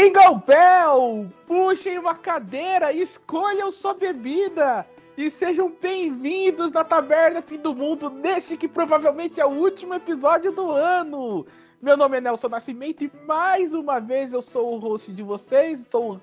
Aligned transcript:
Jingle 0.00 0.42
Bell! 0.46 1.30
Puxem 1.46 1.98
uma 1.98 2.14
cadeira, 2.14 2.90
escolham 2.90 3.70
sua 3.70 3.92
bebida 3.92 4.86
e 5.14 5.28
sejam 5.28 5.70
bem-vindos 5.78 6.70
na 6.70 6.82
Taberna 6.82 7.42
Fim 7.42 7.58
do 7.58 7.74
Mundo 7.74 8.08
neste 8.08 8.56
que 8.56 8.66
provavelmente 8.66 9.38
é 9.38 9.44
o 9.44 9.50
último 9.50 9.92
episódio 9.92 10.52
do 10.52 10.70
ano. 10.70 11.46
Meu 11.82 11.98
nome 11.98 12.16
é 12.16 12.20
Nelson 12.22 12.48
Nascimento 12.48 13.04
e 13.04 13.12
mais 13.26 13.74
uma 13.74 14.00
vez 14.00 14.32
eu 14.32 14.40
sou 14.40 14.74
o 14.74 14.78
host 14.78 15.12
de 15.12 15.22
vocês, 15.22 15.78
sou 15.90 16.18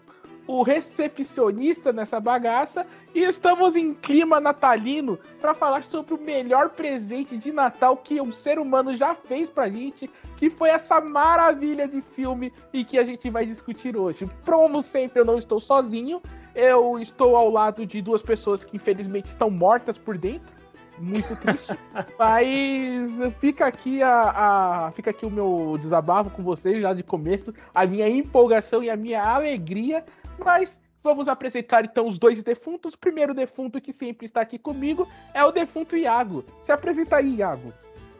o 0.47 0.63
recepcionista 0.63 1.93
nessa 1.93 2.19
bagaça 2.19 2.83
e 3.13 3.19
estamos 3.19 3.75
em 3.75 3.93
clima 3.93 4.39
natalino 4.39 5.19
para 5.39 5.53
falar 5.53 5.83
sobre 5.83 6.15
o 6.15 6.19
melhor 6.19 6.71
presente 6.71 7.37
de 7.37 7.51
Natal 7.51 7.95
que 7.95 8.19
um 8.19 8.33
ser 8.33 8.57
humano 8.57 8.95
já 8.95 9.13
fez 9.13 9.51
pra 9.51 9.69
gente, 9.69 10.09
que 10.37 10.51
foi 10.51 10.69
essa 10.69 11.01
maravilha 11.01 11.87
de 11.87 11.99
filme 11.99 12.53
e 12.71 12.85
que 12.85 12.97
a 12.97 13.03
gente 13.03 13.29
vai 13.29 13.45
discutir 13.45 13.97
hoje. 13.97 14.29
Como 14.45 14.81
sempre, 14.83 15.19
eu 15.19 15.25
não 15.25 15.37
estou 15.37 15.59
sozinho, 15.59 16.21
eu 16.55 16.99
estou 16.99 17.35
ao 17.35 17.49
lado 17.49 17.85
de 17.85 18.01
duas 18.01 18.21
pessoas 18.21 18.63
que 18.63 18.77
infelizmente 18.77 19.25
estão 19.25 19.49
mortas 19.49 19.97
por 19.97 20.17
dentro. 20.17 20.55
Muito 20.99 21.35
triste. 21.35 21.77
Mas 22.17 23.19
fica 23.39 23.65
aqui 23.65 24.01
a, 24.01 24.85
a, 24.87 24.91
fica 24.91 25.09
aqui 25.09 25.25
o 25.25 25.31
meu 25.31 25.75
desabafo 25.79 26.29
com 26.29 26.43
vocês 26.43 26.81
já 26.81 26.93
de 26.93 27.03
começo, 27.03 27.53
a 27.73 27.85
minha 27.85 28.07
empolgação 28.07 28.83
e 28.83 28.89
a 28.89 28.95
minha 28.95 29.23
alegria. 29.23 30.05
Mas 30.37 30.79
vamos 31.03 31.27
apresentar 31.27 31.83
então 31.83 32.07
os 32.07 32.19
dois 32.19 32.41
defuntos. 32.43 32.93
O 32.93 32.99
primeiro 32.99 33.33
defunto 33.33 33.81
que 33.81 33.91
sempre 33.91 34.25
está 34.25 34.41
aqui 34.41 34.59
comigo 34.59 35.07
é 35.33 35.43
o 35.43 35.51
defunto 35.51 35.97
Iago. 35.97 36.45
Se 36.61 36.71
apresenta 36.71 37.17
aí, 37.17 37.37
Iago. 37.37 37.73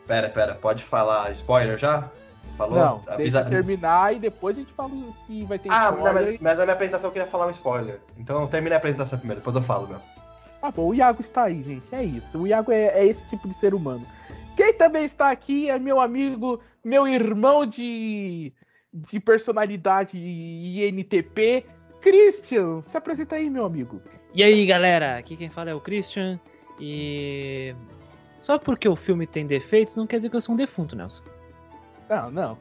Pera, 0.08 0.30
pera, 0.30 0.56
pode 0.56 0.84
falar 0.84 1.32
spoiler 1.32 1.78
já? 1.78 2.10
Falou? 2.58 2.80
Não, 2.80 3.04
Avisa... 3.08 3.44
deixa 3.44 3.50
terminar 3.50 4.16
e 4.16 4.20
depois 4.20 4.56
a 4.56 4.60
gente 4.60 4.74
fala 4.74 4.90
que 5.28 5.46
vai 5.46 5.60
ter 5.60 5.70
Ah, 5.72 5.92
não, 5.92 6.14
mas, 6.14 6.40
mas, 6.40 6.58
na 6.58 6.64
minha 6.64 6.74
apresentação 6.74 7.10
eu 7.10 7.14
queria 7.14 7.28
falar 7.28 7.46
um 7.46 7.52
spoiler. 7.52 8.00
Então 8.18 8.48
termina 8.48 8.76
a 8.76 8.78
apresentação 8.78 9.20
primeiro, 9.20 9.42
depois 9.42 9.56
eu 9.56 9.62
falo, 9.62 9.88
meu. 9.88 10.00
Tá 10.60 10.72
bom, 10.72 10.88
o 10.88 10.96
Iago 10.96 11.22
está 11.22 11.44
aí, 11.44 11.62
gente. 11.62 11.94
É 11.94 12.04
isso. 12.04 12.40
O 12.40 12.48
Iago 12.48 12.72
é, 12.72 12.86
é 12.86 13.06
esse 13.06 13.26
tipo 13.28 13.48
de 13.48 13.54
ser 13.54 13.76
humano. 13.76 14.06
Quem 14.56 14.74
também 14.74 15.06
está 15.06 15.30
aqui 15.30 15.70
é 15.70 15.78
meu 15.78 16.00
amigo, 16.00 16.60
meu 16.84 17.08
irmão 17.08 17.64
de, 17.64 18.52
de 18.92 19.20
personalidade 19.20 20.18
INTP, 20.18 21.64
Christian. 22.02 22.82
Se 22.82 22.98
apresenta 22.98 23.36
aí, 23.36 23.52
meu 23.52 23.66
amigo. 23.66 24.02
E 24.34 24.44
aí, 24.44 24.66
galera? 24.66 25.18
Aqui 25.18 25.38
quem 25.38 25.50
fala 25.50 25.70
é 25.70 25.76
o 25.76 25.80
Christian. 25.80 26.40
E. 26.80 27.76
Só 28.42 28.58
porque 28.58 28.88
o 28.88 28.96
filme 28.96 29.26
tem 29.26 29.46
defeitos 29.46 29.96
não 29.96 30.08
quer 30.08 30.18
dizer 30.18 30.30
que 30.30 30.36
eu 30.36 30.42
sou 30.42 30.54
um 30.54 30.58
defunto, 30.58 30.96
Nelson. 30.96 31.24
Não, 32.10 32.32
não. 32.32 32.58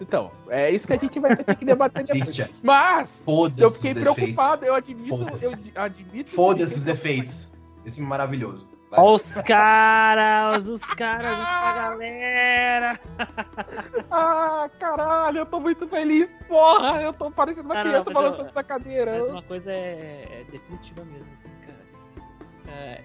Então, 0.00 0.30
é 0.48 0.70
isso 0.70 0.86
que 0.86 0.92
a 0.92 0.96
gente 0.96 1.20
vai 1.20 1.36
ter 1.36 1.54
que 1.54 1.64
debater 1.64 2.04
depois. 2.04 2.50
Mas, 2.62 3.24
eu 3.56 3.70
fiquei 3.70 3.94
preocupado, 3.94 4.64
eu 4.64 4.74
admito. 4.74 5.26
Eu 5.74 5.82
admito 5.82 6.30
Foda-se 6.30 6.74
os 6.74 6.84
defeitos. 6.84 7.48
Esse 7.84 8.00
é 8.00 8.04
maravilhoso. 8.04 8.68
Vai. 8.90 9.04
Os 9.04 9.34
caras, 9.34 10.68
os 10.68 10.80
caras, 10.80 11.38
a 11.38 11.72
galera. 11.74 13.00
ah, 14.10 14.70
caralho, 14.78 15.38
eu 15.38 15.46
tô 15.46 15.60
muito 15.60 15.86
feliz, 15.86 16.34
porra. 16.48 17.02
Eu 17.02 17.12
tô 17.12 17.30
parecendo 17.30 17.68
uma 17.68 17.74
não, 17.76 17.82
criança 17.82 18.10
não, 18.10 18.20
balançando 18.20 18.50
na 18.52 18.64
cadeira. 18.64 19.18
Mas 19.18 19.28
uma 19.28 19.42
coisa 19.42 19.70
é, 19.70 20.40
é 20.40 20.44
definitiva 20.50 21.04
mesmo, 21.04 21.28
assim, 21.34 21.50
cara. 21.66 22.76
É, 22.76 23.04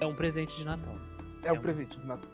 é 0.00 0.06
um 0.06 0.14
presente 0.14 0.56
de 0.56 0.64
Natal. 0.64 0.94
É, 1.42 1.52
um 1.52 1.60
presente 1.60 1.98
de 1.98 2.06
Natal. 2.06 2.30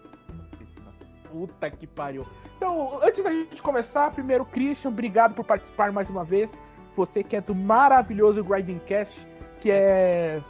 Puta 1.31 1.71
que 1.71 1.87
pariu. 1.87 2.27
Então, 2.57 3.01
antes 3.03 3.23
da 3.23 3.31
gente 3.31 3.61
começar, 3.61 4.11
primeiro, 4.11 4.45
Christian, 4.45 4.91
obrigado 4.91 5.35
por 5.35 5.45
participar 5.45 5.93
mais 5.93 6.09
uma 6.09 6.25
vez. 6.25 6.59
Você 6.97 7.23
que 7.23 7.37
é 7.37 7.41
do 7.41 7.55
maravilhoso 7.55 8.43
Grinding 8.43 8.81
Cast, 8.81 9.27
que 9.61 9.71
é, 9.71 10.43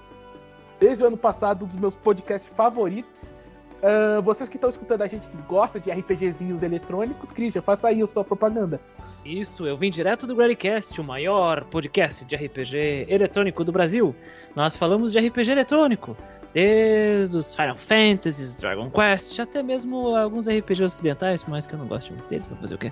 desde 0.79 1.03
o 1.03 1.09
ano 1.09 1.17
passado, 1.17 1.65
um 1.65 1.67
dos 1.67 1.77
meus 1.77 1.97
podcasts 1.97 2.53
favoritos. 2.53 3.35
Uh, 3.79 4.21
vocês 4.23 4.49
que 4.49 4.57
estão 4.57 4.69
escutando 4.69 5.03
a 5.03 5.07
gente 5.07 5.29
que 5.29 5.37
gosta 5.49 5.79
de 5.79 5.91
RPGzinhos 5.91 6.63
eletrônicos, 6.63 7.31
Christian, 7.31 7.63
faça 7.63 7.89
aí 7.89 8.03
a 8.03 8.07
sua 8.07 8.25
propaganda. 8.25 8.81
Isso, 9.25 9.67
eu 9.67 9.77
vim 9.77 9.91
direto 9.91 10.27
do 10.27 10.35
Grandcast, 10.35 11.01
o 11.01 11.05
maior 11.05 11.65
podcast 11.65 12.25
de 12.25 12.35
RPG 12.35 13.07
eletrônico 13.09 13.63
do 13.63 13.71
Brasil. 13.71 14.15
Nós 14.57 14.77
falamos 14.77 15.13
de 15.13 15.21
RPG 15.21 15.53
eletrônico, 15.53 16.17
Desde 16.53 17.37
os 17.37 17.55
Final 17.55 17.77
Fantasies, 17.77 18.57
Dragon 18.57 18.91
Quest, 18.91 19.39
até 19.39 19.63
mesmo 19.63 20.17
alguns 20.17 20.49
RPGs 20.49 20.83
ocidentais, 20.85 21.45
mais 21.45 21.67
que 21.67 21.75
eu 21.75 21.79
não 21.79 21.87
goste 21.87 22.13
muito 22.13 22.27
deles, 22.29 22.47
pra 22.47 22.57
fazer 22.57 22.75
o 22.75 22.79
quê? 22.79 22.91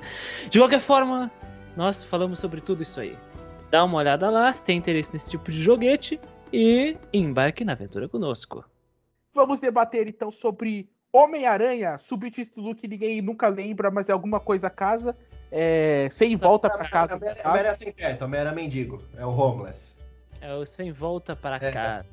De 0.51 0.59
qualquer 0.59 0.81
forma, 0.81 1.31
nós 1.77 2.05
falamos 2.05 2.39
sobre 2.39 2.61
tudo 2.61 2.83
isso 2.83 3.01
aí. 3.01 3.17
Dá 3.71 3.83
uma 3.85 3.99
olhada 3.99 4.29
lá 4.29 4.53
se 4.53 4.63
tem 4.63 4.77
interesse 4.77 5.13
nesse 5.15 5.31
tipo 5.31 5.51
de 5.51 5.61
joguete 5.61 6.21
e 6.53 6.97
embarque 7.13 7.65
na 7.65 7.73
aventura 7.73 8.09
conosco. 8.09 8.65
Vamos 9.37 9.61
debater 9.61 10.09
então 10.09 10.31
sobre 10.31 10.89
Homem-Aranha, 11.13 11.99
subtítulo 11.99 12.75
que 12.75 12.89
ninguém 12.89 13.21
nunca 13.21 13.49
lembra, 13.49 13.91
mas 13.91 14.09
é 14.09 14.13
alguma 14.13 14.41
coisa 14.41 14.71
casa. 14.71 15.15
É, 15.53 16.09
sem 16.11 16.35
volta 16.37 16.71
para 16.71 16.89
casa. 16.89 17.17
Homem-Aranha 17.17 17.75
sem 17.75 17.93
teto, 17.93 18.25
Homem-Aranha 18.25 18.57
mendigo. 18.57 18.99
É 19.15 19.27
o 19.27 19.29
homeless. 19.29 19.95
É 20.41 20.55
o 20.55 20.65
sem 20.65 20.91
volta 20.91 21.37
para 21.37 21.57
é. 21.57 21.71
casa. 21.71 22.07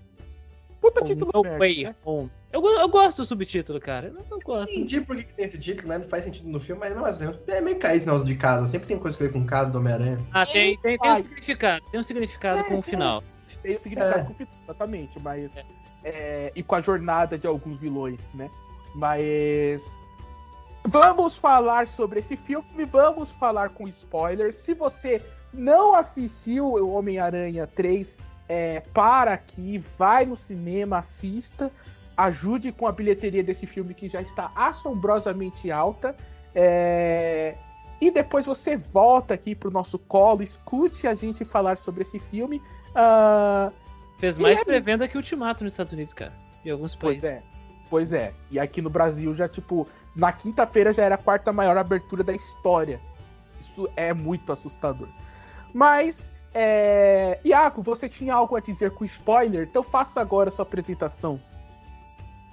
Puta 0.81 1.01
título 1.01 1.31
no 1.33 1.43
merda, 1.43 1.59
way 1.59 1.83
né? 1.85 1.95
home. 2.03 2.29
Eu, 2.51 2.61
eu 2.61 2.89
gosto 2.89 3.19
do 3.19 3.25
subtítulo, 3.25 3.79
cara. 3.79 4.07
Eu, 4.07 4.25
eu 4.29 4.39
gosto. 4.41 4.69
Entendi 4.73 4.99
por 4.99 5.15
que 5.15 5.33
tem 5.33 5.45
esse 5.45 5.57
título, 5.57 5.87
né? 5.87 5.99
Não 5.99 6.05
faz 6.05 6.25
sentido 6.25 6.49
no 6.49 6.59
filme, 6.59 6.81
mas 6.81 6.93
não 6.93 7.05
assim, 7.05 7.33
é 7.47 7.61
meio 7.61 7.79
cair 7.79 7.99
esse 7.99 8.05
negócio 8.05 8.27
de 8.27 8.35
casa. 8.35 8.67
Sempre 8.67 8.89
tem 8.89 8.99
coisa 8.99 9.15
a 9.15 9.19
ver 9.19 9.31
com 9.31 9.45
casa 9.45 9.71
do 9.71 9.77
Homem-Aranha. 9.77 10.19
Ah, 10.33 10.45
tem, 10.45 10.77
tem, 10.79 10.97
tem 10.97 11.09
um 11.09 11.15
significado. 11.15 11.85
Tem 11.89 11.99
um 12.01 12.03
significado 12.03 12.59
é, 12.59 12.63
com 12.65 12.79
o 12.79 12.81
final. 12.81 13.23
Tem 13.61 13.75
um 13.75 13.77
significado 13.77 14.19
é. 14.19 14.23
com 14.25 14.33
o 14.33 14.35
final, 14.35 14.53
exatamente, 14.65 15.19
mas. 15.21 15.55
É. 16.03 16.51
E 16.55 16.63
com 16.63 16.75
a 16.75 16.81
jornada 16.81 17.37
de 17.37 17.47
alguns 17.47 17.79
vilões, 17.79 18.31
né? 18.33 18.49
Mas. 18.95 19.83
Vamos 20.85 21.37
falar 21.37 21.87
sobre 21.87 22.19
esse 22.19 22.35
filme, 22.35 22.83
vamos 22.85 23.31
falar 23.31 23.69
com 23.69 23.87
spoilers. 23.87 24.55
Se 24.55 24.73
você 24.73 25.21
não 25.53 25.95
assistiu 25.95 26.65
o 26.65 26.91
Homem-Aranha 26.91 27.65
3, 27.65 28.17
é, 28.49 28.81
para 28.93 29.33
aqui, 29.33 29.77
vai 29.97 30.25
no 30.25 30.35
cinema, 30.35 30.97
assista, 30.97 31.71
ajude 32.17 32.73
com 32.73 32.85
a 32.85 32.91
bilheteria 32.91 33.41
desse 33.41 33.65
filme 33.65 33.93
que 33.93 34.09
já 34.09 34.21
está 34.21 34.51
assombrosamente 34.55 35.71
alta. 35.71 36.15
É, 36.53 37.55
e 38.01 38.11
depois 38.11 38.45
você 38.45 38.75
volta 38.75 39.33
aqui 39.33 39.55
pro 39.55 39.71
nosso 39.71 39.97
colo, 39.97 40.43
escute 40.43 41.07
a 41.07 41.13
gente 41.13 41.45
falar 41.45 41.77
sobre 41.77 42.01
esse 42.01 42.19
filme. 42.19 42.61
Uh, 42.89 43.71
Fez 44.23 44.37
mais 44.37 44.61
é... 44.61 44.63
pré-venda 44.63 45.05
que 45.05 45.17
Ultimato 45.17 45.65
nos 45.65 45.73
Estados 45.73 45.91
Unidos, 45.91 46.13
cara. 46.13 46.31
Em 46.63 46.69
alguns 46.69 46.95
países. 46.95 47.23
Pois 47.23 47.33
é. 47.33 47.43
Pois 47.89 48.13
é. 48.13 48.33
E 48.49 48.57
aqui 48.57 48.81
no 48.81 48.89
Brasil 48.89 49.35
já, 49.35 49.49
tipo, 49.49 49.85
na 50.15 50.31
quinta-feira 50.31 50.93
já 50.93 51.03
era 51.03 51.15
a 51.15 51.17
quarta 51.17 51.51
maior 51.51 51.75
abertura 51.75 52.23
da 52.23 52.31
história. 52.31 53.01
Isso 53.59 53.89
é 53.97 54.13
muito 54.13 54.49
assustador. 54.49 55.09
Mas 55.73 56.31
é... 56.53 57.37
Iago, 57.43 57.81
você 57.81 58.07
tinha 58.07 58.33
algo 58.33 58.55
a 58.55 58.61
dizer 58.61 58.91
com 58.91 59.03
spoiler? 59.03 59.67
Então 59.69 59.83
faça 59.83 60.21
agora 60.21 60.47
a 60.47 60.53
sua 60.53 60.63
apresentação. 60.63 61.37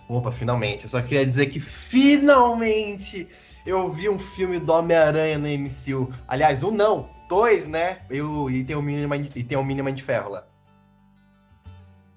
Opa, 0.09 0.33
finalmente. 0.33 0.87
Eu 0.87 0.91
só 0.91 1.01
queria 1.01 1.25
dizer 1.25 1.47
que 1.47 1.61
finalmente 1.61 3.29
eu 3.65 3.93
vi 3.93 4.09
um 4.09 4.19
filme 4.19 4.59
do 4.59 4.73
Homem-Aranha 4.73 5.39
no 5.39 5.47
MCU. 5.47 6.13
Aliás, 6.27 6.65
um 6.65 6.73
não, 6.73 7.09
dois, 7.29 7.69
né? 7.69 8.01
Eu, 8.11 8.51
e 8.51 8.65
tem 8.65 8.75
o 8.75 8.83
mínimo 8.83 9.15
e 9.15 9.45
tem 9.45 9.57
o 9.57 9.63
mínimo 9.63 9.93
de 9.93 10.03
ferro 10.03 10.31
lá. 10.31 10.51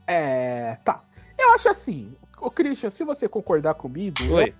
É. 0.07 0.77
Tá. 0.83 1.01
Eu 1.38 1.53
acho 1.53 1.69
assim, 1.69 2.15
o 2.39 2.51
Christian, 2.51 2.89
se 2.89 3.03
você 3.03 3.27
concordar 3.27 3.73
comigo. 3.73 4.17
Oi. 4.31 4.53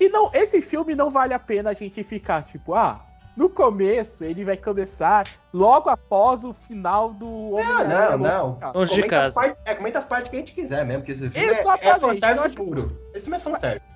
E 0.00 0.08
não, 0.08 0.30
esse 0.32 0.62
filme 0.62 0.94
não 0.94 1.10
vale 1.10 1.34
a 1.34 1.38
pena 1.38 1.70
a 1.70 1.74
gente 1.74 2.04
ficar, 2.04 2.42
tipo, 2.42 2.74
ah, 2.74 3.04
no 3.36 3.48
começo, 3.48 4.24
ele 4.24 4.44
vai 4.44 4.56
começar 4.56 5.28
logo 5.52 5.88
após 5.88 6.44
o 6.44 6.52
final 6.52 7.12
do 7.12 7.52
Homem 7.52 7.88
Não, 7.88 8.18
não, 8.18 8.58
não. 8.60 8.72
Longe 8.72 8.94
de 8.94 9.02
casa. 9.04 9.34
Parte, 9.34 9.56
é, 9.64 9.74
comenta 9.74 9.98
as 9.98 10.04
partes 10.04 10.30
que 10.30 10.36
a 10.36 10.38
gente 10.40 10.52
quiser 10.52 10.84
mesmo, 10.84 11.02
porque 11.02 11.12
esse 11.12 11.30
filme 11.30 11.48
Exatamente. 11.48 11.86
é, 11.86 11.90
é 11.90 12.00
fanservice 12.00 12.56
puro. 12.56 12.98
Esse 13.14 13.22
filme 13.22 13.36
é 13.36 13.40
fanservice. 13.40 13.86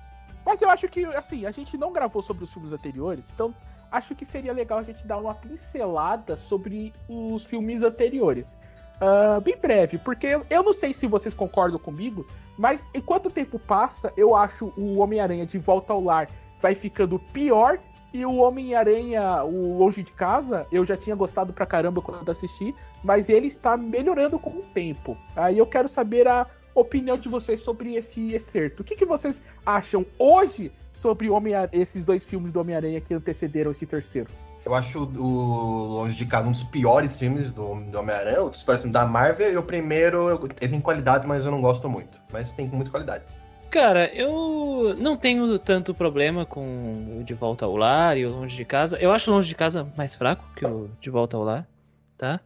Mas 0.45 0.61
eu 0.61 0.69
acho 0.69 0.87
que, 0.87 1.05
assim, 1.05 1.45
a 1.45 1.51
gente 1.51 1.77
não 1.77 1.91
gravou 1.91 2.21
sobre 2.21 2.43
os 2.43 2.53
filmes 2.53 2.73
anteriores, 2.73 3.31
então 3.33 3.53
acho 3.91 4.15
que 4.15 4.25
seria 4.25 4.51
legal 4.51 4.79
a 4.79 4.83
gente 4.83 5.05
dar 5.05 5.17
uma 5.17 5.35
pincelada 5.35 6.35
sobre 6.35 6.93
os 7.07 7.43
filmes 7.43 7.83
anteriores. 7.83 8.59
Uh, 9.03 9.41
bem 9.41 9.57
breve, 9.57 9.97
porque 9.97 10.39
eu 10.49 10.63
não 10.63 10.71
sei 10.71 10.93
se 10.93 11.07
vocês 11.07 11.33
concordam 11.33 11.77
comigo, 11.77 12.25
mas 12.57 12.85
enquanto 12.93 13.25
o 13.25 13.29
tempo 13.29 13.59
passa, 13.59 14.13
eu 14.15 14.33
acho 14.33 14.71
o 14.77 14.99
Homem-Aranha 14.99 15.45
de 15.45 15.59
Volta 15.59 15.91
ao 15.91 16.01
Lar 16.01 16.29
vai 16.61 16.73
ficando 16.73 17.19
pior 17.19 17.79
e 18.13 18.25
o 18.25 18.35
Homem-Aranha, 18.35 19.43
o 19.43 19.77
Longe 19.77 20.03
de 20.03 20.13
Casa, 20.13 20.65
eu 20.71 20.85
já 20.85 20.95
tinha 20.95 21.17
gostado 21.17 21.51
pra 21.51 21.65
caramba 21.65 22.01
quando 22.01 22.29
assisti, 22.29 22.73
mas 23.03 23.27
ele 23.27 23.47
está 23.47 23.75
melhorando 23.75 24.39
com 24.39 24.51
o 24.51 24.61
tempo. 24.73 25.17
Aí 25.35 25.57
eu 25.57 25.65
quero 25.65 25.89
saber 25.89 26.25
a 26.25 26.47
opinião 26.73 27.17
de 27.17 27.27
vocês 27.27 27.59
sobre 27.59 27.95
esse 27.95 28.33
excerto. 28.33 28.83
O 28.83 28.85
que, 28.85 28.95
que 28.95 29.05
vocês 29.05 29.41
acham 29.65 30.05
hoje 30.17 30.71
sobre 30.93 31.29
Homem 31.29 31.55
esses 31.73 32.05
dois 32.05 32.23
filmes 32.23 32.53
do 32.53 32.61
Homem-Aranha 32.61 33.01
que 33.01 33.13
antecederam 33.13 33.71
esse 33.71 33.85
terceiro? 33.85 34.29
Eu 34.65 34.73
acho 34.73 35.03
o 35.03 35.85
Longe 35.95 36.15
de 36.15 36.25
Casa 36.25 36.47
um 36.47 36.51
dos 36.51 36.63
piores 36.63 37.19
filmes 37.19 37.51
do, 37.51 37.75
do 37.75 37.99
Homem-Aranha, 37.99 38.43
um 38.43 38.49
dos 38.49 38.63
piores 38.63 38.81
filmes 38.81 38.93
da 38.93 39.05
Marvel, 39.05 39.51
e 39.51 39.57
o 39.57 39.63
primeiro 39.63 40.47
tem 40.49 40.79
qualidade, 40.79 41.27
mas 41.27 41.45
eu 41.45 41.51
não 41.51 41.61
gosto 41.61 41.89
muito. 41.89 42.19
Mas 42.31 42.53
tem 42.53 42.67
muitas 42.67 42.89
qualidades. 42.89 43.37
Cara, 43.69 44.05
eu 44.13 44.95
não 44.99 45.17
tenho 45.17 45.57
tanto 45.57 45.93
problema 45.95 46.45
com 46.45 47.17
o 47.19 47.23
De 47.23 47.33
Volta 47.33 47.65
ao 47.65 47.75
Lar 47.75 48.17
e 48.17 48.25
o 48.25 48.29
Longe 48.29 48.55
de 48.55 48.63
Casa. 48.63 48.97
Eu 48.99 49.11
acho 49.11 49.31
o 49.31 49.33
Longe 49.33 49.47
de 49.47 49.55
Casa 49.55 49.91
mais 49.97 50.13
fraco 50.13 50.45
que 50.55 50.63
o 50.63 50.89
De 51.01 51.09
Volta 51.09 51.35
ao 51.35 51.43
Lar, 51.43 51.67
tá? 52.15 52.39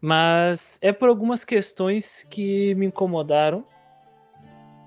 Mas 0.00 0.78
é 0.80 0.92
por 0.92 1.08
algumas 1.08 1.44
questões 1.44 2.24
que 2.30 2.76
me 2.76 2.86
incomodaram. 2.86 3.64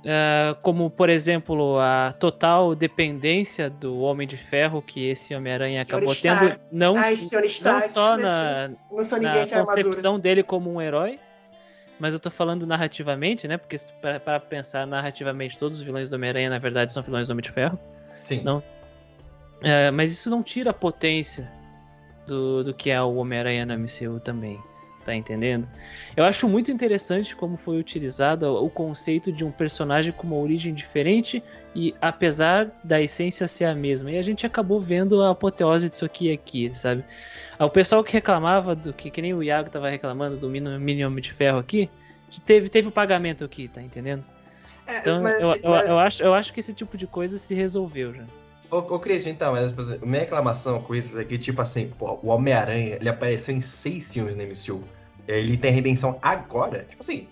Ah, 0.06 0.58
como, 0.62 0.90
por 0.90 1.10
exemplo, 1.10 1.80
a 1.80 2.14
total 2.14 2.74
dependência 2.74 3.70
do 3.70 4.00
Homem 4.00 4.28
de 4.28 4.36
Ferro 4.36 4.82
que 4.82 5.08
esse 5.08 5.36
Homem-Aranha 5.36 5.82
acabou 5.82 6.14
Stark. 6.14 6.48
tendo, 6.48 6.60
não, 6.72 6.96
Ai, 6.98 7.16
não 7.62 7.82
só 7.82 8.18
na, 8.18 8.68
Não 8.68 9.20
na 9.22 9.48
concepção 9.48 10.20
dele 10.20 10.42
como 10.42 10.74
um 10.74 10.82
herói, 10.82 11.20
mas 12.00 12.14
eu 12.14 12.20
tô 12.20 12.32
falando 12.32 12.66
narrativamente, 12.66 13.48
né? 13.48 13.58
Porque 13.58 13.78
para 14.02 14.40
pensar 14.40 14.88
narrativamente, 14.88 15.58
todos 15.58 15.78
os 15.78 15.84
vilões 15.84 16.10
do 16.10 16.16
Homem-Aranha, 16.16 16.50
na 16.50 16.58
verdade, 16.58 16.92
são 16.94 17.04
vilões 17.04 17.28
do 17.28 17.32
Homem 17.32 17.44
de 17.44 17.52
Ferro. 17.52 17.78
Sim. 18.24 18.42
Não. 18.44 18.64
É, 19.62 19.92
mas 19.92 20.12
isso 20.12 20.32
não 20.32 20.42
tira 20.42 20.72
a 20.72 20.74
potência 20.74 21.52
do, 22.26 22.64
do 22.64 22.74
que 22.74 22.90
é 22.90 23.00
o 23.00 23.16
Homem-Aranha 23.18 23.68
no 23.68 23.78
MCU 23.78 24.20
também. 24.20 24.60
Tá 25.04 25.16
entendendo? 25.16 25.68
Eu 26.16 26.24
acho 26.24 26.48
muito 26.48 26.70
interessante 26.70 27.36
como 27.36 27.58
foi 27.58 27.80
utilizado 27.80 28.46
o 28.64 28.70
conceito 28.70 29.32
de 29.32 29.44
um 29.44 29.52
personagem 29.52 30.14
com 30.14 30.28
uma 30.28 30.36
origem 30.36 30.76
diferente 30.76 31.44
e 31.76 31.96
apesar 32.00 32.70
da 32.84 33.02
essência 33.02 33.48
ser 33.48 33.66
a 33.66 33.74
mesma. 33.74 34.12
E 34.12 34.18
a 34.20 34.22
gente 34.22 34.46
acabou 34.46 34.80
vendo 34.80 35.24
a 35.24 35.32
apoteose 35.32 35.90
disso 35.90 36.06
aqui 36.06 36.32
aqui, 36.32 36.70
sabe? 36.76 37.04
Ah, 37.58 37.66
O 37.66 37.70
pessoal 37.72 38.04
que 38.04 38.14
reclamava 38.14 38.76
do 38.76 38.94
que, 38.94 39.10
que 39.10 39.24
nem 39.24 39.34
o 39.34 39.42
Iago 39.42 39.72
tava 39.72 39.90
reclamando 39.90 40.38
do 40.38 40.48
mini, 40.48 41.04
Homem 41.04 41.22
de 41.22 41.34
Ferro 41.34 41.58
aqui, 41.58 41.90
teve, 42.46 42.70
teve 42.70 42.88
o 42.88 42.92
pagamento 42.92 43.44
aqui, 43.44 43.68
tá 43.68 43.82
entendendo? 43.82 44.24
É, 44.86 45.00
Então 45.00 45.24
mas, 45.24 45.40
eu, 45.40 45.50
eu, 45.64 45.70
mas- 45.72 45.88
eu 45.88 45.98
acho, 45.98 46.24
eu 46.24 46.34
acho 46.36 46.54
que 46.54 46.60
esse 46.60 46.74
tipo 46.74 46.96
de 46.96 47.08
coisa 47.08 47.38
se 47.40 47.56
resolveu 47.56 48.14
já. 48.14 48.24
Ô, 48.72 48.78
ô 48.78 49.00
Cris, 49.00 49.28
então, 49.28 49.52
mas, 49.52 49.74
minha 50.02 50.22
reclamação 50.22 50.82
com 50.82 50.96
isso 50.96 51.20
é 51.20 51.26
que, 51.26 51.38
tipo 51.38 51.62
assim, 51.62 51.92
pô, 52.00 52.18
o 52.24 52.30
Homem-Aranha, 52.30 52.96
ele 52.96 53.10
apareceu 53.10 53.54
em 53.54 53.60
seis 53.60 54.14
filmes 54.14 54.36
no 54.36 54.44
MCU. 54.44 54.82
Ele 55.28 55.58
tem 55.58 55.72
redenção 55.74 56.18
agora. 56.22 56.86
Tipo 56.90 57.04
assim, 57.04 57.28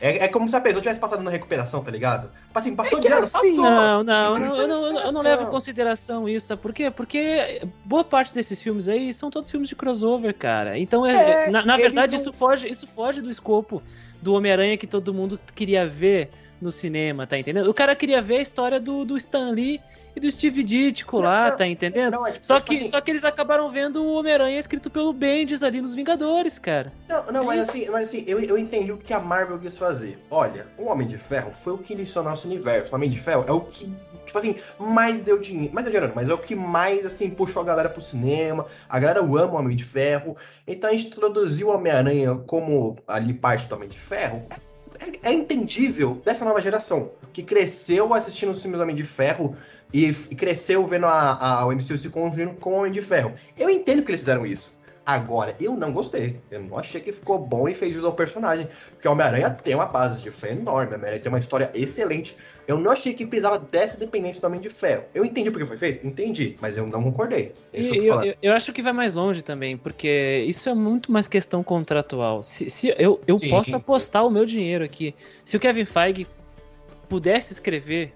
é, 0.00 0.24
é 0.24 0.28
como 0.28 0.48
se 0.48 0.54
a 0.54 0.60
pessoa 0.60 0.80
tivesse 0.80 1.00
passado 1.00 1.22
na 1.22 1.30
recuperação, 1.30 1.82
tá 1.82 1.90
ligado? 1.90 2.30
Tipo 2.46 2.58
assim, 2.58 2.76
passou 2.76 2.98
É 2.98 3.00
de 3.00 3.08
ano, 3.08 3.18
assim, 3.18 3.32
passou. 3.32 3.64
Não, 3.64 4.04
não, 4.04 4.32
Mas 4.38 4.42
não, 4.42 4.60
eu, 4.60 4.68
não, 4.68 5.00
eu 5.00 5.12
não- 5.12 5.22
levo 5.22 5.42
em 5.42 5.46
consideração 5.46 6.28
isso, 6.28 6.46
sabe 6.46 6.62
por 6.62 6.72
quê? 6.72 6.90
Porque 6.90 7.60
boa 7.84 8.04
parte 8.04 8.32
desses 8.32 8.62
filmes 8.62 8.86
aí 8.86 9.12
são 9.12 9.30
todos 9.30 9.50
filmes 9.50 9.68
de 9.68 9.74
crossover, 9.74 10.32
cara. 10.34 10.78
Então, 10.78 11.04
é, 11.04 11.44
É, 11.46 11.50
na, 11.50 11.64
na 11.64 11.76
verdade, 11.76 12.14
não- 12.14 12.20
isso, 12.20 12.32
foge, 12.32 12.68
isso 12.68 12.86
foge 12.86 13.20
do 13.20 13.30
escopo 13.30 13.82
do 14.22 14.32
Homem-Aranha 14.34 14.76
que 14.76 14.86
todo 14.86 15.12
mundo 15.12 15.40
queria 15.54 15.86
ver 15.88 16.30
no 16.60 16.70
cinema, 16.70 17.26
tá 17.26 17.38
entendendo? 17.38 17.68
O 17.68 17.74
cara 17.74 17.96
queria 17.96 18.22
ver 18.22 18.36
a 18.36 18.42
história 18.42 18.80
do, 18.80 19.04
do 19.04 19.16
Stan 19.16 19.50
Lee 19.50 19.80
e 20.16 20.20
do 20.20 20.30
Steve 20.30 20.62
Ditko 20.62 21.20
lá, 21.20 21.50
não, 21.50 21.56
tá 21.56 21.66
entendendo? 21.66 22.12
Não, 22.12 22.26
é, 22.26 22.32
tipo, 22.32 22.46
Só 22.46 22.56
tipo 22.56 22.70
que, 22.70 22.76
assim, 22.76 22.88
só 22.88 23.00
que 23.00 23.10
eles 23.10 23.24
acabaram 23.24 23.70
vendo 23.70 24.04
o 24.04 24.14
Homem-Aranha 24.14 24.60
escrito 24.60 24.88
pelo 24.88 25.12
Bendis 25.12 25.62
ali 25.62 25.80
nos 25.80 25.94
Vingadores, 25.94 26.58
cara. 26.58 26.92
Não, 27.08 27.26
não, 27.26 27.42
É 27.42 27.46
mas 27.46 27.68
assim, 27.68 27.90
mas 27.90 28.08
assim, 28.08 28.24
eu, 28.26 28.38
eu 28.40 28.56
entendi 28.56 28.92
o 28.92 28.96
que 28.96 29.12
a 29.12 29.18
Marvel 29.18 29.58
quis 29.58 29.76
fazer. 29.76 30.18
Olha, 30.30 30.66
o 30.78 30.84
Homem 30.84 31.08
de 31.08 31.18
Ferro 31.18 31.52
foi 31.52 31.72
o 31.72 31.78
que 31.78 31.94
iniciou 31.94 32.24
nosso 32.24 32.46
universo. 32.46 32.92
O 32.92 32.94
Homem 32.94 33.10
de 33.10 33.18
Ferro 33.20 33.44
é 33.48 33.52
o 33.52 33.60
que, 33.62 33.92
tipo 34.24 34.38
assim, 34.38 34.54
mais 34.78 35.20
deu 35.20 35.38
dinheiro. 35.38 35.74
Mais 35.74 35.84
deu 35.84 35.92
dinheiro, 35.92 36.12
mas 36.14 36.28
é 36.28 36.34
o 36.34 36.38
que 36.38 36.54
mais, 36.54 37.04
assim, 37.04 37.28
puxou 37.30 37.60
a 37.60 37.64
galera 37.64 37.88
pro 37.88 38.00
cinema. 38.00 38.66
A 38.88 38.98
galera 39.00 39.20
ama 39.20 39.52
o 39.52 39.56
Homem 39.56 39.76
de 39.76 39.84
Ferro. 39.84 40.36
Então 40.66 40.90
a 40.90 40.92
gente 40.92 41.08
introduziu 41.08 41.68
o 41.68 41.74
Homem-Aranha 41.74 42.36
como 42.46 42.96
ali 43.08 43.34
parte 43.34 43.66
do 43.66 43.74
Homem 43.74 43.88
de 43.88 43.98
Ferro. 43.98 44.46
É, 45.00 45.30
é 45.30 45.32
entendível 45.32 46.22
dessa 46.24 46.44
nova 46.44 46.60
geração, 46.60 47.10
que 47.32 47.42
cresceu 47.42 48.14
assistindo 48.14 48.50
os 48.50 48.62
filmes 48.62 48.78
do 48.78 48.82
Homem 48.82 48.94
de 48.94 49.02
Ferro 49.02 49.56
e, 49.94 50.06
e 50.08 50.34
cresceu 50.34 50.84
vendo 50.86 51.06
a, 51.06 51.36
a, 51.60 51.66
o 51.66 51.72
MCU 51.72 51.96
se 51.96 52.08
confundindo 52.08 52.50
com 52.54 52.70
o 52.72 52.78
Homem 52.80 52.90
de 52.92 53.00
Ferro. 53.00 53.32
Eu 53.56 53.70
entendo 53.70 54.02
que 54.02 54.10
eles 54.10 54.20
fizeram 54.22 54.44
isso. 54.44 54.74
Agora, 55.06 55.54
eu 55.60 55.76
não 55.76 55.92
gostei. 55.92 56.40
Eu 56.50 56.62
não 56.62 56.78
achei 56.78 56.98
que 56.98 57.12
ficou 57.12 57.38
bom 57.38 57.68
e 57.68 57.74
fez 57.74 57.94
jus 57.94 58.04
ao 58.06 58.14
personagem. 58.14 58.66
Porque 58.92 59.06
o 59.06 59.12
Homem-Aranha 59.12 59.50
tem 59.50 59.74
uma 59.74 59.84
base 59.84 60.22
de 60.22 60.30
fé 60.30 60.52
enorme. 60.52 60.94
Homem-Aranha 60.94 61.20
tem 61.20 61.30
uma 61.30 61.38
história 61.38 61.70
excelente. 61.74 62.34
Eu 62.66 62.78
não 62.78 62.90
achei 62.90 63.12
que 63.12 63.26
precisava 63.26 63.58
dessa 63.58 63.98
dependência 63.98 64.40
do 64.40 64.46
Homem 64.46 64.60
de 64.62 64.70
Ferro. 64.70 65.04
Eu 65.14 65.22
entendi 65.22 65.50
porque 65.50 65.66
foi 65.66 65.76
feito? 65.76 66.06
Entendi. 66.06 66.56
Mas 66.58 66.78
eu 66.78 66.86
não 66.86 67.02
concordei. 67.02 67.52
É 67.72 67.80
isso 67.80 67.90
que 67.90 67.98
eu 67.98 68.04
tô 68.06 68.20
eu, 68.22 68.24
eu- 68.24 68.34
eu 68.42 68.52
acho 68.54 68.72
que 68.72 68.80
vai 68.80 68.94
mais 68.94 69.12
longe 69.12 69.42
também, 69.42 69.76
porque 69.76 70.42
isso 70.48 70.70
é 70.70 70.74
muito 70.74 71.12
mais 71.12 71.28
questão 71.28 71.62
contratual. 71.62 72.42
Se, 72.42 72.70
se 72.70 72.94
eu, 72.98 73.20
eu 73.26 73.38
Sim, 73.38 73.50
posso 73.50 73.70
sim. 73.70 73.76
apostar 73.76 74.26
o 74.26 74.30
meu 74.30 74.46
dinheiro 74.46 74.82
aqui. 74.82 75.14
Se 75.44 75.54
o 75.54 75.60
Kevin 75.60 75.84
Feige 75.84 76.26
pudesse 77.10 77.52
escrever 77.52 78.14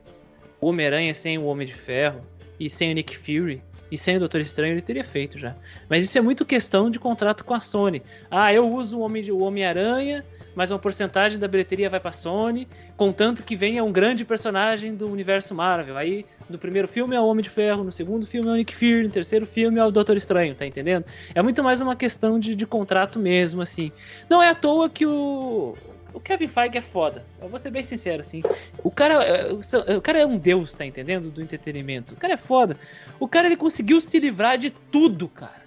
o 0.61 0.69
Homem-Aranha 0.69 1.15
sem 1.15 1.39
o 1.39 1.45
Homem 1.45 1.67
de 1.67 1.75
Ferro 1.75 2.21
e 2.59 2.69
sem 2.69 2.91
o 2.91 2.95
Nick 2.95 3.17
Fury 3.17 3.63
e 3.91 3.97
sem 3.97 4.17
o 4.17 4.19
Doutor 4.19 4.41
Estranho, 4.43 4.75
ele 4.75 4.83
teria 4.83 5.05
feito 5.05 5.39
já. 5.39 5.55
Mas 5.89 6.05
isso 6.05 6.19
é 6.19 6.21
muito 6.21 6.45
questão 6.45 6.91
de 6.91 6.99
contrato 6.99 7.45
com 7.45 7.55
a 7.55 7.61
Sony. 7.61 8.03
Ah, 8.31 8.53
eu 8.53 8.71
uso 8.71 8.99
o 8.99 9.01
Homem 9.01 9.23
de- 9.23 9.33
o 9.33 9.39
Homem-Aranha, 9.39 10.23
mas 10.55 10.71
uma 10.71 10.79
porcentagem 10.79 11.39
da 11.39 11.49
bilheteria 11.49 11.89
vai 11.89 11.99
pra 12.01 12.13
Sony, 12.13 12.69
contanto 12.97 13.43
que 13.43 13.57
venha 13.57 13.83
um 13.83 13.91
grande 13.93 14.25
personagem 14.27 14.95
do 14.95 15.11
universo 15.11 15.55
Marvel. 15.55 15.97
Aí, 15.97 16.27
no 16.51 16.59
primeiro 16.59 16.87
filme 16.89 17.15
é 17.17 17.21
o 17.21 17.27
Homem 17.27 17.43
de 17.43 17.49
Ferro, 17.49 17.83
no 17.85 17.93
segundo 17.93 18.27
filme 18.27 18.49
é 18.49 18.53
o 18.53 18.57
Nick 18.57 18.75
Fury, 18.75 19.05
no 19.05 19.11
terceiro 19.11 19.47
filme 19.47 19.79
é 19.79 19.85
o 19.85 19.91
Doutor 19.91 20.17
Estranho, 20.19 20.55
tá 20.55 20.67
entendendo? 20.67 21.05
É 21.35 21.41
muito 21.41 21.63
mais 21.63 21.81
uma 21.81 21.95
questão 21.97 22.39
de, 22.39 22.55
de 22.55 22.67
contrato 22.67 23.19
mesmo, 23.19 23.63
assim. 23.63 23.91
Não 24.29 24.43
é 24.43 24.51
à 24.51 24.55
toa 24.55 24.91
que 24.91 25.07
o. 25.07 25.75
O 26.19 26.21
Kevin 26.21 26.49
Feige 26.49 26.79
é 26.79 26.81
foda. 26.81 27.25
Eu 27.41 27.49
vou 27.49 27.61
ser 27.61 27.71
bem 27.71 27.85
sincero, 27.85 28.21
assim. 28.23 28.43
O 28.83 28.91
cara, 28.91 29.23
é, 29.23 29.53
o 29.53 30.03
cara 30.03 30.21
é 30.21 30.27
um 30.27 30.37
deus, 30.37 30.75
tá 30.75 30.85
entendendo? 30.85 31.31
Do 31.31 31.41
entretenimento. 31.41 32.15
O 32.15 32.17
cara 32.17 32.35
é 32.35 32.37
foda. 32.37 32.77
O 33.21 33.29
cara, 33.29 33.47
ele 33.47 33.57
conseguiu 33.57 34.01
se 34.01 34.19
livrar 34.19 34.59
de 34.59 34.71
tudo, 34.71 35.29
cara. 35.29 35.63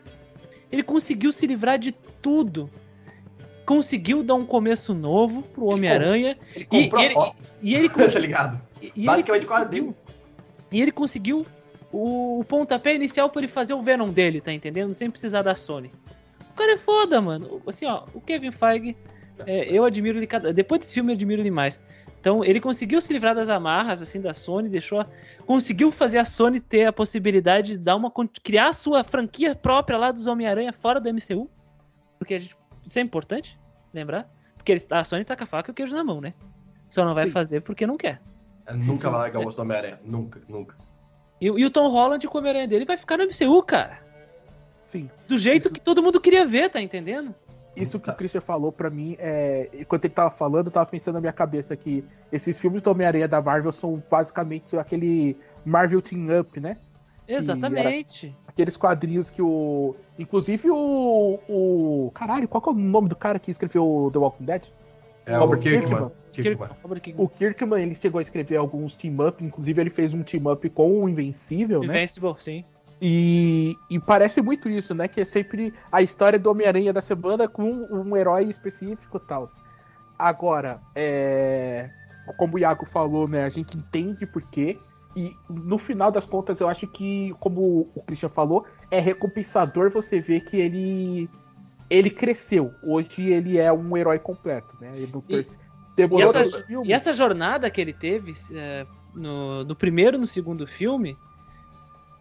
Ele 0.70 0.84
conseguiu 0.84 1.32
se 1.32 1.48
livrar 1.48 1.80
de 1.80 1.94
tudo. 2.22 2.70
Conseguiu 3.66 4.24
dar 4.24 4.36
um 4.36 4.46
começo 4.46 4.94
novo 4.94 5.42
pro 5.42 5.68
Homem-Aranha. 5.68 6.38
Ele 6.54 6.68
E, 6.70 6.84
comprou 6.84 7.02
e 7.02 7.06
ele, 7.06 7.14
foto, 7.14 7.56
e 7.62 7.76
ele 7.76 7.88
tá 7.90 7.96
conseguiu 7.96 8.22
ligado? 8.22 8.62
e 8.82 8.88
ele 8.88 9.06
Basicamente 9.06 9.46
quadrinho. 9.46 9.96
E 10.70 10.82
ele 10.82 10.92
conseguiu 10.92 11.46
o, 11.94 12.42
o 12.42 12.44
pontapé 12.44 12.94
inicial 12.94 13.30
pra 13.30 13.42
ele 13.42 13.48
fazer 13.48 13.74
o 13.74 13.82
Venom 13.82 14.10
dele, 14.10 14.42
tá 14.42 14.52
entendendo? 14.52 14.94
Sem 14.94 15.10
precisar 15.10 15.44
da 15.44 15.56
Sony. 15.56 15.94
O 16.50 16.54
cara 16.54 16.74
é 16.74 16.78
foda, 16.78 17.22
mano. 17.22 17.62
Assim, 17.66 17.86
ó, 17.86 18.04
o 18.14 18.20
Kevin 18.20 18.52
Feige, 18.52 18.98
é, 19.48 19.70
eu 19.72 19.84
admiro 19.86 20.18
ele 20.18 20.28
cada. 20.28 20.54
Depois 20.54 20.80
desse 20.80 20.94
filme, 20.94 21.12
eu 21.12 21.16
admiro 21.16 21.42
ele 21.42 21.52
mais. 21.52 21.82
Então, 22.20 22.44
ele 22.46 22.60
conseguiu 22.60 23.02
se 23.02 23.12
livrar 23.12 23.34
das 23.34 23.50
amarras, 23.50 24.02
assim, 24.02 24.22
da 24.22 24.34
Sony, 24.34 24.70
deixou. 24.70 25.02
a- 25.02 25.08
Conseguiu 25.46 25.92
fazer 25.92 26.20
a 26.20 26.26
Sony 26.26 26.60
ter 26.60 26.86
a 26.86 26.94
possibilidade 26.94 27.72
de 27.74 27.78
dar 27.80 27.96
uma. 27.96 28.12
criar 28.44 28.70
a 28.70 28.74
sua 28.74 29.04
franquia 29.04 29.56
própria 29.56 29.98
lá 29.98 30.12
dos 30.12 30.28
Homem-Aranha 30.28 30.72
fora 30.72 31.00
do 31.00 31.10
MCU. 31.10 31.50
Porque 32.20 32.36
a 32.36 32.40
gente. 32.40 32.56
Isso 32.86 33.00
é 33.00 33.02
importante, 33.02 33.60
lembrar. 33.94 34.30
Porque 34.56 34.76
a 34.92 35.04
Sony 35.04 35.24
tá 35.26 35.36
com 35.36 35.44
a 35.44 35.48
faca 35.48 35.70
e 35.70 35.72
o 35.72 35.74
queijo 35.74 35.96
na 35.96 36.04
mão, 36.04 36.22
né? 36.22 36.34
Só 36.90 37.04
não 37.06 37.16
vai 37.16 37.26
Sim. 37.28 37.32
fazer 37.32 37.62
porque 37.62 37.88
não 37.88 37.98
quer. 37.98 38.22
Nunca 38.70 38.80
Sim, 38.82 39.02
vai 39.10 39.12
largar 39.22 39.40
o 39.40 39.48
osso 39.48 39.58
do 39.58 39.64
Homem-Aranha. 39.64 40.00
Nunca, 40.06 40.42
nunca. 40.48 40.76
E, 41.40 41.46
e 41.48 41.66
o 41.66 41.70
Tom 41.72 41.88
Holland 41.90 42.28
com 42.28 42.38
o 42.38 42.40
Homem-Aranha 42.40 42.68
dele 42.68 42.86
vai 42.86 42.96
ficar 42.98 43.18
no 43.18 43.24
MCU, 43.26 43.64
cara. 43.64 44.00
Sim. 44.86 45.10
Do 45.28 45.38
jeito 45.38 45.66
Isso- 45.66 45.74
que 45.74 45.82
todo 45.82 46.04
mundo 46.04 46.20
queria 46.22 46.46
ver, 46.46 46.70
tá 46.70 46.80
entendendo? 46.82 47.34
Isso 47.76 48.00
que 48.00 48.10
o 48.10 48.14
Christian 48.14 48.42
falou 48.42 48.72
pra 48.72 48.90
mim, 48.90 49.16
é... 49.18 49.70
enquanto 49.74 50.06
ele 50.06 50.14
tava 50.14 50.30
falando, 50.30 50.68
eu 50.68 50.72
tava 50.72 50.86
pensando 50.86 51.16
na 51.16 51.22
minha 51.22 51.34
cabeça 51.34 51.76
que 51.76 52.04
esses 52.32 52.60
filmes 52.60 52.82
do 52.82 52.92
Homem-Aranha 52.92 53.28
da 53.28 53.42
Marvel 53.42 53.72
são 53.72 54.04
basicamente 54.10 54.76
aquele 54.78 55.38
Marvel 55.66 56.02
Team 56.02 56.28
Up, 56.40 56.60
né? 56.60 56.78
Exatamente. 57.28 58.36
Aqueles 58.46 58.76
quadrinhos 58.76 59.30
que 59.30 59.42
o. 59.42 59.96
Inclusive 60.20 60.70
o. 60.70 61.40
o... 61.48 62.12
Caralho, 62.14 62.48
qual 62.48 62.62
que 62.62 62.70
é 62.70 62.72
o 62.74 62.76
nome 62.76 63.08
do 63.08 63.16
cara 63.16 63.40
que 63.40 63.50
escreveu 63.50 64.10
The 64.12 64.20
Walking 64.20 64.44
Dead? 64.44 64.64
É 65.26 65.38
Robert 65.38 65.60
o 65.60 65.62
Kirkman. 65.62 66.12
Kirkman. 66.34 66.70
Kirkman. 67.02 67.16
O 67.18 67.30
Kirkman, 67.30 67.84
ele 67.84 67.96
chegou 67.96 68.20
a 68.20 68.22
escrever 68.22 68.58
alguns 68.58 68.96
team-up, 68.96 69.44
inclusive 69.44 69.82
ele 69.82 69.90
fez 69.90 70.14
um 70.14 70.24
team-up 70.24 70.68
com 70.72 71.04
o 71.04 71.08
Invencível, 71.08 71.82
né? 71.82 71.98
Invincible, 71.98 72.36
sim. 72.40 72.66
E, 73.02 73.80
e 73.90 74.00
parece 74.00 74.42
muito 74.44 74.70
isso, 74.70 74.94
né? 74.94 75.08
Que 75.08 75.22
é 75.22 75.26
sempre 75.26 75.74
a 75.92 76.04
história 76.04 76.38
do 76.38 76.52
Homem-Aranha 76.52 76.94
da 76.94 77.02
semana 77.02 77.48
com 77.48 77.88
um 77.90 78.16
herói 78.16 78.44
específico 78.44 79.18
e 79.18 79.28
tal. 79.28 79.50
Agora, 80.20 80.80
é... 80.96 81.90
como 82.38 82.56
o 82.56 82.60
Iago 82.60 82.86
falou, 82.86 83.28
né? 83.28 83.44
A 83.44 83.50
gente 83.50 83.76
entende 83.76 84.28
por 84.28 84.44
quê. 84.44 84.78
E 85.16 85.36
no 85.50 85.80
final 85.80 86.12
das 86.12 86.26
contas, 86.26 86.62
eu 86.62 86.70
acho 86.70 86.86
que, 86.88 87.34
como 87.40 87.90
o 87.96 88.04
Christian 88.04 88.30
falou, 88.30 88.66
é 88.92 89.00
recompensador 89.00 89.90
você 89.90 90.22
ver 90.22 90.42
que 90.42 90.58
ele 90.58 91.30
ele 91.90 92.10
cresceu. 92.10 92.72
Hoje 92.82 93.30
ele 93.32 93.58
é 93.58 93.74
um 93.74 93.98
herói 93.98 94.20
completo, 94.20 94.78
né? 94.80 94.92
Ele 94.96 95.12
não 95.12 95.24
E- 95.28 95.46
demorou 95.96 96.34
e 96.34 96.38
essa-. 96.38 96.64
E 96.86 96.94
essa 96.94 97.14
jornada 97.14 97.70
que 97.70 97.82
ele 97.82 97.92
teve 97.92 98.34
é, 98.54 98.86
no, 99.14 99.66
no 99.66 99.76
primeiro 99.76 100.16
e 100.16 100.20
no 100.20 100.28
segundo 100.28 100.66
filme 100.66 101.18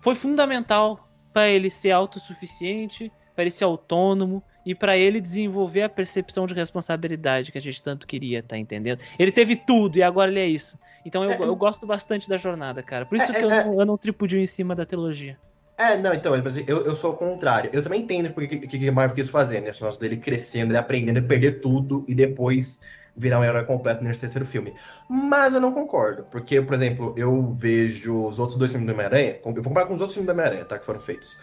foi 0.00 0.14
fundamental 0.14 1.08
para 1.32 1.48
ele 1.48 1.70
ser 1.70 1.90
autossuficiente, 1.92 3.12
para 3.34 3.44
ele 3.44 3.50
ser 3.50 3.64
autônomo 3.64 4.42
e 4.64 4.74
para 4.74 4.96
ele 4.96 5.20
desenvolver 5.20 5.82
a 5.82 5.88
percepção 5.88 6.46
de 6.46 6.54
responsabilidade 6.54 7.50
que 7.52 7.58
a 7.58 7.62
gente 7.62 7.82
tanto 7.82 8.06
queria, 8.06 8.42
tá 8.42 8.58
entendendo? 8.58 9.00
Ele 9.18 9.32
teve 9.32 9.56
tudo 9.56 9.96
e 9.98 10.02
agora 10.02 10.30
ele 10.30 10.40
é 10.40 10.46
isso. 10.46 10.78
Então 11.04 11.24
eu, 11.24 11.30
É, 11.30 11.46
eu 11.46 11.56
gosto 11.56 11.86
bastante 11.86 12.28
da 12.28 12.36
jornada, 12.36 12.82
cara. 12.82 13.06
Por 13.06 13.16
isso 13.16 13.32
É, 13.32 13.34
que 13.34 13.44
eu, 13.44 13.50
é, 13.50 13.64
não, 13.64 13.80
eu 13.80 13.86
não 13.86 13.96
tripudio 13.98 14.38
em 14.40 14.46
cima 14.46 14.74
da 14.74 14.84
trilogia. 14.84 15.38
É, 15.76 15.96
não, 15.96 16.12
então, 16.12 16.34
eu, 16.36 16.84
eu 16.84 16.94
sou 16.94 17.12
o 17.12 17.16
contrário. 17.16 17.70
Eu 17.72 17.82
também 17.82 18.02
entendo 18.02 18.30
porque 18.34 18.58
que, 18.58 18.78
que 18.78 18.88
a 18.88 18.92
Marvel 18.92 19.14
quis 19.16 19.30
fazer, 19.30 19.60
né? 19.62 19.70
Esse 19.70 19.80
negócio 19.80 19.98
dele 20.00 20.18
crescendo, 20.18 20.72
ele 20.72 20.78
aprendendo 20.78 21.18
a 21.18 21.22
perder 21.22 21.60
tudo 21.60 22.04
e 22.06 22.14
depois 22.14 22.80
virar 23.16 23.38
um 23.40 23.44
herói 23.44 23.64
completo 23.64 24.02
nesse 24.02 24.20
terceiro 24.20 24.46
filme. 24.46 24.74
Mas 25.08 25.54
eu 25.54 25.60
não 25.60 25.72
concordo, 25.72 26.24
porque, 26.30 26.60
por 26.60 26.74
exemplo, 26.74 27.14
eu 27.16 27.54
vejo 27.58 28.28
os 28.28 28.38
outros 28.38 28.58
dois 28.58 28.70
filmes 28.70 28.86
do 28.86 28.92
Homem-Aranha, 28.92 29.38
eu 29.44 29.54
vou 29.54 29.64
comparar 29.64 29.86
com 29.86 29.94
os 29.94 30.00
outros 30.00 30.14
filmes 30.14 30.26
do 30.26 30.32
Homem-Aranha, 30.32 30.64
tá? 30.64 30.78
Que 30.78 30.84
foram 30.84 31.00
feitos. 31.00 31.36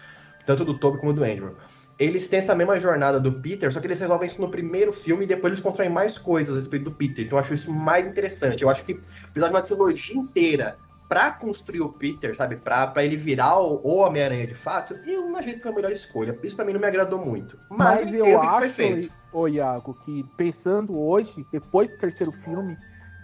Tanto 0.46 0.64
do 0.64 0.78
Tobey 0.78 1.00
como 1.00 1.12
do 1.12 1.24
Andrew. 1.24 1.54
Eles 1.98 2.28
têm 2.28 2.38
essa 2.38 2.54
mesma 2.54 2.78
jornada 2.78 3.18
do 3.18 3.32
Peter, 3.32 3.72
só 3.72 3.80
que 3.80 3.86
eles 3.86 3.98
resolvem 3.98 4.26
isso 4.26 4.40
no 4.40 4.48
primeiro 4.48 4.92
filme 4.92 5.24
e 5.24 5.26
depois 5.26 5.52
eles 5.52 5.62
constroem 5.62 5.90
mais 5.90 6.16
coisas 6.16 6.54
a 6.54 6.58
respeito 6.58 6.84
do 6.84 6.92
Peter. 6.92 7.24
Então 7.24 7.36
eu 7.36 7.42
acho 7.42 7.52
isso 7.52 7.72
mais 7.72 8.06
interessante. 8.06 8.62
Eu 8.62 8.70
acho 8.70 8.84
que 8.84 8.94
precisar 8.94 9.48
de 9.48 9.54
uma 9.54 9.62
trilogia 9.62 10.16
inteira 10.16 10.78
pra 11.08 11.30
construir 11.30 11.80
o 11.80 11.88
Peter, 11.88 12.36
sabe? 12.36 12.56
Pra, 12.56 12.86
pra 12.86 13.04
ele 13.04 13.16
virar 13.16 13.58
o, 13.60 13.80
o 13.82 13.96
Homem-Aranha 13.96 14.46
de 14.46 14.54
fato, 14.54 14.94
eu 15.06 15.28
não 15.28 15.36
achei 15.38 15.54
que 15.54 15.60
foi 15.60 15.70
a 15.72 15.74
melhor 15.74 15.92
escolha. 15.92 16.38
Isso 16.42 16.54
pra 16.54 16.64
mim 16.64 16.72
não 16.74 16.80
me 16.80 16.86
agradou 16.86 17.24
muito. 17.24 17.58
Mas, 17.70 18.04
Mas 18.04 18.14
eu 18.14 18.24
o 18.24 18.40
que 18.40 18.46
foi 18.46 18.66
acho, 18.66 18.74
feito. 18.74 19.14
ô 19.32 19.48
Iago, 19.48 19.94
que 19.94 20.22
pensando 20.36 20.98
hoje, 20.98 21.46
depois 21.50 21.88
do 21.88 21.96
terceiro 21.96 22.30
filme, 22.32 22.76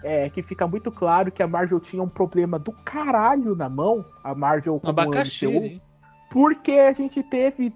é 0.03 0.29
que 0.29 0.41
fica 0.41 0.67
muito 0.67 0.91
claro 0.91 1.31
que 1.31 1.41
a 1.43 1.47
Marvel 1.47 1.79
tinha 1.79 2.01
um 2.01 2.09
problema 2.09 2.57
do 2.59 2.71
caralho 2.83 3.55
na 3.55 3.69
mão, 3.69 4.05
a 4.23 4.33
Marvel 4.35 4.75
Um 4.75 4.79
como 4.79 4.89
abacaxi. 5.01 5.45
MCU, 5.47 5.61
né? 5.61 5.81
porque 6.31 6.71
a 6.73 6.91
gente 6.93 7.21
teve 7.23 7.73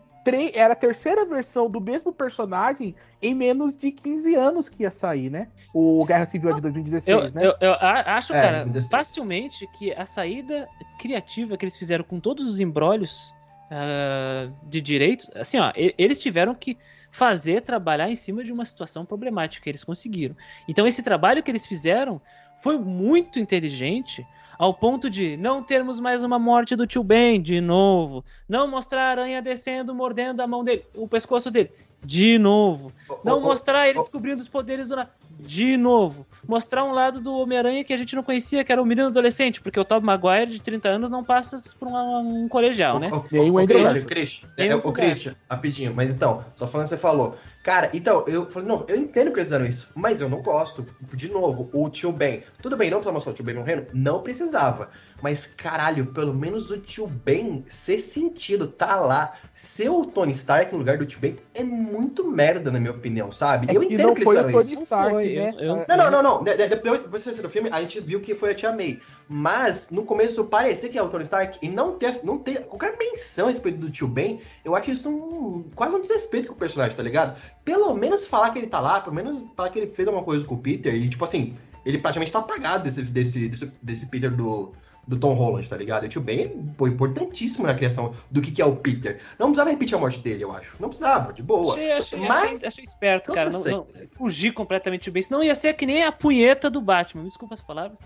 era 0.53 0.73
a 0.73 0.75
terceira 0.75 1.25
versão 1.25 1.69
do 1.69 1.79
mesmo 1.79 2.11
personagem 2.13 2.95
em 3.21 3.33
menos 3.33 3.75
de 3.75 3.91
15 3.91 4.35
anos 4.35 4.69
que 4.69 4.83
ia 4.83 4.91
sair, 4.91 5.29
né? 5.29 5.47
O 5.73 6.05
Guerra 6.05 6.25
Civil 6.25 6.49
é 6.49 6.53
de 6.53 6.59
Eu, 6.59 6.63
2016, 6.63 7.33
né? 7.33 7.45
eu, 7.45 7.53
eu 7.59 7.73
acho, 7.79 8.33
É, 8.33 8.41
cara, 8.41 8.55
2016. 8.63 8.89
facilmente 8.89 9.67
que 9.77 9.91
a 9.93 10.05
saída 10.05 10.67
criativa 10.99 11.57
que 11.57 11.65
eles 11.65 11.77
fizeram 11.77 12.03
com 12.03 12.19
todos 12.19 12.45
os 12.45 12.59
embrólios 12.59 13.33
ah, 13.71 14.49
de 14.63 14.81
direitos, 14.81 15.29
assim, 15.35 15.59
ó, 15.59 15.71
eles 15.75 16.19
tiveram 16.19 16.55
que 16.55 16.77
fazer, 17.11 17.61
trabalhar 17.61 18.09
em 18.09 18.15
cima 18.15 18.43
de 18.43 18.51
uma 18.51 18.65
situação 18.65 19.05
problemática, 19.05 19.69
eles 19.69 19.83
conseguiram. 19.83 20.35
Então 20.67 20.85
esse 20.87 21.01
trabalho 21.03 21.41
que 21.41 21.49
eles 21.51 21.65
fizeram 21.65 22.21
foi 22.61 22.77
muito 22.77 23.39
inteligente 23.39 24.25
ao 24.59 24.73
ponto 24.73 25.09
de 25.09 25.37
não 25.37 25.63
termos 25.63 25.99
mais 26.01 26.21
uma 26.23 26.37
morte 26.37 26.75
do 26.75 26.85
tio 26.85 27.01
Ben 27.03 27.41
de 27.41 27.61
novo, 27.61 28.23
não 28.47 28.67
mostrar 28.69 29.07
a 29.07 29.11
aranha 29.11 29.41
descendo, 29.41 29.95
mordendo 29.95 30.41
a 30.41 30.47
mão 30.47 30.63
dele, 30.63 30.83
o 30.93 31.07
pescoço 31.07 31.49
dele 31.49 31.71
de 32.03 32.37
novo. 32.37 32.93
Não 33.25 33.35
Ô, 33.35 33.37
ô, 33.37 33.41
mostrar 33.41 33.87
ele 33.89 33.97
ô. 33.97 34.01
descobrindo 34.01 34.39
os 34.39 34.47
poderes 34.47 34.87
do 34.89 34.95
nada. 34.95 35.09
De 35.37 35.75
novo. 35.77 36.25
Mostrar 36.47 36.83
um 36.83 36.91
lado 36.91 37.21
do 37.21 37.33
Homem-Aranha 37.33 37.83
que 37.83 37.93
a 37.93 37.97
gente 37.97 38.15
não 38.15 38.23
conhecia, 38.23 38.63
que 38.63 38.71
era 38.71 38.81
o 38.81 38.85
menino 38.85 39.07
adolescente, 39.07 39.59
porque 39.61 39.79
o 39.79 39.85
Tobey 39.85 40.05
Maguire, 40.05 40.51
de 40.51 40.61
30 40.61 40.89
anos, 40.89 41.11
não 41.11 41.23
passa 41.23 41.57
por 41.77 41.87
uma- 41.87 42.19
um 42.19 42.47
colegial, 42.47 42.99
né? 42.99 43.09
Nem 43.31 43.49
o 43.49 43.55
Christian. 43.65 44.05
Christian, 44.05 44.49
é, 44.57 44.75
o 44.75 44.79
ô, 44.79 44.91
Christian, 44.93 45.35
rapidinho, 45.49 45.93
mas 45.93 46.11
então, 46.11 46.43
só 46.55 46.67
falando 46.67 46.85
que 46.87 46.89
você 46.89 46.97
falou. 46.97 47.35
Cara, 47.69 47.87
então, 47.93 48.25
eu 48.25 48.49
falei, 48.49 48.67
não, 48.67 48.83
eu 48.87 48.95
entendo 48.97 49.31
que 49.31 49.37
eles 49.37 49.49
fizeram 49.49 49.63
isso, 49.63 49.87
mas 49.93 50.19
eu 50.19 50.27
não 50.27 50.41
gosto. 50.41 50.83
De 51.13 51.29
novo, 51.29 51.69
o 51.71 51.87
tio 51.87 52.11
Ben. 52.11 52.41
Tudo 52.63 52.75
bem, 52.75 52.89
não 52.89 52.97
precisava 52.97 53.13
mostrar 53.13 53.31
o 53.31 53.35
tio 53.35 53.45
Ben 53.45 53.53
morrendo? 53.53 53.85
Não 53.93 54.23
precisava. 54.23 54.89
Mas, 55.21 55.45
caralho, 55.45 56.07
pelo 56.07 56.33
menos 56.33 56.71
o 56.71 56.77
tio 56.79 57.07
Ben 57.07 57.65
ser 57.69 57.99
sentido, 57.99 58.67
tá 58.67 58.95
lá. 58.97 59.33
Ser 59.53 59.89
o 59.89 60.01
Tony 60.05 60.31
Stark 60.31 60.71
no 60.71 60.79
lugar 60.79 60.97
do 60.97 61.05
tio 61.05 61.19
Ben 61.19 61.37
é 61.53 61.63
muito 61.63 62.23
merda, 62.29 62.71
na 62.71 62.79
minha 62.79 62.91
opinião, 62.91 63.31
sabe? 63.31 63.67
É 63.69 63.75
eu 63.75 63.81
que 63.81 63.87
entendo 63.93 64.07
não 64.07 64.13
que 64.13 64.21
eles 64.21 64.25
foi 64.25 64.35
o 64.35 64.39
fizeram 64.45 64.61
Tony 64.61 64.73
isso. 64.73 64.83
Stark, 64.83 65.11
foi, 65.11 65.33
né? 65.35 65.53
eu- 65.57 65.59
eu- 65.65 65.85
Não, 65.87 65.97
não, 65.97 66.11
não, 66.11 66.23
não. 66.23 66.43
De- 66.43 66.55
de- 66.57 66.67
Depois, 66.69 67.03
depois 67.03 67.25
do 67.25 67.49
filme, 67.49 67.69
a 67.71 67.81
gente 67.81 67.99
viu 67.99 68.19
que 68.21 68.33
foi 68.35 68.51
a 68.51 68.55
Tia 68.55 68.71
May. 68.71 68.99
Mas, 69.27 69.89
no 69.89 70.03
começo, 70.03 70.43
parecia 70.45 70.89
que 70.89 70.97
é 70.97 71.03
o 71.03 71.09
Tony 71.09 71.23
Stark 71.23 71.57
e 71.61 71.69
não 71.69 71.97
ter, 71.97 72.19
não 72.23 72.37
ter 72.37 72.61
qualquer 72.65 72.97
menção 72.97 73.47
a 73.47 73.49
respeito 73.49 73.77
do 73.77 73.89
tio 73.89 74.07
Ben, 74.07 74.39
eu 74.65 74.75
acho 74.75 74.91
isso 74.91 75.09
um, 75.09 75.63
quase 75.75 75.95
um 75.95 76.01
desrespeito 76.01 76.47
com 76.47 76.53
o 76.53 76.57
personagem, 76.57 76.95
tá 76.95 77.03
ligado? 77.03 77.39
Pelo 77.63 77.93
menos 77.93 78.25
falar 78.25 78.49
que 78.51 78.59
ele 78.59 78.67
tá 78.67 78.79
lá, 78.79 78.99
pelo 79.01 79.15
menos 79.15 79.45
falar 79.55 79.69
que 79.69 79.79
ele 79.79 79.87
fez 79.87 80.07
alguma 80.07 80.23
coisa 80.25 80.43
com 80.45 80.55
o 80.55 80.57
Peter 80.57 80.93
e, 80.93 81.07
tipo 81.09 81.23
assim, 81.23 81.55
ele 81.85 81.97
praticamente 81.97 82.31
tá 82.31 82.39
apagado 82.39 82.83
desse, 82.83 83.01
desse, 83.03 83.47
desse, 83.49 83.71
desse 83.81 84.05
Peter 84.07 84.29
do, 84.31 84.73
do 85.09 85.17
Tom 85.17 85.33
Holland, 85.33 85.67
tá 85.67 85.75
ligado? 85.75 86.03
E 86.03 86.05
o 86.05 86.09
tio 86.09 86.21
Ben 86.21 86.71
foi 86.77 86.91
importantíssimo 86.91 87.65
na 87.65 87.73
criação 87.73 88.13
do 88.29 88.39
que, 88.41 88.51
que 88.51 88.61
é 88.61 88.65
o 88.65 88.75
Peter. 88.75 89.19
Não 89.39 89.47
precisava 89.47 89.71
repetir 89.71 89.95
a 89.97 89.99
morte 89.99 90.19
dele, 90.19 90.43
eu 90.43 90.51
acho. 90.51 90.75
Não 90.79 90.87
precisava, 90.87 91.33
de 91.33 91.41
boa. 91.41 91.73
Achei, 91.73 91.91
achei, 91.91 92.19
Mas- 92.19 92.53
achei, 92.57 92.67
achei 92.67 92.83
esperto, 92.83 93.33
cara. 93.33 93.49
não 93.49 93.63
Não, 93.63 93.71
não- 93.71 93.87
fugir 94.11 94.53
completamente 94.53 95.09
do 95.09 95.13
bem. 95.13 95.23
Senão 95.23 95.43
ia 95.43 95.55
ser 95.55 95.73
que 95.73 95.85
nem 95.87 96.03
a 96.03 96.11
punheta 96.11 96.69
do 96.69 96.79
Batman. 96.79 97.23
Me 97.23 97.27
desculpa 97.27 97.55
as 97.55 97.61
palavras. 97.61 97.97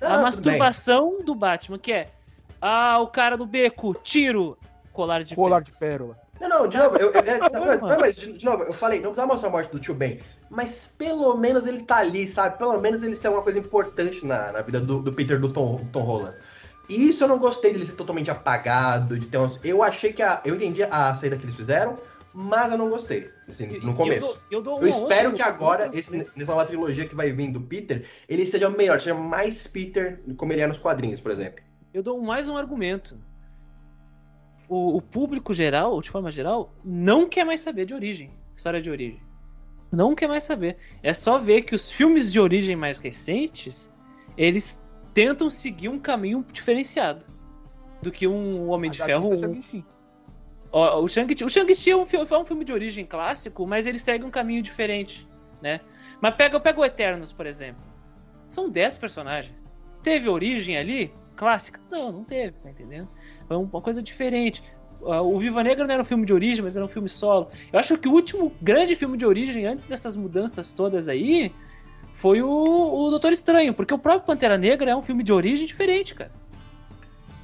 Ah, 0.00 0.14
a 0.18 0.22
masturbação 0.22 1.22
do 1.22 1.34
Batman, 1.34 1.78
que 1.78 1.92
é. 1.92 2.06
Ah, 2.60 3.00
o 3.02 3.06
cara 3.08 3.36
do 3.36 3.44
beco, 3.44 3.94
tiro, 4.02 4.56
colar 4.92 5.22
de 5.24 5.34
Colar 5.36 5.60
de 5.62 5.72
pérola. 5.78 6.16
Não, 6.40 6.48
não, 6.48 6.68
de 6.68 6.76
novo, 6.76 6.96
eu, 6.96 7.10
eu- 7.10 7.20
é, 7.20 7.38
não, 7.38 7.48
Não, 7.60 7.66
mas- 7.66 7.80
mano. 7.80 7.94
não, 7.94 8.00
mas 8.00 8.16
de, 8.16 8.32
de 8.32 8.44
novo, 8.44 8.62
eu 8.64 8.72
falei, 8.72 8.98
não 9.00 9.10
precisava 9.10 9.32
mostrar 9.32 9.48
a 9.48 9.52
morte 9.52 9.70
do 9.72 9.78
tio 9.78 9.94
Ben, 9.94 10.20
mas 10.50 10.92
pelo 10.98 11.34
menos 11.36 11.66
ele 11.66 11.82
tá 11.82 11.96
ali, 11.98 12.26
sabe? 12.26 12.58
Pelo 12.58 12.78
menos 12.80 13.02
ele 13.02 13.14
ser 13.14 13.28
uma 13.28 13.42
coisa 13.42 13.58
importante 13.58 14.24
na, 14.24 14.52
na 14.52 14.60
vida 14.62 14.80
do, 14.80 15.00
do 15.00 15.12
Peter 15.12 15.40
do 15.40 15.52
Tom, 15.52 15.84
Tom 15.92 16.02
Holland. 16.02 16.36
E 16.88 17.08
isso 17.08 17.24
eu 17.24 17.28
não 17.28 17.38
gostei 17.38 17.72
dele 17.72 17.84
ser 17.84 17.92
totalmente 17.92 18.30
apagado, 18.30 19.18
de 19.18 19.26
ter 19.28 19.38
umas... 19.38 19.58
Eu 19.64 19.82
achei 19.82 20.12
que 20.12 20.22
a... 20.22 20.40
Eu 20.44 20.54
entendi 20.54 20.82
a 20.84 21.14
saída 21.14 21.36
que 21.36 21.44
eles 21.44 21.54
fizeram, 21.56 21.96
mas 22.32 22.70
eu 22.70 22.78
não 22.78 22.90
gostei, 22.90 23.30
assim, 23.48 23.66
no 23.82 23.94
começo. 23.94 24.38
Eu 24.50 24.60
dou, 24.62 24.74
eu 24.74 24.78
dou 24.78 24.80
Eu 24.82 24.88
espero 24.88 25.30
outra- 25.30 25.32
que 25.32 25.42
agora, 25.42 25.90
esse, 25.92 26.16
nessa 26.36 26.52
nova 26.52 26.64
trilogia 26.66 27.06
que 27.08 27.14
vai 27.14 27.32
vir 27.32 27.50
do 27.50 27.60
Peter, 27.62 28.04
ele 28.28 28.46
seja 28.46 28.68
melhor, 28.68 29.00
seja 29.00 29.14
mais 29.14 29.66
Peter 29.66 30.20
como 30.36 30.52
ele 30.52 30.60
é 30.60 30.66
nos 30.66 30.78
quadrinhos, 30.78 31.18
por 31.18 31.32
exemplo. 31.32 31.64
Eu 31.94 32.02
dou 32.02 32.20
mais 32.20 32.46
um 32.48 32.56
argumento. 32.56 33.18
O, 34.68 34.96
o 34.96 35.02
público 35.02 35.54
geral, 35.54 36.00
de 36.00 36.10
forma 36.10 36.30
geral, 36.30 36.72
não 36.84 37.28
quer 37.28 37.44
mais 37.44 37.60
saber 37.60 37.84
de 37.86 37.94
origem, 37.94 38.30
história 38.54 38.80
de 38.80 38.90
origem. 38.90 39.20
Não 39.92 40.14
quer 40.14 40.26
mais 40.28 40.42
saber. 40.44 40.76
É 41.02 41.12
só 41.12 41.38
ver 41.38 41.62
que 41.62 41.74
os 41.74 41.90
filmes 41.90 42.32
de 42.32 42.40
origem 42.40 42.74
mais 42.74 42.98
recentes, 42.98 43.90
eles 44.36 44.82
tentam 45.14 45.48
seguir 45.48 45.88
um 45.88 45.98
caminho 45.98 46.44
diferenciado 46.52 47.24
do 48.02 48.10
que 48.10 48.26
um 48.26 48.68
Homem 48.68 48.90
de 48.90 48.98
Ferro. 49.02 49.28
Um- 49.30 49.84
O 50.72 51.08
Shang-Chi 51.08 51.44
o 51.44 51.48
Shang-Chi 51.48 51.90
é, 51.90 51.96
um, 51.96 52.02
é 52.02 52.38
um 52.38 52.44
filme 52.44 52.64
de 52.64 52.72
origem 52.72 53.06
clássico, 53.06 53.66
mas 53.66 53.86
ele 53.86 53.98
segue 53.98 54.24
um 54.24 54.30
caminho 54.30 54.60
diferente, 54.62 55.26
né? 55.62 55.80
Mas 56.20 56.34
pega, 56.34 56.58
pega 56.60 56.80
o 56.80 56.84
Eternos, 56.84 57.32
por 57.32 57.46
exemplo. 57.46 57.82
São 58.48 58.68
10 58.68 58.98
personagens. 58.98 59.54
Teve 60.02 60.28
origem 60.28 60.76
ali? 60.76 61.12
Clássica? 61.36 61.80
Não, 61.90 62.10
não 62.12 62.24
teve, 62.24 62.58
tá 62.60 62.70
entendendo? 62.70 63.08
Foi 63.46 63.56
uma 63.56 63.80
coisa 63.80 64.02
diferente. 64.02 64.62
Ah, 65.06 65.20
O 65.22 65.38
Viva 65.38 65.62
Negra 65.62 65.86
não 65.86 65.92
era 65.92 66.02
um 66.02 66.06
filme 66.06 66.24
de 66.26 66.32
origem, 66.32 66.64
mas 66.64 66.76
era 66.76 66.84
um 66.84 66.88
filme 66.88 67.08
solo. 67.08 67.48
Eu 67.72 67.78
acho 67.78 67.96
que 67.98 68.08
o 68.08 68.12
último 68.12 68.52
grande 68.60 68.96
filme 68.96 69.16
de 69.16 69.26
origem, 69.26 69.66
antes 69.66 69.86
dessas 69.86 70.16
mudanças 70.16 70.72
todas 70.72 71.08
aí, 71.08 71.52
foi 72.14 72.42
o, 72.42 72.48
o 72.48 73.10
Doutor 73.10 73.32
Estranho, 73.32 73.74
porque 73.74 73.92
o 73.94 73.98
próprio 73.98 74.24
Pantera 74.26 74.56
Negra 74.56 74.90
é 74.90 74.96
um 74.96 75.02
filme 75.02 75.22
de 75.22 75.32
origem 75.32 75.66
diferente, 75.66 76.14
cara. 76.14 76.30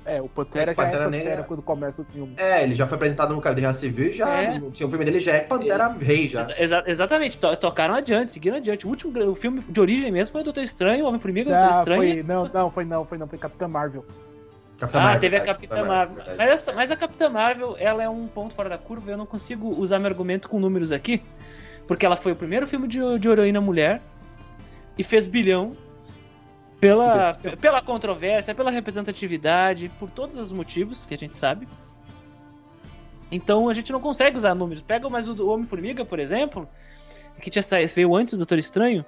É, 0.04 0.20
o 0.20 0.28
Pantera 0.28 0.72
É, 0.72 0.74
já 0.74 0.82
Pantera 0.82 1.02
é 1.02 1.04
Pantera 1.04 1.24
Negra- 1.28 1.44
quando 1.44 1.62
começa 1.62 2.02
o 2.02 2.04
filme. 2.06 2.34
É, 2.36 2.64
ele 2.64 2.74
já 2.74 2.88
foi 2.88 2.96
apresentado 2.96 3.32
no 3.34 3.40
Guerra 3.40 3.72
Civil 3.72 4.06
e 4.08 4.12
já, 4.12 4.28
É. 4.42 4.58
o 4.58 4.72
filme 4.72 5.04
dele 5.04 5.20
já 5.20 5.32
é 5.34 5.40
Pantera 5.40 5.86
Rei, 6.00 6.26
já. 6.26 6.40
Exa- 6.40 6.54
exa- 6.58 6.84
exatamente, 6.88 7.38
to- 7.38 7.54
tocaram 7.56 7.94
adiante, 7.94 8.32
seguiram 8.32 8.56
adiante. 8.56 8.84
O 8.84 8.88
último 8.90 9.30
o 9.30 9.36
filme 9.36 9.60
de 9.60 9.80
origem 9.80 10.10
mesmo 10.10 10.32
foi 10.32 10.40
o 10.40 10.44
Doutor 10.44 10.64
Estranho, 10.64 11.04
o 11.04 11.08
Homem-Formiga, 11.08 11.50
o 11.50 11.52
Doutor 11.52 11.68
Ah, 11.68 11.78
Estranho. 11.78 12.00
foi, 12.14 12.22
não, 12.24 12.48
não, 12.52 12.70
foi 12.70 12.84
não, 12.84 13.04
foi 13.04 13.18
não, 13.18 13.28
foi 13.28 13.38
Capitã 13.38 13.68
Marvel. 13.68 14.04
Capitã 14.82 14.98
Ah, 14.98 15.02
Marvel, 15.04 15.20
teve 15.20 15.36
a 15.36 15.40
Capitã 15.40 15.84
Marvel. 15.84 16.16
verdade. 16.16 16.38
Mas, 16.38 16.50
essa- 16.50 16.72
mas 16.72 16.90
a 16.90 16.96
Capitã 16.96 17.28
Marvel, 17.28 17.76
ela 17.78 18.02
é 18.02 18.08
um 18.08 18.26
ponto 18.26 18.52
fora 18.54 18.68
da 18.68 18.76
curva. 18.78 19.10
Eu 19.12 19.16
não 19.16 19.26
consigo 19.26 19.68
usar 19.80 19.98
meu 20.00 20.08
argumento 20.08 20.48
com 20.48 20.58
números 20.58 20.90
aqui. 20.90 21.22
Porque 21.86 22.04
ela 22.04 22.16
foi 22.16 22.32
o 22.32 22.36
primeiro 22.36 22.66
filme 22.66 22.88
de, 22.88 22.98
de 23.18 23.28
heroína 23.28 23.60
mulher. 23.60 24.00
E 24.98 25.04
fez 25.04 25.26
bilhão. 25.26 25.76
Pela, 26.80 27.34
pela 27.60 27.80
controvérsia, 27.80 28.52
pela 28.56 28.68
representatividade, 28.72 29.88
por 30.00 30.10
todos 30.10 30.36
os 30.36 30.50
motivos 30.50 31.06
que 31.06 31.14
a 31.14 31.18
gente 31.18 31.36
sabe. 31.36 31.68
Então 33.30 33.68
a 33.68 33.72
gente 33.72 33.92
não 33.92 34.00
consegue 34.00 34.36
usar 34.36 34.52
números. 34.54 34.82
Pega 34.82 35.08
mais 35.08 35.28
o 35.28 35.48
Homem-Formiga, 35.48 36.04
por 36.04 36.18
exemplo, 36.18 36.68
que 37.40 37.50
tinha 37.50 37.62
saído, 37.62 37.92
veio 37.94 38.14
antes 38.16 38.34
do 38.34 38.38
Doutor 38.38 38.58
Estranho. 38.58 39.04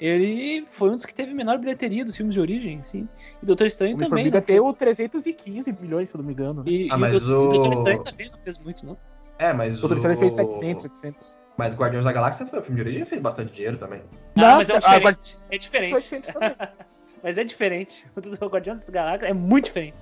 Ele 0.00 0.64
foi 0.66 0.88
um 0.90 0.96
dos 0.96 1.04
que 1.04 1.12
teve 1.12 1.34
menor 1.34 1.58
bilheteria 1.58 2.02
dos 2.04 2.16
filmes 2.16 2.34
de 2.34 2.40
origem, 2.40 2.82
sim. 2.82 3.06
E 3.42 3.44
Doutor 3.46 3.66
Estranho 3.66 3.96
O 3.96 3.98
também. 3.98 4.24
Homem-Formiga 4.24 4.38
não 4.38 4.46
foi- 4.46 4.54
deu 4.56 4.72
315 4.72 5.76
milhões, 5.78 6.08
se 6.08 6.16
eu 6.16 6.18
não 6.18 6.26
me 6.26 6.32
engano. 6.32 6.64
Né? 6.64 6.70
e, 6.70 6.88
Ah, 6.90 6.96
e 6.96 6.98
mas 6.98 7.14
o 7.14 7.20
Doutor- 7.20 7.48
o- 7.48 7.52
Doutor 7.52 7.72
Estranho 7.74 8.04
também 8.04 8.30
não 8.30 8.38
fez 8.38 8.58
muito, 8.58 8.86
não. 8.86 8.96
É, 9.38 9.52
mas 9.52 9.76
O 9.76 9.80
Doutor 9.82 9.96
Estranho 9.98 10.18
fez 10.18 10.32
700, 10.32 10.84
800. 10.84 11.36
Mas 11.58 11.74
Guardiões 11.74 12.04
da 12.06 12.12
Galáxia 12.12 12.46
foi 12.46 12.58
o 12.60 12.62
filme 12.62 12.76
de 12.76 12.82
origem 12.82 13.02
e 13.02 13.04
fez 13.06 13.20
bastante 13.20 13.52
dinheiro 13.52 13.76
também. 13.76 14.00
Ah, 14.00 14.56
mas 14.56 14.70
é, 14.70 14.72
um 14.72 14.76
Nossa, 14.76 14.78
diferente. 14.78 14.96
agora- 14.96 15.16
é 15.50 15.58
diferente. 15.58 15.94
800 15.94 16.30
também. 16.30 16.56
Mas 17.22 17.36
é 17.36 17.44
diferente. 17.44 18.06
O 18.16 18.20
do 18.22 18.30
Guardião 18.48 18.74
das 18.74 18.88
Galáxias 18.88 19.30
é 19.30 19.34
muito 19.34 19.66
diferente. 19.66 19.94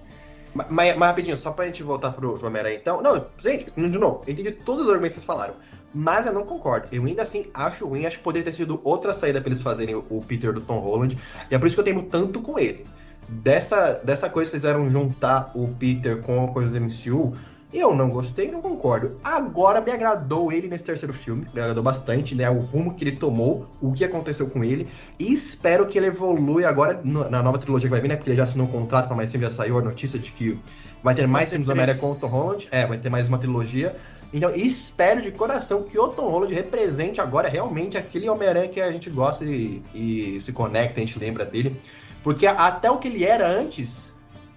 Ma- 0.54 0.66
Mas, 0.70 0.96
mas 0.96 1.08
rapidinho, 1.08 1.36
só 1.36 1.50
pra 1.50 1.64
gente 1.66 1.82
voltar 1.82 2.12
pro, 2.12 2.38
pro 2.38 2.46
Homem-Aranha, 2.46 2.76
então. 2.76 3.02
Não, 3.02 3.26
gente, 3.40 3.72
de 3.72 3.98
novo, 3.98 4.22
eu 4.24 4.32
entendi 4.32 4.52
todos 4.52 4.84
os 4.84 4.88
argumentos 4.88 5.16
que 5.16 5.20
vocês 5.20 5.26
falaram. 5.26 5.54
Mas 5.94 6.26
eu 6.26 6.32
não 6.32 6.44
concordo. 6.44 6.88
Eu 6.92 7.04
ainda 7.04 7.22
assim 7.22 7.46
acho 7.54 7.86
ruim, 7.86 8.06
acho 8.06 8.18
que 8.18 8.24
poderia 8.24 8.44
ter 8.44 8.56
sido 8.56 8.80
outra 8.84 9.14
saída 9.14 9.40
pra 9.40 9.48
eles 9.48 9.62
fazerem 9.62 9.94
o, 9.94 10.22
Peter 10.26 10.52
do 10.52 10.60
Tom 10.60 10.78
Holland. 10.78 11.16
E 11.50 11.54
é 11.54 11.58
por 11.58 11.66
isso 11.66 11.76
que 11.76 11.80
eu 11.80 11.84
tenho 11.84 12.02
tanto 12.02 12.40
com 12.40 12.58
ele. 12.58 12.86
Dessa, 13.28 14.00
dessa 14.04 14.28
coisa 14.28 14.50
que 14.50 14.56
fizeram 14.56 14.88
juntar 14.90 15.50
o 15.54 15.68
Peter 15.68 16.20
com 16.22 16.44
a 16.44 16.48
coisa 16.48 16.70
do 16.70 16.80
MCU, 16.80 17.36
eu 17.72 17.94
não 17.94 18.08
gostei, 18.08 18.50
não 18.50 18.62
concordo. 18.62 19.18
Agora 19.22 19.80
me 19.80 19.90
agradou 19.90 20.50
ele 20.50 20.68
nesse 20.68 20.84
terceiro 20.84 21.12
filme, 21.12 21.46
me 21.52 21.60
agradou 21.60 21.82
bastante, 21.82 22.34
né? 22.34 22.48
O 22.48 22.58
rumo 22.58 22.94
que 22.94 23.04
ele 23.04 23.16
tomou, 23.16 23.68
o 23.80 23.92
que 23.92 24.04
aconteceu 24.04 24.48
com 24.48 24.64
ele. 24.64 24.88
E 25.18 25.30
espero 25.30 25.86
que 25.86 25.98
ele 25.98 26.06
evolui 26.06 26.64
agora 26.64 27.00
na 27.04 27.42
nova 27.42 27.58
trilogia 27.58 27.88
que 27.88 27.90
vai 27.90 28.00
vir, 28.00 28.08
né? 28.08 28.16
Porque 28.16 28.30
ele 28.30 28.38
já 28.38 28.44
assinou 28.44 28.66
um 28.66 28.70
contrato 28.70 29.06
pra 29.06 29.16
mais 29.16 29.30
filme, 29.30 29.44
já 29.44 29.50
saiu 29.50 29.78
a 29.78 29.82
notícia 29.82 30.18
de 30.18 30.32
que 30.32 30.58
vai 31.02 31.14
ter 31.14 31.26
mais 31.26 31.50
filmes 31.50 31.68
do 31.68 31.74
três. 31.74 32.00
com 32.00 32.12
o 32.12 32.16
Tom 32.16 32.28
Holland. 32.28 32.68
É, 32.70 32.86
vai 32.86 32.96
ter 32.96 33.10
mais 33.10 33.28
uma 33.28 33.36
trilogia. 33.36 33.94
Então, 34.32 34.54
espero 34.54 35.22
de 35.22 35.30
coração 35.32 35.82
que 35.82 35.98
o 35.98 36.08
Tom 36.08 36.28
Holland 36.28 36.52
represente 36.54 37.20
agora 37.20 37.48
realmente 37.48 37.96
aquele 37.96 38.28
Homem-Aranha 38.28 38.68
que 38.68 38.80
a 38.80 38.90
gente 38.92 39.08
gosta 39.08 39.44
e, 39.44 39.82
e 39.94 40.38
se 40.40 40.52
conecta, 40.52 41.00
a 41.00 41.04
gente 41.04 41.18
lembra 41.18 41.46
dele. 41.46 41.74
Porque 42.22 42.46
até 42.46 42.90
o 42.90 42.98
que 42.98 43.08
ele 43.08 43.24
era 43.24 43.46
antes, 43.48 44.12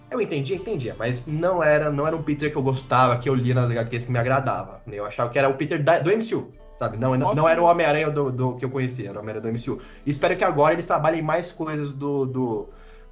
eu 0.10 0.20
entendia, 0.20 0.58
entendia, 0.58 0.94
mas 1.00 1.26
não 1.26 1.64
era, 1.64 1.90
não 1.90 2.06
era 2.06 2.14
um 2.16 2.22
Peter 2.22 2.52
que 2.52 2.58
eu 2.58 2.62
gostava, 2.64 3.18
que 3.18 3.30
eu 3.30 3.34
lia 3.34 3.54
nas 3.56 3.70
HQs 3.72 4.06
que 4.06 4.12
me 4.12 4.20
agradava. 4.20 4.82
Eu 4.92 5.06
achava 5.06 5.30
que 5.30 5.40
era 5.40 5.48
o 5.48 5.54
Peter 5.54 5.82
da- 5.82 6.00
do 6.00 6.10
MCU, 6.12 6.52
sabe? 6.78 6.98
Não, 6.98 7.16
não, 7.16 7.34
não 7.34 7.48
era 7.48 7.62
o 7.62 7.66
Homem-Aranha 7.66 8.10
do, 8.12 8.30
do- 8.30 8.56
que 8.58 8.66
eu 8.66 8.70
conhecia, 8.70 9.08
era 9.10 9.18
o 9.18 9.22
Homem-Aranha 9.22 9.54
do 9.54 9.58
MCU. 9.58 9.80
E 10.06 10.12
espero 10.12 10.36
que 10.36 10.44
agora 10.44 10.74
eles 10.74 10.86
trabalhem 10.86 11.22
mais 11.22 11.54
coisas 11.54 11.94
do, 11.94 12.26
do, 12.26 12.70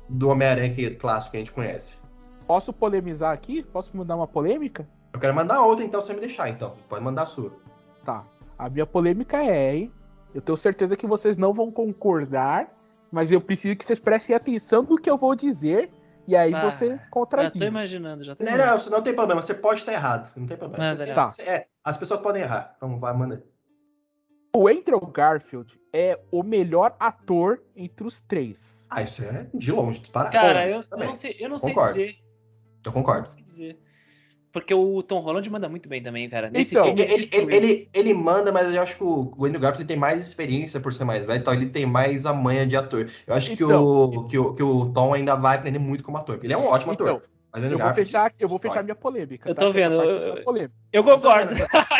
do 0.09 0.27
Homem-Aranha 0.27 0.93
clássico 0.95 1.31
que 1.31 1.37
a 1.37 1.39
gente 1.39 1.53
conhece. 1.53 1.95
Posso 2.45 2.73
polemizar 2.73 3.31
aqui? 3.31 3.63
Posso 3.63 3.95
mandar 3.95 4.17
uma 4.17 4.27
polêmica? 4.27 4.85
Eu 5.13 5.19
quero 5.19 5.33
mandar 5.33 5.61
outra, 5.61 5.83
então, 5.83 6.01
se 6.01 6.07
você 6.07 6.13
me 6.13 6.19
deixar, 6.21 6.49
então. 6.49 6.75
Pode 6.87 7.03
mandar 7.03 7.23
a 7.23 7.25
sua. 7.25 7.51
Tá. 8.05 8.25
A 8.57 8.69
minha 8.69 8.85
polêmica 8.85 9.37
é, 9.43 9.75
hein? 9.75 9.93
Eu 10.33 10.41
tenho 10.41 10.57
certeza 10.57 10.95
que 10.95 11.07
vocês 11.07 11.37
não 11.37 11.53
vão 11.53 11.71
concordar, 11.71 12.71
mas 13.11 13.31
eu 13.31 13.41
preciso 13.41 13.75
que 13.75 13.83
vocês 13.85 13.99
prestem 13.99 14.35
atenção 14.35 14.83
no 14.83 14.97
que 14.97 15.09
eu 15.09 15.17
vou 15.17 15.35
dizer, 15.35 15.89
e 16.27 16.35
aí 16.35 16.53
Ah, 16.53 16.69
vocês 16.69 16.99
Já 16.99 17.05
tô 17.05 17.11
contradizem. 17.11 17.67
imaginando, 17.67 18.23
já 18.23 18.35
tô 18.35 18.43
Não, 18.43 18.53
imaginando. 18.53 18.83
não, 18.85 18.91
não 18.97 19.01
tem 19.03 19.15
problema. 19.15 19.41
Você 19.41 19.53
pode 19.53 19.79
estar 19.79 19.93
errado. 19.93 20.31
Não 20.35 20.45
tem 20.45 20.57
problema. 20.57 20.83
Manda, 20.83 20.97
Você- 20.97 21.05
Léo. 21.05 21.15
Tá. 21.15 21.27
você- 21.27 21.41
é, 21.41 21.67
as 21.83 21.97
pessoas 21.97 22.19
podem 22.21 22.43
errar. 22.43 22.73
Então 22.77 22.99
vai, 22.99 23.13
manda. 23.13 23.35
aí. 23.35 23.43
O 24.55 24.67
Andrew 24.67 24.99
Garfield 25.07 25.79
é 25.93 26.19
o 26.31 26.43
melhor 26.43 26.95
ator 26.99 27.61
entre 27.75 28.05
os 28.05 28.19
três. 28.21 28.87
Ah, 28.89 29.01
isso 29.03 29.23
é 29.23 29.47
de 29.53 29.71
longe, 29.71 29.99
disparado. 29.99 30.31
Cara, 30.33 30.67
eu, 30.67 30.77
eu 30.77 30.83
também. 30.87 31.07
não 31.07 31.15
sei, 31.15 31.35
eu 31.39 31.49
não 31.49 31.57
sei 31.57 31.69
Concordo. 31.73 31.93
dizer. 31.93 32.09
Eu 32.11 32.85
Não 32.85 32.93
concordo. 32.93 33.27
sei 33.27 33.43
dizer. 33.43 33.79
Porque 34.51 34.73
o 34.73 35.03
Tom 35.03 35.19
Holland 35.19 35.47
manda 35.49 35.69
muito 35.69 35.87
bem 35.87 36.01
também, 36.01 36.27
cara. 36.27 36.49
Nesse 36.49 36.73
Então, 36.73 36.85
filme, 36.85 37.01
Ele, 37.01 37.13
ele, 37.13 37.29
ele, 37.31 37.55
ele- 37.55 37.89
ele 37.93 38.13
manda, 38.15 38.51
mas 38.51 38.73
eu 38.73 38.81
acho 38.81 38.97
que 38.97 39.03
o 39.03 39.45
Andrew 39.45 39.59
Garfield 39.61 39.85
tem 39.87 39.95
mais 39.97 40.25
experiência 40.25 40.79
por 40.79 40.91
ser 40.91 41.03
mais 41.03 41.23
velho, 41.23 41.39
então 41.39 41.53
ele 41.53 41.67
tem 41.67 41.85
mais 41.85 42.25
a 42.25 42.33
manha 42.33 42.65
de 42.65 42.75
ator. 42.75 43.07
Eu 43.27 43.35
acho 43.35 43.55
que, 43.55 43.63
Então. 43.63 43.83
o, 43.85 44.27
que, 44.27 44.37
o, 44.39 44.53
que 44.55 44.63
o 44.63 44.87
Tom 44.91 45.13
ainda 45.13 45.35
vai 45.35 45.57
aprender 45.57 45.77
muito 45.77 46.03
como 46.03 46.17
ator, 46.17 46.35
porque 46.35 46.47
ele 46.47 46.53
é 46.53 46.57
um 46.57 46.65
ótimo 46.65 46.93
Então, 46.93 47.05
ator. 47.07 47.23
Mas 47.51 47.63
eu 47.63 47.77
vou 47.79 47.93
fechar, 47.93 48.33
eu 48.39 48.47
vou 48.47 48.59
fechar 48.59 48.83
minha 48.83 48.95
polêmica. 48.95 49.49
Eu 49.49 49.55
tá? 49.55 49.65
tô 49.65 49.71
Que 49.71 49.79
essa 49.81 49.89
vendo, 49.89 50.01
eu- 50.03 50.43
polêmica. 50.43 50.73
Eu 50.93 51.03
concordo. 51.03 51.53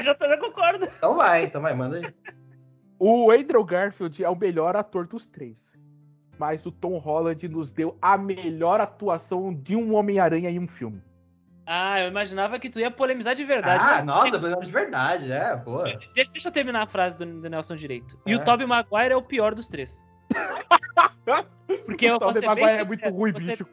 já, 0.04 0.16
tô, 0.16 0.26
já 0.28 0.38
concordo. 0.38 0.86
Então 0.98 1.16
vai, 1.16 1.46
então 1.46 1.62
vai, 1.62 1.76
manda 1.76 1.98
aí. 1.98 2.14
O 2.98 3.32
Andrew 3.32 3.64
Garfield 3.64 4.24
é 4.24 4.30
o 4.30 4.36
melhor 4.36 4.76
ator 4.76 5.08
dos 5.08 5.26
três. 5.26 5.76
Mas 6.38 6.66
o 6.66 6.72
Tom 6.72 6.98
Holland 6.98 7.48
nos 7.48 7.70
deu 7.72 7.98
a 8.02 8.18
melhor 8.18 8.80
atuação 8.82 9.54
de 9.54 9.76
um 9.76 9.94
Homem-Aranha 9.96 10.50
em 10.50 10.60
um 10.60 10.68
filme. 10.68 11.02
Ah, 11.72 12.00
eu 12.02 12.08
imaginava 12.08 12.58
que 12.58 12.68
tu 12.68 12.80
ia 12.80 12.90
polemizar 12.90 13.36
de 13.36 13.44
verdade. 13.44 13.84
Ah, 13.84 13.92
mas- 13.98 14.06
nossa, 14.06 14.30
problema 14.32 14.60
de 14.62 14.72
verdade, 14.72 15.32
é, 15.32 15.56
pô. 15.56 15.84
Deixa, 16.16 16.32
deixa 16.32 16.48
eu 16.48 16.52
terminar 16.52 16.82
a 16.82 16.86
frase 16.88 17.16
do, 17.16 17.26
do 17.42 17.48
Nelson 17.48 17.76
direito. 17.76 18.20
E 18.26 18.34
É. 18.34 18.36
o 18.36 18.44
Tobey 18.44 18.66
Maguire 18.66 19.14
é 19.14 19.16
o 19.16 19.22
pior 19.22 19.54
dos 19.54 19.68
três. 19.68 20.04
Porque 21.86 22.06
eu 22.08 22.16
o 22.16 22.20
vou 22.20 22.34
ser 22.34 22.40
bem 22.42 22.50
Maguire 22.50 22.72
é 22.72 22.86
sincero, 22.86 22.88
muito 22.88 23.10
ruim, 23.18 23.40
ser- 23.40 23.52
bicho. 23.52 23.68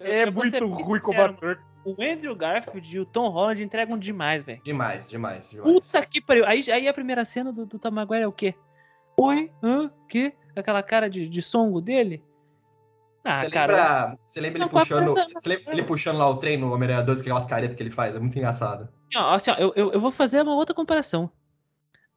É 0.00 0.24
eu 0.24 0.32
muito 0.32 0.58
ruim 0.66 0.82
como 1.00 1.00
sincero, 1.00 1.24
ator. 1.34 1.60
O 1.84 1.94
Andrew 2.00 2.34
Garfield 2.36 2.96
e 2.96 3.00
o 3.00 3.04
Tom 3.04 3.28
Holland 3.28 3.62
entregam 3.62 3.98
demais, 3.98 4.42
velho. 4.44 4.62
Demais, 4.62 5.10
demais, 5.10 5.50
demais. 5.50 5.70
Puta 5.72 6.06
que 6.06 6.20
pariu. 6.20 6.46
Aí, 6.46 6.62
aí 6.70 6.86
a 6.88 6.94
primeira 6.94 7.24
cena 7.24 7.52
do, 7.52 7.66
do 7.66 7.78
Tom 7.78 7.90
Maguire 7.90 8.22
é 8.22 8.26
o 8.26 8.32
quê? 8.32 8.54
Oi? 9.20 9.50
Hã? 9.62 9.90
Que? 10.08 10.32
Aquela 10.56 10.82
cara 10.82 11.10
de, 11.10 11.28
de 11.28 11.42
songo 11.42 11.80
dele? 11.80 12.24
Ah, 13.24 13.36
você 13.36 13.50
cara. 13.50 13.72
lembra, 13.72 14.18
você 14.24 14.40
lembra 14.40 14.58
ele 14.58 14.64
Não, 14.64 14.68
puxando, 14.68 15.14
lembra 15.46 15.72
ele 15.72 15.82
puxando 15.84 16.18
lá 16.18 16.28
o 16.28 16.36
trem 16.36 16.56
no 16.56 16.72
Homem-Aranha 16.72 17.04
2, 17.04 17.20
que 17.20 17.28
aquelas 17.28 17.46
caretas 17.46 17.76
que 17.76 17.82
ele 17.82 17.90
faz, 17.90 18.16
é 18.16 18.18
muito 18.18 18.36
engraçado. 18.36 18.88
Assim, 19.14 19.50
ó, 19.50 19.54
eu, 19.54 19.72
eu, 19.76 19.92
eu 19.92 20.00
vou 20.00 20.10
fazer 20.10 20.42
uma 20.42 20.54
outra 20.54 20.74
comparação. 20.74 21.30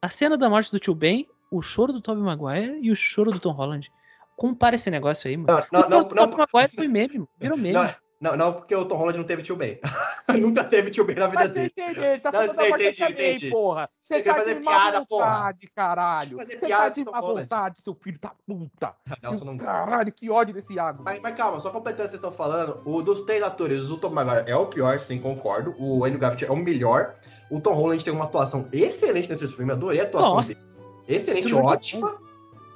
A 0.01 0.09
cena 0.09 0.37
da 0.37 0.49
morte 0.49 0.71
do 0.71 0.79
tio 0.79 0.95
Ben, 0.95 1.27
o 1.51 1.61
choro 1.61 1.93
do 1.93 2.01
Tobey 2.01 2.23
Maguire 2.23 2.79
e 2.81 2.91
o 2.91 2.95
choro 2.95 3.31
do 3.31 3.39
Tom 3.39 3.51
Holland. 3.51 3.91
Compara 4.35 4.75
esse 4.75 4.89
negócio 4.89 5.29
aí, 5.29 5.37
mano. 5.37 5.63
Não, 5.71 5.79
o 5.79 5.83
não, 5.83 6.01
choro 6.01 6.15
não, 6.15 6.27
não, 6.27 6.37
Maguire 6.37 6.75
foi 6.75 6.87
meme, 6.87 7.27
virou 7.39 7.57
meme. 7.57 7.73
não, 7.73 7.95
não, 8.19 8.37
não, 8.37 8.53
porque 8.53 8.75
o 8.75 8.85
Tom 8.85 8.97
Holland 8.97 9.17
não 9.17 9.25
teve 9.25 9.43
tio 9.43 9.55
Ben. 9.55 9.79
Nunca 10.39 10.63
teve 10.63 10.89
tio 10.91 11.05
Ben 11.05 11.15
na 11.15 11.27
vida 11.27 11.39
Mas 11.39 11.51
você 11.51 11.59
dele. 11.59 11.73
entende, 11.77 11.99
ele 12.05 12.19
tá 12.19 12.31
Não, 12.31 12.39
falando 12.41 12.55
da 12.55 12.67
entendi, 12.69 13.03
entendi. 13.03 13.49
porra. 13.49 13.89
Você 14.01 14.15
Você 14.15 14.23
quer 14.23 14.29
tá 14.33 14.39
fazer 14.39 14.55
de 14.55 14.63
má 14.63 14.71
piada, 14.71 15.05
porra. 15.05 15.25
vontade, 15.25 15.71
caralho. 15.75 16.37
Você 16.37 16.55
tá 16.57 16.65
piada 16.67 16.89
de 16.91 17.05
com 17.05 17.11
má 17.11 17.21
vontade, 17.21 17.81
seu 17.81 17.93
filho 17.95 18.19
da 18.19 18.31
puta. 18.47 18.93
Nelson 19.21 19.45
não 19.45 19.57
Caralho, 19.57 20.11
que 20.11 20.29
ódio 20.29 20.53
desse 20.53 20.73
Iago. 20.73 21.03
Mas, 21.03 21.19
mas 21.21 21.35
calma, 21.35 21.59
só 21.59 21.69
completando 21.69 22.03
o 22.03 22.05
que 22.05 22.09
vocês 22.11 22.23
estão 22.23 22.31
falando, 22.31 22.79
o 22.85 23.01
dos 23.01 23.21
três 23.21 23.43
atores, 23.43 23.89
o 23.89 23.97
Tom 23.97 24.09
Maguire 24.09 24.49
é 24.49 24.55
o 24.55 24.65
pior, 24.67 24.99
sim, 24.99 25.19
concordo. 25.19 25.75
O 25.77 26.03
Andrew 26.03 26.19
Garfield 26.19 26.45
é 26.45 26.51
o 26.51 26.55
melhor. 26.57 27.13
O 27.51 27.59
Tom 27.61 27.73
Holland 27.73 28.03
tem 28.03 28.11
uma 28.13 28.25
atuação 28.25 28.67
excelente 28.73 29.29
nesse 29.29 29.47
filme, 29.47 29.71
adorei 29.71 29.99
a 30.01 30.03
atuação 30.03 30.41
dele. 30.41 30.53
Nossa, 30.53 30.75
Excelente, 31.07 31.43
Tudo 31.49 31.57
bem. 31.57 31.65
ótima. 31.67 32.17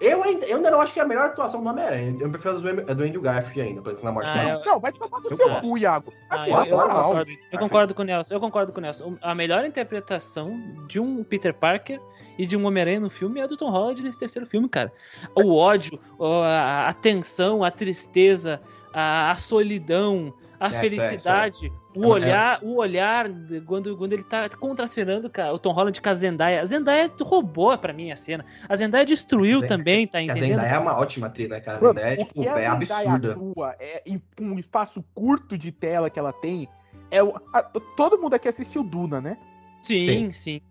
Eu 0.01 0.23
ainda, 0.23 0.45
eu 0.45 0.57
ainda 0.57 0.71
não 0.71 0.79
acho 0.79 0.93
que 0.93 0.99
é 0.99 1.03
a 1.03 1.05
melhor 1.05 1.25
atuação 1.25 1.61
do 1.61 1.69
Homem-Aranha. 1.69 2.15
Eu 2.19 2.29
prefiro 2.29 2.55
a 2.55 2.93
do, 2.93 3.03
Andrew 3.03 3.21
Garfield 3.21 3.61
ainda, 3.61 3.81
por 3.81 3.89
exemplo, 3.89 4.05
na 4.05 4.11
morte 4.13 4.29
Ah, 4.33 4.49
eu- 4.49 4.65
Não, 4.65 4.79
vai 4.79 4.93
tomar 4.93 5.19
do 5.19 5.27
Eu 5.29 5.35
seu 5.37 5.49
cu, 5.61 5.77
Iago. 5.77 6.13
Ah, 6.29 6.35
Assim, 6.35 6.51
eu, 6.51 6.55
na 6.57 6.65
eu 6.67 6.77
moral. 6.77 7.03
concordo, 7.03 7.31
eu 7.51 7.59
concordo 7.59 7.93
com 7.95 8.01
o 8.01 8.05
Nelson. 8.05 8.33
Eu 8.35 8.39
concordo 8.39 8.71
com 8.71 8.79
o 8.79 8.81
Nelson. 8.81 9.17
A 9.21 9.35
melhor 9.35 9.65
interpretação 9.65 10.57
de 10.87 10.99
um 10.99 11.23
Peter 11.23 11.53
Parker 11.53 11.99
e 12.37 12.45
de 12.45 12.55
um 12.55 12.65
Homem-Aranha 12.65 13.01
no 13.01 13.09
filme 13.09 13.41
é 13.41 13.43
a 13.43 13.47
do 13.47 13.57
Tom 13.57 13.69
Holland 13.69 14.01
nesse 14.01 14.19
terceiro 14.19 14.47
filme, 14.47 14.69
cara. 14.69 14.91
O 15.35 15.53
ódio, 15.55 15.99
a, 16.21 16.93
tensão, 16.93 17.63
a 17.63 17.69
tristeza, 17.69 18.61
a 18.93 19.35
solidão, 19.37 20.33
a 20.59 20.65
É, 20.65 20.67
isso 20.67 20.75
é, 20.75 20.79
felicidade, 20.81 21.71
o 21.95 22.03
É, 22.03 22.07
olhar, 22.07 22.59
o 22.63 22.75
olhar 22.77 23.29
de- 23.29 23.61
quando, 23.61 23.95
quando 23.97 24.13
ele 24.13 24.23
tá 24.23 24.49
contracenando 24.49 25.29
cara, 25.29 25.53
o 25.53 25.59
Tom 25.59 25.71
Holland 25.71 26.01
com 26.01 26.09
a 26.09 26.13
Zendaya. 26.13 26.61
A 26.61 26.65
Zendaya 26.65 27.09
roubou 27.21 27.77
pra 27.77 27.93
mim 27.93 28.11
a 28.11 28.15
cena. 28.15 28.45
A 28.67 28.75
Zendaya 28.75 29.05
destruiu 29.05 29.57
A 29.57 29.61
Zendaya- 29.61 29.77
também, 29.77 30.07
tá 30.07 30.19
Porque 30.19 30.31
a 30.31 30.33
entendendo? 30.35 30.57
Zendaya 30.59 30.75
é 30.75 30.79
uma 30.79 30.99
ótima 30.99 31.27
atriz, 31.27 31.47
né, 31.49 31.59
cara? 31.59 31.77
A 31.77 31.81
Zendaya 31.81 32.07
é, 32.09 32.21
o 32.21 32.25
tipo, 32.25 32.43
é 32.43 32.65
absurda. 32.67 33.31
atua 33.31 33.75
é, 33.79 34.01
em 34.05 34.21
um 34.41 34.59
espaço 34.59 35.03
curto 35.15 35.57
de 35.57 35.71
tela 35.71 36.09
que 36.09 36.19
ela 36.19 36.33
tem. 36.33 36.67
É, 37.09 37.23
o- 37.23 37.35
a- 37.53 37.63
todo 37.95 38.17
mundo 38.19 38.33
aqui 38.33 38.47
assistiu 38.47 38.83
Duna, 38.83 39.21
né? 39.21 39.37
Sim, 39.81 40.05
Sim. 40.05 40.31
sim. 40.31 40.61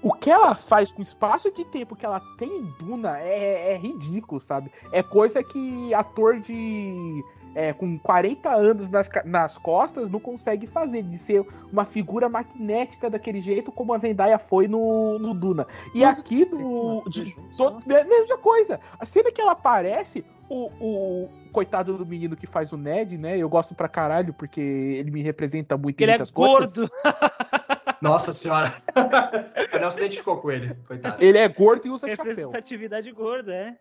O 0.00 0.12
que 0.12 0.30
ela 0.30 0.54
faz 0.54 0.92
com 0.92 1.00
o 1.00 1.02
espaço 1.02 1.52
de 1.52 1.64
tempo 1.64 1.96
que 1.96 2.06
ela 2.06 2.20
tem 2.36 2.48
em 2.48 2.64
Duna 2.78 3.18
é, 3.18 3.72
é 3.72 3.76
ridículo, 3.76 4.40
sabe? 4.40 4.70
É 4.92 5.02
coisa 5.02 5.42
que 5.42 5.92
ator 5.92 6.38
de. 6.38 7.22
É, 7.58 7.72
com 7.72 7.98
40 7.98 8.48
anos 8.54 8.88
nas, 8.88 9.10
nas 9.24 9.58
costas 9.58 10.08
não 10.08 10.20
consegue 10.20 10.64
fazer, 10.64 11.02
de 11.02 11.18
ser 11.18 11.44
uma 11.72 11.84
figura 11.84 12.28
magnética 12.28 13.10
daquele 13.10 13.40
jeito 13.40 13.72
como 13.72 13.92
a 13.92 13.98
Zendaya 13.98 14.38
foi 14.38 14.68
no, 14.68 15.18
no 15.18 15.34
Duna. 15.34 15.66
E 15.92 16.04
aqui 16.04 16.44
no. 16.44 17.02
de- 17.10 17.32
coisa 17.32 17.42
junto, 17.42 17.56
to- 17.56 17.70
nossa. 17.70 17.92
é 17.92 18.02
a 18.02 18.04
mesma 18.04 18.38
coisa. 18.38 18.78
A 19.00 19.04
cena 19.04 19.32
que 19.32 19.40
ela 19.40 19.52
aparece, 19.52 20.24
o, 20.48 20.70
o 20.80 21.28
coitado 21.50 21.98
do 21.98 22.06
menino 22.06 22.36
que 22.36 22.46
faz 22.46 22.72
o 22.72 22.76
Ned, 22.76 23.18
né? 23.18 23.36
Eu 23.36 23.48
gosto 23.48 23.74
pra 23.74 23.88
caralho, 23.88 24.32
porque 24.32 24.60
ele 24.60 25.10
me 25.10 25.20
representa 25.20 25.76
muito 25.76 25.96
Porque 25.96 26.04
em 26.04 26.06
ele 26.06 26.12
é 26.12 26.14
muitas 26.14 26.30
coisas. 26.30 26.76
gordo. 26.76 26.92
Nossa 28.00 28.32
senhora. 28.32 28.72
o 29.74 29.78
Nelson 29.78 29.98
identificou 29.98 30.36
com 30.36 30.50
ele, 30.52 30.76
coitado. 30.86 31.16
Ele 31.22 31.38
é 31.38 31.48
gordo 31.48 31.86
e 31.86 31.90
usa 31.90 32.06
chapéu. 32.08 32.24
Representatividade 32.26 33.10
gorda, 33.10 33.52
é. 33.52 33.74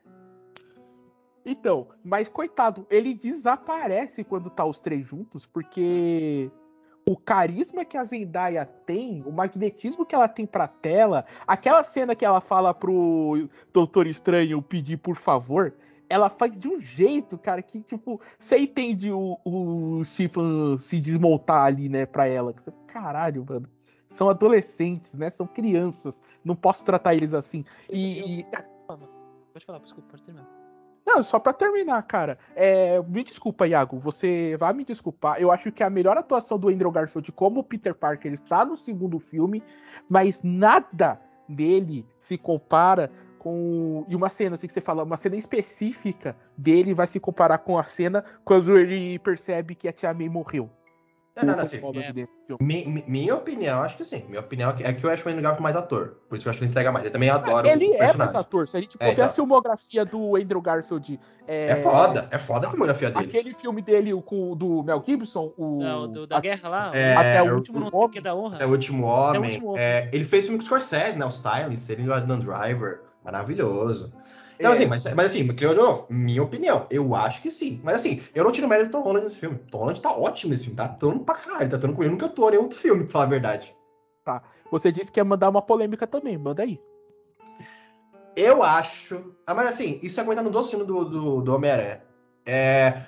Então, 1.50 1.88
mas 2.04 2.28
coitado, 2.28 2.86
ele 2.90 3.14
desaparece 3.14 4.22
quando 4.22 4.50
tá 4.50 4.66
os 4.66 4.82
três 4.82 5.08
juntos, 5.08 5.46
porque 5.46 6.52
o 7.08 7.16
carisma 7.16 7.86
que 7.86 7.96
a 7.96 8.04
Zendaya 8.04 8.66
tem, 8.66 9.24
o 9.26 9.32
magnetismo 9.32 10.06
que 10.06 10.14
ela 10.14 10.28
tem 10.28 10.46
pra 10.46 10.68
tela, 10.68 11.26
aquela 11.48 11.82
cena 11.84 12.14
que 12.14 12.26
ela 12.26 12.42
fala 12.42 12.74
pro 12.74 13.48
Doutor 13.72 14.08
Estranho 14.08 14.62
pedir 14.62 14.98
por 14.98 15.16
favor, 15.16 15.74
ela 16.10 16.30
faz 16.30 16.52
de 16.58 16.68
um 16.68 16.82
jeito, 16.82 17.38
cara, 17.38 17.62
que 17.62 17.82
tipo, 17.82 18.20
você 18.38 18.58
entende 18.58 19.10
o, 19.10 19.38
o 19.46 20.04
Stephen 20.04 20.78
se 20.78 21.00
desmontar 21.00 21.64
ali, 21.64 21.88
né, 21.88 22.06
pra 22.06 22.28
ela. 22.28 22.54
Caralho, 22.88 23.46
mano. 23.48 23.68
São 24.10 24.30
adolescentes, 24.30 25.18
né? 25.18 25.30
São 25.30 25.46
crianças. 25.46 26.18
Não 26.44 26.56
posso 26.56 26.84
tratar 26.84 27.14
eles 27.16 27.34
assim. 27.34 27.64
E, 27.90 28.40
e- 28.40 28.46
Pode 29.54 29.66
falar, 29.66 29.80
desculpa, 29.80 30.10
pode 30.12 30.24
terminar. 30.24 30.57
Não, 31.08 31.24
só 31.24 31.40
pra 31.40 31.54
terminar, 31.54 32.04
cara. 32.04 32.38
É, 32.54 33.02
me 33.04 33.24
desculpa, 33.24 33.66
Iago. 33.66 33.98
Você 33.98 34.58
vai 34.60 34.74
me 34.74 34.84
desculpar. 34.84 35.40
Eu 35.40 35.50
acho 35.54 35.72
que 35.72 35.82
a 35.82 35.90
melhor 35.90 36.18
atuação 36.18 36.60
do 36.60 36.68
Andrew 36.68 36.92
Garfield 36.92 37.32
como 37.32 37.64
Peter 37.64 37.96
Parker 37.96 38.34
está 38.34 38.66
no 38.66 38.76
segundo 38.76 39.18
filme, 39.18 39.64
mas 40.10 40.44
nada 40.44 41.18
dele 41.48 42.06
se 42.20 42.38
compara 42.38 43.10
com. 43.40 44.06
E 44.10 44.18
uma 44.18 44.28
cena, 44.28 44.56
assim 44.56 44.68
que 44.68 44.74
você 44.74 44.82
fala, 44.82 45.04
uma 45.04 45.16
cena 45.16 45.38
específica 45.38 46.36
dele 46.58 46.94
vai 46.94 47.08
se 47.08 47.22
comparar 47.22 47.60
com 47.60 47.78
a 47.78 47.84
cena 47.84 48.22
quando 48.44 48.78
ele 48.78 49.18
percebe 49.20 49.76
que 49.76 49.88
a 49.88 49.94
Tia 49.94 50.14
May 50.14 50.28
morreu. 50.28 50.70
Não, 51.38 51.46
não, 51.46 51.56
não, 51.58 51.64
assim, 51.64 51.78
É. 51.78 52.64
mi- 52.64 52.86
mi- 52.86 53.04
minha 53.08 53.36
opinião, 53.36 53.82
acho 53.82 53.96
que 53.98 54.04
sim. 54.04 54.24
Minha 54.28 54.40
opinião 54.42 54.70
é 54.80 54.94
que 54.94 55.06
eu 55.06 55.10
acho 55.10 55.26
o 55.26 55.30
Andrew 55.30 55.44
Garfield 55.44 55.64
mais 55.64 55.76
ator. 55.76 56.18
Por 56.28 56.36
isso 56.36 56.44
que 56.44 56.48
eu 56.48 56.50
acho 56.52 56.60
que 56.60 56.66
ele 56.66 56.72
entrega 56.72 56.92
mais. 56.92 57.06
Eu 57.06 57.12
também 57.12 57.30
adoro 57.30 57.68
Ele 57.68 57.90
o 57.92 57.94
é 57.96 58.14
mais 58.14 58.36
ator. 58.36 58.68
Se 58.68 58.76
a 58.78 58.80
gente 58.80 58.98
for 58.98 59.04
É, 59.04 59.14
ver 59.14 59.22
a 59.22 59.26
então. 59.26 59.36
filmografia 59.36 60.04
do 60.06 60.36
Andrew 60.36 60.62
Garfield. 60.62 61.20
É, 61.48 61.68
É 61.72 61.76
foda, 61.78 62.28
é 62.32 62.38
foda 62.38 62.68
a 62.68 62.70
filmografia 62.70 63.10
dele. 63.10 63.26
Aquele 63.28 63.54
filme 63.54 63.82
dele 63.82 64.14
o 64.14 64.22
com, 64.22 64.56
do 64.56 64.84
Mel 64.84 65.02
Gibson, 65.06 65.54
o. 65.58 65.80
Da, 65.80 66.06
do- 66.08 66.28
da 66.28 66.38
a- 66.38 66.42
guerra 66.42 66.70
lá, 66.70 66.92
É, 66.94 67.16
até 67.16 67.44
o 67.44 67.54
o 67.54 67.56
último 67.56 67.80
não 67.80 67.90
sei 67.92 68.00
o 68.00 68.10
que 68.10 68.20
da 68.22 68.36
honra. 68.36 68.56
Até 68.56 68.66
o 68.66 68.70
Último 68.72 69.06
Até 69.08 69.38
o 69.38 69.42
Homem. 69.42 69.52
Último 69.52 69.70
Homem. 69.70 69.82
é, 69.82 70.10
ele 70.12 70.26
fez 70.26 70.46
filme 70.46 70.58
com 70.60 70.64
o 70.64 70.66
Scorsese, 70.66 71.18
né? 71.18 71.26
O 71.26 71.32
Silence, 71.32 71.92
ele 71.92 72.04
no 72.04 72.14
Adam 72.14 72.40
Driver. 72.40 73.02
Maravilhoso. 73.24 74.12
Então, 74.60 74.72
É. 74.72 74.74
assim, 74.74 74.86
mas, 74.88 75.04
mas 75.14 75.26
assim, 75.28 75.48
eu, 75.48 75.54
de 75.54 75.76
novo, 75.76 76.08
minha 76.10 76.42
opinião, 76.42 76.88
eu 76.90 77.14
acho 77.14 77.42
que 77.42 77.52
sim. 77.52 77.80
Mas 77.84 77.98
assim, 77.98 78.22
eu 78.34 78.44
não 78.44 78.52
tiro 78.52 78.68
mérito 78.68 78.90
do 78.90 78.94
Tom 78.94 79.04
Holland 79.04 79.24
nesse 79.26 79.38
filme. 79.38 79.60
Tom 79.70 79.80
Holland 79.80 80.02
tá 80.02 80.12
ótimo 80.12 80.52
nesse 80.52 80.64
filme, 80.64 80.78
tá 80.78 80.86
atuando 80.86 81.20
pra 81.20 81.36
caralho, 81.36 81.70
tá 81.70 81.76
atuando 81.78 81.96
comigo. 81.96 82.12
Nunca 82.12 82.26
atuou 82.26 82.52
em 82.54 82.58
outro 82.58 82.80
filme, 82.80 83.04
pra 83.04 83.12
falar 83.12 83.26
a 83.26 83.28
verdade. 83.28 83.76
Você 84.72 84.92
disse 84.92 85.12
que 85.12 85.20
ia 85.20 85.24
mandar 85.24 85.50
uma 85.50 85.62
polêmica 85.62 86.06
também, 86.06 86.38
manda 86.38 86.64
aí. 86.64 86.80
Eu 88.36 88.62
acho. 88.62 89.34
Ah, 89.46 89.54
mas 89.54 89.68
assim, 89.68 90.00
isso 90.04 90.20
é 90.20 90.24
comentando 90.24 90.50
dos 90.50 90.70
filmes 90.70 90.88
do, 90.88 91.06
do, 91.06 91.42
do 91.42 91.56
Homem-Aranha. 91.56 92.04
É. 92.46 93.02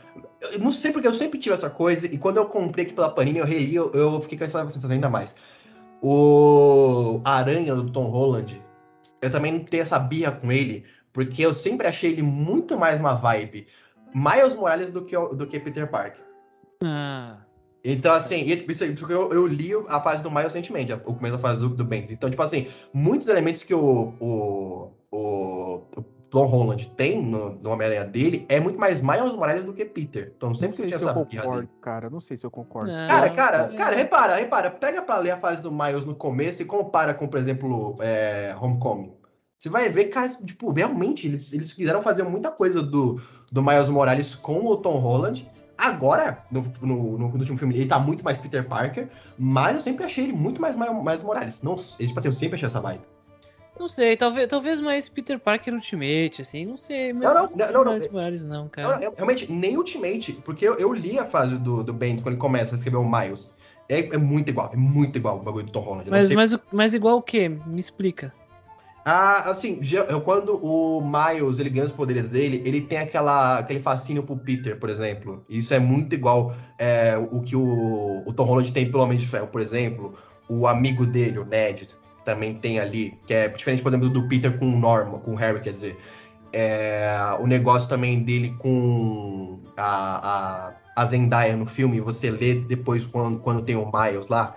Eu 0.52 0.60
não 0.60 0.72
sei 0.72 0.92
porque 0.92 1.08
eu 1.08 1.14
sempre 1.14 1.40
tive 1.40 1.54
essa 1.54 1.70
coisa, 1.70 2.06
e 2.06 2.18
quando 2.18 2.38
eu 2.38 2.46
comprei 2.46 2.86
aqui 2.86 2.94
pela 2.94 3.10
Panini, 3.10 3.40
eu 3.40 3.46
reli, 3.46 3.76
eu, 3.76 3.92
eu 3.92 4.22
fiquei 4.22 4.38
com 4.38 4.44
essa 4.46 4.62
sensação 4.70 4.90
ainda 4.92 5.10
mais. 5.10 5.36
O 6.02 7.20
Aranha 7.26 7.76
do 7.76 7.92
Tom 7.92 8.06
Holland, 8.06 8.62
eu 9.22 9.30
também 9.30 9.52
não 9.52 9.64
tenho 9.66 9.82
essa 9.82 10.00
birra 10.00 10.32
com 10.32 10.52
ele, 10.52 10.86
porque 11.26 11.42
eu 11.46 11.54
sempre 11.54 11.86
achei 11.86 12.12
ele 12.14 12.22
muito 12.22 12.78
mais 12.78 13.00
uma 13.02 13.14
vibe 13.14 13.68
Miles 14.14 14.56
Morales 14.56 14.90
do 14.90 15.04
que, 15.04 15.16
do 15.18 15.46
que 15.46 15.60
Peter 15.60 15.86
Parker. 15.90 16.24
Ah, 16.82 17.38
Então, 17.84 18.14
assim, 18.14 18.44
isso 18.46 18.84
aí, 18.86 18.96
porque 18.96 19.14
eu, 19.14 19.30
eu 19.34 19.46
li 19.46 19.72
a 19.90 20.00
fase 20.00 20.24
do 20.24 20.30
Miles 20.32 20.46
recentemente, 20.54 20.94
o 20.94 21.00
começo 21.00 21.36
da 21.36 21.40
fase 21.42 21.60
do, 21.60 21.70
do 21.70 21.84
Bendis. 21.84 22.12
Então, 22.14 22.30
tipo 22.30 22.42
assim, 22.42 22.68
muitos 22.94 23.28
elementos 23.28 23.64
que 23.64 23.74
o, 23.74 24.14
o, 24.20 24.94
o, 25.12 25.82
o 25.98 26.02
Tom 26.30 26.46
Holland 26.46 26.90
tem 26.92 27.22
no, 27.22 27.56
no 27.56 27.70
Homem-Aranha 27.72 28.06
dele 28.06 28.46
é 28.48 28.60
muito 28.62 28.80
mais 28.80 29.02
Miles 29.02 29.34
Morales 29.34 29.66
do 29.66 29.74
que 29.74 29.84
Peter. 29.84 30.32
Então, 30.38 30.50
Não 30.50 30.56
sempre 30.56 30.78
que 30.78 30.84
eu 30.84 30.88
tinha 30.88 31.00
se 31.00 31.04
eu 31.04 31.10
essa 31.10 31.26
birra 31.26 31.44
concordo, 31.44 31.68
dele. 31.68 31.74
cara. 31.82 32.10
Não 32.10 32.22
sei 32.22 32.38
se 32.38 32.46
eu 32.46 32.52
concordo. 32.52 32.92
não, 32.92 33.08
Cara, 33.10 33.30
cara, 33.32 33.58
é. 33.74 33.76
cara, 33.76 33.96
repara, 33.96 34.36
repara, 34.36 34.72
pega 34.72 35.02
pra 35.02 35.18
ler 35.18 35.32
a 35.32 35.38
fase 35.40 35.62
do 35.62 35.70
Miles 35.72 36.06
no 36.06 36.16
começo 36.16 36.62
e 36.62 36.66
compara 36.66 37.14
com, 37.14 37.28
por 37.28 37.40
exemplo, 37.40 37.98
é, 38.00 38.56
Homecoming. 38.60 39.19
Você 39.60 39.68
vai 39.68 39.90
ver, 39.90 40.06
cara, 40.06 40.30
tipo, 40.30 40.72
realmente, 40.72 41.28
eles, 41.28 41.52
eles 41.52 41.74
quiseram 41.74 42.02
fazer 42.02 42.24
muita 42.24 42.50
coisa 42.50 42.82
do, 42.82 43.20
do 43.52 43.62
Miles 43.62 43.90
Morales 43.90 44.34
com 44.34 44.66
o 44.66 44.78
Tom 44.78 44.98
Holland. 45.00 45.46
Agora, 45.78 46.46
no, 46.50 46.62
no, 46.82 47.18
no 47.18 47.26
último 47.26 47.58
filme, 47.58 47.76
ele 47.76 47.86
tá 47.86 48.00
muito 48.00 48.24
mais 48.24 48.40
Peter 48.40 48.66
Parker, 48.66 49.10
mas 49.38 49.76
eu 49.76 49.82
sempre 49.82 50.06
achei 50.06 50.24
ele 50.24 50.34
muito 50.34 50.62
mais 50.62 50.78
Miles 50.78 51.24
Morales. 51.24 51.62
Não, 51.62 51.76
tipo 51.76 52.18
assim, 52.20 52.30
eu 52.30 52.34
sempre 52.34 52.56
achei 52.56 52.68
essa 52.68 52.80
vibe. 52.80 53.02
Não 53.78 53.90
sei, 53.90 54.16
talvez, 54.16 54.48
talvez 54.48 54.80
mais 54.80 55.10
Peter 55.10 55.38
Parker 55.38 55.74
Ultimate, 55.74 56.42
assim, 56.42 56.66
não 56.66 56.78
sei. 56.78 57.12
Mas 57.12 57.28
Não, 57.28 57.34
não, 57.34 57.50
não, 57.50 57.84
não, 57.84 57.92
mais 57.92 58.06
não. 58.06 58.12
Morales, 58.14 58.44
não, 58.46 58.64
Não, 58.64 58.70
cara. 58.70 59.04
eu- 59.04 59.12
realmente, 59.12 59.52
nem 59.52 59.76
Ultimate, 59.76 60.34
porque 60.46 60.66
eu, 60.66 60.76
eu 60.76 60.94
li 60.94 61.20
a 61.20 61.26
fase 61.26 61.58
do, 61.58 61.84
do 61.84 61.94
Bendis 61.94 62.22
quando 62.22 62.34
ele 62.36 62.42
começa 62.42 62.76
a 62.76 62.78
escrever 62.78 62.98
o 62.98 63.10
Miles. 63.10 63.50
É, 63.90 64.00
é 64.00 64.18
muito 64.18 64.48
igual, 64.50 64.70
é 64.74 64.78
muito 64.78 65.18
igual 65.18 65.38
o 65.38 65.42
bagulho 65.42 65.66
do 65.66 65.72
Tom 65.72 65.82
Holland. 65.82 66.10
Não 66.10 66.18
Mas, 66.18 66.32
mas, 66.32 66.58
mas 66.72 66.94
igual 66.94 67.18
o 67.18 67.22
quê? 67.22 67.50
Me 67.50 67.80
explica. 67.82 68.34
Ah, 69.06 69.50
assim, 69.50 69.80
quando 70.24 70.64
o 70.64 71.02
Miles 71.02 71.60
ele 71.60 71.70
ganha 71.70 71.86
os 71.86 71.92
poderes 71.92 72.28
dele, 72.28 72.62
ele 72.66 72.82
tem 72.82 73.00
aquela, 73.00 73.60
aquele 73.60 73.80
fascínio 73.80 74.24
pro 74.24 74.38
Peter, 74.38 74.78
por 74.78 74.90
exemplo. 74.90 75.44
Isso 75.50 75.74
é 75.74 75.80
muito 75.80 76.14
igual 76.14 76.54
é, 76.78 77.18
o 77.32 77.42
que 77.42 77.56
o, 77.56 78.24
o 78.26 78.34
Tom 78.34 78.44
Holland 78.44 78.72
tem 78.72 78.92
pelo 78.92 79.04
Homem 79.04 79.18
de 79.18 79.26
Ferro, 79.26 79.48
por 79.48 79.62
exemplo. 79.62 80.14
O 80.48 80.68
amigo 80.68 81.06
dele, 81.06 81.40
o 81.40 81.46
Ned, 81.46 81.90
também 82.26 82.54
tem 82.56 82.80
ali, 82.80 83.18
que 83.26 83.34
é 83.34 83.48
diferente, 83.48 83.82
por 83.82 83.90
exemplo, 83.90 84.10
do 84.10 84.28
Peter 84.28 84.58
com 84.58 84.68
o 84.68 84.80
Norman, 84.80 85.20
com 85.20 85.32
o 85.32 85.36
Harry, 85.36 85.62
quer 85.62 85.72
dizer. 85.72 85.98
É, 86.52 87.10
o 87.40 87.48
negócio 87.48 87.88
também 87.88 88.24
dele 88.24 88.56
com 88.60 89.60
a, 89.78 90.68
a, 90.68 90.74
a 90.96 91.06
Zendaya 91.06 91.56
no 91.56 91.66
filme, 91.66 92.00
você 92.02 92.30
lê 92.32 92.56
depois 92.56 93.06
quando, 93.06 93.40
quando 93.40 93.64
tem 93.64 93.76
o 93.76 93.90
Miles 93.92 94.28
lá, 94.28 94.56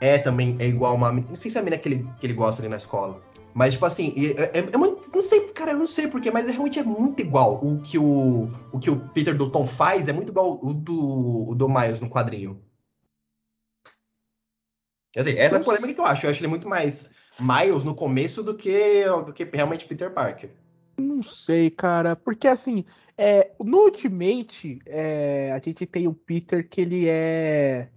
é 0.00 0.18
também 0.18 0.56
é 0.58 0.66
igual 0.66 0.94
uma. 0.94 1.12
Não 1.12 1.34
sei 1.34 1.50
se 1.50 1.56
é 1.56 1.60
a 1.60 1.64
menina 1.64 1.80
que 1.80 1.88
ele, 1.88 2.08
que 2.18 2.26
ele 2.26 2.34
gosta 2.34 2.62
ali 2.62 2.68
na 2.68 2.76
escola. 2.76 3.20
Mas, 3.54 3.74
tipo 3.74 3.84
assim, 3.84 4.14
é, 4.16 4.58
é- 4.58 4.68
é 4.72 4.76
muito- 4.76 5.10
não 5.14 5.20
sei, 5.22 5.48
cara, 5.52 5.72
eu 5.72 5.78
não 5.78 5.86
sei 5.86 6.08
porquê, 6.08 6.30
mas 6.30 6.48
é, 6.48 6.52
realmente 6.52 6.78
é 6.78 6.82
muito 6.82 7.20
igual. 7.20 7.60
O 7.62 7.80
que 7.82 7.98
o, 7.98 8.48
o 8.72 8.78
que 8.78 8.90
o 8.90 8.98
Peter 9.10 9.36
do 9.36 9.50
Tom 9.50 9.66
faz 9.66 10.08
é 10.08 10.12
muito 10.12 10.30
igual 10.30 10.58
o 10.62 10.72
do, 10.72 11.50
o 11.50 11.54
do 11.54 11.68
Miles 11.68 12.00
no 12.00 12.08
quadrinho. 12.08 12.62
Quer 15.12 15.20
dizer, 15.20 15.38
essa 15.38 15.56
é 15.56 15.60
a 15.60 15.62
polêmica 15.62 15.92
que 15.92 16.00
eu 16.00 16.06
acho. 16.06 16.24
Eu 16.26 16.30
acho 16.30 16.40
ele 16.40 16.48
muito 16.48 16.66
mais 16.68 17.10
Miles 17.38 17.84
no 17.84 17.94
começo 17.94 18.42
do 18.42 18.56
que, 18.56 19.04
do 19.26 19.32
que 19.32 19.44
realmente 19.44 19.84
Peter 19.86 20.10
Parker. 20.12 20.50
Não 20.98 21.22
sei, 21.22 21.70
cara. 21.70 22.16
Porque 22.16 22.48
assim, 22.48 22.84
é, 23.18 23.52
no 23.60 23.84
Ultimate, 23.84 24.80
é, 24.86 25.52
a 25.52 25.58
gente 25.58 25.84
tem 25.84 26.08
o 26.08 26.14
Peter 26.14 26.66
que 26.66 26.80
ele 26.80 27.06
é. 27.08 27.90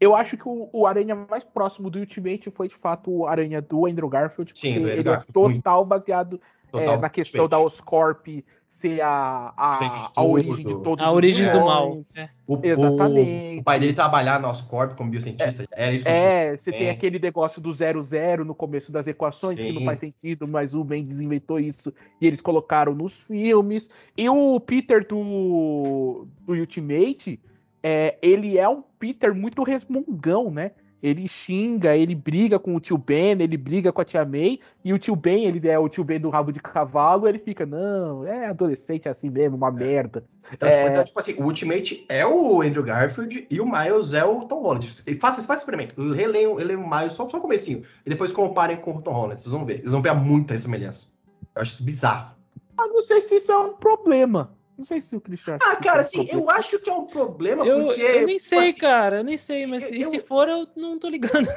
Eu 0.00 0.14
acho 0.14 0.36
que 0.36 0.48
o, 0.48 0.68
o 0.72 0.86
Aranha 0.86 1.14
mais 1.28 1.42
próximo 1.44 1.90
do 1.90 1.98
Ultimate 1.98 2.50
foi 2.50 2.68
de 2.68 2.74
fato 2.76 3.10
o 3.10 3.26
Aranha 3.26 3.60
do 3.60 3.86
Andrew 3.86 4.08
Garfield, 4.08 4.52
Sim, 4.54 4.68
porque 4.68 4.78
do 4.80 4.84
Andrew 4.86 4.96
ele 4.96 5.02
Garfield, 5.02 5.38
é 5.38 5.40
muito. 5.42 5.56
total 5.62 5.84
baseado 5.84 6.40
é, 6.68 6.70
Total 6.70 7.00
na 7.00 7.08
questão 7.08 7.44
Ultimate. 7.44 7.62
da 7.62 7.66
Oscorp 7.66 8.26
ser 8.68 9.00
a, 9.00 9.54
a, 9.56 10.10
a 10.14 10.22
origem 10.22 10.56
de 10.56 10.82
todos 10.82 11.02
A 11.02 11.08
os 11.08 11.14
origem 11.14 11.50
do 11.50 11.60
mal. 11.64 11.86
vilões. 11.88 12.18
É. 12.18 12.28
O, 12.46 12.60
Exatamente. 12.62 13.56
O, 13.56 13.60
o 13.60 13.64
pai 13.64 13.80
dele 13.80 13.94
trabalhar 13.94 14.38
na 14.38 14.50
Oscorp 14.50 14.94
como 14.94 15.10
biocientista, 15.10 15.66
era 15.72 15.90
isso. 15.92 16.06
É, 16.06 16.54
você 16.54 16.70
tem 16.70 16.88
É. 16.88 16.90
aquele 16.90 17.18
negócio 17.18 17.62
do 17.62 17.72
zero 17.72 18.04
zero 18.04 18.44
no 18.44 18.54
começo 18.54 18.92
das 18.92 19.06
equações, 19.06 19.56
que 19.58 19.72
não 19.72 19.80
Sim. 19.80 19.86
faz 19.86 20.00
sentido, 20.00 20.46
mas 20.46 20.74
o 20.74 20.84
Mendes 20.84 21.18
inventou 21.20 21.58
isso 21.58 21.90
e 22.20 22.26
eles 22.26 22.42
colocaram 22.42 22.94
nos 22.94 23.22
filmes. 23.22 23.88
E 24.14 24.28
o 24.28 24.60
Peter 24.60 25.06
do, 25.06 26.26
do 26.42 26.52
Ultimate, 26.52 27.40
é, 27.82 28.18
ele 28.22 28.58
é 28.58 28.68
um 28.68 28.82
Peter 28.98 29.34
muito 29.34 29.62
resmungão, 29.62 30.50
né? 30.50 30.72
Ele 31.00 31.28
xinga, 31.28 31.96
ele 31.96 32.12
briga 32.12 32.58
com 32.58 32.74
o 32.74 32.80
tio 32.80 32.98
Ben, 32.98 33.40
ele 33.40 33.56
briga 33.56 33.92
com 33.92 34.00
a 34.00 34.04
tia 34.04 34.24
May, 34.24 34.58
e 34.84 34.92
o 34.92 34.98
tio 34.98 35.14
Ben, 35.14 35.44
ele 35.44 35.68
é 35.68 35.78
o 35.78 35.88
tio 35.88 36.02
Ben 36.02 36.18
do 36.18 36.28
rabo 36.28 36.50
de 36.50 36.58
cavalo, 36.58 37.28
ele 37.28 37.38
fica, 37.38 37.64
não, 37.64 38.26
é 38.26 38.46
adolescente 38.46 39.06
é 39.06 39.10
assim 39.12 39.30
mesmo, 39.30 39.56
uma 39.56 39.70
merda. 39.70 40.24
Então, 40.52 40.68
É. 40.68 40.72
tipo, 40.72 40.88
então, 40.88 41.04
tipo 41.04 41.18
assim, 41.20 41.34
o 41.34 41.44
Ultimate 41.44 42.04
é 42.08 42.26
o 42.26 42.62
Andrew 42.62 42.82
Garfield 42.82 43.46
e 43.48 43.60
o 43.60 43.64
Miles 43.64 44.12
é 44.12 44.24
o 44.24 44.40
Tom 44.40 44.60
Holland. 44.62 44.88
E 45.06 45.14
Faça, 45.14 45.40
faça 45.40 45.40
esse 45.40 45.58
experimento. 45.58 46.12
Releiam, 46.12 46.56
releiam 46.56 46.82
o 46.82 46.90
Miles 46.90 47.12
só, 47.12 47.28
só 47.28 47.36
o 47.36 47.40
comecinho. 47.40 47.84
E 48.04 48.10
depois 48.10 48.32
comparem 48.32 48.78
com 48.78 48.96
o 48.96 49.02
Tom 49.02 49.12
Holland. 49.12 49.40
Vocês 49.40 49.52
vão 49.52 49.64
ver. 49.64 49.80
Vocês 49.80 49.92
vão 49.92 50.02
ver 50.02 50.14
muita 50.14 50.58
semelhança. 50.58 51.06
Eu 51.54 51.62
acho 51.62 51.74
isso 51.74 51.84
bizarro. 51.84 52.34
Mas 52.76 52.90
não 52.90 53.02
sei 53.02 53.20
se 53.20 53.36
isso 53.36 53.52
é 53.52 53.58
um 53.58 53.74
problema. 53.74 54.52
Não 54.78 54.84
sei 54.84 55.00
se 55.02 55.16
o 55.16 55.20
Christian 55.20 55.56
acha 55.56 55.66
Ah, 55.72 55.76
cara, 55.76 55.96
é 55.96 55.98
um 55.98 56.00
assim, 56.02 56.16
problema. 56.18 56.40
eu 56.40 56.50
acho 56.50 56.78
que 56.78 56.88
é 56.88 56.92
um 56.94 57.04
problema 57.06 57.66
Eu, 57.66 57.86
porque. 57.86 58.00
eu 58.00 58.26
nem 58.26 58.36
tipo 58.36 58.48
sei, 58.48 58.68
assim, 58.70 58.78
cara, 58.78 59.16
eu 59.18 59.24
nem 59.24 59.36
sei, 59.36 59.66
mas 59.66 59.90
eu- 59.90 59.98
e 59.98 60.04
se 60.04 60.16
eu- 60.18 60.22
for, 60.24 60.48
eu 60.48 60.68
não 60.76 61.00
tô 61.00 61.08
ligando. 61.08 61.48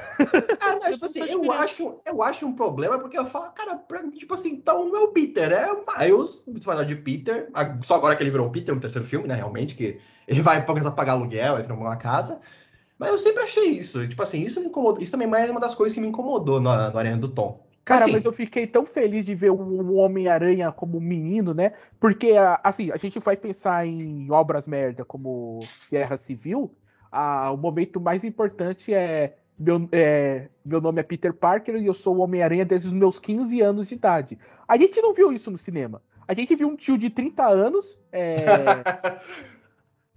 Ah, 0.60 0.76
não, 0.76 0.88
Eu 0.90 0.94
tipo 0.94 1.06
assim, 1.06 1.20
eu 1.30 1.52
acho, 1.52 2.02
eu 2.04 2.24
acho 2.24 2.48
um 2.48 2.54
problema 2.54 2.98
porque 2.98 3.18
eu 3.20 3.28
falo, 3.28 3.52
cara, 3.52 3.76
pra- 3.76 4.10
tipo 4.10 4.34
assim, 4.34 4.50
então 4.54 4.96
é 4.96 5.00
o 5.02 5.10
Peter, 5.10 5.52
é 5.52 5.72
o 5.72 5.86
Miles, 5.86 6.42
você 6.48 6.66
vai 6.66 6.84
de 6.84 6.96
Peter, 6.96 7.48
só 7.84 7.94
agora 7.94 8.16
que 8.16 8.24
ele 8.24 8.32
virou 8.32 8.48
o 8.48 8.52
Peter 8.52 8.74
no 8.74 8.82
terceiro 8.82 9.08
filme, 9.08 9.28
né, 9.28 9.36
realmente, 9.36 9.76
que 9.76 10.00
ele 10.28 10.42
vai 10.42 10.66
começar 10.66 10.90
a 10.90 10.94
pagar 10.94 11.12
aluguel, 11.14 11.60
entra 11.60 11.76
numa 11.76 11.96
casa, 11.98 12.42
mas 12.98 13.12
eu 13.12 13.20
sempre 13.20 13.44
achei 13.44 13.66
isso, 13.70 14.08
tipo 14.08 14.24
assim, 14.24 14.40
isso 14.40 14.60
me 14.60 14.66
incomodou, 14.66 15.04
isso 15.04 15.12
também 15.12 15.28
é 15.32 15.52
uma 15.52 15.60
das 15.60 15.76
coisas 15.76 15.94
que 15.94 16.02
me 16.02 16.08
incomodou 16.08 16.60
no, 16.60 16.72
no 16.92 16.98
Arena 16.98 17.18
do 17.18 17.28
Tom. 17.30 17.64
Cara, 17.92 18.04
Assim, 18.04 18.14
mas 18.14 18.26
eu 18.26 18.34
fiquei 18.34 18.66
tão 18.68 18.86
feliz 18.86 19.26
de 19.26 19.36
ver 19.36 19.52
o 19.52 19.56
o 19.56 19.96
Homem-Aranha 19.96 20.72
como 20.72 21.00
menino, 21.00 21.54
né? 21.54 21.74
Porque, 22.00 22.34
assim, 22.64 22.92
a 22.92 22.98
gente 22.98 23.20
vai 23.20 23.36
pensar 23.38 23.86
em 23.86 24.30
obras 24.32 24.68
merda 24.68 25.04
como 25.06 25.60
Guerra 25.92 26.18
Civil, 26.18 26.72
ah, 27.12 27.52
o 27.52 27.58
momento 27.58 28.00
mais 28.00 28.24
importante 28.24 28.94
é 28.94 29.36
meu, 29.60 29.88
é, 29.92 30.48
meu 30.66 30.80
nome 30.82 31.00
é 31.00 31.04
Peter 31.04 31.34
Parker 31.34 31.76
e 31.76 31.86
eu 31.86 31.94
sou 31.94 32.16
o 32.18 32.20
Homem-Aranha 32.22 32.66
desde 32.66 32.88
os 32.88 32.94
meus 32.94 33.20
15 33.20 33.62
anos 33.62 33.88
de 33.90 33.96
idade. 33.96 34.40
A 34.68 34.76
gente 34.78 35.00
não 35.02 35.14
viu 35.14 35.32
isso 35.32 35.52
no 35.52 35.58
cinema. 35.58 36.02
A 36.28 36.34
gente 36.34 36.56
viu 36.56 36.68
um 36.68 36.76
tio 36.76 36.98
de 36.98 37.10
30 37.10 37.46
anos 37.46 38.00
é, 38.12 38.36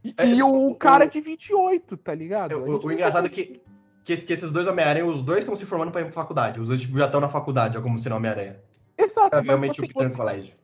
e, 0.05 0.15
É, 0.17 0.27
e 0.29 0.43
o- 0.43 0.71
o 0.71 0.77
cara 0.77 1.07
de 1.07 1.21
28, 1.21 1.97
tá 1.97 2.15
ligado? 2.15 2.55
A 2.55 2.59
o, 2.59 2.87
o 2.87 2.93
engraçado 2.93 3.27
é 3.27 3.31
que, 3.31 3.61
que, 4.05 4.17
que 4.19 4.33
esses 4.33 4.53
dois 4.53 4.67
Homem-Aranha, 4.67 5.07
os 5.07 5.23
dois 5.23 5.40
estão 5.40 5.57
se 5.57 5.64
formando 5.67 5.90
pra 5.90 6.01
ir 6.03 6.05
pra 6.05 6.12
faculdade, 6.12 6.61
os 6.61 6.69
dois 6.69 6.81
tipo, 6.81 6.99
já 6.99 7.07
estão 7.07 7.21
na 7.21 7.29
faculdade, 7.29 7.77
é 7.77 7.81
como 7.81 7.99
se 7.99 8.09
não 8.09 8.19
Homem-Aranha. 8.19 8.61
Exato, 8.97 9.31
mas, 9.33 9.40
Provavelmente 9.45 9.71
assim, 9.81 9.85
o 9.85 9.88
Peter 9.88 10.03
você- 10.05 10.11
no 10.11 10.17
colégio. 10.17 10.55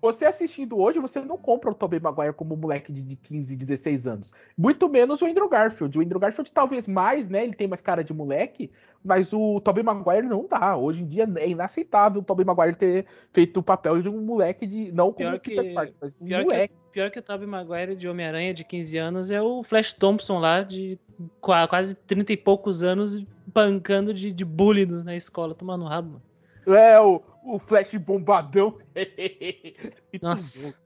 você 0.00 0.24
assistindo 0.26 0.78
hoje, 0.78 0.98
você 1.00 1.20
não 1.20 1.36
compra 1.36 1.70
o 1.70 1.74
Tobey 1.74 1.98
Maguire 2.00 2.32
como 2.34 2.54
um 2.54 2.58
moleque 2.58 2.92
de, 2.92 3.02
de 3.02 3.16
15, 3.16 3.56
16 3.56 4.06
anos. 4.06 4.32
Muito 4.56 4.88
menos 4.88 5.20
o 5.22 5.26
Andrew 5.26 5.48
Garfield. 5.48 5.98
O 5.98 6.02
Andrew 6.02 6.20
Garfield 6.20 6.50
talvez 6.52 6.86
mais, 6.86 7.28
né? 7.28 7.42
Ele 7.44 7.54
tem 7.54 7.66
mais 7.66 7.80
cara 7.80 8.04
de 8.04 8.12
moleque, 8.14 8.70
mas 9.04 9.32
o 9.32 9.60
Tobey 9.60 9.82
Maguire 9.82 10.26
não 10.26 10.46
dá. 10.46 10.76
Hoje 10.76 11.02
em 11.02 11.06
dia 11.06 11.26
é 11.38 11.48
inaceitável 11.48 12.20
o 12.20 12.24
Tobey 12.24 12.44
Maguire 12.44 12.76
ter 12.76 13.06
feito 13.32 13.60
o 13.60 13.62
papel 13.62 14.00
de 14.02 14.08
um 14.08 14.20
moleque 14.20 14.66
de. 14.66 14.92
Não 14.92 15.06
como 15.12 15.28
Pior 15.30 15.40
que- 15.40 15.54
Peter 15.56 15.74
Parker, 15.74 15.94
mas 16.00 16.16
um 16.20 16.26
moleque. 16.28 16.74
que, 16.74 16.80
pior 16.94 17.10
que 17.10 17.18
o 17.18 17.22
Tobey 17.22 17.44
Maguire 17.46 17.96
de 17.96 18.08
Homem-Aranha 18.08 18.54
de 18.54 18.62
15 18.62 18.96
anos 18.98 19.30
é 19.32 19.42
o 19.42 19.64
Flash 19.64 19.92
Thompson 19.92 20.38
lá 20.38 20.62
de 20.62 20.96
qua- 21.40 21.66
quase 21.66 21.96
30 21.96 22.32
e 22.32 22.36
poucos 22.36 22.84
anos 22.84 23.20
bancando 23.48 24.14
de, 24.14 24.30
de 24.32 24.44
bullying 24.44 24.86
na 25.04 25.16
escola, 25.16 25.56
tomando 25.56 25.84
rabo. 25.84 26.20
mano. 26.64 26.78
É, 26.78 27.00
o, 27.00 27.20
o 27.44 27.58
Flash 27.58 27.94
bombadão. 27.96 28.78
Nossa. 30.22 30.80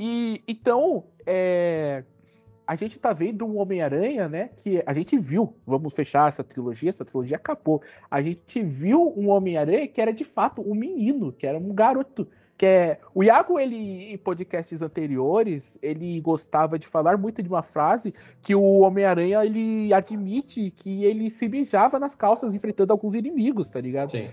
E 0.00 0.42
então, 0.48 1.04
é, 1.26 2.02
a 2.66 2.74
gente 2.74 2.98
tá 2.98 3.12
vendo 3.12 3.44
um 3.44 3.58
Homem-Aranha, 3.60 4.30
né? 4.30 4.48
Que 4.56 4.82
a 4.86 4.94
gente 4.94 5.18
viu. 5.18 5.54
Vamos 5.66 5.94
fechar 5.94 6.28
essa 6.28 6.42
trilogia, 6.42 6.88
essa 6.88 7.04
trilogia 7.04 7.36
acabou. 7.36 7.82
A 8.10 8.22
gente 8.22 8.62
viu 8.62 9.12
um 9.16 9.28
Homem-Aranha 9.28 9.86
que 9.86 10.00
era 10.00 10.14
de 10.14 10.24
fato 10.24 10.62
um 10.62 10.74
menino, 10.74 11.30
que 11.30 11.46
era 11.46 11.58
um 11.58 11.74
garoto. 11.74 12.26
Que 12.62 12.66
é, 12.66 13.00
o 13.12 13.24
Iago, 13.24 13.58
ele, 13.58 14.12
em 14.12 14.16
podcasts 14.16 14.82
anteriores, 14.82 15.76
ele 15.82 16.20
gostava 16.20 16.78
de 16.78 16.86
falar 16.86 17.18
muito 17.18 17.42
de 17.42 17.48
uma 17.48 17.60
frase 17.60 18.14
que 18.40 18.54
o 18.54 18.62
Homem-Aranha 18.82 19.44
ele 19.44 19.92
admite 19.92 20.70
que 20.70 21.04
ele 21.04 21.28
se 21.28 21.48
mijava 21.48 21.98
nas 21.98 22.14
calças 22.14 22.54
enfrentando 22.54 22.92
alguns 22.92 23.16
inimigos, 23.16 23.68
tá 23.68 23.80
ligado? 23.80 24.12
Sim. 24.12 24.30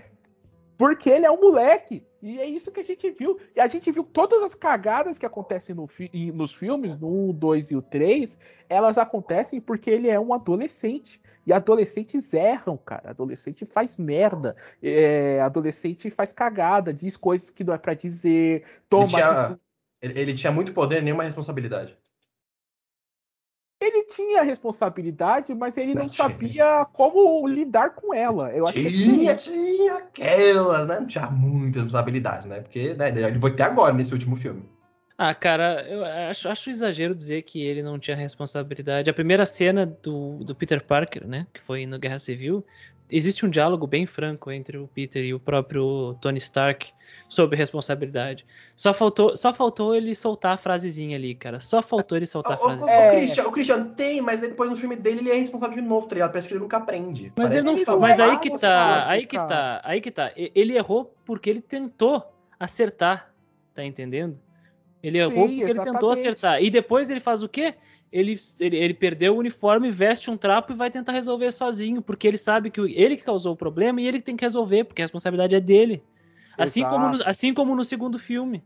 Porque 0.78 1.10
ele 1.10 1.26
é 1.26 1.30
um 1.32 1.40
moleque. 1.40 2.04
E 2.22 2.38
é 2.38 2.44
isso 2.46 2.70
que 2.70 2.80
a 2.80 2.84
gente 2.84 3.10
viu. 3.10 3.38
E 3.56 3.60
a 3.60 3.66
gente 3.66 3.90
viu 3.90 4.04
todas 4.04 4.42
as 4.42 4.54
cagadas 4.54 5.18
que 5.18 5.24
acontecem 5.24 5.74
no 5.74 5.86
fi- 5.86 6.10
nos 6.32 6.52
filmes, 6.52 6.98
no 6.98 7.30
1, 7.30 7.32
2 7.32 7.70
e 7.70 7.76
o 7.76 7.82
3, 7.82 8.38
elas 8.68 8.98
acontecem 8.98 9.60
porque 9.60 9.90
ele 9.90 10.08
é 10.08 10.20
um 10.20 10.34
adolescente. 10.34 11.20
E 11.46 11.52
adolescentes 11.52 12.34
erram, 12.34 12.76
cara. 12.76 13.10
Adolescente 13.10 13.64
faz 13.64 13.96
merda. 13.96 14.54
É, 14.82 15.40
adolescente 15.40 16.10
faz 16.10 16.32
cagada, 16.32 16.92
diz 16.92 17.16
coisas 17.16 17.48
que 17.50 17.64
não 17.64 17.72
é 17.72 17.78
pra 17.78 17.94
dizer. 17.94 18.64
Toma. 18.88 19.04
Ele 19.04 19.10
tinha, 19.10 19.58
ele, 20.02 20.20
ele 20.20 20.34
tinha 20.34 20.52
muito 20.52 20.72
poder 20.74 20.98
e 20.98 21.02
nenhuma 21.02 21.24
responsabilidade. 21.24 21.96
Ele 23.80 24.04
tinha 24.04 24.42
responsabilidade, 24.42 25.54
mas 25.54 25.76
ele 25.78 25.94
não 25.94 26.02
Não 26.02 26.08
tinha. 26.08 26.28
sabia 26.28 26.84
como 26.92 27.48
lidar 27.48 27.90
com 27.94 28.12
ela. 28.12 28.50
Eu 28.52 28.64
acho 28.64 28.74
que 28.74 28.86
é 28.86 28.90
Tinha, 28.90 29.34
tinha 29.36 29.94
aquela, 29.96 30.84
né? 30.84 31.00
Não 31.00 31.06
tinha 31.06 31.30
muita 31.30 31.78
responsabilidade, 31.82 32.46
né? 32.46 32.60
Porque 32.60 32.92
né, 32.94 33.08
ele 33.08 33.38
vai 33.38 33.50
ter 33.52 33.62
agora 33.62 33.94
nesse 33.94 34.12
último 34.12 34.36
filme. 34.36 34.62
Ah, 35.16 35.34
cara, 35.34 35.86
eu 35.88 36.02
acho, 36.04 36.48
acho 36.48 36.70
exagero 36.70 37.14
dizer 37.14 37.42
que 37.42 37.60
ele 37.62 37.82
não 37.82 37.98
tinha 37.98 38.16
responsabilidade. 38.16 39.10
A 39.10 39.14
primeira 39.14 39.44
cena 39.44 39.84
do, 39.84 40.42
do 40.44 40.54
Peter 40.54 40.82
Parker, 40.82 41.26
né, 41.26 41.46
que 41.52 41.60
foi 41.60 41.84
no 41.84 41.98
Guerra 41.98 42.18
Civil, 42.18 42.64
existe 43.10 43.44
um 43.44 43.50
diálogo 43.50 43.86
bem 43.86 44.06
franco 44.06 44.50
entre 44.50 44.78
o 44.78 44.86
Peter 44.88 45.24
e 45.24 45.34
o 45.34 45.40
próprio 45.40 46.14
Tony 46.20 46.38
Stark 46.38 46.92
sobre 47.28 47.56
responsabilidade. 47.56 48.46
Só 48.76 48.92
faltou, 48.94 49.36
só 49.36 49.52
faltou 49.52 49.94
ele 49.94 50.14
soltar 50.14 50.54
a 50.54 50.56
frasezinha 50.56 51.16
ali, 51.16 51.34
cara. 51.34 51.60
Só 51.60 51.82
faltou 51.82 52.16
ele 52.16 52.24
O, 52.24 52.28
soltar 52.28 52.52
a 52.52 52.56
o- 52.56 52.58
o 52.58 52.64
frasezinha. 52.66 52.96
É. 52.96 53.10
Christian, 53.10 53.44
o 53.46 53.52
Christian 53.52 53.84
tem, 53.94 54.20
mas 54.20 54.40
depois 54.40 54.70
no 54.70 54.76
filme 54.76 54.96
dele 54.96 55.20
ele 55.20 55.30
é 55.30 55.34
responsável 55.34 55.80
de 55.80 55.86
novo, 55.88 56.06
tá 56.06 56.14
ligado? 56.14 56.30
Parece 56.30 56.48
que 56.48 56.54
ele 56.54 56.60
nunca 56.60 56.76
aprende. 56.76 57.32
Mas, 57.36 57.54
ele 57.54 57.64
não, 57.64 57.74
ele 57.74 57.84
mas 57.98 58.18
é 58.18 58.22
aí 58.24 58.38
que 58.38 58.48
tá, 58.50 58.54
responsável, 58.54 59.10
aí 59.10 59.26
que 59.26 59.36
tá, 59.36 59.80
aí 59.84 60.00
que 60.00 60.10
tá. 60.10 60.32
Ele 60.36 60.76
errou 60.76 61.14
porque 61.24 61.50
ele 61.50 61.60
tentou 61.60 62.22
acertar, 62.58 63.32
tá 63.74 63.84
entendendo? 63.84 64.38
Ele 65.02 65.18
errou 65.18 65.48
Sim, 65.48 65.56
porque 65.56 65.70
ele 65.72 65.80
tentou 65.80 66.12
exatamente. 66.12 66.18
acertar. 66.18 66.62
E 66.62 66.70
depois 66.70 67.10
ele 67.10 67.20
faz 67.20 67.42
o 67.42 67.48
quê? 67.48 67.74
Ele, 68.12 68.36
ele, 68.58 68.76
ele 68.76 68.94
perdeu 68.94 69.34
o 69.34 69.38
uniforme, 69.38 69.90
veste 69.90 70.30
um 70.30 70.36
trapo 70.36 70.72
e 70.72 70.76
vai 70.76 70.90
tentar 70.90 71.12
resolver 71.12 71.50
sozinho, 71.52 72.02
porque 72.02 72.26
ele 72.26 72.38
sabe 72.38 72.70
que 72.70 72.80
ele 72.80 73.16
que 73.16 73.22
causou 73.22 73.52
o 73.52 73.56
problema 73.56 74.00
e 74.00 74.06
ele 74.06 74.18
que 74.18 74.24
tem 74.24 74.36
que 74.36 74.44
resolver, 74.44 74.84
porque 74.84 75.00
a 75.00 75.04
responsabilidade 75.04 75.54
é 75.54 75.60
dele. 75.60 76.02
Assim 76.58 76.84
como, 76.84 77.08
no, 77.08 77.24
assim 77.24 77.54
como 77.54 77.74
no 77.76 77.84
segundo 77.84 78.18
filme. 78.18 78.64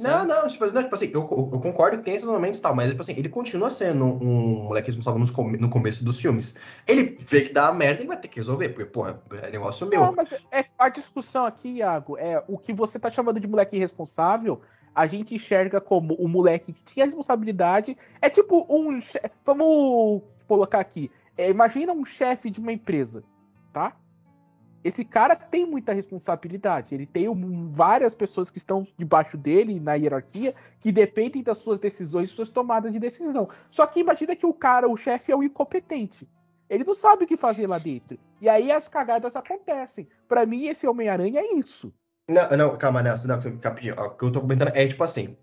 Não, 0.00 0.24
não, 0.24 0.46
tipo, 0.46 0.64
não, 0.66 0.82
tipo 0.82 0.94
assim, 0.94 1.10
eu, 1.12 1.22
eu- 1.22 1.60
concordo 1.60 1.98
que 1.98 2.04
tem 2.04 2.14
esses 2.14 2.28
momentos 2.28 2.60
e 2.60 2.62
tal, 2.62 2.74
mas 2.74 2.88
tipo 2.90 3.02
assim, 3.02 3.14
ele 3.18 3.28
continua 3.28 3.68
sendo 3.68 4.04
um 4.04 4.64
moleque 4.64 4.86
responsável 4.86 5.18
nos 5.18 5.30
come- 5.30 5.58
no 5.58 5.68
começo 5.68 6.04
dos 6.04 6.20
filmes. 6.20 6.56
Ele 6.86 7.18
vê 7.20 7.42
que 7.42 7.52
dá 7.52 7.72
merda 7.72 8.04
e 8.04 8.06
vai 8.06 8.16
ter 8.16 8.28
que 8.28 8.38
resolver, 8.38 8.68
porque, 8.68 8.84
porra, 8.84 9.20
é 9.42 9.50
negócio 9.50 9.86
meu. 9.88 10.00
Não, 10.00 10.14
mas 10.14 10.32
é, 10.52 10.64
a 10.78 10.88
discussão 10.88 11.44
aqui, 11.44 11.78
Iago, 11.78 12.16
é 12.16 12.42
o 12.46 12.56
que 12.56 12.72
você 12.72 12.98
tá 12.98 13.10
chamando 13.10 13.40
de 13.40 13.48
moleque 13.48 13.74
irresponsável, 13.76 14.60
a 14.98 15.06
gente 15.06 15.32
enxerga 15.32 15.80
como 15.80 16.14
o 16.14 16.26
moleque 16.26 16.72
que 16.72 16.82
tinha 16.82 17.04
responsabilidade. 17.06 17.96
É 18.20 18.28
tipo 18.28 18.66
um. 18.68 18.98
Vamos 19.44 20.22
colocar 20.48 20.80
aqui. 20.80 21.08
É, 21.36 21.48
imagina 21.48 21.92
um 21.92 22.04
chefe 22.04 22.50
de 22.50 22.58
uma 22.58 22.72
empresa, 22.72 23.22
tá? 23.72 23.96
Esse 24.82 25.04
cara 25.04 25.36
tem 25.36 25.64
muita 25.64 25.92
responsabilidade. 25.92 26.96
Ele 26.96 27.06
tem 27.06 27.28
um- 27.28 27.70
várias 27.70 28.12
pessoas 28.12 28.50
que 28.50 28.58
estão 28.58 28.84
debaixo 28.96 29.36
dele 29.36 29.78
na 29.78 29.94
hierarquia 29.94 30.52
que 30.80 30.90
dependem 30.90 31.44
das 31.44 31.58
suas 31.58 31.78
decisões 31.78 32.30
suas 32.30 32.48
tomadas 32.48 32.92
de 32.92 32.98
decisão. 32.98 33.48
Só 33.70 33.86
que 33.86 34.00
imagina 34.00 34.34
que 34.34 34.46
o 34.46 34.52
cara, 34.52 34.88
o 34.88 34.96
chefe, 34.96 35.30
é 35.30 35.36
um 35.36 35.44
incompetente. 35.44 36.28
Ele 36.68 36.82
não 36.82 36.94
sabe 36.94 37.22
o 37.22 37.26
que 37.26 37.36
fazer 37.36 37.68
lá 37.68 37.78
dentro. 37.78 38.18
E 38.40 38.48
aí 38.48 38.72
as 38.72 38.88
cagadas 38.88 39.36
acontecem. 39.36 40.08
Pra 40.26 40.44
mim, 40.44 40.66
esse 40.66 40.88
Homem-Aranha 40.88 41.40
é 41.40 41.54
isso. 41.54 41.92
Não, 42.28 42.56
não, 42.58 42.76
calma, 42.76 43.02
nessa, 43.02 43.26
não, 43.26 43.36
rapidinho. 43.36 43.94
O 43.94 44.10
que 44.10 44.24
eu 44.24 44.30
tô 44.30 44.42
comentando 44.42 44.70
é 44.74 44.86
tipo 44.86 45.02
assim, 45.02 45.34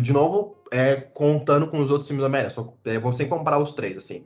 de 0.00 0.12
novo, 0.12 0.56
é, 0.70 0.94
contando 0.94 1.66
com 1.68 1.80
os 1.80 1.90
outros 1.90 2.06
filmes 2.06 2.22
do 2.22 2.26
Homem-Aranha, 2.26 2.54
só 2.54 2.72
é, 2.84 2.96
vou 2.98 3.12
sem 3.12 3.28
comparar 3.28 3.58
os 3.58 3.74
três, 3.74 3.98
assim. 3.98 4.24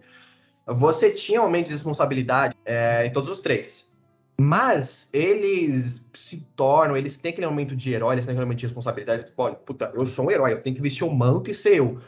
Você 0.66 1.10
tinha 1.10 1.40
aumentos 1.40 1.70
de 1.70 1.74
responsabilidade 1.74 2.54
é, 2.66 3.06
em 3.06 3.12
todos 3.12 3.30
os 3.30 3.40
três. 3.40 3.90
Mas 4.38 5.08
eles 5.12 6.06
se 6.12 6.46
tornam, 6.54 6.96
eles 6.96 7.16
têm 7.16 7.32
aquele 7.32 7.46
momento 7.46 7.74
de 7.74 7.92
herói, 7.92 8.14
eles 8.14 8.26
têm 8.26 8.32
aquele 8.32 8.44
momento 8.44 8.60
de 8.60 8.66
responsabilidade. 8.66 9.24
Tipo, 9.24 9.42
olha, 9.42 9.54
puta, 9.54 9.90
eu 9.94 10.04
sou 10.04 10.26
um 10.26 10.30
herói, 10.30 10.52
eu 10.52 10.62
tenho 10.62 10.76
que 10.76 10.82
vestir 10.82 11.04
o 11.04 11.10
manto 11.10 11.50
e 11.50 11.54
ser 11.54 11.76
eu. 11.76 11.98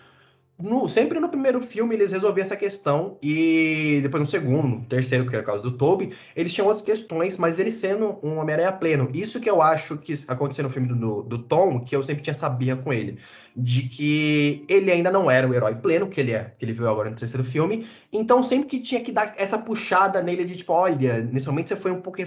No- 0.57 0.89
sempre 0.89 1.19
no 1.19 1.29
primeiro 1.29 1.61
filme 1.61 1.97
eles 1.97 2.13
resolviam 2.13 2.43
essa 2.45 2.57
questão, 2.57 3.19
e 3.21 3.99
depois 4.03 4.21
no 4.23 4.27
segundo, 4.27 4.69
no 4.69 4.85
terceiro, 4.85 5.27
que 5.27 5.35
era 5.35 5.43
o 5.43 5.47
caso 5.47 5.63
do 5.63 5.73
Toby, 5.77 6.15
eles 6.35 6.53
tinham 6.55 6.67
outras 6.69 6.85
questões, 6.85 7.37
mas 7.37 7.59
ele 7.59 7.73
sendo 7.73 8.19
um 8.23 8.39
Homem-Aranha 8.39 8.71
pleno. 8.71 9.11
Isso 9.13 9.41
que 9.41 9.51
eu 9.51 9.61
acho 9.61 9.99
que 9.99 10.15
aconteceu 10.29 10.63
no 10.63 10.71
filme 10.71 10.87
do, 10.95 11.23
do 11.23 11.39
Tom, 11.43 11.81
que 11.81 11.95
eu 11.97 12.05
sempre 12.05 12.23
tinha 12.23 12.35
sabia 12.35 12.77
com 12.77 12.93
ele. 12.93 13.19
De 13.57 13.89
que 13.89 14.65
ele 14.69 14.91
ainda 14.93 15.11
não 15.11 15.29
era 15.29 15.47
o 15.49 15.53
herói 15.53 15.75
pleno, 15.75 16.09
que 16.09 16.21
ele 16.21 16.33
é, 16.33 16.55
que 16.57 16.65
ele 16.65 16.73
viu 16.73 16.89
agora 16.89 17.11
no 17.11 17.17
terceiro 17.17 17.43
filme. 17.45 17.87
Então, 18.13 18.41
sempre 18.43 18.69
que 18.69 18.79
tinha 18.81 19.01
que 19.01 19.11
dar 19.11 19.35
essa 19.37 19.59
puxada 19.59 20.23
nele 20.23 20.45
de 20.45 20.57
tipo, 20.57 20.73
olha, 20.73 21.21
nesse 21.21 21.49
momento 21.49 21.69
você 21.69 21.77
foi 21.77 21.91
um 21.91 22.01
pouco 22.01 22.21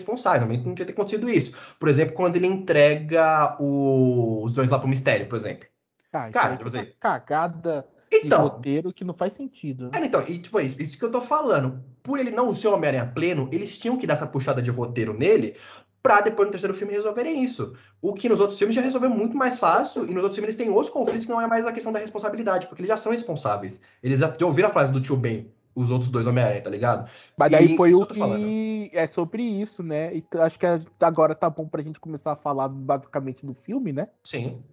momento 0.45 0.65
não 0.65 0.75
tinha 0.75 0.85
ter 0.85 0.91
acontecido 0.91 1.29
isso. 1.29 1.53
Por 1.79 1.87
exemplo, 1.87 2.13
quando 2.13 2.35
ele 2.35 2.47
entrega 2.47 3.55
o- 3.59 4.43
os 4.43 4.51
dois 4.53 4.69
lá 4.69 4.79
pro 4.79 4.87
mistério, 4.87 5.27
por 5.27 5.37
exemplo. 5.37 5.67
Ah, 6.11 6.29
Cara, 6.29 6.57
tipo 6.57 6.69
é 6.75 6.81
assim- 6.81 6.91
cagada 6.99 7.85
Então, 8.11 8.43
roteiro 8.43 8.93
que 8.93 9.03
não 9.03 9.13
faz 9.13 9.33
sentido. 9.33 9.89
É, 9.93 10.05
então, 10.05 10.21
e 10.27 10.39
tipo, 10.39 10.59
é 10.59 10.63
isso, 10.63 10.81
isso 10.81 10.97
que 10.97 11.03
eu 11.03 11.11
tô 11.11 11.21
falando. 11.21 11.83
Por 12.01 12.19
ele 12.19 12.31
não 12.31 12.53
ser 12.55 12.69
o 12.69 12.73
Homem-Aranha 12.73 13.11
pleno, 13.13 13.49
eles 13.51 13.77
tinham 13.77 13.97
que 13.97 14.07
dar 14.07 14.13
essa 14.13 14.27
puxada 14.27 14.61
de 14.61 14.71
roteiro 14.71 15.13
nele 15.13 15.55
pra 16.01 16.21
depois 16.21 16.47
no 16.47 16.51
terceiro 16.51 16.73
filme 16.73 16.93
resolverem 16.93 17.43
isso. 17.43 17.73
O 18.01 18.13
que 18.13 18.29
nos 18.29 18.39
outros 18.39 18.57
filmes 18.57 18.73
já 18.73 18.81
resolveu 18.81 19.09
muito 19.09 19.35
mais 19.35 19.59
fácil, 19.59 20.03
e 20.05 20.13
nos 20.13 20.23
outros 20.23 20.35
filmes 20.35 20.55
eles 20.55 20.55
têm 20.55 20.73
outros 20.73 20.89
conflitos 20.89 21.25
que 21.25 21.31
não 21.31 21.41
é 21.41 21.47
mais 21.47 21.65
a 21.65 21.71
questão 21.73 21.91
da 21.91 21.99
responsabilidade, 21.99 22.67
porque 22.67 22.81
eles 22.81 22.89
já 22.89 22.95
são 22.95 23.11
responsáveis. 23.11 23.81
Eles 24.01 24.19
já, 24.19 24.33
ouviram 24.41 24.69
a 24.69 24.71
frase 24.71 24.91
do 24.91 25.01
tio 25.01 25.17
Ben, 25.17 25.51
os 25.75 25.91
outros 25.91 26.09
dois 26.09 26.25
Homem-Aranha, 26.25 26.61
tá 26.61 26.69
ligado? 26.69 27.09
Mas 27.37 27.51
daí 27.51 27.73
E 27.73 27.75
foi 27.75 27.93
o 27.93 28.05
tô 28.05 28.15
falando. 28.15 28.39
que 28.39 28.89
é 28.93 29.05
sobre 29.05 29.43
isso, 29.43 29.83
né? 29.83 30.15
E 30.15 30.23
acho 30.39 30.57
que 30.57 30.65
agora 31.01 31.35
tá 31.35 31.49
bom 31.49 31.67
pra 31.67 31.83
gente 31.83 31.99
começar 31.99 32.31
a 32.31 32.35
falar 32.35 32.69
basicamente 32.69 33.45
do 33.45 33.53
filme, 33.53 33.91
né? 33.91 34.07
Sim. 34.23 34.63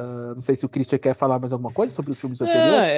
Eu 0.00 0.34
não 0.34 0.40
sei 0.40 0.54
se 0.54 0.64
o 0.64 0.68
Christian 0.68 0.98
quer 0.98 1.14
falar 1.14 1.38
mais 1.38 1.52
alguma 1.52 1.72
coisa 1.72 1.92
sobre 1.94 2.12
os 2.12 2.20
filmes 2.20 2.40
É, 2.40 2.44
anteriores. 2.44 2.92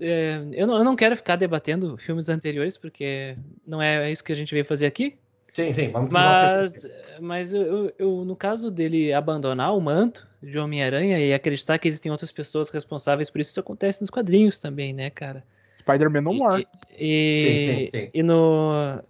é, 0.00 0.04
é, 0.04 0.10
é, 0.10 0.48
eu, 0.52 0.66
não, 0.66 0.78
eu 0.78 0.84
não 0.84 0.96
quero 0.96 1.16
ficar 1.16 1.36
debatendo 1.36 1.96
filmes 1.96 2.28
anteriores, 2.28 2.76
porque 2.76 3.36
não 3.66 3.80
é 3.82 4.10
isso 4.10 4.22
que 4.22 4.32
a 4.32 4.36
gente 4.36 4.52
veio 4.52 4.64
fazer 4.64 4.86
aqui. 4.86 5.16
Sim, 5.52 5.72
sim, 5.72 5.90
vamos 5.92 6.10
Mas, 6.10 6.84
mas 7.20 7.52
eu, 7.54 7.62
eu- 7.62 7.92
eu, 7.98 8.24
no 8.24 8.34
caso 8.34 8.70
dele 8.72 9.12
abandonar 9.12 9.76
o 9.76 9.80
manto 9.80 10.26
de 10.42 10.58
Homem-Aranha 10.58 11.18
e 11.20 11.32
acreditar 11.32 11.78
que 11.78 11.86
existem 11.86 12.10
outras 12.10 12.32
pessoas 12.32 12.70
responsáveis 12.70 13.30
por 13.30 13.40
isso, 13.40 13.50
isso 13.50 13.60
acontece 13.60 14.00
nos 14.00 14.10
quadrinhos 14.10 14.58
também, 14.58 14.92
né, 14.92 15.10
cara? 15.10 15.44
Spider-Man 15.80 16.22
No 16.22 16.32
E- 16.32 16.38
More. 16.38 16.66
E, 16.98 17.36
Sim, 17.38 17.56
sim, 17.56 17.84
sim. 17.86 18.10
e 18.12 18.22
no 18.22 19.00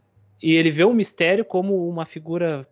e 0.42 0.54
ele 0.54 0.70
vê 0.70 0.84
o 0.84 0.92
mistério 0.92 1.44
como 1.46 1.88
uma 1.88 2.04
figura 2.04 2.68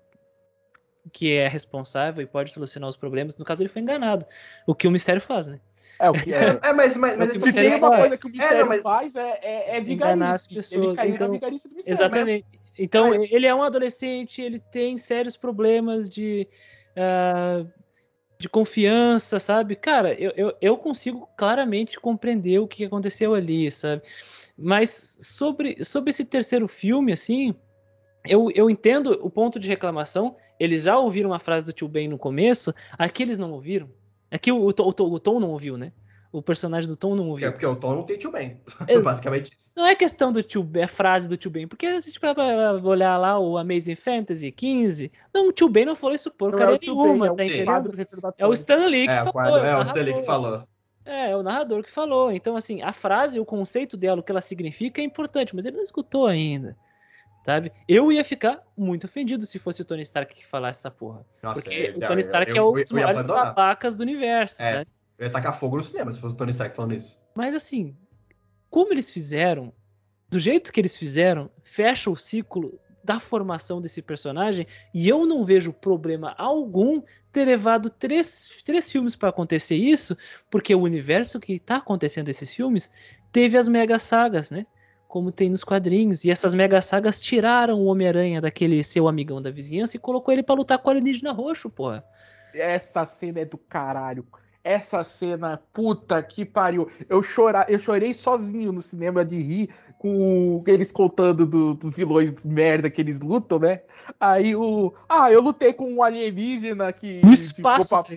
que 1.11 1.33
é 1.33 1.49
responsável 1.49 2.23
e 2.23 2.27
pode 2.27 2.53
solucionar 2.53 2.89
os 2.89 2.97
problemas. 2.97 3.37
No 3.39 3.45
caso, 3.45 3.63
ele 3.63 3.69
foi 3.69 3.83
enganado. 3.83 4.25
O 4.67 4.75
que 4.75 4.87
o 4.87 4.91
mistério 4.91 5.21
faz, 5.21 5.47
né? 5.47 5.59
É, 5.99 6.11
o 6.11 6.13
que 6.13 6.33
é. 6.33 6.37
É, 6.37 6.61
é, 6.63 6.73
mas, 6.73 6.97
mas, 6.97 7.17
mas 7.17 7.31
É 7.31 7.33
o 7.33 7.41
que 7.41 7.49
Se 7.49 7.53
tem 7.55 7.73
é- 7.73 7.77
uma 7.77 7.95
é- 7.95 7.99
coisa 7.99 8.19
que 8.19 8.27
o 8.27 8.31
mistério 8.31 8.61
não, 8.61 8.69
mas- 8.69 8.83
faz 8.83 9.15
é, 9.17 9.39
é, 9.43 9.77
é 9.77 9.81
Enganar 9.81 10.35
as 10.35 10.47
pessoas. 10.47 10.99
Então, 10.99 11.33
vigarice 11.33 11.69
do 11.69 11.75
mistério. 11.75 11.97
Exatamente. 11.97 12.47
Então, 12.79 13.13
ele 13.15 13.47
é 13.47 13.55
um 13.55 13.63
adolescente, 13.63 14.41
ele 14.41 14.59
tem 14.59 14.97
sérios 14.99 15.37
problemas 15.37 16.09
de. 16.09 16.47
ah, 16.97 17.65
de 18.39 18.49
confiança, 18.49 19.39
sabe? 19.39 19.77
Cara, 19.77 20.13
eu, 20.15 20.33
eu, 20.37 20.53
eu 20.61 20.77
consigo 20.77 21.29
claramente 21.37 22.01
compreender 22.01 22.59
o 22.59 22.67
que 22.67 22.85
aconteceu 22.85 23.35
ali, 23.35 23.71
sabe? 23.71 24.03
Mas 24.59 25.17
sobre, 25.21 25.85
sobre 25.85 26.11
esse 26.11 26.25
terceiro 26.25 26.67
filme, 26.67 27.13
assim, 27.13 27.55
eu, 28.27 28.51
eu 28.53 28.69
entendo 28.69 29.17
o 29.23 29.31
ponto 29.31 29.61
de 29.61 29.69
reclamação. 29.69 30.37
Eles 30.63 30.85
já 30.85 30.97
ouviram 30.99 31.35
a 31.35 31.39
frase 31.39 31.67
do 31.67 31.73
tio 31.73 31.89
Ben 31.89 32.07
no 32.07 32.17
começo, 32.19 32.73
aqui 32.97 33.23
eles 33.25 33.39
não 33.39 33.51
ouviram. 33.53 33.89
Aqui 34.31 34.53
o, 34.53 34.57
o, 34.59 34.69
o, 34.71 35.13
o 35.15 35.19
Tom 35.21 35.41
não 35.41 35.51
ouviu, 35.51 35.77
né? 35.77 35.93
O 36.31 36.41
personagem 36.41 36.89
do 36.89 36.97
Tom 36.97 37.15
não 37.15 37.29
ouviu. 37.29 37.49
É 37.49 37.51
porque 37.51 37.67
o 37.67 37.77
Tom 37.77 37.97
não 37.97 38.05
tem 38.05 38.17
tio 38.17 38.31
Ben. 38.31 38.59
Ex- 38.89 39.05
Basicamente 39.05 39.53
isso. 39.59 39.71
Não 39.77 39.85
é 39.85 39.95
questão 39.95 40.31
do 40.33 40.43
tio 40.43 40.63
Ben, 40.63 40.85
a 40.85 40.89
frase 40.89 41.29
do 41.29 41.37
tio 41.37 41.51
Ben, 41.51 41.67
porque 41.67 41.87
se 42.01 42.09
a 42.09 42.13
gente 42.13 42.21
vai 42.21 42.35
olhar 42.83 43.19
lá 43.19 43.39
o 43.39 43.59
Amazing 43.59 43.97
Fantasy 43.97 44.51
15, 44.53 45.11
não, 45.35 45.49
o 45.49 45.53
tio 45.53 45.69
Ben 45.69 45.85
não 45.85 45.97
falou 45.97 46.15
isso 46.15 46.31
porcaria 46.31 46.79
tio 46.79 46.95
nenhuma, 46.95 47.35
Ben, 47.35 47.37
tá 47.37 47.43
é 47.43 47.45
o 47.45 47.49
Sim. 47.49 47.55
entendendo? 48.01 48.35
É 48.39 48.47
o. 48.47 48.53
Stan 48.55 48.87
Lee 48.87 49.05
que 49.07 49.13
É, 49.13 49.17
falou. 49.19 49.33
quadro, 49.33 49.57
é 49.57 49.61
o 49.61 49.63
narrador. 49.65 49.83
Stanley 49.89 50.15
que 50.15 50.25
falou. 50.25 50.63
É, 51.05 51.31
é 51.33 51.37
o 51.37 51.43
narrador 51.43 51.83
que 51.83 51.91
falou. 51.91 52.31
Então, 52.31 52.57
assim, 52.57 52.81
a 52.81 52.93
frase, 52.93 53.41
o 53.41 53.45
conceito 53.45 53.97
dela, 53.97 54.21
o 54.21 54.23
que 54.23 54.31
ela 54.31 54.41
significa 54.41 55.01
é 55.01 55.05
importante, 55.05 55.55
mas 55.55 55.67
ele 55.67 55.77
não 55.77 55.83
escutou 55.85 56.27
ainda. 56.27 56.77
Sabe? 57.45 57.73
Eu 57.89 58.13
ia 58.13 58.25
ficar 58.25 58.61
muito 58.77 59.05
ofendido 59.05 59.45
se 59.47 59.59
fosse 59.59 59.83
o 59.83 59.85
Tony 59.85 60.03
Stark 60.03 60.33
que 60.35 60.47
falasse 60.47 60.81
essa 60.81 60.91
porra. 60.91 61.27
Nossa, 61.43 61.61
Porque 61.61 61.75
eu- 61.75 61.97
o 61.97 62.01
Tony 62.01 62.21
Stark 62.21 62.51
eu- 62.51 62.57
é 62.57 62.59
eu- 62.61 62.71
um 62.71 62.75
dos 62.75 62.93
maiores 62.93 63.27
babacas 63.27 63.97
do 63.97 64.03
universo, 64.03 64.63
É. 64.63 64.73
sabe? 64.73 64.91
Eu 65.19 65.27
ia 65.27 65.33
tacar 65.33 65.59
fogo 65.59 65.77
no 65.77 65.83
cinema 65.85 66.11
se 66.13 66.21
fosse 66.21 66.37
o 66.37 66.39
Tony 66.39 66.53
Stark 66.53 66.75
falando 66.77 66.95
isso. 66.95 67.21
Mas 67.35 67.55
assim, 67.55 67.97
como 68.71 68.93
eles 68.93 69.11
fizeram, 69.11 69.73
do 70.31 70.39
jeito 70.39 70.73
que 70.73 70.81
eles 70.81 70.97
fizeram, 70.97 71.51
fecha 71.65 72.09
o 72.11 72.17
ciclo 72.17 72.79
da 73.05 73.19
formação 73.19 73.81
desse 73.81 74.01
personagem, 74.01 74.65
e 74.95 75.09
eu 75.09 75.27
não 75.27 75.43
vejo 75.43 75.73
problema 75.73 76.37
algum 76.39 77.03
ter 77.33 77.45
levado 77.45 77.91
três, 77.91 78.63
três 78.65 78.91
filmes 78.91 79.17
para 79.17 79.31
acontecer 79.31 79.75
isso, 79.75 80.17
porque 80.49 80.73
o 80.73 80.81
universo 80.81 81.41
que 81.41 81.59
tá 81.59 81.77
acontecendo 81.79 82.29
esses 82.29 82.55
filmes 82.55 82.89
teve 83.33 83.59
as 83.59 83.67
mega 83.67 83.99
sagas, 83.99 84.51
né? 84.53 84.65
Como 85.13 85.31
tem 85.31 85.51
nos 85.51 85.63
quadrinhos. 85.63 86.25
E 86.25 86.31
essas 86.31 86.55
mega 86.55 86.81
sagas 86.81 87.21
tiraram 87.21 87.79
o 87.79 87.85
Homem-Aranha 87.85 88.41
daquele 88.41 88.83
seu 88.83 89.07
amigão 89.07 89.43
da 89.43 89.51
vizinhança 89.51 89.95
e 89.95 90.01
colocou 90.01 90.33
ele 90.33 90.43
pra 90.43 90.55
lutar 90.55 90.79
com 90.79 90.89
o 90.89 90.91
alienígena 90.91 91.33
roxo, 91.33 91.69
porra. 91.69 92.03
Essa 92.55 93.05
cena 93.05 93.41
é 93.41 93.45
do 93.45 93.59
caralho. 93.59 94.25
Essa 94.65 95.05
cena, 95.05 95.61
puta 95.71 96.23
que 96.23 96.47
pariu. 96.47 96.89
Eu, 97.11 97.21
chora, 97.23 97.67
eu 97.69 97.79
chorei 97.79 98.15
sozinho 98.15 98.73
no 98.73 98.81
cinema 98.81 99.23
de 99.23 99.39
rir 99.39 99.69
com 99.99 100.65
eles 100.67 100.91
contando 100.91 101.45
do- 101.45 101.75
dos 101.75 101.93
vilões 101.93 102.33
de 102.33 102.49
merda 102.49 102.89
que 102.89 103.03
eles 103.03 103.21
lutam, 103.21 103.59
né? 103.59 103.83
Aí 104.19 104.57
o. 104.57 104.95
Ah, 105.07 105.31
eu 105.31 105.43
lutei 105.43 105.75
com 105.75 105.93
um 105.93 106.03
alienígena 106.03 106.91
que. 106.91 107.21
No 107.23 107.35
espaço. 107.35 107.95
roupa- 107.95 108.17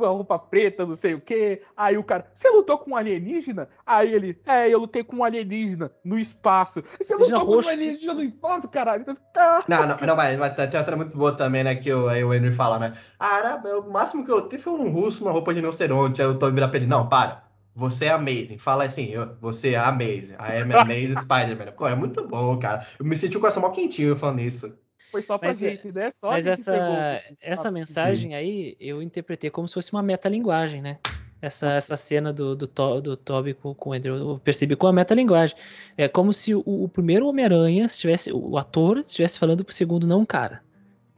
uma 0.00 0.08
roupa 0.08 0.38
preta, 0.38 0.86
não 0.86 0.94
sei 0.94 1.14
o 1.14 1.20
quê. 1.20 1.62
Aí 1.76 1.96
o 1.98 2.04
cara, 2.04 2.30
você 2.34 2.48
lutou 2.50 2.78
com 2.78 2.92
um 2.92 2.96
alienígena? 2.96 3.68
Aí 3.86 4.12
ele, 4.12 4.40
é, 4.46 4.68
eu 4.68 4.78
lutei 4.80 5.02
com 5.04 5.16
um 5.16 5.24
alienígena 5.24 5.90
no 6.04 6.18
espaço. 6.18 6.82
Você 7.00 7.14
lutou 7.14 7.46
com 7.46 7.56
um 7.56 7.68
alienígena 7.68 8.14
no 8.14 8.22
espaço, 8.22 8.68
caralho? 8.68 9.04
Ah, 9.36 9.64
Não, 9.68 9.86
não, 9.86 9.96
não, 9.96 10.16
mas, 10.16 10.38
mas 10.38 10.54
tem 10.54 10.66
uma 10.78 10.84
cena 10.84 10.96
muito 10.96 11.16
boa 11.16 11.36
também, 11.36 11.64
né? 11.64 11.74
Que 11.74 11.92
o, 11.92 12.08
aí 12.08 12.22
o 12.24 12.32
Henry 12.34 12.52
fala, 12.52 12.78
né? 12.78 12.92
Ah, 13.18 13.38
era- 13.38 13.78
o 13.80 13.90
máximo 13.90 14.24
que 14.24 14.30
eu 14.30 14.48
tive 14.48 14.62
foi 14.62 14.72
um 14.74 14.90
russo, 14.90 15.24
uma 15.24 15.32
roupa 15.32 15.52
de 15.52 15.60
rinoceronte. 15.60 16.20
Aí 16.22 16.28
o 16.28 16.38
Tony 16.38 16.54
vira 16.54 16.68
pra 16.68 16.76
ele, 16.78 16.86
não, 16.86 17.08
para. 17.08 17.42
Você 17.74 18.04
é 18.04 18.10
amazing. 18.10 18.58
Fala 18.58 18.84
assim, 18.84 19.06
eu, 19.06 19.34
você 19.40 19.70
é 19.70 19.78
amazing. 19.78 20.34
I 20.34 20.60
am 20.62 20.72
amazing 20.72 21.16
Spider-Man. 21.16 21.72
Pô, 21.72 21.88
é 21.88 21.94
muito 21.94 22.26
bom, 22.28 22.58
cara. 22.58 22.86
Eu 22.98 23.04
me 23.06 23.16
senti 23.16 23.36
o 23.36 23.40
coração 23.40 23.62
mal 23.62 23.72
quentinho 23.72 24.14
falando 24.16 24.40
isso. 24.40 24.76
Foi 25.12 25.22
só 25.22 25.38
pra 25.38 25.48
Mas 25.48 25.62
é- 25.62 25.70
gente, 25.70 25.92
né? 25.92 26.10
Só 26.10 26.30
Mas 26.30 26.46
essa, 26.46 26.72
pegou. 26.72 27.36
essa 27.40 27.70
mensagem 27.70 28.34
aí 28.34 28.74
eu 28.80 29.02
interpretei 29.02 29.50
como 29.50 29.68
se 29.68 29.74
fosse 29.74 29.92
uma 29.92 30.02
metalinguagem, 30.02 30.80
né? 30.82 30.98
Essa, 31.40 31.72
essa 31.72 31.96
cena 31.96 32.32
do, 32.32 32.54
do, 32.56 32.66
To- 32.66 33.00
do 33.00 33.16
Toby 33.16 33.52
com, 33.52 33.74
com 33.74 33.90
o 33.90 33.92
Andrew, 33.92 34.16
eu 34.16 34.38
percebi 34.38 34.74
com 34.76 34.86
a 34.86 34.92
metalinguagem. 34.92 35.56
É 35.96 36.08
como 36.08 36.32
se 36.32 36.54
o, 36.54 36.62
o 36.64 36.88
primeiro 36.88 37.26
Homem-Aranha 37.26 37.84
estivesse, 37.84 38.32
o 38.32 38.56
ator 38.56 38.98
estivesse 38.98 39.38
falando 39.38 39.64
pro 39.64 39.74
segundo, 39.74 40.06
não, 40.06 40.24
cara. 40.24 40.62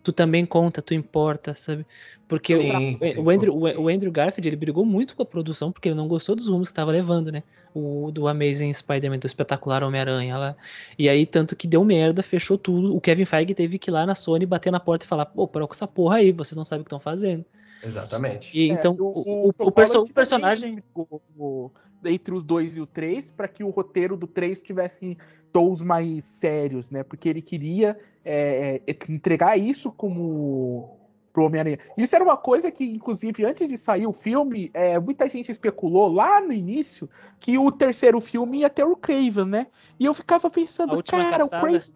Tu 0.03 0.13
também 0.13 0.45
conta, 0.45 0.83
tu 0.83 0.93
importa, 0.95 1.55
sabe? 1.55 1.87
Porque 2.27 2.55
o- 2.55 2.59
Sim, 2.59 2.99
o, 3.19 3.23
o 3.23 3.31
Andrew, 3.31 3.55
o, 3.55 3.83
o 3.83 3.89
Andrew 3.89 4.11
Garfield, 4.11 4.49
ele 4.49 4.57
brigou 4.57 4.85
muito 4.85 5.15
com 5.15 5.23
a 5.23 5.27
produção 5.27 5.71
porque 5.71 5.89
ele 5.89 5.95
não 5.97 6.09
gostou 6.09 6.35
dos 6.35 6.49
rumos 6.49 6.69
que 6.69 6.75
tava 6.75 6.91
levando, 6.91 7.31
né? 7.31 7.43
O 7.75 8.11
do 8.11 8.27
Amazing 8.27 8.73
Spider-Man, 8.73 9.19
do 9.19 9.27
espetacular 9.27 9.83
Homem-Aranha 9.85 10.39
lá. 10.39 10.57
E 10.99 11.09
aí, 11.09 11.27
tanto 11.27 11.55
que 11.55 11.67
deu 11.67 11.85
merda, 11.85 12.23
fechou 12.23 12.57
tudo. 12.57 12.97
O 12.97 13.01
Kevin 13.01 13.25
Feige 13.27 13.55
teve 13.55 13.79
que 13.79 13.91
ir 13.91 13.93
lá 13.93 14.07
na 14.07 14.15
Sony 14.15 14.47
bater 14.47 14.71
na 14.73 14.81
porta 14.81 15.05
e 15.05 15.09
falar: 15.09 15.27
pô, 15.27 15.47
para 15.47 15.67
com 15.67 15.75
essa 15.75 15.87
porra 15.87 16.17
aí, 16.17 16.33
vocês 16.33 16.57
não 16.57 16.65
sabem 16.65 16.81
o 16.81 16.85
que 16.85 16.89
estão 16.89 17.01
fazendo. 17.01 17.45
Exatamente. 17.85 18.51
E 18.57 18.71
É, 18.71 18.73
então, 18.75 18.97
o, 18.99 19.49
o, 19.49 19.49
o, 19.59 19.71
perso- 19.71 20.03
o 20.03 20.09
personagem. 20.13 20.83
o- 20.95 21.21
o- 21.39 21.71
entre 22.07 22.35
os 22.35 22.43
dois 22.43 22.77
e 22.77 22.81
o 22.81 22.87
três, 22.87 23.31
para 23.31 23.49
que 23.49 23.65
o 23.65 23.71
roteiro 23.71 24.17
do 24.17 24.27
três 24.27 24.61
tivesse 24.61 25.17
tons 25.53 25.83
mais 25.83 26.25
sérios, 26.25 26.91
né? 26.91 27.03
Porque 27.03 27.29
ele 27.29 27.41
queria 27.43 27.99
é, 28.25 28.81
é, 28.87 28.97
entregar 29.09 29.59
isso 29.59 29.91
como 29.93 30.99
pro 31.35 31.45
Homem-Aranha. 31.47 31.81
Isso 31.99 32.15
era 32.15 32.25
uma 32.25 32.37
coisa 32.37 32.71
que, 32.71 32.85
inclusive, 32.85 33.45
antes 33.45 33.69
de 33.69 33.77
sair 33.77 34.07
o 34.07 34.13
filme, 34.13 34.71
é, 34.73 34.99
muita 35.01 35.29
gente 35.29 35.51
especulou 35.51 36.11
lá 36.11 36.41
no 36.41 36.53
início 36.53 37.11
que 37.41 37.59
o 37.59 37.73
terceiro 37.73 38.21
filme 38.21 38.61
ia 38.61 38.71
ter 38.71 38.85
o 38.85 38.95
Craven, 38.97 39.45
né? 39.45 39.67
E 39.99 40.05
eu 40.07 40.15
ficava 40.15 40.49
pensando, 40.49 40.95
cara, 41.03 41.39
caçada. 41.39 41.57
o 41.57 41.61
Craven. 41.61 41.95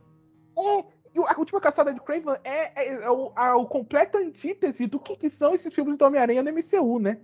É, 0.58 0.84
a 1.28 1.38
última 1.38 1.60
caçada 1.60 1.94
de 1.94 2.00
Craven 2.00 2.36
é, 2.42 2.72
é- 2.84 3.04
é 3.04 3.10
o, 3.10 3.32
a, 3.36 3.56
o 3.56 3.64
completo 3.64 4.18
antítese 4.18 4.88
do 4.88 4.98
que, 4.98 5.16
que 5.16 5.30
são 5.30 5.54
esses 5.54 5.72
filmes 5.72 5.96
do 5.96 6.04
Homem-Aranha 6.04 6.42
no 6.42 6.50
MCU, 6.52 6.98
né? 6.98 7.18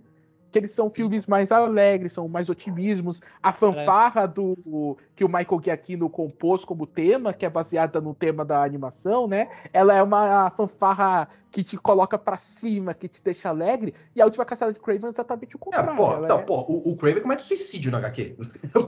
Que 0.55 0.59
eles 0.59 0.71
são 0.71 0.89
filmes 0.89 1.27
mais 1.27 1.51
alegres, 1.51 2.13
são 2.13 2.29
mais 2.29 2.49
otimismos. 2.49 3.19
A 3.43 3.51
fanfarra 3.51 4.25
do 4.25 4.95
que 5.13 5.25
o 5.25 5.27
Michael 5.27 5.59
Giacchino 5.61 6.09
compôs 6.09 6.63
como 6.63 6.87
tema, 6.87 7.33
que 7.33 7.45
é 7.45 7.49
baseada 7.49 7.99
no 7.99 8.13
tema 8.15 8.45
da 8.45 8.63
animação, 8.63 9.27
né? 9.27 9.49
Ela 9.73 9.93
é 9.95 10.01
uma 10.01 10.49
fanfarra 10.51 11.27
que 11.51 11.61
te 11.61 11.75
coloca 11.75 12.17
pra 12.17 12.37
cima, 12.37 12.93
que 12.93 13.09
te 13.09 13.21
deixa 13.21 13.49
alegre. 13.49 13.93
E 14.15 14.21
a 14.21 14.25
última 14.25 14.45
caçada 14.45 14.71
de 14.71 14.79
Craven 14.79 15.07
é 15.07 15.09
exatamente 15.09 15.57
o 15.57 15.59
É, 15.59 15.59
contrário. 15.59 15.95
pô, 15.97 16.13
ela 16.13 16.27
não, 16.29 16.39
é- 16.39 16.43
pô, 16.43 16.61
o, 16.69 16.93
o 16.93 16.95
Craven 16.95 17.23
comete 17.23 17.43
suicídio 17.43 17.91
no 17.91 17.97
HQ. 17.97 18.37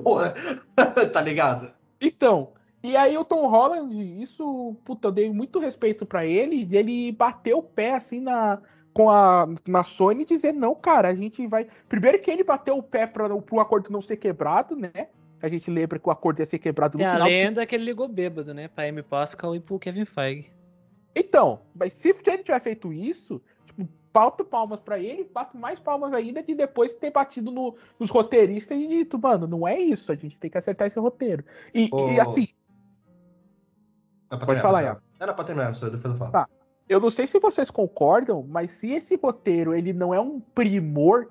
Porra, 0.01 0.34
tá 1.12 1.19
ligado? 1.19 1.69
Então, 1.99 2.53
e 2.82 2.95
aí 2.95 3.17
o 3.17 3.25
Tom 3.25 3.45
Holland, 3.49 3.93
isso, 4.23 4.73
puta, 4.86 5.10
eu 5.10 5.12
dei 5.12 5.34
muito 5.34 5.60
respeito 5.60 6.06
pra 6.06 6.25
ele, 6.25 6.65
e 6.71 6.77
ele 6.77 7.12
bateu 7.12 7.58
o 7.58 7.63
pé 7.63 7.95
assim 7.95 8.21
na 8.21 8.58
com 8.97 9.12
a 9.12 9.47
na 9.67 9.83
Sony 9.83 10.23
e 10.23 10.25
dizer 10.25 10.51
não, 10.53 10.73
cara, 10.73 11.10
a 11.10 11.13
gente 11.15 11.45
vai. 11.45 11.67
Primeiro 11.88 12.19
que 12.19 12.31
ele 12.31 12.43
bateu 12.43 12.75
o 12.77 12.81
pé 12.83 13.05
para 13.05 13.31
o 13.36 13.60
acordo 13.60 13.91
não 13.91 14.01
ser 14.01 14.17
quebrado, 14.17 14.75
né? 14.75 15.10
A 15.39 15.47
gente 15.47 15.69
lembra 15.69 15.99
que 15.99 16.10
o 16.10 16.12
acordo 16.12 16.39
ia 16.39 16.45
ser 16.47 16.57
quebrado 16.57 16.97
no 16.97 17.03
Tem 17.03 17.07
a 17.07 17.12
final. 17.13 17.27
do 17.27 17.31
lenda 17.31 17.65
que 17.65 17.75
ele 17.75 17.86
ligou 17.86 18.07
bêbado, 18.07 18.55
né? 18.55 18.67
Pra 18.67 18.86
Amy 18.86 19.03
Pascal 19.03 19.55
e 19.55 19.60
pro 19.60 19.77
Kevin 19.77 20.03
Feige. 20.05 20.51
Então, 21.15 21.62
mas 21.75 21.93
se 21.93 22.10
ele 22.25 22.39
tiver 22.43 22.60
feito 22.60 22.91
isso, 22.91 23.39
tipo, 23.65 23.88
bato 24.12 24.43
palmas 24.43 24.79
pra 24.79 24.97
ele, 24.97 25.29
bato 25.31 25.55
mais 25.55 25.79
palmas 25.79 26.12
ainda 26.13 26.41
de 26.41 26.55
depois 26.55 26.95
ter 26.95 27.12
batido 27.12 27.51
no- 27.51 27.75
nos 27.99 28.10
roteiristas 28.10 28.75
e 28.79 28.88
dito, 28.88 29.19
mano, 29.19 29.45
não 29.45 29.67
é 29.67 29.79
isso, 29.79 30.12
a 30.12 30.15
gente 30.15 30.39
tem 30.39 30.49
que 30.49 30.57
acertar 30.57 30.88
esse 30.88 30.99
roteiro. 30.99 31.43
E, 31.71 31.88
Ô, 31.91 32.10
e, 32.10 32.19
assim, 32.19 32.47
Não, 34.31 34.39
Pode 34.39 34.60
falar, 34.62 34.81
Iago. 34.83 35.01
Não, 35.19 35.33
pode 35.36 35.45
terminar, 35.47 35.73
só 35.75 35.88
depois 35.88 36.13
eu 36.13 36.17
falo. 36.17 36.31
Tá. 36.31 36.47
Eu 36.89 37.00
não 37.00 37.10
sei 37.10 37.28
se 37.28 37.39
vocês 37.39 37.69
concordam, 37.69 38.45
mas 38.47 38.71
se 38.71 38.91
esse 38.91 39.15
roteiro 39.15 39.74
ele 39.74 39.93
não 39.93 40.14
é 40.14 40.20
um 40.20 40.39
primor, 40.39 41.30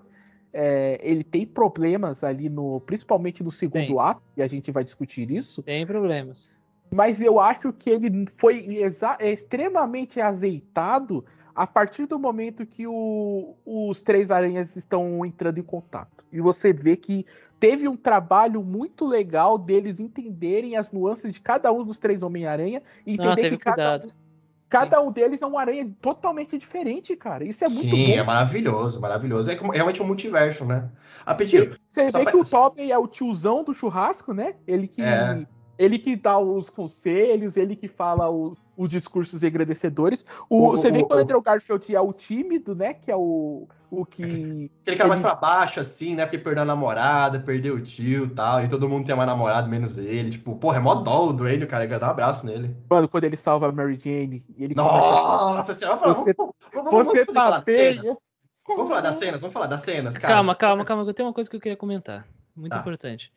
é, 0.53 0.99
ele 1.03 1.23
tem 1.25 1.47
problemas 1.47 2.25
ali 2.25 2.49
no, 2.49 2.81
principalmente 2.81 3.43
no 3.43 3.51
segundo 3.51 3.87
Tem. 3.87 3.99
ato, 3.99 4.23
e 4.37 4.43
a 4.43 4.47
gente 4.47 4.71
vai 4.71 4.83
discutir 4.85 5.31
isso. 5.31 5.63
Tem 5.63 5.87
problemas. 5.87 6.61
Mas 6.91 7.21
eu 7.21 7.41
acho 7.41 7.73
que 7.73 7.91
ele 7.91 8.27
foi 8.37 8.79
é 9.19 9.33
extremamente 9.33 10.21
azeitado 10.21 11.25
a 11.55 11.67
partir 11.67 12.07
do 12.07 12.19
momento 12.19 12.65
que 12.67 12.87
o- 12.87 13.55
os 13.65 14.01
três 14.01 14.31
aranhas 14.31 14.77
estão 14.77 15.25
entrando 15.25 15.59
em 15.59 15.63
contato. 15.63 16.25
E 16.31 16.41
você 16.41 16.73
vê 16.73 16.97
que 16.97 17.27
teve 17.59 17.89
um 17.89 17.97
trabalho 17.97 18.63
muito 18.63 19.07
legal 19.07 19.59
deles 19.59 19.99
entenderem 19.99 20.77
as 20.77 20.93
nuances 20.93 21.33
de 21.33 21.41
cada 21.41 21.73
um 21.73 21.83
dos 21.83 21.99
três 21.99 22.23
Homem-Aranha 22.23 22.83
e 23.07 23.17
Não, 23.17 23.25
entender 23.25 23.43
teve 23.43 23.57
que 23.57 23.65
cada, 23.65 23.99
cuidado. 23.99 24.09
um- 24.09 24.26
cada 24.69 25.01
um 25.01 25.13
deles 25.13 25.43
é 25.43 25.47
um 25.47 25.57
aranha 25.59 25.91
totalmente 26.01 26.59
diferente, 26.59 27.15
cara. 27.17 27.45
Isso 27.45 27.65
é 27.65 27.69
muito 27.69 27.81
Sim, 27.97 28.09
bom. 28.15 28.19
é 28.19 28.23
maravilhoso, 28.23 29.01
maravilhoso. 29.01 29.51
É 29.51 29.55
realmente 29.73 30.03
um 30.03 30.07
multiverso, 30.07 30.65
né? 30.65 30.89
A 31.25 31.35
pedir. 31.35 31.79
Você 31.89 32.07
vê 32.11 32.23
pra- 32.23 32.33
que 32.33 32.37
o 32.37 32.45
Tobey 32.45 32.91
é 32.93 32.99
o 32.99 33.07
tiozão 33.07 33.63
do 33.65 33.73
churrasco, 33.73 34.33
né? 34.33 34.55
Ele 34.67 34.87
que, 34.89 35.03
É. 35.03 35.47
ele 35.79 35.99
que 35.99 36.17
dá 36.17 36.39
os 36.39 36.69
conselhos, 36.71 37.57
ele 37.57 37.77
que 37.77 37.89
fala 37.89 38.29
os, 38.29 38.61
os 38.77 38.89
discursos 38.89 39.43
agradecedores. 39.45 40.27
O, 40.51 40.67
O- 40.69 40.71
você 40.73 40.91
vê 40.91 41.03
que 41.05 41.15
o- 41.15 41.17
Andrew 41.17 41.41
Garfield 41.41 41.95
é 41.95 42.01
o 42.01 42.13
tímido, 42.13 42.75
né? 42.75 42.93
Que 42.95 43.11
é 43.11 43.17
o, 43.17 43.69
o 44.01 44.05
que. 44.07 44.71
Aquele 44.83 44.97
cara 44.97 45.09
mais 45.09 45.21
pra 45.21 45.35
baixo, 45.35 45.81
assim, 45.81 46.15
né? 46.15 46.25
Porque 46.25 46.39
perdeu 46.39 46.63
a 46.63 46.67
namorada, 46.67 47.41
perdeu 47.41 47.75
o 47.77 47.81
tio 47.81 48.25
e 48.27 48.31
tal. 48.31 48.63
E 48.63 48.69
todo 48.69 48.89
mundo 48.89 49.07
tem 49.07 49.15
uma 49.15 49.27
namorada, 49.27 49.67
menos 49.67 49.97
ele. 49.99 50.31
Tipo, 50.31 50.55
porra, 50.57 50.77
é 50.77 50.81
mó 50.81 50.95
dó 50.97 51.33
do 51.33 51.49
ele, 51.49 51.67
cara. 51.67 51.85
Eu 51.85 51.89
quero 51.89 52.01
dar 52.01 52.09
um 52.09 52.11
abraço 52.11 52.45
nele. 52.45 52.77
Mano, 52.89 53.09
quando 53.09 53.25
ele 53.25 53.37
salva 53.37 53.69
a 53.69 53.73
Mary 53.73 53.99
Jane. 53.99 54.45
E 54.57 54.65
ele 54.65 54.75
Nossa 54.75 55.73
senhora, 55.75 55.97
vamos, 55.99 56.19
Você- 56.19 56.35
vamos, 56.37 56.55
vamos, 56.73 56.91
Você 57.09 57.25
vamos 57.25 57.35
tá 57.35 57.63
cenas. 57.65 58.19
Vamos 58.67 58.89
falar 58.89 59.01
das 59.01 59.17
cenas, 59.17 59.41
vamos 59.41 59.55
falar 59.55 59.67
das 59.67 59.83
cenas, 59.83 60.19
cara. 60.19 60.35
Calma, 60.35 60.55
calma, 60.55 60.85
calma, 60.85 61.05
que 61.05 61.11
eu 61.11 61.15
tenho 61.15 61.29
uma 61.29 61.33
coisa 61.35 61.49
que 61.49 61.55
eu 61.57 61.61
queria 61.61 61.77
comentar. 61.77 62.27
Muito 62.55 62.73
Tá. 62.73 62.81
importante. 62.81 63.33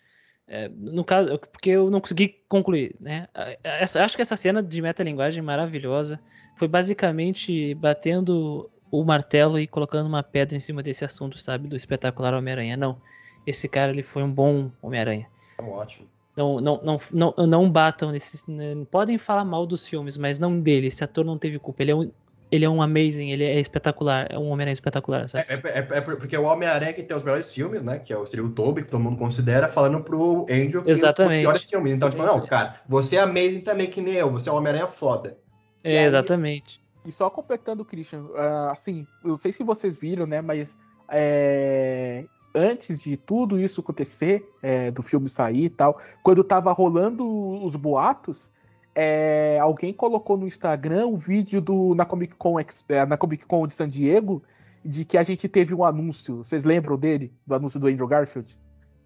É, 0.48 0.68
no 0.76 1.04
caso, 1.04 1.38
porque 1.52 1.70
eu 1.70 1.92
não 1.92 2.02
consegui 2.02 2.44
concluir, 2.50 2.96
né? 3.00 3.28
Essa- 3.64 4.04
acho 4.04 4.16
que 4.16 4.22
essa 4.24 4.36
cena 4.36 4.64
de 4.64 4.82
metalinguagem 4.82 5.44
maravilhosa 5.44 6.20
foi 6.56 6.68
basicamente 6.68 7.76
batendo 7.76 8.68
o 8.92 9.04
martelo 9.04 9.60
e 9.60 9.68
colocando 9.68 10.08
uma 10.08 10.24
pedra 10.24 10.56
em 10.56 10.60
cima 10.60 10.82
desse 10.84 11.04
assunto, 11.06 11.42
sabe? 11.42 11.68
Do 11.68 11.76
espetacular 11.76 12.34
Homem-Aranha. 12.34 12.76
Não. 12.78 12.98
Esse 13.46 13.68
cara, 13.68 13.92
ele 13.92 14.04
foi 14.04 14.24
um 14.24 14.32
bom 14.32 14.70
Homem-Aranha. 14.82 15.28
Ótimo. 15.60 16.08
Não, 16.36 16.60
não, 16.62 16.80
não, 16.84 17.00
não, 17.14 17.48
não 17.48 17.70
batam 17.70 18.12
nesses. 18.12 18.46
né, 18.48 18.76
Podem 18.90 19.18
falar 19.18 19.44
mal 19.44 19.66
dos 19.66 19.88
filmes, 19.88 20.16
mas 20.18 20.40
não 20.40 20.60
dele. 20.60 20.88
Esse 20.88 21.04
ator 21.04 21.26
não 21.26 21.38
teve 21.38 21.60
culpa. 21.60 21.82
Ele 21.84 21.92
é 21.92 21.96
um, 21.96 22.12
ele 22.52 22.64
é 22.66 22.70
um 22.70 22.82
amazing, 22.82 23.30
ele 23.32 23.44
é 23.44 23.60
espetacular. 23.60 24.28
É 24.30 24.38
um 24.38 24.50
Homem-Aranha 24.50 24.74
espetacular, 24.74 25.28
sabe? 25.28 25.46
É, 25.50 25.54
é- 25.56 25.80
é- 25.80 25.98
é 25.98 26.02
porque 26.02 26.38
o 26.38 26.44
Homem-Aranha 26.44 26.94
que 26.94 27.04
tem 27.04 27.16
os 27.18 27.24
melhores 27.24 27.52
filmes, 27.54 27.84
né? 27.84 28.00
Que 28.00 28.14
é 28.14 28.18
o, 28.18 28.26
seria 28.26 28.46
o 28.46 28.50
Toby, 28.50 28.84
que 28.84 28.90
todo 28.92 29.02
mundo 29.02 29.18
considera, 29.18 29.68
falando 29.68 30.02
pro 30.02 30.46
Andrew 30.50 30.82
que 30.84 30.90
Exatamente. 30.92 31.32
tem 31.32 31.40
os 31.40 31.44
piores 31.44 31.70
filmes. 31.70 31.94
Então, 31.94 32.10
tipo, 32.10 32.24
não, 32.24 32.46
cara, 32.46 32.80
você 32.88 33.18
é 33.18 33.22
amazing 33.22 33.62
também, 33.62 33.90
que 33.90 34.00
nem 34.02 34.14
eu. 34.14 34.32
Você 34.32 34.48
é 34.50 34.52
um 34.52 34.56
Homem-Aranha 34.56 34.88
foda. 34.88 35.38
É, 35.84 36.00
aí- 36.00 36.06
exatamente. 36.06 36.80
E 37.06 37.12
só 37.12 37.30
completando, 37.30 37.86
Christian, 37.86 38.26
ah, 38.36 38.72
assim, 38.72 39.08
eu 39.24 39.30
não 39.30 39.38
sei 39.38 39.52
se 39.52 39.64
vocês 39.64 39.98
viram, 39.98 40.26
né, 40.26 40.42
mas 40.42 40.78
é, 41.10 42.26
antes 42.54 43.00
de 43.00 43.16
tudo 43.16 43.60
isso 43.60 43.82
acontecer, 43.82 44.48
é, 44.62 44.92
do 44.92 45.02
filme 45.02 45.30
sair 45.30 45.66
e 45.66 45.70
tal, 45.70 46.00
quando 46.24 46.44
tava 46.44 46.72
rolando 46.72 47.26
os 47.64 47.76
boatos, 47.76 48.52
é, 48.94 49.58
alguém 49.62 49.94
colocou 49.94 50.38
no 50.38 50.48
Instagram 50.48 51.08
um 51.08 51.18
vídeo 51.18 51.62
do, 51.62 51.96
na, 51.96 52.06
Comic 52.06 52.36
Con, 52.36 52.60
é, 52.60 53.06
na 53.06 53.18
Comic 53.18 53.46
Con 53.46 53.68
de 53.68 53.74
San 53.74 53.88
Diego 53.88 54.44
de 54.84 55.06
que 55.06 55.18
a 55.18 55.24
gente 55.24 55.48
teve 55.48 55.74
um 55.74 55.84
anúncio. 55.84 56.38
Vocês 56.38 56.64
lembram 56.64 56.98
dele? 56.98 57.34
Do 57.46 57.56
anúncio 57.56 57.80
do 57.80 57.88
Andrew 57.88 58.08
Garfield? 58.08 58.58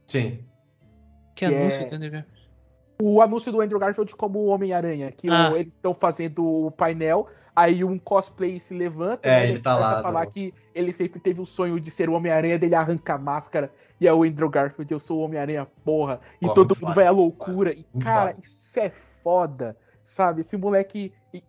Sim. 0.08 0.40
Que 1.36 1.46
que 1.48 1.56
anúncio, 1.56 1.82
é- 1.82 1.84
entendeu? 1.84 2.24
O 3.06 3.22
anúncio 3.22 3.52
do 3.52 3.60
Andrew 3.62 3.80
Garfield 3.80 4.16
como 4.16 4.46
Homem-Aranha, 4.46 5.12
que 5.12 5.30
Ah. 5.30 5.50
o- 5.52 5.58
eles 5.58 5.74
estão 5.74 5.94
fazendo 5.94 6.46
o 6.46 6.72
painel, 6.72 7.28
aí 7.56 7.84
um 7.84 7.98
cosplay 7.98 8.60
se 8.60 8.74
levanta, 8.74 9.28
É, 9.28 9.42
né, 9.42 9.50
ele 9.50 9.60
tá 9.60 9.74
começa 9.74 9.92
lá, 9.94 10.00
a 10.00 10.02
falar 10.02 10.26
no- 10.26 10.32
que 10.32 10.54
ele 10.74 10.94
sempre 10.94 11.20
teve 11.20 11.42
o 11.42 11.46
sonho 11.46 11.80
de 11.80 11.92
ser 11.92 12.10
o 12.10 12.14
Homem-Aranha, 12.14 12.58
dele 12.58 12.76
arranca 12.76 13.16
a 13.16 13.18
máscara, 13.18 13.72
e 14.00 14.08
é 14.08 14.14
o 14.14 14.24
Andrew 14.24 14.50
Garfield, 14.50 14.92
eu 14.92 15.00
sou 15.00 15.20
o 15.20 15.24
Homem-Aranha, 15.24 15.68
porra, 15.84 16.20
e 16.42 16.46
Pô, 16.48 16.54
todo 16.54 16.70
mundo 16.76 16.80
foda, 16.80 16.94
vai 16.94 17.06
à 17.08 17.12
loucura, 17.12 17.72
e 17.74 17.86
muito 17.94 18.04
cara, 18.06 18.32
foda. 18.32 18.42
isso 18.44 18.80
é 18.80 18.90
foda, 18.90 19.78
sabe, 20.04 20.42
esse 20.42 20.56
moleque, 20.58 21.14
e, 21.34 21.44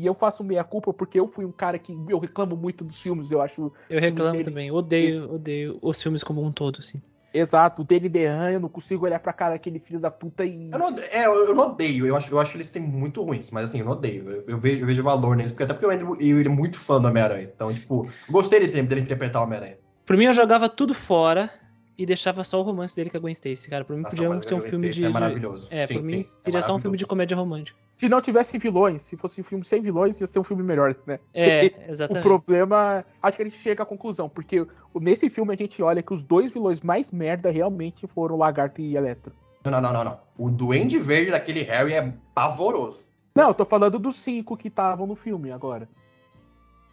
e 0.00 0.06
eu 0.06 0.14
faço 0.14 0.44
meia 0.44 0.62
culpa 0.64 0.92
porque 0.92 1.18
eu 1.18 1.26
fui 1.28 1.44
um 1.44 1.52
cara 1.52 1.78
que, 1.78 1.92
eu 2.08 2.18
reclamo 2.18 2.56
muito 2.56 2.84
dos 2.84 3.00
filmes, 3.00 3.30
eu 3.32 3.40
acho 3.40 3.72
Eu 3.90 4.00
reclamo 4.00 4.32
dele- 4.32 4.44
também. 4.44 4.70
Odeio, 4.70 5.08
esse- 5.08 5.22
odeio 5.24 5.78
os 5.82 6.02
filmes 6.02 6.22
como 6.22 6.42
um 6.42 6.52
todo, 6.52 6.78
assim. 6.80 7.00
Exato, 7.32 7.82
o 7.82 7.84
dele 7.84 8.08
derranha, 8.08 8.54
eu 8.54 8.60
não 8.60 8.68
consigo 8.68 9.04
olhar 9.04 9.20
pra 9.20 9.32
cara 9.32 9.52
daquele 9.52 9.78
filho 9.78 10.00
da 10.00 10.10
puta 10.10 10.44
e... 10.44 10.70
Eu 10.70 10.78
não, 10.78 10.94
é, 11.12 11.26
eu, 11.26 11.34
eu 11.48 11.54
não 11.54 11.70
odeio, 11.70 12.06
eu 12.06 12.16
acho, 12.16 12.30
eu 12.30 12.38
acho 12.38 12.56
eles 12.56 12.70
têm 12.70 12.82
muito 12.82 13.22
ruins, 13.22 13.50
mas 13.50 13.64
assim, 13.64 13.80
eu 13.80 13.84
não 13.84 13.92
odeio. 13.92 14.28
Eu, 14.28 14.44
eu 14.48 14.58
vejo, 14.58 14.82
eu 14.82 14.86
vejo 14.86 15.02
valor 15.02 15.36
neles, 15.36 15.52
porque 15.52 15.64
até 15.64 15.74
porque 15.74 15.86
o 15.86 15.90
Andrew 15.90 16.16
ele 16.20 16.48
é 16.48 16.50
muito 16.50 16.78
fã 16.78 17.00
do 17.00 17.08
Homem-Aranha. 17.08 17.50
Então, 17.54 17.72
tipo, 17.72 18.08
gostei 18.28 18.60
dele, 18.60 18.82
dele 18.82 19.00
interpretar 19.02 19.42
o 19.42 19.44
Homem-Aranha. 19.44 19.78
Por 20.06 20.16
mim, 20.16 20.24
eu 20.24 20.32
jogava 20.32 20.68
tudo 20.68 20.94
fora 20.94 21.50
e 21.98 22.06
deixava 22.06 22.44
só 22.44 22.60
o 22.60 22.62
romance 22.62 22.96
dele 22.96 23.10
com 23.10 23.16
a 23.16 23.20
Gwen 23.20 23.32
Stacy, 23.32 23.68
cara. 23.68 23.84
Por 23.84 23.94
mim, 23.94 24.02
Nossa, 24.02 24.16
podia 24.16 24.42
ser 24.42 24.54
um 24.54 24.60
filme 24.60 24.88
Stacy 24.88 25.00
de. 25.00 25.06
É 25.06 25.08
maravilhoso. 25.08 25.68
É, 25.70 25.86
Sim, 25.86 25.94
por 25.94 26.04
sim, 26.04 26.16
mim, 26.16 26.20
é 26.20 26.24
seria 26.24 26.62
só 26.62 26.74
um 26.74 26.78
filme 26.78 26.96
de 26.96 27.04
comédia 27.04 27.36
romântica. 27.36 27.78
Se 27.98 28.08
não 28.08 28.20
tivesse 28.20 28.56
vilões, 28.58 29.02
se 29.02 29.16
fosse 29.16 29.40
um 29.40 29.44
filme 29.44 29.64
sem 29.64 29.82
vilões, 29.82 30.20
ia 30.20 30.26
ser 30.28 30.38
um 30.38 30.44
filme 30.44 30.62
melhor, 30.62 30.94
né? 31.04 31.18
É, 31.34 31.66
O 31.88 31.90
exatamente. 31.90 32.22
problema, 32.22 33.04
acho 33.20 33.36
que 33.36 33.42
a 33.42 33.44
gente 33.44 33.58
chega 33.58 33.82
à 33.82 33.86
conclusão, 33.86 34.28
porque 34.28 34.60
o- 34.94 35.00
nesse 35.00 35.28
filme 35.28 35.52
a 35.52 35.56
gente 35.56 35.82
olha 35.82 36.00
que 36.00 36.14
os 36.14 36.22
dois 36.22 36.52
vilões 36.52 36.80
mais 36.80 37.10
merda 37.10 37.50
realmente 37.50 38.06
foram 38.06 38.36
o 38.36 38.38
Lagarto 38.38 38.80
e 38.80 38.96
Electro. 38.96 39.34
Não, 39.64 39.72
não, 39.72 39.80
não, 39.82 39.92
não, 39.92 40.04
não. 40.04 40.20
O 40.38 40.48
Duende 40.48 40.96
Verde 41.00 41.32
daquele 41.32 41.62
Harry 41.64 41.94
é 41.94 42.14
pavoroso. 42.32 43.08
Não, 43.34 43.48
eu 43.48 43.54
tô 43.54 43.64
falando 43.64 43.98
dos 43.98 44.14
cinco 44.14 44.56
que 44.56 44.68
estavam 44.68 45.04
no 45.04 45.16
filme 45.16 45.50
agora. 45.50 45.88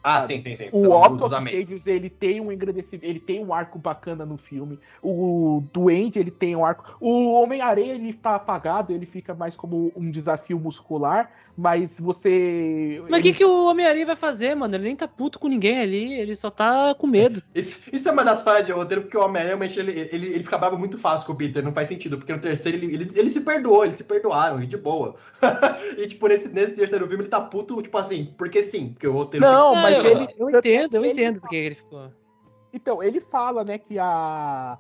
Ah, 0.08 0.22
Sabe? 0.22 0.28
sim, 0.36 0.42
sim, 0.42 0.56
sim. 0.56 0.70
O 0.72 0.92
Otto. 0.92 1.26
Octavius, 1.26 1.88
ele 1.88 2.12
tem 2.12 2.40
um 2.40 2.52
engrandecimento, 2.52 3.04
ele 3.06 3.20
tem 3.20 3.44
um 3.44 3.52
arco 3.52 3.80
bacana 3.80 4.24
no 4.24 4.38
filme. 4.38 4.80
O 5.02 5.64
Duende, 5.74 6.20
ele 6.20 6.30
tem 6.30 6.56
um 6.56 6.64
arco. 6.64 6.96
O 7.02 7.34
Homem-Aranha, 7.42 7.94
ele 7.96 8.14
tá 8.14 8.36
apagado, 8.36 8.94
ele 8.94 9.08
fica 9.08 9.34
mais 9.34 9.56
como 9.56 9.92
um 9.96 10.12
desafio 10.12 10.60
muscular, 10.60 11.32
mas 11.58 12.00
você. 12.00 13.02
Mas 13.04 13.12
o 13.12 13.16
ele- 13.16 13.22
que, 13.24 13.34
que 13.40 13.46
o 13.46 13.66
Homem-Aranha 13.66 14.06
vai 14.06 14.16
fazer, 14.16 14.54
mano? 14.54 14.76
Ele 14.76 14.84
nem 14.84 14.96
tá 14.96 15.08
puto 15.08 15.40
com 15.40 15.48
ninguém 15.48 15.80
ali, 15.82 16.14
ele 16.14 16.36
só 16.36 16.52
tá 16.52 16.94
com 16.94 17.08
medo. 17.08 17.42
Isso, 17.56 17.80
isso 17.92 18.08
é 18.08 18.12
uma 18.12 18.24
das 18.24 18.44
falhas 18.44 18.66
de 18.66 18.72
roteiro, 18.74 19.02
porque 19.04 19.18
o 19.18 19.22
Homem-Aranha, 19.22 19.56
realmente, 19.56 19.80
ele, 19.80 19.92
ele, 20.12 20.28
ele 20.28 20.44
fica 20.44 20.58
bravo 20.58 20.78
muito 20.78 20.98
fácil 21.00 21.26
com 21.26 21.34
o 21.34 21.36
Peter, 21.36 21.64
não 21.64 21.74
faz 21.74 21.88
sentido, 21.88 22.18
porque 22.18 22.32
no 22.34 22.40
terceiro 22.40 22.78
ele, 22.78 22.94
ele, 22.94 23.08
ele 23.16 23.30
se 23.30 23.42
perdoou, 23.42 23.86
eles 23.86 23.98
se 23.98 24.04
perdoaram, 24.04 24.62
e 24.62 24.68
de 24.68 24.78
boa. 24.78 25.16
e, 25.98 26.06
tipo, 26.08 26.28
nesse, 26.28 26.50
nesse 26.50 26.74
terceiro 26.74 27.08
filme 27.08 27.24
ele 27.24 27.30
tá 27.30 27.42
puto, 27.42 27.82
tipo 27.82 27.98
assim, 27.98 28.34
porque 28.38 28.62
sim, 28.62 28.90
porque 28.90 29.08
o 29.08 29.14
roteiro... 29.14 29.46
Não, 29.46 29.74
Ah, 29.76 29.82
mas 30.04 30.06
eu, 30.06 30.12
ele- 30.12 30.36
Eu 30.38 30.50
entendo, 30.50 30.96
eu 30.96 31.06
entendo 31.06 31.42
porque 31.42 31.56
ele 31.56 31.76
ficou. 31.76 32.12
Então, 32.74 33.02
ele 33.02 33.20
fala, 33.22 33.64
né, 33.64 33.78
que 33.78 33.98
a. 34.00 34.78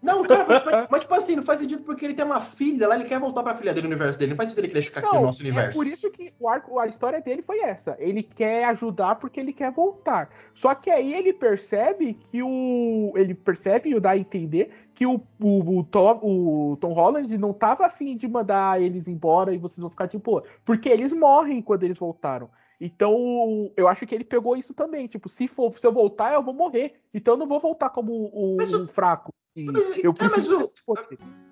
Não, 0.00 0.22
cara, 0.22 0.46
mas, 0.64 0.86
mas- 0.88 1.00
tipo 1.00 1.14
assim, 1.14 1.34
não 1.34 1.42
faz 1.42 1.58
sentido 1.58 1.82
porque 1.82 2.04
ele 2.04 2.14
tem 2.14 2.24
uma 2.24 2.40
filha 2.40 2.86
lá, 2.86 2.94
ele 2.94 3.06
quer 3.08 3.18
voltar 3.18 3.42
pra 3.42 3.56
filha 3.56 3.74
dele 3.74 3.88
no 3.88 3.94
universo 3.94 4.16
dele, 4.16 4.30
não 4.30 4.36
faz 4.36 4.50
sentido 4.50 4.66
ele 4.66 4.72
querer 4.74 4.84
ficar 4.84 5.00
aqui 5.00 5.08
no 5.08 5.14
Não, 5.14 5.22
nosso 5.24 5.40
é 5.42 5.44
universo. 5.46 5.76
por 5.76 5.86
isso 5.88 6.08
que 6.12 6.32
o 6.38 6.48
arco, 6.48 6.78
a 6.78 6.86
história 6.86 7.20
dele 7.20 7.42
foi 7.42 7.58
essa. 7.62 7.96
Ele 7.98 8.22
quer 8.22 8.64
ajudar 8.66 9.16
porque 9.16 9.40
ele 9.40 9.52
quer 9.52 9.72
voltar. 9.72 10.30
Só 10.54 10.72
que 10.72 10.88
aí 10.88 11.12
ele 11.12 11.32
percebe 11.32 12.14
que 12.14 12.40
o. 12.44 13.12
Ele 13.16 13.34
percebe 13.34 13.90
e 13.90 13.98
dá 13.98 14.10
a 14.10 14.16
entender 14.16 14.70
que 14.94 15.04
o, 15.04 15.20
o, 15.40 15.78
o 15.78 15.82
Tom, 15.84 16.20
o 16.22 16.76
Tom 16.80 16.92
Holland 16.92 17.36
não 17.36 17.52
tava 17.52 17.84
afim 17.86 18.16
de 18.16 18.28
mandar 18.28 18.80
eles 18.80 19.08
embora 19.08 19.52
e 19.52 19.58
vocês 19.58 19.78
vão 19.80 19.90
ficar 19.90 20.06
de 20.06 20.16
boa. 20.18 20.44
Porque 20.64 20.88
eles 20.88 21.12
morrem 21.12 21.60
quando 21.60 21.82
eles 21.82 21.98
voltaram. 21.98 22.48
Então, 22.80 23.72
eu 23.76 23.88
acho 23.88 24.06
que 24.06 24.14
ele 24.14 24.24
pegou 24.24 24.56
isso 24.56 24.72
também. 24.72 25.06
Tipo, 25.08 25.28
se, 25.28 25.48
for, 25.48 25.76
se 25.78 25.86
eu 25.86 25.92
voltar, 25.92 26.32
eu 26.32 26.42
vou 26.42 26.54
morrer. 26.54 27.00
Então 27.12 27.34
eu 27.34 27.38
não 27.38 27.46
vou 27.46 27.58
voltar 27.58 27.90
como 27.90 28.12
o, 28.32 28.56
Mas 28.56 28.72
o- 28.72 28.82
um 28.84 28.88
fraco. 28.88 29.32
Mas- 29.56 29.98
eu 30.04 30.12
é, 30.12 30.28
mas 30.30 30.48
o-. 30.48 30.72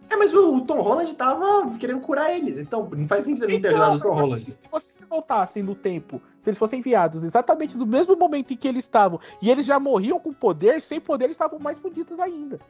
É, 0.09 0.15
mas 0.17 0.33
o, 0.33 0.61
Tom 0.61 0.81
Holland 0.81 1.13
tava 1.17 1.69
querendo 1.77 2.01
curar 2.01 2.33
eles, 2.33 2.57
então 2.59 2.89
não 2.97 3.09
faz 3.09 3.25
sentido 3.25 3.47
ele 3.47 3.59
ter 3.59 3.71
Então, 3.73 3.83
ajudado 3.83 3.97
o 3.97 4.01
Tom 4.01 4.15
mas 4.15 4.21
Holland. 4.29 4.43
assim, 4.45 4.53
se 4.53 4.69
vocês 4.71 5.05
voltassem 5.09 5.63
no 5.65 5.75
tempo, 5.75 6.23
se 6.39 6.49
eles 6.49 6.59
fossem 6.59 6.79
enviados 6.79 7.25
exatamente 7.25 7.77
no 7.77 7.85
mesmo 7.85 8.15
momento 8.17 8.53
em 8.53 8.57
que 8.57 8.69
eles 8.69 8.85
estavam, 8.85 9.19
e 9.43 9.51
eles 9.51 9.67
já 9.67 9.81
morriam 9.81 10.21
com 10.21 10.33
poder, 10.33 10.81
sem 10.81 11.01
poder 11.01 11.25
eles 11.25 11.35
estavam 11.35 11.59
mais 11.59 11.81
fodidos 11.81 12.21
ainda. 12.21 12.61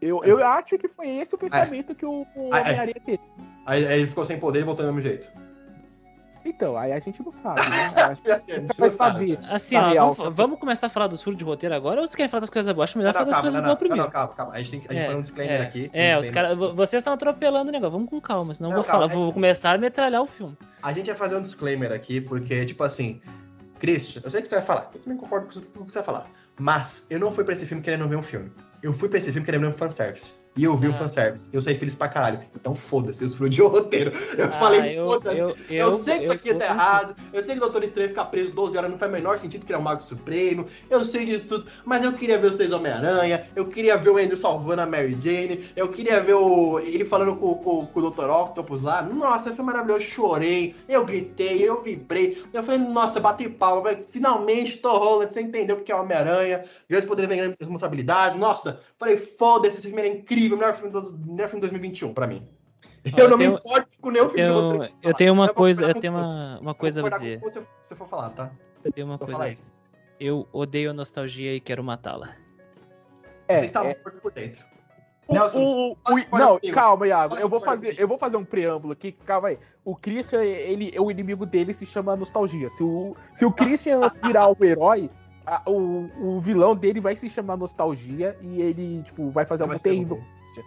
Eu, 0.00 0.24
eu 0.24 0.44
acho 0.44 0.76
que 0.76 0.88
foi 0.88 1.08
esse 1.08 1.34
o 1.36 1.38
pensamento 1.38 1.94
que 1.94 2.04
o, 2.04 2.26
o 2.34 2.54
é. 2.54 2.60
Homem-Aranha 2.60 3.00
teve. 3.04 3.22
Aí, 3.64 3.86
aí 3.86 3.98
ele 4.00 4.08
ficou 4.08 4.24
sem 4.24 4.40
poder 4.40 4.60
e 4.60 4.64
voltou 4.64 4.84
do 4.84 4.92
mesmo 4.92 5.08
jeito. 5.08 5.28
Então, 6.48 6.76
aí 6.76 6.92
a 6.92 7.00
gente 7.00 7.22
não 7.22 7.30
sabe, 7.30 7.60
né? 7.68 7.90
A 7.96 8.14
gente 8.14 8.22
vai 8.78 8.88
sabe. 8.88 9.34
saber. 9.36 9.38
Assim, 9.52 9.76
ó, 9.76 10.12
vamos, 10.12 10.34
vamos 10.36 10.60
começar 10.60 10.86
a 10.86 10.90
falar 10.90 11.08
dos 11.08 11.20
furos 11.22 11.36
de 11.36 11.44
roteiro 11.44 11.74
agora 11.74 12.00
ou 12.00 12.06
você 12.06 12.16
quer 12.16 12.28
falar 12.28 12.42
das 12.42 12.50
coisas 12.50 12.72
boas? 12.72 12.90
Acho 12.90 12.98
melhor 12.98 13.12
Não, 13.12 13.20
falar 13.20 13.24
não, 13.26 13.32
das 13.32 13.36
calma, 13.36 13.42
coisas 13.50 13.60
não, 13.60 13.66
boas 13.66 13.72
não, 13.74 13.78
primeiro. 13.78 14.04
não, 14.04 14.10
calma, 14.10 14.34
calma. 14.34 14.52
A 14.54 14.58
gente 14.58 14.70
tem 14.70 14.80
que 14.80 14.86
a 14.88 14.92
gente 14.92 15.02
É, 15.02 15.06
fazer 15.06 15.18
um 15.18 15.22
disclaimer 15.22 15.60
é, 15.60 15.64
aqui. 15.64 15.90
um 15.92 15.98
É, 15.98 16.18
os 16.18 16.22
disclaimer. 16.26 16.56
caras. 16.58 16.74
Vocês 16.76 17.00
estão 17.00 17.12
atropelando 17.12 17.68
o 17.68 17.72
negócio. 17.72 17.92
Vamos 17.92 18.08
com 18.10 18.20
calma, 18.20 18.54
senão 18.54 18.70
eu 18.70 18.76
Não, 18.76 18.82
vou 18.82 18.90
falar. 18.90 19.08
calma, 19.08 19.14
Vou 19.24 19.32
começar 19.32 19.74
a 19.74 19.78
metralhar 19.78 20.22
o 20.22 20.26
filme. 20.26 20.56
A 20.82 20.92
gente 20.92 21.06
vai 21.06 21.16
fazer 21.16 21.36
um 21.36 21.42
disclaimer 21.42 21.90
aqui, 21.92 22.20
porque, 22.20 22.64
tipo 22.64 22.84
assim, 22.84 23.20
Christian, 23.80 24.22
eu 24.24 24.30
sei 24.30 24.40
o 24.40 24.42
que 24.42 24.48
você 24.48 24.54
vai 24.56 24.64
falar, 24.64 24.90
eu 24.94 25.00
também 25.00 25.18
concordo 25.18 25.46
com 25.46 25.80
o 25.82 25.86
que 25.86 25.92
você 25.92 25.98
vai 25.98 26.04
falar. 26.04 26.26
Mas 26.58 27.04
eu 27.10 27.18
não 27.18 27.30
fui 27.32 27.44
pra 27.44 27.52
esse 27.52 27.66
filme 27.66 27.82
querendo 27.82 28.08
ver 28.08 28.16
um 28.16 28.22
filme. 28.22 28.50
Eu 28.82 28.92
fui 28.94 29.08
pra 29.08 29.18
esse 29.18 29.30
filme 29.32 29.44
querendo 29.44 29.62
ver 29.62 29.68
um 29.68 29.72
fanservice. 29.72 30.32
E 30.56 30.64
eu 30.64 30.76
vi 30.76 30.88
o 30.88 30.90
Ah. 30.90 30.94
fanservice. 30.94 31.50
Eu 31.52 31.60
saí 31.60 31.78
feliz 31.78 31.94
pra 31.94 32.08
caralho. 32.08 32.40
Então 32.54 32.74
foda-se, 32.74 33.22
eu 33.24 33.28
fui 33.28 33.50
de 33.50 33.60
roteiro. 33.60 34.10
Eu 34.38 34.46
Ah, 34.46 34.50
falei, 34.52 34.98
eu, 34.98 35.04
foda-se. 35.04 35.38
eu, 35.38 35.48
Eu, 35.68 35.76
eu, 35.88 35.94
sei 35.94 36.18
que 36.18 36.24
isso 36.24 36.32
aqui 36.32 36.48
eu- 36.50 36.58
tá 36.58 36.64
errado, 36.66 37.14
eu 37.32 37.42
sei 37.42 37.52
que 37.54 37.58
o 37.58 37.60
Doutor 37.60 37.82
Estranho 37.84 38.08
ficar 38.08 38.24
preso 38.26 38.52
12 38.52 38.76
horas 38.76 38.90
não 38.90 38.98
faz 38.98 39.10
o 39.10 39.14
menor 39.14 39.38
sentido, 39.38 39.64
é 39.72 39.76
o 39.76 39.82
Mago 39.82 40.02
Supremo, 40.02 40.66
eu 40.88 41.04
sei 41.04 41.24
de 41.24 41.38
tudo, 41.40 41.66
mas 41.84 42.04
eu 42.04 42.12
queria 42.14 42.38
ver 42.38 42.46
os 42.48 42.54
três 42.54 42.72
Homem-Aranha, 42.72 43.46
eu 43.56 43.66
queria 43.66 43.96
ver 43.96 44.10
o 44.10 44.16
Andrew 44.16 44.36
salvando 44.36 44.82
a 44.82 44.86
Mary 44.86 45.16
Jane, 45.20 45.70
eu 45.76 45.88
queria 45.88 46.20
ver 46.20 46.34
o, 46.34 46.78
ele 46.78 47.04
falando 47.04 47.36
com, 47.36 47.54
com, 47.56 47.86
com 47.86 48.00
o 48.00 48.10
Dr. 48.10 48.28
Octopus 48.30 48.80
lá, 48.82 49.02
nossa, 49.02 49.52
foi 49.54 49.64
maravilhoso, 49.64 50.00
eu 50.02 50.06
chorei, 50.06 50.74
eu 50.88 51.04
gritei, 51.04 51.62
eu 51.68 51.82
vibrei, 51.82 52.42
eu 52.52 52.62
falei, 52.62 52.80
nossa, 52.80 53.18
bati 53.20 53.48
palma, 53.48 53.90
finalmente 54.10 54.78
Tom 54.78 54.96
Holland, 54.98 55.32
você 55.32 55.40
entendeu 55.40 55.76
o 55.76 55.80
que 55.80 55.92
é 55.92 55.96
Homem-Aranha, 55.96 56.64
grandes 56.88 57.08
poderes 57.08 57.28
vem 57.28 57.38
grandes 57.38 57.56
responsabilidades, 57.60 58.38
nossa, 58.38 58.80
falei, 58.98 59.16
foda-se, 59.16 59.76
esse 59.78 59.86
filme 59.88 60.02
era 60.02 60.08
incrível, 60.14 60.45
melhor 60.54 60.74
filme, 60.74 60.92
do, 60.92 61.00
melhor 61.18 61.48
filme 61.48 61.60
de 61.62 61.70
2021, 61.72 62.14
pra 62.14 62.26
mim. 62.26 62.42
Ó, 63.12 63.18
eu 63.20 63.28
não 63.28 63.32
eu 63.32 63.38
me 63.38 63.44
tenho- 63.44 63.58
importo 63.58 63.98
com 64.00 64.10
nenhum 64.10 64.28
filme 64.28 64.44
de 64.44 64.50
Eu, 64.50 64.54
roteiro. 64.70 64.94
eu 65.02 65.14
tenho 65.14 65.32
uma 65.32 65.46
vou 65.46 65.54
coisa, 65.54 65.84
eu 65.84 65.94
tenho 65.94 66.12
uma, 66.12 66.58
uma 66.60 66.70
Eu 66.70 66.74
coisa 66.74 67.06
a 67.06 67.10
dizer. 67.10 67.40
com 67.40 67.50
você 67.50 67.60
se 67.60 67.66
você 67.82 67.94
for 67.94 68.08
falar, 68.08 68.30
tá? 68.30 68.50
Eu 68.84 68.92
tenho 68.92 69.06
uma 69.06 69.16
Vou 69.16 69.26
coisa. 69.28 69.72
Eu 70.18 70.46
odeio 70.52 70.90
a 70.90 70.92
nostalgia 70.94 71.54
e 71.54 71.60
quero 71.60 71.82
matá-la. 71.84 72.34
É, 73.48 73.58
você 73.60 73.64
está 73.66 73.84
é. 73.84 73.88
morto 74.02 74.20
por 74.20 74.32
dentro. 74.32 74.64
O- 75.28 75.34
Nelson, 75.34 75.60
o- 75.60 75.92
o- 75.92 75.96
o- 76.14 76.38
não, 76.38 76.58
calma, 76.72 77.06
Iago. 77.06 77.36
Eu 77.36 77.48
vou 77.48 77.60
fazer, 77.60 77.98
eu 77.98 78.06
vou 78.06 78.16
fazer 78.16 78.36
um 78.36 78.44
preâmbulo 78.44 78.92
aqui. 78.92 79.10
Calma 79.12 79.48
aí. 79.48 79.58
O 79.84 79.94
Christian, 79.96 80.42
ele, 80.42 80.92
o 80.98 81.10
inimigo 81.10 81.44
dele 81.44 81.74
se 81.74 81.84
chama 81.84 82.14
nostalgia. 82.16 82.70
Se 82.70 82.82
o, 82.82 83.14
se 83.34 83.44
o 83.44 83.50
Christian 83.52 84.00
virar 84.22 84.48
o 84.48 84.56
herói, 84.64 85.10
a- 85.44 85.62
o, 85.66 86.08
o 86.36 86.40
vilão 86.40 86.74
dele 86.76 87.00
vai 87.00 87.14
se 87.16 87.28
chamar 87.28 87.56
Nostalgia 87.56 88.36
e 88.40 88.60
ele, 88.60 89.02
tipo, 89.04 89.30
vai 89.30 89.44
fazer 89.46 89.62
algo 89.64 89.78
terrível. 89.78 90.20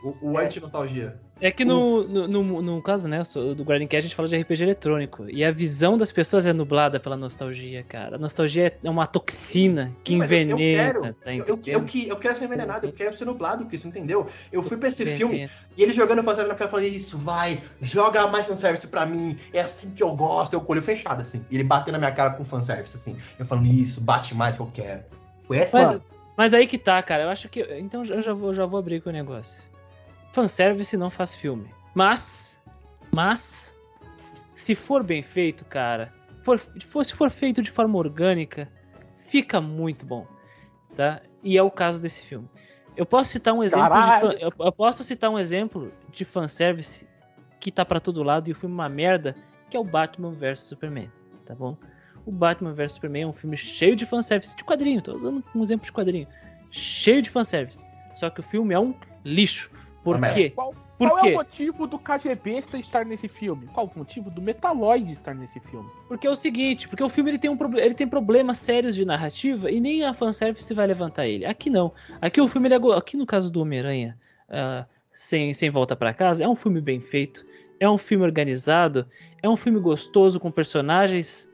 O, 0.04 0.32
o 0.34 0.40
É. 0.40 0.46
anti-nostalgia. 0.46 1.18
É 1.42 1.50
que 1.52 1.64
no, 1.64 2.04
no, 2.06 2.28
no, 2.28 2.62
no 2.62 2.82
caso, 2.82 3.08
né, 3.08 3.24
do 3.56 3.64
Guardian 3.64 3.88
Cast 3.88 4.00
a 4.06 4.10
gente 4.10 4.16
fala 4.16 4.28
de 4.28 4.36
RPG 4.38 4.62
eletrônico. 4.64 5.30
E 5.30 5.44
a 5.46 5.52
visão 5.52 5.98
das 5.98 6.12
pessoas 6.12 6.46
é 6.46 6.52
nublada 6.52 7.00
pela 7.00 7.16
nostalgia, 7.16 7.82
cara. 7.82 8.18
A 8.18 8.20
nostalgia 8.20 8.78
é 8.84 8.90
uma 8.90 9.06
toxina 9.06 9.90
que 10.04 10.18
Mas 10.18 10.30
eu- 10.32 10.38
eu 10.38 10.44
envenena, 10.44 10.84
quero, 10.92 11.14
tá 11.14 11.34
Eu, 11.34 11.46
eu, 11.46 11.60
eu, 11.66 11.84
que- 11.84 12.08
eu 12.10 12.18
quero 12.18 12.36
ser 12.38 12.44
envenenado, 12.46 12.88
eu 12.88 12.92
quero 12.92 13.16
ser 13.16 13.24
nublado, 13.24 13.66
Cris, 13.66 13.86
entendeu? 13.86 14.28
Eu 14.52 14.62
fui 14.62 14.76
pra 14.76 14.90
esse 14.90 15.06
filme 15.06 15.36
Envenena. 15.36 15.52
e 15.78 15.82
ele 15.84 15.94
jogando 15.94 16.20
fanservice 16.24 16.50
na 16.50 16.56
cara, 16.56 16.66
eu 16.66 16.72
falei, 16.72 16.90
isso, 16.90 17.18
vai, 17.18 17.64
joga 17.82 18.28
mais 18.28 18.46
fanservice 18.46 18.86
pra 18.88 19.06
mim, 19.06 19.38
é 19.54 19.62
assim 19.62 19.92
que 19.92 20.04
eu 20.04 20.14
gosto, 20.16 20.54
eu 20.54 20.60
com 20.62 20.74
o 20.74 20.76
olho 20.76 20.82
fechado, 20.84 21.22
assim. 21.22 21.46
E 21.50 21.56
ele 21.56 21.64
batendo 21.64 21.94
na 21.94 22.00
minha 22.00 22.12
cara 22.12 22.32
com 22.32 22.44
fanservice, 22.44 22.96
assim. 22.98 23.16
Eu 23.40 23.46
falando, 23.46 23.68
isso, 23.68 24.02
bate 24.02 24.36
mais 24.36 24.58
que 24.58 24.62
eu 24.62 24.70
quero. 24.74 25.04
Foi 25.48 25.58
essa 25.58 25.78
Mas, 25.78 26.02
mas 26.36 26.54
aí 26.54 26.68
que 26.68 26.78
tá, 26.78 27.02
cara. 27.02 27.24
Eu 27.24 27.30
acho 27.30 27.48
que. 27.48 27.62
Então 27.80 28.04
eu 28.04 28.22
já 28.22 28.34
vou, 28.34 28.54
já 28.54 28.66
vou 28.66 28.78
abrir 28.80 29.00
com 29.02 29.10
o 29.10 29.14
negócio. 29.14 29.69
Fanservice 30.32 30.96
não 30.98 31.10
faz 31.10 31.34
filme. 31.34 31.70
Mas. 31.94 32.62
Mas. 33.12 33.76
Se 34.56 34.76
for 34.76 35.04
bem 35.04 35.22
feito, 35.22 35.66
cara. 35.66 36.14
For, 36.44 36.58
for- 36.60 37.06
se 37.06 37.14
for 37.14 37.30
feito 37.30 37.62
de 37.62 37.72
forma 37.72 37.98
orgânica, 37.98 38.70
fica 39.16 39.60
muito 39.62 40.06
bom. 40.06 40.26
Tá? 40.96 41.22
E 41.44 41.58
é 41.58 41.64
o 41.64 41.72
caso 41.72 42.02
desse 42.02 42.26
filme. 42.26 42.48
Eu 42.98 43.06
posso 43.06 43.30
citar 43.32 43.54
um 43.54 43.64
exemplo 43.64 43.90
fan- 44.20 44.34
eu, 44.40 44.52
eu 44.60 44.72
posso 44.72 45.04
citar 45.04 45.30
um 45.30 45.40
exemplo 45.40 45.94
de 46.12 46.26
fanservice 46.26 47.08
que 47.60 47.72
tá 47.72 47.86
pra 47.86 48.00
todo 48.00 48.24
lado 48.24 48.50
e 48.50 48.52
o 48.52 48.56
filme 48.56 48.74
é 48.76 48.78
uma 48.80 48.90
merda, 48.90 49.36
que 49.70 49.78
é 49.78 49.80
o 49.80 49.84
Batman 49.84 50.32
vs 50.32 50.60
Superman, 50.60 51.10
tá 51.46 51.56
bom? 51.56 51.78
O 52.26 52.32
Batman 52.32 52.74
vs 52.74 52.94
Superman 52.94 53.24
é 53.24 53.28
um 53.28 53.34
filme 53.34 53.56
cheio 53.56 53.96
de 53.96 54.06
fanservice, 54.06 54.56
de 54.56 54.64
quadrinho, 54.66 55.02
tô 55.02 55.16
usando 55.16 55.44
um 55.56 55.62
exemplo 55.62 55.86
de 55.86 55.92
quadrinho. 55.94 56.28
Cheio 56.72 57.22
de 57.22 57.30
fanservice. 57.30 57.86
Só 58.16 58.30
que 58.30 58.42
o 58.42 58.44
filme 58.44 58.74
é 58.74 58.80
um 58.80 58.94
lixo. 59.24 59.72
Por 60.10 60.18
Uma 60.18 60.30
quê? 60.30 60.50
Qual, 60.50 60.74
Por 60.98 61.10
qual 61.10 61.20
é 61.20 61.22
quê? 61.22 61.30
o 61.30 61.34
motivo 61.36 61.88
do 61.88 62.00
KGB 62.00 62.64
estar 62.74 63.06
nesse 63.06 63.28
filme? 63.28 63.68
Qual 63.68 63.92
o 63.94 64.00
motivo 64.00 64.30
do 64.30 64.42
Metaloid 64.42 65.12
estar 65.12 65.34
nesse 65.36 65.60
filme? 65.60 65.90
Porque 66.08 66.26
é 66.26 66.30
o 66.30 66.36
seguinte, 66.36 66.88
porque 66.88 67.04
o 67.04 67.10
filme 67.10 67.32
ele 67.32 67.40
tem, 67.40 67.50
um, 67.50 67.58
ele 67.78 67.94
tem 67.94 68.08
problemas 68.08 68.58
sérios 68.58 68.96
de 68.96 69.06
narrativa 69.06 69.70
e 69.70 69.80
nem 69.80 70.04
a 70.04 70.14
fanservice 70.14 70.74
vai 70.74 70.88
levantar 70.88 71.28
ele. 71.28 71.46
Aqui 71.46 71.70
não. 71.70 71.94
Aqui 72.22 72.42
o 72.42 72.48
filme, 72.48 72.68
ele 72.68 72.76
é, 72.76 72.98
aqui 72.98 73.16
no 73.16 73.26
caso 73.26 73.52
do 73.52 73.62
Homem-Aranha, 73.62 74.18
ah, 74.50 74.86
sem, 75.12 75.54
sem 75.54 75.70
Volta 75.70 75.96
pra 75.96 76.14
Casa, 76.14 76.44
é 76.44 76.48
um 76.48 76.56
filme 76.56 76.82
bem 76.82 77.00
feito, 77.00 77.46
é 77.80 77.90
um 77.90 77.98
filme 77.98 78.26
organizado, 78.26 79.06
é 79.42 79.50
um 79.50 79.56
filme 79.56 79.80
gostoso 79.80 80.40
com 80.40 80.52
personagens 80.52 81.50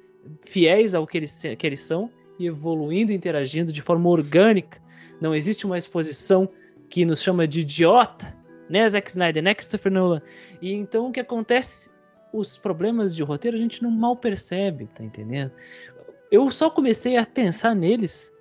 fiéis 0.46 0.96
ao 0.96 1.06
que 1.06 1.18
eles, 1.18 1.44
que 1.58 1.68
eles 1.68 1.82
são 1.82 2.10
e 2.40 2.48
evoluindo 2.48 3.12
e 3.12 3.16
interagindo 3.16 3.72
de 3.72 3.82
forma 3.82 4.10
orgânica. 4.10 4.82
Não 5.22 5.34
existe 5.34 5.66
uma 5.66 5.78
exposição 5.78 6.50
que 6.90 7.06
nos 7.06 7.22
chama 7.22 7.48
de 7.48 7.62
idiota, 7.62 8.36
né, 8.70 8.88
Zack 8.88 9.10
Snyder, 9.10 9.44
né, 9.44 9.54
Christopher 9.54 9.92
Nolan? 9.92 10.22
E 10.62 10.74
então 10.74 11.08
o 11.08 11.12
que 11.12 11.20
acontece? 11.20 11.90
Os 12.34 12.58
problemas 12.58 13.16
de 13.16 13.24
roteiro 13.24 13.56
a 13.58 13.60
gente 13.60 13.82
não 13.82 13.90
mal 13.92 14.16
percebe, 14.16 14.88
tá 14.94 15.04
entendendo? 15.04 15.52
Eu 16.32 16.50
só 16.52 16.70
comecei 16.70 17.16
a 17.18 17.26
pensar 17.26 17.74
neles 17.76 18.32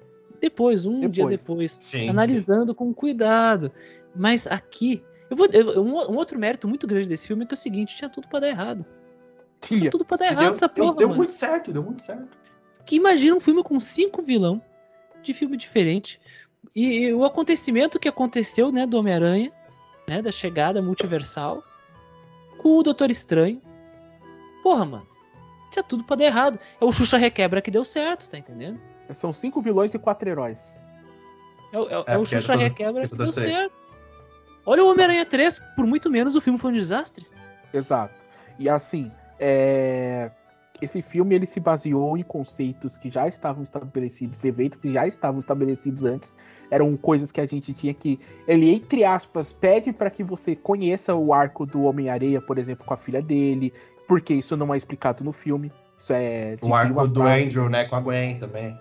depois, 0.41 0.85
um 0.85 1.01
dia 1.01 1.09
Depois. 1.27 1.41
depois, 1.47 1.73
Sim, 1.73 2.09
analisando 2.09 2.75
com 2.75 2.93
cuidado. 2.93 3.71
Mas 4.15 4.47
aqui, 4.47 5.03
eu 5.31 5.37
vou, 5.37 5.47
eu- 5.53 5.83
um, 5.83 5.93
um 5.95 6.17
outro 6.17 6.39
mérito 6.39 6.67
muito 6.69 6.87
grande 6.87 7.09
desse 7.09 7.27
filme 7.27 7.45
é 7.45 7.47
que 7.47 7.55
é 7.55 7.57
o 7.57 7.59
seguinte, 7.59 7.95
tinha 7.97 8.09
tudo 8.11 8.29
pra 8.29 8.41
dar 8.41 8.49
errado. 8.49 8.85
Tinha 9.61 9.79
Tinha. 9.81 9.91
tudo 9.91 10.05
pra 10.05 10.17
dar 10.17 10.27
errado 10.27 10.41
deu, 10.41 10.51
essa 10.51 10.69
porra, 10.69 10.97
deu 10.97 11.09
mano. 11.09 11.19
muito 11.19 11.33
certo, 11.33 11.73
deu 11.73 11.83
muito 11.83 12.03
certo. 12.03 12.29
Que 12.85 12.97
imagina 12.97 13.35
um 13.37 13.41
filme 13.41 13.63
com 13.63 13.79
cinco 13.81 14.21
vilão 14.21 14.61
de 15.23 15.33
filme 15.33 15.57
diferente. 15.57 16.21
E, 16.75 17.05
e 17.07 17.15
o 17.15 17.25
acontecimento 17.25 17.99
que 17.99 18.09
aconteceu, 18.09 18.71
né, 18.71 18.87
do 18.87 18.99
Homem-Aranha, 18.99 19.51
né, 20.07 20.21
da 20.23 20.31
chegada 20.31 20.81
multiversal, 20.83 21.63
com 22.59 22.79
o 22.79 22.83
Doutor 22.83 23.11
Estranho. 23.11 23.61
Porra, 24.63 24.85
mano. 24.85 25.07
Tinha 25.71 25.83
tudo 25.83 26.05
pra 26.05 26.17
dar 26.17 26.25
errado. 26.25 26.59
É 26.81 26.85
o 26.85 26.93
Xuxa 26.93 27.17
Requebra 27.19 27.61
que 27.61 27.71
deu 27.71 27.85
certo, 27.85 28.29
tá 28.29 28.39
entendendo? 28.39 28.81
São 29.13 29.33
cinco 29.33 29.61
vilões 29.61 29.93
e 29.95 29.99
quatro 29.99 30.29
heróis. 30.29 30.85
É, 31.73 31.79
o- 31.79 31.89
é 31.89 31.93
É, 31.93 32.15
é 32.15 32.19
o 32.19 32.23
é 32.23 32.27
Xuxa 32.27 32.53
do- 32.55 32.59
Requebra 32.61 33.05
é 33.05 33.09
que 33.09 33.17
deu 33.17 33.27
Estranho. 33.27 33.49
certo. 33.55 33.75
Olha 34.67 34.83
o 34.83 34.89
Homem-Aranha 34.91 35.27
3, 35.27 35.59
por 35.77 35.87
muito 35.87 36.09
menos 36.09 36.35
o 36.35 36.41
filme 36.41 36.59
foi 36.59 36.71
um 36.71 36.75
desastre. 36.75 37.27
Exato. 37.73 38.15
E 38.59 38.69
assim, 38.69 39.13
é, 39.39 40.31
esse 40.85 41.03
filme 41.03 41.35
ele 41.35 41.47
se 41.47 41.59
baseou 41.59 42.17
em 42.17 42.23
conceitos 42.23 42.97
que 42.97 43.09
já 43.11 43.27
estavam 43.27 43.63
estabelecidos, 43.63 44.45
eventos 44.45 44.79
que 44.79 44.93
já 44.93 45.07
estavam 45.07 45.39
estabelecidos 45.41 46.05
antes. 46.05 46.37
Eram 46.71 46.97
coisas 46.97 47.33
que 47.33 47.41
a 47.41 47.47
gente 47.47 47.73
tinha 47.75 47.93
que. 47.93 48.19
Ele, 48.47 48.71
entre 48.73 49.05
aspas, 49.05 49.53
pede 49.53 49.93
para 49.93 50.11
que 50.11 50.23
você 50.23 50.55
conheça 50.55 51.15
o 51.15 51.33
arco 51.35 51.67
do 51.67 51.83
Homem-Areia, 51.85 52.41
por 52.41 52.59
exemplo, 52.59 52.85
com 52.85 52.95
a 52.95 52.97
filha 52.97 53.21
dele, 53.21 53.73
porque 54.07 54.35
isso 54.35 54.57
não 54.57 54.73
é 54.73 54.77
explicado 54.77 55.25
no 55.25 55.33
filme. 55.33 55.73
Isso 55.97 56.13
é. 56.13 56.57
O 56.63 56.75
arco 56.75 57.07
do 57.09 57.21
frase. 57.21 57.45
Andrew, 57.47 57.69
né, 57.69 57.85
com 57.85 57.97
a 57.97 58.01
Gwen 58.01 58.39
também. 58.39 58.77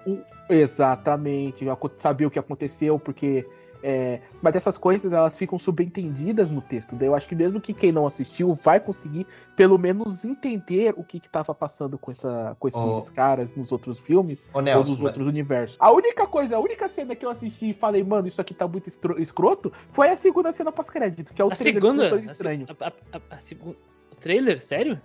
Exatamente, 0.50 1.68
aco- 1.70 1.92
saber 1.98 2.26
o 2.26 2.32
que 2.32 2.40
aconteceu, 2.40 3.00
porque. 3.00 3.46
É, 3.84 4.22
mas 4.42 4.56
essas 4.56 4.78
coisas 4.78 5.12
elas 5.12 5.38
ficam 5.38 5.60
subentendidas 5.60 6.50
no 6.50 6.62
texto. 6.62 6.96
Daí 6.96 7.08
eu 7.10 7.14
acho 7.16 7.28
que 7.28 7.36
mesmo 7.36 7.60
que 7.60 7.74
quem 7.74 7.92
não 7.92 8.06
assistiu 8.06 8.56
vai 8.56 8.80
conseguir 8.80 9.28
pelo 9.56 9.78
menos 9.78 10.24
entender 10.24 10.94
o 10.98 11.04
que 11.04 11.18
estava 11.18 11.54
passando 11.54 11.98
com, 11.98 12.10
essa, 12.10 12.56
com 12.58 12.68
esses 12.68 12.82
Oh. 12.82 13.02
caras 13.14 13.54
nos 13.56 13.72
outros 13.74 14.00
filmes 14.00 14.48
ou 14.54 14.62
Nelson, 14.62 14.92
nos 14.92 15.02
outros 15.02 15.28
universos. 15.28 15.76
A 15.80 15.92
única 15.92 16.26
coisa, 16.26 16.56
a 16.56 16.60
única 16.60 16.88
cena 16.88 17.14
que 17.16 17.26
eu 17.26 17.30
assisti 17.30 17.72
e 17.72 17.74
falei, 17.74 18.04
mano, 18.04 18.28
isso 18.28 18.40
aqui 18.40 18.54
tá 18.54 18.68
muito 18.68 18.88
escroto, 19.20 19.72
foi 19.92 20.10
a 20.10 20.16
segunda 20.16 20.52
cena 20.54 20.72
pós-crédito, 20.72 21.34
que 21.34 21.42
é 21.42 21.46
o 21.46 21.52
a 21.52 21.56
trailer 21.56 21.82
do 21.82 21.88
segunda. 21.88 22.10
Se- 22.24 22.32
Estranho. 22.32 22.66
A, 22.80 22.88
a, 22.88 22.94
a, 23.18 23.36
a 23.36 23.40
segunda. 23.40 23.76
O 24.12 24.16
trailer? 24.16 24.64
Sério? 24.64 25.02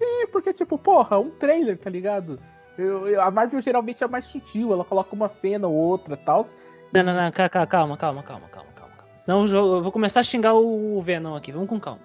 É, 0.00 0.26
porque, 0.26 0.52
tipo, 0.52 0.76
porra, 0.76 1.18
um 1.18 1.30
trailer, 1.30 1.78
tá 1.78 1.88
ligado? 1.88 2.38
Eu- 2.76 3.06
eu- 3.08 3.20
a 3.20 3.30
Marvel 3.30 3.60
geralmente 3.60 4.02
é 4.02 4.08
mais 4.08 4.24
sutil, 4.24 4.72
ela 4.72 4.84
coloca 4.84 5.14
uma 5.14 5.28
cena 5.28 5.68
ou 5.68 5.74
outra 5.74 6.14
e 6.14 6.16
tal. 6.16 6.44
Não, 6.92 7.02
não, 7.02 7.14
não, 7.14 7.30
ca- 7.32 7.48
ca- 7.48 7.66
calma, 7.66 7.96
calma, 7.96 8.22
calma, 8.22 8.48
calma, 8.48 8.68
calma. 8.74 8.92
calma. 8.96 9.12
Senão 9.16 9.46
eu 9.46 9.82
vou 9.82 9.92
começar 9.92 10.20
a 10.20 10.22
xingar 10.22 10.54
o 10.54 11.00
Venom 11.00 11.34
aqui, 11.34 11.52
vamos 11.52 11.68
com 11.68 11.80
calma. 11.80 12.00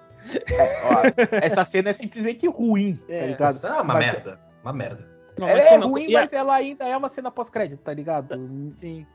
essa 1.42 1.64
cena 1.64 1.90
é 1.90 1.92
simplesmente 1.92 2.46
ruim, 2.46 2.98
É. 3.08 3.20
tá 3.20 3.26
ligado? 3.26 3.54
Isso 3.54 3.66
é 3.66 3.72
uma 3.72 3.84
Mas- 3.84 4.06
merda. 4.06 4.40
Uma 4.62 4.72
merda. 4.72 5.08
Não, 5.38 5.46
Ela 5.48 5.56
mas 5.56 5.64
é 5.66 5.68
como- 5.78 5.88
ruim, 5.88 6.14
a- 6.14 6.20
mas 6.20 6.32
ela 6.32 6.54
ainda 6.54 6.84
é 6.86 6.96
uma 6.96 7.08
cena 7.08 7.30
pós-crédito, 7.30 7.80
tá 7.80 7.92
ligado? 7.94 8.34
Sim. 8.70 9.06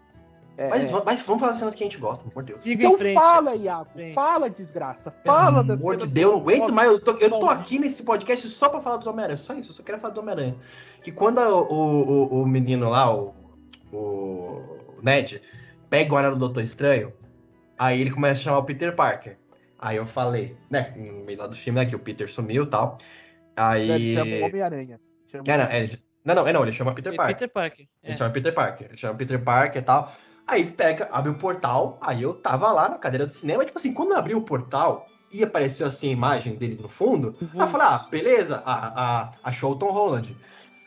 É, 0.56 0.70
Mas, 0.70 0.84
é. 0.86 0.92
mas 1.04 1.22
vamos 1.26 1.40
falar 1.40 1.52
das 1.52 1.58
cenas 1.58 1.74
que 1.74 1.84
a 1.84 1.88
gente 1.88 1.98
gosta, 1.98 2.24
por 2.30 2.44
Deus. 2.46 2.60
Siga 2.60 2.82
Então 2.82 2.94
em 2.94 2.98
frente. 3.00 3.16
fala, 3.16 3.56
Iago. 3.56 3.90
Frente. 3.92 4.14
Fala, 4.14 4.50
desgraça. 4.52 5.12
Fala 5.26 5.52
Pelo 5.56 5.64
das 5.64 5.80
amor 5.82 5.98
de 5.98 6.08
Deus, 6.08 6.32
eu 6.32 6.38
não 6.38 6.42
aguento 6.44 6.72
mais. 6.72 6.92
Eu 6.92 7.02
tô, 7.02 7.12
eu 7.18 7.40
tô 7.40 7.50
aqui 7.50 7.80
nesse 7.80 8.04
podcast 8.04 8.48
só 8.50 8.70
pra 8.70 8.80
falar 8.80 8.98
dos 8.98 9.08
Homem-Aranha. 9.08 9.38
Só 9.38 9.56
isso, 9.56 9.72
eu 9.72 9.74
só 9.74 9.82
quero 9.82 9.98
falar 10.00 10.14
do 10.14 10.20
Homem-Aranha. 10.22 10.56
Que 11.02 11.12
quando 11.12 11.40
o, 11.40 11.64
o, 11.74 12.12
o- 12.40 12.42
o 12.44 12.46
menino 12.46 12.88
lá, 12.88 13.12
o, 13.12 13.34
o 13.92 15.00
Ned, 15.02 15.42
pega 15.94 16.12
o 16.12 16.18
anel 16.18 16.32
do 16.32 16.40
Doutor 16.40 16.64
Estranho, 16.64 17.14
aí 17.78 18.02
ele 18.02 18.10
começa 18.10 18.42
a 18.42 18.44
chamar 18.46 18.58
o 18.58 18.64
Peter 18.64 18.96
Parker. 18.96 19.38
Aí 19.78 19.96
eu 19.98 20.08
falei, 20.08 20.58
né, 20.68 20.92
no 20.98 21.24
meio 21.24 21.38
lá 21.38 21.46
do 21.46 21.56
filme, 21.56 21.80
né, 21.80 21.86
que 21.86 21.96
o 21.96 22.00
Peter 22.00 22.28
sumiu 22.28 22.64
e 22.64 22.68
tal. 22.68 22.98
Aí. 23.56 23.90
Ele 23.92 24.14
chama 24.16 24.36
o 24.38 24.46
Homem-Aranha. 24.50 25.00
Chama- 25.32 25.44
É, 25.46 25.58
não, 25.58 25.66
é, 25.66 25.84
ele- 25.84 26.04
não, 26.26 26.34
não, 26.34 26.48
é, 26.48 26.54
não, 26.54 26.64
ele 26.64 26.72
chama 26.72 26.96
Peter 26.96 27.14
É 27.14 27.16
Parker. 27.16 27.36
Peter 27.36 27.50
Parker. 27.54 27.86
É. 28.02 28.08
Ele 28.08 28.16
chama 28.16 28.30
Peter 28.32 28.54
Parker. 28.56 28.88
Ele 28.88 28.98
chama 28.98 29.14
Peter 29.16 29.44
Parker 29.44 29.82
e 29.84 29.86
tal. 29.86 30.12
Aí 30.48 30.66
pega, 30.72 31.08
abre 31.12 31.30
o 31.30 31.36
portal. 31.36 32.00
Aí 32.02 32.24
eu 32.24 32.34
tava 32.34 32.72
lá 32.72 32.90
na 32.90 32.98
cadeira 32.98 33.28
do 33.28 33.32
cinema. 33.32 33.64
Tipo 33.64 33.78
assim, 33.78 33.94
quando 33.94 34.14
eu 34.14 34.18
abri 34.18 34.34
o 34.34 34.42
portal 34.42 35.06
e 35.32 35.44
apareceu 35.44 35.86
assim 35.86 36.10
a 36.10 36.14
imagem 36.14 36.56
dele 36.56 36.80
no 36.82 36.90
fundo, 36.90 37.36
aí 37.40 37.60
eu 37.60 37.68
falei, 37.68 37.86
ah, 37.88 38.08
beleza, 38.10 38.64
a, 38.66 39.22
a, 39.26 39.32
achou 39.44 39.74
o 39.74 39.76
Tom 39.76 39.92
Holland. 39.92 40.36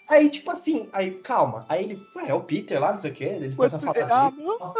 Aí, 0.08 0.28
tipo 0.30 0.50
assim, 0.52 0.88
aí, 0.92 1.10
calma. 1.12 1.66
Aí 1.68 1.82
ele, 1.84 2.06
ué, 2.14 2.28
é 2.28 2.34
o 2.34 2.40
Peter 2.40 2.80
lá, 2.80 2.92
não 2.92 2.98
sei 3.00 3.10
o 3.10 3.14
quê. 3.14 3.24
Ele 3.24 3.54
começa 3.56 3.76
a 3.76 3.80
falar. 3.80 4.06
Ah, 4.08 4.30
ah. 4.60 4.72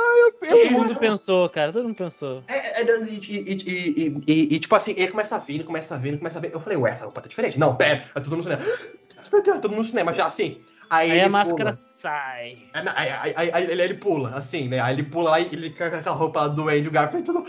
Todo 0.49 0.70
mundo 0.70 0.95
pensou, 0.97 1.49
cara, 1.49 1.72
todo 1.72 1.85
mundo 1.85 1.97
pensou. 1.97 2.45
É, 2.47 2.83
é, 2.83 2.85
e, 2.85 3.18
e- 3.18 3.53
e- 3.53 3.64
e- 3.66 4.22
e- 4.27 4.55
e, 4.55 4.59
tipo 4.61 4.74
assim, 4.77 4.95
ele 4.97 5.11
começa 5.11 5.35
a 5.35 5.39
vir, 5.39 5.55
ele 5.57 5.64
começa 5.64 5.95
a 5.95 5.99
vir, 5.99 6.09
ele 6.11 6.18
começa 6.18 6.39
a 6.39 6.41
vir. 6.41 6.53
Eu 6.53 6.61
falei, 6.61 6.79
ué, 6.79 6.91
essa 6.93 7.05
roupa 7.05 7.20
tá 7.20 7.29
diferente. 7.29 7.59
Não, 7.59 7.74
pera, 7.74 8.05
é 8.14 8.20
todo 8.20 8.31
mundo 8.31 8.37
no 8.37 8.43
cinema. 8.45 8.62
Meu 9.33 9.43
Deus, 9.43 9.57
é 9.57 9.61
todo 9.61 9.70
mundo 9.72 9.83
no 9.83 9.89
cinema, 9.89 10.14
já 10.14 10.27
assim. 10.27 10.61
Aí, 10.89 11.11
Aí 11.11 11.18
ele 11.18 11.27
a 11.27 11.29
máscara 11.29 11.70
pula. 11.70 11.74
sai. 11.74 12.59
Aí, 12.72 12.85
aí, 12.95 13.11
aí- 13.35 13.51
aí- 13.53 13.66
aí 13.66 13.81
ele, 13.81 13.95
pula, 13.95 14.31
assim, 14.37 14.68
né? 14.68 14.79
Aí 14.79 14.95
ele 14.95 15.03
pula 15.03 15.31
lá 15.31 15.41
e 15.41 15.47
ele 15.47 15.70
com 15.70 15.83
aquela 15.83 16.14
roupa 16.14 16.43
lá 16.43 16.47
do 16.49 16.68
Andrew 16.68 16.93
Garfield 16.93 17.29
e 17.29 17.33
tudo. 17.33 17.45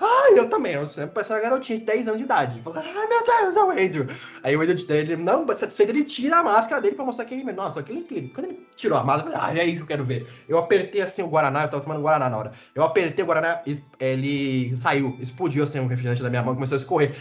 Ai, 0.00 0.38
eu 0.38 0.48
também, 0.48 0.74
eu 0.74 0.86
sempre 0.86 1.10
parecia 1.10 1.36
uma 1.36 1.42
garotinha 1.42 1.78
de 1.78 1.84
10 1.84 2.08
anos 2.08 2.18
de 2.18 2.24
idade. 2.24 2.62
Ai, 2.66 3.06
meu 3.06 3.24
Deus, 3.24 3.56
é 3.56 3.62
o 3.62 3.70
Andrew. 3.70 4.06
Aí 4.42 4.56
o 4.56 4.60
Andrew, 4.60 4.76
ele, 4.88 5.16
não, 5.16 5.46
satisfeito, 5.54 5.90
ele 5.90 6.04
tira 6.04 6.38
a 6.38 6.42
máscara 6.42 6.80
dele 6.80 6.94
pra 6.94 7.04
mostrar 7.04 7.24
que 7.24 7.34
ele. 7.34 7.52
Nossa, 7.52 7.80
aquele 7.80 8.02
que. 8.02 8.28
Quando 8.28 8.46
ele 8.46 8.66
tirou 8.76 8.98
a 8.98 9.04
máscara, 9.04 9.38
falei, 9.38 9.58
ah, 9.58 9.62
é 9.62 9.66
isso 9.66 9.76
que 9.76 9.82
eu 9.82 9.86
quero 9.86 10.04
ver. 10.04 10.26
Eu 10.48 10.58
apertei 10.58 11.00
assim 11.00 11.22
o 11.22 11.28
Guaraná, 11.28 11.64
eu 11.64 11.68
tava 11.68 11.82
tomando 11.82 12.02
Guaraná 12.02 12.28
na 12.28 12.36
hora. 12.36 12.52
Eu 12.74 12.82
apertei 12.82 13.22
o 13.22 13.26
Guaraná, 13.26 13.62
ele 14.00 14.74
saiu, 14.76 15.16
explodiu 15.20 15.64
assim 15.64 15.78
o 15.80 15.86
refrigerante 15.86 16.22
da 16.22 16.30
minha 16.30 16.42
mão, 16.42 16.54
começou 16.54 16.76
a 16.76 16.78
escorrer. 16.78 17.14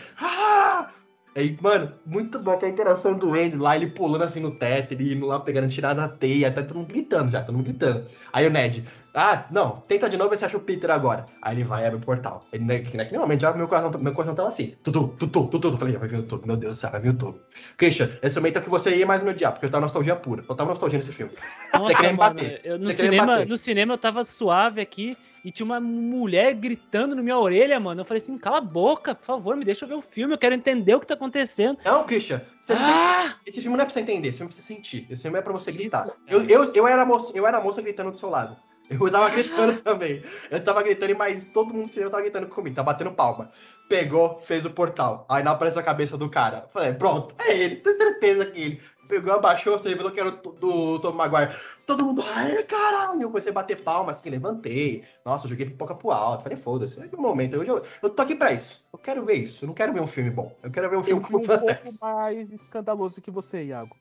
Aí, 1.35 1.57
mano, 1.59 1.91
muito 2.05 2.37
bom 2.37 2.55
que 2.57 2.65
a 2.65 2.69
interação 2.69 3.13
do 3.17 3.33
Andy 3.33 3.57
lá, 3.57 3.75
ele 3.75 3.87
pulando 3.87 4.23
assim 4.23 4.39
no 4.39 4.51
teto, 4.51 4.93
ele 4.93 5.13
indo 5.13 5.25
lá 5.25 5.39
pegando, 5.39 5.67
tirando 5.67 5.99
a 5.99 6.07
teia, 6.07 6.47
até 6.47 6.61
todo 6.61 6.77
mundo 6.77 6.87
gritando 6.89 7.31
já, 7.31 7.41
todo 7.41 7.55
mundo 7.55 7.65
gritando. 7.65 8.05
Aí 8.31 8.45
o 8.45 8.51
Ned, 8.51 8.85
ah, 9.15 9.45
não, 9.49 9.77
tenta 9.87 10.07
de 10.07 10.15
novo 10.15 10.33
e 10.33 10.37
você 10.37 10.45
acha 10.45 10.57
o 10.57 10.59
Peter 10.59 10.91
agora. 10.91 11.25
Aí 11.41 11.55
ele 11.55 11.63
vai 11.63 11.83
e 11.83 11.85
abre 11.87 11.97
o 11.97 12.01
portal. 12.01 12.45
Ele, 12.53 12.63
né, 12.63 12.79
que 12.79 12.95
naquele 12.95 13.17
momento 13.19 13.41
já 13.41 13.51
meu 13.53 13.67
coração, 13.67 13.91
meu 13.99 14.13
coração 14.13 14.35
tava 14.35 14.49
assim, 14.49 14.75
tutu, 14.83 15.07
tutu, 15.19 15.47
tutu. 15.47 15.67
Eu 15.69 15.77
falei, 15.77 15.97
vai 15.97 16.07
vir 16.07 16.19
o 16.19 16.23
tudo, 16.23 16.45
meu 16.45 16.55
Deus 16.55 16.77
do 16.77 16.79
céu, 16.79 16.91
vai 16.91 16.99
vir 17.01 17.09
o 17.09 17.13
tudo. 17.17 17.39
Christian, 17.77 18.09
esse 18.21 18.35
momento 18.37 18.57
é 18.57 18.61
que 18.61 18.69
você 18.69 18.95
ia 18.95 19.05
mais 19.05 19.23
me 19.23 19.31
odiar, 19.31 19.53
porque 19.53 19.65
eu 19.65 19.71
tava 19.71 19.81
nostalgia 19.81 20.15
pura. 20.15 20.43
Eu 20.47 20.55
tava 20.55 20.69
nostalgia 20.69 20.99
nesse 20.99 21.11
filme. 21.11 21.31
Nossa, 21.73 21.85
você 21.85 21.95
queria 21.95 22.11
me 22.11 22.17
bater. 22.17 22.61
eu- 22.63 22.77
no, 22.77 22.93
cinema, 22.93 23.25
bater. 23.25 23.47
no 23.47 23.57
cinema 23.57 23.93
eu 23.93 23.97
tava 23.97 24.23
suave 24.23 24.81
aqui 24.81 25.17
e 25.43 25.51
tinha 25.51 25.65
uma 25.65 25.79
mulher 25.79 26.53
gritando 26.53 27.15
na 27.15 27.21
minha 27.21 27.37
orelha, 27.37 27.79
mano. 27.79 28.01
Eu 28.01 28.05
falei 28.05 28.21
assim, 28.21 28.37
cala 28.37 28.57
a 28.59 28.61
boca, 28.61 29.13
por 29.13 29.25
favor, 29.25 29.55
me 29.55 29.65
deixa 29.65 29.85
eu 29.85 29.89
ver 29.89 29.95
o 29.95 30.01
filme, 30.01 30.33
eu 30.33 30.37
quero 30.37 30.55
entender 30.55 30.95
o 30.95 30.99
que 30.99 31.07
tá 31.07 31.13
acontecendo. 31.13 31.77
Não, 31.83 32.03
Christian, 32.05 32.41
você 32.61 32.73
não 32.73 32.81
tem 32.81 32.93
Ah! 32.93 33.35
Esse 33.45 33.61
filme 33.61 33.75
não 33.75 33.81
é 33.83 33.85
pra 33.85 33.93
você 33.93 33.99
entender, 33.99 34.29
esse 34.29 34.37
filme 34.37 34.51
é 34.51 34.53
pra 34.53 34.61
você 34.61 34.73
sentir. 34.73 35.07
Esse 35.09 35.21
filme 35.23 35.37
é 35.37 35.41
pra 35.41 35.53
você 35.53 35.71
gritar. 35.71 36.05
Isso, 36.05 36.15
eu, 36.27 36.39
cara. 36.41 36.51
eu, 36.51 36.73
eu, 36.73 36.87
era 36.87 37.05
moça, 37.05 37.31
eu 37.35 37.45
era 37.45 37.59
moça 37.59 37.81
gritando 37.81 38.11
do 38.11 38.17
seu 38.17 38.29
lado. 38.29 38.55
Eu 38.89 39.11
tava 39.11 39.29
gritando 39.29 39.79
também. 39.81 40.23
Eu 40.51 40.63
tava 40.63 40.83
gritando, 40.83 41.15
mas 41.17 41.43
todo 41.53 41.73
mundo 41.73 41.87
cinema 41.87 42.11
tava 42.11 42.23
gritando 42.23 42.47
comigo, 42.47 42.75
tá 42.75 42.83
batendo 42.83 43.11
palma. 43.11 43.49
Pegou, 43.89 44.39
fez 44.39 44.65
o 44.65 44.69
portal. 44.69 45.25
Aí 45.29 45.43
não 45.43 45.51
apareceu 45.51 45.81
a 45.81 45.83
cabeça 45.83 46.17
do 46.17 46.29
cara. 46.29 46.67
Falei, 46.71 46.93
pronto, 46.93 47.35
é 47.39 47.57
ele, 47.57 47.75
tenho 47.77 47.97
certeza 47.97 48.45
que 48.45 48.59
é 48.59 48.65
ele. 48.65 48.81
Pegou, 49.07 49.33
abaixou, 49.33 49.77
você 49.77 49.89
revelou 49.89 50.11
que 50.11 50.19
era 50.19 50.31
do, 50.31 50.51
do 50.53 50.99
Tom 50.99 51.11
Maguire. 51.11 51.53
Todo 51.85 52.05
mundo, 52.05 52.23
ai, 52.35 52.63
caralho. 52.63 53.21
Eu 53.21 53.27
comecei 53.27 53.51
a 53.51 53.53
bater 53.53 53.81
palma, 53.83 54.11
assim, 54.11 54.29
levantei. 54.29 55.03
Nossa, 55.25 55.45
eu 55.45 55.49
joguei 55.49 55.65
pipoca 55.65 55.93
pro 55.93 56.11
alto. 56.11 56.43
Falei, 56.43 56.57
foda-se, 56.57 56.99
é 56.99 57.05
meu 57.07 57.19
momento. 57.19 57.57
Hoje 57.59 57.69
eu, 57.69 57.83
eu 58.01 58.09
tô 58.09 58.21
aqui 58.21 58.33
pra 58.35 58.53
isso. 58.53 58.83
Eu 58.93 58.97
quero 58.99 59.25
ver 59.25 59.33
isso. 59.35 59.65
Eu 59.65 59.67
não 59.67 59.73
quero 59.73 59.91
ver 59.93 60.01
um 60.01 60.07
filme 60.07 60.29
bom. 60.29 60.55
Eu 60.63 60.71
quero 60.71 60.89
ver 60.89 60.95
um 60.95 60.99
Eu 60.99 61.03
filme 61.03 61.21
fui 61.21 61.31
com 61.31 61.37
um 61.37 61.41
o 61.43 61.45
pouco 61.47 61.65
francês. 61.65 61.99
mais 62.01 62.53
escandaloso 62.53 63.21
que 63.21 63.29
você, 63.29 63.65
Iago. 63.65 63.95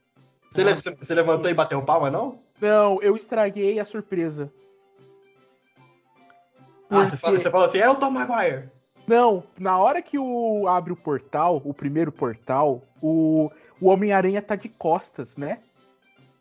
Você, 0.50 0.62
você- 0.74 0.94
você 0.94 1.14
levantou 1.14 1.50
e 1.50 1.54
bateu 1.54 1.82
palma, 1.82 2.10
não? 2.10 2.38
Não, 2.60 3.02
eu 3.02 3.16
estraguei 3.16 3.80
a 3.80 3.84
surpresa. 3.84 4.52
Ah, 6.90 7.08
você 7.08 7.16
falou, 7.16 7.40
você 7.40 7.50
falou 7.50 7.66
assim, 7.66 7.78
é 7.78 7.88
o 7.88 7.96
Tom 7.96 8.10
Maguire. 8.10 8.70
Não, 9.06 9.42
na 9.58 9.78
hora 9.78 10.00
que 10.00 10.18
o 10.18 10.68
abre 10.68 10.92
o 10.92 10.96
portal, 10.96 11.60
o 11.64 11.74
primeiro 11.74 12.12
portal, 12.12 12.82
o, 13.02 13.50
o 13.82 13.88
Homem-Aranha 13.88 14.40
tá 14.40 14.54
de 14.56 14.68
costas, 14.68 15.36
né? 15.36 15.58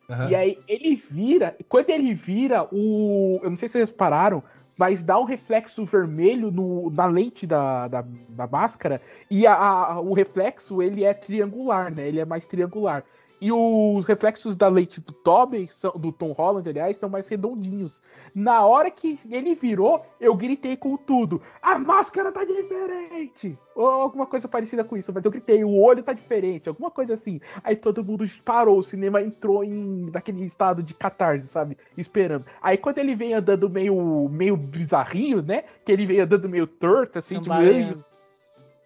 Aham. 0.09 0.29
E 0.29 0.35
aí 0.35 0.59
ele 0.67 0.95
vira, 0.95 1.55
quando 1.67 1.89
ele 1.89 2.13
vira, 2.13 2.67
o. 2.71 3.39
Eu 3.43 3.49
não 3.49 3.57
sei 3.57 3.67
se 3.67 3.73
vocês 3.73 3.91
pararam, 3.91 4.43
mas 4.77 5.03
dá 5.03 5.19
um 5.19 5.23
reflexo 5.23 5.85
vermelho 5.85 6.51
no, 6.51 6.89
na 6.91 7.05
lente 7.05 7.47
da, 7.47 7.87
da, 7.87 8.05
da 8.35 8.47
máscara, 8.47 9.01
e 9.29 9.47
a, 9.47 9.53
a- 9.55 9.99
o 10.01 10.13
reflexo 10.13 10.81
ele 10.81 11.03
é 11.03 11.13
triangular, 11.13 11.91
né? 11.93 12.07
Ele 12.07 12.19
é 12.19 12.25
mais 12.25 12.45
triangular. 12.45 13.03
E 13.41 13.51
os 13.51 14.05
reflexos 14.05 14.55
da 14.55 14.67
lente 14.67 15.01
do 15.01 15.11
Tobey, 15.11 15.67
são, 15.67 15.91
do 15.93 16.11
Tom 16.11 16.31
Holland, 16.31 16.69
aliás, 16.69 16.95
são 16.97 17.09
mais 17.09 17.27
redondinhos. 17.27 18.03
Na 18.35 18.63
hora 18.63 18.91
que 18.91 19.19
ele 19.27 19.55
virou, 19.55 20.05
eu 20.19 20.35
gritei 20.35 20.77
com 20.77 20.95
tudo. 20.95 21.41
A 21.59 21.79
máscara 21.79 22.31
tá 22.31 22.45
diferente! 22.45 23.57
Ou 23.75 23.87
alguma 23.87 24.27
coisa 24.27 24.47
parecida 24.47 24.83
com 24.83 24.95
isso, 24.95 25.11
mas 25.11 25.25
eu 25.25 25.31
gritei, 25.31 25.63
o 25.63 25.75
olho 25.81 26.03
tá 26.03 26.13
diferente, 26.13 26.69
alguma 26.69 26.91
coisa 26.91 27.15
assim. 27.15 27.41
Aí 27.63 27.75
todo 27.75 28.03
mundo 28.03 28.25
parou, 28.45 28.77
o 28.77 28.83
cinema 28.83 29.19
entrou 29.19 29.63
em 29.63 30.11
naquele 30.11 30.45
estado 30.45 30.83
de 30.83 30.93
catarse, 30.93 31.47
sabe? 31.47 31.75
Esperando. 31.97 32.45
Aí 32.61 32.77
quando 32.77 32.99
ele 32.99 33.15
vem 33.15 33.33
andando 33.33 33.67
meio, 33.67 34.29
meio 34.29 34.55
bizarrinho, 34.55 35.41
né? 35.41 35.63
Que 35.83 35.91
ele 35.91 36.05
vem 36.05 36.19
andando 36.19 36.47
meio 36.47 36.67
torto, 36.67 37.17
assim, 37.17 37.39
de 37.39 37.49
Cambaleando. 37.49 38.20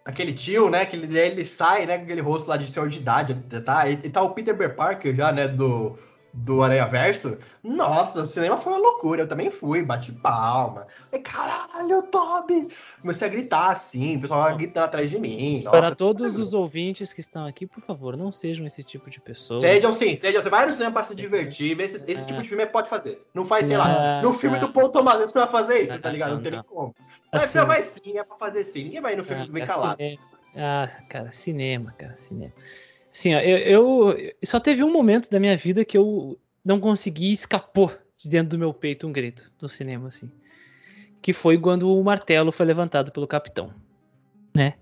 Aquele 0.05 0.33
tio, 0.33 0.69
né, 0.69 0.85
que 0.85 0.95
ele, 0.95 1.17
ele 1.17 1.43
sai, 1.45 1.85
né, 1.87 1.97
com 1.97 2.03
aquele 2.03 2.21
rosto 2.21 2.47
lá 2.47 2.57
de 2.57 2.67
senhor 2.71 2.87
de 2.89 2.99
idade, 2.99 3.33
tá? 3.63 3.89
E, 3.89 3.93
e 3.93 4.09
tá 4.09 4.21
o 4.21 4.33
Peter 4.35 4.55
B. 4.55 4.69
Parker 4.69 5.15
já, 5.15 5.31
né, 5.31 5.47
do, 5.47 5.97
do 6.35 6.61
Aranha 6.61 6.85
Verso. 6.85 7.37
Nossa, 7.63 8.23
o 8.23 8.25
cinema 8.25 8.57
foi 8.57 8.73
uma 8.73 8.79
loucura, 8.79 9.21
eu 9.21 9.27
também 9.27 9.49
fui, 9.49 9.81
bati 9.81 10.11
palma. 10.11 10.85
Falei, 11.09 11.23
caralho, 11.23 12.03
Toby! 12.03 12.67
Comecei 13.01 13.27
a 13.27 13.31
gritar 13.31 13.71
assim, 13.71 14.17
o 14.17 14.21
pessoal 14.21 14.55
gritando 14.57 14.83
atrás 14.83 15.09
de 15.09 15.17
mim. 15.17 15.61
Nossa, 15.63 15.77
Para 15.77 15.95
todos 15.95 16.37
os 16.37 16.53
ouvintes 16.53 17.13
que 17.13 17.21
estão 17.21 17.45
aqui, 17.45 17.65
por 17.65 17.81
favor, 17.81 18.17
não 18.17 18.31
sejam 18.31 18.67
esse 18.67 18.83
tipo 18.83 19.09
de 19.09 19.21
pessoa. 19.21 19.59
Sejam 19.59 19.93
sim, 19.93 20.17
sejam. 20.17 20.41
Você 20.41 20.49
vai 20.49 20.65
no 20.65 20.73
cinema 20.73 20.91
pra 20.91 21.03
se 21.05 21.15
divertir, 21.15 21.79
esse, 21.79 21.95
esse 22.11 22.27
tipo 22.27 22.41
de 22.41 22.49
filme 22.49 22.65
pode 22.65 22.89
fazer. 22.89 23.25
Não 23.33 23.45
faz, 23.45 23.67
sei 23.67 23.77
lá, 23.77 24.21
no 24.21 24.33
filme 24.33 24.59
não. 24.59 24.67
do 24.67 24.73
Paul 24.73 24.89
Thomas 24.89 25.17
você 25.17 25.33
vai 25.39 25.47
fazer 25.47 25.89
isso, 25.89 25.99
tá 26.01 26.09
ligado? 26.09 26.29
Não, 26.29 26.35
não, 26.37 26.43
tem 26.43 26.51
nem 26.51 26.63
como. 26.63 26.93
Mas 27.31 27.43
Assim, 27.55 27.65
vai 27.65 27.81
sim, 27.83 28.17
é 28.17 28.23
pra 28.23 28.35
fazer 28.37 28.63
sim. 28.63 28.83
Ninguém 28.83 29.01
vai 29.01 29.13
ir 29.13 29.15
no 29.15 29.23
filme 29.23 29.43
Ah, 29.43 29.51
bem 29.51 29.65
cara, 29.65 29.79
calado. 29.79 29.97
cinema. 29.97 30.21
Ah, 30.57 30.89
cara, 31.09 31.31
cinema, 31.31 31.93
cara, 31.97 32.15
cinema. 32.17 32.53
Ó, 33.27 33.39
eu, 33.39 33.57
eu- 34.11 34.31
só 34.43 34.59
teve 34.59 34.83
um 34.83 34.91
momento 34.91 35.29
da 35.29 35.39
minha 35.39 35.55
vida 35.55 35.85
que 35.85 35.97
eu 35.97 36.37
não 36.63 36.79
consegui 36.79 37.31
escapou 37.33 37.91
de 38.17 38.29
dentro 38.29 38.49
do 38.49 38.57
meu 38.59 38.73
peito 38.73 39.07
um 39.07 39.11
grito 39.11 39.51
no 39.61 39.69
cinema, 39.69 40.07
assim. 40.07 40.29
Que 41.21 41.31
foi 41.33 41.57
quando 41.57 41.89
o 41.89 42.03
martelo 42.03 42.51
foi 42.51 42.65
levantado 42.65 43.11
pelo 43.11 43.27
capitão, 43.27 43.73
né? 44.53 44.75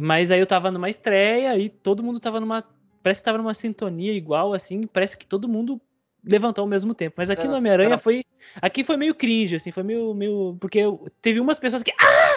Mas 0.00 0.30
aí 0.30 0.38
eu 0.40 0.46
tava 0.46 0.70
numa 0.70 0.88
estreia 0.88 1.56
e 1.58 1.68
todo 1.68 2.02
mundo 2.02 2.20
tava 2.20 2.38
numa. 2.40 2.64
Parece 3.02 3.20
que 3.22 3.24
tava 3.24 3.38
numa 3.38 3.54
sintonia 3.54 4.12
igual, 4.12 4.52
assim, 4.52 4.86
parece 4.86 5.16
que 5.16 5.26
todo 5.26 5.48
mundo 5.48 5.80
levantou 6.22 6.62
ao 6.62 6.68
mesmo 6.68 6.94
tempo. 6.94 7.14
Mas 7.16 7.30
aqui 7.30 7.42
Era- 7.42 7.50
no 7.50 7.56
Homem-Aranha 7.56 7.88
era- 7.88 7.98
foi. 7.98 8.22
Aqui 8.60 8.84
foi 8.84 8.96
meio 8.96 9.14
cringe, 9.14 9.56
assim, 9.56 9.70
foi 9.72 9.82
meio. 9.82 10.12
meio 10.14 10.56
porque 10.60 10.80
teve 11.22 11.40
umas 11.40 11.58
pessoas 11.58 11.82
que. 11.82 11.92
Ah! 11.92 12.29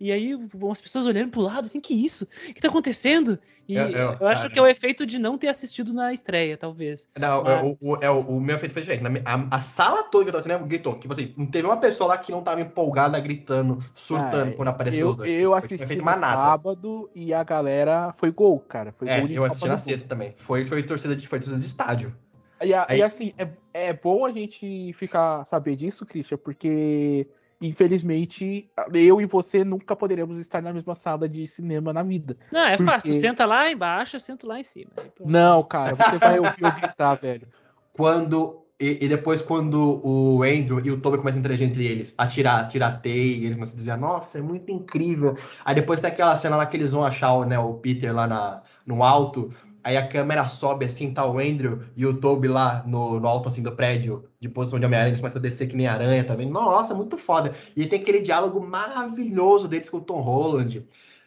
E 0.00 0.10
aí, 0.12 0.34
umas 0.54 0.80
pessoas 0.80 1.06
olhando 1.06 1.30
pro 1.30 1.40
lado, 1.40 1.66
assim, 1.66 1.80
que 1.80 1.94
isso? 1.94 2.24
O 2.24 2.54
que 2.54 2.60
tá 2.60 2.68
acontecendo? 2.68 3.38
E 3.68 3.74
Eu- 3.76 3.90
eu- 3.90 4.16
eu, 4.20 4.26
acho 4.28 4.42
cara. 4.42 4.50
que 4.50 4.58
é 4.58 4.62
o 4.62 4.66
efeito 4.66 5.06
de 5.06 5.18
não 5.18 5.38
ter 5.38 5.48
assistido 5.48 5.92
na 5.92 6.12
estreia, 6.12 6.56
talvez. 6.56 7.08
Não, 7.18 7.46
é, 7.46 7.62
o, 7.62 7.76
o, 7.80 7.96
é, 8.02 8.10
o, 8.10 8.20
o 8.36 8.40
meu 8.40 8.56
efeito 8.56 8.72
foi 8.72 8.82
diferente. 8.82 9.22
A, 9.24 9.56
a 9.56 9.60
sala 9.60 10.02
toda 10.04 10.24
que 10.24 10.28
eu 10.28 10.32
tava 10.32 10.42
cinema 10.42 10.66
gritou. 10.66 10.98
Tipo 10.98 11.12
assim, 11.12 11.32
não 11.36 11.46
teve 11.46 11.66
uma 11.66 11.76
pessoa 11.76 12.08
lá 12.08 12.18
que 12.18 12.32
não 12.32 12.42
tava 12.42 12.60
empolgada, 12.60 13.18
gritando, 13.20 13.78
surtando 13.94 14.52
Ah, 14.52 14.56
quando 14.56 14.68
apareceu 14.68 15.00
Eu, 15.06 15.10
os 15.10 15.16
dois. 15.16 15.30
eu 15.38 15.50
Foi 15.50 15.58
assisti 15.58 15.82
efeito 15.84 16.00
no 16.00 16.04
manada. 16.04 16.34
sábado 16.42 17.10
e 17.14 17.32
a 17.32 17.42
galera 17.44 18.12
foi 18.14 18.30
gol, 18.30 18.60
cara. 18.60 18.92
Foi 18.92 19.08
É, 19.08 19.20
gol 19.20 19.28
eu 19.28 19.44
assisti 19.44 19.68
na 19.68 19.78
sexta 19.78 20.06
também. 20.08 20.34
Foi, 20.36 20.64
foi, 20.64 20.82
torcida 20.82 21.14
de, 21.14 21.26
foi 21.28 21.38
torcida 21.38 21.60
de 21.60 21.66
estádio. 21.66 22.14
E, 22.62 22.72
a- 22.72 22.86
Aí- 22.88 22.98
e 22.98 23.02
assim, 23.02 23.32
é, 23.36 23.48
é 23.72 23.92
bom 23.92 24.24
a 24.24 24.32
gente 24.32 24.92
ficar 24.94 25.44
saber 25.44 25.76
disso, 25.76 26.06
Christian, 26.06 26.38
porque 26.38 27.28
infelizmente 27.66 28.68
eu 28.92 29.20
e 29.20 29.26
você 29.26 29.64
nunca 29.64 29.96
poderemos 29.96 30.38
estar 30.38 30.62
na 30.62 30.72
mesma 30.72 30.94
sala 30.94 31.28
de 31.28 31.46
cinema 31.46 31.92
na 31.92 32.02
vida. 32.02 32.36
Não, 32.52 32.60
é 32.60 32.76
Por 32.76 32.86
fácil. 32.86 33.10
Tu 33.10 33.20
senta 33.20 33.46
lá 33.46 33.70
embaixo, 33.70 34.16
eu 34.16 34.20
sento 34.20 34.46
lá 34.46 34.60
em 34.60 34.64
cima. 34.64 34.90
Não, 35.24 35.62
cara, 35.62 35.94
você 35.94 36.18
vai 36.18 36.38
ouvir 36.38 36.62
eu 36.62 36.72
gritar, 36.72 37.14
velho. 37.14 37.48
Quando. 37.92 38.60
E, 38.78 39.04
e 39.04 39.08
depois, 39.08 39.40
quando 39.40 40.00
o 40.04 40.42
Andrew 40.42 40.80
e 40.84 40.90
o 40.90 41.00
Toby 41.00 41.18
começam 41.18 41.38
a 41.38 41.40
interagir 41.40 41.68
entre 41.68 41.86
eles, 41.86 42.12
a 42.18 42.26
tirar, 42.26 42.60
a 42.60 42.66
tirar 42.66 43.00
teia, 43.00 43.36
e 43.36 43.44
eles 43.44 43.54
começam 43.54 43.74
a 43.74 43.76
desviar, 43.76 43.98
nossa, 43.98 44.38
é 44.38 44.42
muito 44.42 44.70
incrível. 44.72 45.38
Aí 45.64 45.76
depois 45.76 46.00
tem 46.00 46.10
aquela 46.10 46.34
cena 46.34 46.56
lá 46.56 46.66
que 46.66 46.76
eles 46.76 46.90
vão 46.90 47.04
achar 47.04 47.34
o, 47.34 47.44
né, 47.44 47.56
o 47.56 47.74
Peter 47.74 48.12
lá 48.12 48.26
na, 48.26 48.62
no 48.84 49.04
alto, 49.04 49.54
aí 49.84 49.96
a 49.98 50.08
câmera 50.08 50.48
sobe 50.48 50.86
assim, 50.86 51.12
tá 51.12 51.26
o 51.26 51.38
Andrew 51.38 51.82
e 51.94 52.06
o 52.06 52.18
Toby 52.18 52.48
lá 52.48 52.82
no, 52.86 53.20
no 53.20 53.28
alto 53.28 53.48
assim 53.48 53.62
do 53.62 53.70
prédio, 53.72 54.24
de 54.40 54.48
posição 54.48 54.80
de 54.80 54.86
Homem-Aranha, 54.86 55.10
eles 55.10 55.20
começam 55.20 55.38
a 55.38 55.42
descer 55.42 55.68
que 55.68 55.76
nem 55.76 55.86
aranha 55.86 56.24
também. 56.24 56.48
Nossa, 56.48 56.94
muito 56.94 57.18
foda. 57.18 57.52
E 57.76 57.86
tem 57.86 58.00
aquele 58.00 58.20
diálogo 58.20 58.60
maravilhoso 58.60 59.68
deles 59.68 59.90
com 59.90 59.98
o 59.98 60.00
Tom 60.00 60.20
Holland. 60.22 60.86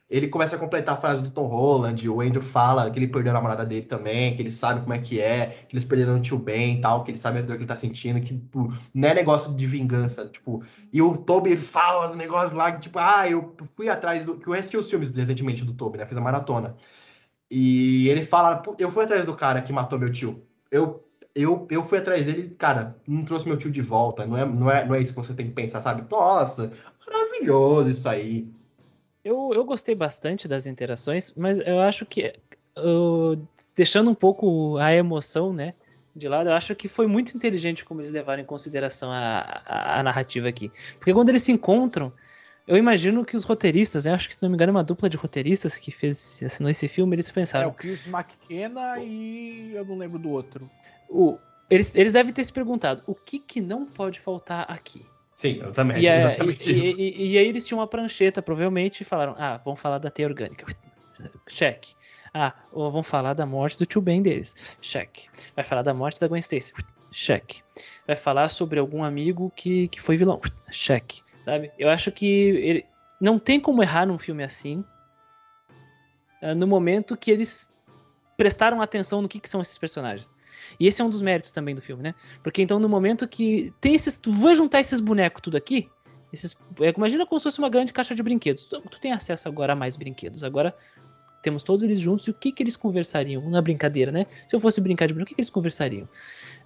Ele 0.10 0.30
começa 0.30 0.56
a 0.56 0.60
completar 0.60 0.96
a 0.96 1.02
frase 1.02 1.22
do 1.22 1.30
Tom 1.30 1.48
Holland, 1.48 2.08
o 2.08 2.22
Andrew 2.22 2.42
fala 2.42 2.90
que 2.90 2.98
ele 2.98 3.10
perdeu 3.10 3.32
a 3.32 3.34
namorada 3.34 3.66
dele 3.66 3.86
também, 3.86 4.36
que 4.36 4.42
ele 4.42 4.54
sabe 4.54 4.80
como 4.80 4.94
é 4.94 5.00
que 5.00 5.20
é, 5.20 5.48
que 5.68 5.76
eles 5.76 5.84
perderam 5.84 6.16
o 6.16 6.22
tio 6.22 6.38
Ben 6.38 6.78
e 6.78 6.82
tal, 6.82 7.04
que 7.04 7.12
ele 7.12 7.18
sabe 7.18 7.40
a 7.40 7.42
dor 7.42 7.58
que 7.58 7.64
ele 7.64 7.68
tá 7.68 7.76
sentindo, 7.76 8.22
que 8.22 8.34
tipo, 8.34 8.74
não 8.94 9.10
é 9.10 9.14
negócio 9.14 9.54
de 9.54 9.68
vingança, 9.68 10.26
tipo, 10.26 10.64
e 10.94 11.02
o 11.02 11.18
Toby 11.18 11.58
fala 11.58 12.14
um 12.14 12.16
negócio 12.16 12.56
lá, 12.56 12.72
que, 12.72 12.84
tipo, 12.84 12.98
ah, 12.98 13.30
eu 13.30 13.54
fui 13.76 13.90
atrás 13.90 14.26
do, 14.26 14.38
que 14.38 14.48
eu 14.48 14.54
assisti 14.54 14.78
os 14.78 14.90
filmes 14.90 15.10
recentemente 15.10 15.66
do 15.66 15.74
Toby, 15.74 15.98
né, 15.98 16.06
fiz 16.06 16.18
a 16.18 16.22
maratona, 16.22 16.78
e 17.50 18.10
ele 18.10 18.24
fala, 18.24 18.58
"Pô, 18.58 18.76
eu 18.80 18.92
fui 18.92 19.04
atrás 19.04 19.26
do 19.26 19.36
cara 19.36 19.62
que 19.62 19.74
matou 19.74 20.00
meu 20.00 20.12
tio, 20.12 20.44
eu, 20.72 21.04
eu, 21.34 21.68
eu 21.70 21.84
fui 21.84 22.00
atrás 22.00 22.26
dele, 22.26 22.56
cara, 22.58 22.96
não 23.08 23.24
trouxe 23.24 23.48
meu 23.48 23.58
tio 23.58 23.72
de 23.72 23.82
volta, 23.82 24.26
não 24.26 24.38
é, 24.38 24.46
não 24.46 24.72
é, 24.72 24.86
não 24.86 24.96
é 24.96 25.02
isso 25.02 25.14
que 25.14 25.18
você 25.18 25.34
tem 25.34 25.48
que 25.48 25.54
pensar, 25.54 25.82
sabe? 25.82 26.04
Nossa, 26.10 26.72
maravilhoso 27.06 27.90
isso 27.90 28.10
aí. 28.10 28.48
Eu, 29.24 29.52
eu 29.54 29.64
gostei 29.66 29.94
bastante 29.94 30.48
das 30.48 30.66
interações, 30.66 31.34
mas 31.36 31.60
eu 31.60 31.80
acho 31.82 32.06
que, 32.06 32.34
deixando 33.76 34.10
um 34.10 34.16
pouco 34.16 34.78
a 34.78 34.94
emoção, 34.94 35.54
né, 35.54 35.74
de 36.16 36.28
lado, 36.28 36.50
eu 36.50 36.54
acho 36.54 36.76
que 36.76 36.88
foi 36.88 37.06
muito 37.06 37.36
inteligente 37.36 37.86
como 37.86 38.02
eles 38.02 38.12
levaram 38.12 38.42
em 38.42 38.46
consideração 38.46 39.12
a, 39.12 39.62
a, 39.66 40.00
a 40.00 40.04
narrativa 40.04 40.48
aqui. 40.48 40.72
Porque 40.98 41.14
quando 41.14 41.30
eles 41.30 41.44
se 41.44 41.52
encontram, 41.52 42.12
eu 42.68 42.76
imagino 42.78 43.26
que 43.26 43.36
os 43.36 43.44
roteiristas, 43.44 44.06
né, 44.06 44.12
acho 44.14 44.28
que 44.28 44.36
se 44.36 44.42
não 44.42 44.50
me 44.50 44.56
engano 44.56 44.72
é 44.72 44.76
uma 44.76 44.84
dupla 44.84 45.10
de 45.10 45.18
roteiristas 45.18 45.78
que 45.78 45.92
fez, 45.92 46.42
assinou 46.44 46.70
esse 46.70 46.88
filme, 46.88 47.16
eles 47.16 47.30
É 47.30 47.34
pensaram, 47.34 47.70
o 47.70 47.74
Chris 47.74 48.06
McKenna 48.06 49.00
e 49.00 49.72
eu 49.74 49.86
não 49.86 49.98
lembro 49.98 50.20
do 50.20 50.30
outro. 50.30 50.70
o, 51.10 51.40
eles, 51.70 51.96
eles 51.96 52.14
devem 52.14 52.34
ter 52.34 52.44
se 52.44 52.52
perguntado, 52.52 53.04
o 53.08 53.16
que 53.16 53.40
que 53.40 53.62
não 53.62 53.86
pode 53.86 54.20
faltar 54.20 54.66
aqui? 54.70 55.06
Sim, 55.36 55.60
eu 55.62 55.72
também, 55.72 56.02
E, 56.02 56.08
é- 56.08 56.18
exatamente 56.20 56.70
e- 56.72 56.90
isso. 56.90 57.00
e- 57.00 57.10
e- 57.10 57.32
e 57.34 57.38
aí 57.38 57.48
eles 57.48 57.66
tinham 57.68 57.80
uma 57.80 57.88
prancheta, 57.88 58.42
provavelmente, 58.42 59.02
e 59.02 59.04
falaram: 59.04 59.36
ah, 59.38 59.62
vamos 59.64 59.80
falar 59.80 60.00
da 60.00 60.10
teia 60.10 60.28
orgânica. 60.28 60.66
Cheque. 61.48 61.94
Ah, 62.34 62.56
ou 62.72 62.90
vão 62.90 63.04
falar 63.04 63.34
da 63.34 63.46
morte 63.46 63.78
do 63.78 63.86
tio 63.86 64.02
Ben 64.02 64.22
deles. 64.22 64.56
Check. 64.82 65.26
Vai 65.56 65.64
falar 65.64 65.84
da 65.84 65.94
morte 65.94 66.20
da 66.20 66.28
Gwen 66.28 66.40
Stacy. 66.40 66.74
Check. 67.12 67.58
Vai 68.06 68.16
falar 68.16 68.50
sobre 68.50 68.80
algum 68.80 69.04
amigo 69.04 69.52
que, 69.56 69.88
que 69.90 70.02
foi 70.02 70.18
vilão. 70.18 70.42
Check. 70.72 71.20
Sabe? 71.48 71.72
Eu 71.80 71.90
acho 71.90 72.12
que 72.12 72.28
ele, 72.28 72.86
não 73.22 73.40
tem 73.40 73.58
como 73.58 73.82
errar 73.82 74.06
num 74.06 74.20
filme 74.20 74.44
assim. 74.44 74.84
uh, 76.42 76.54
no 76.54 76.68
momento 76.68 77.16
que 77.16 77.32
eles 77.32 77.74
prestaram 78.36 78.82
atenção 78.82 79.22
no 79.22 79.30
que, 79.30 79.40
que 79.40 79.50
são 79.50 79.62
esses 79.62 79.78
personagens. 79.78 80.30
E 80.78 80.88
esse 80.88 81.02
é 81.02 81.06
um 81.06 81.10
dos 81.10 81.22
méritos 81.22 81.54
também 81.54 81.74
do 81.74 81.82
filme, 81.82 82.04
né? 82.04 82.14
Porque 82.44 82.62
então 82.62 82.80
no 82.80 82.90
momento 82.90 83.26
que 83.26 83.74
tem 83.80 83.96
esses. 83.96 84.18
Tu 84.18 84.30
vai 84.30 84.58
juntar 84.58 84.82
esses 84.82 85.00
bonecos 85.00 85.42
tudo 85.42 85.56
aqui. 85.56 85.90
Esses, 86.34 86.54
é, 86.82 86.94
imagina 86.98 87.26
como 87.26 87.40
se 87.40 87.46
fosse 87.46 87.60
uma 87.60 87.70
grande 87.70 87.94
caixa 87.94 88.14
de 88.14 88.22
brinquedos. 88.22 88.66
Tu, 88.66 88.82
tu 88.82 89.00
tem 89.00 89.14
acesso 89.14 89.48
agora 89.48 89.72
a 89.72 89.76
mais 89.76 89.96
brinquedos. 89.96 90.44
Agora 90.44 90.76
temos 91.42 91.64
todos 91.64 91.82
eles 91.82 92.02
juntos 92.02 92.28
e 92.28 92.32
o 92.32 92.34
que, 92.34 92.52
que 92.52 92.62
eles 92.62 92.76
conversariam 92.76 93.50
na 93.50 93.62
brincadeira, 93.62 94.12
né? 94.12 94.26
Se 94.50 94.54
eu 94.54 94.60
fosse 94.60 94.82
brincar 94.82 95.08
de 95.08 95.14
brinquedo, 95.14 95.28
o 95.28 95.30
que, 95.30 95.36
que 95.36 95.40
eles 95.40 95.50
conversariam? 95.50 96.10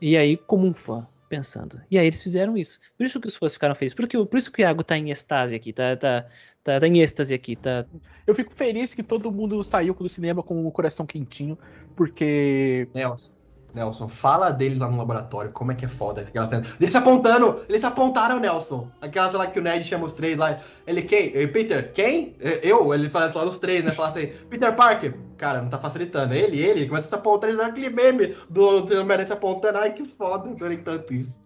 E 0.01 0.17
aí, 0.17 0.37
como 0.37 0.65
um 0.65 0.73
fã, 0.73 1.05
pensando. 1.31 1.81
E 1.89 1.97
aí 1.97 2.05
eles 2.05 2.21
fizeram 2.21 2.57
isso. 2.57 2.77
Por 2.97 3.05
isso 3.05 3.21
que 3.21 3.27
os 3.29 3.35
fãs 3.37 3.53
ficaram 3.53 3.73
felizes. 3.73 3.95
Por, 3.95 4.05
que, 4.05 4.25
por 4.25 4.37
isso 4.37 4.51
que 4.51 4.61
o 4.61 4.63
Iago 4.63 4.83
tá 4.83 4.97
em 4.97 5.09
estase 5.09 5.55
aqui, 5.55 5.71
tá, 5.71 5.95
tá, 5.95 6.25
tá, 6.61 6.77
tá 6.77 6.87
em 6.87 6.99
êxtase 7.01 7.33
aqui, 7.33 7.55
tá. 7.55 7.85
Eu 8.27 8.35
fico 8.35 8.53
feliz 8.53 8.93
que 8.93 9.01
todo 9.01 9.31
mundo 9.31 9.63
saiu 9.63 9.93
do 9.93 10.09
cinema 10.09 10.43
com 10.43 10.67
o 10.67 10.71
coração 10.71 11.05
quentinho, 11.05 11.57
porque. 11.95 12.89
Nelson. 12.93 13.40
Nelson, 13.73 14.07
fala 14.07 14.51
dele 14.51 14.75
lá 14.75 14.89
no 14.89 14.97
laboratório, 14.97 15.51
como 15.51 15.71
é 15.71 15.75
que 15.75 15.85
é 15.85 15.87
foda 15.87 16.21
aquela 16.21 16.47
cena. 16.47 16.65
Eles 16.79 16.91
se 16.91 16.97
apontando, 16.97 17.61
eles 17.69 17.81
se 17.81 17.87
apontaram, 17.87 18.39
Nelson. 18.39 18.89
Aquela 18.99 19.27
cena 19.27 19.39
lá 19.43 19.47
que 19.47 19.59
o 19.59 19.61
Ned 19.61 19.83
chama 19.85 20.05
os 20.05 20.13
três 20.13 20.37
lá. 20.37 20.59
Ele, 20.85 21.01
quem? 21.01 21.31
Eh, 21.35 21.47
Peter, 21.47 21.93
quem? 21.93 22.35
Eh, 22.39 22.61
Eu? 22.63 22.93
Ele 22.93 23.09
fala, 23.09 23.31
fala 23.31 23.47
os 23.47 23.57
três, 23.59 23.83
né? 23.83 23.91
Fala 23.91 24.09
assim, 24.09 24.27
Peter 24.49 24.75
Parker. 24.75 25.17
Cara, 25.37 25.61
não 25.61 25.69
tá 25.69 25.77
facilitando. 25.77 26.33
Ele, 26.33 26.61
ele, 26.61 26.87
começa 26.87 27.07
a 27.07 27.09
se 27.09 27.15
apontar, 27.15 27.49
eles 27.49 27.61
aquele 27.61 27.89
meme 27.89 28.35
do, 28.49 28.83
Homem-Aranha 28.83 29.25
se 29.25 29.33
apontando. 29.33 29.77
Ai, 29.77 29.93
que 29.93 30.05
foda, 30.05 30.49
adorei 30.49 30.77
tanto 30.77 31.13
isso. 31.13 31.41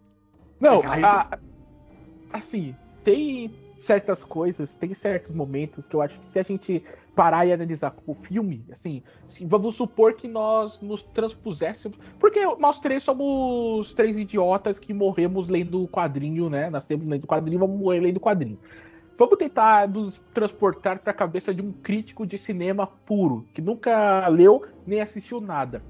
Não, 0.59 0.81
a- 0.83 1.37
assim, 2.33 2.75
tem 3.03 3.53
certas 3.77 4.23
coisas, 4.23 4.73
tem 4.75 4.93
certos 4.93 5.33
momentos 5.33 5.87
que 5.87 5.95
eu 5.95 6.01
acho 6.01 6.19
que 6.19 6.27
se 6.27 6.39
a 6.39 6.43
gente 6.43 6.83
parar 7.15 7.45
e 7.45 7.53
analisar 7.53 7.95
o 8.05 8.13
filme, 8.13 8.65
assim, 8.69 9.01
assim, 9.25 9.47
vamos 9.47 9.75
supor 9.75 10.13
que 10.13 10.27
nós 10.27 10.79
nos 10.81 11.01
transpuséssemos. 11.03 11.97
Porque 12.19 12.45
nós 12.57 12.79
três 12.79 13.03
somos 13.03 13.93
três 13.93 14.19
idiotas 14.19 14.77
que 14.77 14.93
morremos 14.93 15.47
lendo 15.47 15.83
o 15.83 15.87
quadrinho, 15.87 16.49
né? 16.49 16.69
Nós 16.69 16.85
temos 16.85 17.07
lendo 17.07 17.23
o 17.23 17.27
quadrinho, 17.27 17.59
vamos 17.59 17.79
morrer 17.79 18.01
lendo 18.01 18.17
o 18.17 18.21
quadrinho. 18.21 18.59
Vamos 19.17 19.37
tentar 19.37 19.87
nos 19.87 20.21
transportar 20.33 20.99
para 20.99 21.11
a 21.11 21.15
cabeça 21.15 21.53
de 21.53 21.61
um 21.61 21.71
crítico 21.71 22.27
de 22.27 22.37
cinema 22.37 22.85
puro, 22.85 23.45
que 23.53 23.61
nunca 23.61 24.27
leu 24.27 24.61
nem 24.85 24.99
assistiu 24.99 25.39
nada. 25.39 25.81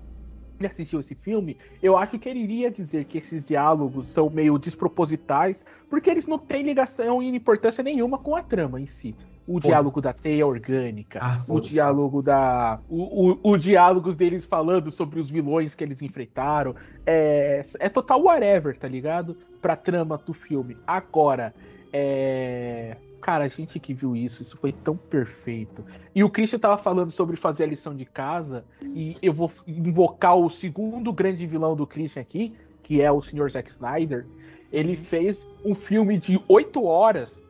E 0.60 0.66
assistiu 0.66 1.00
esse 1.00 1.16
filme, 1.16 1.58
eu 1.82 1.98
acho 1.98 2.18
que 2.20 2.30
ele 2.30 2.40
iria 2.40 2.72
dizer 2.72 3.06
que 3.06 3.18
esses 3.18 3.44
diálogos 3.44 4.08
são 4.08 4.30
meio 4.30 4.58
despropositais, 4.58 5.66
porque 5.90 6.10
eles 6.10 6.28
não 6.28 6.38
têm 6.38 6.64
ligação 6.64 7.22
e 7.22 7.28
importância 7.28 7.84
nenhuma 7.84 8.18
com 8.20 8.36
a 8.36 8.44
trama 8.44 8.80
em 8.80 8.86
si. 8.86 9.16
O 9.48 9.60
diálogo 9.60 10.02
da 10.02 10.12
teia 10.12 10.46
orgânica, 10.46 11.20
Ah, 11.22 11.38
o 11.48 11.60
diálogo 11.60 12.22
da. 12.22 12.80
O, 12.90 13.32
o, 13.32 13.52
o 13.52 13.58
diálogos 13.58 14.16
deles 14.16 14.44
falando 14.44 14.92
sobre 14.92 15.20
os 15.20 15.30
vilões 15.30 15.76
que 15.76 15.84
eles 15.84 16.02
enfrentaram. 16.02 16.76
É, 17.06 17.62
é 17.80 17.90
total 17.90 18.24
whatever, 18.24 18.76
tá 18.78 18.88
ligado? 18.88 19.38
Pra 19.62 19.76
trama 19.76 20.18
do 20.18 20.34
filme. 20.34 20.76
Agora, 20.88 21.54
é. 21.94 22.98
Cara, 23.22 23.46
a 23.46 23.48
gente 23.48 23.80
que 23.80 23.92
viu 23.92 24.16
isso, 24.16 24.44
isso 24.44 24.58
foi 24.58 24.72
tão 24.72 24.96
perfeito. 24.96 25.84
E 26.14 26.24
o 26.24 26.30
Christian 26.30 26.60
tava 26.60 26.78
falando 26.78 27.10
sobre 27.10 27.36
fazer 27.36 27.64
a 27.64 27.68
lição 27.68 27.96
de 27.96 28.06
casa, 28.06 28.64
e 28.84 29.18
eu 29.20 29.34
vou 29.34 29.52
invocar 29.66 30.36
o 30.36 30.48
segundo 30.48 31.12
grande 31.12 31.46
vilão 31.48 31.76
do 31.76 31.88
Christian 31.88 32.22
aqui, 32.22 32.54
que 32.84 33.02
é 33.02 33.12
o 33.12 33.22
Sr. 33.24 33.50
Zack 33.50 33.72
Snyder. 33.72 34.28
Ele 34.72 34.96
fez 34.96 35.48
um 35.64 35.74
filme 35.74 36.20
de 36.20 36.40
oito 36.48 36.84
horas 36.84 37.42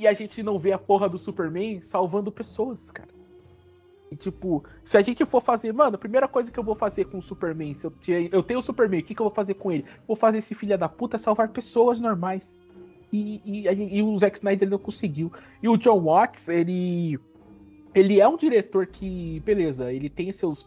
e 0.00 0.06
a 0.06 0.14
gente 0.14 0.42
não 0.42 0.58
vê 0.58 0.72
a 0.72 0.78
porra 0.78 1.08
do 1.08 1.18
Superman 1.18 1.82
salvando 1.82 2.32
pessoas, 2.32 2.90
cara. 2.90 3.10
E, 4.10 4.16
tipo, 4.16 4.64
se 4.82 4.96
a 4.96 5.02
gente 5.02 5.24
for 5.26 5.42
fazer, 5.42 5.72
mano, 5.72 5.94
a 5.94 5.98
primeira 5.98 6.26
coisa 6.26 6.50
que 6.50 6.58
eu 6.58 6.64
vou 6.64 6.74
fazer 6.74 7.04
com 7.04 7.18
o 7.18 7.22
Superman, 7.22 7.74
se 7.74 7.86
eu, 7.86 7.92
eu 8.32 8.42
tenho 8.42 8.58
o 8.58 8.62
Superman, 8.62 9.00
o 9.00 9.04
que, 9.04 9.14
que 9.14 9.20
eu 9.20 9.26
vou 9.26 9.34
fazer 9.34 9.54
com 9.54 9.70
ele? 9.70 9.84
Vou 10.08 10.16
fazer 10.16 10.38
esse 10.38 10.54
filho 10.54 10.76
da 10.76 10.88
puta 10.88 11.18
salvar 11.18 11.50
pessoas 11.50 12.00
normais. 12.00 12.58
E, 13.12 13.42
e, 13.44 13.98
e 13.98 14.02
o 14.02 14.18
Zack 14.18 14.38
Snyder 14.38 14.68
não 14.68 14.78
conseguiu. 14.78 15.30
E 15.62 15.68
o 15.68 15.76
John 15.76 16.00
Watts, 16.00 16.48
ele. 16.48 17.18
Ele 17.92 18.20
é 18.20 18.28
um 18.28 18.36
diretor 18.36 18.86
que, 18.86 19.40
beleza, 19.40 19.92
ele 19.92 20.08
tem 20.08 20.32
seus. 20.32 20.66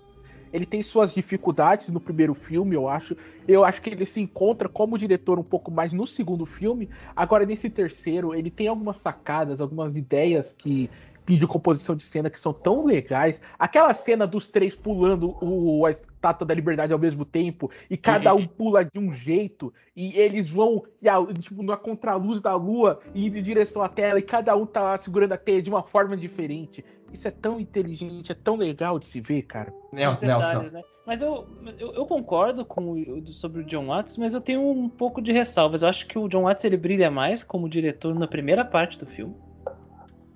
Ele 0.51 0.65
tem 0.65 0.83
suas 0.83 1.13
dificuldades 1.13 1.89
no 1.89 1.99
primeiro 1.99 2.35
filme, 2.35 2.75
eu 2.75 2.87
acho. 2.87 3.17
Eu 3.47 3.65
acho 3.65 3.81
que 3.81 3.89
ele 3.89 4.05
se 4.05 4.21
encontra 4.21 4.69
como 4.69 4.97
diretor 4.97 5.39
um 5.39 5.43
pouco 5.43 5.71
mais 5.71 5.91
no 5.93 6.07
segundo 6.07 6.45
filme. 6.45 6.89
Agora, 7.15 7.45
nesse 7.45 7.69
terceiro, 7.69 8.33
ele 8.33 8.49
tem 8.49 8.67
algumas 8.67 8.97
sacadas, 8.97 9.59
algumas 9.59 9.95
ideias 9.95 10.53
que 10.53 10.89
de 11.27 11.47
composição 11.47 11.95
de 11.95 12.03
cena 12.03 12.29
que 12.29 12.39
são 12.39 12.53
tão 12.53 12.85
legais. 12.85 13.41
Aquela 13.57 13.93
cena 13.93 14.27
dos 14.27 14.47
três 14.47 14.75
pulando 14.75 15.37
o, 15.41 15.85
a 15.85 15.91
estátua 15.91 16.45
da 16.45 16.53
liberdade 16.53 16.91
ao 16.93 16.99
mesmo 16.99 17.23
tempo, 17.25 17.71
e 17.89 17.95
cada 17.97 18.33
um 18.33 18.45
pula 18.45 18.83
de 18.83 18.99
um 18.99 19.11
jeito, 19.11 19.73
e 19.95 20.17
eles 20.19 20.49
vão 20.49 20.83
e 21.01 21.07
a- 21.07 21.25
tipo, 21.39 21.63
na 21.63 21.77
contraluz 21.77 22.41
da 22.41 22.55
lua, 22.55 22.99
indo 23.15 23.37
em 23.37 23.43
direção 23.43 23.81
à 23.81 23.89
tela, 23.89 24.19
e 24.19 24.23
cada 24.23 24.55
um 24.55 24.65
tá 24.65 24.97
segurando 24.97 25.33
a 25.33 25.37
teia 25.37 25.61
de 25.61 25.69
uma 25.69 25.83
forma 25.83 26.17
diferente. 26.17 26.83
Isso 27.11 27.27
é 27.27 27.31
tão 27.31 27.59
inteligente, 27.59 28.31
é 28.31 28.35
tão 28.35 28.55
legal 28.55 28.97
de 28.97 29.07
se 29.07 29.21
ver, 29.21 29.43
cara. 29.43 29.73
Nelson, 29.91 30.25
Nelson, 30.25 30.73
né? 30.73 30.81
Mas 31.05 31.21
eu, 31.21 31.45
eu, 31.77 31.93
eu 31.93 32.05
concordo 32.05 32.65
com 32.65 32.93
o, 32.93 33.27
sobre 33.27 33.61
o 33.61 33.65
John 33.65 33.87
Watts, 33.87 34.17
mas 34.17 34.33
eu 34.33 34.41
tenho 34.41 34.61
um 34.67 34.87
pouco 34.89 35.21
de 35.21 35.31
ressalvas. 35.31 35.83
Eu 35.83 35.89
acho 35.89 36.07
que 36.07 36.17
o 36.17 36.27
John 36.29 36.43
Watts 36.43 36.63
ele 36.63 36.77
brilha 36.77 37.11
mais 37.11 37.43
como 37.43 37.67
diretor 37.69 38.15
na 38.15 38.25
primeira 38.27 38.63
parte 38.65 38.97
do 38.97 39.05
filme 39.05 39.35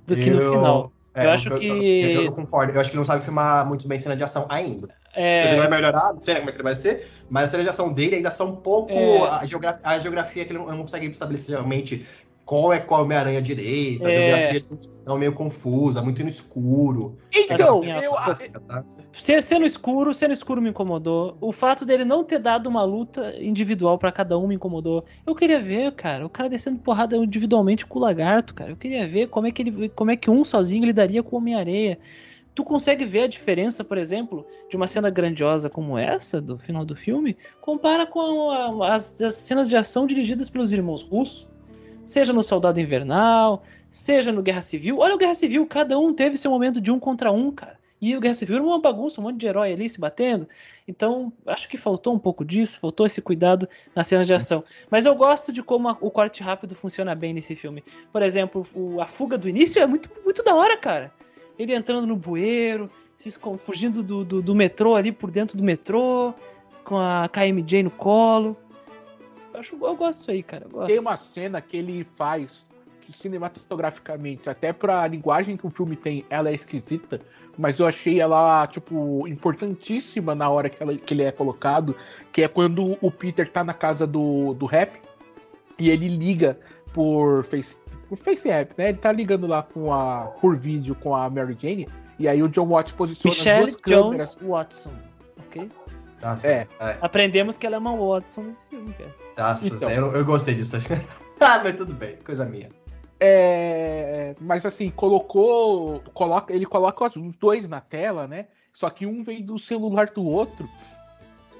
do 0.07 0.15
que 0.15 0.29
no 0.29 0.41
Eu- 0.41 0.51
final. 0.53 0.91
é, 1.13 1.25
Eu 1.25 1.29
acho 1.31 1.49
eu, 1.49 1.59
que- 1.59 1.67
Eu, 1.67 2.21
eu 2.23 2.31
concordo. 2.31 2.73
Eu 2.73 2.79
acho 2.81 2.89
que 2.89 2.95
ele 2.95 2.99
não 3.01 3.05
sabe 3.05 3.23
filmar 3.23 3.65
muito 3.67 3.87
bem 3.87 3.99
cena 3.99 4.15
de 4.15 4.23
ação 4.23 4.45
ainda. 4.49 4.87
É, 5.13 5.37
Se 5.39 5.47
ele 5.47 5.57
vai 5.57 5.69
melhorar, 5.69 6.13
não 6.13 6.17
sei 6.19 6.35
como 6.35 6.49
é 6.49 6.51
que 6.51 6.57
ele 6.57 6.63
vai 6.63 6.75
ser, 6.75 7.07
mas 7.29 7.45
a 7.45 7.47
cena 7.47 7.63
de 7.63 7.69
ação 7.69 7.91
dele 7.91 8.15
ainda 8.17 8.29
são 8.31 8.49
um 8.49 8.55
pouco. 8.55 8.91
É. 8.93 9.29
A, 9.29 9.45
geografia, 9.45 9.81
a 9.83 9.99
geografia 9.99 10.45
que 10.45 10.51
ele 10.53 10.59
não, 10.59 10.67
não 10.67 10.81
consegue 10.81 11.07
estabelecer 11.07 11.55
realmente 11.55 12.05
qual 12.45 12.71
é 12.71 12.79
qual 12.79 13.03
Homem-Aranha 13.03 13.41
direita, 13.41 14.05
a 14.07 14.11
É. 14.11 14.13
geografia 14.15 14.61
de 14.61 14.69
questão 14.87 15.17
meio 15.17 15.33
confusa, 15.33 16.01
muito 16.01 16.21
no 16.23 16.29
escuro. 16.29 17.17
Então, 17.33 17.79
assim, 17.79 17.91
eu, 17.91 18.11
Clássica, 18.11 18.59
tá? 18.61 18.83
Ser, 19.20 19.41
ser 19.41 19.57
no 19.59 19.65
escuro, 19.65 20.13
ser 20.13 20.28
no 20.28 20.34
escuro 20.34 20.61
me 20.61 20.70
incomodou. 20.70 21.38
O 21.41 21.51
fato 21.51 21.86
dele 21.86 22.05
não 22.05 22.24
ter 22.24 22.38
dado 22.39 22.68
uma 22.68 22.84
luta 22.84 23.34
individual 23.41 23.97
pra 23.97 24.11
cada 24.11 24.38
um 24.38 24.47
me 24.47 24.55
incomodou. 24.55 25.03
Eu 25.26 25.34
queria 25.34 25.59
ver, 25.59 25.91
cara, 25.93 26.26
o 26.26 26.30
cara 26.30 26.47
descendo 26.47 26.80
porrada 26.80 27.18
individualmente 27.18 27.86
com 27.86 27.97
o 27.97 28.01
lagarto, 28.01 28.53
cara. 28.53 28.72
Eu 28.72 28.78
queria 28.78 29.07
ver 29.07 29.28
como 29.28 29.47
é 29.47 29.51
que 29.51 29.63
ele, 29.63 29.89
como 29.89 30.11
é 30.11 30.15
que 30.15 30.30
um 30.30 30.45
sozinho 30.45 30.86
lidaria 30.86 31.24
com 31.24 31.36
o 31.36 31.39
Homem-Areia. 31.39 31.97
Tu 32.53 32.63
consegue 32.63 33.05
ver 33.05 33.22
a 33.24 33.28
diferença, 33.28 33.84
por 33.84 33.97
exemplo, 33.97 34.45
de 34.70 34.76
uma 34.76 34.88
cena 34.88 35.09
grandiosa 35.09 35.70
como 35.70 35.97
essa, 35.97 36.39
do 36.39 36.57
final 36.57 36.86
do 36.86 36.95
filme, 36.95 37.36
compara 37.61 38.05
com 38.05 38.49
a- 38.51 38.95
as, 38.95 39.22
as 39.22 39.34
cenas 39.36 39.68
de 39.68 39.76
ação 39.76 40.05
dirigidas 40.07 40.49
pelos 40.49 40.72
irmãos 40.74 41.01
russos. 41.01 41.47
Seja 42.05 42.32
no 42.32 42.41
Soldado 42.41 42.80
Invernal, 42.80 43.63
seja 43.89 44.32
no 44.32 44.41
Guerra 44.41 44.61
Civil. 44.61 44.99
Olha 44.99 45.15
o 45.15 45.18
Guerra 45.18 45.36
Civil, 45.36 45.65
cada 45.68 45.99
um 45.99 46.13
teve 46.13 46.38
seu 46.38 46.49
momento 46.49 46.80
de 46.80 46.91
um 46.91 46.99
contra 46.99 47.32
um, 47.32 47.51
cara. 47.51 47.78
E 47.99 48.15
o 48.15 48.19
Guerra 48.19 48.35
Civil 48.35 48.55
era 48.57 48.63
uma 48.63 48.79
bagunça, 48.79 49.19
um 49.19 49.23
monte 49.23 49.37
de 49.37 49.47
herói 49.47 49.73
ali 49.73 49.89
se 49.89 49.99
batendo. 49.99 50.47
Então, 50.87 51.33
acho 51.47 51.67
que 51.67 51.77
faltou 51.77 52.13
um 52.13 52.19
pouco 52.19 52.45
disso, 52.45 52.79
faltou 52.79 53.05
esse 53.05 53.21
cuidado 53.21 53.67
nas 53.95 54.05
cenas 54.07 54.27
de 54.27 54.33
ação. 54.35 54.63
Mas 54.89 55.05
eu 55.07 55.15
gosto 55.15 55.51
de 55.51 55.63
como 55.63 55.89
a- 55.89 55.97
o 55.99 56.11
corte 56.11 56.43
rápido 56.43 56.75
funciona 56.75 57.15
bem 57.15 57.33
nesse 57.33 57.55
filme. 57.55 57.83
Por 58.13 58.21
exemplo, 58.21 58.65
o- 58.75 59.01
a 59.01 59.07
fuga 59.07 59.35
do 59.37 59.49
início 59.49 59.81
é 59.81 59.87
muito, 59.87 60.09
muito 60.23 60.43
da 60.43 60.53
hora, 60.55 60.77
cara. 60.77 61.11
Ele 61.57 61.73
entrando 61.73 62.05
no 62.05 62.15
bueiro, 62.15 62.87
se 63.15 63.31
fugindo 63.57 64.03
do, 64.03 64.23
do, 64.23 64.41
do 64.43 64.53
metrô 64.53 64.93
ali 64.95 65.11
por 65.11 65.31
dentro 65.31 65.57
do 65.57 65.63
metrô, 65.63 66.35
com 66.83 66.97
a 66.99 67.27
KMJ 67.27 67.81
no 67.81 67.89
colo. 67.91 68.55
Eu, 69.53 69.59
acho, 69.59 69.75
eu 69.75 69.95
gosto 69.95 70.19
disso 70.19 70.31
aí, 70.31 70.43
cara. 70.43 70.67
Tem 70.85 70.99
uma 70.99 71.17
cena 71.33 71.59
que 71.61 71.77
ele 71.77 72.05
faz 72.15 72.63
que 73.07 73.13
cinematograficamente, 73.17 74.49
até 74.49 74.73
pra 74.73 75.07
linguagem 75.07 75.55
que 75.55 75.65
o 75.65 75.69
filme 75.69 75.95
tem, 75.95 76.25
ela 76.29 76.49
é 76.49 76.53
esquisita, 76.55 77.21
mas 77.57 77.79
eu 77.79 77.87
achei 77.87 78.19
ela, 78.19 78.67
tipo, 78.67 79.25
importantíssima 79.27 80.35
na 80.35 80.49
hora 80.49 80.69
que, 80.69 80.81
ela- 80.83 80.93
que 80.95 81.13
ele 81.13 81.23
é 81.23 81.31
colocado, 81.31 81.95
que 82.33 82.41
é 82.43 82.47
quando 82.49 82.97
o 83.01 83.09
Peter 83.09 83.49
tá 83.49 83.63
na 83.63 83.73
casa 83.73 84.05
do, 84.05 84.53
do 84.55 84.65
rap 84.65 84.91
e 85.79 85.89
ele 85.89 86.09
liga 86.09 86.59
por 86.93 87.45
Face, 87.45 87.77
por 88.09 88.17
face 88.17 88.49
App, 88.49 88.73
né? 88.77 88.89
Ele 88.89 88.97
tá 88.97 89.11
ligando 89.11 89.47
lá 89.47 89.63
com 89.63 89.93
a, 89.93 90.25
por 90.41 90.57
vídeo 90.57 90.93
com 90.95 91.15
a 91.15 91.29
Mary 91.29 91.57
Jane, 91.59 91.87
e 92.19 92.27
aí 92.27 92.43
o 92.43 92.49
John 92.49 92.67
Watts 92.67 92.91
posiciona 92.91 93.33
Michelle 93.33 93.71
duas 93.71 93.81
câmeras. 93.81 94.35
Jones 94.35 94.49
Watson. 94.49 94.91
Ok? 95.47 95.69
Nossa, 96.21 96.47
É. 96.47 96.67
é. 96.81 96.97
Aprendemos 96.99 97.57
que 97.57 97.65
ela 97.65 97.75
é 97.77 97.79
uma 97.79 97.95
Watson 97.95 98.41
nesse 98.43 98.65
filme, 98.65 98.93
cara. 98.93 99.15
Nossa, 99.37 99.67
Então. 99.67 99.89
eu, 99.89 100.11
eu 100.11 100.25
gostei 100.25 100.55
disso. 100.55 100.75
ah, 101.39 101.61
mas 101.63 101.75
tudo 101.75 101.93
bem, 101.93 102.17
coisa 102.25 102.43
minha. 102.45 102.69
É, 103.20 104.36
mas 104.39 104.65
assim, 104.65 104.89
colocou. 104.89 106.01
Coloca, 106.13 106.53
ele 106.53 106.65
coloca 106.65 107.05
os 107.05 107.36
dois 107.38 107.68
na 107.68 107.82
tela, 107.82 108.28
né? 108.28 108.45
Só 108.74 108.89
que 108.89 109.05
um 109.05 109.24
vem 109.24 109.43
do 109.43 109.57
celular 109.57 110.07
do 110.07 110.24
outro. 110.24 110.70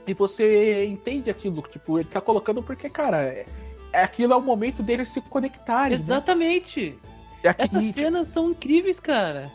E 0.06 0.14
você 0.14 0.86
entende 0.86 1.30
aquilo, 1.30 1.62
tipo, 1.64 2.00
ele 2.00 2.08
tá 2.08 2.22
colocando 2.22 2.64
porque, 2.64 2.90
cara, 2.90 3.24
é, 3.24 3.46
é 3.92 4.02
aquilo 4.04 4.34
é 4.34 4.36
o 4.36 4.42
momento 4.42 4.82
deles 4.84 5.10
se 5.10 5.20
conectarem. 5.22 5.90
né? 5.90 5.96
Exatamente. 5.96 6.98
É 7.44 7.50
aqui- 7.50 7.64
Essas 7.64 7.84
cenas 7.86 8.28
são 8.28 8.52
incríveis, 8.52 9.00
cara. 9.00 9.52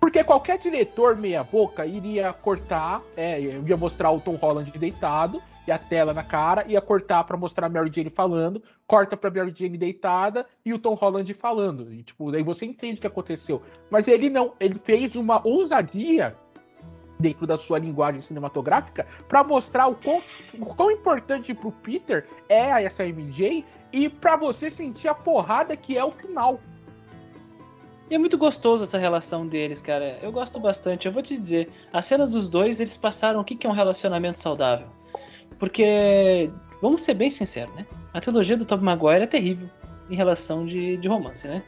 Porque 0.00 0.24
qualquer 0.24 0.58
diretor 0.58 1.16
meia-boca 1.16 1.86
iria 1.86 2.32
cortar, 2.32 3.02
é, 3.16 3.40
ia 3.40 3.76
mostrar 3.76 4.10
o 4.10 4.20
Tom 4.20 4.34
Holland 4.34 4.70
deitado 4.76 5.40
e 5.66 5.72
a 5.72 5.78
tela 5.78 6.12
na 6.12 6.22
cara, 6.22 6.66
ia 6.66 6.80
cortar 6.80 7.24
pra 7.24 7.36
mostrar 7.36 7.66
a 7.66 7.70
Mary 7.70 7.90
Jane 7.94 8.10
falando, 8.10 8.62
corta 8.86 9.16
pra 9.16 9.30
Mary 9.30 9.54
Jane 9.56 9.78
deitada 9.78 10.46
e 10.64 10.72
o 10.74 10.78
Tom 10.78 10.94
Holland 10.94 11.32
falando. 11.34 11.92
E, 11.92 12.02
tipo, 12.02 12.30
daí 12.32 12.42
você 12.42 12.66
entende 12.66 12.98
o 12.98 13.00
que 13.00 13.06
aconteceu. 13.06 13.62
Mas 13.90 14.08
ele 14.08 14.28
não, 14.28 14.54
ele 14.58 14.80
fez 14.82 15.14
uma 15.14 15.46
ousadia 15.46 16.36
dentro 17.18 17.46
da 17.46 17.56
sua 17.56 17.78
linguagem 17.78 18.20
cinematográfica 18.20 19.06
pra 19.28 19.44
mostrar 19.44 19.86
o 19.86 19.94
quão, 19.94 20.20
o 20.58 20.66
quão 20.66 20.90
importante 20.90 21.54
pro 21.54 21.70
Peter 21.70 22.26
é 22.48 22.84
essa 22.84 23.04
MJ 23.04 23.64
e 23.92 24.08
pra 24.08 24.36
você 24.36 24.68
sentir 24.68 25.06
a 25.06 25.14
porrada 25.14 25.76
que 25.76 25.96
é 25.96 26.04
o 26.04 26.10
final. 26.10 26.60
E 28.10 28.14
é 28.14 28.18
muito 28.18 28.36
gostoso 28.36 28.82
essa 28.84 28.98
relação 28.98 29.46
deles, 29.46 29.80
cara. 29.80 30.18
Eu 30.20 30.30
gosto 30.32 30.60
bastante. 30.60 31.06
Eu 31.06 31.12
vou 31.12 31.22
te 31.22 31.38
dizer, 31.38 31.70
a 31.90 32.02
cena 32.02 32.26
dos 32.26 32.48
dois, 32.48 32.78
eles 32.78 32.96
passaram 32.96 33.40
o 33.40 33.44
que 33.44 33.66
é 33.66 33.70
um 33.70 33.72
relacionamento 33.72 34.38
saudável. 34.38 34.88
Porque, 35.62 36.50
vamos 36.80 37.02
ser 37.02 37.14
bem 37.14 37.30
sinceros, 37.30 37.72
né? 37.76 37.86
A 38.12 38.20
trilogia 38.20 38.56
do 38.56 38.64
Tobey 38.64 38.84
Maguire 38.84 39.22
é 39.22 39.26
terrível 39.28 39.70
em 40.10 40.16
relação 40.16 40.66
de, 40.66 40.96
de 40.96 41.06
romance, 41.06 41.46
né? 41.46 41.62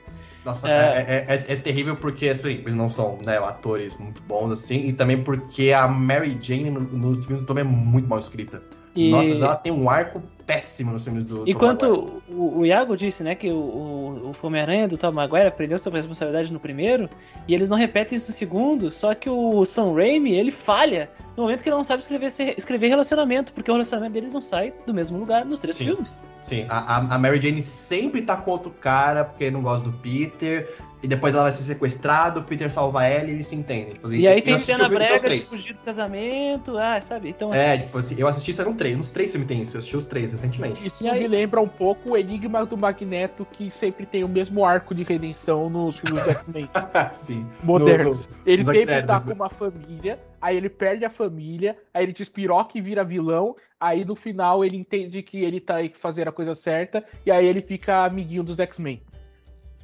Nossa, 0.45 0.69
É. 0.69 0.73
é, 0.73 1.01
é, 1.29 1.35
é- 1.37 1.53
é 1.53 1.57
terrível 1.57 1.95
porque 1.95 2.29
assim, 2.29 2.49
eles 2.49 2.75
não 2.75 2.89
são 2.89 3.23
né, 3.23 3.39
atores 3.39 3.97
muito 3.97 4.21
bons 4.23 4.51
assim, 4.51 4.81
e 4.89 4.93
também 4.93 5.23
porque 5.23 5.73
a 5.73 5.87
Mary 5.87 6.37
Jane 6.43 6.71
no, 6.71 6.81
no 6.81 7.23
filme 7.23 7.43
do 7.43 7.47
Tom 7.47 7.57
é 7.57 7.63
muito 7.63 8.09
mal 8.09 8.19
escrita. 8.19 8.61
E... 8.97 9.13
Nossa, 9.13 9.31
ela 9.31 9.55
tem 9.55 9.73
um 9.73 9.89
arco 9.89 10.21
péssimo 10.47 10.93
nos 10.93 11.05
filmes 11.05 11.25
do. 11.25 11.49
Enquanto 11.49 12.21
o, 12.29 12.59
o 12.61 12.67
Iago 12.67 12.97
disse, 12.97 13.23
né, 13.23 13.35
que 13.35 13.51
o, 13.51 13.55
o, 13.57 14.33
o 14.43 14.47
Homem-Aranha 14.47 14.87
do 14.89 14.97
Tom 14.99 15.13
Maguire 15.13 15.47
aprendeu 15.47 15.79
sobre 15.79 15.99
responsabilidade 15.99 16.53
no 16.53 16.61
primeiro, 16.61 17.09
e 17.49 17.55
eles 17.55 17.69
não 17.69 17.77
repetem 17.77 18.17
isso 18.17 18.29
no 18.29 18.35
segundo, 18.35 18.91
só 18.91 19.15
que 19.15 19.29
o 19.31 19.65
Sam 19.65 19.95
Raimi, 19.95 20.35
ele 20.35 20.51
falha 20.51 21.11
no 21.37 21.45
momento 21.45 21.63
que 21.63 21.69
ele 21.69 21.77
não 21.77 21.85
sabe 21.85 22.03
escrever, 22.03 22.29
escrever 22.57 22.89
relacionamento, 22.89 23.53
porque 23.53 23.71
o 23.71 23.75
relacionamento 23.75 24.13
deles 24.15 24.33
não 24.33 24.41
sai 24.41 24.73
do 24.87 24.93
mesmo 24.95 25.19
lugar 25.19 25.45
nos 25.45 25.61
três 25.61 25.77
Sim. 25.77 25.87
filmes. 25.87 26.21
Sim, 26.43 26.67
a, 26.69 26.97
a- 26.99 27.15
a 27.15 27.19
Mary 27.19 27.41
Jane 27.41 27.63
sempre 27.63 28.21
tá 28.23 28.37
com 28.37 28.51
outro 28.51 28.71
cara 28.71 29.25
porque 29.25 29.51
não 29.51 29.63
gosta 29.63 29.89
do 29.89 29.97
Peter, 29.99 30.69
e 31.05 31.07
depois 31.07 31.35
ela 31.35 31.43
vai 31.45 31.53
ser 31.53 31.63
sequestrada, 31.63 32.41
o 32.41 32.43
Peter 32.45 32.73
salva 32.73 33.05
ela 33.05 33.29
e 33.29 33.33
eles 33.35 33.47
se 33.47 33.55
entendem. 33.55 33.93
Tipo, 33.93 34.07
assim, 34.07 34.17
E 34.17 34.27
aí 34.27 34.41
tem 34.41 34.57
cena 34.57 34.89
brega 34.89 35.29
de 35.29 35.43
fugir 35.43 35.75
do 35.75 35.81
casamento, 35.81 36.79
ah, 36.79 36.99
sabe? 37.01 37.29
Então, 37.29 37.51
assim, 37.53 37.61
É, 37.61 37.77
tipo 37.79 37.99
assim, 37.99 38.15
eu 38.19 38.27
assisti 38.27 38.51
isso 38.53 38.63
eram 38.63 38.73
três. 38.75 38.97
Nos 38.97 39.11
três 39.11 39.31
filmes 39.31 39.47
tem 39.47 39.61
isso, 39.61 39.77
eu 39.77 39.81
assisti 39.81 39.97
os 39.99 40.07
três 40.07 40.33
recentemente. 40.33 40.85
Isso 40.87 41.05
E 41.05 41.09
aí- 41.09 41.21
me 41.21 41.29
lembra 41.29 41.61
um 41.61 41.69
pouco 41.69 42.11
o 42.13 42.17
Enigma 42.17 42.65
do 42.65 42.77
Magneto, 42.77 43.47
que 43.53 43.71
sempre 43.71 44.07
tem 44.07 44.25
o 44.25 44.29
mesmo 44.29 44.65
arco 44.65 44.95
de 44.95 45.03
redenção 45.03 45.69
nos 45.69 45.97
filmes 45.99 46.23
do 46.25 46.31
X-Men 46.31 46.69
Sim. 47.13 47.47
modernos. 47.63 48.27
ele 48.47 48.63
nos 48.65 48.73
sempre 48.73 48.93
X-Men, 48.93 49.07
tá 49.07 49.15
nos- 49.17 49.25
com 49.25 49.33
uma 49.33 49.51
família, 49.51 50.19
aí 50.41 50.57
ele 50.57 50.71
perde 50.71 51.05
a 51.05 51.11
família, 51.11 51.77
aí 51.93 52.03
ele 52.05 52.13
despiroca 52.13 52.79
e 52.79 52.81
vira 52.81 53.05
vilão, 53.05 53.55
aí 53.79 54.05
no 54.07 54.17
final 54.17 54.65
ele 54.65 54.77
entende 54.79 55.23
que 55.23 55.43
ele 55.45 55.61
tá 55.61 55.77
aí 55.77 55.91
fazer 55.95 56.27
a 56.27 56.33
coisa 56.33 56.55
certa, 56.55 57.05
e 57.27 57.31
aí 57.31 57.47
ele 57.47 57.61
fica 57.61 58.05
amiguinho 58.05 58.43
dos 58.43 58.59
X-Men. 58.59 59.03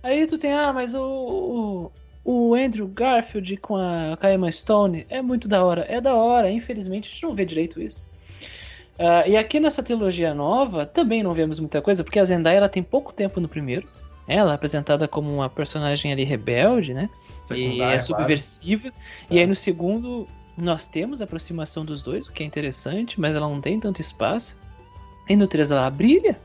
Aí 0.02 0.26
tu 0.26 0.38
tem, 0.38 0.52
ah, 0.52 0.72
mas 0.72 0.94
o, 0.94 1.90
o, 2.24 2.50
o 2.50 2.54
Andrew 2.54 2.88
Garfield 2.88 3.56
com 3.58 3.76
a 3.76 4.16
com 4.18 4.26
a 4.26 4.32
Emma 4.32 4.50
Stone 4.50 5.06
é 5.08 5.20
muito 5.20 5.46
da 5.46 5.64
hora. 5.64 5.84
É 5.88 6.00
da 6.00 6.14
hora, 6.14 6.50
infelizmente 6.50 7.08
a 7.08 7.12
gente 7.12 7.22
não 7.22 7.34
vê 7.34 7.44
direito 7.44 7.80
isso. 7.80 8.08
Ah, 8.98 9.26
e 9.26 9.36
aqui 9.36 9.60
nessa 9.60 9.82
trilogia 9.82 10.34
nova 10.34 10.84
também 10.86 11.22
não 11.22 11.32
vemos 11.32 11.58
muita 11.58 11.80
coisa, 11.80 12.04
porque 12.04 12.18
a 12.18 12.24
Zendaya 12.24 12.58
ela 12.58 12.68
tem 12.68 12.82
pouco 12.82 13.12
tempo 13.12 13.40
no 13.40 13.48
primeiro. 13.48 13.88
Ela 14.28 14.52
é 14.52 14.54
apresentada 14.54 15.08
como 15.08 15.32
uma 15.32 15.48
personagem 15.48 16.12
ali 16.12 16.22
rebelde, 16.22 16.94
né? 16.94 17.10
e 17.50 17.80
é 17.80 17.98
subversiva. 17.98 18.92
E 19.28 19.38
aí 19.38 19.46
no 19.46 19.54
segundo 19.54 20.28
nós 20.56 20.86
temos 20.86 21.20
a 21.20 21.24
aproximação 21.24 21.84
dos 21.84 22.02
dois, 22.02 22.26
o 22.26 22.32
que 22.32 22.42
é 22.42 22.46
interessante, 22.46 23.20
mas 23.20 23.34
ela 23.34 23.48
não 23.48 23.60
tem 23.60 23.80
tanto 23.80 24.00
espaço. 24.00 24.56
E 25.28 25.36
no 25.36 25.46
3 25.46 25.70
ela 25.70 25.88
brilha. 25.90 26.38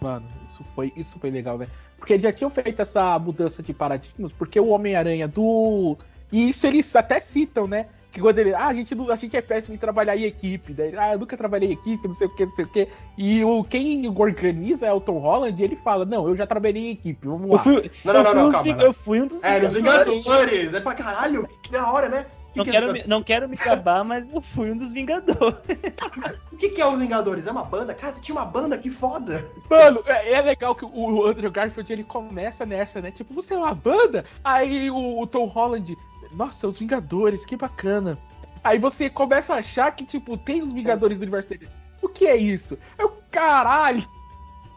Mano, 0.00 0.26
isso 0.52 0.64
foi, 0.74 0.92
isso 0.96 1.18
foi 1.18 1.30
legal, 1.30 1.58
né? 1.58 1.66
Porque 2.06 2.12
eles 2.12 2.22
já 2.22 2.32
tinham 2.32 2.50
feito 2.50 2.80
essa 2.80 3.18
mudança 3.18 3.60
de 3.64 3.74
paradigmas, 3.74 4.30
porque 4.38 4.60
o 4.60 4.68
Homem-Aranha 4.68 5.26
do. 5.26 5.96
E 6.30 6.50
isso 6.50 6.64
eles 6.64 6.94
até 6.94 7.18
citam, 7.18 7.66
né? 7.66 7.86
Que 8.12 8.20
quando 8.20 8.38
ele. 8.38 8.54
Ah, 8.54 8.68
a 8.68 8.72
gente, 8.74 8.94
não- 8.94 9.10
a 9.10 9.16
gente 9.16 9.36
é 9.36 9.42
péssimo 9.42 9.74
em 9.74 9.78
trabalhar 9.78 10.16
em 10.16 10.22
equipe. 10.22 10.72
Daí, 10.72 10.96
ah, 10.96 11.14
eu 11.14 11.18
nunca 11.18 11.36
trabalhei 11.36 11.70
em 11.70 11.72
equipe, 11.72 12.06
não 12.06 12.14
sei 12.14 12.28
o 12.28 12.30
que, 12.36 12.46
não 12.46 12.52
sei 12.52 12.64
o 12.64 12.68
que. 12.68 12.86
E 13.18 13.44
o, 13.44 13.64
quem 13.64 14.08
organiza 14.08 14.86
é 14.86 14.92
o 14.92 15.00
Tom 15.00 15.18
Holland, 15.18 15.60
e 15.60 15.64
ele 15.64 15.74
fala: 15.74 16.04
Não, 16.04 16.28
eu 16.28 16.36
já 16.36 16.46
trabalhei 16.46 16.86
em 16.86 16.90
equipe, 16.92 17.26
vamos 17.26 17.48
lá. 17.50 17.56
Eu 17.56 17.58
fui, 17.58 17.90
Não, 18.04 18.14
não, 18.14 18.20
eu 18.20 18.24
não, 18.24 18.30
fui 18.32 18.40
não, 18.42 18.50
calma. 18.50 18.62
Ving- 18.76 18.82
eu 18.84 18.92
fui 18.92 19.20
um 19.22 19.26
dos 19.26 19.42
É, 19.42 19.58
Vingadores. 19.58 20.24
Vingadores! 20.24 20.74
É 20.74 20.80
pra 20.80 20.94
caralho! 20.94 21.48
Que 21.60 21.72
da 21.72 21.90
hora, 21.90 22.08
né? 22.08 22.26
Não 22.56 22.64
que, 22.64 22.70
quero, 22.70 22.86
que, 22.86 22.92
me, 22.92 23.04
não 23.06 23.22
quero 23.22 23.48
me 23.48 23.56
gabar, 23.56 24.02
mas 24.02 24.32
eu 24.32 24.40
fui 24.40 24.70
um 24.70 24.76
dos 24.76 24.92
Vingadores. 24.92 25.58
o 26.50 26.56
que, 26.56 26.70
que 26.70 26.80
é 26.80 26.86
os 26.86 26.98
Vingadores? 26.98 27.46
É 27.46 27.50
uma 27.50 27.64
banda? 27.64 27.94
Cara, 27.94 28.12
você 28.12 28.20
tinha 28.20 28.34
uma 28.34 28.46
banda? 28.46 28.78
Que 28.78 28.90
foda! 28.90 29.44
Mano, 29.68 30.02
é, 30.06 30.32
é 30.32 30.40
legal 30.40 30.74
que 30.74 30.84
o 30.84 31.26
Andrew 31.26 31.50
Garfield 31.50 31.92
ele 31.92 32.04
começa 32.04 32.64
nessa, 32.64 33.00
né? 33.00 33.10
Tipo, 33.10 33.34
você 33.34 33.54
é 33.54 33.58
uma 33.58 33.74
banda? 33.74 34.24
Aí 34.42 34.90
o, 34.90 35.20
o 35.20 35.26
Tom 35.26 35.44
Holland, 35.44 35.96
nossa, 36.32 36.66
os 36.66 36.78
Vingadores, 36.78 37.44
que 37.44 37.56
bacana. 37.56 38.18
Aí 38.64 38.78
você 38.78 39.10
começa 39.10 39.54
a 39.54 39.58
achar 39.58 39.90
que, 39.92 40.04
tipo, 40.04 40.36
tem 40.36 40.62
os 40.62 40.72
Vingadores 40.72 41.18
do 41.18 41.22
universo 41.22 41.50
dele. 41.50 41.68
O 42.00 42.08
que 42.08 42.26
é 42.26 42.36
isso? 42.36 42.78
É 42.98 43.04
o 43.04 43.12
caralho! 43.30 44.15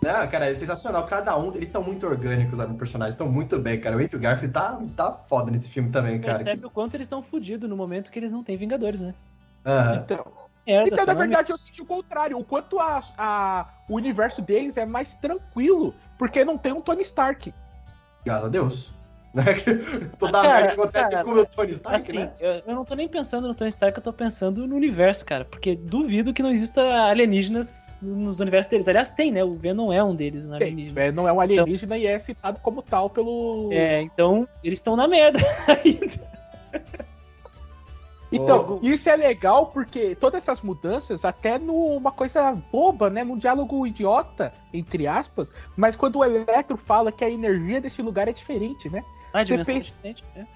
Não, 0.02 0.28
cara, 0.30 0.50
é 0.50 0.56
sensacional. 0.56 1.06
Cada 1.06 1.38
um, 1.38 1.50
eles 1.50 1.64
estão 1.68 1.84
muito 1.84 2.06
orgânicos 2.08 2.58
lá 2.58 2.66
no 2.66 2.76
personagem, 2.76 3.12
estão 3.12 3.30
muito 3.30 3.60
bem, 3.60 3.80
cara. 3.80 3.98
O 3.98 4.00
Andrew 4.00 4.20
Garfield 4.20 4.54
tá, 4.54 4.80
tá 4.96 5.12
foda 5.12 5.52
nesse 5.52 5.70
filme 5.70 5.90
também, 5.90 6.20
cara. 6.22 6.36
Percebe 6.36 6.66
o 6.66 6.70
quanto 6.70 6.96
eles 6.96 7.06
estão 7.06 7.22
fodidos 7.22 7.70
no 7.70 7.76
momento 7.76 8.10
que 8.10 8.18
eles 8.18 8.32
não 8.32 8.42
têm 8.44 8.56
Vingadores, 8.56 9.02
né? 9.02 9.14
Aham. 9.66 9.96
Então, 9.96 10.26
É, 10.66 10.84
então 10.84 10.98
na 11.00 11.06
tá, 11.06 11.14
verdade, 11.14 11.52
eu 11.52 11.58
senti 11.58 11.82
o 11.82 11.86
contrário. 11.86 12.38
O 12.38 12.46
quanto 12.46 12.80
a, 12.80 13.04
a- 13.18 13.68
o 13.90 13.96
universo 13.96 14.42
deles 14.42 14.78
é 14.78 14.86
mais 14.86 15.16
tranquilo, 15.18 15.94
porque 16.18 16.46
não 16.46 16.58
tem 16.58 16.72
um 16.72 16.80
Tony 16.82 17.02
Stark. 17.02 17.54
Graças 18.24 18.46
a 18.46 18.50
Deus. 18.50 18.99
Né? 19.34 19.44
Que 19.54 19.76
Toda 20.18 20.40
Ah, 20.40 20.42
cara, 20.42 20.54
merda 20.58 20.68
que 20.76 20.82
acontece 20.82 21.10
cara, 21.12 21.24
com 21.24 21.32
o 21.32 21.46
Tony 21.46 21.72
Stark, 21.74 21.96
Assim, 21.96 22.14
né? 22.14 22.32
eu, 22.40 22.52
eu 22.66 22.76
não 22.76 22.84
tô 22.84 22.96
nem 22.96 23.08
pensando 23.08 23.48
no 23.48 23.54
Tony 23.54 23.70
Stark, 23.70 23.98
eu 23.98 24.04
tô 24.04 24.12
pensando 24.12 24.66
no 24.66 24.76
universo, 24.76 25.24
cara. 25.26 25.46
Porque 25.46 25.76
duvido 25.76 26.34
que 26.34 26.42
não 26.42 26.50
exista 26.50 26.82
alienígenas 27.04 27.98
nos 28.02 28.40
universos 28.40 28.70
deles. 28.72 28.88
Aliás, 28.88 29.12
tem, 29.12 29.32
né? 29.32 29.44
O 29.44 29.56
Venom 29.56 29.94
é 29.94 30.04
um 30.04 30.16
deles, 30.16 30.48
um 30.48 30.58
Tem, 30.58 30.70
alienígena. 30.72 31.02
é, 31.02 31.12
não 31.12 31.28
é 31.28 31.34
um 31.34 31.40
alienígena 31.40 31.98
e 31.98 32.08
é 32.08 32.18
citado 32.20 32.60
como 32.62 32.82
tal 32.82 33.10
pelo. 33.10 33.70
É, 33.72 34.02
então 34.02 34.48
eles 34.64 34.80
estão 34.80 34.96
na 34.96 35.08
merda 35.08 35.40
ainda. 35.68 36.30
Então, 38.32 38.80
Oh. 38.82 38.86
isso 38.86 39.10
é 39.10 39.16
legal 39.16 39.68
porque 39.68 40.14
todas 40.16 40.44
essas 40.44 40.62
mudanças, 40.62 41.26
até 41.26 41.58
numa 41.58 42.12
coisa 42.12 42.54
boba, 42.72 43.10
né? 43.10 43.24
Num 43.24 43.38
diálogo 43.38 43.88
idiota, 43.88 44.54
entre 44.72 45.08
aspas, 45.08 45.52
mas 45.76 45.96
quando 45.96 46.18
o 46.20 46.24
Electro 46.24 46.78
fala 46.78 47.12
que 47.12 47.26
a 47.26 47.30
energia 47.30 47.82
desse 47.82 48.02
lugar 48.04 48.28
é 48.28 48.32
diferente, 48.32 48.88
né? 48.90 49.04
Ah, 49.34 49.44
dimensão 49.44 49.76
pensa- 49.76 49.86
diferente, 49.92 50.24
né? 50.36 50.48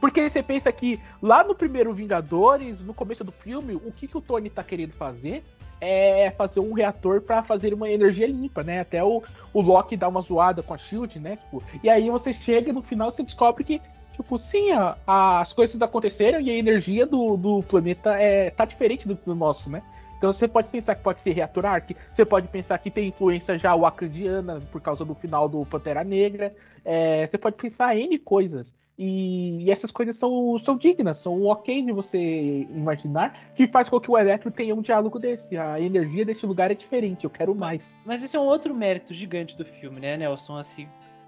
Porque 0.00 0.28
você 0.28 0.42
pensa 0.42 0.72
que 0.72 1.00
lá 1.20 1.44
no 1.44 1.54
primeiro 1.54 1.94
Vingadores, 1.94 2.80
no 2.80 2.92
começo 2.92 3.22
do 3.22 3.30
filme, 3.30 3.74
o 3.76 3.92
que, 3.92 4.08
que 4.08 4.16
o 4.16 4.20
Tony 4.20 4.50
tá 4.50 4.64
querendo 4.64 4.92
fazer 4.94 5.44
é 5.80 6.30
fazer 6.30 6.58
um 6.60 6.72
reator 6.72 7.20
pra 7.20 7.42
fazer 7.42 7.72
uma 7.72 7.88
energia 7.88 8.26
limpa, 8.26 8.62
né? 8.64 8.80
Até 8.80 9.02
o, 9.04 9.22
o 9.54 9.60
Loki 9.60 9.96
dá 9.96 10.08
uma 10.08 10.20
zoada 10.20 10.62
com 10.62 10.74
a 10.74 10.78
Shield, 10.78 11.18
né? 11.20 11.36
Tipo, 11.36 11.62
e 11.82 11.88
aí 11.88 12.10
você 12.10 12.32
chega 12.34 12.70
e 12.70 12.72
no 12.72 12.82
final 12.82 13.12
você 13.12 13.22
descobre 13.22 13.62
que, 13.64 13.80
tipo, 14.12 14.36
sim, 14.38 14.72
a- 14.72 14.96
as 15.40 15.52
coisas 15.52 15.80
aconteceram 15.80 16.40
e 16.40 16.50
a 16.50 16.54
energia 16.56 17.06
do, 17.06 17.36
do 17.36 17.62
planeta 17.62 18.14
é, 18.20 18.50
tá 18.50 18.64
diferente 18.64 19.06
do, 19.06 19.14
do 19.14 19.34
nosso, 19.36 19.70
né? 19.70 19.82
Então 20.22 20.32
você 20.32 20.46
pode 20.46 20.68
pensar 20.68 20.94
que 20.94 21.02
pode 21.02 21.18
ser 21.18 21.32
reator 21.32 21.66
Arc, 21.66 21.96
você 22.08 22.24
pode 22.24 22.46
pensar 22.46 22.78
que 22.78 22.92
tem 22.92 23.08
influência 23.08 23.58
já 23.58 23.74
wakandiana 23.74 24.60
por 24.70 24.80
causa 24.80 25.04
do 25.04 25.16
final 25.16 25.48
do 25.48 25.66
Pantera 25.66 26.04
Negra, 26.04 26.54
é, 26.84 27.26
você 27.26 27.36
pode 27.36 27.56
pensar 27.56 27.96
N 27.96 28.16
coisas. 28.20 28.72
E, 28.96 29.64
e 29.64 29.68
essas 29.68 29.90
coisas 29.90 30.14
são, 30.14 30.56
são 30.64 30.76
dignas, 30.76 31.18
são 31.18 31.42
ok 31.46 31.84
de 31.84 31.90
você 31.90 32.68
imaginar, 32.70 33.50
que 33.56 33.66
faz 33.66 33.88
com 33.88 33.98
que 33.98 34.08
o 34.08 34.16
Electro 34.16 34.48
tenha 34.52 34.76
um 34.76 34.80
diálogo 34.80 35.18
desse. 35.18 35.56
A 35.56 35.80
energia 35.80 36.24
desse 36.24 36.46
lugar 36.46 36.70
é 36.70 36.74
diferente, 36.74 37.24
eu 37.24 37.30
quero 37.30 37.52
mais. 37.52 37.98
Mas 38.06 38.22
esse 38.22 38.36
é 38.36 38.38
um 38.38 38.44
outro 38.44 38.72
mérito 38.72 39.12
gigante 39.12 39.56
do 39.56 39.64
filme, 39.64 39.98
né, 39.98 40.16
Nelson? 40.16 40.56
Assim, 40.56 40.86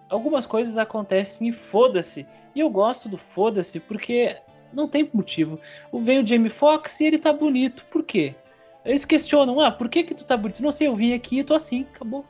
algumas 0.09 0.47
coisas 0.47 0.79
acontecem 0.79 1.49
e 1.49 1.53
foda-se. 1.53 2.25
E 2.55 2.61
eu 2.61 2.71
gosto 2.71 3.09
do 3.09 3.19
foda-se 3.19 3.81
porque 3.81 4.37
não 4.73 4.87
tem 4.87 5.11
motivo. 5.13 5.59
O 5.91 6.01
Vem 6.01 6.23
o 6.23 6.27
Jamie 6.27 6.49
Foxx 6.49 7.01
e 7.01 7.07
ele 7.07 7.19
tá 7.19 7.33
bonito. 7.33 7.85
Por 7.87 8.05
quê? 8.05 8.37
Eles 8.85 9.05
questionam, 9.05 9.61
ah, 9.61 9.71
por 9.71 9.89
que 9.89 10.03
que 10.03 10.15
tu 10.15 10.25
tá 10.25 10.37
bonito? 10.37 10.63
Não 10.63 10.71
sei, 10.71 10.87
eu 10.89 10.95
vim 10.97 11.15
aqui 11.15 11.39
e 11.39 11.45
tô 11.45 11.55
assim, 11.55 11.87
acabou. 11.95 12.25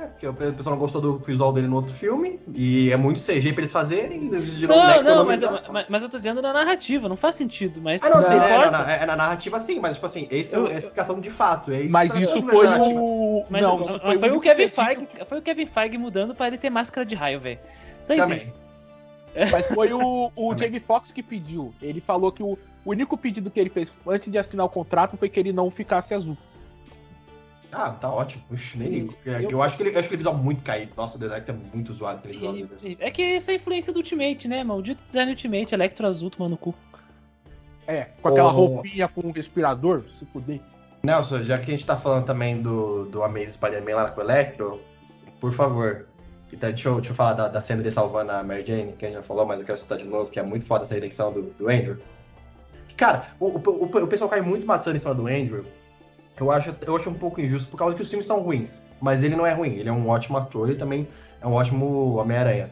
É, 0.00 0.06
porque 0.06 0.28
o 0.28 0.32
pessoal 0.32 0.76
não 0.76 0.80
gostou 0.80 1.00
do 1.00 1.18
visual 1.18 1.52
dele 1.52 1.66
no 1.66 1.74
outro 1.74 1.92
filme, 1.92 2.38
e 2.54 2.88
é 2.92 2.96
muito 2.96 3.18
CG 3.18 3.52
pra 3.52 3.62
eles 3.62 3.72
fazerem, 3.72 4.26
e 4.30 4.34
eles 4.36 4.60
Não, 4.60 4.76
né, 4.86 5.02
não, 5.02 5.24
mas, 5.26 5.42
mas, 5.72 5.86
mas 5.88 6.02
eu 6.04 6.08
tô 6.08 6.16
dizendo 6.16 6.40
na 6.40 6.52
narrativa, 6.52 7.08
não 7.08 7.16
faz 7.16 7.34
sentido, 7.34 7.80
mas 7.82 8.00
Ah, 8.04 8.10
não, 8.10 8.22
sim, 8.22 8.34
não 8.34 8.38
né, 8.38 8.46
importa. 8.54 8.70
não, 8.70 8.78
não, 8.78 8.88
é, 8.88 9.02
é 9.02 9.06
na 9.06 9.16
narrativa 9.16 9.58
sim, 9.58 9.80
mas 9.80 9.94
tipo 9.94 10.06
assim, 10.06 10.28
esse 10.30 10.54
é 10.54 10.58
Eu- 10.58 10.66
a 10.68 10.72
explicação 10.72 11.18
de 11.18 11.30
fato. 11.30 11.72
É 11.72 11.82
Mas 11.88 12.12
tá- 12.12 12.20
isso 12.20 12.40
foi 12.46 12.66
o. 12.68 13.44
Mas 13.50 13.62
não, 13.62 13.76
o- 13.76 13.80
isso 13.82 13.98
foi, 14.20 14.30
o 14.30 14.40
Kevin 14.40 14.68
Feige, 14.68 15.08
foi 15.26 15.38
o 15.38 15.42
Kevin 15.42 15.66
Feige 15.66 15.98
mudando 15.98 16.32
pra 16.32 16.46
ele 16.46 16.58
ter 16.58 16.70
máscara 16.70 17.04
de 17.04 17.16
raio, 17.16 17.40
velho. 17.40 17.58
Você 18.04 18.14
entende? 18.14 18.52
Também. 19.34 19.50
Mas 19.50 19.66
foi 19.66 19.92
o, 19.92 20.30
o 20.34 20.48
Também. 20.50 20.66
Jamie 20.68 20.80
Foxx 20.80 21.10
que 21.10 21.24
pediu. 21.24 21.74
Ele 21.82 22.00
falou 22.00 22.30
que 22.30 22.42
o, 22.42 22.56
o 22.84 22.90
único 22.90 23.16
pedido 23.16 23.50
que 23.50 23.58
ele 23.60 23.70
fez 23.70 23.92
antes 24.06 24.30
de 24.30 24.38
assinar 24.38 24.66
o 24.66 24.68
contrato 24.68 25.16
foi 25.16 25.28
que 25.28 25.38
ele 25.38 25.52
não 25.52 25.70
ficasse 25.70 26.14
azul. 26.14 26.36
Ah, 27.70 27.90
tá 27.90 28.10
ótimo. 28.10 28.42
Puxa, 28.48 28.78
nem 28.78 28.88
ligo. 28.88 29.14
Eu, 29.26 29.32
Eu- 29.42 29.50
eu 29.50 29.62
acho 29.62 29.76
que 29.76 29.82
ele, 29.82 29.94
eu 29.94 29.98
acho 29.98 30.08
que 30.08 30.14
ele 30.14 30.18
visual 30.22 30.34
muito 30.36 30.62
caído. 30.62 30.92
Nossa, 30.96 31.16
o 31.16 31.20
design 31.20 31.44
tá 31.44 31.52
muito 31.52 31.92
zoado 31.92 32.18
aquele 32.18 32.34
visual. 32.34 32.52
às 32.54 32.58
vezes. 32.70 32.82
E- 32.84 32.96
É 32.98 33.10
que 33.10 33.22
isso 33.22 33.50
é 33.50 33.54
influência 33.54 33.92
do 33.92 33.96
Ultimate, 33.98 34.48
né? 34.48 34.64
Maldito 34.64 35.04
design 35.04 35.30
Ultimate, 35.30 35.74
Electro 35.74 36.06
Azul 36.06 36.30
tomando 36.30 36.56
cu. 36.56 36.74
É, 37.86 38.04
com 38.22 38.28
aquela 38.28 38.48
Oh. 38.48 38.56
roupinha 38.56 39.06
com 39.08 39.26
um 39.26 39.30
respirador, 39.32 40.02
se 40.18 40.24
fuder. 40.26 40.60
Nelson, 41.02 41.42
já 41.42 41.58
que 41.58 41.70
a 41.70 41.74
gente 41.74 41.86
tá 41.86 41.96
falando 41.96 42.24
também 42.24 42.60
do, 42.60 43.04
do 43.06 43.22
Amazing 43.22 43.48
Spider-Man 43.50 43.94
lá 43.94 44.10
com 44.10 44.20
o 44.20 44.24
Electro, 44.24 44.80
por 45.40 45.52
favor, 45.52 46.06
então, 46.52 46.70
deixa, 46.70 46.88
eu, 46.88 46.94
deixa 46.96 47.10
eu 47.12 47.14
falar 47.14 47.34
da, 47.34 47.48
da 47.48 47.60
cena 47.60 47.82
de 47.82 47.92
salvando 47.92 48.32
a 48.32 48.42
Mary 48.42 48.64
Jane, 48.66 48.92
que 48.92 49.04
a 49.04 49.08
gente 49.08 49.16
já 49.16 49.22
falou, 49.22 49.46
mas 49.46 49.60
eu 49.60 49.64
quero 49.66 49.78
citar 49.78 49.96
de 49.98 50.04
novo, 50.04 50.30
que 50.30 50.38
é 50.40 50.42
muito 50.42 50.64
foda 50.66 50.84
essa 50.84 50.94
redenção 50.94 51.32
do, 51.32 51.42
do 51.42 51.68
Andrew. 51.68 51.98
Cara, 52.98 53.28
o, 53.38 53.46
o, 53.46 53.84
o, 53.84 54.08
pessoal 54.08 54.28
cai 54.28 54.40
muito 54.40 54.66
matando 54.66 54.96
em 54.96 55.00
cima 55.00 55.14
do 55.14 55.28
Andrew. 55.28 55.64
Eu 56.38 56.50
acho, 56.50 56.74
eu 56.84 56.96
acho 56.96 57.08
um 57.08 57.14
pouco 57.14 57.40
injusto 57.40 57.70
por 57.70 57.76
causa 57.76 57.94
que 57.94 58.02
os 58.02 58.10
filmes 58.10 58.26
são 58.26 58.40
ruins. 58.40 58.82
Mas 59.00 59.22
ele 59.22 59.36
não 59.36 59.46
é 59.46 59.52
ruim, 59.52 59.74
ele 59.76 59.88
é 59.88 59.92
um 59.92 60.08
ótimo 60.08 60.36
ator 60.36 60.68
e 60.68 60.74
também 60.74 61.06
é 61.40 61.46
um 61.46 61.52
ótimo 61.52 62.16
Homem-Aranha. 62.16 62.70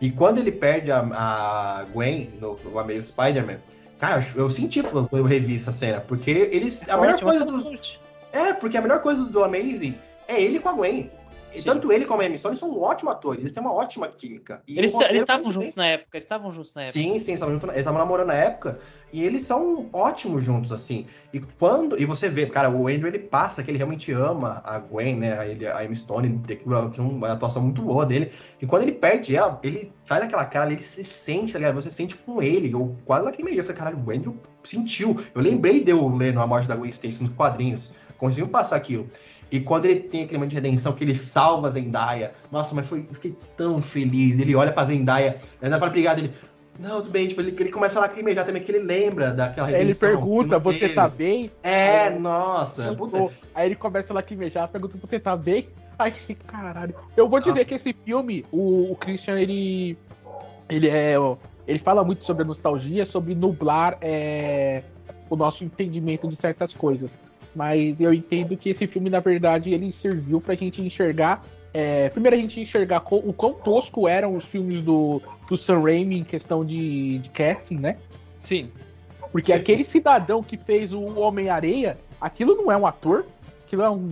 E 0.00 0.10
quando 0.12 0.38
ele 0.38 0.52
perde 0.52 0.92
a, 0.92 1.00
a 1.00 1.84
Gwen 1.92 2.30
no, 2.40 2.56
no 2.64 2.78
Amazing 2.78 3.00
Spider-Man, 3.00 3.58
cara, 3.98 4.20
eu, 4.36 4.44
eu 4.44 4.50
senti 4.50 4.80
quando 4.80 5.08
eu 5.10 5.24
revi 5.24 5.56
essa 5.56 5.72
cena, 5.72 6.00
porque 6.00 6.30
eles. 6.52 6.88
A 6.88 6.96
melhor 6.96 7.20
coisa 7.20 7.44
forte. 7.44 8.00
é, 8.32 8.52
porque 8.52 8.76
a 8.76 8.80
melhor 8.80 9.00
coisa 9.00 9.24
do, 9.24 9.30
do 9.30 9.42
Amazing 9.42 9.98
é 10.28 10.40
ele 10.40 10.60
com 10.60 10.68
a 10.68 10.72
Gwen. 10.72 11.10
E 11.54 11.58
Sim. 11.58 11.64
tanto 11.64 11.92
ele 11.92 12.04
como 12.04 12.20
a 12.20 12.26
Emma 12.26 12.36
Stone 12.36 12.56
são 12.56 12.80
ótimos 12.80 13.14
atores, 13.14 13.40
eles 13.40 13.52
têm 13.52 13.62
uma 13.62 13.72
ótima 13.72 14.08
química. 14.08 14.60
E 14.66 14.76
Eles 14.76 14.92
estavam 14.92 15.52
juntos 15.52 15.76
na 15.76 15.86
época, 15.86 16.16
eles 16.16 16.24
estavam 16.24 16.52
juntos 16.52 16.74
na 16.74 16.82
bem. 16.82 16.88
época. 16.88 17.00
Sim, 17.00 17.18
sim, 17.20 17.32
eles 17.32 17.76
estavam 17.76 17.98
namorando 17.98 18.26
na 18.26 18.34
época. 18.34 18.80
E 19.14 19.22
eles 19.22 19.44
são 19.44 19.88
ótimos 19.92 20.42
juntos, 20.42 20.72
assim. 20.72 21.06
E 21.32 21.38
quando. 21.38 21.96
E 22.02 22.04
você 22.04 22.28
vê, 22.28 22.46
cara, 22.46 22.68
o 22.68 22.88
Andrew 22.88 23.06
ele 23.06 23.20
passa 23.20 23.62
que 23.62 23.70
ele 23.70 23.78
realmente 23.78 24.10
ama 24.10 24.60
a 24.64 24.76
Gwen, 24.76 25.14
né? 25.14 25.38
A, 25.38 25.46
ele, 25.46 25.68
a 25.68 25.84
Emma 25.84 25.94
Stone, 25.94 26.40
tem 26.44 26.56
tem 26.56 27.04
uma 27.04 27.30
atuação 27.30 27.62
muito 27.62 27.80
boa 27.80 28.04
dele. 28.04 28.32
E 28.60 28.66
quando 28.66 28.82
ele 28.82 28.90
perde 28.90 29.36
ela, 29.36 29.60
ele 29.62 29.92
faz 30.04 30.24
aquela 30.24 30.44
cara 30.44 30.72
ele 30.72 30.82
se 30.82 31.04
sente, 31.04 31.52
tá 31.52 31.60
ligado? 31.60 31.76
Você 31.76 31.90
sente 31.90 32.16
com 32.16 32.42
ele. 32.42 32.72
Eu 32.72 32.96
quase 33.04 33.24
lacrimei. 33.26 33.56
Eu 33.56 33.62
falei, 33.62 33.76
caralho, 33.76 34.02
o 34.04 34.10
Andrew 34.10 34.36
sentiu. 34.64 35.16
Eu 35.32 35.40
lembrei 35.40 35.84
de 35.84 35.92
eu 35.92 36.08
lendo 36.08 36.40
a 36.40 36.46
morte 36.48 36.66
da 36.66 36.74
Gwen 36.74 36.90
Stacy 36.90 37.22
nos 37.22 37.32
quadrinhos. 37.34 37.92
Conseguiu 38.18 38.48
passar 38.48 38.74
aquilo. 38.74 39.08
E 39.48 39.60
quando 39.60 39.84
ele 39.84 40.00
tem 40.00 40.24
aquele 40.24 40.38
momento 40.38 40.50
de 40.50 40.56
redenção, 40.56 40.92
que 40.92 41.04
ele 41.04 41.14
salva 41.14 41.68
a 41.68 41.70
Zendaya. 41.70 42.32
Nossa, 42.50 42.74
mas 42.74 42.84
foi, 42.84 43.06
eu 43.08 43.14
fiquei 43.14 43.36
tão 43.56 43.80
feliz. 43.80 44.40
Ele 44.40 44.56
olha 44.56 44.72
pra 44.72 44.84
Zendaya, 44.84 45.38
a 45.60 45.64
Zendaya 45.64 45.78
fala, 45.78 45.90
obrigado. 45.90 46.18
Ele, 46.18 46.32
não, 46.78 47.00
tudo 47.00 47.10
bem. 47.10 47.28
Tipo, 47.28 47.40
ele, 47.40 47.54
ele 47.58 47.70
começa 47.70 47.98
a 47.98 48.02
lacrimejar 48.02 48.44
também, 48.44 48.62
que 48.62 48.70
ele 48.72 48.84
lembra 48.84 49.32
daquela 49.32 49.68
Aí 49.68 49.74
ele 49.74 49.82
redenção. 49.84 50.08
pergunta, 50.08 50.58
você 50.58 50.80
teve." 50.80 50.94
tá 50.94 51.08
bem? 51.08 51.50
É, 51.62 52.08
Aí- 52.08 52.18
nossa. 52.18 52.94
Puta. 52.94 53.30
Aí 53.54 53.66
ele 53.68 53.76
começa 53.76 54.12
a 54.12 54.14
lacrimejar, 54.14 54.68
pergunta, 54.68 54.96
você 55.00 55.18
tá 55.20 55.36
bem? 55.36 55.68
Ai, 55.98 56.10
que 56.10 56.34
caralho. 56.34 56.94
Eu 57.16 57.28
vou 57.28 57.38
dizer 57.38 57.50
Nossa. 57.52 57.64
que 57.64 57.74
esse 57.74 57.92
filme, 57.92 58.44
o, 58.50 58.90
o 58.92 58.96
Christian, 58.96 59.38
ele. 59.38 59.96
Ele 60.68 60.88
é. 60.88 61.14
Ele 61.66 61.78
fala 61.78 62.02
muito 62.04 62.24
sobre 62.24 62.42
a 62.42 62.46
nostalgia, 62.46 63.04
sobre 63.06 63.34
nublar 63.34 63.96
é, 64.00 64.82
o 65.30 65.36
nosso 65.36 65.64
entendimento 65.64 66.26
de 66.28 66.36
certas 66.36 66.74
coisas. 66.74 67.16
Mas 67.54 68.00
eu 68.00 68.12
entendo 68.12 68.56
que 68.56 68.68
esse 68.70 68.86
filme, 68.86 69.08
na 69.08 69.20
verdade, 69.20 69.72
ele 69.72 69.92
serviu 69.92 70.40
pra 70.40 70.54
gente 70.56 70.82
enxergar. 70.82 71.42
É, 71.74 72.08
primeiro 72.08 72.36
a 72.36 72.38
gente 72.38 72.60
enxergar 72.60 73.02
o 73.10 73.32
quão 73.32 73.52
tosco 73.52 74.06
eram 74.06 74.36
os 74.36 74.44
filmes 74.44 74.80
do, 74.80 75.20
do 75.48 75.56
Sam 75.56 75.82
Raimi 75.82 76.20
em 76.20 76.24
questão 76.24 76.64
de, 76.64 77.18
de 77.18 77.28
casting, 77.30 77.78
né? 77.78 77.98
Sim. 78.38 78.70
Porque 79.32 79.52
Sim. 79.52 79.58
aquele 79.58 79.84
cidadão 79.84 80.40
que 80.40 80.56
fez 80.56 80.92
o 80.92 81.02
Homem-Areia, 81.18 81.98
aquilo 82.20 82.54
não 82.54 82.70
é 82.70 82.76
um 82.76 82.86
ator, 82.86 83.26
aquilo 83.66 83.82
é 83.82 83.90
um. 83.90 84.08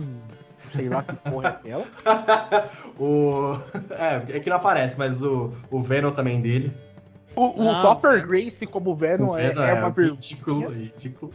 sei 0.73 0.89
lá 0.89 1.03
que 1.03 1.15
porra 1.15 1.61
é 1.63 1.71
aquela. 1.71 2.69
o... 2.99 3.57
É, 3.91 4.35
é 4.35 4.39
que 4.41 4.49
não 4.49 4.57
aparece, 4.57 4.99
mas 4.99 5.23
o, 5.23 5.53
o 5.71 5.81
Venom 5.81 6.11
também 6.11 6.41
dele. 6.41 6.73
O, 7.33 7.45
o. 7.45 7.81
Topper 7.81 8.27
Grace 8.27 8.67
como 8.67 8.93
Venom 8.93 9.29
o 9.29 9.37
é, 9.37 9.47
Venom 9.47 9.63
é 9.63 9.73
uma 9.75 9.89
vergonha. 9.89 10.15
ridículo, 10.15 10.69
ridículo. 10.69 11.33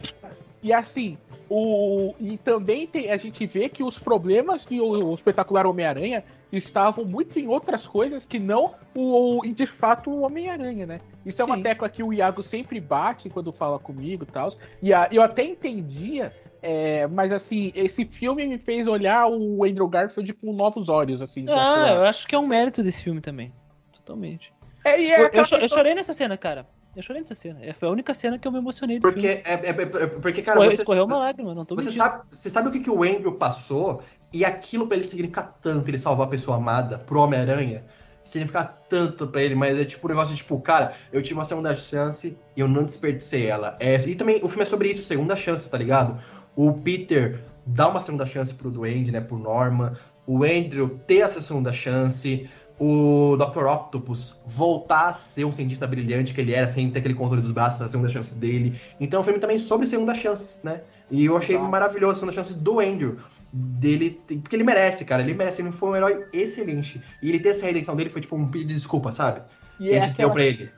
E 0.61 0.73
assim, 0.73 1.17
o, 1.49 2.13
e 2.19 2.37
também 2.37 2.85
tem, 2.85 3.09
a 3.11 3.17
gente 3.17 3.45
vê 3.45 3.69
que 3.69 3.81
os 3.83 3.97
problemas 3.97 4.65
que 4.65 4.79
o, 4.81 5.11
o 5.11 5.15
espetacular 5.15 5.65
Homem-Aranha 5.65 6.23
estavam 6.51 7.05
muito 7.05 7.39
em 7.39 7.47
outras 7.47 7.87
coisas 7.87 8.25
que 8.25 8.39
não 8.39 8.73
o, 8.93 9.39
o- 9.39 9.53
de 9.53 9.65
fato 9.65 10.09
o 10.09 10.21
Homem-Aranha, 10.21 10.85
né? 10.85 10.99
Isso 11.25 11.41
é 11.41 11.45
uma 11.45 11.55
Sim. 11.55 11.63
tecla 11.63 11.89
que 11.89 12.03
o 12.03 12.11
Iago 12.11 12.41
sempre 12.43 12.79
bate 12.79 13.29
quando 13.29 13.53
fala 13.53 13.79
comigo 13.79 14.23
e 14.23 14.31
tal. 14.31 14.53
E 14.81 14.89
eu 15.11 15.21
até 15.21 15.43
entendia, 15.43 16.33
é, 16.61 17.07
mas 17.07 17.31
assim, 17.31 17.71
esse 17.75 18.03
filme 18.05 18.45
me 18.45 18.57
fez 18.57 18.87
olhar 18.87 19.27
o 19.27 19.63
Andrew 19.63 19.87
Garfield 19.87 20.33
com 20.33 20.51
novos 20.51 20.89
olhos, 20.89 21.21
assim. 21.21 21.45
Ah, 21.47 21.93
eu 21.95 22.03
acho 22.03 22.27
que 22.27 22.35
é 22.35 22.39
um 22.39 22.47
mérito 22.47 22.83
desse 22.83 23.03
filme 23.03 23.21
também. 23.21 23.53
Totalmente. 23.93 24.51
É, 24.83 25.01
é 25.01 25.21
Eu, 25.21 25.29
eu 25.33 25.59
eu 25.61 25.69
chorei 25.69 25.93
nessa 25.93 26.13
cena, 26.13 26.35
cara. 26.37 26.65
Eu 26.99 27.03
chorei 27.03 27.21
nessa 27.21 27.33
cena. 27.33 27.59
É, 27.61 27.71
Foi 27.73 27.87
a 27.87 27.91
única 27.91 28.13
cena 28.13 28.37
que 28.37 28.45
eu 28.45 28.51
me 28.51 28.57
emocionei 28.57 28.99
do 28.99 29.01
Porque, 29.01 29.21
filme. 29.21 29.35
é, 29.45 29.53
é- 29.53 29.69
é- 29.69 30.03
é- 30.03 30.07
porque 30.07 30.41
cara, 30.41 30.57
Escorreu, 30.57 30.71
você, 30.71 30.81
escorreu 30.81 31.05
uma 31.05 31.17
lágrima, 31.17 31.55
não 31.55 31.63
tô 31.63 31.73
você, 31.75 31.85
mentindo. 31.85 32.03
sabe, 32.03 32.23
você 32.29 32.49
sabe 32.49 32.67
o 32.67 32.71
que, 32.71 32.81
que 32.81 32.89
o 32.89 33.03
Andrew 33.03 33.31
passou? 33.35 34.01
E 34.33 34.43
aquilo 34.43 34.85
pra 34.85 34.97
ele 34.97 35.07
significar 35.07 35.57
tanto, 35.63 35.89
ele 35.89 35.97
salvar 35.97 36.27
a 36.27 36.29
pessoa 36.29 36.57
amada 36.57 36.99
pro 36.99 37.21
Homem-Aranha, 37.21 37.85
significa 38.25 38.65
tanto 38.65 39.27
pra 39.27 39.41
ele, 39.41 39.55
mas 39.55 39.79
é 39.79 39.85
tipo 39.85 40.05
um 40.07 40.09
negócio 40.09 40.35
de 40.35 40.41
tipo, 40.41 40.59
cara, 40.59 40.93
eu 41.13 41.21
tive 41.21 41.35
uma 41.35 41.45
segunda 41.45 41.73
chance 41.73 42.37
e 42.55 42.59
eu 42.59 42.67
não 42.67 42.83
desperdicei 42.83 43.45
ela. 43.47 43.77
É, 43.79 43.95
e 43.95 44.13
também 44.13 44.41
o 44.43 44.49
filme 44.49 44.63
é 44.63 44.65
sobre 44.65 44.89
isso, 44.89 45.01
segunda 45.01 45.37
chance, 45.37 45.69
tá 45.69 45.77
ligado? 45.77 46.21
O 46.53 46.73
Peter 46.73 47.39
dá 47.65 47.87
uma 47.87 48.01
segunda 48.01 48.25
chance 48.25 48.53
pro 48.53 48.69
Duende, 48.69 49.09
né, 49.09 49.21
pro 49.21 49.37
Norman. 49.37 49.93
O 50.27 50.43
Andrew 50.43 50.89
ter 51.07 51.19
essa 51.19 51.39
segunda 51.41 51.71
chance. 51.71 52.47
O 52.79 53.35
Dr. 53.35 53.65
Octopus 53.65 54.39
voltar 54.45 55.09
a 55.09 55.13
ser 55.13 55.43
um 55.45 55.51
cientista 55.51 55.85
brilhante 55.85 56.33
que 56.33 56.39
ele 56.39 56.53
era, 56.53 56.71
sem 56.71 56.89
ter 56.89 56.99
aquele 56.99 57.13
controle 57.13 57.41
dos 57.41 57.51
braços, 57.51 57.81
a 57.81 57.87
segunda 57.87 58.09
chance 58.09 58.33
dele. 58.33 58.79
Então, 58.99 59.19
é 59.19 59.21
um 59.21 59.23
filme 59.23 59.39
também 59.39 59.59
sobre 59.59 59.85
segunda 59.85 60.15
chances, 60.15 60.63
né? 60.63 60.81
E 61.11 61.25
eu 61.25 61.35
achei 61.35 61.55
Exato. 61.55 61.69
maravilhoso 61.69 62.11
a 62.11 62.15
segunda 62.15 62.33
chance 62.33 62.53
do 62.53 62.79
Andrew. 62.79 63.17
Dele, 63.51 64.21
porque 64.27 64.55
ele 64.55 64.63
merece, 64.63 65.03
cara. 65.03 65.23
Ele 65.23 65.33
merece. 65.33 65.61
Ele 65.61 65.71
foi 65.71 65.89
um 65.89 65.95
herói 65.95 66.25
excelente. 66.31 67.01
E 67.21 67.29
ele 67.29 67.39
ter 67.39 67.49
essa 67.49 67.65
redenção 67.65 67.95
dele 67.95 68.11
foi 68.11 68.21
tipo 68.21 68.35
um 68.35 68.47
pedido 68.47 68.67
de 68.67 68.75
desculpa, 68.75 69.11
sabe? 69.11 69.41
e 69.79 69.87
E 69.87 69.91
é 69.91 69.97
a 69.97 70.01
gente 70.01 70.17
deu 70.17 70.27
aquela 70.27 70.31
pra 70.33 70.43
ele. 70.43 70.71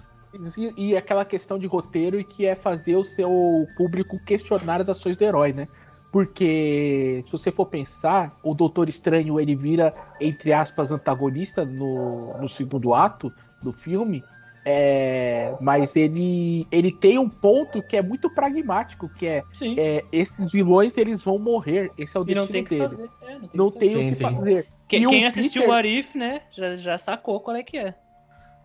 E, 0.58 0.92
e 0.92 0.96
aquela 0.96 1.26
questão 1.26 1.60
de 1.60 1.68
roteiro 1.68 2.18
e 2.18 2.24
que 2.24 2.46
é 2.46 2.56
fazer 2.56 2.96
o 2.96 3.04
seu 3.04 3.68
público 3.76 4.18
questionar 4.26 4.80
as 4.80 4.88
ações 4.88 5.18
do 5.18 5.24
herói, 5.24 5.52
né? 5.52 5.68
Porque 6.12 7.24
se 7.26 7.32
você 7.32 7.52
for 7.52 7.68
pensar, 7.68 8.38
o 8.44 8.54
Doutor 8.54 8.90
Estranho 8.90 9.40
ele 9.40 9.56
vira, 9.56 9.96
entre 10.20 10.52
aspas, 10.54 10.92
antagonista 10.92 11.66
no, 11.66 12.36
no 12.38 12.50
segundo 12.50 12.94
ato 12.94 13.34
do 13.62 13.72
filme. 13.72 14.28
é, 14.66 15.56
mas 15.60 15.96
ele, 15.96 16.68
ele 16.72 16.92
tem 16.92 17.18
um 17.18 17.30
ponto 17.30 17.82
que 17.82 17.96
é 17.98 18.02
muito 18.02 18.30
pragmático, 18.30 19.10
que 19.10 19.26
é, 19.26 19.48
é, 19.76 20.06
esses 20.12 20.52
vilões 20.52 20.98
eles 20.98 21.24
vão 21.24 21.40
morrer. 21.40 21.94
Esse 21.98 22.18
é 22.18 22.20
o 22.20 22.26
e 22.26 22.36
não 22.36 22.48
destino 22.48 22.52
tem 22.52 22.62
o 22.62 22.66
que 22.66 22.70
deles. 22.70 22.92
fazer. 22.98 23.12
É, 23.22 23.40
não 23.40 23.48
tem 23.48 23.58
Não 23.58 23.68
o 23.68 23.72
que 23.72 23.80
fazer. 23.80 23.86
tem 23.86 23.96
o 23.98 24.04
Sim, 24.04 24.10
que 24.10 24.16
sim. 24.16 24.24
fazer. 24.24 24.68
Quem, 24.88 25.08
o 25.08 25.10
quem 25.10 25.26
assistiu 25.26 25.64
o 25.64 25.66
Peter- 25.66 25.78
Arif, 25.78 26.18
né, 26.18 26.42
já, 26.52 26.76
já 26.76 26.98
sacou 26.98 27.40
qual 27.40 27.56
é 27.56 27.64
que 27.64 27.78
é. 27.78 27.96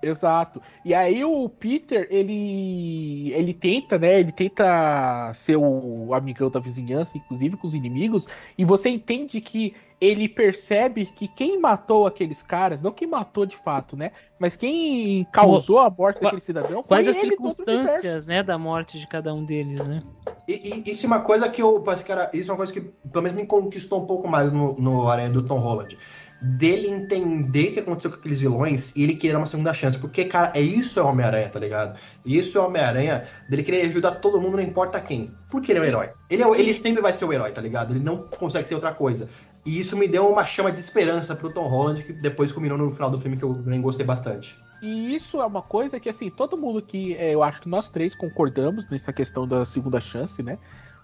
Exato. 0.02 0.60
E 0.84 0.94
aí 0.94 1.24
o 1.24 1.48
Peter, 1.48 2.06
ele 2.10 3.32
ele 3.32 3.52
tenta, 3.54 3.98
né? 3.98 4.20
Ele 4.20 4.32
tenta 4.32 5.32
ser 5.34 5.56
o 5.56 6.12
amigão 6.14 6.50
da 6.50 6.60
vizinhança, 6.60 7.16
inclusive 7.18 7.56
com 7.56 7.66
os 7.66 7.74
inimigos, 7.74 8.26
e 8.56 8.64
você 8.64 8.88
entende 8.88 9.40
que 9.40 9.74
ele 9.98 10.28
percebe 10.28 11.06
que 11.06 11.26
quem 11.26 11.58
matou 11.58 12.06
aqueles 12.06 12.42
caras, 12.42 12.82
não 12.82 12.92
quem 12.92 13.08
matou 13.08 13.46
de 13.46 13.56
fato, 13.56 13.96
né? 13.96 14.12
Mas 14.38 14.54
quem 14.54 15.26
causou 15.32 15.78
a 15.78 15.88
morte 15.88 16.18
Qua- 16.18 16.24
daquele 16.24 16.42
cidadão 16.42 16.82
foi 16.82 16.84
Quais 16.84 17.08
as 17.08 17.16
circunstâncias, 17.16 18.26
né, 18.26 18.42
da 18.42 18.58
morte 18.58 18.98
de 19.00 19.06
cada 19.06 19.32
um 19.32 19.42
deles, 19.42 19.80
né? 19.86 20.02
E, 20.46 20.82
e 20.86 20.90
isso 20.90 21.06
é 21.06 21.08
uma 21.08 21.20
coisa 21.20 21.48
que 21.48 21.62
eu. 21.62 21.82
era- 22.08 22.30
Isso 22.34 22.50
é 22.50 22.52
uma 22.52 22.58
coisa 22.58 22.72
que 22.74 22.80
pelo 22.82 23.22
menos 23.22 23.38
me 23.40 23.46
conquistou 23.46 24.02
um 24.02 24.06
pouco 24.06 24.28
mais 24.28 24.52
no, 24.52 24.74
no 24.74 25.08
Aranha 25.08 25.30
do 25.30 25.42
Tom 25.42 25.58
Holland. 25.60 25.96
Dele 26.40 26.88
entender 26.88 27.70
o 27.70 27.72
que 27.72 27.80
aconteceu 27.80 28.10
com 28.10 28.18
aqueles 28.18 28.40
vilões 28.40 28.94
e 28.94 29.02
ele 29.02 29.16
querer 29.16 29.36
uma 29.36 29.46
segunda 29.46 29.72
chance. 29.72 29.98
Porque, 29.98 30.24
cara, 30.26 30.52
é 30.54 30.60
isso 30.60 31.00
é 31.00 31.02
Homem-Aranha, 31.02 31.48
tá 31.48 31.58
ligado? 31.58 31.98
Isso 32.24 32.58
é 32.58 32.60
Homem-Aranha 32.60 33.24
dele 33.48 33.62
querer 33.62 33.86
ajudar 33.86 34.12
todo 34.16 34.40
mundo, 34.40 34.56
não 34.56 34.62
importa 34.62 35.00
quem. 35.00 35.32
Porque 35.50 35.72
ele 35.72 35.78
é 35.78 35.82
o 35.82 35.84
herói. 35.84 36.10
Ele, 36.28 36.42
é 36.42 36.60
ele 36.60 36.74
sempre 36.74 37.00
vai 37.00 37.12
ser 37.12 37.24
o 37.24 37.32
herói, 37.32 37.52
tá 37.52 37.60
ligado? 37.60 37.94
Ele 37.94 38.04
não 38.04 38.18
consegue 38.18 38.68
ser 38.68 38.74
outra 38.74 38.92
coisa. 38.92 39.28
E 39.64 39.80
isso 39.80 39.96
me 39.96 40.06
deu 40.06 40.28
uma 40.28 40.44
chama 40.46 40.70
de 40.70 40.78
esperança 40.78 41.34
pro 41.34 41.52
Tom 41.52 41.66
Holland, 41.66 42.04
que 42.04 42.12
depois 42.12 42.52
culminou 42.52 42.78
no 42.78 42.90
final 42.90 43.10
do 43.10 43.18
filme, 43.18 43.36
que 43.36 43.44
eu 43.44 43.54
nem 43.64 43.80
gostei 43.80 44.06
bastante. 44.06 44.56
E 44.80 45.14
isso 45.14 45.40
é 45.40 45.46
uma 45.46 45.62
coisa 45.62 45.98
que, 45.98 46.08
assim, 46.08 46.30
todo 46.30 46.56
mundo 46.56 46.82
que. 46.82 47.14
É, 47.14 47.34
eu 47.34 47.42
acho 47.42 47.62
que 47.62 47.68
nós 47.68 47.90
três 47.90 48.14
concordamos 48.14 48.88
nessa 48.88 49.12
questão 49.12 49.48
da 49.48 49.64
segunda 49.64 50.00
chance, 50.00 50.42
né? 50.42 50.58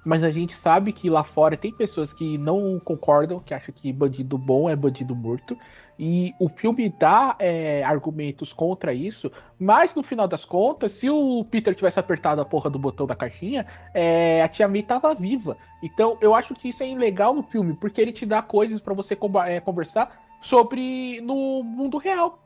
Mas 0.04 0.22
a 0.24 0.30
gente 0.30 0.54
sabe 0.54 0.92
que 0.92 1.08
lá 1.08 1.22
fora 1.22 1.56
tem 1.56 1.72
pessoas 1.72 2.12
que 2.12 2.36
não 2.36 2.80
concordam, 2.80 3.38
que 3.38 3.54
acham 3.54 3.72
que 3.74 3.92
bandido 3.92 4.36
bom 4.36 4.68
é 4.68 4.74
bandido 4.74 5.14
morto. 5.14 5.56
E 5.98 6.34
o 6.40 6.48
filme 6.48 6.92
dá 6.98 7.36
é, 7.38 7.84
argumentos 7.84 8.52
contra 8.52 8.92
isso, 8.92 9.30
mas 9.58 9.94
no 9.94 10.02
final 10.02 10.26
das 10.26 10.44
contas, 10.44 10.92
se 10.92 11.08
o 11.08 11.44
Peter 11.44 11.74
tivesse 11.74 12.00
apertado 12.00 12.40
a 12.40 12.44
porra 12.44 12.68
do 12.68 12.78
botão 12.78 13.06
da 13.06 13.14
caixinha, 13.14 13.66
é, 13.94 14.42
a 14.42 14.48
Tia 14.48 14.66
May 14.66 14.82
tava 14.82 15.14
viva. 15.14 15.56
Então 15.82 16.18
eu 16.20 16.34
acho 16.34 16.54
que 16.54 16.70
isso 16.70 16.82
é 16.82 16.86
legal 16.94 17.32
no 17.32 17.44
filme, 17.44 17.74
porque 17.74 18.00
ele 18.00 18.12
te 18.12 18.26
dá 18.26 18.42
coisas 18.42 18.80
para 18.80 18.94
você 18.94 19.16
é, 19.46 19.60
conversar 19.60 20.20
sobre 20.40 21.20
no 21.20 21.62
mundo 21.62 21.98
real. 21.98 22.42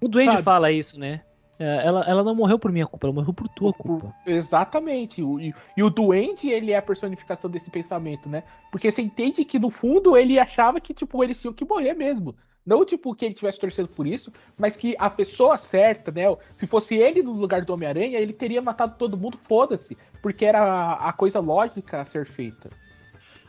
O 0.00 0.06
Duende 0.06 0.32
sabe? 0.32 0.44
fala 0.44 0.70
isso, 0.70 0.98
né? 1.00 1.22
É, 1.58 1.86
ela, 1.86 2.04
ela 2.04 2.24
não 2.24 2.34
morreu 2.34 2.58
por 2.58 2.72
minha 2.72 2.86
culpa, 2.86 3.06
ela 3.06 3.14
morreu 3.14 3.32
por 3.32 3.48
tua 3.48 3.72
culpa. 3.72 4.14
Exatamente. 4.26 5.22
E, 5.22 5.54
e, 5.76 5.82
o 5.82 5.90
Duende, 5.90 6.48
ele 6.48 6.72
é 6.72 6.76
a 6.76 6.82
personificação 6.82 7.48
desse 7.48 7.70
pensamento, 7.70 8.28
né? 8.28 8.42
Porque 8.72 8.90
você 8.90 9.02
entende 9.02 9.44
que, 9.44 9.58
no 9.58 9.70
fundo, 9.70 10.16
ele 10.16 10.38
achava 10.38 10.80
que, 10.80 10.92
tipo, 10.92 11.22
eles 11.22 11.40
tinham 11.40 11.54
que 11.54 11.64
morrer 11.64 11.94
mesmo. 11.94 12.34
Não, 12.66 12.84
tipo, 12.84 13.14
que 13.14 13.26
ele 13.26 13.34
tivesse 13.34 13.60
torcendo 13.60 13.88
por 13.88 14.06
isso, 14.06 14.32
mas 14.56 14.74
que 14.74 14.96
a 14.98 15.10
pessoa 15.10 15.58
certa, 15.58 16.10
né? 16.10 16.22
Se 16.56 16.66
fosse 16.66 16.96
ele 16.96 17.22
no 17.22 17.32
lugar 17.32 17.62
do 17.62 17.74
Homem-Aranha, 17.74 18.18
ele 18.18 18.32
teria 18.32 18.62
matado 18.62 18.96
todo 18.98 19.18
mundo, 19.18 19.38
foda-se. 19.38 19.96
Porque 20.22 20.44
era 20.44 20.60
a, 20.60 21.08
a, 21.10 21.12
coisa 21.12 21.40
lógica 21.40 22.00
a 22.00 22.04
ser 22.04 22.26
feita. 22.26 22.70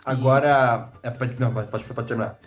Agora. 0.06 0.92
E... 1.04 1.08
É, 1.08 1.12
pode, 1.12 1.40
não, 1.40 1.54
pode, 1.54 1.86
pode 1.86 2.08
terminar. 2.08 2.38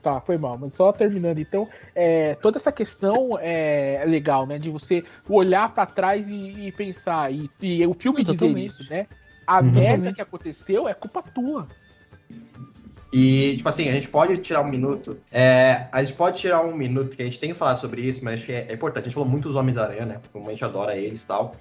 Tá, 0.00 0.20
foi 0.20 0.38
mal, 0.38 0.56
mas 0.56 0.74
só 0.74 0.92
terminando. 0.92 1.38
Então, 1.38 1.68
é, 1.94 2.36
toda 2.36 2.56
essa 2.56 2.70
questão 2.70 3.36
é 3.40 4.04
legal, 4.06 4.46
né? 4.46 4.58
De 4.58 4.70
você 4.70 5.04
olhar 5.28 5.74
para 5.74 5.86
trás 5.86 6.28
e, 6.28 6.68
e, 6.68 6.72
pensar. 6.72 7.32
E, 7.32 7.50
e 7.60 7.84
o 7.84 7.94
filme 7.94 8.22
dizer 8.22 8.56
isso, 8.58 8.88
né? 8.88 9.06
A 9.44 9.60
uhum. 9.60 9.72
merda 9.72 10.12
que 10.12 10.20
aconteceu 10.20 10.86
é 10.86 10.94
culpa 10.94 11.22
tua. 11.22 11.66
E, 13.12 13.56
tipo 13.56 13.68
assim, 13.68 13.88
a 13.88 13.92
gente 13.92 14.08
pode 14.08 14.36
tirar 14.38 14.60
um 14.60 14.68
minuto. 14.68 15.18
É, 15.32 15.88
a 15.90 16.04
gente 16.04 16.16
pode 16.16 16.38
tirar 16.38 16.62
um 16.62 16.76
minuto, 16.76 17.16
que 17.16 17.22
a 17.22 17.24
gente 17.24 17.40
tem 17.40 17.50
que 17.50 17.56
falar 17.58 17.76
sobre 17.76 18.02
isso, 18.02 18.22
mas 18.22 18.34
acho 18.34 18.46
que 18.46 18.52
é, 18.52 18.66
é 18.68 18.74
importante. 18.74 19.04
A 19.04 19.06
gente 19.06 19.14
falou 19.14 19.28
muito 19.28 19.48
dos 19.48 19.56
Homens-Aranha, 19.56 20.06
né? 20.06 20.20
Porque 20.22 20.46
a 20.46 20.50
gente 20.50 20.64
adora 20.64 20.96
eles 20.96 21.22
e 21.22 21.26
tal. 21.26 21.56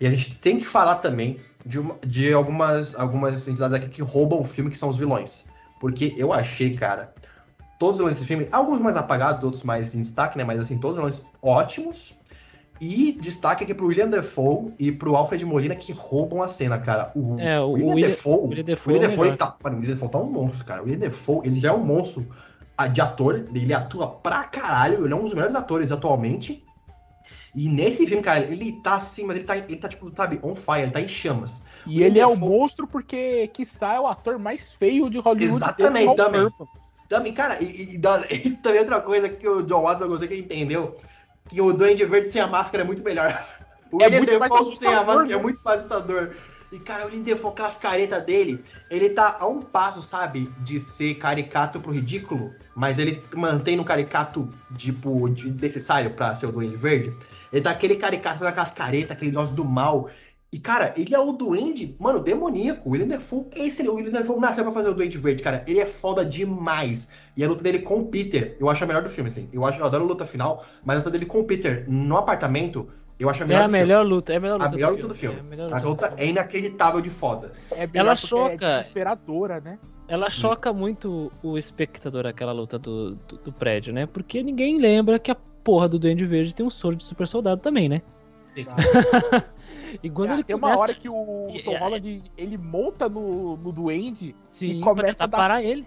E 0.00 0.06
a 0.06 0.10
gente 0.10 0.34
tem 0.36 0.58
que 0.58 0.66
falar 0.66 0.96
também 0.96 1.40
de, 1.64 1.78
uma, 1.78 1.96
de 2.04 2.32
algumas, 2.32 2.94
algumas 2.94 3.48
entidades 3.48 3.74
aqui 3.74 3.88
que 3.88 4.02
roubam 4.02 4.40
o 4.40 4.44
filme, 4.44 4.70
que 4.70 4.78
são 4.78 4.88
os 4.88 4.96
vilões. 4.96 5.46
Porque 5.80 6.14
eu 6.16 6.32
achei, 6.32 6.74
cara, 6.74 7.14
todos 7.78 7.94
os 7.94 7.98
vilões 7.98 8.14
desse 8.14 8.26
filme, 8.26 8.48
alguns 8.50 8.80
mais 8.80 8.96
apagados, 8.96 9.44
outros 9.44 9.62
mais 9.62 9.94
em 9.94 10.00
destaque, 10.00 10.36
né? 10.36 10.44
Mas 10.44 10.60
assim, 10.60 10.78
todos 10.78 10.98
os 10.98 11.04
vilões 11.04 11.26
ótimos. 11.42 12.16
E 12.80 13.12
destaque 13.20 13.64
aqui 13.64 13.74
pro 13.74 13.86
William 13.86 14.08
Defoe 14.08 14.72
e 14.78 14.92
pro 14.92 15.16
Alfred 15.16 15.44
Molina 15.44 15.74
que 15.74 15.92
roubam 15.92 16.42
a 16.42 16.48
cena, 16.48 16.78
cara. 16.78 17.10
O, 17.14 17.38
é, 17.38 17.60
o 17.60 17.72
William, 17.72 17.94
William 17.94 18.08
Defoe. 18.08 18.48
William 18.48 18.64
Defoe, 18.64 18.92
William 18.92 19.08
Defoe, 19.08 19.36
tá, 19.36 19.56
o 19.62 19.68
William 19.68 19.88
Defoe 19.88 20.08
tá 20.08 20.18
um 20.18 20.30
monstro, 20.30 20.64
cara. 20.64 20.82
O 20.82 20.84
William 20.84 20.98
Defoe, 20.98 21.46
ele 21.46 21.58
já 21.58 21.70
é 21.70 21.72
um 21.72 21.84
monstro 21.84 22.26
de 22.92 23.00
ator, 23.00 23.48
ele 23.52 23.74
atua 23.74 24.06
pra 24.06 24.44
caralho, 24.44 25.04
ele 25.04 25.12
é 25.12 25.16
um 25.16 25.24
dos 25.24 25.34
melhores 25.34 25.56
atores 25.56 25.90
atualmente. 25.90 26.64
E 27.52 27.68
nesse 27.68 28.06
filme, 28.06 28.22
cara, 28.22 28.40
ele 28.44 28.80
tá 28.82 28.96
assim, 28.96 29.24
mas 29.24 29.36
ele 29.36 29.44
tá, 29.44 29.56
ele 29.56 29.76
tá 29.76 29.88
tipo, 29.88 30.12
sabe, 30.14 30.38
on 30.44 30.54
fire, 30.54 30.82
ele 30.82 30.92
tá 30.92 31.00
em 31.00 31.08
chamas. 31.08 31.60
E 31.84 32.02
ele 32.02 32.20
é 32.20 32.26
o 32.26 32.36
monstro 32.36 32.86
porque, 32.86 33.48
quiçá, 33.48 33.94
é 33.94 34.00
o 34.00 34.06
ator 34.06 34.38
mais 34.38 34.70
feio 34.70 35.10
de 35.10 35.18
Hollywood. 35.18 35.56
Exatamente, 35.56 36.14
também. 36.14 36.48
Também, 37.08 37.32
cara, 37.32 37.62
e, 37.62 37.94
e 37.94 37.98
das, 37.98 38.24
isso 38.30 38.62
também 38.62 38.78
é 38.78 38.82
outra 38.82 39.00
coisa 39.00 39.28
que 39.28 39.48
o 39.48 39.62
John 39.62 39.82
Watson, 39.82 40.04
eu 40.04 40.08
gostei 40.08 40.28
que 40.28 40.34
ele 40.34 40.42
entendeu, 40.42 40.96
que 41.48 41.60
o 41.60 41.72
Duende 41.72 42.04
Verde 42.04 42.28
sem 42.28 42.40
a 42.40 42.46
máscara 42.46 42.84
é 42.84 42.86
muito 42.86 43.02
melhor. 43.02 43.36
O 43.90 44.02
é 44.02 44.10
Defoe 44.10 44.76
sem 44.76 44.92
a 44.92 45.02
máscara 45.02 45.28
é 45.28 45.30
né? 45.30 45.34
é 45.34 45.42
muito 45.42 45.66
assustador. 45.66 46.34
E, 46.70 46.78
cara, 46.78 47.06
o 47.06 47.10
Defoe 47.10 47.54
com 47.56 47.62
as 47.62 47.78
caretas 47.78 48.22
dele, 48.22 48.62
ele 48.90 49.08
tá 49.08 49.38
a 49.40 49.46
um 49.46 49.62
passo, 49.62 50.02
sabe, 50.02 50.52
de 50.58 50.78
ser 50.78 51.14
caricato 51.14 51.80
pro 51.80 51.92
ridículo, 51.92 52.52
mas 52.76 52.98
ele 52.98 53.24
mantém 53.34 53.78
no 53.78 53.84
caricato, 53.86 54.46
tipo, 54.76 55.30
de 55.30 55.50
necessário 55.50 56.10
pra 56.10 56.34
ser 56.34 56.44
o 56.44 56.52
Duende 56.52 56.76
Verde. 56.76 57.16
Ele 57.50 57.62
tá 57.62 57.70
aquele 57.70 57.96
caricato 57.96 58.40
com 58.40 58.44
aquelas 58.44 58.74
caretas, 58.74 59.12
aquele 59.12 59.30
negócio 59.30 59.54
do 59.54 59.64
mal. 59.64 60.10
E, 60.50 60.58
cara, 60.58 60.94
ele 60.96 61.14
é 61.14 61.18
o 61.18 61.32
duende, 61.32 61.94
mano, 61.98 62.18
demoníaco. 62.20 62.88
O 62.88 62.92
William 62.92 63.06
Defoe, 63.06 63.46
esse, 63.54 63.86
o 63.86 63.94
William 63.94 64.12
Defoe 64.12 64.40
nasceu 64.40 64.64
pra 64.64 64.72
fazer 64.72 64.88
o 64.88 64.94
Duende 64.94 65.18
Verde, 65.18 65.42
cara. 65.42 65.62
Ele 65.66 65.78
é 65.78 65.84
foda 65.84 66.24
demais. 66.24 67.06
E 67.36 67.44
a 67.44 67.48
luta 67.48 67.62
dele 67.62 67.80
com 67.80 67.98
o 67.98 68.06
Peter, 68.06 68.56
eu 68.58 68.70
acho 68.70 68.82
a 68.82 68.86
melhor 68.86 69.02
do 69.02 69.10
filme, 69.10 69.28
assim. 69.28 69.46
Eu, 69.52 69.66
acho, 69.66 69.78
eu 69.78 69.84
adoro 69.84 70.04
a 70.04 70.06
luta 70.06 70.24
final, 70.24 70.64
mas 70.82 70.96
a 70.96 70.98
luta 71.00 71.10
dele 71.10 71.26
com 71.26 71.40
o 71.40 71.44
Peter 71.44 71.84
no 71.86 72.16
apartamento, 72.16 72.88
eu 73.18 73.28
acho 73.28 73.42
a 73.42 73.46
melhor 73.46 73.60
É 73.60 73.64
a 73.64 73.68
melhor 73.68 73.98
filme. 74.00 74.14
luta, 74.14 74.32
é 74.32 74.36
a 74.36 74.40
melhor 74.40 74.54
luta, 74.54 74.66
a 74.66 74.70
melhor 74.70 74.92
luta 74.92 75.08
do 75.08 75.14
filme. 75.14 75.36
É 75.36 75.60
a, 75.60 75.64
luta, 75.64 75.76
a 75.76 75.80
luta 75.80 76.14
é 76.16 76.26
inacreditável 76.26 77.00
de 77.02 77.10
foda. 77.10 77.52
É 77.72 77.86
ela 77.92 78.16
choca. 78.16 78.66
É 78.66 78.78
desesperadora, 78.78 79.60
né? 79.60 79.78
Ela 80.08 80.30
Sim. 80.30 80.40
choca 80.40 80.72
muito 80.72 81.30
o 81.42 81.58
espectador, 81.58 82.24
aquela 82.24 82.52
luta 82.52 82.78
do, 82.78 83.16
do, 83.16 83.36
do, 83.36 83.52
prédio, 83.52 83.92
né? 83.92 84.06
Porque 84.06 84.42
ninguém 84.42 84.78
lembra 84.78 85.18
que 85.18 85.30
a 85.30 85.36
porra 85.62 85.90
do 85.90 85.98
Duende 85.98 86.24
Verde 86.24 86.54
tem 86.54 86.64
um 86.64 86.70
soro 86.70 86.96
de 86.96 87.04
super 87.04 87.28
soldado 87.28 87.60
também, 87.60 87.86
né? 87.86 88.00
Sim. 88.46 88.66
E 90.02 90.10
quando 90.10 90.30
é, 90.30 90.34
ele 90.34 90.44
tem 90.44 90.58
começa... 90.58 90.76
uma 90.76 90.82
hora 90.82 90.94
que 90.94 91.08
o 91.08 91.48
Tom 91.64 91.78
Holland 91.78 92.22
ele 92.36 92.58
monta 92.58 93.08
no, 93.08 93.56
no 93.56 93.72
duende 93.72 94.34
Sim, 94.50 94.78
e 94.78 94.80
começa 94.80 95.24
a 95.24 95.26
dar... 95.26 95.36
parar 95.36 95.62
ele. 95.62 95.86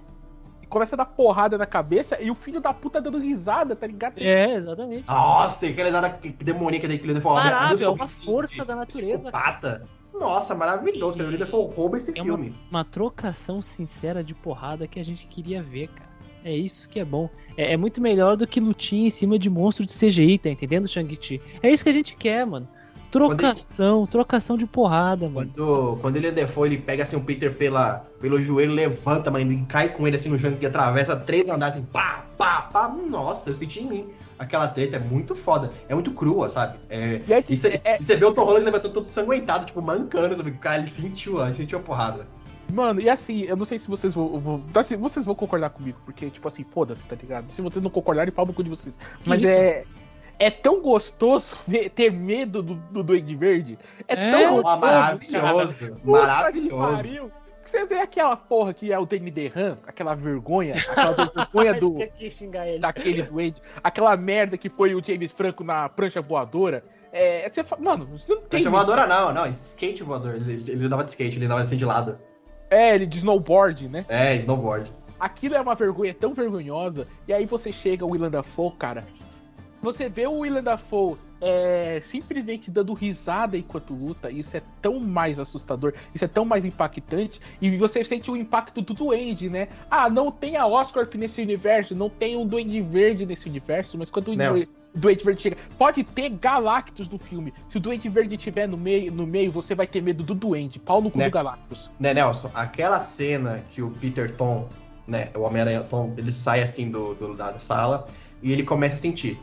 E 0.61 0.67
começa 0.67 0.95
a 0.95 0.97
dar 0.97 1.05
porrada 1.05 1.57
na 1.57 1.65
cabeça 1.65 2.21
e 2.21 2.29
o 2.29 2.35
filho 2.35 2.61
da 2.61 2.73
puta 2.73 3.01
dando 3.01 3.17
risada, 3.17 3.75
tá 3.75 3.87
ligado? 3.87 4.19
É, 4.19 4.53
exatamente. 4.53 5.05
Nossa, 5.07 5.67
aquela 5.67 5.87
risada 5.87 6.19
demoníaca 6.39 6.87
daquele 6.87 7.07
que 7.07 7.11
ele 7.11 7.21
falou. 7.21 7.39
é 7.39 7.89
uma 7.89 8.07
força 8.07 8.63
da 8.63 8.75
natureza. 8.75 9.31
Psicopata. 9.31 9.87
Nossa, 10.13 10.53
maravilhoso. 10.53 11.17
Que 11.17 11.23
ele 11.23 11.45
foi 11.45 11.65
rouba 11.65 11.97
esse 11.97 12.11
é 12.11 12.21
filme. 12.21 12.49
Uma, 12.49 12.79
uma 12.79 12.85
trocação 12.85 13.61
sincera 13.61 14.23
de 14.23 14.35
porrada 14.35 14.87
que 14.87 14.99
a 14.99 15.05
gente 15.05 15.25
queria 15.25 15.63
ver, 15.63 15.87
cara. 15.87 16.11
É 16.43 16.55
isso 16.55 16.89
que 16.89 16.99
é 16.99 17.05
bom. 17.05 17.29
É, 17.55 17.73
é, 17.73 17.77
muito 17.77 18.01
melhor 18.01 18.35
do 18.35 18.47
que 18.47 18.59
lutinha 18.59 19.07
em 19.07 19.11
cima 19.11 19.37
de 19.37 19.49
monstro 19.49 19.85
de 19.85 19.93
CGI, 19.93 20.39
tá 20.39 20.49
entendendo, 20.49 20.87
Shang-Chi? 20.87 21.41
É 21.61 21.69
isso 21.69 21.83
que 21.83 21.89
a 21.89 21.93
gente 21.93 22.15
quer, 22.15 22.45
mano. 22.45 22.67
Trocação, 23.11 23.99
ele... 23.99 24.07
trocação 24.07 24.57
de 24.57 24.65
porrada, 24.65 25.27
mano. 25.27 25.51
Quando, 25.53 25.97
quando 26.01 26.15
ele 26.15 26.27
é 26.27 26.31
default, 26.31 26.73
ele 26.73 26.81
pega 26.81 27.03
assim 27.03 27.17
o 27.17 27.21
Peter 27.21 27.53
pela, 27.53 28.05
pelo 28.21 28.41
joelho, 28.41 28.71
levanta, 28.71 29.29
mano, 29.29 29.51
e 29.51 29.65
cai 29.65 29.89
com 29.89 30.07
ele 30.07 30.15
assim 30.15 30.29
no 30.29 30.39
chão 30.39 30.57
e 30.59 30.65
atravessa 30.65 31.15
três 31.15 31.47
andares 31.49 31.75
assim, 31.75 31.85
pá, 31.91 32.25
pá, 32.37 32.69
pá. 32.71 32.87
Nossa, 32.87 33.49
eu 33.49 33.53
senti 33.53 33.81
em 33.81 33.87
mim. 33.87 34.09
Aquela 34.39 34.67
treta 34.69 34.95
é 34.95 34.99
muito 34.99 35.35
foda. 35.35 35.69
É 35.87 35.93
muito 35.93 36.11
crua, 36.11 36.49
sabe? 36.49 36.79
É, 36.89 37.21
e, 37.27 37.33
aí, 37.33 37.43
e, 37.47 37.57
cê, 37.57 37.81
é, 37.83 37.99
e 37.99 38.03
você 38.03 38.15
vê 38.15 38.25
o 38.25 38.33
Tom 38.33 38.45
Holland 38.45 38.65
levantou 38.65 38.89
todo 38.89 39.05
sanguentado, 39.05 39.65
tipo, 39.65 39.81
mancando, 39.81 40.35
sabe? 40.35 40.49
O 40.49 40.57
cara, 40.57 40.79
ele 40.79 40.89
sentiu, 40.89 41.45
ele 41.45 41.53
sentiu 41.53 41.79
a 41.79 41.81
porrada. 41.81 42.25
Mano, 42.71 43.01
e 43.01 43.09
assim, 43.09 43.41
eu 43.41 43.57
não 43.57 43.65
sei 43.65 43.77
se 43.77 43.87
vocês 43.87 44.13
vão, 44.13 44.39
vão. 44.39 44.63
Assim, 44.73 44.95
vocês 44.95 45.25
vão 45.25 45.35
concordar 45.35 45.69
comigo, 45.69 45.99
porque, 46.05 46.29
tipo 46.29 46.47
assim, 46.47 46.63
foda-se, 46.63 47.03
tá 47.03 47.15
ligado? 47.15 47.51
Se 47.51 47.61
vocês 47.61 47.83
não 47.83 47.91
concordarem, 47.91 48.33
pau 48.33 48.45
no 48.45 48.53
cu 48.53 48.63
de 48.63 48.69
vocês. 48.69 48.97
Mas 49.25 49.41
isso? 49.41 49.51
é 49.51 49.83
é 50.41 50.49
tão 50.49 50.81
gostoso 50.81 51.55
ter 51.93 52.11
medo 52.11 52.63
do, 52.63 52.73
do 52.73 53.03
Duende 53.03 53.35
Verde. 53.35 53.77
É, 54.07 54.13
é 54.13 54.31
tão 54.31 54.55
gostoso. 54.55 54.79
Maravilhoso. 54.79 55.79
Cara. 55.79 56.01
Maravilhoso. 56.03 57.31
Você 57.63 57.85
vê 57.85 57.99
aquela 57.99 58.35
porra 58.35 58.73
que 58.73 58.91
é 58.91 58.99
o 58.99 59.05
Danny 59.05 59.31
DeHaan, 59.31 59.77
aquela 59.87 60.15
vergonha, 60.15 60.75
aquela 60.75 61.11
vergonha 61.11 61.73
do. 61.79 61.95
daquele 62.79 63.23
duende, 63.23 63.61
aquela 63.81 64.17
merda 64.17 64.57
que 64.57 64.67
foi 64.67 64.93
o 64.95 65.01
James 65.01 65.31
Franco 65.31 65.63
na 65.63 65.87
prancha 65.87 66.21
voadora. 66.21 66.83
É, 67.13 67.49
você 67.49 67.63
fala, 67.63 67.81
mano, 67.81 68.05
você 68.07 68.33
não 68.33 68.41
tem. 68.41 68.49
Prancha 68.49 68.69
voadora 68.69 69.07
não, 69.07 69.31
não, 69.31 69.47
skate 69.47 70.03
voador. 70.03 70.35
Ele, 70.35 70.71
ele 70.71 70.89
dava 70.89 71.03
de 71.03 71.11
skate, 71.11 71.37
ele 71.37 71.47
dava 71.47 71.61
assim 71.61 71.77
de 71.77 71.85
lado. 71.85 72.17
É, 72.69 72.95
ele 72.95 73.05
de 73.05 73.19
snowboard, 73.19 73.87
né? 73.87 74.05
É, 74.09 74.35
snowboard. 74.37 74.91
Aquilo 75.19 75.55
é 75.55 75.61
uma 75.61 75.75
vergonha 75.75 76.13
tão 76.13 76.33
vergonhosa. 76.33 77.07
E 77.27 77.31
aí 77.31 77.45
você 77.45 77.71
chega, 77.71 78.03
o 78.03 78.11
Willan 78.11 78.31
Dafoe, 78.31 78.71
cara, 78.71 79.05
você 79.81 80.09
vê 80.09 80.27
o 80.27 80.39
William 80.39 80.63
Dafoe 80.63 81.17
é, 81.41 81.99
simplesmente 82.05 82.69
dando 82.69 82.93
risada 82.93 83.57
enquanto 83.57 83.93
luta, 83.93 84.29
isso 84.29 84.55
é 84.55 84.61
tão 84.81 84.99
mais 84.99 85.39
assustador, 85.39 85.93
isso 86.13 86.23
é 86.23 86.27
tão 86.27 86.45
mais 86.45 86.63
impactante, 86.63 87.41
e 87.59 87.75
você 87.77 88.03
sente 88.03 88.29
o 88.29 88.37
impacto 88.37 88.81
do 88.81 88.93
Duende, 88.93 89.49
né? 89.49 89.67
Ah, 89.89 90.09
não 90.09 90.31
tem 90.31 90.55
a 90.55 90.67
Oscar 90.67 91.07
nesse 91.15 91.41
universo, 91.41 91.95
não 91.95 92.09
tem 92.09 92.37
um 92.37 92.45
Duende 92.45 92.79
Verde 92.81 93.25
nesse 93.25 93.49
universo, 93.49 93.97
mas 93.97 94.09
quando 94.09 94.31
o 94.31 94.35
Duende 94.93 95.23
Verde 95.23 95.41
chega, 95.41 95.57
pode 95.77 96.03
ter 96.03 96.29
Galactus 96.29 97.09
no 97.09 97.17
filme. 97.17 97.51
Se 97.67 97.77
o 97.77 97.79
Duende 97.79 98.07
Verde 98.07 98.35
estiver 98.35 98.67
no 98.67 98.77
meio, 98.77 99.11
no 99.11 99.25
meio, 99.25 99.51
você 99.51 99.73
vai 99.73 99.87
ter 99.87 100.01
medo 100.01 100.23
do 100.23 100.35
Duende, 100.35 100.79
pau 100.79 101.01
no 101.01 101.09
cu 101.09 101.17
né, 101.17 101.25
do 101.25 101.31
Galactus. 101.31 101.89
Né, 101.99 102.13
Nelson, 102.13 102.51
aquela 102.53 102.99
cena 102.99 103.63
que 103.71 103.81
o 103.81 103.89
Peter 103.89 104.31
Tom, 104.35 104.69
né, 105.07 105.29
o 105.33 105.39
Homem-Aranha 105.39 105.81
Tom, 105.81 106.13
ele 106.17 106.31
sai 106.31 106.61
assim 106.61 106.91
do, 106.91 107.15
do, 107.15 107.33
da 107.35 107.57
sala 107.57 108.07
e 108.43 108.51
ele 108.51 108.63
começa 108.63 108.95
a 108.95 108.97
sentir 108.97 109.39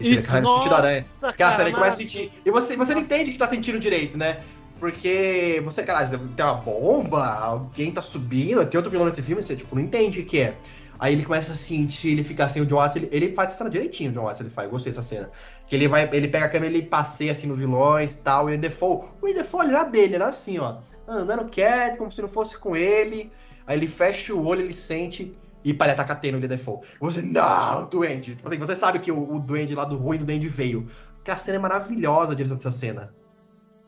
Isso, 0.00 0.26
cara 0.26 0.40
nossa, 0.40 0.56
sentido 0.56 0.74
aranha. 0.74 1.04
Aquela 1.22 1.56
cena 1.56 1.70
que 1.70 1.74
começa 1.74 1.94
a 1.94 1.96
sentir. 1.96 2.32
E 2.44 2.50
você, 2.50 2.76
você 2.76 2.94
não 2.94 3.00
entende 3.02 3.32
que 3.32 3.38
tá 3.38 3.48
sentindo 3.48 3.78
direito, 3.78 4.18
né? 4.18 4.38
porque 4.84 5.62
você, 5.64 5.82
cara, 5.82 6.06
tem 6.06 6.44
uma 6.44 6.54
bomba, 6.56 7.24
alguém 7.26 7.90
tá 7.90 8.02
subindo, 8.02 8.66
tem 8.66 8.76
outro 8.76 8.90
vilão 8.90 9.06
nesse 9.06 9.22
filme, 9.22 9.42
você, 9.42 9.56
tipo, 9.56 9.74
não 9.74 9.82
entende 9.82 10.20
o 10.20 10.26
que 10.26 10.40
é. 10.40 10.54
Aí 10.98 11.14
ele 11.14 11.24
começa 11.24 11.52
a 11.52 11.56
sentir, 11.56 12.10
ele 12.10 12.22
fica 12.22 12.44
assim, 12.44 12.60
o 12.60 12.66
John 12.66 12.76
Watts, 12.76 12.96
ele, 12.96 13.08
ele 13.10 13.32
faz 13.32 13.48
essa 13.48 13.58
cena 13.58 13.70
direitinho, 13.70 14.10
o 14.10 14.12
John 14.14 14.24
Watts, 14.24 14.40
ele 14.40 14.50
faz, 14.50 14.66
eu 14.66 14.70
gostei 14.70 14.92
dessa 14.92 15.02
cena. 15.02 15.30
Que 15.66 15.74
ele 15.74 15.88
vai, 15.88 16.08
ele 16.12 16.28
pega 16.28 16.46
a 16.46 16.48
câmera, 16.48 16.72
ele 16.72 16.86
passeia 16.86 17.32
assim 17.32 17.46
no 17.46 17.56
vilões 17.56 18.14
e 18.14 18.18
tal, 18.18 18.50
e 18.50 18.56
o 18.56 18.58
Default, 18.58 19.06
o 19.22 19.26
Default 19.26 19.70
era 19.70 19.84
dele, 19.84 20.16
era 20.16 20.26
assim, 20.26 20.58
ó, 20.58 20.76
andando 21.08 21.46
quieto, 21.46 21.98
como 21.98 22.12
se 22.12 22.20
não 22.20 22.28
fosse 22.28 22.58
com 22.58 22.76
ele. 22.76 23.32
Aí 23.66 23.78
ele 23.78 23.88
fecha 23.88 24.34
o 24.34 24.46
olho, 24.46 24.60
ele 24.60 24.74
sente, 24.74 25.34
e 25.64 25.72
para 25.72 25.92
ele 25.92 26.00
atacar 26.00 26.20
no 26.32 26.40
Default. 26.40 26.86
Você, 27.00 27.22
não, 27.22 27.88
Duende. 27.88 28.36
Tipo 28.36 28.48
assim, 28.48 28.58
você 28.58 28.76
sabe 28.76 28.98
que 28.98 29.10
o, 29.10 29.34
o 29.34 29.40
Duende 29.40 29.74
lá 29.74 29.84
do 29.84 29.96
ruim 29.96 30.18
do 30.18 30.26
Duende 30.26 30.48
veio. 30.48 30.86
Que 31.24 31.30
a 31.30 31.36
cena 31.36 31.56
é 31.56 31.60
maravilhosa, 31.60 32.32
a 32.32 32.36
direção 32.36 32.56
dessa 32.56 32.70
cena. 32.70 33.14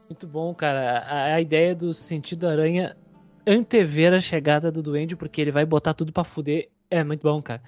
Muito 0.08 0.26
bom, 0.26 0.54
cara. 0.54 1.00
A, 1.00 1.34
a 1.34 1.40
ideia 1.40 1.74
do 1.74 1.92
sentido 1.92 2.48
aranha 2.48 2.96
antever 3.46 4.14
a 4.14 4.20
chegada 4.20 4.72
do 4.72 4.82
Duende, 4.82 5.14
porque 5.14 5.40
ele 5.40 5.52
vai 5.52 5.64
botar 5.64 5.94
tudo 5.94 6.12
para 6.12 6.24
fuder, 6.24 6.68
é 6.90 7.04
muito 7.04 7.22
bom, 7.22 7.40
cara. 7.42 7.62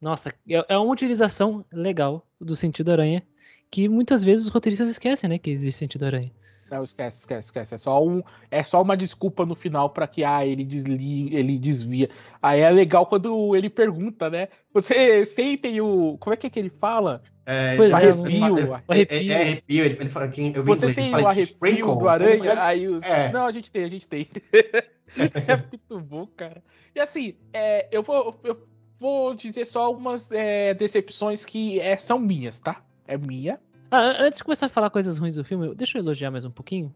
Nossa, 0.00 0.30
é, 0.48 0.64
é 0.68 0.76
uma 0.76 0.92
utilização 0.92 1.64
legal 1.72 2.26
do 2.40 2.56
sentido 2.56 2.90
aranha, 2.90 3.22
que 3.70 3.88
muitas 3.88 4.22
vezes 4.24 4.46
os 4.46 4.52
roteiristas 4.52 4.90
esquecem, 4.90 5.30
né, 5.30 5.38
que 5.38 5.50
existe 5.50 5.78
sentido 5.78 6.04
aranha. 6.04 6.30
Não, 6.72 6.82
esquece, 6.82 7.18
esquece, 7.18 7.48
esquece. 7.48 7.74
É 7.74 7.78
só, 7.78 8.02
um, 8.02 8.22
é 8.50 8.64
só 8.64 8.80
uma 8.80 8.96
desculpa 8.96 9.44
no 9.44 9.54
final 9.54 9.90
para 9.90 10.06
que 10.06 10.24
ah, 10.24 10.46
ele, 10.46 10.64
desli, 10.64 11.28
ele 11.36 11.58
desvia. 11.58 12.08
Aí 12.40 12.60
é 12.60 12.70
legal 12.70 13.04
quando 13.04 13.54
ele 13.54 13.68
pergunta, 13.68 14.30
né? 14.30 14.48
Você 14.72 15.26
sentem 15.26 15.82
o. 15.82 16.16
Como 16.18 16.32
é 16.32 16.36
que 16.38 16.46
é 16.46 16.50
que 16.50 16.58
ele 16.58 16.70
fala? 16.70 17.22
É, 17.44 17.76
Pois 17.76 17.92
é, 17.92 17.94
arrepio, 17.94 18.26
ele 18.26 18.66
fala- 18.66 18.84
arrepio. 18.88 19.18
É, 19.18 19.26
é 19.26 19.42
arrepio, 19.42 19.84
ele, 19.84 20.08
fala 20.08 20.28
que 20.28 20.40
eu 20.40 20.62
vi 20.62 20.68
Você 20.70 20.94
tem 20.94 21.14
o 21.14 21.26
arrepio 21.26 21.42
sprinkle. 21.42 21.98
do 21.98 22.08
aranha? 22.08 22.52
É, 22.52 22.58
Aí 22.58 22.88
os... 22.88 23.02
É. 23.04 23.30
Não, 23.30 23.44
a 23.44 23.52
gente 23.52 23.70
tem, 23.70 23.84
a 23.84 23.88
gente 23.90 24.08
tem. 24.08 24.26
é 25.14 25.56
muito 25.56 26.00
bom, 26.00 26.26
cara. 26.26 26.64
E 26.94 27.00
assim, 27.00 27.34
é, 27.52 27.86
eu, 27.92 28.02
vou, 28.02 28.40
eu 28.44 28.66
vou 28.98 29.34
dizer 29.34 29.66
só 29.66 29.84
algumas 29.84 30.32
é, 30.32 30.72
decepções 30.72 31.44
que 31.44 31.78
é, 31.80 31.98
são 31.98 32.18
minhas, 32.18 32.58
tá? 32.58 32.82
É 33.06 33.18
minha. 33.18 33.60
Ah, 33.92 33.98
an- 34.00 34.16
antes 34.26 34.38
de 34.38 34.44
começar 34.44 34.66
a 34.66 34.68
falar 34.70 34.88
coisas 34.88 35.18
ruins 35.18 35.34
do 35.36 35.44
filme, 35.44 35.74
deixa 35.74 35.98
eu 35.98 36.02
elogiar 36.02 36.30
mais 36.30 36.46
um 36.46 36.50
pouquinho. 36.50 36.94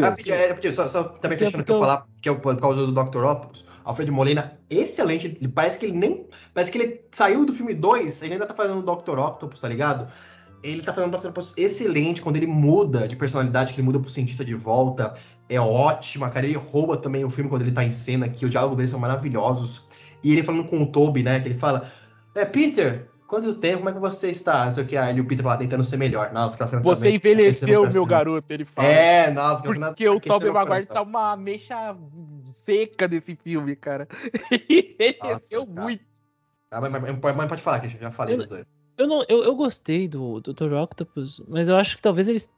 Rapidinho, 0.00 0.36
é, 0.36 0.46
rapidinho, 0.46 0.72
só, 0.72 0.86
só 0.88 1.02
também 1.02 1.36
Porque- 1.36 1.44
fechando 1.46 1.62
o 1.62 1.66
que 1.66 1.72
eu 1.72 1.80
falar, 1.80 2.06
que 2.22 2.28
é 2.28 2.32
por 2.34 2.56
causa 2.58 2.86
do 2.86 2.92
Dr. 2.92 3.24
Octopus, 3.24 3.64
Alfred 3.84 4.10
Molina, 4.12 4.56
excelente, 4.70 5.26
ele 5.26 5.48
parece 5.48 5.78
que 5.78 5.84
ele 5.86 5.98
nem, 5.98 6.26
parece 6.54 6.70
que 6.70 6.78
ele 6.78 7.00
saiu 7.10 7.44
do 7.44 7.52
filme 7.52 7.74
2, 7.74 8.22
ele 8.22 8.34
ainda 8.34 8.46
tá 8.46 8.54
fazendo 8.54 8.78
o 8.78 8.82
Dr. 8.82 9.18
Octopus, 9.18 9.60
tá 9.60 9.68
ligado? 9.68 10.06
Ele 10.62 10.80
tá 10.80 10.94
fazendo 10.94 11.12
o 11.12 11.18
Dr. 11.18 11.26
Octopus 11.26 11.52
excelente, 11.58 12.22
quando 12.22 12.36
ele 12.36 12.46
muda 12.46 13.06
de 13.08 13.16
personalidade, 13.16 13.74
que 13.74 13.80
ele 13.80 13.84
muda 13.86 13.98
pro 13.98 14.08
cientista 14.08 14.44
de 14.44 14.54
volta, 14.54 15.12
é 15.48 15.60
ótima, 15.60 16.30
cara, 16.30 16.46
ele 16.46 16.56
rouba 16.56 16.96
também 16.96 17.24
o 17.24 17.28
filme 17.30 17.50
quando 17.50 17.62
ele 17.62 17.72
tá 17.72 17.84
em 17.84 17.92
cena, 17.92 18.28
que 18.28 18.44
os 18.46 18.50
diálogos 18.50 18.76
dele 18.78 18.88
são 18.88 19.00
maravilhosos, 19.00 19.84
e 20.22 20.32
ele 20.32 20.42
falando 20.44 20.64
com 20.68 20.80
o 20.80 20.86
Toby, 20.86 21.22
né, 21.22 21.38
que 21.40 21.48
ele 21.48 21.58
fala, 21.58 21.90
é, 22.34 22.46
Peter, 22.46 23.10
quanto 23.32 23.54
tempo, 23.54 23.78
como 23.78 23.88
é 23.88 23.92
que 23.94 23.98
você 23.98 24.28
está? 24.28 24.66
Não 24.66 24.72
sei 24.72 24.84
o 24.84 24.86
que, 24.86 24.94
aí 24.94 25.18
o 25.18 25.24
Peter 25.24 25.42
fala, 25.42 25.56
tentando 25.56 25.82
ser 25.82 25.96
melhor, 25.96 26.30
nossa, 26.34 26.54
aquela 26.54 26.68
cena 26.68 26.82
Você 26.82 27.00
também, 27.04 27.14
envelheceu, 27.16 27.90
meu 27.90 28.04
garoto, 28.04 28.52
ele 28.52 28.66
fala. 28.66 28.86
É, 28.86 29.30
nossa, 29.30 29.62
cena 29.72 29.86
Porque 29.86 30.06
o 30.06 30.20
Tobey 30.20 30.50
Maguire 30.50 30.86
tá 30.86 31.00
uma 31.00 31.34
mecha 31.34 31.96
seca 32.44 33.08
desse 33.08 33.34
filme, 33.34 33.74
cara. 33.74 34.06
Ele 34.68 34.94
envelheceu 35.00 35.64
muito. 35.64 36.04
Ah, 36.70 36.78
mas, 36.82 36.92
mas- 36.92 37.02
mas- 37.22 37.36
mas 37.36 37.48
pode 37.48 37.62
falar, 37.62 37.80
que 37.80 37.88
já 37.88 38.10
falei 38.10 38.34
Eu- 38.34 38.38
dos 38.38 38.48
dois. 38.48 38.66
Eu, 38.98 39.06
não, 39.06 39.24
eu, 39.26 39.42
eu 39.44 39.54
gostei 39.56 40.06
do 40.06 40.38
Dr. 40.42 40.74
Octopus, 40.74 41.40
mas 41.48 41.70
eu 41.70 41.76
acho 41.76 41.96
que 41.96 42.02
talvez 42.02 42.28
eles. 42.28 42.52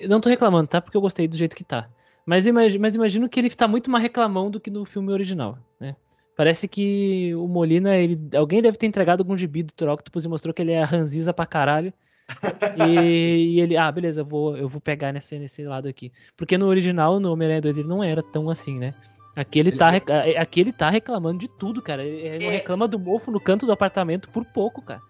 Eu 0.00 0.08
não 0.08 0.22
tô 0.22 0.30
reclamando, 0.30 0.66
tá? 0.66 0.80
Porque 0.80 0.96
eu 0.96 1.00
gostei 1.02 1.28
do 1.28 1.36
jeito 1.36 1.54
que 1.54 1.62
tá. 1.62 1.86
Mas, 2.24 2.46
imagi- 2.46 2.78
mas 2.78 2.94
imagino 2.94 3.28
que 3.28 3.38
ele 3.38 3.50
tá 3.50 3.68
muito 3.68 3.90
mais 3.90 4.02
reclamão 4.02 4.50
do 4.50 4.58
que 4.58 4.70
no 4.70 4.86
filme 4.86 5.12
original, 5.12 5.58
né? 5.78 5.94
Parece 6.36 6.66
que 6.66 7.34
o 7.34 7.46
Molina, 7.46 7.96
ele, 7.96 8.18
alguém 8.36 8.60
deve 8.60 8.76
ter 8.76 8.86
entregado 8.86 9.20
algum 9.20 9.36
gibi 9.36 9.62
do 9.62 9.72
Dr. 9.76 9.88
Octopus 9.90 10.24
e 10.24 10.28
mostrou 10.28 10.52
que 10.52 10.62
ele 10.62 10.72
é 10.72 10.82
ranziza 10.82 11.32
pra 11.32 11.46
caralho. 11.46 11.92
e, 12.88 13.54
e 13.56 13.60
ele, 13.60 13.76
ah, 13.76 13.90
beleza, 13.92 14.22
eu 14.22 14.24
vou, 14.24 14.56
eu 14.56 14.68
vou 14.68 14.80
pegar 14.80 15.12
nesse, 15.12 15.38
nesse 15.38 15.62
lado 15.64 15.86
aqui. 15.88 16.10
Porque 16.36 16.58
no 16.58 16.66
original, 16.66 17.20
no 17.20 17.32
Homem-Aranha 17.32 17.60
2, 17.60 17.78
ele 17.78 17.88
não 17.88 18.02
era 18.02 18.22
tão 18.22 18.50
assim, 18.50 18.78
né? 18.78 18.94
Aqui 19.36 19.58
ele, 19.58 19.70
Ele 19.70 19.76
tá, 19.76 19.90
rec- 19.90 20.10
a- 20.10 20.40
aqui 20.40 20.60
ele 20.60 20.72
tá 20.72 20.88
reclamando 20.88 21.40
de 21.40 21.48
tudo, 21.48 21.82
cara. 21.82 22.04
Ele 22.04 22.44
É. 22.44 22.50
reclama 22.50 22.86
do 22.86 22.98
mofo 22.98 23.30
no 23.30 23.40
canto 23.40 23.66
do 23.66 23.72
apartamento 23.72 24.28
por 24.30 24.44
pouco, 24.44 24.80
cara. 24.80 25.00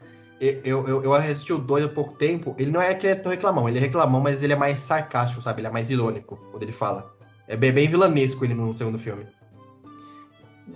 Eu, 0.40 0.86
eu, 0.88 1.04
eu- 1.04 1.14
assisti 1.14 1.52
o 1.52 1.58
2 1.58 1.84
há 1.84 1.88
pouco 1.88 2.14
tempo. 2.16 2.54
Ele 2.58 2.70
não 2.70 2.80
é 2.82 2.94
que 2.94 3.06
ele 3.06 3.12
é 3.12 3.16
tão 3.16 3.30
reclamão, 3.30 3.68
ele 3.68 3.78
é 3.78 3.80
reclamão, 3.80 4.20
mas 4.20 4.42
ele 4.42 4.52
é 4.52 4.56
mais 4.56 4.78
sarcástico, 4.78 5.40
sabe? 5.40 5.60
Ele 5.60 5.68
é 5.68 5.70
mais 5.70 5.90
irônico 5.90 6.36
quando 6.50 6.62
ele 6.62 6.72
fala. 6.72 7.14
É 7.46 7.56
bem, 7.56 7.70
bem 7.72 7.88
vilanesco 7.88 8.44
ele 8.44 8.54
no 8.54 8.72
segundo 8.72 8.98
filme. 8.98 9.26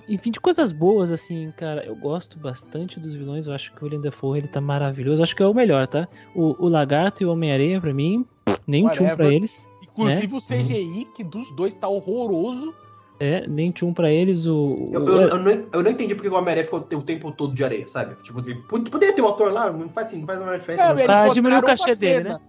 Enfim, 0.08 0.30
de 0.30 0.38
coisas 0.40 0.70
boas, 0.70 1.10
assim, 1.10 1.50
cara, 1.56 1.84
eu 1.84 1.96
gosto 1.96 2.38
bastante 2.38 3.00
dos 3.00 3.14
vilões. 3.14 3.46
Eu 3.46 3.54
acho 3.54 3.72
que 3.72 3.82
o 3.82 3.84
William 3.84 4.00
Dafoe, 4.00 4.38
ele 4.38 4.48
tá 4.48 4.60
maravilhoso. 4.60 5.20
Eu 5.20 5.22
acho 5.22 5.34
que 5.36 5.42
é 5.42 5.46
o 5.46 5.54
melhor, 5.54 5.86
tá? 5.86 6.06
O, 6.34 6.54
o 6.64 6.68
Lagarto 6.68 7.22
e 7.22 7.26
o 7.26 7.32
Homem-Aranha, 7.32 7.80
pra 7.80 7.92
mim, 7.94 8.24
nem 8.66 8.84
um 8.86 8.90
tchum 8.90 9.04
Whatever. 9.04 9.16
pra 9.16 9.34
eles. 9.34 9.68
Inclusive 9.82 10.36
o 10.36 10.40
CGI, 10.40 11.08
que 11.14 11.24
dos 11.24 11.50
dois 11.56 11.72
tá 11.74 11.88
horroroso. 11.88 12.72
É, 13.20 13.48
nem 13.48 13.72
tchum 13.72 13.92
pra 13.92 14.12
eles. 14.12 14.46
O, 14.46 14.90
Eu, 14.92 15.00
o- 15.02 15.08
eu, 15.10 15.22
eu 15.30 15.38
não, 15.38 15.50
eu 15.72 15.82
não 15.82 15.90
entendi 15.90 16.14
porque 16.14 16.28
o 16.28 16.34
Homem-Aranha 16.34 16.64
ficou 16.64 16.78
o 16.80 17.02
tempo 17.02 17.32
todo 17.32 17.52
de 17.52 17.64
areia, 17.64 17.88
sabe? 17.88 18.14
Tipo 18.22 18.40
assim, 18.40 18.54
pod- 18.68 18.88
poderia 18.88 19.12
ter 19.14 19.22
um 19.22 19.26
ator 19.28 19.50
lá, 19.52 19.72
não 19.72 19.88
faz 19.88 20.06
assim, 20.08 20.18
não 20.20 20.26
faz 20.26 20.40
uma 20.40 20.56
diferença. 20.56 20.84
É, 20.84 20.94
não. 20.94 21.04
Pra 21.04 21.28
diminuir 21.28 21.58
o 21.58 21.62
cachê 21.62 21.96
dele, 21.96 22.14
cena. 22.28 22.34
né? 22.34 22.40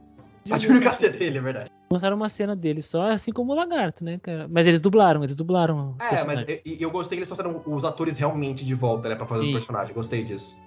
O 0.52 0.82
cacete 0.82 1.18
dele, 1.18 1.38
é 1.38 1.42
verdade. 1.42 1.72
Mostraram 1.90 2.16
uma 2.16 2.30
cena 2.30 2.56
dele 2.56 2.82
só, 2.82 3.10
assim 3.10 3.32
como 3.32 3.52
o 3.52 3.56
Lagarto, 3.56 4.04
né, 4.04 4.20
cara? 4.22 4.48
Mas 4.50 4.68
eles 4.68 4.80
dublaram, 4.82 5.24
eles 5.24 5.36
dublaram. 5.36 5.96
os 6.00 6.06
É, 6.06 6.24
mas 6.26 6.46
eu, 6.48 6.60
eu 6.80 6.92
gostei 6.92 7.18
que 7.18 7.20
eles 7.24 7.28
trouxeram 7.30 7.62
os 7.66 7.84
atores 7.86 8.18
realmente 8.18 8.64
de 8.66 8.74
volta, 8.76 9.10
né? 9.10 9.16
Pra 9.16 9.28
fazer 9.28 9.44
Sim. 9.44 9.50
o 9.50 9.54
personagem. 9.54 9.94
Gostei 9.94 10.24
disso. 10.24 10.58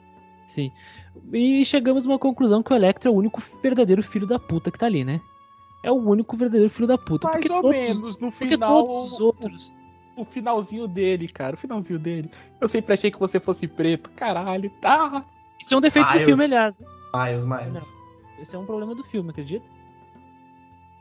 Sim. 0.49 0.71
E 1.33 1.65
chegamos 1.65 2.05
a 2.05 2.09
uma 2.09 2.19
conclusão 2.19 2.63
que 2.63 2.73
o 2.73 2.77
Electro 2.77 3.11
é 3.11 3.13
o 3.13 3.17
único 3.17 3.41
verdadeiro 3.63 4.03
filho 4.03 4.27
da 4.27 4.39
puta 4.39 4.71
que 4.71 4.79
tá 4.79 4.87
ali, 4.87 5.05
né? 5.05 5.21
É 5.85 5.91
o 5.91 5.97
único 5.97 6.37
verdadeiro 6.37 6.71
filho 6.71 6.87
da 6.87 6.99
puta. 6.99 7.27
Mais 7.29 7.41
porque 7.41 7.53
ou 7.53 7.63
todos- 7.63 7.77
menos. 7.77 8.19
No 8.19 8.31
Porque 8.31 8.49
final, 8.49 8.85
todos 8.85 9.13
os 9.13 9.21
outros. 9.21 9.75
o 10.17 10.25
finalzinho 10.25 10.87
dele, 10.87 11.27
cara. 11.29 11.55
O 11.55 11.59
finalzinho 11.59 11.99
dele. 11.99 12.31
Eu 12.61 12.69
sempre 12.69 12.95
achei 12.95 13.11
que 13.11 13.19
você 13.19 13.41
fosse 13.41 13.67
preto. 13.67 14.11
Caralho. 14.11 14.71
Ah, 14.83 15.25
Isso 15.61 15.73
é 15.75 15.77
um 15.77 15.81
defeito 15.81 16.09
Ah, 16.09 16.15
do 16.15 16.21
filme, 16.21 16.45
aliás. 16.45 16.79
né? 16.79 16.87
Miles, 17.15 17.45
Miles. 17.45 17.73
Não. 17.73 17.83
Esse 18.41 18.55
é 18.57 18.59
um 18.59 18.67
problema 18.67 18.95
do 18.95 19.05
filme, 19.05 19.31
acredita? 19.31 19.65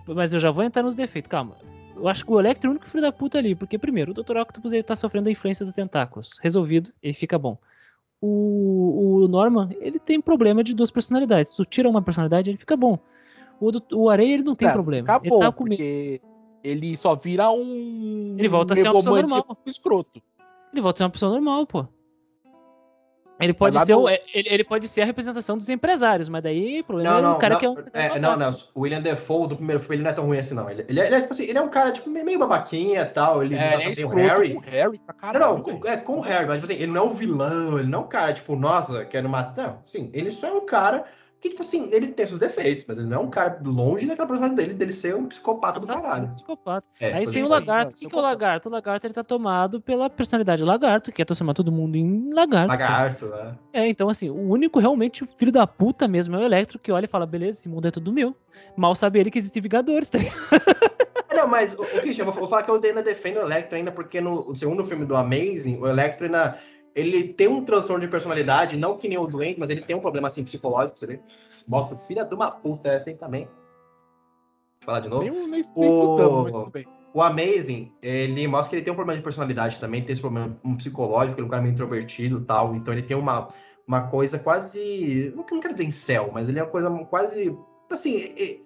Mas 0.07 0.34
eu 0.34 0.40
já 0.40 0.52
vou 0.52 0.64
entrar 0.64 0.84
nos 0.84 0.95
defeitos, 0.95 1.30
calma. 1.30 1.57
Eu 1.95 2.07
acho 2.07 2.26
que 2.26 2.32
o 2.32 2.40
Electro 2.40 2.68
é 2.68 2.69
o 2.69 2.72
único 2.72 2.88
filho 2.88 3.03
da 3.03 3.11
puta 3.11 3.38
ali, 3.38 3.56
porque 3.56 3.78
primeiro, 3.78 4.11
o 4.11 4.14
Dr. 4.14 4.38
Octopus 4.38 4.73
ele 4.73 4.84
tá 4.84 4.95
sofrendo 4.95 5.30
a 5.30 5.32
influência 5.32 5.65
dos 5.65 5.73
tentáculos. 5.73 6.38
Resolvido, 6.41 6.91
ele 7.02 7.14
fica 7.14 7.38
bom. 7.38 7.57
O, 8.19 9.23
o 9.23 9.28
Norman, 9.28 9.69
ele 9.80 9.99
tem 9.99 10.22
problema 10.22 10.64
de 10.64 10.73
duas 10.73 10.91
personalidades. 10.91 11.52
Tu 11.53 11.65
tira 11.65 11.90
uma 11.90 12.02
personalidade, 12.02 12.49
ele 12.49 12.57
fica 12.57 12.76
bom. 12.76 12.98
O, 13.60 13.72
o 13.95 14.10
Areia, 14.10 14.34
ele 14.34 14.44
não 14.44 14.56
tem 14.56 14.68
Cara, 14.68 14.78
problema. 14.78 15.06
Acabou, 15.06 15.38
ele 15.38 15.45
tá 15.45 15.52
com 15.52 15.65
porque 15.65 16.22
ele 16.64 16.98
só 16.98 17.15
vira 17.15 17.52
um. 17.52 18.36
Ele 18.38 18.48
volta 18.48 18.73
a 18.73 18.76
ser 18.76 18.90
uma 18.90 18.95
pessoa 18.95 19.22
normal. 19.22 19.57
escroto. 19.65 20.22
Ele 20.72 20.82
volta 20.82 20.98
a 20.98 20.99
ser 20.99 21.03
uma 21.03 21.10
pessoa 21.10 21.32
normal, 21.32 21.65
pô. 21.68 21.86
Ele 23.41 23.53
pode, 23.53 23.80
ser, 23.80 23.93
do- 23.93 24.01
o- 24.03 24.09
ele, 24.09 24.22
ele 24.34 24.63
pode 24.63 24.88
ser 24.88 25.01
a 25.01 25.05
representação 25.05 25.57
dos 25.57 25.69
empresários, 25.69 26.30
mas 26.30 26.43
daí 26.43 26.81
o 26.81 26.84
problema 26.84 27.09
Não, 27.09 27.18
é 27.18 27.22
não, 27.22 27.31
o 27.34 27.39
cara 27.39 27.53
não, 27.55 27.59
que 27.59 27.65
é 27.65 27.69
um. 27.69 27.76
é, 27.93 28.19
não, 28.19 28.38
não. 28.38 28.51
O 28.76 28.81
William 28.81 29.01
Defoe 29.01 29.47
do 29.47 29.55
primeiro 29.55 29.80
filme 29.80 29.95
ele 29.95 30.03
não 30.03 30.11
é 30.11 30.13
tão 30.13 30.26
ruim 30.26 30.38
assim, 30.39 30.53
não. 30.53 30.69
Ele, 30.69 30.85
ele, 30.88 30.99
é, 30.99 31.05
ele 31.07 31.15
é, 31.15 31.22
tipo 31.22 31.34
assim, 31.34 31.43
ele 31.43 31.57
é 31.57 31.61
um 31.61 31.69
cara 31.69 31.91
tipo, 31.91 32.09
meio 32.09 32.39
babaquinha 32.39 33.01
e 33.01 33.05
tal. 33.05 33.43
Ele 33.43 33.55
É, 33.55 33.88
ele 33.89 34.01
é 34.01 34.05
o 34.05 34.09
Harry. 34.09 34.53
com 34.53 34.59
o 34.59 34.61
Harry 34.61 34.99
pra 34.99 35.34
Não, 35.34 35.39
não, 35.57 35.61
com- 35.61 35.88
é 35.88 35.97
com 35.97 36.18
o 36.18 36.22
Harry, 36.22 36.45
mas 36.47 36.55
tipo 36.61 36.72
assim, 36.72 36.81
ele 36.81 36.91
não 36.91 37.01
é 37.01 37.05
um 37.07 37.13
vilão, 37.13 37.80
ele 37.80 37.88
não 37.89 37.99
é 37.99 38.03
um 38.03 38.07
cara, 38.07 38.34
tipo, 38.34 38.55
nossa, 38.55 39.05
quero 39.05 39.27
matar. 39.27 39.68
Não, 39.68 39.80
sim, 39.85 40.09
ele 40.13 40.31
só 40.31 40.47
é 40.47 40.51
um 40.53 40.65
cara 40.65 41.05
que, 41.41 41.49
tipo 41.49 41.61
assim, 41.61 41.89
ele 41.91 42.09
tem 42.09 42.23
seus 42.23 42.39
defeitos, 42.39 42.85
mas 42.88 42.99
ele 42.99 43.07
não 43.07 43.18
é 43.18 43.19
um 43.19 43.30
cara 43.30 43.59
longe 43.65 44.05
daquela 44.05 44.27
personalidade 44.27 44.68
dele, 44.68 44.77
dele 44.77 44.93
ser 44.93 45.15
um 45.15 45.26
psicopata 45.26 45.80
do 45.80 45.91
assassino, 45.91 46.11
caralho. 46.11 46.34
psicopata. 46.35 46.88
É, 46.99 47.13
Aí 47.13 47.26
tem 47.26 47.41
é. 47.41 47.45
o 47.45 47.47
lagarto. 47.47 47.95
O 47.95 47.99
que, 47.99 48.07
que 48.07 48.15
é 48.15 48.18
o 48.18 48.22
lagarto? 48.22 48.69
O 48.69 48.72
lagarto 48.72 49.07
ele 49.07 49.13
tá 49.15 49.23
tomado 49.23 49.81
pela 49.81 50.07
personalidade 50.07 50.63
lagarto, 50.63 51.09
que 51.09 51.18
quer 51.18 51.26
transformar 51.26 51.55
todo 51.55 51.72
mundo 51.72 51.95
em 51.95 52.31
lagarto. 52.31 52.68
Lagarto, 52.68 53.26
né? 53.26 53.57
É, 53.73 53.89
então 53.89 54.07
assim, 54.07 54.30
o 54.30 54.35
único 54.35 54.80
realmente 54.80 55.26
filho 55.35 55.51
da 55.51 55.65
puta 55.65 56.07
mesmo 56.07 56.35
é 56.35 56.39
o 56.39 56.43
Electro, 56.43 56.77
que 56.77 56.91
olha 56.91 57.05
e 57.05 57.09
fala, 57.09 57.26
beleza, 57.26 57.57
esse 57.57 57.69
mundo 57.69 57.88
é 57.88 57.91
tudo 57.91 58.13
meu. 58.13 58.35
Mal 58.77 58.93
sabe 58.93 59.19
ele 59.19 59.31
que 59.31 59.39
existem 59.39 59.63
Vingadores, 59.63 60.11
tá 60.11 60.19
ligado? 60.19 60.38
É, 61.31 61.35
Não, 61.38 61.47
mas, 61.47 61.73
o, 61.73 61.77
Christian, 61.77 62.23
eu 62.23 62.31
vou, 62.31 62.41
vou 62.41 62.47
falar 62.47 62.63
que 62.63 62.69
eu 62.69 62.76
ainda 62.76 63.01
defendo 63.01 63.38
o 63.38 63.41
Electro 63.41 63.77
ainda, 63.77 63.91
porque 63.91 64.22
no 64.22 64.55
segundo 64.55 64.85
filme 64.85 65.05
do 65.05 65.15
Amazing, 65.15 65.80
o 65.80 65.88
Electro 65.88 66.26
ainda. 66.26 66.59
Ele 66.95 67.30
tem 67.30 67.47
um 67.47 67.63
transtorno 67.63 68.01
de 68.01 68.11
personalidade, 68.11 68.76
não 68.76 68.97
que 68.97 69.07
nem 69.07 69.18
o 69.18 69.27
doente, 69.27 69.59
mas 69.59 69.69
ele 69.69 69.81
tem 69.81 69.95
um 69.95 70.01
problema 70.01 70.27
assim 70.27 70.43
psicológico, 70.43 70.99
você 70.99 71.07
vê? 71.07 71.19
Bota 71.65 71.95
filha 71.95 72.26
de 72.26 72.34
uma 72.35 72.51
puta 72.51 72.89
essa 72.89 73.09
aí 73.09 73.15
também. 73.15 73.43
Deixa 73.43 73.53
eu 74.81 74.85
falar 74.85 74.99
de 74.99 75.09
novo. 75.09 75.23
Nem, 75.23 75.47
nem, 75.47 75.63
O-. 75.76 76.72
O 77.13 77.22
Amazing, 77.22 77.91
ele 78.01 78.47
mostra 78.47 78.69
que 78.69 78.76
ele 78.77 78.84
tem 78.84 78.93
um 78.93 78.95
problema 78.95 79.18
de 79.18 79.23
personalidade 79.23 79.80
também, 79.80 80.01
tem 80.01 80.13
esse 80.13 80.22
problema 80.22 80.57
um 80.63 80.77
psicológico, 80.77 81.35
ele 81.35 81.43
é 81.43 81.45
um 81.45 81.49
cara 81.49 81.61
meio 81.61 81.73
introvertido 81.73 82.39
e 82.39 82.45
tal, 82.45 82.73
então 82.73 82.93
ele 82.93 83.03
tem 83.03 83.18
uma, 83.18 83.49
uma 83.85 84.07
coisa 84.07 84.39
quase. 84.39 85.34
Não, 85.35 85.45
não 85.51 85.59
quero 85.59 85.73
dizer 85.73 85.85
em 85.85 85.91
céu, 85.91 86.31
mas 86.34 86.47
ele 86.47 86.59
é 86.59 86.63
uma 86.63 86.69
coisa 86.69 86.89
quase 87.09 87.57
assim, 87.93 88.15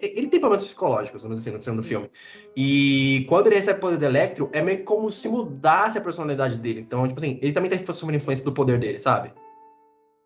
ele 0.01 0.27
tem 0.27 0.39
problemas 0.39 0.65
psicológicos, 0.65 1.23
vamos 1.23 1.37
dizer 1.37 1.55
assim, 1.55 1.71
no 1.71 1.83
filme. 1.83 2.09
E 2.55 3.25
quando 3.29 3.47
ele 3.47 3.55
recebe 3.55 3.77
o 3.77 3.81
poder 3.81 3.97
do 3.97 4.05
Electro, 4.05 4.49
é 4.53 4.61
meio 4.61 4.83
como 4.83 5.11
se 5.11 5.27
mudasse 5.29 5.97
a 5.97 6.01
personalidade 6.01 6.57
dele. 6.57 6.81
Então, 6.81 7.07
tipo 7.07 7.19
assim, 7.19 7.39
ele 7.41 7.51
também 7.51 7.69
tá 7.69 7.93
sofrendo 7.93 8.17
influência 8.17 8.43
do 8.45 8.51
poder 8.51 8.79
dele, 8.79 8.99
sabe? 8.99 9.33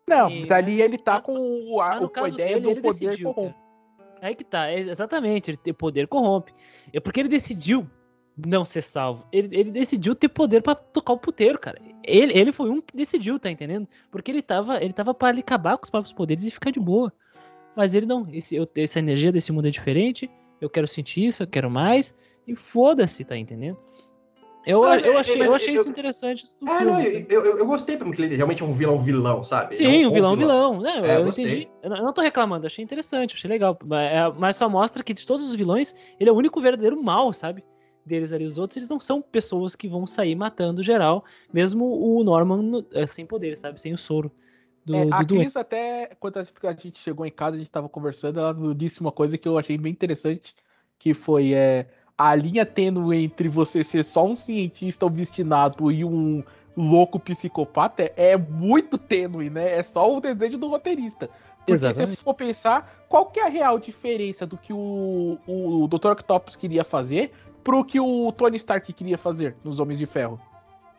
Não, 0.08 0.28
E- 0.30 0.52
ali 0.52 0.82
ele 0.82 0.98
tá 0.98 1.20
com 1.20 1.36
o- 1.36 1.80
a, 1.80 1.96
no 2.00 2.02
o- 2.02 2.06
a 2.06 2.10
caso 2.10 2.34
ideia 2.34 2.54
dele, 2.54 2.60
do 2.66 2.70
ele 2.70 2.80
poder 2.80 3.06
decidiu. 3.10 3.32
corrompe. 3.32 3.56
Aí 4.22 4.34
que 4.34 4.44
tá, 4.44 4.68
é 4.68 4.78
exatamente, 4.80 5.50
ele 5.50 5.56
ter 5.56 5.72
poder 5.72 6.06
corrompe. 6.06 6.52
É 6.92 7.00
porque 7.00 7.20
ele 7.20 7.28
decidiu 7.28 7.88
não 8.46 8.64
ser 8.64 8.82
salvo. 8.82 9.24
Ele, 9.32 9.48
ele 9.56 9.70
decidiu 9.70 10.14
ter 10.14 10.28
poder 10.28 10.62
pra 10.62 10.74
tocar 10.74 11.12
o 11.12 11.18
puteiro, 11.18 11.58
cara. 11.58 11.80
Ele, 12.04 12.32
ele 12.38 12.52
foi 12.52 12.70
um 12.70 12.80
que 12.80 12.96
decidiu, 12.96 13.38
tá 13.38 13.50
entendendo? 13.50 13.88
Porque 14.10 14.30
ele 14.30 14.42
tava, 14.42 14.82
ele 14.82 14.92
tava 14.92 15.14
pra 15.14 15.28
ali 15.28 15.40
acabar 15.40 15.76
com 15.78 15.84
os 15.84 15.90
próprios 15.90 16.12
poderes 16.12 16.44
e 16.44 16.50
ficar 16.50 16.70
de 16.70 16.80
boa. 16.80 17.12
Mas 17.76 17.94
ele 17.94 18.06
não, 18.06 18.26
esse, 18.32 18.54
eu- 18.56 18.68
essa 18.76 18.98
energia 18.98 19.30
desse 19.32 19.52
mundo 19.52 19.68
é 19.68 19.70
diferente, 19.70 20.30
eu 20.60 20.68
quero 20.68 20.86
sentir 20.88 21.26
isso, 21.26 21.42
eu 21.42 21.46
quero 21.46 21.70
mais, 21.70 22.14
e 22.46 22.54
foda-se, 22.54 23.24
tá 23.24 23.36
entendendo? 23.36 23.78
Eu, 24.66 24.84
Ah, 24.84 24.98
eu 24.98 25.16
é, 25.16 25.20
achei, 25.20 25.40
é, 25.40 25.46
eu 25.46 25.52
é, 25.52 25.56
achei 25.56 25.74
eu- 25.74 25.80
isso 25.80 25.88
interessante 25.88 26.44
É, 26.68 26.78
filme. 26.78 26.84
não, 26.92 27.00
eu, 27.00 27.44
eu, 27.46 27.58
eu 27.58 27.66
gostei, 27.66 27.96
porque 27.96 28.20
ele 28.20 28.36
realmente 28.36 28.62
é 28.62 28.66
um 28.66 28.74
vilão 28.74 28.98
vilão, 28.98 29.42
sabe? 29.42 29.76
Ele 29.76 29.84
é 29.86 29.88
Sim, 29.88 30.06
um 30.06 30.08
bom 30.10 30.14
vilão, 30.14 30.36
vilão. 30.36 30.80
Não, 30.82 31.04
É, 31.06 31.16
eu 31.16 31.24
gostei. 31.24 31.44
entendi. 31.46 31.68
Eu 31.82 31.88
não, 31.90 31.96
eu 31.96 32.02
não 32.04 32.12
tô 32.12 32.20
reclamando, 32.20 32.66
achei 32.66 32.84
interessante, 32.84 33.34
achei 33.34 33.48
legal. 33.48 33.78
Mas, 34.36 34.56
é, 34.56 34.58
só 34.58 34.68
mostra 34.68 35.02
que 35.02 35.14
de 35.14 35.26
todos 35.26 35.48
os 35.48 35.54
vilões, 35.54 35.94
ele 36.18 36.28
é 36.28 36.32
o 36.32 36.36
único 36.36 36.60
verdadeiro 36.60 37.02
mal, 37.02 37.32
sabe? 37.32 37.64
Deles 38.04 38.32
ali. 38.34 38.44
Os 38.44 38.58
outros, 38.58 38.76
eles 38.76 38.88
não 38.90 39.00
são 39.00 39.22
pessoas 39.22 39.74
que 39.74 39.88
vão 39.88 40.06
sair 40.06 40.34
matando 40.34 40.82
geral, 40.82 41.24
mesmo 41.54 41.86
o 41.86 42.22
Norman 42.22 42.60
no- 42.62 42.86
é, 42.92 43.06
sem 43.06 43.24
poder, 43.24 43.56
sabe? 43.56 43.80
Sem 43.80 43.94
o 43.94 43.98
soro 43.98 44.30
do, 44.84 44.94
É, 44.94 45.04
do 45.06 45.14
a. 45.14 45.24
Cris 45.24 45.56
até, 45.56 46.10
quando 46.18 46.38
a 46.38 46.72
gente- 46.72 46.98
chegou 46.98 47.26
em 47.26 47.30
casa, 47.30 47.56
a 47.56 47.58
gente 47.58 47.70
tava 47.70 47.88
conversando, 47.88 48.38
ela 48.40 48.74
disse 48.74 49.00
uma 49.00 49.12
coisa 49.12 49.36
que 49.36 49.46
eu 49.46 49.58
achei 49.58 49.76
bem 49.76 49.92
interessante, 49.92 50.54
que 50.98 51.14
foi 51.14 51.52
é, 51.52 51.86
a 52.16 52.34
linha 52.34 52.66
tênue 52.66 53.24
entre 53.24 53.48
você 53.48 53.82
ser 53.84 54.04
só 54.04 54.26
um 54.26 54.34
cientista 54.34 55.06
obstinado 55.06 55.90
e 55.90 56.04
um 56.04 56.42
louco 56.76 57.18
psicopata 57.18 58.10
é, 58.16 58.36
muito 58.36 58.96
tênue, 58.96 59.50
né? 59.50 59.78
É 59.78 59.82
só 59.82 60.16
o 60.16 60.20
desejo 60.20 60.56
do 60.58 60.68
roteirista. 60.68 61.28
Porque 61.58 61.76
se 61.76 61.86
Exatamente. 61.86 62.16
você 62.16 62.22
for 62.22 62.34
pensar, 62.34 63.04
qual 63.08 63.26
que 63.26 63.38
é 63.38 63.44
a 63.44 63.48
real 63.48 63.78
diferença 63.78 64.46
do 64.46 64.56
que 64.56 64.72
o, 64.72 65.38
o 65.46 65.86
Dr. 65.88 66.12
Octopus 66.12 66.56
queria 66.56 66.84
fazer 66.84 67.32
pro 67.62 67.84
que 67.84 68.00
o 68.00 68.32
Tony 68.32 68.56
Stark 68.56 68.90
queria 68.92 69.18
fazer 69.18 69.56
nos 69.62 69.78
Homens 69.78 69.98
de 69.98 70.06
Ferro? 70.06 70.40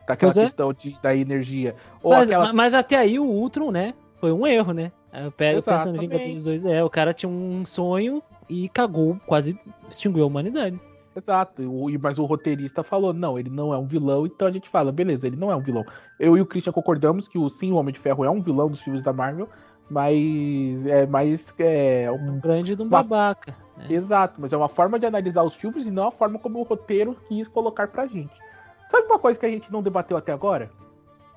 Daquela 0.07 0.31
é. 0.31 0.35
questão 0.35 0.73
de, 0.73 0.99
da 1.01 1.15
energia. 1.15 1.75
Ou 2.01 2.13
Mas, 2.13 2.29
aquela... 2.29 2.53
mas 2.53 2.73
até 2.73 2.97
aí 2.97 3.19
o 3.19 3.23
Ultron, 3.25 3.71
né? 3.71 3.93
Foi 4.19 4.31
um 4.31 4.45
erro, 4.45 4.73
né? 4.73 4.91
Eu 5.13 5.31
pego 5.31 5.61
pensando 5.61 5.97
em. 5.97 6.01
Vingadores 6.01 6.43
2, 6.45 6.65
é, 6.65 6.83
o 6.83 6.89
cara 6.89 7.13
tinha 7.13 7.29
um 7.29 7.63
sonho 7.65 8.21
e 8.49 8.69
cagou, 8.69 9.17
quase 9.25 9.57
extinguiu 9.89 10.23
a 10.23 10.27
humanidade. 10.27 10.79
Exato, 11.15 11.61
mas 12.01 12.17
o 12.17 12.23
roteirista 12.25 12.83
falou, 12.83 13.11
não, 13.11 13.37
ele 13.37 13.49
não 13.49 13.73
é 13.73 13.77
um 13.77 13.85
vilão, 13.85 14.25
então 14.25 14.47
a 14.47 14.51
gente 14.51 14.69
fala, 14.69 14.93
beleza, 14.93 15.27
ele 15.27 15.35
não 15.35 15.51
é 15.51 15.55
um 15.55 15.61
vilão. 15.61 15.83
Eu 16.17 16.37
e 16.37 16.41
o 16.41 16.45
Christian 16.45 16.71
concordamos 16.71 17.27
que 17.27 17.37
o 17.37 17.49
sim, 17.49 17.73
o 17.73 17.75
Homem 17.75 17.93
de 17.93 17.99
Ferro 17.99 18.23
é 18.23 18.29
um 18.29 18.41
vilão 18.41 18.69
dos 18.69 18.79
filmes 18.81 19.01
da 19.01 19.11
Marvel, 19.11 19.49
mas 19.89 20.85
é 20.85 21.05
mais 21.05 21.53
é, 21.59 22.09
um- 22.09 22.35
Um 22.35 22.39
grande 22.39 22.75
de 22.75 22.81
um 22.81 22.85
Uma- 22.85 23.03
babaca. 23.03 23.53
né? 23.77 23.87
exato, 23.89 24.39
mas 24.39 24.53
é 24.53 24.57
uma 24.57 24.69
forma 24.69 24.97
de 24.97 25.05
analisar 25.05 25.43
os 25.43 25.53
filmes 25.55 25.85
e 25.85 25.91
não 25.91 26.07
a 26.07 26.11
forma 26.11 26.39
como 26.39 26.59
o 26.59 26.63
roteiro 26.63 27.15
quis 27.27 27.47
colocar 27.49 27.89
pra 27.89 28.07
gente. 28.07 28.39
Sabe 28.91 29.07
uma 29.07 29.17
coisa 29.17 29.39
que 29.39 29.45
a 29.45 29.49
gente 29.49 29.71
não 29.71 29.81
debateu 29.81 30.17
até 30.17 30.33
agora? 30.33 30.69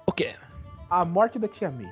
O 0.07 0.11
quê? 0.11 0.35
A 0.91 1.05
morte 1.05 1.39
da 1.39 1.47
Tia 1.47 1.71
May. 1.71 1.87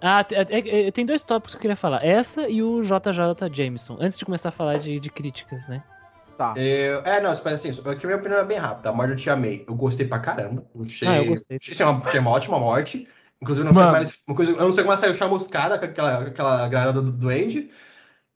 Ah, 0.00 0.24
te- 0.24 0.34
é- 0.34 0.86
é- 0.88 0.90
tem 0.90 1.04
dois 1.04 1.22
tópicos 1.22 1.52
que 1.52 1.58
eu 1.58 1.60
queria 1.60 1.76
falar. 1.76 2.02
Essa 2.02 2.48
e 2.48 2.62
o 2.62 2.82
JJ 2.82 3.50
Jameson. 3.52 3.98
Antes 4.00 4.18
de 4.18 4.24
começar 4.24 4.48
a 4.48 4.52
falar 4.52 4.78
de, 4.78 4.98
de 4.98 5.10
críticas, 5.10 5.68
né? 5.68 5.82
Tá. 6.38 6.54
Eu- 6.56 7.02
é, 7.04 7.20
não, 7.20 7.28
mas 7.28 7.46
assim, 7.46 7.68
aqui 7.68 8.06
a 8.06 8.08
minha 8.08 8.16
opinião 8.16 8.40
é 8.40 8.44
bem 8.46 8.56
rápida. 8.56 8.88
A 8.88 8.92
morte 8.94 9.10
eu 9.10 9.16
te 9.18 9.28
amei. 9.28 9.66
Eu 9.68 9.74
gostei 9.74 10.06
pra 10.06 10.18
caramba. 10.18 10.64
Achei, 10.82 11.06
Ah, 11.06 11.18
eu 11.18 11.26
gostei. 11.26 11.58
achei 11.58 11.84
uma, 11.84 11.98
achei 12.02 12.18
uma 12.20 12.30
ótima 12.30 12.58
morte. 12.58 13.06
Inclusive, 13.42 13.68
eu 13.68 13.74
não, 13.74 13.78
sei 13.78 13.90
mais, 13.90 14.18
uma 14.26 14.34
coisa, 14.34 14.52
eu 14.52 14.64
não 14.64 14.72
sei 14.72 14.82
como 14.82 14.92
ela 14.92 15.00
saiu 15.00 15.14
chamuscada 15.14 15.78
com 15.78 15.84
aquela, 15.84 16.22
aquela 16.26 16.68
granada 16.68 17.02
do 17.02 17.12
Duende. 17.12 17.70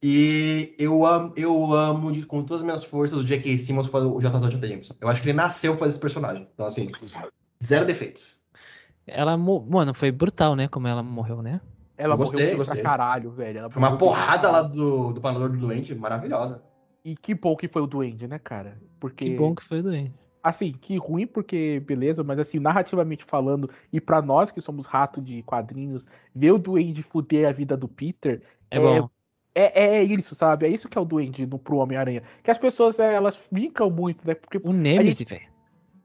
E 0.06 0.76
eu 0.78 1.06
amo, 1.06 1.32
eu 1.34 1.72
amo 1.72 2.12
de- 2.12 2.26
com 2.26 2.42
todas 2.44 2.60
as 2.60 2.62
minhas 2.62 2.84
forças 2.84 3.20
o 3.20 3.24
J.K. 3.24 3.56
Simmons 3.56 3.86
fazer 3.86 4.04
o 4.04 4.20
JJ 4.20 4.68
Jameson. 4.68 4.94
Eu 5.00 5.08
acho 5.08 5.22
que 5.22 5.30
ele 5.30 5.36
nasceu 5.36 5.72
pra 5.72 5.78
fazer 5.78 5.92
esse 5.92 6.00
personagem. 6.00 6.46
Então, 6.52 6.66
assim, 6.66 6.90
zero 7.64 7.86
defeitos. 7.86 8.38
Ela, 9.06 9.34
mano, 9.38 9.94
foi 9.94 10.12
brutal, 10.12 10.54
né? 10.54 10.68
Como 10.68 10.86
ela 10.86 11.02
morreu, 11.02 11.40
né? 11.40 11.58
Ela 11.96 12.16
gostei, 12.16 12.40
morreu 12.42 12.58
gostei. 12.58 12.82
pra 12.82 12.90
caralho, 12.90 13.30
velho. 13.30 13.60
Ela 13.60 13.70
Foi 13.70 13.82
uma 13.82 13.96
porrada 13.96 14.50
lá 14.50 14.60
do, 14.60 15.14
do 15.14 15.22
parador 15.22 15.48
do 15.48 15.56
Duende, 15.56 15.94
maravilhosa. 15.94 16.62
E 17.02 17.16
que 17.16 17.34
bom 17.34 17.56
que 17.56 17.66
foi 17.66 17.80
o 17.80 17.86
Duende, 17.86 18.28
né, 18.28 18.38
cara? 18.38 18.78
Porque... 19.00 19.24
Que 19.24 19.36
bom 19.38 19.54
que 19.54 19.64
foi 19.64 19.80
doente. 19.80 20.12
assim, 20.42 20.72
que 20.72 20.98
ruim 20.98 21.26
porque, 21.26 21.80
beleza, 21.80 22.22
mas 22.22 22.38
assim, 22.38 22.58
narrativamente 22.58 23.24
falando, 23.24 23.70
e 23.90 24.02
pra 24.02 24.20
nós 24.20 24.50
que 24.50 24.60
somos 24.60 24.84
rato 24.84 25.22
de 25.22 25.42
quadrinhos, 25.44 26.06
ver 26.34 26.52
o 26.52 26.58
Duende 26.58 27.02
fuder 27.02 27.48
a 27.48 27.52
vida 27.52 27.74
do 27.74 27.88
Peter 27.88 28.42
É, 28.70 28.76
É, 28.76 28.80
bom. 28.80 29.08
É, 29.54 29.96
é 29.98 30.02
isso, 30.02 30.34
sabe? 30.34 30.66
É 30.66 30.68
isso 30.68 30.88
que 30.88 30.98
é 30.98 31.00
o 31.00 31.04
Duende 31.04 31.46
no, 31.46 31.58
pro 31.58 31.76
Homem-Aranha. 31.78 32.22
Que 32.42 32.50
as 32.50 32.58
pessoas, 32.58 32.98
é, 32.98 33.14
elas 33.14 33.38
brincam 33.50 33.88
muito, 33.90 34.26
né? 34.26 34.34
Porque, 34.34 34.60
O 34.62 34.72
Nemesis, 34.72 35.26
velho. 35.28 35.42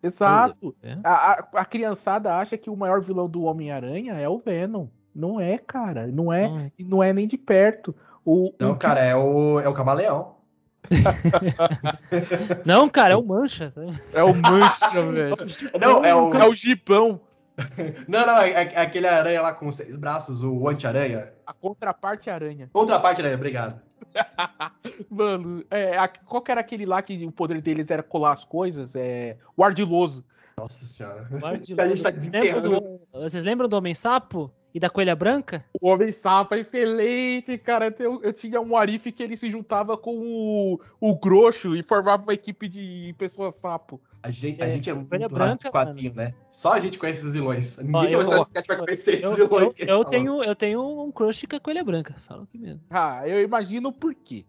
exato, 0.04 0.76
É. 0.84 0.98
a, 1.04 1.12
a, 1.14 1.48
a 1.56 1.66
criançada 1.66 2.36
acha 2.36 2.58
que 2.58 2.70
o 2.70 2.76
maior 2.78 3.02
vilão 3.02 3.28
do 3.30 3.44
Homem-Aranha 3.44 4.14
é 4.14 4.30
o 4.30 4.40
Venom. 4.40 4.88
Não 5.16 5.40
é, 5.40 5.58
cara, 5.58 6.08
não 6.08 6.32
é, 6.32 6.48
Hum. 6.48 6.70
não 6.80 7.02
é 7.04 7.12
nem 7.12 7.28
de 7.28 7.38
perto. 7.38 7.96
O, 8.24 8.54
Não, 8.60 8.72
o- 8.74 8.78
cara, 8.78 9.00
é 9.02 9.16
o, 9.16 9.60
é 9.60 9.68
o 9.68 9.74
Camaleão. 9.74 10.36
Não, 12.66 12.90
cara, 12.90 13.14
é 13.14 13.18
o 13.18 13.24
Mancha. 13.26 13.74
é 14.14 14.24
o 14.24 14.34
Mancha, 14.34 15.12
velho. 15.12 15.36
Não, 15.80 16.04
é 16.06 16.16
o- 16.16 16.34
é 16.36 16.48
o 16.48 16.54
Gibão. 16.56 17.20
Não, 18.08 18.26
não, 18.26 18.38
é, 18.42 18.52
é 18.52 18.80
aquele 18.82 19.08
aranha 19.08 19.42
lá 19.42 19.54
com 19.54 19.72
seis 19.72 19.96
braços, 19.96 20.44
o 20.44 20.68
anti-aranha. 20.68 21.32
A 21.46 21.54
contraparte 21.54 22.30
aranha. 22.30 22.70
Contraparte 22.72 23.22
aranha, 23.22 23.36
obrigado. 23.36 23.82
Mano, 25.10 25.64
é, 25.70 25.98
a- 25.98 26.08
qual 26.08 26.42
que 26.42 26.52
era 26.52 26.62
aquele 26.62 26.86
lá 26.86 27.02
que 27.02 27.26
o 27.26 27.32
poder 27.32 27.62
deles 27.62 27.92
era 27.92 28.02
colar 28.04 28.34
as 28.34 28.44
coisas? 28.46 28.96
É, 28.96 29.38
o 29.56 29.64
ardiloso. 29.64 30.24
Nossa 30.58 30.86
senhora. 30.86 31.28
Guarde 31.30 31.76
A 31.80 31.88
gente 31.88 32.02
tá 32.04 32.12
Vocês 32.12 32.26
lembram 32.26 32.42
desenterrando. 32.42 32.82
do- 32.82 33.22
Vocês 33.30 33.44
lembram 33.44 33.70
do 33.70 33.78
Homem-Sapo 33.78 34.52
e 34.74 34.80
da 34.80 34.90
Coelha 34.90 35.16
Branca? 35.16 35.66
O 35.82 35.88
Homem 35.88 36.12
Sapo 36.12 36.54
é 36.56 36.60
excelente, 36.60 37.58
cara. 37.58 37.94
Eu, 38.00 38.22
eu 38.24 38.32
tinha 38.34 38.62
um 38.62 38.76
Arif 38.78 39.12
que 39.12 39.24
ele 39.24 39.36
se 39.36 39.50
juntava 39.50 39.98
com 39.98 40.18
o, 40.20 40.80
o 41.00 41.16
Groxo 41.16 41.76
e 41.76 41.82
formava 41.84 42.24
uma 42.24 42.34
equipe 42.34 42.68
de 42.68 43.14
pessoas 43.18 43.56
sapo. 43.56 44.00
A 44.22 44.30
gente, 44.30 44.62
a 44.62 44.66
É, 44.66 44.70
gente 44.70 44.90
é 44.90 44.94
muito 44.94 45.10
Coelha 45.10 45.24
rato 45.28 45.34
de 45.34 45.40
Branca, 45.40 45.72
quadrinho, 45.72 46.14
né? 46.14 46.34
Só 46.52 46.74
a 46.74 46.80
gente 46.80 46.98
conhece 47.00 47.20
esses 47.20 47.34
vilões. 47.34 47.78
Ninguém 47.78 47.96
Ó, 47.96 48.02
tem 48.04 48.14
eu- 48.14 48.20
a 48.22 48.44
gente 48.44 48.68
vai 48.68 48.78
conhecer 48.78 49.12
esses 49.14 49.24
Eu, 49.24 49.32
vilões 49.34 49.64
eu- 49.80 49.86
a 49.86 49.90
eu 49.90 49.94
falou. 50.04 50.10
tenho, 50.10 50.44
eu 50.44 50.56
tenho 50.56 51.04
um 51.04 51.12
crush 51.12 51.48
com 51.48 51.56
a 51.56 51.60
Coelha 51.60 51.84
Branca. 51.84 52.14
Fala 52.28 52.44
aqui 52.44 52.58
mesmo. 52.58 52.82
Ah, 52.90 53.28
eu 53.28 53.42
imagino 53.42 53.92
por 53.92 54.14
quê. 54.14 54.46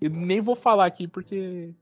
Eu 0.00 0.10
nem 0.10 0.40
vou 0.40 0.56
falar 0.56 0.86
aqui 0.86 1.06
porque 1.06 1.72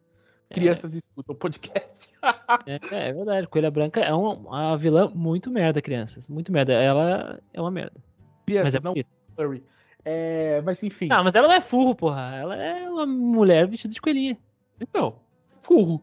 crianças 0.54 0.94
escutam 0.94 1.34
o 1.34 1.38
podcast. 1.38 2.10
É, 2.66 3.08
é 3.08 3.12
verdade, 3.14 3.46
Coelha 3.46 3.70
Branca 3.70 4.00
é 4.00 4.12
um- 4.14 4.32
uma 4.48 4.76
vilã 4.76 5.10
muito 5.14 5.50
merda, 5.50 5.80
crianças. 5.80 6.28
Muito 6.28 6.52
merda. 6.52 6.72
Ela 6.74 7.40
é 7.54 7.60
uma 7.60 7.70
merda. 7.70 7.94
Mas 7.96 8.44
Crianças, 8.44 8.74
é 8.74 8.80
não 8.80 8.94
furry. 9.36 9.64
É, 10.04 10.60
mas 10.62 10.82
enfim. 10.82 11.06
Não, 11.06 11.24
mas 11.24 11.34
ela 11.34 11.48
não 11.48 11.54
é 11.54 11.60
furro, 11.60 11.94
porra. 11.94 12.34
Ela 12.36 12.56
é 12.56 12.90
uma 12.90 13.06
mulher 13.06 13.66
vestida 13.66 13.94
de 13.94 14.00
coelhinha. 14.00 14.36
Então, 14.80 15.16
furro. 15.62 16.02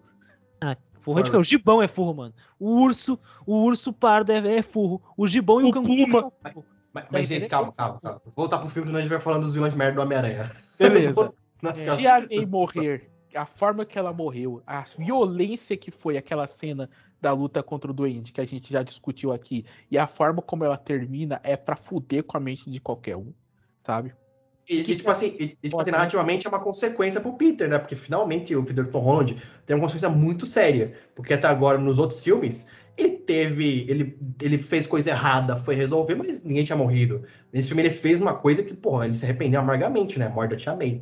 Furro 1.02 1.19
é 1.19 1.24
diferente. 1.24 1.41
O 1.41 1.44
gibão 1.49 1.82
é 1.82 1.88
furro, 1.88 2.14
mano. 2.15 2.34
O 2.60 2.82
urso, 2.82 3.18
o 3.45 3.56
urso 3.64 3.94
pardo 3.94 4.32
é, 4.32 4.57
é 4.57 4.61
furro. 4.61 5.02
O 5.15 5.28
gibão 5.28 5.61
e 5.61 5.64
o, 5.64 5.69
O 5.69 5.72
canguru 5.72 6.11
são 6.11 6.32
furro. 6.52 6.65
Mas, 6.94 7.03
Tá 7.03 7.10
mas, 7.11 7.22
gente, 7.28 7.32
entendendo? 7.45 7.49
calma, 7.49 7.72
calma, 7.78 7.99
calma. 8.02 8.22
Vou 8.26 8.34
voltar 8.36 8.57
pro 8.57 8.69
filme 8.69 8.88
que 8.88 8.94
nós 8.94 9.07
vai 9.07 9.19
falando 9.19 9.44
dos 9.44 9.53
vilões 9.53 9.74
merda 9.76 9.95
do 9.95 10.02
Homem-Aranha. 10.02 10.49
Beleza. 10.80 11.32
Não, 11.61 11.72
É. 11.72 12.45
morrer, 12.49 13.10
a 13.34 13.45
forma 13.45 13.86
que 13.86 13.98
ela 13.98 14.14
morreu, 14.14 14.62
a 14.66 14.82
violência 14.98 15.78
que 15.78 15.91
foi 15.91 16.18
aquela 16.18 16.48
cena 16.48 16.90
da 17.20 17.32
luta 17.34 17.64
contra 17.64 17.90
o 17.90 17.94
Duende, 17.94 18.32
que 18.32 18.41
a 18.41 18.45
gente 18.45 18.72
já 18.72 18.84
discutiu 18.84 19.32
aqui, 19.32 19.66
e 19.90 19.98
a 19.98 20.08
forma 20.08 20.41
como 20.41 20.64
ela 20.64 20.78
termina 20.78 21.40
é 21.44 21.58
pra 21.58 21.76
fuder 21.76 22.24
com 22.24 22.38
a 22.38 22.40
mente 22.40 22.70
de 22.70 22.80
qualquer 22.80 23.18
um, 23.18 23.34
sabe? 23.84 24.14
E, 24.70 24.82
e, 24.82 24.95
tipo 24.95 25.10
assim, 25.10 25.36
e, 25.40 25.44
e, 25.64 25.70
tipo 25.70 25.80
assim, 25.80 25.91
narrativamente 25.91 26.45
é 26.45 26.49
uma 26.49 26.60
consequência 26.60 27.22
pro 27.22 27.34
Peter, 27.34 27.70
né? 27.70 27.78
Porque 27.80 27.95
finalmente 27.95 28.54
o 28.54 28.64
Peter 28.64 28.86
Tom 28.88 28.99
Holland 28.99 29.41
tem 29.66 29.76
uma 29.76 29.84
consequência 29.84 30.10
muito 30.10 30.45
séria. 30.45 30.94
Porque 31.16 31.34
até 31.34 31.48
agora, 31.48 31.78
nos 31.78 31.98
outros 31.98 32.22
filmes, 32.22 32.68
ele 32.98 33.18
teve. 33.18 33.86
Ele, 33.90 34.18
ele 34.41 34.58
fez 34.58 34.86
coisa 34.86 35.12
errada, 35.12 35.56
foi 35.56 35.74
resolver, 35.74 36.16
mas 36.16 36.44
ninguém 36.44 36.66
tinha 36.66 36.76
morrido. 36.76 37.24
Nesse 37.54 37.70
filme 37.70 37.84
ele 37.84 37.91
fez 37.91 38.20
uma 38.20 38.34
coisa 38.36 38.62
que, 38.62 38.74
porra, 38.74 39.06
ele 39.06 39.16
se 39.16 39.24
arrependeu 39.24 39.62
amargamente, 39.62 40.20
né? 40.20 40.28
A 40.28 40.30
morte 40.30 40.52
da 40.52 40.58
Tia 40.58 40.76
May. 40.76 41.02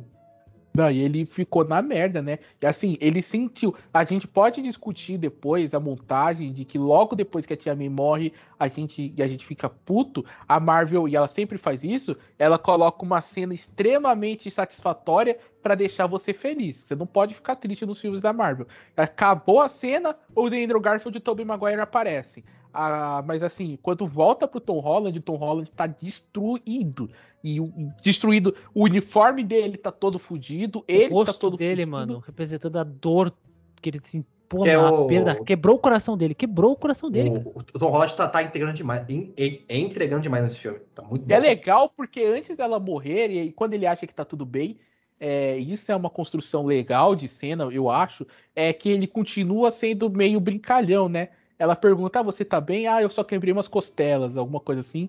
Não, 0.76 0.90
e 0.90 1.00
ele 1.00 1.24
ficou 1.24 1.64
na 1.64 1.80
merda, 1.80 2.20
né? 2.20 2.38
E 2.60 2.66
assim, 2.66 2.98
ele 3.00 3.22
sentiu. 3.22 3.74
A 3.94 4.04
gente 4.04 4.28
pode 4.28 4.60
discutir 4.60 5.16
depois 5.16 5.72
a 5.72 5.80
montagem 5.80 6.52
de 6.52 6.66
que 6.66 6.76
logo 6.76 7.16
depois 7.16 7.46
que 7.46 7.54
a 7.54 7.56
Tia 7.56 7.74
May 7.74 7.88
morre, 7.88 8.30
a 8.60 8.68
gente, 8.68 9.14
e 9.16 9.22
a 9.22 9.26
gente 9.26 9.46
fica 9.46 9.70
puto. 9.70 10.22
A 10.46 10.60
Marvel, 10.60 11.08
e 11.08 11.16
ela 11.16 11.28
sempre 11.28 11.56
faz 11.56 11.82
isso, 11.82 12.14
ela 12.38 12.58
coloca 12.58 13.02
uma 13.02 13.22
cena 13.22 13.54
extremamente 13.54 14.50
satisfatória 14.50 15.38
para 15.62 15.74
deixar 15.74 16.06
você 16.06 16.34
feliz. 16.34 16.76
Você 16.76 16.94
não 16.94 17.06
pode 17.06 17.34
ficar 17.34 17.56
triste 17.56 17.86
nos 17.86 17.98
filmes 17.98 18.20
da 18.20 18.34
Marvel. 18.34 18.66
Acabou 18.94 19.62
a 19.62 19.68
cena, 19.68 20.14
o 20.34 20.44
Andrew 20.44 20.78
Garfield 20.78 21.16
e 21.16 21.20
o 21.20 21.22
Tobey 21.22 21.46
Maguire 21.46 21.80
aparecem. 21.80 22.44
Ah, 22.78 23.22
mas 23.26 23.42
assim, 23.42 23.78
quando 23.82 24.06
volta 24.06 24.46
pro 24.46 24.60
Tom 24.60 24.80
Holland, 24.80 25.18
o 25.18 25.22
Tom 25.22 25.36
Holland 25.36 25.70
tá 25.70 25.86
destruído. 25.86 27.10
E 27.42 27.60
o, 27.60 27.72
destruído, 28.02 28.54
o 28.74 28.84
uniforme 28.84 29.42
dele 29.42 29.78
tá 29.78 29.90
todo 29.90 30.18
fudido, 30.18 30.84
ele 30.86 31.14
o 31.14 31.24
tá 31.24 31.32
todo 31.32 31.56
dele, 31.56 31.82
fudido. 31.82 31.90
mano, 31.90 32.18
representando 32.18 32.76
a 32.76 32.84
dor 32.84 33.32
que 33.80 33.88
ele 33.88 34.00
se 34.02 34.24
pô, 34.48 34.62
Que 34.62 34.68
é 34.70 34.78
o- 34.78 35.06
perda, 35.06 35.42
quebrou 35.44 35.76
o 35.76 35.78
coração 35.78 36.16
dele, 36.16 36.34
quebrou 36.34 36.72
o 36.72 36.76
coração 36.76 37.10
dele. 37.10 37.30
O, 37.30 37.58
o 37.58 37.62
Tom 37.78 37.90
Holland 37.90 38.14
tá, 38.14 38.28
tá 38.28 38.42
entregando 38.42 38.72
demais. 38.74 39.08
em- 39.08 39.32
em- 39.36 39.64
É 39.68 39.78
entregando 39.78 40.22
demais 40.22 40.42
nesse 40.44 40.58
filme. 40.58 40.78
Tá 40.94 41.02
muito 41.02 41.24
é 41.30 41.36
bom. 41.36 41.42
legal 41.42 41.88
porque 41.88 42.20
antes 42.22 42.56
dela 42.56 42.78
morrer, 42.78 43.30
e 43.30 43.38
aí 43.40 43.52
quando 43.52 43.74
ele 43.74 43.86
acha 43.86 44.06
que 44.06 44.14
tá 44.14 44.24
tudo 44.24 44.44
bem, 44.44 44.78
é, 45.18 45.56
isso 45.56 45.90
é 45.90 45.96
uma 45.96 46.10
construção 46.10 46.64
legal 46.66 47.14
de 47.16 47.26
cena, 47.26 47.64
eu 47.72 47.88
acho, 47.88 48.26
é 48.54 48.72
que 48.72 48.88
ele 48.88 49.06
continua 49.06 49.70
sendo 49.70 50.10
meio 50.10 50.38
brincalhão, 50.40 51.08
né? 51.08 51.30
Ela 51.58 51.74
pergunta, 51.74 52.20
ah, 52.20 52.22
você 52.22 52.44
tá 52.44 52.60
bem? 52.60 52.86
Ah, 52.86 53.02
eu 53.02 53.10
só 53.10 53.24
quebrei 53.24 53.52
umas 53.52 53.68
costelas, 53.68 54.36
alguma 54.36 54.60
coisa 54.60 54.80
assim. 54.80 55.08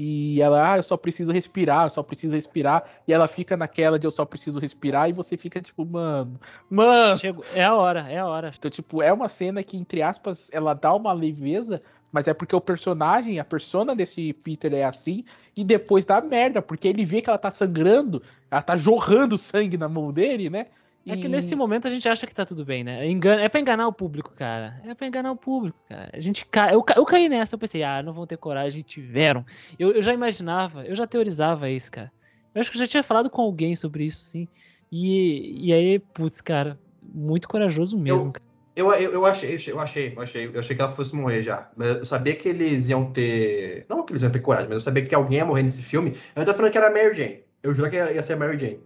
E 0.00 0.40
ela, 0.40 0.74
ah, 0.74 0.76
eu 0.76 0.82
só 0.84 0.96
preciso 0.96 1.32
respirar, 1.32 1.86
eu 1.86 1.90
só 1.90 2.04
preciso 2.04 2.36
respirar. 2.36 2.84
E 3.06 3.12
ela 3.12 3.26
fica 3.26 3.56
naquela 3.56 3.98
de 3.98 4.06
eu 4.06 4.12
só 4.12 4.24
preciso 4.24 4.60
respirar, 4.60 5.08
e 5.08 5.12
você 5.12 5.36
fica 5.36 5.60
tipo, 5.60 5.84
mano, 5.84 6.38
mano. 6.70 7.16
Chegou, 7.16 7.44
é 7.52 7.64
a 7.64 7.74
hora, 7.74 8.08
é 8.08 8.18
a 8.18 8.26
hora. 8.26 8.52
Então, 8.56 8.70
tipo, 8.70 9.02
é 9.02 9.12
uma 9.12 9.28
cena 9.28 9.60
que, 9.64 9.76
entre 9.76 10.00
aspas, 10.00 10.48
ela 10.52 10.72
dá 10.72 10.94
uma 10.94 11.12
leveza, 11.12 11.82
mas 12.12 12.28
é 12.28 12.34
porque 12.34 12.54
o 12.54 12.60
personagem, 12.60 13.40
a 13.40 13.44
persona 13.44 13.96
desse 13.96 14.32
Peter 14.32 14.72
é 14.72 14.84
assim, 14.84 15.24
e 15.56 15.64
depois 15.64 16.04
dá 16.04 16.20
merda, 16.20 16.62
porque 16.62 16.86
ele 16.86 17.04
vê 17.04 17.20
que 17.20 17.28
ela 17.28 17.36
tá 17.36 17.50
sangrando, 17.50 18.22
ela 18.48 18.62
tá 18.62 18.76
jorrando 18.76 19.36
sangue 19.36 19.76
na 19.76 19.88
mão 19.88 20.12
dele, 20.12 20.48
né? 20.48 20.66
É 21.08 21.16
que 21.16 21.28
nesse 21.28 21.54
momento 21.54 21.86
a 21.86 21.90
gente 21.90 22.08
acha 22.08 22.26
que 22.26 22.34
tá 22.34 22.44
tudo 22.44 22.64
bem, 22.64 22.84
né? 22.84 23.08
Engana, 23.08 23.42
é 23.42 23.48
pra 23.48 23.60
enganar 23.60 23.88
o 23.88 23.92
público, 23.92 24.32
cara. 24.36 24.80
É 24.84 24.94
pra 24.94 25.06
enganar 25.06 25.32
o 25.32 25.36
público, 25.36 25.78
cara. 25.88 26.10
A 26.12 26.20
gente 26.20 26.44
cai, 26.46 26.74
eu, 26.74 26.84
eu 26.96 27.04
caí 27.04 27.28
nessa, 27.28 27.54
eu 27.54 27.58
pensei, 27.58 27.82
ah, 27.82 28.02
não 28.02 28.12
vão 28.12 28.26
ter 28.26 28.36
coragem, 28.36 28.82
tiveram. 28.82 29.44
Eu, 29.78 29.92
eu 29.92 30.02
já 30.02 30.12
imaginava, 30.12 30.84
eu 30.84 30.94
já 30.94 31.06
teorizava 31.06 31.70
isso, 31.70 31.90
cara. 31.90 32.12
Eu 32.54 32.60
acho 32.60 32.70
que 32.70 32.76
eu 32.76 32.80
já 32.80 32.86
tinha 32.86 33.02
falado 33.02 33.30
com 33.30 33.42
alguém 33.42 33.74
sobre 33.76 34.04
isso, 34.04 34.20
sim. 34.20 34.48
E, 34.90 35.68
e 35.68 35.72
aí, 35.72 35.98
putz, 35.98 36.40
cara, 36.40 36.78
muito 37.02 37.48
corajoso 37.48 37.96
mesmo, 37.98 38.32
cara. 38.32 38.48
Eu, 38.78 38.92
eu, 38.92 39.12
eu 39.12 39.26
achei, 39.26 39.58
eu 39.66 39.80
achei, 39.80 40.12
eu 40.14 40.20
achei, 40.22 40.50
eu 40.54 40.60
achei 40.60 40.76
que 40.76 40.80
ela 40.80 40.92
fosse 40.92 41.14
morrer 41.16 41.42
já. 41.42 41.68
Mas 41.76 41.96
Eu 41.96 42.04
sabia 42.04 42.36
que 42.36 42.48
eles 42.48 42.88
iam 42.88 43.10
ter. 43.10 43.84
Não 43.88 44.04
que 44.04 44.12
eles 44.12 44.22
iam 44.22 44.30
ter 44.30 44.38
coragem, 44.38 44.68
mas 44.68 44.76
eu 44.76 44.80
sabia 44.80 45.04
que 45.04 45.12
alguém 45.12 45.38
ia 45.38 45.44
morrer 45.44 45.64
nesse 45.64 45.82
filme. 45.82 46.16
Eu 46.36 46.44
tava 46.44 46.56
falando 46.56 46.70
que 46.70 46.78
era 46.78 46.86
a 46.86 46.90
Mary 46.92 47.12
Jane. 47.12 47.40
Eu 47.60 47.74
juro 47.74 47.90
que 47.90 47.96
ia 47.96 48.12
ia 48.12 48.22
ser 48.22 48.34
a 48.34 48.36
Mary 48.36 48.56
Jane. 48.56 48.78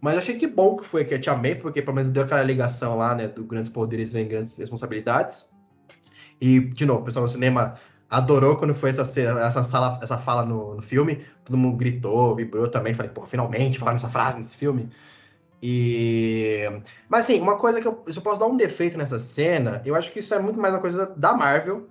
Mas 0.00 0.16
achei 0.16 0.36
que 0.36 0.46
bom 0.46 0.76
que 0.76 0.86
foi 0.86 1.04
que 1.04 1.14
a 1.14 1.20
Tia 1.20 1.36
May, 1.36 1.54
porque 1.54 1.82
pelo 1.82 1.94
menos 1.94 2.10
deu 2.10 2.24
aquela 2.24 2.42
ligação 2.42 2.96
lá, 2.96 3.14
né? 3.14 3.28
Do 3.28 3.44
grandes 3.44 3.70
poderes 3.70 4.12
vem 4.12 4.26
grandes 4.26 4.56
responsabilidades. 4.56 5.46
E, 6.40 6.60
de 6.60 6.86
novo, 6.86 7.02
o 7.02 7.04
pessoal 7.04 7.24
no 7.24 7.28
cinema 7.28 7.78
adorou 8.08 8.56
quando 8.56 8.74
foi 8.74 8.90
essa, 8.90 9.02
essa, 9.02 9.62
sala, 9.62 10.00
essa 10.02 10.16
fala 10.16 10.44
no, 10.44 10.76
no 10.76 10.82
filme. 10.82 11.24
Todo 11.44 11.58
mundo 11.58 11.76
gritou, 11.76 12.34
vibrou 12.34 12.68
também. 12.68 12.94
Falei, 12.94 13.12
pô, 13.12 13.26
finalmente 13.26 13.78
falaram 13.78 13.96
essa 13.96 14.08
frase 14.08 14.38
nesse 14.38 14.56
filme. 14.56 14.88
E. 15.62 16.62
Mas 17.08 17.26
assim, 17.26 17.40
uma 17.40 17.56
coisa 17.56 17.80
que 17.80 17.86
eu, 17.86 18.02
se 18.08 18.16
eu 18.16 18.22
posso 18.22 18.40
dar 18.40 18.46
um 18.46 18.56
defeito 18.56 18.96
nessa 18.96 19.18
cena, 19.18 19.82
eu 19.84 19.94
acho 19.94 20.10
que 20.10 20.20
isso 20.20 20.32
é 20.34 20.38
muito 20.38 20.58
mais 20.58 20.72
uma 20.72 20.80
coisa 20.80 21.06
da 21.16 21.34
Marvel, 21.34 21.86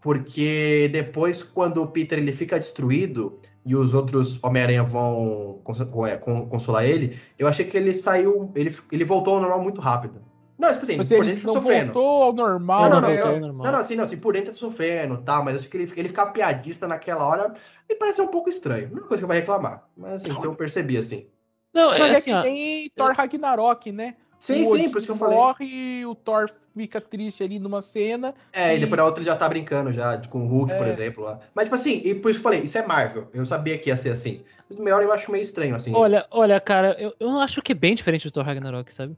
porque 0.00 0.88
depois, 0.90 1.42
quando 1.42 1.82
o 1.82 1.86
Peter 1.86 2.18
ele 2.18 2.32
fica 2.32 2.58
destruído 2.58 3.38
e 3.64 3.76
os 3.76 3.94
outros 3.94 4.42
Homem-Aranha 4.42 4.82
vão 4.82 5.62
é, 6.06 6.16
con- 6.16 6.46
consolar 6.48 6.84
ele, 6.84 7.18
eu 7.38 7.46
achei 7.46 7.64
que 7.64 7.76
ele 7.76 7.94
saiu, 7.94 8.50
ele, 8.54 8.74
ele 8.90 9.04
voltou 9.04 9.34
ao 9.34 9.40
normal 9.40 9.62
muito 9.62 9.80
rápido. 9.80 10.20
Não, 10.58 10.70
tipo 10.72 10.82
assim, 10.82 10.96
Mas 10.98 11.08
por 11.08 11.16
ele 11.16 11.26
dentro 11.26 11.42
tá 11.42 11.46
não 11.46 11.54
sofrendo. 11.54 11.92
voltou 11.92 12.22
ao 12.22 12.32
normal, 12.34 12.82
Não, 12.82 12.90
não, 12.90 13.00
Não, 13.00 13.00
não, 13.00 13.08
né? 13.08 13.22
voltou 13.22 13.32
eu- 13.36 13.40
normal. 13.40 13.66
não, 13.66 13.72
não, 13.72 13.78
assim, 13.80 13.96
não, 13.96 14.04
assim, 14.04 14.16
por 14.18 14.32
dentro 14.34 14.52
tá 14.52 14.58
sofrendo 14.58 15.14
e 15.14 15.22
tal, 15.22 15.42
mas 15.44 15.54
eu 15.54 15.60
acho 15.60 15.68
que 15.68 15.76
ele, 15.76 15.92
ele 15.96 16.08
ficar 16.08 16.26
piadista 16.26 16.86
naquela 16.86 17.26
hora 17.26 17.54
me 17.88 17.94
pareceu 17.96 18.24
um 18.24 18.28
pouco 18.28 18.48
estranho. 18.50 18.88
Não 18.90 18.98
é 18.98 19.00
uma 19.00 19.08
coisa 19.08 19.20
que 19.20 19.24
eu 19.24 19.28
vou 19.28 19.36
reclamar, 19.36 19.88
mas 19.96 20.12
assim, 20.24 20.38
que 20.38 20.46
eu 20.46 20.54
percebi 20.54 20.96
assim. 20.98 21.26
Não, 21.72 21.92
é 21.92 21.98
Mas 22.00 22.10
é 22.14 22.16
assim, 22.18 22.30
que 22.30 22.36
ó. 22.36 22.42
nem 22.42 22.90
Thor 22.90 23.12
Ragnarok, 23.14 23.92
né? 23.92 24.16
Sim, 24.40 24.62
O 24.62 24.74
sim, 24.76 24.88
por 24.90 24.96
isso 24.98 25.06
que 25.06 25.12
eu 25.12 25.16
falei. 25.16 25.36
morre, 25.36 26.06
o 26.06 26.14
Thor 26.14 26.50
fica 26.74 26.98
triste 26.98 27.42
ali 27.42 27.58
numa 27.58 27.82
cena. 27.82 28.34
É, 28.54 28.72
e 28.72 28.76
E- 28.78 28.80
depois 28.80 28.98
a 28.98 29.04
outra 29.04 29.20
ele 29.22 29.28
já 29.28 29.36
tá 29.36 29.46
brincando 29.46 29.92
já, 29.92 30.16
com 30.28 30.44
o 30.44 30.48
Hulk, 30.48 30.74
por 30.78 30.86
É. 30.86 30.90
exemplo. 30.90 31.24
Lá. 31.24 31.40
Mas, 31.54 31.64
tipo 31.64 31.74
assim, 31.74 32.00
e 32.02 32.14
por 32.14 32.30
isso 32.30 32.40
que 32.40 32.46
eu 32.46 32.50
falei, 32.50 32.60
isso 32.62 32.78
é 32.78 32.86
Marvel. 32.86 33.28
Eu 33.34 33.44
sabia 33.44 33.76
que 33.76 33.90
ia 33.90 33.96
ser 33.98 34.08
assim. 34.10 34.42
Mas 34.68 34.78
meia 34.78 34.96
hora 34.96 35.04
eu 35.04 35.12
acho 35.12 35.30
meio 35.30 35.42
estranho, 35.42 35.76
assim. 35.76 35.94
Olha, 35.94 36.26
olha, 36.30 36.58
cara, 36.58 36.96
eu, 36.98 37.14
eu 37.20 37.38
acho 37.38 37.60
que 37.60 37.72
é 37.72 37.74
bem 37.74 37.94
diferente 37.94 38.26
do 38.26 38.30
Thor 38.32 38.42
Ragnarok, 38.44 38.92
sabe? 38.94 39.14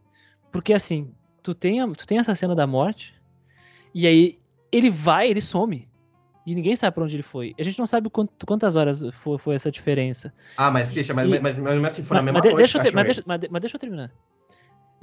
Porque 0.51 0.73
assim, 0.75 1.15
tu 1.41 1.55
tem, 1.55 1.81
a- 1.81 1.87
tu 1.87 2.05
tem 2.05 2.19
essa 2.19 2.35
cena 2.35 2.57
da 2.57 2.67
morte, 2.67 3.15
e 3.95 4.09
aí 4.09 4.41
ele 4.73 4.91
vai, 4.91 5.31
ele 5.31 5.41
some. 5.41 5.89
E 6.45 6.53
ninguém 6.57 6.75
sabe 6.75 6.93
pra 6.97 7.05
onde 7.05 7.15
ele 7.15 7.23
foi. 7.23 7.55
A 7.57 7.63
gente 7.63 7.79
não 7.79 7.87
sabe 7.87 8.11
quant- 8.11 8.29
quantas 8.45 8.75
horas 8.75 9.05
foi, 9.13 9.39
foi 9.39 9.55
essa 9.55 9.71
diferença. 9.71 10.35
Ah, 10.57 10.73
mas, 10.73 10.91
Christian, 10.91 11.15
mas, 11.15 11.27
E- 11.29 11.41
mas, 11.41 11.57
mas, 11.57 11.79
mas 11.81 11.93
assim, 11.93 12.03
foi 12.03 12.17
na 12.17 12.23
Mas, 12.23 12.33
mesma 12.33 12.41
mas 12.41 12.45
noite. 12.53 12.57
deixa 12.59 12.79
eu 12.79 12.83
ter- 12.83 12.93
mas, 12.93 13.05
deixa, 13.05 13.23
mas 13.25 13.41
mas 13.49 13.61
deixa 13.61 13.77
eu 13.77 13.81
terminar. 13.81 14.11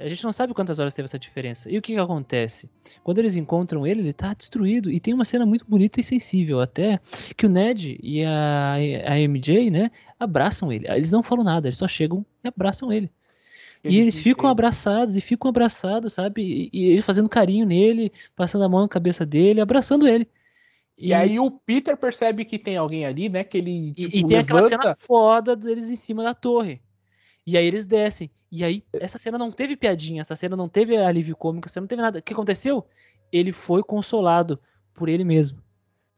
A 0.00 0.08
gente 0.08 0.24
não 0.24 0.32
sabe 0.32 0.54
quantas 0.54 0.78
horas 0.78 0.94
teve 0.94 1.04
essa 1.04 1.18
diferença. 1.18 1.70
E 1.70 1.76
o 1.76 1.82
que, 1.82 1.92
que 1.92 1.98
acontece? 1.98 2.70
Quando 3.04 3.18
eles 3.18 3.36
encontram 3.36 3.86
ele, 3.86 4.00
ele 4.00 4.12
tá 4.12 4.32
destruído. 4.32 4.90
E 4.90 4.98
tem 4.98 5.12
uma 5.12 5.24
cena 5.24 5.44
muito 5.44 5.64
bonita 5.68 6.00
e 6.00 6.02
sensível 6.02 6.60
até, 6.60 6.98
que 7.36 7.44
o 7.44 7.48
Ned 7.48 7.98
e 8.02 8.24
a, 8.24 8.74
a 9.06 9.18
MJ, 9.20 9.70
né, 9.70 9.90
abraçam 10.18 10.72
ele. 10.72 10.88
Eles 10.88 11.12
não 11.12 11.22
falam 11.22 11.44
nada, 11.44 11.68
eles 11.68 11.78
só 11.78 11.86
chegam 11.86 12.24
e 12.42 12.48
abraçam 12.48 12.90
ele. 12.90 13.10
E 13.82 13.98
eles 13.98 14.18
ficam 14.18 14.48
abraçados 14.48 15.16
e 15.16 15.20
ficam 15.20 15.48
abraçados, 15.48 16.14
sabe? 16.14 16.42
E, 16.42 16.70
e 16.72 16.84
ele 16.92 17.02
fazendo 17.02 17.28
carinho 17.28 17.64
nele, 17.64 18.12
passando 18.36 18.64
a 18.64 18.68
mão 18.68 18.82
na 18.82 18.88
cabeça 18.88 19.24
dele, 19.24 19.60
abraçando 19.60 20.06
ele. 20.06 20.28
E 20.98 21.14
aí 21.14 21.38
o 21.38 21.50
Peter 21.50 21.96
percebe 21.96 22.44
que 22.44 22.58
tem 22.58 22.76
alguém 22.76 23.06
ali, 23.06 23.30
né? 23.30 23.42
Que 23.42 23.56
ele. 23.56 23.94
E, 23.96 24.08
tipo, 24.08 24.16
e 24.16 24.26
tem 24.26 24.38
aquela 24.38 24.60
levanta. 24.60 24.82
cena 24.82 24.94
foda 24.94 25.56
deles 25.56 25.90
em 25.90 25.96
cima 25.96 26.22
da 26.22 26.34
torre. 26.34 26.80
E 27.46 27.56
aí 27.56 27.66
eles 27.66 27.86
descem. 27.86 28.30
E 28.50 28.64
aí, 28.64 28.82
essa 28.92 29.18
cena 29.18 29.38
não 29.38 29.52
teve 29.52 29.76
piadinha, 29.76 30.20
essa 30.20 30.34
cena 30.34 30.56
não 30.56 30.68
teve 30.68 30.96
alívio 30.96 31.36
cômico, 31.36 31.66
essa 31.66 31.74
cena 31.74 31.82
não 31.84 31.88
teve 31.88 32.02
nada. 32.02 32.18
O 32.18 32.22
que 32.22 32.32
aconteceu? 32.32 32.84
Ele 33.32 33.52
foi 33.52 33.82
consolado 33.82 34.58
por 34.94 35.08
ele 35.08 35.24
mesmo. 35.24 35.62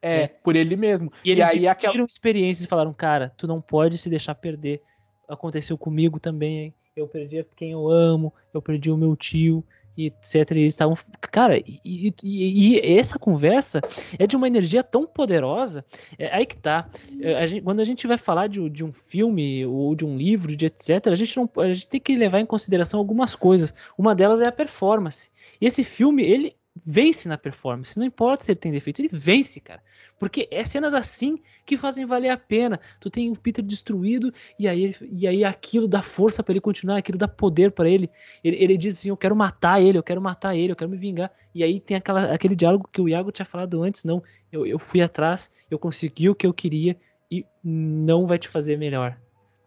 É, 0.01 0.27
por 0.27 0.57
ele 0.57 0.75
mesmo. 0.75 1.13
E 1.25 1.31
eles 1.31 1.45
aí 1.45 1.69
aquela- 1.69 1.95
experiências 2.05 2.65
e 2.65 2.69
falaram, 2.69 2.93
cara, 2.93 3.33
tu 3.37 3.47
não 3.47 3.61
pode 3.61 3.97
se 3.99 4.11
deixar 4.11 4.35
perder. 4.35 4.83
Aconteceu 5.29 5.79
comigo 5.79 6.19
também, 6.19 6.59
hein? 6.59 6.75
Eu 6.97 7.07
perdi 7.07 7.47
quem 7.57 7.71
eu 7.71 7.89
amo, 7.89 8.33
eu 8.53 8.61
perdi 8.61 8.91
o 8.91 8.97
meu 8.97 9.15
tio, 9.17 9.65
e 9.97 10.07
etc. 10.07 10.51
Eles 10.53 10.73
estavam. 10.75 10.97
Cara, 11.21 11.59
e, 11.59 11.81
e- 11.85 12.15
e- 12.23 12.77
e 12.79 12.99
essa 12.99 13.19
conversa 13.19 13.81
é 14.19 14.27
de 14.27 14.37
uma 14.37 14.47
energia 14.47 14.83
tão 14.83 15.07
poderosa. 15.07 15.85
É 16.19 16.35
aí 16.35 16.47
que 16.47 16.57
tá. 16.57 16.89
É, 17.21 17.35
a 17.37 17.47
gente- 17.47 17.63
quando 17.63 17.81
a 17.81 17.85
gente 17.85 18.07
vai 18.07 18.19
falar 18.19 18.47
de, 18.49 18.69
de 18.71 18.85
um 18.85 18.93
filme 18.93 19.65
ou 19.67 19.95
de 19.95 20.05
um 20.05 20.17
livro, 20.17 20.55
de 20.57 20.67
etc., 20.67 21.09
a 21.09 21.15
gente, 21.15 21.37
não, 21.37 21.49
a 21.59 21.73
gente 21.73 21.87
tem 21.87 22.01
que 22.01 22.17
levar 22.17 22.41
em 22.41 22.47
consideração 22.47 22.99
algumas 22.99 23.35
coisas. 23.35 23.75
Uma 23.97 24.15
delas 24.15 24.41
é 24.41 24.47
a 24.47 24.53
performance. 24.53 25.31
E 25.61 25.67
esse 25.67 25.85
filme, 25.85 26.23
ele 26.23 26.57
vence 26.75 27.29
na 27.29 27.37
performance. 27.37 27.99
Não 27.99 28.07
importa 28.07 28.45
se 28.45 28.53
ele 28.53 28.59
tem 28.59 28.73
defeito, 28.73 29.01
ele 29.01 29.09
vence, 29.13 29.61
cara. 29.61 29.83
Porque 30.19 30.49
é 30.51 30.65
cenas 30.65 30.95
assim 30.95 31.39
que 31.67 31.77
fazem 31.77 32.05
valer 32.05 32.31
a 32.31 32.37
pena. 32.37 32.81
Tu 33.01 33.11
tem 33.11 33.31
o 33.31 33.39
Peter 33.39 33.65
destruído 33.65 34.33
e 34.59 34.67
aí, 34.67 34.95
e 35.11 35.27
aí 35.27 35.45
aquilo 35.45 35.87
dá 35.87 36.03
força 36.03 36.43
pra 36.43 36.53
ele 36.53 36.61
continuar, 36.61 36.97
aquilo 36.97 37.19
dá 37.19 37.29
poder 37.29 37.73
pra 37.73 37.89
ele. 37.89 38.09
ele. 38.43 38.57
Ele 38.57 38.77
diz 38.77 38.99
assim: 38.99 39.11
Eu 39.11 39.17
quero 39.17 39.37
matar 39.37 39.83
ele, 39.83 39.99
eu 39.99 40.03
quero 40.03 40.21
matar 40.21 40.57
ele, 40.57 40.73
eu 40.73 40.77
quero 40.77 40.91
me 40.91 40.97
vingar. 40.97 41.31
E 41.55 41.63
aí 41.63 41.79
tem 41.79 41.97
aquela, 41.97 42.33
aquele 42.33 42.57
diálogo 42.57 42.89
que 42.91 43.01
o 43.01 43.09
Iago 43.09 43.31
tinha 43.31 43.47
falado 43.47 43.83
antes: 43.83 44.05
Não, 44.05 44.23
eu, 44.51 44.67
eu 44.67 44.79
fui 44.79 45.03
atrás, 45.03 45.51
eu 45.71 45.79
consegui 45.79 46.29
o 46.29 46.35
que 46.35 46.47
eu 46.47 46.55
queria 46.55 46.97
e 47.31 47.47
não 47.63 48.27
vai 48.27 48.39
te 48.39 48.49
fazer 48.49 48.77
melhor. 48.79 49.19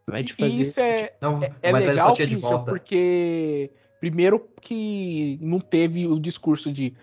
Vai 0.08 0.24
te 0.24 0.34
fazer. 0.34 0.62
isso 0.62 0.80
é, 0.80 1.14
Não, 1.20 1.42
é, 1.42 1.52
é 1.64 1.72
legal, 1.72 2.14
de 2.14 2.24
Christian, 2.24 2.40
volta. 2.40 2.72
Primeiro 4.00 4.48
que 4.62 5.38
não 5.42 5.60
teve 5.60 6.08
o 6.08 6.20
discurso 6.20 6.72
de 6.72 6.94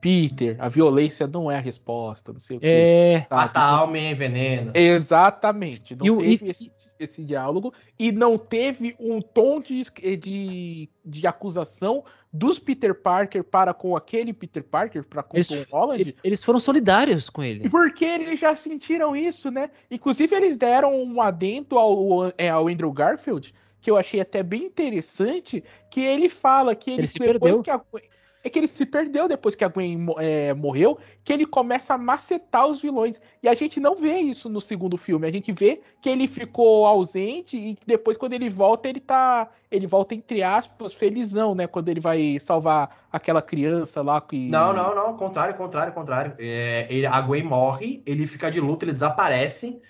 Peter, 0.00 0.56
a 0.58 0.68
violência 0.68 1.26
não 1.26 1.50
é 1.50 1.56
a 1.56 1.60
resposta, 1.60 2.32
não 2.32 2.40
sei 2.40 2.56
o 2.58 2.60
quê. 2.60 2.66
É. 2.68 3.26
Mata 3.30 3.60
a 3.60 3.70
alma 3.70 3.98
e 3.98 4.10
envenena. 4.10 4.72
Exatamente. 4.74 5.96
Não 5.96 6.04
E 6.06 6.10
o- 6.10 6.18
teve 6.18 6.46
e- 6.46 6.50
esse, 6.50 6.72
esse 6.98 7.24
diálogo 7.24 7.72
e 7.98 8.10
não 8.12 8.36
teve 8.36 8.94
um 8.98 9.20
tom 9.22 9.60
de, 9.60 9.84
de, 10.18 10.88
de 11.04 11.26
acusação 11.26 12.04
dos 12.32 12.58
Peter 12.58 12.92
Parker 13.00 13.42
para 13.44 13.72
com 13.72 13.96
aquele 13.96 14.32
Peter 14.32 14.62
Parker, 14.64 15.04
para 15.04 15.22
com 15.22 15.36
Eles- 15.36 15.48
Tom 15.48 15.76
Holland. 15.76 16.14
Eles- 16.22 16.44
foram 16.44 16.60
solidários 16.60 17.30
com 17.30 17.42
ele. 17.42 17.70
Porque 17.70 18.04
eles 18.04 18.38
já 18.40 18.54
sentiram 18.56 19.14
isso, 19.16 19.50
né? 19.50 19.70
Inclusive, 19.90 20.34
eles 20.36 20.56
deram 20.56 21.02
um 21.02 21.20
adendo 21.22 21.78
ao, 21.78 22.32
é, 22.36 22.50
ao 22.50 22.68
Andrew 22.68 22.92
Garfield, 22.92 23.54
que 23.80 23.90
eu 23.90 23.96
achei 23.96 24.20
até 24.20 24.42
bem 24.42 24.64
interessante, 24.64 25.62
que 25.90 26.00
ele 26.00 26.28
fala 26.28 26.74
que 26.74 26.90
ele, 26.90 27.00
Ele 27.02 27.06
se 27.06 27.18
depois 27.18 27.58
perdeu. 27.58 27.62
que 27.62 27.70
a 27.70 27.76
Gwen- 27.78 28.02
é 28.44 28.48
que 28.48 28.58
ele 28.58 28.68
se 28.68 28.86
perdeu 28.86 29.26
depois 29.26 29.54
que 29.56 29.64
a 29.64 29.68
Gwen 29.68 30.06
é, 30.18 30.54
morreu, 30.54 30.96
que 31.24 31.32
ele 31.32 31.44
começa 31.44 31.94
a 31.94 31.98
macetar 31.98 32.66
os 32.68 32.80
vilões. 32.80 33.20
E 33.42 33.48
a 33.48 33.54
gente 33.54 33.80
não 33.80 33.96
vê 33.96 34.18
isso 34.20 34.48
no 34.48 34.60
segundo 34.60 34.96
filme. 34.96 35.26
A 35.26 35.32
gente 35.32 35.50
vê 35.52 35.82
que 36.00 36.08
ele 36.08 36.26
ficou 36.28 36.86
ausente 36.86 37.56
e 37.56 37.76
depois, 37.84 38.16
quando 38.16 38.34
ele 38.34 38.48
volta, 38.48 38.88
ele 38.88 39.00
tá. 39.00 39.50
Ele 39.70 39.86
volta, 39.88 40.14
entre 40.14 40.42
aspas, 40.42 40.94
felizão, 40.94 41.54
né? 41.54 41.66
Quando 41.66 41.88
ele 41.88 42.00
vai 42.00 42.38
salvar 42.40 43.06
aquela 43.12 43.42
criança 43.42 44.02
lá 44.02 44.20
que. 44.20 44.48
Não, 44.48 44.72
não, 44.72 44.94
não, 44.94 45.16
contrário, 45.16 45.54
contrário, 45.56 45.92
contrário. 45.92 46.34
É, 46.38 46.86
ele, 46.88 47.06
a 47.06 47.20
Gwen 47.20 47.42
morre, 47.42 48.02
ele 48.06 48.26
fica 48.26 48.50
de 48.50 48.60
luto, 48.60 48.84
ele 48.84 48.92
desaparece. 48.92 49.80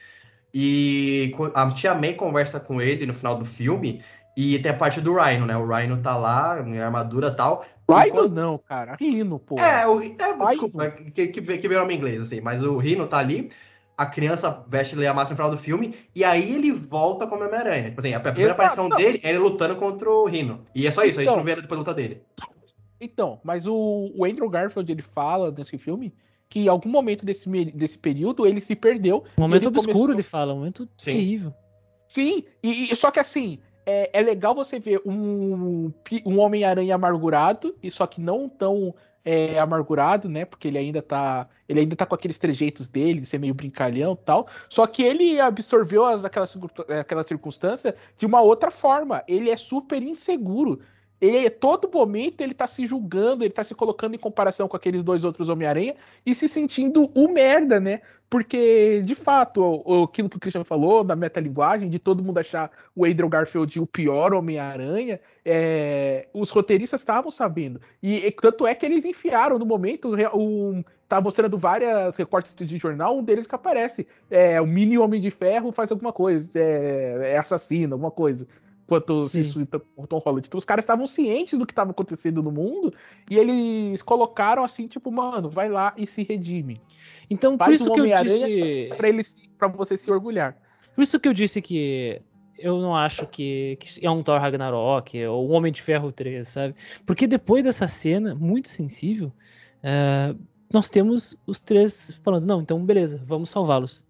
E 0.52 1.34
a 1.54 1.70
tia 1.72 1.94
May 1.94 2.14
conversa 2.14 2.58
com 2.58 2.80
ele 2.80 3.06
no 3.06 3.14
final 3.14 3.36
do 3.36 3.44
filme. 3.44 4.02
E 4.36 4.58
tem 4.60 4.70
a 4.70 4.74
parte 4.76 5.00
do 5.00 5.14
Rhino, 5.14 5.46
né? 5.46 5.56
O 5.56 5.66
Rhino 5.66 5.96
tá 5.98 6.16
lá, 6.16 6.60
em 6.64 6.78
armadura 6.78 7.28
e 7.28 7.34
tal. 7.34 7.64
Rhino 7.90 8.06
Enquanto- 8.06 8.34
não, 8.34 8.58
cara. 8.58 8.96
Rino, 8.98 9.38
pô. 9.38 9.56
É, 9.58 9.86
o, 9.86 10.00
é 10.00 10.46
desculpa, 10.48 10.90
que, 10.90 11.26
que, 11.28 11.40
que 11.58 11.68
veio 11.68 11.80
nome 11.80 11.96
inglês, 11.96 12.20
assim, 12.20 12.40
mas 12.40 12.62
o 12.62 12.76
Rino 12.76 13.06
tá 13.06 13.18
ali, 13.18 13.50
a 13.96 14.06
criança 14.06 14.64
veste 14.68 14.94
a 14.94 15.14
máscara 15.14 15.30
no 15.30 15.36
final 15.36 15.50
do 15.50 15.56
filme, 15.58 15.94
e 16.14 16.22
aí 16.22 16.54
ele 16.54 16.70
volta 16.70 17.26
como 17.26 17.44
Homem-Aranha. 17.44 17.88
Tipo 17.88 18.00
assim, 18.00 18.14
a 18.14 18.20
primeira 18.20 18.52
Exato, 18.52 18.62
aparição 18.80 18.88
dele 18.96 19.20
é 19.24 19.30
ele 19.30 19.38
lutando 19.38 19.74
contra 19.76 20.08
o 20.08 20.26
Rino. 20.26 20.62
E 20.74 20.86
é 20.86 20.90
só 20.90 21.02
isso, 21.02 21.18
a 21.18 21.22
gente 21.22 21.30
Então. 21.30 21.36
não 21.38 21.44
vê 21.44 21.56
depois 21.56 21.70
da 21.70 21.76
luta 21.78 21.94
dele. 21.94 22.22
Então, 23.00 23.40
mas 23.42 23.66
o, 23.66 24.12
o 24.14 24.24
Andrew 24.24 24.48
Garfield 24.48 24.90
ele 24.92 25.02
fala 25.02 25.50
nesse 25.50 25.78
filme 25.78 26.12
que 26.48 26.60
em 26.60 26.68
algum 26.68 26.88
momento 26.88 27.24
desse, 27.24 27.48
desse 27.72 27.98
período 27.98 28.46
ele 28.46 28.60
se 28.60 28.74
perdeu. 28.74 29.24
Um 29.36 29.42
momento 29.42 29.62
ele 29.62 29.68
obscuro, 29.68 29.92
começou- 29.94 30.14
ele 30.14 30.22
fala, 30.22 30.52
um 30.52 30.56
momento 30.58 30.88
Sim. 30.96 31.12
terrível. 31.12 31.54
Sim, 32.06 32.44
e, 32.62 32.90
e- 32.92 32.96
só 32.96 33.10
que 33.10 33.20
assim, 33.20 33.58
é, 33.84 34.10
é 34.18 34.22
legal 34.22 34.54
você 34.54 34.80
ver 34.80 35.00
um, 35.04 35.92
um 36.24 36.38
Homem-Aranha 36.38 36.94
amargurado, 36.94 37.76
e 37.82 37.90
só 37.90 38.06
que 38.06 38.20
não 38.20 38.48
tão 38.48 38.94
é, 39.24 39.58
amargurado, 39.58 40.26
né? 40.26 40.46
Porque 40.46 40.68
ele 40.68 40.78
ainda 40.78 41.02
tá. 41.02 41.46
Ele 41.68 41.80
ainda 41.80 41.94
tá 41.94 42.06
com 42.06 42.14
aqueles 42.14 42.38
trejeitos 42.38 42.88
dele, 42.88 43.20
de 43.20 43.26
ser 43.26 43.38
meio 43.38 43.52
brincalhão 43.52 44.12
e 44.14 44.24
tal. 44.24 44.48
Só 44.70 44.86
que 44.86 45.02
ele 45.02 45.38
absorveu 45.38 46.02
as, 46.02 46.24
aquela, 46.24 46.46
circun- 46.46 46.68
aquela 46.98 47.22
circunstância 47.22 47.94
de 48.16 48.24
uma 48.24 48.40
outra 48.40 48.70
forma. 48.70 49.22
Ele 49.28 49.50
é 49.50 49.56
super 49.56 50.02
inseguro. 50.02 50.80
Ele, 51.20 51.50
todo 51.50 51.90
momento, 51.92 52.40
ele 52.40 52.54
tá 52.54 52.66
se 52.66 52.86
julgando, 52.86 53.42
ele 53.44 53.52
tá 53.52 53.64
se 53.64 53.74
colocando 53.74 54.14
em 54.14 54.18
comparação 54.18 54.68
com 54.68 54.76
aqueles 54.76 55.02
dois 55.02 55.24
outros 55.24 55.48
Homem-Aranha 55.48 55.96
e 56.24 56.34
se 56.34 56.48
sentindo 56.48 57.10
o 57.14 57.28
merda, 57.28 57.80
né? 57.80 58.00
Porque, 58.30 59.00
de 59.04 59.14
fato, 59.14 59.62
o- 59.62 60.04
aquilo 60.04 60.28
que 60.28 60.36
o 60.36 60.40
Christian 60.40 60.62
falou, 60.62 61.02
da 61.02 61.16
metalinguagem, 61.16 61.88
de 61.88 61.98
todo 61.98 62.22
mundo 62.22 62.38
achar 62.38 62.70
o 62.94 63.04
Andrew 63.06 63.28
Garfield 63.28 63.80
o 63.80 63.86
pior 63.86 64.34
Homem-Aranha, 64.34 65.18
é, 65.44 66.28
os 66.34 66.50
roteiristas 66.50 67.00
estavam 67.00 67.30
sabendo. 67.30 67.80
E, 68.02 68.16
e 68.26 68.30
tanto 68.30 68.66
é 68.66 68.74
que 68.74 68.84
eles 68.84 69.04
enfiaram 69.04 69.58
no 69.58 69.64
momento, 69.64 70.10
um, 70.34 70.84
tá 71.08 71.20
mostrando 71.22 71.56
várias 71.56 72.16
recortes 72.16 72.54
de 72.54 72.78
jornal, 72.78 73.16
um 73.16 73.22
deles 73.24 73.46
que 73.46 73.54
aparece. 73.54 74.06
É, 74.30 74.60
o 74.60 74.66
mini 74.66 74.98
Homem 74.98 75.20
de 75.20 75.30
Ferro 75.30 75.72
faz 75.72 75.90
alguma 75.90 76.12
coisa, 76.12 76.50
é, 76.54 77.32
é 77.32 77.38
assassino, 77.38 77.94
alguma 77.94 78.10
coisa. 78.10 78.46
Enquanto 78.88 79.24
se 79.24 79.44
Sim. 79.44 79.52
suscita 79.52 79.82
o 79.94 80.06
Tom 80.06 80.16
Holland. 80.16 80.48
Então 80.48 80.56
os 80.56 80.64
caras 80.64 80.82
estavam 80.82 81.06
cientes 81.06 81.58
do 81.58 81.66
que 81.66 81.72
estava 81.72 81.90
acontecendo 81.90 82.42
no 82.42 82.50
mundo 82.50 82.94
e 83.30 83.36
eles 83.36 84.00
colocaram 84.00 84.64
assim, 84.64 84.88
tipo, 84.88 85.12
mano, 85.12 85.50
vai 85.50 85.68
lá 85.68 85.92
e 85.94 86.06
se 86.06 86.22
redime. 86.22 86.80
Então, 87.28 87.58
por 87.58 87.66
Faz 87.66 87.82
isso 87.82 87.90
um 87.90 87.92
que 87.92 88.00
eu 88.00 88.06
disse. 88.06 88.88
Pra, 88.96 89.08
ele, 89.10 89.22
pra 89.58 89.68
você 89.68 89.94
se 89.94 90.10
orgulhar. 90.10 90.56
Por 90.94 91.02
isso 91.02 91.20
que 91.20 91.28
eu 91.28 91.34
disse 91.34 91.60
que 91.60 92.22
eu 92.58 92.80
não 92.80 92.96
acho 92.96 93.26
que, 93.26 93.76
que 93.78 94.06
é 94.06 94.10
um 94.10 94.22
Thor 94.22 94.40
Ragnarok 94.40 95.22
ou 95.26 95.50
um 95.50 95.52
Homem 95.52 95.70
de 95.70 95.82
Ferro 95.82 96.10
3, 96.10 96.48
sabe? 96.48 96.74
Porque 97.04 97.26
depois 97.26 97.64
dessa 97.64 97.86
cena 97.86 98.34
muito 98.34 98.70
sensível, 98.70 99.30
é, 99.82 100.34
nós 100.72 100.88
temos 100.88 101.36
os 101.46 101.60
três 101.60 102.18
falando: 102.24 102.46
não, 102.46 102.62
então 102.62 102.82
beleza, 102.82 103.20
vamos 103.22 103.50
salvá-los. 103.50 104.07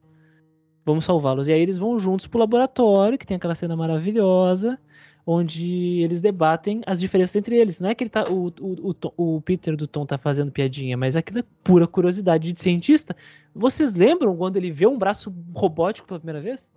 Vamos 0.84 1.04
salvá-los. 1.04 1.48
E 1.48 1.52
aí 1.52 1.60
eles 1.60 1.78
vão 1.78 1.98
juntos 1.98 2.26
pro 2.26 2.38
laboratório, 2.38 3.18
que 3.18 3.26
tem 3.26 3.36
aquela 3.36 3.54
cena 3.54 3.76
maravilhosa, 3.76 4.78
onde 5.26 6.00
eles 6.00 6.20
debatem 6.20 6.80
as 6.86 6.98
diferenças 6.98 7.36
entre 7.36 7.56
eles. 7.56 7.80
Não 7.80 7.90
é 7.90 7.94
que 7.94 8.04
ele 8.04 8.10
tá, 8.10 8.24
o, 8.30 8.46
o, 8.60 8.94
o, 9.16 9.36
o 9.36 9.40
Peter 9.42 9.76
do 9.76 9.86
Tom 9.86 10.06
tá 10.06 10.16
fazendo 10.16 10.50
piadinha, 10.50 10.96
mas 10.96 11.16
aquilo 11.16 11.40
é 11.40 11.44
pura 11.62 11.86
curiosidade 11.86 12.52
de 12.52 12.60
cientista. 12.60 13.14
Vocês 13.54 13.94
lembram 13.94 14.36
quando 14.36 14.56
ele 14.56 14.70
vê 14.70 14.86
um 14.86 14.98
braço 14.98 15.34
robótico 15.54 16.08
pela 16.08 16.20
primeira 16.20 16.40
vez? 16.40 16.72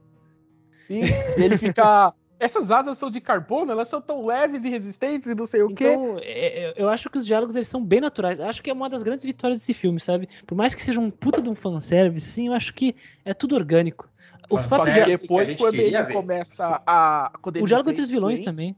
Sim, 0.88 1.02
ele 1.38 1.58
fica. 1.58 2.14
Essas 2.42 2.72
asas 2.72 2.98
são 2.98 3.12
de 3.12 3.22
carbono, 3.22 3.72
elas 3.72 3.88
são 3.88 4.02
tão 4.02 4.26
leves 4.26 4.66
e 4.66 4.70
resistentes 4.70 5.30
e 5.30 5.36
não 5.36 5.46
sei 5.46 5.62
o 5.62 5.68
quê. 5.76 5.94
Então, 5.94 6.18
é- 6.18 6.70
é- 6.70 6.74
eu 6.76 6.90
acho 6.90 7.08
que 7.08 7.20
os 7.20 7.26
diálogos 7.26 7.56
eles 7.56 7.68
são 7.68 7.86
bem 7.86 8.02
naturais. 8.02 8.40
Eu 8.40 8.48
Acho 8.48 8.64
que 8.64 8.70
é 8.72 8.74
uma 8.74 8.90
das 8.90 9.04
grandes 9.04 9.24
vitórias 9.24 9.60
desse 9.60 9.76
filme, 9.76 10.00
sabe? 10.00 10.28
Por 10.48 10.56
mais 10.56 10.74
que 10.74 10.82
seja 10.82 11.00
um 11.00 11.12
puta 11.12 11.40
de 11.40 11.50
um 11.52 11.54
fanservice, 11.54 12.28
assim, 12.28 12.48
eu 12.48 12.54
acho 12.54 12.74
que 12.74 12.96
é 13.24 13.32
tudo 13.32 13.54
orgânico. 13.54 14.10
O, 14.50 14.58
Fanservice. 14.58 14.70
fato 14.70 14.92
de, 15.16 15.22
depois, 15.22 15.56
quando 15.56 15.76
ele 15.76 16.04
ver. 16.04 16.14
começa 16.14 16.82
a. 16.86 17.32
Quando 17.44 17.62
o 17.62 17.66
diálogo 17.68 17.92
entre 17.92 18.02
os 18.02 18.10
vilões 18.10 18.40
o 18.40 18.44
Duende, 18.44 18.52
também. 18.52 18.76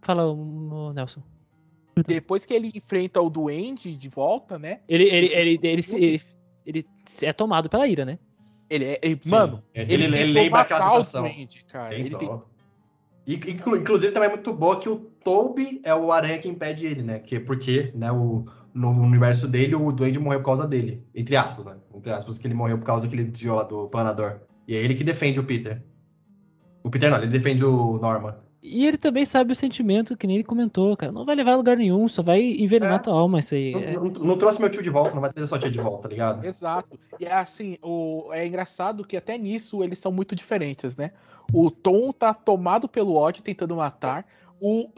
Fala, 0.00 0.26
o 0.32 0.92
Nelson. 0.94 1.22
Depois 2.06 2.46
que 2.46 2.54
ele 2.54 2.72
enfrenta 2.74 3.20
o 3.20 3.28
Duende 3.28 3.94
de 3.94 4.08
volta, 4.08 4.58
né? 4.58 4.80
Ele, 4.88 5.04
ele, 5.04 5.26
ele, 5.26 5.60
ele, 5.62 5.82
se- 5.82 5.96
ele, 5.96 6.22
ele 6.64 6.86
é 7.20 7.32
tomado 7.34 7.68
pela 7.68 7.86
ira, 7.86 8.06
né? 8.06 8.18
Ele 8.72 8.84
é. 8.86 8.98
ele- 9.02 9.20
mano, 9.26 9.62
ele, 9.74 9.92
ele, 9.92 10.16
tentou 10.16 10.32
lembra 10.32 10.60
aquela 10.62 10.86
o 10.86 10.96
sensação. 10.96 11.24
Duende, 11.24 11.64
cara. 11.70 11.94
Ele 11.94 12.08
tem-. 12.08 12.42
E, 13.26 13.34
inclusive 13.34 14.12
também 14.12 14.30
é 14.30 14.32
muito 14.32 14.52
boa 14.52 14.80
que 14.80 14.88
o 14.88 14.96
Toby 15.22 15.82
é 15.84 15.94
o 15.94 16.10
aranha 16.10 16.38
que 16.38 16.48
impede 16.48 16.86
ele, 16.86 17.02
né? 17.02 17.18
Que, 17.18 17.38
porque 17.38 17.92
né, 17.94 18.10
o, 18.10 18.46
no 18.72 18.90
universo 18.90 19.46
dele, 19.46 19.74
o 19.74 19.92
Duende 19.92 20.18
morreu 20.18 20.40
por 20.40 20.46
causa 20.46 20.66
dele. 20.66 21.04
Entre 21.14 21.36
aspas, 21.36 21.66
né? 21.66 21.76
Entre 21.94 22.10
aspas, 22.10 22.38
que 22.38 22.46
ele 22.46 22.54
morreu 22.54 22.78
por 22.78 22.86
causa 22.86 23.06
que 23.06 23.14
ele 23.14 23.24
desviou 23.24 23.56
lá 23.56 23.62
do 23.62 23.88
planador. 23.88 24.40
E 24.66 24.74
é 24.74 24.78
ele 24.78 24.94
que 24.94 25.04
defende 25.04 25.38
o 25.38 25.44
Peter. 25.44 25.82
O 26.82 26.88
Peter 26.88 27.10
não, 27.10 27.18
ele 27.18 27.26
defende 27.26 27.62
o 27.62 27.98
Norman. 27.98 28.34
E 28.62 28.86
ele 28.86 28.96
também 28.96 29.24
sabe 29.26 29.52
o 29.52 29.56
sentimento, 29.56 30.16
que 30.16 30.24
nem 30.26 30.36
ele 30.36 30.44
comentou, 30.44 30.96
cara. 30.96 31.10
Não 31.10 31.24
vai 31.24 31.34
levar 31.34 31.52
a 31.52 31.56
lugar 31.56 31.76
nenhum, 31.76 32.06
só 32.06 32.22
vai 32.22 32.40
envenenar 32.40 32.96
É. 32.96 32.98
tua 33.00 33.14
alma 33.14 33.40
isso 33.40 33.54
aí. 33.56 33.72
Não, 33.72 33.80
É. 33.80 33.92
não- 33.94 34.04
não 34.04 34.38
trouxe 34.38 34.60
meu 34.60 34.70
tio 34.70 34.82
de 34.82 34.88
volta, 34.90 35.14
não 35.14 35.20
vai 35.20 35.32
trazer 35.32 35.48
sua 35.48 35.58
tia 35.58 35.70
de 35.70 35.80
volta, 35.80 36.02
tá 36.04 36.08
ligado? 36.08 36.44
Exato. 36.46 36.96
E 37.18 37.24
é 37.24 37.32
assim, 37.32 37.76
o... 37.82 38.28
é 38.32 38.46
engraçado 38.46 39.04
que 39.04 39.16
até 39.16 39.36
nisso 39.36 39.82
eles 39.82 39.98
são 39.98 40.12
muito 40.12 40.36
diferentes, 40.36 40.94
né? 40.96 41.10
O 41.52 41.70
Tom 41.72 42.12
tá 42.12 42.32
tomado 42.32 42.86
pelo 42.88 43.14
ódio, 43.16 43.42
tentando 43.42 43.74
matar. 43.74 44.24
O, 44.64 44.88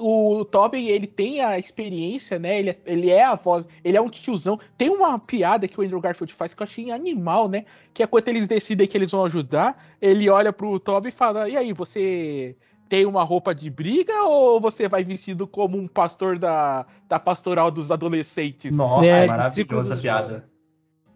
o 0.41 0.45
Tobey, 0.45 0.91
ele 0.91 1.07
tem 1.07 1.41
a 1.41 1.59
experiência, 1.59 2.39
né? 2.39 2.59
Ele, 2.59 2.71
é- 2.71 2.79
ele 2.85 3.09
é 3.11 3.25
a 3.25 3.35
voz, 3.35 3.67
ele 3.83 3.97
é 3.97 4.01
um 4.01 4.11
tiozão. 4.11 4.61
Tem 4.77 4.91
uma 4.91 5.19
piada 5.19 5.67
que 5.67 5.81
o 5.81 5.83
Andrew 5.83 6.03
Garfield 6.03 6.35
faz 6.35 6.53
que 6.53 6.63
eu 6.63 6.67
achei 6.67 6.91
animal, 6.91 7.49
né? 7.49 7.65
Que 7.95 8.03
é 8.03 8.07
quando 8.07 8.29
eles 8.29 8.47
decidem 8.47 8.87
que 8.87 8.95
eles 8.95 9.11
vão 9.11 9.25
ajudar, 9.25 9.83
ele 10.03 10.29
olha 10.29 10.53
pro 10.53 10.79
Tobey 10.79 11.09
e 11.09 11.13
fala: 11.17 11.49
E 11.49 11.57
aí, 11.57 11.73
você 11.73 12.55
tem 12.89 13.07
uma 13.07 13.23
roupa 13.23 13.55
de 13.55 13.69
briga 13.71 14.25
ou 14.25 14.61
você 14.61 14.89
vai 14.89 15.03
vestido 15.05 15.47
como 15.47 15.77
um 15.79 15.89
pastor 15.89 16.39
da, 16.39 16.87
da 17.09 17.19
pastoral 17.19 17.71
dos 17.71 17.91
adolescentes? 17.91 18.77
Nossa, 18.77 19.07
É, 19.07 19.25
é 19.25 19.27
maravilhosa 19.27 19.97
piada. 19.97 20.43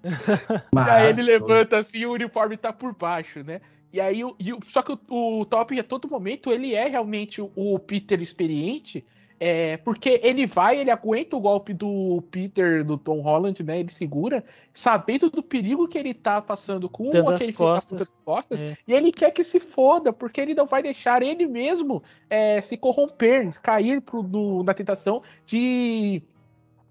E 0.74 0.78
aí 0.90 1.08
ele 1.08 1.22
levanta 1.22 1.78
assim 1.78 1.98
e 1.98 2.06
o 2.06 2.12
uniforme 2.12 2.56
tá 2.56 2.72
por 2.72 2.94
baixo, 2.94 3.42
né? 3.42 3.60
E 3.92 4.00
aí, 4.00 4.20
e 4.38 4.52
o- 4.52 4.60
só 4.68 4.82
que 4.82 4.92
o, 4.92 5.40
o 5.40 5.44
Top, 5.46 5.78
a 5.78 5.82
todo 5.82 6.08
momento, 6.08 6.52
ele 6.52 6.74
é 6.74 6.88
realmente 6.88 7.40
o, 7.40 7.50
o 7.54 7.78
Peter 7.78 8.20
experiente, 8.22 9.04
é, 9.40 9.76
porque 9.78 10.20
ele 10.22 10.46
vai, 10.46 10.78
ele 10.80 10.90
aguenta 10.90 11.36
o 11.36 11.40
golpe 11.40 11.72
do 11.72 12.22
Peter, 12.30 12.84
do 12.84 12.98
Tom 12.98 13.20
Holland, 13.20 13.62
né? 13.62 13.78
Ele 13.80 13.90
segura, 13.90 14.44
sabendo 14.74 15.30
do 15.30 15.42
perigo 15.42 15.86
que 15.86 15.96
ele 15.96 16.12
tá 16.12 16.42
passando 16.42 16.88
com 16.88 17.10
Dando 17.10 17.30
aquele 17.32 17.50
as 17.52 17.56
costas. 17.56 17.98
das 18.00 18.18
costas, 18.20 18.60
É. 18.60 18.76
e 18.86 18.92
ele 18.92 19.12
quer 19.12 19.30
que 19.30 19.44
se 19.44 19.60
foda, 19.60 20.12
porque 20.12 20.40
ele 20.40 20.54
não 20.54 20.66
vai 20.66 20.82
deixar 20.82 21.22
ele 21.22 21.46
mesmo 21.46 22.02
é, 22.28 22.60
se 22.60 22.76
corromper, 22.76 23.60
cair 23.62 24.00
pro, 24.00 24.22
no- 24.22 24.62
na 24.64 24.74
tentação 24.74 25.22
de. 25.46 26.20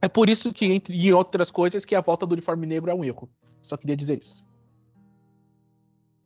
É 0.01 0.07
por 0.07 0.29
isso 0.29 0.53
que, 0.53 0.65
entre 0.65 1.11
outras 1.11 1.51
coisas, 1.51 1.83
que 1.83 1.95
a 1.95 2.01
volta 2.01 2.25
do 2.25 2.33
uniforme 2.33 2.65
negro 2.65 2.89
é 2.89 2.93
um 2.93 3.03
erro. 3.03 3.27
Só 3.61 3.75
queria 3.75 3.95
dizer 3.97 4.19
isso. 4.21 4.45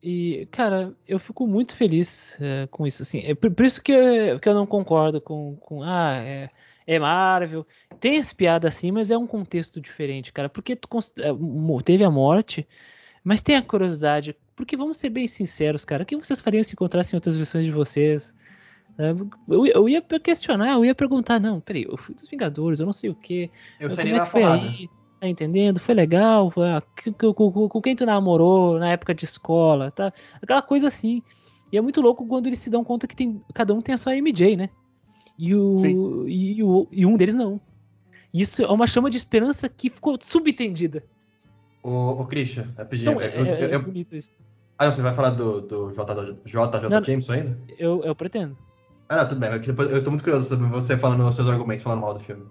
E, 0.04 0.48
cara, 0.52 0.96
eu 1.08 1.20
fico 1.20 1.46
muito 1.46 1.76
feliz 1.76 2.38
é, 2.42 2.68
com 2.72 2.88
isso, 2.88 3.04
assim. 3.04 3.20
É 3.20 3.36
por, 3.36 3.52
por 3.52 3.66
isso 3.66 3.82
que 3.82 3.92
eu, 3.92 4.40
que 4.40 4.50
eu 4.50 4.54
não 4.56 4.66
concordo 4.66 5.22
com, 5.22 5.56
com 5.58 5.84
ah, 5.84 6.16
é, 6.18 6.50
é 6.88 7.00
Marvel. 7.00 7.66
Tem 8.00 8.18
essa 8.18 8.34
piada 8.34 8.68
assim, 8.68 8.92
mas 8.92 9.12
é 9.12 9.18
um 9.18 9.28
contexto 9.28 9.80
diferente, 9.80 10.34
cara. 10.34 10.50
Porque 10.50 10.76
tu 10.76 10.88
é, 11.20 11.32
mo- 11.32 11.82
teve 11.82 12.04
a 12.04 12.10
morte, 12.10 12.68
mas 13.24 13.44
tem 13.44 13.56
a 13.56 13.62
curiosidade. 13.62 14.36
Porque 14.56 14.76
vamos 14.76 14.98
ser 14.98 15.10
bem 15.10 15.28
sinceros, 15.28 15.86
cara. 15.86 16.02
O 16.04 16.06
que 16.06 16.16
vocês 16.16 16.42
fariam 16.42 16.64
se 16.64 16.74
encontrassem 16.74 17.16
outras 17.16 17.38
versões 17.38 17.66
de 17.66 17.72
vocês? 17.72 18.34
É, 18.98 19.12
Eu, 19.48 19.66
eu 19.68 19.90
ia 19.90 20.02
questionar, 20.02 20.74
eu 20.74 20.84
ia 20.84 20.96
perguntar, 20.96 21.40
não, 21.40 21.60
peraí, 21.60 21.84
eu 21.84 21.98
fui 21.98 22.16
dos 22.16 22.28
Vingadores, 22.28 22.80
eu 22.80 22.86
não 22.86 22.94
sei 22.94 23.10
o 23.12 23.16
quê. 23.16 23.52
Eu 23.80 23.90
Como 23.90 23.96
seria 23.96 24.16
é 24.16 24.18
na 24.18 24.26
aí? 24.36 24.90
Tá 25.22 25.28
entendendo? 25.28 25.80
Foi 25.80 25.94
legal? 25.94 26.50
Foi, 26.50 26.68
ah, 26.68 26.82
com, 27.36 27.82
quem 27.82 27.96
tu 27.96 28.08
namorou 28.08 28.80
na 28.80 28.90
época 28.90 29.14
de 29.14 29.24
escola, 29.24 29.92
tá? 29.92 30.12
Aquela 30.42 30.64
coisa 30.64 30.88
assim. 30.88 31.22
E 31.72 31.78
é 31.78 31.82
muito 31.82 32.02
louco 32.02 32.26
quando 32.26 32.48
eles 32.48 32.58
se 32.58 32.72
dão 32.72 32.84
conta 32.84 33.06
que 33.06 33.16
tem, 33.16 33.40
cada 33.54 33.72
um 33.72 33.84
tem 33.84 33.94
a 33.94 34.00
sua 34.00 34.16
MJ, 34.16 34.58
né? 34.58 34.70
E, 35.38 35.54
o, 35.54 36.28
e, 36.28 36.64
o, 36.64 36.88
e 36.92 37.06
um 37.06 37.16
deles 37.16 37.36
não. 37.36 37.62
Isso 38.34 38.64
é 38.64 38.68
uma 38.68 38.88
chama 38.88 39.12
de 39.12 39.18
esperança 39.18 39.70
que 39.70 39.92
ficou 39.92 40.18
subentendida. 40.20 41.04
Ô, 41.84 42.20
ô 42.20 42.26
Christian, 42.26 42.74
rapidinho. 42.76 43.12
Não, 43.12 43.22
é, 43.22 43.28
eu, 43.28 43.46
é, 43.46 43.74
é 43.76 43.78
bonito 43.78 44.16
isso. 44.16 44.32
Ah, 44.80 44.86
não, 44.86 44.92
você 44.92 45.04
vai 45.04 45.14
falar 45.14 45.30
do, 45.30 45.62
do 45.62 45.92
JJ, 45.92 46.42
JJ 46.46 46.90
não, 46.90 47.04
Jameson 47.04 47.34
ainda? 47.34 47.60
Eu, 47.78 48.04
eu 48.04 48.16
pretendo. 48.16 48.58
Ah, 49.08 49.18
não, 49.18 49.28
tudo 49.28 49.40
bem. 49.40 49.52
Eu 49.52 50.04
tô 50.04 50.10
muito 50.10 50.24
curioso 50.24 50.50
sobre 50.50 50.68
você 50.68 50.98
falando 50.98 51.24
os 51.28 51.36
seus 51.36 51.48
argumentos, 51.48 51.84
falando 51.84 52.02
mal 52.02 52.16
do 52.16 52.20
filme. 52.22 52.44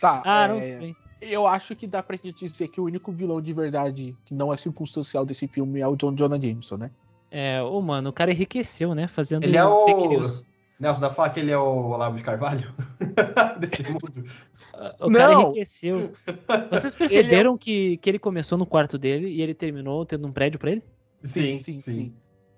Tá. 0.00 0.22
Ah, 0.24 0.44
é... 0.44 0.48
não, 0.48 0.60
tudo 0.60 0.78
bem. 0.78 1.05
Eu 1.20 1.46
acho 1.46 1.74
que 1.74 1.86
dá 1.86 2.02
pra 2.02 2.16
gente 2.16 2.46
dizer 2.46 2.68
que 2.68 2.80
o 2.80 2.84
único 2.84 3.10
vilão 3.10 3.40
de 3.40 3.52
verdade 3.52 4.14
que 4.24 4.34
não 4.34 4.52
é 4.52 4.56
circunstancial 4.56 5.24
desse 5.24 5.46
filme 5.48 5.80
é 5.80 5.86
o 5.86 5.96
John 5.96 6.14
Jonah 6.14 6.38
Jameson, 6.38 6.76
né? 6.76 6.90
É, 7.30 7.62
ô, 7.62 7.80
mano, 7.80 8.10
o 8.10 8.12
cara 8.12 8.30
enriqueceu, 8.30 8.94
né? 8.94 9.08
Fazendo 9.08 9.44
ele 9.44 9.56
é 9.56 9.64
o... 9.64 9.86
Nelson, 10.78 11.00
dá 11.00 11.08
pra 11.08 11.14
falar 11.14 11.30
que 11.30 11.40
ele 11.40 11.50
é 11.50 11.58
o 11.58 11.88
Olavo 11.88 12.18
de 12.18 12.22
Carvalho? 12.22 12.72
Desse 13.58 13.82
mundo. 13.90 14.24
O 15.00 15.10
cara 15.10 15.32
não. 15.32 15.42
enriqueceu. 15.42 16.12
Vocês 16.70 16.94
perceberam 16.94 17.52
ele 17.52 17.56
é... 17.56 17.58
que, 17.58 17.96
que 17.96 18.10
ele 18.10 18.18
começou 18.18 18.58
no 18.58 18.66
quarto 18.66 18.98
dele 18.98 19.28
e 19.28 19.40
ele 19.40 19.54
terminou 19.54 20.04
tendo 20.04 20.26
um 20.26 20.32
prédio 20.32 20.60
pra 20.60 20.72
ele? 20.72 20.82
Sim, 21.24 21.56
sim, 21.56 21.78
sim. 21.78 21.78
sim. 21.78 22.14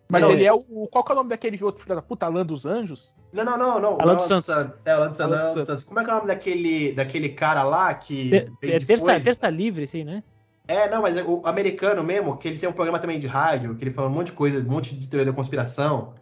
Mas 0.09 0.23
não, 0.23 0.31
ele 0.31 0.45
é 0.45 0.53
o. 0.53 0.89
Qual 0.91 1.05
que 1.05 1.13
é 1.13 1.15
o 1.15 1.17
nome 1.17 1.29
daquele 1.29 1.63
outro 1.63 1.83
filho 1.83 1.95
da 1.95 2.03
puta? 2.03 2.27
Alan 2.27 2.45
dos 2.45 2.65
Anjos? 2.65 3.15
Não, 3.33 3.45
não, 3.45 3.59
não, 3.59 3.81
não. 3.81 4.01
Alan 4.01 4.17
dos 4.17 4.27
Santos. 4.27 4.47
Santos. 4.47 4.87
É, 4.87 4.93
Alan 4.93 5.09
dos 5.09 5.17
Santos. 5.17 5.39
Alan 5.39 5.55
dos 5.55 5.65
Santos. 5.67 5.85
Como 5.85 6.01
é 6.01 6.05
que 6.05 6.11
é 6.11 6.13
o 6.13 6.17
nome 6.17 6.29
daquele, 6.29 6.93
daquele 6.93 7.29
cara 7.29 7.63
lá 7.63 7.93
que. 7.93 8.35
é 8.63 8.79
terça, 8.81 9.21
terça 9.21 9.51
livre, 9.51 9.87
sim, 9.87 10.05
né? 10.05 10.23
É, 10.67 10.89
não, 10.89 11.03
mas 11.03 11.17
é 11.17 11.23
o 11.23 11.47
americano 11.47 12.03
mesmo, 12.03 12.37
que 12.37 12.47
ele 12.47 12.59
tem 12.59 12.69
um 12.69 12.75
programa 12.75 12.99
também 12.99 13.19
de 13.19 13.27
rádio, 13.27 13.75
que 13.75 13.85
ele 13.85 13.91
fala 13.91 14.09
um 14.09 14.13
monte 14.13 14.27
de 14.27 14.33
coisa, 14.35 14.61
um 14.61 14.71
monte 14.71 14.95
de 14.95 15.09
teoria 15.09 15.25
da 15.25 15.33
conspiração, 15.33 16.13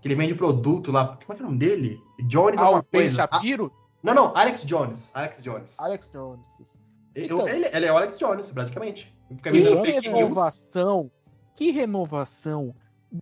que 0.00 0.06
ele 0.06 0.14
vende 0.14 0.34
produto 0.34 0.92
lá. 0.92 1.18
Como 1.24 1.32
é 1.32 1.34
que 1.34 1.42
é 1.42 1.44
o 1.44 1.48
nome 1.48 1.58
dele? 1.58 2.00
Jones 2.26 2.60
ah, 2.60 2.64
alguma 2.64 2.82
coisa. 2.82 3.14
Shapiro? 3.14 3.72
Ah, 3.74 3.88
não, 4.02 4.14
não, 4.14 4.36
Alex 4.36 4.64
Jones. 4.64 5.10
Alex 5.14 5.42
Jones. 5.42 5.78
Alex 5.80 6.10
Jones. 6.12 6.46
Então, 7.14 7.48
ele, 7.48 7.68
ele, 7.72 7.86
é 7.86 7.92
o 7.92 7.96
Alex 7.96 8.18
Jones, 8.18 8.50
basicamente. 8.50 9.12
Fica 9.28 9.50
que 9.50 9.60
renovação, 10.00 11.10
que 11.56 11.70
renovação 11.72 12.74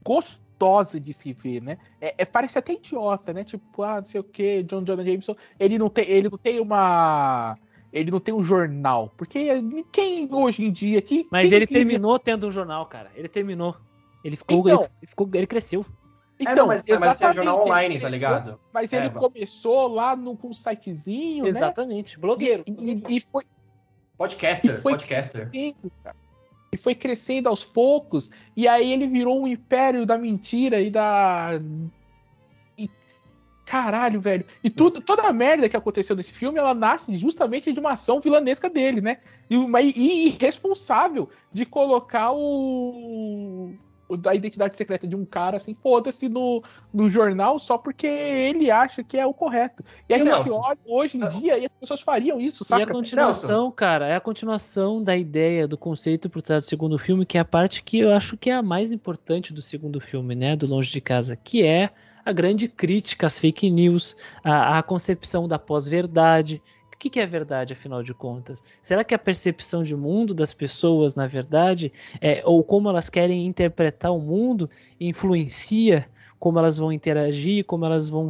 gostosa 0.05 0.99
de 0.99 1.13
se 1.13 1.33
ver, 1.33 1.63
né? 1.63 1.79
É, 2.01 2.15
é, 2.19 2.25
parece 2.25 2.59
até 2.59 2.73
idiota, 2.73 3.33
né? 3.33 3.45
Tipo, 3.45 3.83
ah, 3.83 4.01
não 4.01 4.07
sei 4.07 4.21
o 4.21 4.25
que, 4.25 4.63
John 4.63 4.85
Jonah 4.85 5.05
Jameson, 5.05 5.37
ele 5.59 5.79
não 5.79 5.89
tem, 5.89 6.09
ele 6.09 6.29
não 6.29 6.39
tem 6.39 6.61
uma 6.61 7.57
ele 7.93 8.11
não 8.11 8.21
tem 8.21 8.35
um 8.35 8.43
jornal. 8.43 9.13
Porque 9.17 9.49
quem 9.93 10.29
hoje 10.33 10.65
em 10.65 10.71
dia 10.71 10.99
aqui. 10.99 11.27
Mas 11.31 11.53
ele 11.53 11.67
terminou 11.67 12.19
tendo 12.19 12.47
um 12.47 12.53
jornal, 12.53 12.85
cara. 12.87 13.11
Ele 13.15 13.29
terminou. 13.29 13.77
Ele 14.23 14.37
ficou. 14.37 14.59
Então, 14.59 14.89
ele, 15.01 15.07
ficou, 15.07 15.31
ele 15.33 15.47
cresceu. 15.47 15.87
Então, 16.39 16.53
é, 16.53 16.57
não, 16.57 16.67
mas, 16.67 16.85
mas 16.87 17.21
é 17.21 17.33
jornal 17.33 17.63
online, 17.63 17.95
tá 17.95 18.01
cresceu, 18.01 18.01
tá 18.03 18.09
ligado? 18.11 18.61
Mas 18.73 18.93
ele 18.93 19.07
é, 19.07 19.11
começou 19.11 19.89
lá 19.89 20.15
no, 20.15 20.37
com 20.37 20.49
um 20.49 20.53
sitezinho. 20.53 21.45
Né? 21.45 21.49
Exatamente, 21.49 22.17
né? 22.17 22.21
blogueiro. 22.21 22.63
E, 22.67 22.73
e, 22.73 23.17
e, 23.17 23.21
foi. 23.21 23.45
Podcaster, 24.19 24.79
e 24.79 24.81
foi 24.83 24.93
podcaster. 24.93 25.51
Crescendo, 25.51 25.91
cara 26.05 26.26
e 26.77 26.79
foi 26.79 26.95
crescendo 26.95 27.49
aos 27.49 27.65
poucos, 27.65 28.31
e 28.55 28.69
aí 28.69 28.93
ele 28.93 29.07
virou 29.07 29.43
um 29.43 29.49
império 29.49 30.05
da 30.07 30.19
mentira 30.19 30.81
e 30.81 30.91
da. 30.91 31.61
E... 32.79 32.89
Caralho, 33.65 34.21
velho. 34.21 34.45
E 34.63 34.69
tudo, 34.69 35.01
toda 35.01 35.23
a 35.23 35.33
merda 35.33 35.69
que 35.69 35.77
aconteceu 35.77 36.15
nesse 36.15 36.33
filme, 36.33 36.59
ela 36.59 36.75
nasce 36.75 37.17
justamente 37.17 37.73
de 37.73 37.81
uma 37.81 37.93
ação 37.93 38.21
vilanesca 38.21 38.69
dele, 38.69 39.01
né? 39.01 39.19
E, 39.49 39.57
uma, 39.57 39.81
e 39.81 40.29
irresponsável 40.29 41.29
de 41.51 41.65
colocar 41.65 42.33
o 42.33 43.73
da 44.19 44.35
identidade 44.35 44.77
secreta 44.77 45.07
de 45.07 45.17
um 45.17 45.25
cara, 45.25 45.57
assim, 45.57 45.75
foda-se 45.75 46.29
no, 46.29 46.63
no 46.93 47.09
jornal 47.09 47.59
só 47.59 47.77
porque 47.77 48.07
ele 48.07 48.71
acha 48.71 49.03
que 49.03 49.17
é 49.17 49.27
o 49.27 49.35
correto. 49.35 49.83
E 50.09 50.15
a 50.15 50.19
gente 50.19 50.51
olha 50.51 50.79
hoje 50.87 51.19
em 51.19 51.25
ah. 51.25 51.29
dia 51.29 51.59
e 51.59 51.65
as 51.65 51.73
pessoas 51.81 52.01
fariam 52.01 52.41
isso, 52.41 52.65
sabe? 52.65 52.83
E 52.83 52.85
a 52.85 52.87
continuação, 52.87 53.63
Nelson. 53.63 53.73
cara, 53.73 54.07
é 54.07 54.15
a 54.15 54.21
continuação 54.21 55.03
da 55.03 55.17
ideia, 55.17 55.67
do 55.67 55.77
conceito 55.77 56.31
por 56.31 56.43
trás 56.43 56.65
do 56.65 56.69
segundo 56.69 56.99
filme, 56.99 57.27
que 57.27 57.39
é 57.39 57.41
a 57.41 57.45
parte 57.45 57.83
que 57.83 57.99
eu 57.99 58.13
acho 58.13 58.37
que 58.37 58.51
é 58.51 58.55
a 58.55 58.63
mais 58.63 58.93
importante 58.93 59.53
do 59.53 59.63
segundo 59.63 60.01
filme, 60.01 60.35
né? 60.35 60.55
Do 60.55 60.67
Longe 60.67 60.93
de 60.93 61.01
Casa, 61.01 61.35
que 61.35 61.65
é 61.65 61.91
a 62.25 62.33
grande 62.33 62.69
crítica 62.69 63.27
às 63.27 63.39
fake 63.39 63.71
news, 63.71 64.17
a, 64.43 64.79
a 64.79 64.83
concepção 64.83 65.47
da 65.47 65.59
pós-verdade, 65.59 66.61
o 66.97 66.99
que, 66.99 67.11
que 67.11 67.21
é 67.21 67.27
verdade, 67.27 67.75
afinal 67.75 68.03
de 68.03 68.15
contas? 68.15 68.81
Será 68.81 69.05
que 69.05 69.15
a 69.15 69.19
percepção 69.19 69.85
de 69.85 69.95
mundo 69.95 70.33
das 70.33 70.55
pessoas, 70.55 71.15
na 71.15 71.27
verdade, 71.27 71.93
é, 72.23 72.43
ou 72.43 72.65
como 72.65 72.89
elas 72.89 73.11
querem 73.11 73.47
interpretar 73.47 74.15
o 74.15 74.19
mundo, 74.19 74.69
influencia 74.99 76.09
como 76.39 76.59
elas 76.59 76.79
vão 76.79 76.91
interagir, 76.91 77.67
como 77.67 77.85
elas 77.85 78.09
vão, 78.09 78.29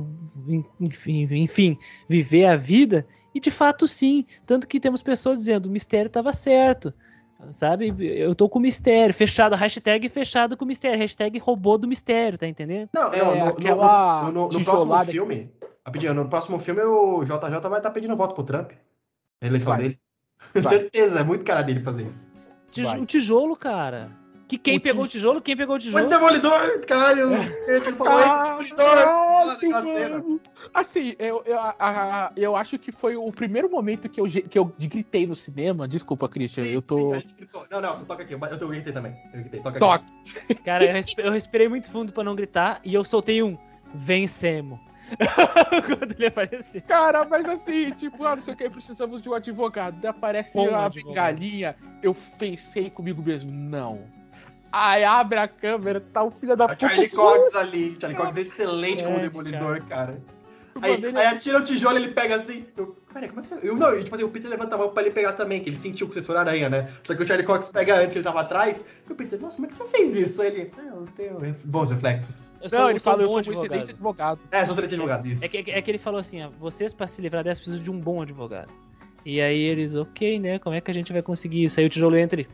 enfim, 0.81 1.29
enfim, 1.31 1.79
viver 2.09 2.47
a 2.47 2.57
vida? 2.57 3.07
E 3.33 3.39
de 3.39 3.53
fato, 3.53 3.87
sim. 3.87 4.25
Tanto 4.45 4.67
que 4.67 4.81
temos 4.81 5.01
pessoas 5.01 5.39
dizendo: 5.39 5.67
o 5.67 5.71
mistério 5.71 6.09
estava 6.09 6.33
certo. 6.33 6.93
Sabe? 7.53 7.95
Eu 7.99 8.35
tô 8.35 8.49
com 8.49 8.59
mistério. 8.59 9.15
Fechado, 9.15 9.55
hashtag 9.55 10.09
fechado 10.09 10.57
com 10.57 10.65
mistério. 10.65 10.99
Hashtag 10.99 11.39
robô 11.39 11.79
do 11.79 11.87
mistério, 11.87 12.37
tá 12.37 12.49
entendendo? 12.49 12.89
Não, 12.93 13.13
é, 13.13 13.19
não 13.19 13.37
no, 13.37 13.47
aquela 13.47 14.23
no, 14.23 14.33
no, 14.33 14.49
no, 14.49 14.59
no 14.59 14.65
próximo 14.65 15.05
filme. 15.05 15.51
Rapidinho, 15.87 16.15
no 16.15 16.29
próximo 16.29 16.59
filme 16.59 16.83
o 16.83 17.23
JJ 17.23 17.39
vai 17.39 17.59
estar 17.59 17.81
tá 17.81 17.91
pedindo 17.93 18.17
voto 18.17 18.35
pro 18.35 18.43
Trump. 18.43 18.73
A 19.41 19.47
eleição 19.47 19.73
vai. 19.73 19.83
dele. 19.83 20.01
Vai. 20.53 20.63
Certeza, 20.65 21.21
é 21.21 21.23
muito 21.23 21.45
cara 21.45 21.63
dele 21.63 21.81
fazer 21.81 22.09
isso. 22.09 22.29
Tij 22.73 22.99
o 22.99 23.07
tijolo, 23.07 23.57
cara. 23.57 24.11
Que 24.49 24.59
quem 24.59 24.79
o 24.79 24.81
pegou 24.81 25.05
o 25.05 25.09
tijolo, 25.09 25.41
quem 25.41 25.57
pegou 25.57 25.77
o 25.77 25.79
tijolo? 25.79 26.05
O 26.05 26.09
Demolidor, 26.09 26.81
caralho. 26.87 27.35
Ele 27.35 27.81
falou 27.93 28.13
ah, 28.13 28.57
Demolidor. 29.61 30.41
Assim, 30.75 31.15
eu, 31.19 31.43
eu, 31.45 31.59
a, 31.61 32.33
eu 32.37 32.57
acho 32.57 32.79
que 32.79 32.91
foi 32.91 33.17
o 33.17 33.31
primeiro 33.33 33.71
momento 33.71 34.09
que 34.09 34.21
eu, 34.21 34.27
que 34.27 34.59
eu 34.59 34.73
gritei 34.79 35.27
no 35.27 35.35
cinema. 35.35 35.87
Desculpa, 35.87 36.29
Christian, 36.29 36.65
sim, 36.65 36.71
eu 36.73 36.83
tô... 36.83 37.15
Sim, 37.15 37.49
não, 37.71 37.81
não, 37.81 38.05
toca 38.05 38.23
aqui. 38.23 38.35
Eu, 38.35 38.41
eu 38.41 38.69
gritei 38.69 38.93
também. 38.93 39.17
Eu 39.33 39.41
gritei, 39.41 39.61
toca 39.61 39.79
Toque. 39.79 40.05
aqui. 40.37 40.55
Cara, 40.63 40.85
eu, 40.85 41.25
eu 41.25 41.33
respirei 41.33 41.69
muito 41.69 41.89
fundo 41.91 42.13
pra 42.13 42.23
não 42.23 42.35
gritar 42.37 42.81
e 42.85 42.95
eu 42.95 43.05
soltei 43.05 43.43
um 43.43 43.57
vencemos. 43.95 44.79
Quando 45.87 46.13
ele 46.13 46.27
apareceu. 46.27 46.83
Cara, 46.83 47.25
mas 47.25 47.49
assim, 47.49 47.91
tipo, 47.93 48.25
ah, 48.25 48.37
não 48.37 48.43
sei 48.43 48.55
o 48.55 48.57
que, 48.57 48.69
precisamos 48.69 49.23
de 49.23 49.29
um 49.29 49.35
advogado. 49.35 50.05
Aparece 50.07 50.53
Bom 50.55 50.75
a 50.75 50.87
advogado. 50.87 51.37
bengalinha. 51.37 51.77
Eu 52.03 52.15
pensei 52.39 52.91
comigo 52.91 53.23
mesmo, 53.23 53.51
não. 53.53 54.01
Aí 54.73 55.05
abre 55.05 55.39
a 55.39 55.49
câmera, 55.49 56.01
tá 56.01 56.23
o 56.23 56.31
filho 56.31 56.57
da 56.57 56.65
a 56.65 56.69
puta. 56.69 56.89
Charlie 56.89 57.09
Cox 57.09 57.55
ali. 57.55 57.97
Charlie 58.01 58.19
Cox 58.19 58.37
é 58.37 58.41
excelente 58.41 59.05
como 59.05 59.21
demolidor, 59.21 59.83
cara. 59.85 60.21
Aí, 60.83 61.05
aí 61.05 61.27
atira 61.27 61.59
o 61.59 61.65
tijolo 61.65 61.97
ele 61.97 62.09
pega 62.09 62.37
assim. 62.37 62.67
Eu, 62.77 62.97
peraí, 63.13 63.29
como 63.29 63.41
é 63.41 63.43
que 63.43 63.49
você. 63.49 63.59
Eu, 63.63 63.77
não, 63.77 63.97
tipo 64.03 64.15
assim, 64.15 64.25
o 64.25 64.29
Peter 64.29 64.51
levanta 64.51 64.75
a 64.75 64.79
mão 64.79 64.91
pra 64.91 65.03
ele 65.03 65.13
pegar 65.13 65.33
também, 65.33 65.61
que 65.61 65.71
ele 65.71 65.77
sentiu 65.77 66.09
que 66.09 66.15
você 66.15 66.23
for 66.23 66.37
aranha, 66.37 66.69
né? 66.69 66.89
Só 67.05 67.15
que 67.15 67.23
o 67.23 67.27
Charlie 67.27 67.47
Cox 67.47 67.69
pega 67.69 67.97
antes 67.97 68.13
que 68.13 68.19
ele 68.19 68.25
tava 68.25 68.41
atrás. 68.41 68.85
E 69.09 69.13
o 69.13 69.15
Peter, 69.15 69.41
nossa, 69.41 69.57
como 69.57 69.67
é 69.67 69.69
que 69.69 69.75
você 69.75 69.87
fez 69.87 70.15
isso? 70.15 70.43
Aí 70.43 70.49
ele, 70.49 70.71
ah, 70.79 70.83
eu 70.83 71.09
tenho 71.15 71.57
bons 71.65 71.91
reflexos. 71.91 72.51
Eu 72.61 72.71
sou, 72.71 72.79
não, 72.79 72.91
ele 72.91 73.01
falou, 73.01 73.21
um 73.21 73.39
eu 73.39 73.45
sou 73.45 73.53
um 73.53 73.65
excelente 73.65 73.91
advogado. 73.91 74.41
É, 74.51 74.65
sou 74.65 74.73
excelente 74.73 74.95
advogado, 74.95 75.27
isso. 75.27 75.45
É 75.45 75.49
que, 75.49 75.59
é 75.71 75.83
que 75.83 75.91
ele 75.91 75.99
falou 75.99 76.21
assim, 76.21 76.43
ó, 76.43 76.51
vocês 76.59 76.93
pra 76.93 77.07
se 77.07 77.23
livrar 77.23 77.45
dessa 77.45 77.61
precisam 77.61 77.83
de 77.83 77.91
um 77.91 77.99
bom 77.99 78.23
advogado. 78.23 78.73
E 79.27 79.41
aí 79.41 79.61
eles, 79.61 79.97
ok, 79.97 80.39
né? 80.39 80.59
Como 80.61 80.77
é 80.77 80.81
que 80.81 80.89
a 80.89 80.95
gente 80.95 81.13
vai 81.13 81.21
conseguir 81.21 81.65
isso? 81.65 81.81
Aí 81.81 81.87
o 81.87 81.89
tijolo 81.89 82.17
entra 82.17 82.41
e. 82.41 82.45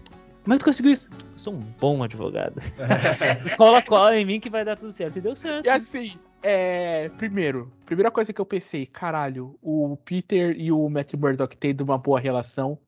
Como 0.43 0.55
é 0.55 0.57
que 0.57 0.61
tu 0.61 0.65
conseguiu 0.65 0.91
isso? 0.91 1.11
Eu 1.13 1.39
sou 1.39 1.53
um 1.53 1.61
bom 1.79 2.03
advogado. 2.03 2.55
cola, 3.59 3.83
cola 3.83 4.17
em 4.17 4.25
mim 4.25 4.41
que 4.41 4.49
vai 4.49 4.65
dar 4.65 4.77
tudo 4.77 4.91
certo. 4.91 5.19
E 5.19 5.21
deu 5.21 5.37
certo. 5.37 5.67
E 5.67 5.69
assim, 5.69 6.19
é, 6.43 7.09
primeiro, 7.11 7.73
primeira 7.87 8.11
coisa 8.11 8.33
que 8.33 8.41
eu 8.41 8.47
pensei, 8.47 8.85
caralho, 8.85 9.57
o 9.63 9.97
Peter 10.05 10.55
e 10.59 10.73
o 10.73 10.89
Matt 10.89 11.15
Murdock 11.15 11.57
tendo 11.57 11.83
uma 11.83 11.97
boa 11.97 12.19
relação 12.19 12.79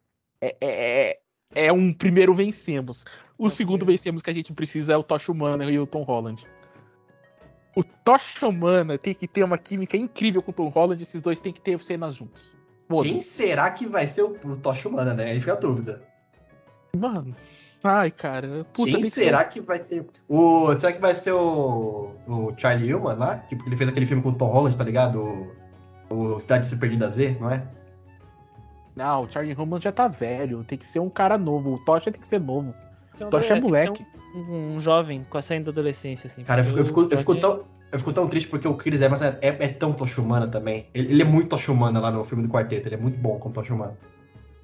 é, 0.40 0.56
é, 0.60 1.10
é, 1.10 1.66
é 1.66 1.72
um 1.72 1.93
primeiro 1.93 2.35
vencemos. 2.35 3.05
O 3.39 3.48
segundo 3.48 3.86
vencemos 3.86 4.22
que 4.22 4.31
a 4.31 4.35
gente 4.35 4.52
precisa 4.52 4.93
é 4.93 4.97
o 4.97 5.02
Tosh 5.02 5.28
Humana 5.28 5.70
e 5.70 5.78
o 5.78 5.86
Tom 5.86 6.02
Holland. 6.02 6.47
O 7.76 7.82
Tosh 7.82 8.43
Humana 8.43 8.98
tem 8.98 9.14
que 9.14 9.26
ter 9.26 9.44
uma 9.44 9.59
química 9.59 9.97
incrível 9.97 10.43
com 10.43 10.51
o 10.51 10.55
Tom 10.55 10.68
Holland, 10.68 11.02
esses 11.02 11.22
dois 11.22 11.40
tem 11.40 11.52
que 11.52 11.60
ter 11.60 11.81
cenas 11.81 12.14
juntos. 12.14 12.56
Quem 13.02 13.22
será 13.22 13.70
que 13.70 13.86
vai 13.86 14.06
ser 14.06 14.22
o, 14.22 14.36
o 14.44 14.56
Tosh 14.56 14.85
Humana, 14.85 15.14
né? 15.14 15.31
Aí 15.31 15.40
fica 15.40 15.55
a 15.55 15.56
dúvida. 15.56 16.02
Mano, 16.97 17.35
Ai, 17.86 18.11
cara. 18.11 18.66
Puta, 18.73 18.93
Quem 18.93 19.05
será 19.05 19.44
que... 19.44 19.61
que... 19.61 19.66
vai 19.66 19.78
ter. 19.78 20.06
O... 20.27 20.74
Será 20.74 20.90
que 20.90 21.01
vai 21.01 21.15
ser 21.15 21.32
o. 21.32 22.12
O 22.27 22.55
Charlie 22.56 22.94
Human 22.94 23.15
lá? 23.15 23.36
Que 23.36 23.55
ele 23.66 23.77
fez 23.77 23.90
aquele 23.90 24.06
filme 24.06 24.23
com 24.23 24.31
o 24.31 24.35
Tom 24.35 24.47
Holland, 24.47 24.77
tá 24.77 24.82
ligado? 24.82 25.52
O, 26.09 26.15
o 26.15 26.40
Cidade 26.40 26.65
Se 26.65 26.78
Perdida 26.78 27.11
Z, 27.11 27.36
não 27.39 27.51
é? 27.51 27.62
Não, 28.97 29.24
o 29.24 29.31
Charlie 29.31 29.55
Human 29.55 29.78
já 29.82 29.93
tá 29.93 30.09
velho. 30.09 30.65
Tem 30.65 30.78
que 30.78 30.86
ser 30.86 31.01
um 31.01 31.11
cara 31.11 31.36
novo. 31.36 31.74
O 31.74 31.78
Tocha 31.85 32.11
tem 32.11 32.19
que 32.19 32.27
ser 32.27 32.40
novo. 32.40 32.74
O 33.20 33.24
Tocha 33.27 33.52
é, 33.52 33.59
é 33.59 33.61
moleque. 33.61 34.06
Um, 34.35 34.77
um, 34.77 34.81
jovem 34.81 35.24
com 35.28 35.36
a 35.36 35.43
saída 35.43 35.66
da 35.66 35.70
adolescência, 35.73 36.27
assim. 36.27 36.43
Cara, 36.43 36.62
eu 36.62 36.65
fico, 36.65 36.78
eu 36.78 36.86
fico, 36.86 37.09
eu 37.11 37.19
fico 37.19 37.35
tão. 37.36 37.65
Eu 37.93 37.98
fico 37.98 38.12
tão 38.12 38.27
triste 38.27 38.48
porque 38.48 38.66
o 38.66 38.74
Chris 38.74 39.01
Evans 39.01 39.23
é, 39.23 39.39
é, 39.40 39.48
é 39.48 39.69
tão 39.69 39.93
Tocha 39.93 40.20
Humana 40.20 40.48
também. 40.48 40.89
Ele, 40.93 41.12
ele, 41.12 41.23
é 41.23 41.24
muito 41.24 41.51
Tocha 41.51 41.70
Humana 41.70 42.01
lá 42.01 42.11
no 42.11 42.24
filme 42.24 42.43
do 42.43 42.48
quarteto. 42.48 42.89
Ele 42.89 42.94
é 42.97 42.98
muito 42.98 43.19
bom 43.19 43.39
como 43.39 43.55
Tocha 43.55 43.73
Humana. 43.73 43.97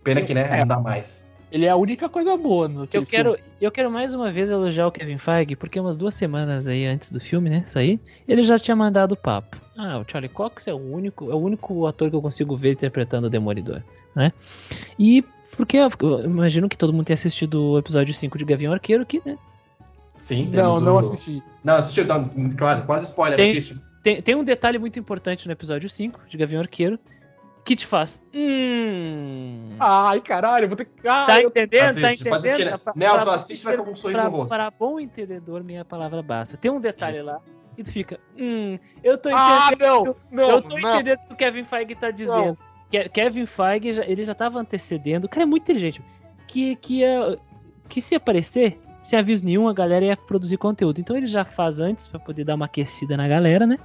Pena 0.02 0.22
que, 0.22 0.32
né? 0.32 0.48
É. 0.51 0.60
Não 0.60 0.66
dá 0.66 0.80
mais. 0.80 1.28
Ele 1.51 1.66
é 1.66 1.68
a 1.68 1.77
única 1.77 2.09
coisa 2.09 2.36
boa 2.36 2.68
no 2.68 2.89
Eu 2.93 3.05
quero, 3.05 3.36
eu 3.60 3.70
quero 3.72 3.90
mais 3.90 4.14
uma 4.14 4.31
vez 4.31 4.51
elogiar 4.51 4.86
o 4.86 4.93
Kevin 4.93 5.18
Feige, 5.18 5.56
porque 5.56 5.81
umas 5.81 5.98
duas 5.98 6.14
semanas 6.14 6.68
aí 6.68 6.86
antes 6.86 7.10
do 7.10 7.18
filme, 7.18 7.51
né, 7.51 7.64
sair, 7.66 8.01
ele 8.28 8.43
já 8.43 8.59
tinha 8.59 8.77
mandado 8.77 9.12
o 9.12 9.16
papo. 9.16 9.56
Ah, 9.77 9.98
o 9.98 10.05
Charlie 10.09 10.28
Cox 10.28 10.68
é 10.68 10.74
o 10.74 10.78
único, 10.78 11.31
é 11.31 11.35
o 11.35 11.39
único 11.39 11.86
ator 11.86 12.09
que 12.09 12.16
eu 12.16 12.22
consigo 12.22 12.56
ver 12.56 12.72
interpretando 12.72 13.27
o 13.27 13.31
Demolidor, 13.31 13.82
né? 14.14 14.32
E 14.98 15.24
porque 15.56 15.77
eu 15.77 15.90
imagino 16.24 16.68
que 16.68 16.78
todo 16.78 16.93
mundo 16.93 17.06
tenha 17.06 17.14
assistido 17.14 17.72
o 17.72 17.78
episódio 17.78 18.14
5 18.14 18.39
de 18.39 18.44
Gavião 18.44 18.72
Arqueiro, 18.72 19.05
que, 19.05 19.20
né? 19.24 19.36
Sim, 20.20 20.44
Não, 20.44 20.52
temos 20.52 20.82
não 20.82 20.98
assisti. 20.98 21.43
Não, 21.64 21.74
assistiu, 21.74 22.05
não, 22.05 22.31
claro, 22.56 22.85
quase 22.85 23.06
spoiler, 23.06 23.36
Tem-. 23.36 23.81
Tem, 24.02 24.22
tem 24.22 24.35
um 24.35 24.44
detalhe 24.44 24.78
muito 24.78 24.98
importante 24.98 25.47
no 25.47 25.52
episódio 25.52 25.89
5 25.89 26.20
de 26.28 26.39
Gavião 26.39 26.60
Arqueiro 26.60 26.98
que 27.70 27.76
te 27.76 27.86
faz. 27.86 28.20
Hum. 28.34 29.76
Ai, 29.78 30.20
caralho, 30.20 30.64
eu 30.64 30.68
vou 30.68 30.76
ter 30.76 30.86
que. 30.86 31.06
Ah, 31.06 31.24
tá 31.24 31.40
entendendo? 31.40 31.84
Assiste, 31.84 32.02
tá 32.02 32.12
entendendo? 32.12 32.34
assistir, 32.34 32.64
né? 32.64 32.76
Pra- 32.76 32.92
Nelson, 32.97 33.24
pra- 33.24 33.34
assiste 33.36 33.60
e 33.62 33.64
vai 33.64 33.76
com 33.76 33.90
um 33.90 33.94
sorriso 33.94 34.20
pra, 34.20 34.28
no 34.30 34.36
rosto. 34.36 34.48
para 34.48 34.70
bom 34.72 34.98
entendedor, 34.98 35.62
minha 35.62 35.84
palavra 35.84 36.20
basta. 36.20 36.56
Tem 36.56 36.68
um 36.68 36.80
detalhe 36.80 37.20
Sim, 37.20 37.26
lá 37.26 37.40
e 37.78 37.82
tu 37.84 37.92
fica. 37.92 38.18
Hum, 38.36 38.76
eu 39.05 39.16
tô 39.16 39.30
Ah, 39.32 39.68
entendendo. 39.72 39.88
não! 39.88 40.16
Não, 40.32 40.51
eu 40.51 40.62
tô 40.62 40.76
não. 40.78 40.94
entendendo 40.94 41.18
o 41.18 41.26
que 41.28 41.32
o 41.32 41.36
Kevin 41.36 41.64
Feige 41.64 41.94
tá 41.94 42.10
dizendo. 42.10 42.59
Ke- 42.90 43.09
Kevin 43.09 43.47
Feige, 43.47 43.92
já- 43.92 44.05
ele 44.05 44.24
já 44.24 44.34
tava 44.34 44.59
antecedendo. 44.59 45.26
O 45.26 45.28
cara 45.28 45.44
é 45.44 45.47
muito 45.47 45.62
inteligente. 45.62 46.02
Que, 46.48 46.74
que, 46.74 46.98
ia- 47.02 47.38
que 47.88 48.02
se 48.02 48.16
aparecer, 48.16 48.80
sem 49.01 49.16
aviso 49.16 49.44
nenhum, 49.47 49.68
a 49.68 49.72
galera 49.72 50.05
ia 50.05 50.16
produzir 50.16 50.56
conteúdo. 50.56 51.01
Então 51.01 51.16
ele 51.16 51.28
já 51.28 51.44
faz 51.44 51.78
antes 51.78 52.09
pra 52.09 52.18
poder 52.18 52.42
dar 52.44 52.56
uma 52.56 52.64
aquecida 52.66 53.16
na 53.16 53.28
galera, 53.28 53.64
né? 53.64 53.76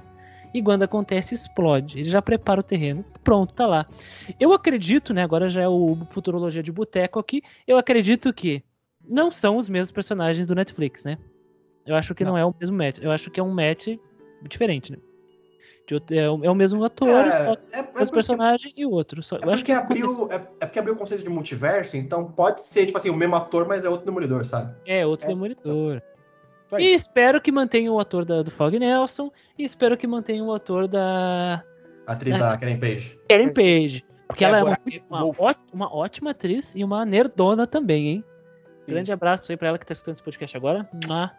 E 0.54 0.62
quando 0.62 0.82
acontece, 0.82 1.34
explode. 1.34 2.00
Ele 2.00 2.08
já 2.08 2.22
prepara 2.22 2.60
o 2.60 2.62
terreno. 2.62 3.04
Pronto, 3.22 3.52
tá 3.54 3.66
lá. 3.66 3.86
Eu 4.40 4.52
acredito, 4.52 5.12
né? 5.12 5.22
Agora 5.22 5.48
já 5.48 5.62
é 5.62 5.68
o 5.68 5.96
Futurologia 6.10 6.62
de 6.62 6.72
Boteco 6.72 7.18
aqui. 7.18 7.42
Eu 7.66 7.76
acredito 7.76 8.32
que 8.32 8.62
não 9.06 9.30
são 9.30 9.56
os 9.56 9.68
mesmos 9.68 9.90
personagens 9.92 10.46
do 10.46 10.54
Netflix, 10.54 11.04
né? 11.04 11.18
Eu 11.84 11.94
acho 11.94 12.14
que 12.14 12.24
não, 12.24 12.32
Não. 12.32 12.38
é 12.38 12.44
o 12.44 12.54
mesmo 12.58 12.76
match. 12.76 12.98
Eu 13.00 13.12
acho 13.12 13.30
que 13.30 13.38
é 13.38 13.42
um 13.42 13.52
match 13.52 13.88
diferente, 14.42 14.92
né? 14.92 14.98
De 15.86 16.16
é, 16.18 16.28
o, 16.28 16.44
é 16.44 16.50
o 16.50 16.54
mesmo 16.54 16.84
ator, 16.84 17.08
É, 17.08 17.30
só 17.32 17.52
é, 17.72 17.78
é 17.78 18.02
os 18.02 18.10
personagens 18.10 18.74
e 18.76 18.84
o 18.84 18.90
outro. 18.90 19.22
Só, 19.22 19.36
É 19.36 19.44
eu 19.44 19.50
acho 19.52 19.64
que 19.64 19.72
porque 19.72 20.02
abriu, 20.02 20.28
é, 20.32 20.34
é 20.34 20.66
porque 20.66 20.78
abriu 20.80 20.94
o 20.94 20.96
conceito 20.98 21.22
de 21.22 21.30
multiverso, 21.30 21.96
então 21.96 22.24
pode 22.32 22.60
ser, 22.60 22.86
tipo 22.86 22.98
assim, 22.98 23.08
o 23.08 23.14
mesmo 23.14 23.36
ator, 23.36 23.68
mas 23.68 23.84
é 23.84 23.88
outro 23.88 24.04
demolidor, 24.04 24.44
sabe? 24.44 24.74
é 24.84 25.06
outro 25.06 25.26
É. 25.26 25.28
demolidor. 25.28 26.02
Vai. 26.70 26.82
E 26.82 26.94
espero 26.94 27.40
que 27.40 27.52
mantenha 27.52 27.92
o 27.92 28.00
ator 28.00 28.24
da- 28.24 28.42
do 28.42 28.50
Fog 28.50 28.76
Nelson. 28.78 29.30
E 29.58 29.64
espero 29.64 29.96
que 29.96 30.06
mantenha 30.06 30.42
o 30.42 30.52
ator 30.52 30.88
da 30.88 31.62
A 32.06 32.12
atriz 32.12 32.34
É. 32.34 32.38
da 32.38 32.56
Karen 32.56 32.78
Page. 32.78 33.18
Karen 33.28 33.52
Page. 33.52 34.04
Porque 34.28 34.44
ela 34.44 34.58
é 34.58 34.62
uma, 34.64 34.78
uma, 35.08 35.20
Wolf. 35.24 35.38
ó- 35.40 35.54
uma 35.72 35.94
ótima 35.94 36.30
atriz 36.32 36.74
e 36.74 36.82
uma 36.82 37.04
nerdona 37.04 37.66
também, 37.66 38.08
hein? 38.08 38.24
Sim. 38.80 38.92
Grande 38.92 39.12
abraço 39.12 39.50
aí 39.52 39.56
pra 39.56 39.68
ela 39.68 39.78
que 39.78 39.86
tá 39.86 39.92
escutando 39.92 40.14
esse 40.14 40.22
podcast 40.22 40.56
agora. 40.56 40.88
Mua. 41.06 41.30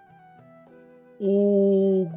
O. 1.19 2.09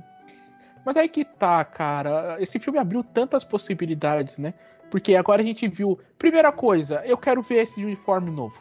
Mas 0.85 0.97
aí 0.97 1.09
que 1.09 1.25
tá, 1.25 1.65
cara. 1.65 2.37
Esse 2.41 2.59
filme 2.59 2.79
abriu 2.79 3.03
tantas 3.03 3.45
possibilidades, 3.45 4.39
né? 4.39 4.55
Porque 4.91 5.15
agora 5.15 5.43
a 5.43 5.45
gente 5.45 5.67
viu. 5.69 5.99
Primeira 6.19 6.51
coisa, 6.53 7.03
eu 7.05 7.17
quero 7.17 7.43
ver 7.43 7.63
esse 7.63 7.83
uniforme 7.85 8.31
novo. 8.31 8.61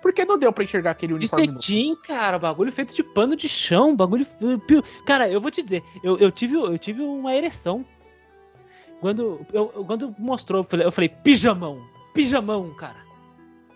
Porque 0.00 0.24
não 0.24 0.38
deu 0.38 0.52
pra 0.52 0.62
enxergar 0.64 0.92
aquele 0.92 1.12
De 1.12 1.16
uniforme 1.18 1.46
novo. 1.48 1.58
cetim, 1.58 1.96
cara, 2.04 2.38
bagulho 2.38 2.70
feito 2.72 2.94
de 2.94 3.02
pano 3.02 3.34
de 3.34 3.48
chão, 3.48 3.96
bagulho. 3.96 4.24
pio- 4.66 4.82
Cara, 5.04 5.28
eu 5.28 5.40
vou 5.40 5.50
te 5.50 5.62
dizer, 5.62 5.82
eu, 6.04 6.16
eu, 6.18 6.30
tive, 6.30 6.54
eu 6.56 6.78
tive 6.78 7.02
uma 7.02 7.34
ereção. 7.34 7.84
Quando, 9.00 9.46
eu, 9.52 9.66
quando 9.86 10.14
mostrou, 10.18 10.60
eu 10.60 10.64
falei, 10.64 10.86
eu 10.86 10.92
falei, 10.92 11.08
pijamão, 11.08 11.80
pijamão, 12.14 12.74
cara. 12.74 12.96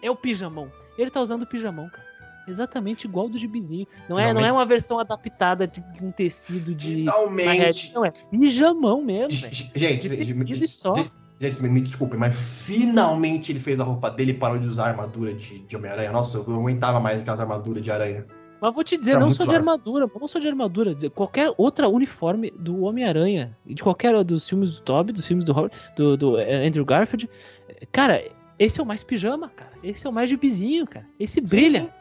É 0.03 0.11
o 0.11 0.17
pijamão. 0.17 0.71
Ele 0.99 1.11
tá 1.11 1.21
usando 1.21 1.43
o 1.43 1.47
pijamão, 1.47 1.89
cara. 1.89 2.13
Exatamente 2.49 3.05
igual 3.05 3.29
do 3.29 3.39
gibizinho. 3.39 3.87
Não 4.09 4.19
é, 4.19 4.35
não 4.35 4.45
é 4.45 4.51
uma 4.51 4.65
versão 4.67 4.99
adaptada 4.99 5.65
de 5.67 5.81
um 6.03 6.11
tecido 6.11 6.75
de. 6.75 6.95
Finalmente. 6.97 7.93
Não, 7.95 8.05
é 8.05 8.11
pijamão 8.11 9.01
mesmo, 9.01 9.41
velho. 9.41 9.55
Gente, 9.55 9.73
De 9.73 9.79
gente, 9.79 10.09
tecido 10.09 10.65
e 10.65 10.67
só. 10.69 10.93
Gente, 11.41 11.63
me, 11.63 11.69
me 11.69 11.81
desculpem, 11.81 12.19
mas 12.19 12.35
finalmente 12.37 13.53
ele 13.53 13.61
fez 13.61 13.81
a 13.81 13.85
roupa 13.85 14.11
dele 14.11 14.33
e 14.33 14.35
parou 14.35 14.59
de 14.59 14.67
usar 14.67 14.85
a 14.85 14.89
armadura 14.89 15.33
de, 15.35 15.59
de 15.61 15.77
Homem-Aranha. 15.77 16.13
Nossa, 16.13 16.39
eu 16.39 16.45
não 16.49 16.61
aguentava 16.61 17.01
mais 17.01 17.21
aquelas 17.21 17.41
armaduras 17.41 17.83
de 17.83 17.91
aranha. 17.91 18.25
Mas 18.61 18.73
vou 18.75 18.85
te 18.85 18.97
dizer, 18.97 19.15
Tá 19.15 19.19
não 19.21 19.31
só 19.31 19.45
de 19.45 19.57
armadura, 19.57 20.09
não 20.21 20.29
só 20.29 20.39
de 20.39 20.47
armadura, 20.47 20.95
dizer, 20.95 21.11
qualquer 21.11 21.53
outra 21.59 21.89
uniforme 21.89 22.53
do 22.53 22.83
Homem-Aranha, 22.85 23.57
de 23.67 23.83
qualquer 23.83 24.23
dos 24.23 24.49
filmes 24.49 24.71
do 24.71 24.81
Toby, 24.83 25.13
dos 25.13 25.27
filmes 25.27 25.45
do, 25.45 25.53
Hor- 25.53 25.71
do, 25.97 26.17
do, 26.17 26.39
eh, 26.39 26.67
Andrew 26.69 26.85
Garfield, 26.85 27.29
eh, 27.69 27.87
cara, 27.91 28.23
esse 28.61 28.79
é 28.79 28.83
o 28.83 28.87
mais 28.87 29.03
pijama, 29.03 29.49
cara. 29.49 29.73
Esse 29.83 30.07
é 30.07 30.11
o 30.11 30.13
mais 30.13 30.31
gibizinho, 30.31 30.87
cara. 30.87 31.05
Esse 31.19 31.41
brilha. 31.41 31.81
Sim, 31.81 31.87
sim. 31.87 31.93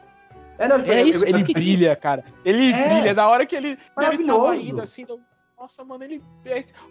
É, 0.58 0.68
não, 0.68 0.76
É 0.84 1.02
isso, 1.02 1.24
Ele 1.24 1.42
que- 1.42 1.52
brilha, 1.52 1.96
cara. 1.96 2.24
Ele 2.44 2.70
É. 2.70 2.88
brilha. 3.00 3.14
Na 3.14 3.28
hora 3.28 3.44
que 3.44 3.56
ele, 3.56 3.68
ele 3.70 3.76
tava 3.96 4.02
Maravilhoso. 4.06 4.68
indo 4.68 4.80
assim, 4.80 5.04
nossa, 5.58 5.84
mano, 5.84 6.04
ele. 6.04 6.22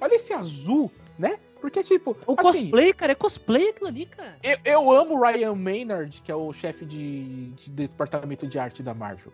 Olha 0.01 0.15
esse 0.15 0.33
azul, 0.33 0.91
né? 1.17 1.37
Porque, 1.61 1.83
tipo. 1.83 2.17
O 2.25 2.33
assim, 2.33 2.41
cosplay, 2.41 2.93
cara, 2.93 3.11
é 3.11 3.15
cosplay 3.15 3.69
aquilo 3.69 3.87
ali, 3.87 4.05
cara. 4.07 4.35
Eu, 4.41 4.57
eu 4.65 4.91
amo 4.91 5.15
o 5.15 5.21
Ryan 5.21 5.53
Maynard, 5.55 6.21
que 6.21 6.31
é 6.31 6.35
o 6.35 6.51
chefe 6.51 6.83
de, 6.85 7.49
de 7.51 7.69
departamento 7.69 8.47
de 8.47 8.57
arte 8.57 8.81
da 8.81 8.93
Marvel. 8.93 9.31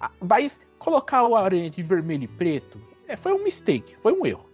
Ah, 0.00 0.10
Mas 0.20 0.58
colocar 0.78 1.24
o 1.26 1.36
Aranha 1.36 1.70
de 1.70 1.82
vermelho 1.82 2.24
e 2.24 2.28
preto 2.28 2.80
é, 3.06 3.16
foi 3.16 3.32
um 3.32 3.44
mistake, 3.44 3.94
foi 4.02 4.12
um 4.12 4.24
erro. 4.26 4.48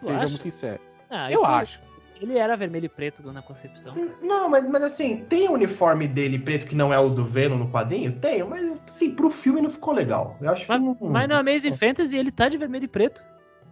Tu 0.00 0.06
Sejamos 0.08 0.24
acha? 0.32 0.36
sinceros. 0.42 0.86
Ah, 1.08 1.30
eu 1.30 1.36
isso- 1.40 1.46
acho. 1.50 1.80
Ele 2.20 2.38
era 2.38 2.56
vermelho 2.56 2.86
e 2.86 2.88
preto 2.88 3.20
na 3.32 3.42
concepção. 3.42 3.92
cara. 3.92 4.14
Não, 4.22 4.48
mas, 4.48 4.68
mas 4.70 4.82
assim, 4.84 5.24
tem 5.28 5.48
o 5.48 5.52
uniforme 5.52 6.06
dele 6.06 6.38
preto 6.38 6.64
que 6.64 6.74
não 6.74 6.92
é 6.92 6.98
o 6.98 7.10
do 7.10 7.24
Venom 7.24 7.56
no 7.56 7.70
quadrinho? 7.70 8.12
Tenho, 8.12 8.48
mas 8.48 8.80
assim, 8.86 9.10
pro 9.10 9.28
filme 9.28 9.60
não 9.60 9.68
ficou 9.68 9.92
legal. 9.92 10.36
Eu 10.40 10.50
acho 10.50 10.64
que 10.64 10.78
não. 10.78 10.96
Mas 11.00 11.28
no 11.28 11.34
Amazing 11.34 11.76
Fantasy 11.76 12.16
ele 12.16 12.30
tá 12.30 12.48
de 12.48 12.56
vermelho 12.56 12.84
e 12.84 12.88
preto. 12.88 13.26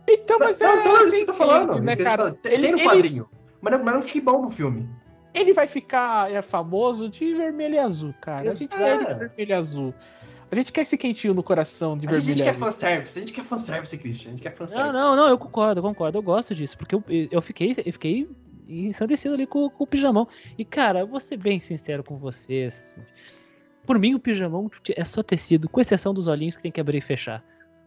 Então, 0.09 0.39
mas 0.39 0.59
não, 0.59 0.69
é, 0.69 0.85
não, 0.85 0.97
é 0.97 1.05
isso 1.05 1.11
você 1.11 1.17
que 1.17 1.23
eu 1.23 1.27
tô 1.27 1.33
falando. 1.35 1.81
né, 1.81 1.81
isso 1.81 1.85
que 1.85 1.91
eu 1.93 1.97
tô 1.97 2.03
cara? 2.05 2.23
falando. 2.23 2.37
Tem, 2.39 2.53
Ele- 2.53 2.63
tem 2.63 2.73
no 2.73 2.79
ele- 2.79 2.89
quadrinho. 2.89 3.29
Mas 3.61 3.73
não, 3.79 3.85
mas 3.85 3.95
não 3.95 4.03
fiquei 4.03 4.21
bom 4.21 4.43
no 4.43 4.51
filme. 4.51 4.89
Ele 5.35 5.53
vai 5.55 5.67
ficar 5.67 6.31
é, 6.31 6.43
famoso 6.43 7.09
de 7.09 7.35
vermelho 7.35 7.75
e 7.77 7.79
azul, 7.79 8.13
cara. 8.21 8.51
A 8.51 8.53
gente 8.53 8.69
quer 8.77 8.97
ele 8.97 9.05
de 9.07 9.15
vermelho 9.15 9.51
e 9.51 9.53
azul. 9.53 9.95
A 10.51 10.55
gente 10.57 10.73
quer 10.73 10.83
esse 10.83 10.99
quentinho 10.99 11.33
no 11.33 11.43
coração 11.43 11.97
de 11.97 12.07
A 12.07 12.11
gente 12.11 12.19
vermelho 12.27 12.45
quer 12.45 12.51
azul. 12.51 12.61
fanservice, 12.67 13.19
a 13.19 13.23
gente 13.23 13.33
quer 13.33 13.45
fanservice, 13.45 13.97
Christian. 13.97 14.29
A 14.29 14.33
gente 14.33 14.43
quer 14.43 14.55
fanservice. 14.55 14.93
Não, 14.93 14.93
não, 14.93 15.17
não, 15.17 15.29
eu 15.29 15.39
concordo, 15.39 15.79
eu 15.79 15.83
concordo, 15.83 16.19
eu 16.19 16.23
gosto 16.23 16.55
disso, 16.55 16.77
porque 16.77 16.95
eu, 16.95 17.03
eu 17.09 17.41
fiquei, 17.41 17.75
eu 17.87 17.93
fiquei 17.93 18.29
ensandecido 18.69 19.35
ali 19.35 19.47
com, 19.47 19.71
com 19.71 19.85
o 19.85 19.87
pijamão. 19.87 20.29
E, 20.59 20.65
cara, 20.65 21.07
vou 21.07 21.19
ser 21.21 21.37
bem 21.39 21.59
sincero 21.61 22.05
com 22.05 22.17
vocês. 22.17 22.95
Por 23.87 23.99
mim, 23.99 24.15
o 24.15 24.19
pijamão 24.19 24.71
é 24.95 25.05
só 25.05 25.23
tecido, 25.23 25.69
com 25.69 25.81
exceção 25.81 26.13
dos 26.13 26.27
olhinhos 26.27 26.57
que 26.57 26.63
tem 26.63 26.73
que 26.73 26.81
abrir 26.81 26.99
e 26.99 27.01
fechar. 27.01 27.43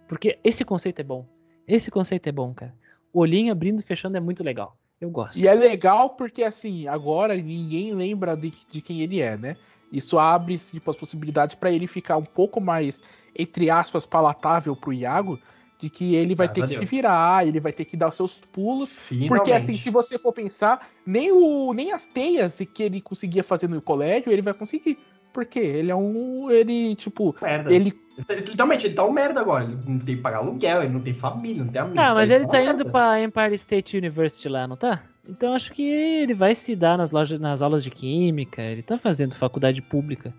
Porque 0.08 0.40
esse 0.44 0.66
conceito 0.66 1.00
é 1.00 1.04
bom. 1.04 1.26
Esse 1.68 1.90
conceito 1.90 2.28
é 2.28 2.32
bom, 2.32 2.54
cara. 2.54 2.74
O 3.14 3.20
olhinho 3.20 3.52
abrindo 3.52 3.80
e 3.80 3.84
fechando 3.84 4.18
é 4.18 4.20
muito 4.20 4.44
legal. 4.44 4.78
Eu 5.00 5.10
gosto. 5.10 5.38
E 5.38 5.48
é 5.48 5.54
legal 5.54 6.12
porque, 6.12 6.44
assim, 6.44 6.88
agora 6.88 7.36
ninguém 7.36 7.94
lembra 7.94 8.36
de, 8.36 8.54
de 8.72 8.82
quem 8.82 9.02
ele 9.02 9.22
é, 9.22 9.38
né? 9.38 9.58
Isso 9.92 10.18
abre 10.18 10.58
tipo, 10.58 10.90
as 10.90 10.98
possibilidades 10.98 11.56
pra 11.56 11.72
ele 11.72 11.88
ficar 11.88 12.18
um 12.18 12.24
pouco 12.24 12.60
mais, 12.60 13.02
entre 13.38 13.70
aspas, 13.70 14.06
palatável 14.06 14.76
pro 14.76 14.94
Iago, 14.94 15.40
de 15.78 15.90
que 15.90 16.16
ele 16.16 16.36
vai 16.36 16.48
Graças 16.48 16.64
ter 16.64 16.68
que 16.68 16.74
se 16.74 16.80
Deus. 16.80 16.92
virar, 16.92 17.48
ele 17.48 17.60
vai 17.60 17.72
ter 17.72 17.86
que 17.86 17.98
dar 17.98 18.10
os 18.10 18.16
seus 18.16 18.40
pulos. 18.40 18.90
Finalmente. 18.90 19.30
Porque, 19.30 19.52
assim, 19.52 19.78
se 19.78 19.90
você 19.90 20.18
for 20.18 20.34
pensar, 20.34 20.90
nem, 21.06 21.32
o, 21.32 21.74
nem 21.74 21.92
as 21.92 22.08
teias 22.08 22.60
que 22.74 22.84
ele 22.84 23.02
conseguia 23.02 23.44
fazer 23.44 23.68
no 23.68 23.82
colégio, 23.82 24.32
ele 24.32 24.42
vai 24.42 24.54
conseguir. 24.54 24.98
Porque 25.34 25.60
ele 25.60 25.92
é 25.92 25.96
um. 25.96 26.50
Ele, 26.50 26.96
tipo, 26.96 27.36
Merda. 27.42 27.74
ele. 27.74 27.94
Literalmente, 28.18 28.86
ele 28.88 28.94
tá 28.96 29.06
um 29.06 29.12
merda 29.12 29.42
agora. 29.42 29.66
Ele 29.66 29.78
não 29.86 30.00
tem 30.00 30.16
que 30.16 30.22
pagar 30.22 30.38
aluguel, 30.38 30.84
ele 30.84 30.94
não 30.94 31.02
tem 31.02 31.14
família, 31.14 31.64
não 31.64 31.72
tem 31.72 31.82
amigo. 31.82 32.00
Ah, 32.00 32.14
mas 32.14 32.32
ele 32.32 32.48
tá 32.48 32.58
uma 32.58 32.64
indo 32.64 32.78
merda. 32.86 32.92
pra 32.92 33.22
Empire 33.22 33.54
State 33.56 33.98
University 33.98 34.48
lá, 34.48 34.68
não 34.68 34.78
tá? 34.78 35.04
Então 35.28 35.54
acho 35.54 35.74
que 35.74 35.84
ele 35.84 36.34
vai 36.34 36.56
se 36.56 36.76
dar 36.76 36.98
nas 36.98 37.12
lojas, 37.12 37.40
nas 37.40 37.62
aulas 37.62 37.84
de 37.84 37.92
química, 37.92 38.62
ele 38.62 38.82
tá 38.84 38.98
fazendo 38.98 39.36
faculdade 39.36 39.82
pública. 39.82 40.34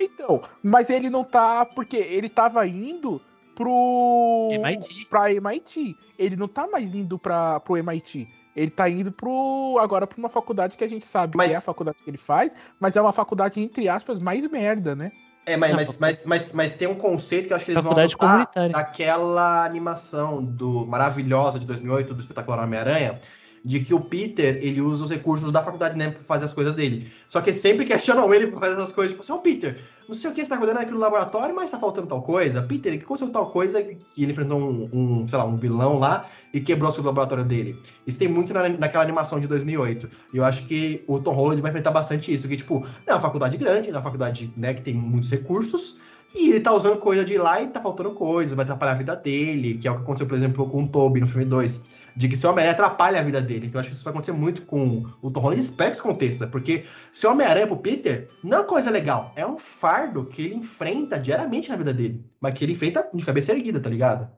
Então, 0.00 0.42
mas 0.62 0.88
ele 0.90 1.10
não 1.10 1.22
tá. 1.22 1.64
Porque 1.64 1.96
ele 1.96 2.28
tava 2.28 2.66
indo 2.66 3.20
pro. 3.54 4.48
MIT. 4.52 5.06
Pra 5.08 5.32
MIT. 5.32 5.96
Ele 6.18 6.36
não 6.36 6.48
tá 6.48 6.66
mais 6.66 6.94
indo 6.94 7.18
pra, 7.18 7.60
pro 7.60 7.76
MIT. 7.76 8.26
Ele 8.56 8.70
tá 8.70 8.88
indo 8.88 9.12
pro. 9.12 9.76
Agora 9.80 10.06
pra 10.06 10.18
uma 10.18 10.28
faculdade 10.28 10.76
que 10.76 10.84
a 10.84 10.88
gente 10.88 11.04
sabe 11.04 11.36
Mas- 11.36 11.50
que 11.50 11.54
é 11.54 11.58
a 11.58 11.62
faculdade 11.62 11.98
que 12.02 12.10
ele 12.10 12.18
faz, 12.18 12.52
mas 12.80 12.96
é 12.96 13.00
uma 13.00 13.12
faculdade, 13.12 13.60
entre 13.60 13.88
aspas, 13.88 14.18
mais 14.18 14.46
merda, 14.50 14.96
né? 14.96 15.12
É, 15.50 15.56
mas, 15.56 15.72
mas, 15.72 15.98
mas, 15.98 16.26
mas, 16.26 16.52
mas 16.52 16.72
tem 16.74 16.86
um 16.86 16.94
conceito 16.94 17.48
que 17.48 17.52
eu 17.52 17.56
acho 17.56 17.64
que 17.64 17.72
eles 17.72 17.82
vão 17.82 17.92
adotar. 17.92 18.48
daquela 18.70 19.64
animação 19.64 20.42
do 20.42 20.86
maravilhosa 20.86 21.58
de 21.58 21.66
2008 21.66 22.14
do 22.14 22.20
espetacular 22.20 22.62
Homem-Aranha, 22.62 23.18
de 23.64 23.80
que 23.80 23.92
o 23.92 24.00
Peter, 24.00 24.58
ele 24.62 24.80
usa 24.80 25.04
os 25.04 25.10
recursos 25.10 25.50
da 25.52 25.62
faculdade 25.62 25.96
NEM 25.96 26.12
pra 26.12 26.22
fazer 26.22 26.46
as 26.46 26.52
coisas 26.52 26.74
dele. 26.74 27.10
Só 27.28 27.40
que 27.40 27.52
sempre 27.52 27.84
questionam 27.84 28.32
ele 28.32 28.46
pra 28.46 28.60
fazer 28.60 28.74
essas 28.74 28.92
coisas, 28.92 29.12
tipo 29.12 29.22
assim, 29.22 29.32
ô 29.32 29.38
Peter, 29.38 29.78
não 30.08 30.14
sei 30.14 30.30
o 30.30 30.34
que 30.34 30.42
você 30.42 30.48
tá 30.48 30.56
cuidando 30.56 30.78
aqui 30.78 30.90
no 30.90 30.98
laboratório, 30.98 31.54
mas 31.54 31.70
tá 31.70 31.78
faltando 31.78 32.06
tal 32.06 32.22
coisa. 32.22 32.62
Peter, 32.62 32.96
que 32.98 33.04
aconteceu 33.04 33.30
tal 33.30 33.50
coisa 33.50 33.82
que 33.82 34.22
ele 34.22 34.32
enfrentou 34.32 34.58
um, 34.58 34.88
um, 34.92 35.28
sei 35.28 35.38
lá, 35.38 35.44
um 35.44 35.56
vilão 35.56 35.98
lá 35.98 36.26
e 36.52 36.60
quebrou 36.60 36.90
o 36.90 37.02
laboratório 37.02 37.44
dele. 37.44 37.76
Isso 38.06 38.18
tem 38.18 38.28
muito 38.28 38.52
na, 38.54 38.68
naquela 38.68 39.04
animação 39.04 39.38
de 39.38 39.46
2008. 39.46 40.08
E 40.32 40.38
eu 40.38 40.44
acho 40.44 40.64
que 40.66 41.04
o 41.06 41.18
Tom 41.18 41.34
Holland 41.34 41.60
vai 41.60 41.70
enfrentar 41.70 41.90
bastante 41.90 42.32
isso, 42.32 42.48
que 42.48 42.56
tipo, 42.56 42.84
é 43.06 43.12
uma 43.12 43.20
faculdade 43.20 43.56
grande, 43.56 43.88
é 43.88 43.92
uma 43.92 44.02
faculdade, 44.02 44.52
né, 44.56 44.74
que 44.74 44.80
tem 44.80 44.94
muitos 44.94 45.30
recursos, 45.30 45.96
e 46.34 46.50
ele 46.50 46.60
tá 46.60 46.72
usando 46.72 46.96
coisa 46.96 47.24
de 47.24 47.36
lá 47.36 47.60
e 47.60 47.66
tá 47.66 47.80
faltando 47.80 48.12
coisa, 48.12 48.54
vai 48.54 48.64
atrapalhar 48.64 48.92
a 48.92 48.96
vida 48.96 49.16
dele, 49.16 49.74
que 49.74 49.86
é 49.86 49.90
o 49.90 49.96
que 49.96 50.02
aconteceu, 50.02 50.26
por 50.26 50.36
exemplo, 50.36 50.68
com 50.68 50.84
o 50.84 50.88
Toby 50.88 51.20
no 51.20 51.26
filme 51.26 51.44
2 51.44 51.80
de 52.16 52.28
que 52.28 52.36
seu 52.36 52.50
Homem-Aranha 52.50 52.72
atrapalha 52.72 53.20
a 53.20 53.22
vida 53.22 53.40
dele. 53.40 53.66
Então 53.66 53.78
eu 53.78 53.80
acho 53.80 53.90
que 53.90 53.94
isso 53.94 54.04
vai 54.04 54.12
acontecer 54.12 54.32
muito 54.32 54.62
com 54.62 55.04
o 55.22 55.30
Tom 55.30 55.40
Holland. 55.40 55.60
Espero 55.60 55.90
que 55.90 55.96
isso 55.96 56.06
aconteça, 56.06 56.46
porque 56.46 56.84
seu 57.12 57.30
Homem-Aranha 57.30 57.66
pro 57.66 57.76
Peter 57.76 58.28
não 58.42 58.58
é 58.58 58.60
uma 58.60 58.66
coisa 58.66 58.90
legal, 58.90 59.32
é 59.36 59.46
um 59.46 59.58
fardo 59.58 60.24
que 60.24 60.42
ele 60.42 60.54
enfrenta 60.54 61.18
diariamente 61.18 61.68
na 61.68 61.76
vida 61.76 61.92
dele, 61.92 62.24
mas 62.40 62.54
que 62.54 62.64
ele 62.64 62.72
enfrenta 62.72 63.08
de 63.12 63.24
cabeça 63.24 63.52
erguida, 63.52 63.80
tá 63.80 63.88
ligado? 63.88 64.28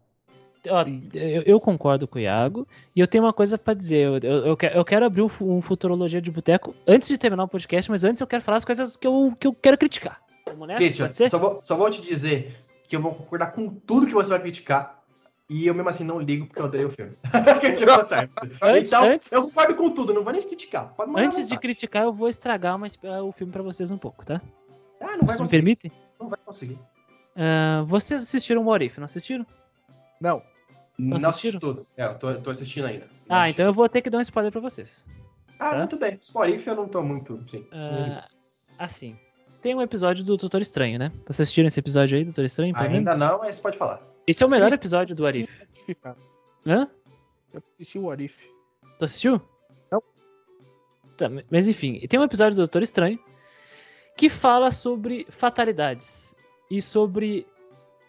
Ó, 0.69 0.85
eu, 1.13 1.43
eu 1.43 1.61
concordo 1.61 2.07
com 2.07 2.19
o 2.19 2.21
Iago, 2.21 2.67
e 2.95 3.01
eu 3.01 3.07
tenho 3.07 3.25
uma 3.25 3.33
coisa 3.33 3.59
para 3.59 3.75
dizer. 3.75 4.07
Eu, 4.07 4.19
eu, 4.19 4.57
eu, 4.75 4.85
quero, 4.85 5.05
abrir 5.05 5.23
um, 5.23 5.31
um 5.41 5.61
Futurologia 5.61 6.23
de 6.23 6.31
Boteco 6.31 6.75
antes 6.87 7.09
de 7.09 7.19
terminar 7.19 7.45
o 7.45 7.49
podcast, 7.49 7.91
mas 7.91 8.05
antes 8.05 8.21
eu 8.21 8.27
quero 8.27 8.43
falar 8.43 8.59
as 8.59 8.65
coisas 8.65 8.97
que 8.97 9.07
eu, 9.07 9.35
que 9.39 9.47
eu 9.47 9.53
quero 9.53 9.77
criticar. 9.77 10.21
Vamos 10.47 10.69
nessa? 10.69 10.79
Christian, 10.79 11.29
só 11.29 11.39
vou, 11.39 11.61
só 11.65 11.77
vou 11.77 11.91
te 11.91 12.01
dizer 12.01 12.57
que 12.87 12.95
eu 12.95 13.01
vou 13.01 13.15
concordar 13.15 13.53
com 13.53 13.69
tudo 13.69 14.07
que 14.07 14.13
você 14.13 14.31
vai 14.31 14.41
criticar, 14.41 15.02
e 15.53 15.67
eu 15.67 15.75
mesmo 15.75 15.89
assim 15.91 16.05
não 16.05 16.19
ligo 16.19 16.47
porque 16.47 16.61
eu 16.61 16.65
odeio 16.65 16.89
o 16.89 16.91
filme. 16.91 17.13
antes, 18.63 18.91
então, 18.91 19.05
antes, 19.05 19.31
eu 19.33 19.43
concordo 19.43 19.75
com 19.75 19.91
tudo, 19.91 20.15
não 20.15 20.25
vou 20.25 20.33
nem 20.33 20.43
criticar. 20.43 20.95
antes 21.17 21.49
de 21.49 21.59
criticar, 21.59 22.05
eu 22.05 22.13
vou 22.13 22.29
estragar 22.29 22.75
uma, 22.75 22.87
o 23.23 23.33
filme 23.33 23.53
pra 23.53 23.63
vocês 23.63 23.91
um 23.91 23.99
pouco, 23.99 24.25
tá? 24.25 24.41
Ah, 25.01 25.17
não 25.17 25.27
vai 25.27 25.37
Você 25.37 25.43
me 25.43 25.49
permite? 25.49 25.93
Não 26.19 26.29
vai 26.29 26.39
conseguir. 26.45 26.79
Uh, 27.35 27.85
vocês 27.85 28.23
assistiram 28.23 28.63
o 28.63 28.67
What 28.67 28.99
não 28.99 29.05
assistiram? 29.05 29.47
Não. 30.21 30.43
Não, 30.99 31.19
não 31.19 31.29
assisti 31.29 31.59
tudo. 31.59 31.87
É, 31.97 32.05
eu 32.07 32.15
tô, 32.15 32.33
tô 32.35 32.51
assistindo 32.51 32.87
ainda. 32.87 33.07
Não 33.29 33.37
ah, 33.37 33.51
então 33.51 33.67
eu 33.67 33.73
vou 33.73 33.89
ter 33.89 34.01
que 34.01 34.09
dar 34.09 34.19
um 34.19 34.23
spoiler 34.23 34.53
pra 34.53 34.61
vocês. 34.61 35.05
Ah, 35.59 35.71
tá? 35.71 35.79
muito 35.79 35.97
bem. 35.99 36.19
What 36.35 36.67
eu 36.67 36.77
não 36.77 36.89
tô 36.89 37.03
muito, 37.03 37.43
sim. 37.49 37.67
Uh, 37.73 38.23
assim, 38.79 39.19
tem 39.61 39.75
um 39.75 39.83
episódio 39.83 40.25
do 40.25 40.37
Doutor 40.37 40.61
Estranho, 40.61 40.99
né? 40.99 41.11
Vocês 41.27 41.41
assistiram 41.41 41.67
esse 41.67 41.81
episódio 41.81 42.17
aí, 42.17 42.25
Doutor 42.25 42.45
Estranho? 42.45 42.75
Ainda 42.77 43.17
não, 43.17 43.39
mas 43.39 43.59
pode 43.59 43.77
falar. 43.77 44.12
Esse 44.27 44.43
é 44.43 44.47
o 44.47 44.51
melhor 44.51 44.73
episódio 44.73 45.17
do 45.17 45.27
Arif. 45.27 45.67
Hã? 46.67 46.89
Eu 47.53 47.63
assisti 47.67 47.99
o 47.99 48.11
Arif. 48.11 48.49
Tu 48.99 49.05
assistiu? 49.05 49.43
Não. 49.91 50.03
Tá, 51.17 51.29
mas 51.51 51.67
enfim, 51.67 51.99
tem 52.07 52.21
um 52.21 52.25
episódio 52.25 52.55
do 52.55 52.63
Doutor 52.63 52.83
Estranho 52.83 53.19
que 54.17 54.29
fala 54.29 54.71
sobre 54.71 55.27
fatalidades 55.29 56.35
e 56.71 56.81
sobre 56.81 57.47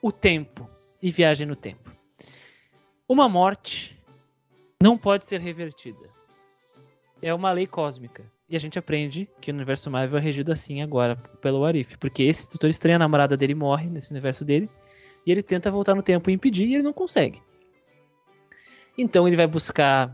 o 0.02 0.11
tempo 0.11 0.69
e 1.02 1.10
viagem 1.10 1.48
no 1.48 1.56
tempo. 1.56 1.91
Uma 3.07 3.27
morte 3.27 3.98
não 4.81 4.98
pode 4.98 5.26
ser 5.26 5.40
revertida. 5.40 6.10
É 7.22 7.34
uma 7.34 7.52
lei 7.52 7.65
cósmica. 7.65 8.23
E 8.49 8.56
a 8.56 8.60
gente 8.60 8.77
aprende 8.77 9.27
que 9.41 9.49
o 9.49 9.53
universo 9.53 9.90
Marvel 9.90 10.19
é 10.19 10.22
regido 10.22 10.52
assim 10.52 10.81
agora 10.81 11.15
pelo 11.41 11.65
Arif, 11.65 11.98
porque 11.98 12.23
esse 12.23 12.49
Doutor 12.49 12.69
Estranho, 12.69 12.98
a 12.98 12.99
namorada 12.99 13.35
dele 13.35 13.56
morre 13.56 13.90
nesse 13.90 14.11
universo 14.11 14.45
dele 14.45 14.69
e 15.26 15.32
ele 15.32 15.41
tenta 15.41 15.72
voltar 15.72 15.95
no 15.95 16.04
tempo 16.04 16.30
e 16.30 16.34
impedir 16.34 16.68
e 16.68 16.76
ele 16.76 16.84
não 16.84 16.94
consegue. 16.94 17.41
Então 18.98 19.28
ele 19.28 19.38
vai 19.38 19.48
buscar 19.48 20.14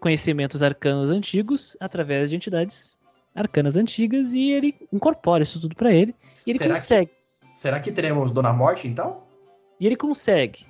conhecimentos 0.00 0.62
arcanos 0.62 1.10
antigos 1.10 1.76
através 1.80 2.30
de 2.30 2.36
entidades 2.36 2.96
arcanas 3.34 3.76
antigas 3.76 4.32
e 4.32 4.50
ele 4.50 4.74
incorpora 4.92 5.42
isso 5.42 5.60
tudo 5.60 5.74
para 5.74 5.92
ele 5.92 6.14
e 6.46 6.50
ele 6.50 6.58
será 6.58 6.74
consegue. 6.74 7.10
Que, 7.10 7.58
será 7.58 7.80
que 7.80 7.92
teremos 7.92 8.32
Dona 8.32 8.52
Morte 8.52 8.88
então? 8.88 9.22
E 9.78 9.86
ele 9.86 9.96
consegue. 9.96 10.66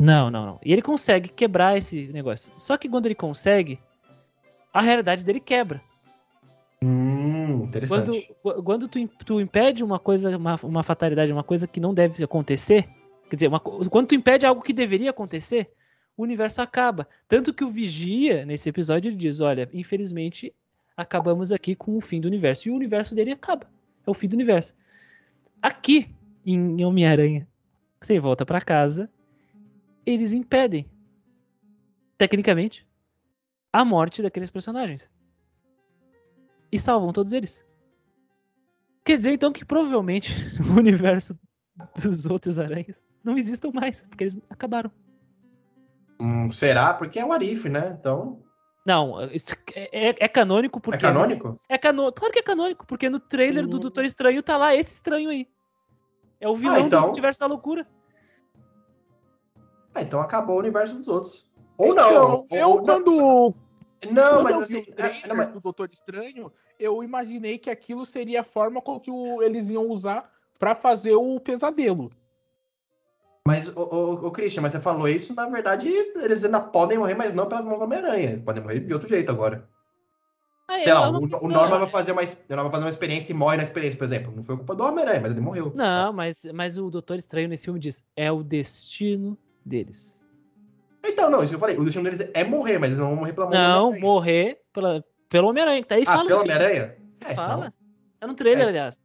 Não, 0.00 0.30
não, 0.30 0.46
não. 0.46 0.60
E 0.64 0.72
ele 0.72 0.80
consegue 0.80 1.28
quebrar 1.28 1.76
esse 1.76 2.08
negócio. 2.08 2.52
Só 2.56 2.76
que 2.78 2.88
quando 2.88 3.06
ele 3.06 3.14
consegue, 3.14 3.78
a 4.72 4.80
realidade 4.80 5.24
dele 5.24 5.40
quebra. 5.40 5.82
Hum, 6.82 7.64
interessante. 7.64 8.34
Quando, 8.42 8.62
quando 8.62 8.88
tu, 8.88 9.06
tu 9.24 9.40
impede 9.40 9.84
uma 9.84 9.98
coisa, 9.98 10.34
uma, 10.36 10.58
uma 10.62 10.82
fatalidade, 10.82 11.32
uma 11.32 11.44
coisa 11.44 11.66
que 11.66 11.78
não 11.78 11.92
deve 11.92 12.24
acontecer, 12.24 12.88
quer 13.28 13.36
dizer, 13.36 13.48
uma, 13.48 13.60
quando 13.60 14.08
tu 14.08 14.14
impede 14.14 14.46
algo 14.46 14.62
que 14.62 14.72
deveria 14.72 15.10
acontecer, 15.10 15.70
o 16.16 16.22
universo 16.22 16.62
acaba. 16.62 17.06
Tanto 17.28 17.52
que 17.52 17.64
o 17.64 17.70
Vigia, 17.70 18.46
nesse 18.46 18.68
episódio, 18.68 19.10
ele 19.10 19.16
diz: 19.16 19.40
Olha, 19.40 19.68
infelizmente, 19.74 20.54
acabamos 20.96 21.52
aqui 21.52 21.74
com 21.74 21.96
o 21.96 22.00
fim 22.00 22.20
do 22.20 22.28
universo. 22.28 22.68
E 22.68 22.70
o 22.70 22.74
universo 22.74 23.14
dele 23.14 23.32
acaba. 23.32 23.70
É 24.06 24.10
o 24.10 24.14
fim 24.14 24.28
do 24.28 24.34
universo. 24.34 24.74
Aqui, 25.60 26.14
em 26.46 26.82
Homem-Aranha, 26.82 27.46
você 28.00 28.18
volta 28.18 28.46
para 28.46 28.62
casa, 28.62 29.10
eles 30.06 30.32
impedem, 30.32 30.86
tecnicamente, 32.16 32.86
a 33.70 33.84
morte 33.84 34.22
daqueles 34.22 34.50
personagens 34.50 35.10
e 36.72 36.78
salvam 36.78 37.12
todos 37.12 37.32
eles. 37.32 37.66
Quer 39.04 39.16
dizer 39.16 39.32
então 39.32 39.52
que 39.52 39.64
provavelmente 39.64 40.34
o 40.60 40.78
universo 40.78 41.38
dos 42.00 42.26
outros 42.26 42.58
aranhas 42.58 43.04
não 43.24 43.36
existam 43.36 43.70
mais, 43.72 44.06
porque 44.06 44.24
eles 44.24 44.38
acabaram. 44.48 44.90
Hum, 46.20 46.50
será? 46.52 46.92
Porque 46.94 47.18
é 47.18 47.24
o 47.24 47.32
Arif, 47.32 47.68
né? 47.68 47.96
Então. 47.98 48.42
Não, 48.86 49.20
é, 49.20 49.30
é, 49.74 50.16
é, 50.24 50.28
canônico 50.28 50.80
porque. 50.80 51.04
É 51.04 51.08
canônico? 51.08 51.60
É 51.68 51.78
canônico. 51.78 52.18
Claro 52.18 52.32
que 52.32 52.40
é 52.40 52.42
canônico, 52.42 52.86
porque 52.86 53.08
no 53.08 53.18
trailer 53.18 53.66
do 53.66 53.76
hum. 53.76 53.80
Doutor 53.80 54.04
Estranho 54.04 54.42
tá 54.42 54.56
lá 54.56 54.74
esse 54.74 54.94
estranho 54.94 55.30
aí. 55.30 55.48
É 56.40 56.48
o 56.48 56.56
vilão 56.56 56.76
ah, 56.76 56.80
então... 56.80 57.02
do 57.02 57.08
universo 57.12 57.40
da 57.40 57.46
loucura. 57.46 57.86
Ah, 59.94 60.02
então 60.02 60.20
acabou 60.20 60.56
o 60.56 60.60
universo 60.60 60.98
dos 60.98 61.08
outros. 61.08 61.50
Ou 61.76 61.94
não. 61.94 62.08
Então, 62.08 62.46
eu, 62.50 62.68
ou, 62.68 62.82
quando 62.82 63.54
não, 64.10 64.42
Quando 64.42 64.44
mas 64.44 64.52
eu 64.52 64.60
assim. 64.60 64.82
Vi 64.82 64.90
o 64.90 65.04
é, 65.04 65.28
não, 65.28 65.36
mas... 65.36 65.48
do 65.48 65.60
Doutor 65.60 65.90
Estranho, 65.92 66.52
eu 66.78 67.02
imaginei 67.02 67.58
que 67.58 67.70
aquilo 67.70 68.06
seria 68.06 68.40
a 68.40 68.44
forma 68.44 68.80
com 68.80 68.98
que 68.98 69.10
o, 69.10 69.42
eles 69.42 69.68
iam 69.68 69.88
usar 69.88 70.30
para 70.58 70.74
fazer 70.74 71.14
o 71.14 71.38
pesadelo. 71.40 72.10
Mas, 73.46 73.68
o, 73.68 73.80
o, 73.80 74.26
o, 74.26 74.30
Christian, 74.30 74.62
mas 74.62 74.72
você 74.72 74.80
falou 74.80 75.08
isso, 75.08 75.34
na 75.34 75.48
verdade, 75.48 75.88
eles 75.88 76.44
ainda 76.44 76.60
podem 76.60 76.98
morrer, 76.98 77.14
mas 77.14 77.34
não 77.34 77.46
pelas 77.46 77.64
mãos 77.64 77.78
do 77.78 77.84
Homem-Aranha. 77.84 78.40
Podem 78.44 78.62
morrer 78.62 78.80
de 78.80 78.92
outro 78.92 79.08
jeito 79.08 79.30
agora. 79.30 79.68
Ah, 80.68 80.80
Sei 80.80 80.92
lá, 80.92 81.10
o, 81.10 81.16
o 81.16 81.48
Norman 81.48 81.80
vai 81.80 81.88
fazer 81.88 82.12
uma, 82.12 82.22
Norman 82.22 82.62
vai 82.64 82.70
fazer 82.70 82.84
uma 82.84 82.90
experiência 82.90 83.32
e 83.32 83.34
morre 83.34 83.56
na 83.56 83.64
experiência, 83.64 83.98
por 83.98 84.04
exemplo. 84.04 84.32
Não 84.36 84.42
foi 84.42 84.56
culpa 84.56 84.76
do 84.76 84.84
Homem-Aranha, 84.84 85.20
mas 85.20 85.32
ele 85.32 85.40
morreu. 85.40 85.72
Não, 85.74 86.12
mas, 86.12 86.44
mas 86.54 86.78
o 86.78 86.90
Doutor 86.90 87.18
Estranho 87.18 87.48
nesse 87.48 87.64
filme 87.64 87.80
diz: 87.80 88.04
é 88.14 88.30
o 88.30 88.44
destino 88.44 89.36
deles. 89.64 90.19
Então, 91.04 91.30
não, 91.30 91.42
isso 91.42 91.50
que 91.50 91.56
eu 91.56 91.60
falei. 91.60 91.76
O 91.76 91.84
destino 91.84 92.04
deles 92.04 92.28
é 92.34 92.44
morrer, 92.44 92.78
mas 92.78 92.90
eles 92.90 92.98
não 92.98 93.08
vão 93.08 93.16
morrer 93.16 93.32
pela 93.32 93.50
Não, 93.50 93.98
morrer 93.98 94.60
pela, 94.72 95.04
pelo 95.28 95.48
Homem-Aranha. 95.48 95.84
Tá 95.84 95.94
aí 95.94 96.04
ah, 96.06 96.12
fala. 96.12 96.28
pelo 96.28 96.40
Homem-Aranha? 96.40 96.96
É, 97.20 97.34
fala. 97.34 97.66
Então... 97.66 97.80
É 98.20 98.26
no 98.26 98.34
trailer, 98.34 98.66
é. 98.66 98.68
aliás. 98.68 99.04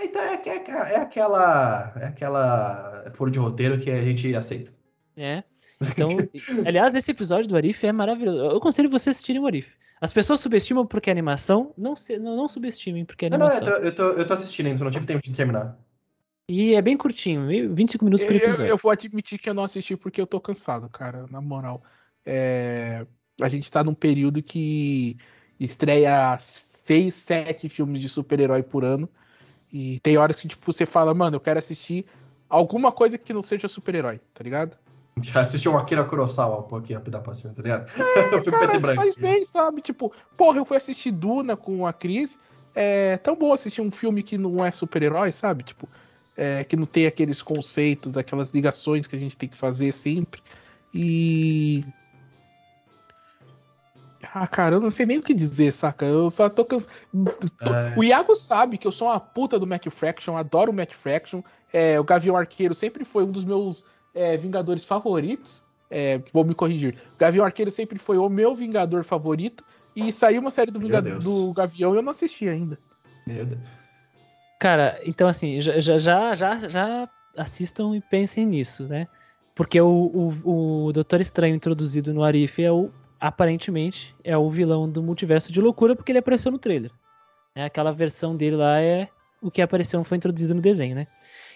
Então 0.00 0.22
é, 0.22 0.34
é, 0.34 0.94
é, 0.94 0.96
aquela. 0.98 1.92
É 1.96 2.06
aquela 2.06 3.10
foro 3.14 3.30
de 3.30 3.38
roteiro 3.38 3.78
que 3.78 3.90
a 3.90 4.04
gente 4.04 4.34
aceita. 4.36 4.72
É. 5.16 5.42
Então, 5.80 6.08
aliás, 6.66 6.94
esse 6.94 7.10
episódio 7.10 7.48
do 7.48 7.56
Arif 7.56 7.84
é 7.84 7.92
maravilhoso. 7.92 8.38
Eu 8.38 8.56
aconselho 8.56 8.90
vocês 8.90 9.16
assistirem 9.16 9.40
o 9.40 9.46
Arif. 9.46 9.74
As 10.00 10.12
pessoas 10.12 10.40
subestimam 10.40 10.86
porque 10.86 11.08
é 11.08 11.12
animação, 11.12 11.72
não, 11.76 11.96
se, 11.96 12.18
não, 12.18 12.36
não 12.36 12.46
subestimem 12.46 13.04
porque 13.04 13.24
é 13.24 13.28
animação. 13.28 13.66
Não, 13.66 13.78
não, 13.78 13.84
eu 13.84 13.94
tô, 13.94 14.02
eu 14.04 14.12
tô, 14.12 14.20
eu 14.20 14.26
tô 14.26 14.34
assistindo 14.34 14.66
ainda, 14.66 14.84
não 14.84 14.90
tive 14.90 15.06
tempo 15.06 15.22
de 15.22 15.32
terminar. 15.32 15.78
E 16.48 16.74
é 16.74 16.82
bem 16.82 16.96
curtinho, 16.96 17.74
25 17.74 18.04
minutos 18.04 18.24
por 18.24 18.36
episódio. 18.36 18.66
Eu, 18.66 18.70
eu, 18.70 18.78
vou 18.78 18.92
admitir 18.92 19.36
que 19.38 19.50
eu 19.50 19.54
não 19.54 19.64
assisti 19.64 19.96
porque 19.96 20.20
eu 20.20 20.26
tô 20.26 20.40
cansado, 20.40 20.88
cara, 20.88 21.26
na 21.28 21.40
moral. 21.40 21.82
É, 22.24 23.04
a 23.40 23.48
gente 23.48 23.70
tá 23.70 23.82
num 23.82 23.94
período 23.94 24.40
que 24.40 25.16
estreia 25.58 26.38
seis, 26.38 27.14
sete 27.14 27.68
filmes 27.68 27.98
de 27.98 28.08
super-herói 28.08 28.62
por 28.62 28.84
ano. 28.84 29.08
E 29.72 29.98
tem 30.00 30.16
horas 30.16 30.40
que, 30.40 30.46
tipo, 30.46 30.72
você 30.72 30.86
fala, 30.86 31.12
mano, 31.12 31.36
eu 31.36 31.40
quero 31.40 31.58
assistir 31.58 32.06
alguma 32.48 32.92
coisa 32.92 33.18
que 33.18 33.32
não 33.32 33.42
seja 33.42 33.66
super-herói, 33.66 34.20
tá 34.32 34.44
ligado? 34.44 34.76
Já 35.20 35.40
assistiu 35.40 35.72
um 35.72 35.78
Akira 35.78 36.04
Kurosawa 36.04 36.60
um 36.60 36.68
pouquinho 36.68 37.00
da 37.00 37.18
paciência, 37.18 37.56
tá 37.56 37.62
ligado? 37.62 37.90
É, 38.00 38.40
cara, 38.50 38.94
faz 38.94 39.16
bem, 39.16 39.44
sabe? 39.44 39.80
Tipo, 39.80 40.12
porra, 40.36 40.58
eu 40.58 40.64
fui 40.64 40.76
assistir 40.76 41.10
Duna 41.10 41.56
com 41.56 41.84
a 41.84 41.92
Cris. 41.92 42.38
É 42.72 43.16
tão 43.16 43.34
bom 43.34 43.52
assistir 43.52 43.80
um 43.80 43.90
filme 43.90 44.22
que 44.22 44.38
não 44.38 44.64
é 44.64 44.70
super-herói, 44.70 45.32
sabe? 45.32 45.64
Tipo, 45.64 45.88
é, 46.36 46.64
que 46.64 46.76
não 46.76 46.86
tem 46.86 47.06
aqueles 47.06 47.42
conceitos, 47.42 48.16
aquelas 48.16 48.50
ligações 48.50 49.06
que 49.06 49.16
a 49.16 49.18
gente 49.18 49.36
tem 49.36 49.48
que 49.48 49.56
fazer 49.56 49.92
sempre. 49.92 50.42
E. 50.92 51.84
Ah, 54.34 54.46
cara, 54.46 54.76
eu 54.76 54.80
não 54.80 54.90
sei 54.90 55.06
nem 55.06 55.18
o 55.18 55.22
que 55.22 55.32
dizer, 55.32 55.72
saca? 55.72 56.04
Eu 56.04 56.28
só 56.28 56.48
tô 56.48 56.64
cansado. 56.64 56.90
É... 57.60 57.94
O 57.96 58.04
Iago 58.04 58.34
sabe 58.34 58.76
que 58.76 58.86
eu 58.86 58.92
sou 58.92 59.08
uma 59.08 59.20
puta 59.20 59.58
do 59.58 59.66
Matt 59.66 59.88
Fraction, 59.88 60.36
adoro 60.36 60.72
o 60.72 60.74
Matt 60.74 60.92
Fraction. 60.92 61.42
É, 61.72 61.98
o 61.98 62.04
Gavião 62.04 62.36
Arqueiro 62.36 62.74
sempre 62.74 63.04
foi 63.04 63.24
um 63.24 63.30
dos 63.30 63.44
meus 63.44 63.84
é, 64.14 64.36
Vingadores 64.36 64.84
favoritos. 64.84 65.62
É, 65.88 66.20
vou 66.32 66.44
me 66.44 66.54
corrigir. 66.54 66.98
O 67.14 67.18
Gavião 67.18 67.44
Arqueiro 67.44 67.70
sempre 67.70 67.98
foi 67.98 68.18
o 68.18 68.28
meu 68.28 68.54
Vingador 68.54 69.04
favorito. 69.04 69.64
E 69.94 70.12
saiu 70.12 70.40
uma 70.42 70.50
série 70.50 70.70
do, 70.70 70.78
Vingador, 70.78 71.18
do 71.20 71.52
Gavião 71.54 71.94
e 71.94 71.98
eu 71.98 72.02
não 72.02 72.10
assisti 72.10 72.46
ainda. 72.46 72.78
Meu 73.26 73.46
Deus. 73.46 73.60
Cara, 74.58 74.98
então 75.04 75.28
assim, 75.28 75.60
já, 75.60 75.80
já, 75.80 75.98
já, 76.34 76.34
já, 76.34 77.08
assistam 77.36 77.94
e 77.94 78.00
pensem 78.00 78.46
nisso, 78.46 78.88
né? 78.88 79.06
Porque 79.54 79.80
o, 79.80 79.88
o, 80.44 80.86
o 80.86 80.92
Doutor 80.92 81.20
Estranho 81.20 81.54
introduzido 81.54 82.12
no 82.12 82.22
Arif 82.22 82.62
é 82.62 82.72
o, 82.72 82.90
aparentemente, 83.20 84.14
é 84.24 84.36
o 84.36 84.50
vilão 84.50 84.88
do 84.88 85.02
multiverso 85.02 85.52
de 85.52 85.60
loucura 85.60 85.94
porque 85.94 86.12
ele 86.12 86.18
apareceu 86.18 86.50
no 86.50 86.58
trailer. 86.58 86.90
É, 87.54 87.64
aquela 87.64 87.92
versão 87.92 88.36
dele 88.36 88.56
lá 88.56 88.80
é 88.80 89.08
o 89.40 89.50
que 89.50 89.62
apareceu, 89.62 90.02
foi 90.04 90.16
introduzido 90.16 90.54
no 90.54 90.60
desenho, 90.60 90.94
né? 90.94 91.06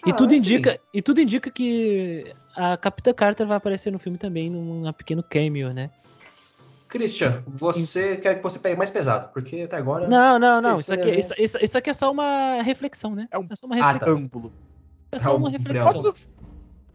E 0.05 0.11
Ah, 0.11 0.13
tudo 0.13 0.31
sim. 0.31 0.37
indica, 0.37 0.79
e 0.93 1.01
tudo 1.01 1.21
indica 1.21 1.51
que 1.51 2.33
a 2.55 2.77
Capitã 2.77 3.13
Carter 3.13 3.45
vai 3.45 3.57
aparecer 3.57 3.91
no 3.91 3.99
filme 3.99 4.17
também 4.17 4.49
num, 4.49 4.81
num 4.81 4.93
pequeno 4.93 5.23
cameo, 5.23 5.73
né? 5.73 5.89
Christian, 6.91 7.41
você 7.47 8.17
quer 8.17 8.35
que 8.35 8.43
você 8.43 8.59
pegue 8.59 8.75
mais 8.77 8.91
pesado, 8.91 9.29
porque 9.33 9.61
até 9.61 9.77
agora. 9.77 10.07
Não, 10.09 10.37
não, 10.37 10.61
não. 10.61 10.77
Isso 10.79 10.93
aqui, 10.93 11.09
é. 11.09 11.17
isso, 11.17 11.33
isso, 11.37 11.57
isso 11.61 11.77
aqui 11.77 11.89
é 11.89 11.93
só 11.93 12.11
uma 12.11 12.61
reflexão, 12.61 13.15
né? 13.15 13.27
É 13.31 13.39
um- 13.39 13.47
É 13.49 13.55
só 13.55 13.65
uma 13.65 13.75
Ah, 13.77 13.79
tá. 13.79 14.05
reflexão. 14.05 14.51
É 15.11 15.17
só 15.19 15.37
uma 15.37 15.47
É 15.47 15.49
um 15.49 15.51
reflexão. 15.53 15.93
Posso, 16.03 16.29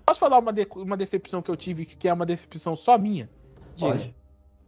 posso 0.05 0.21
falar 0.21 0.39
uma, 0.39 0.53
de- 0.53 0.69
uma 0.77 0.97
decepção 0.99 1.41
que 1.41 1.51
eu 1.51 1.57
tive, 1.57 1.87
que 1.87 2.07
é 2.07 2.13
uma 2.13 2.27
decepção 2.27 2.77
só 2.77 2.99
minha? 2.99 3.31
Pode. 3.81 4.15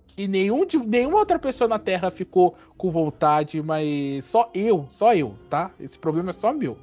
Que 0.07 0.27
nenhum 0.27 0.65
de, 0.65 0.79
nenhuma 0.79 1.19
outra 1.19 1.39
pessoa 1.39 1.69
na 1.69 1.79
Terra 1.79 2.11
ficou 2.11 2.57
com 2.79 2.91
vontade, 2.91 3.61
mas 3.63 4.25
só 4.25 4.51
eu, 4.55 4.87
só 4.89 5.15
eu, 5.15 5.35
tá? 5.51 5.71
Esse 5.79 5.99
problema 5.99 6.31
é 6.31 6.33
só 6.33 6.53
meu. 6.55 6.79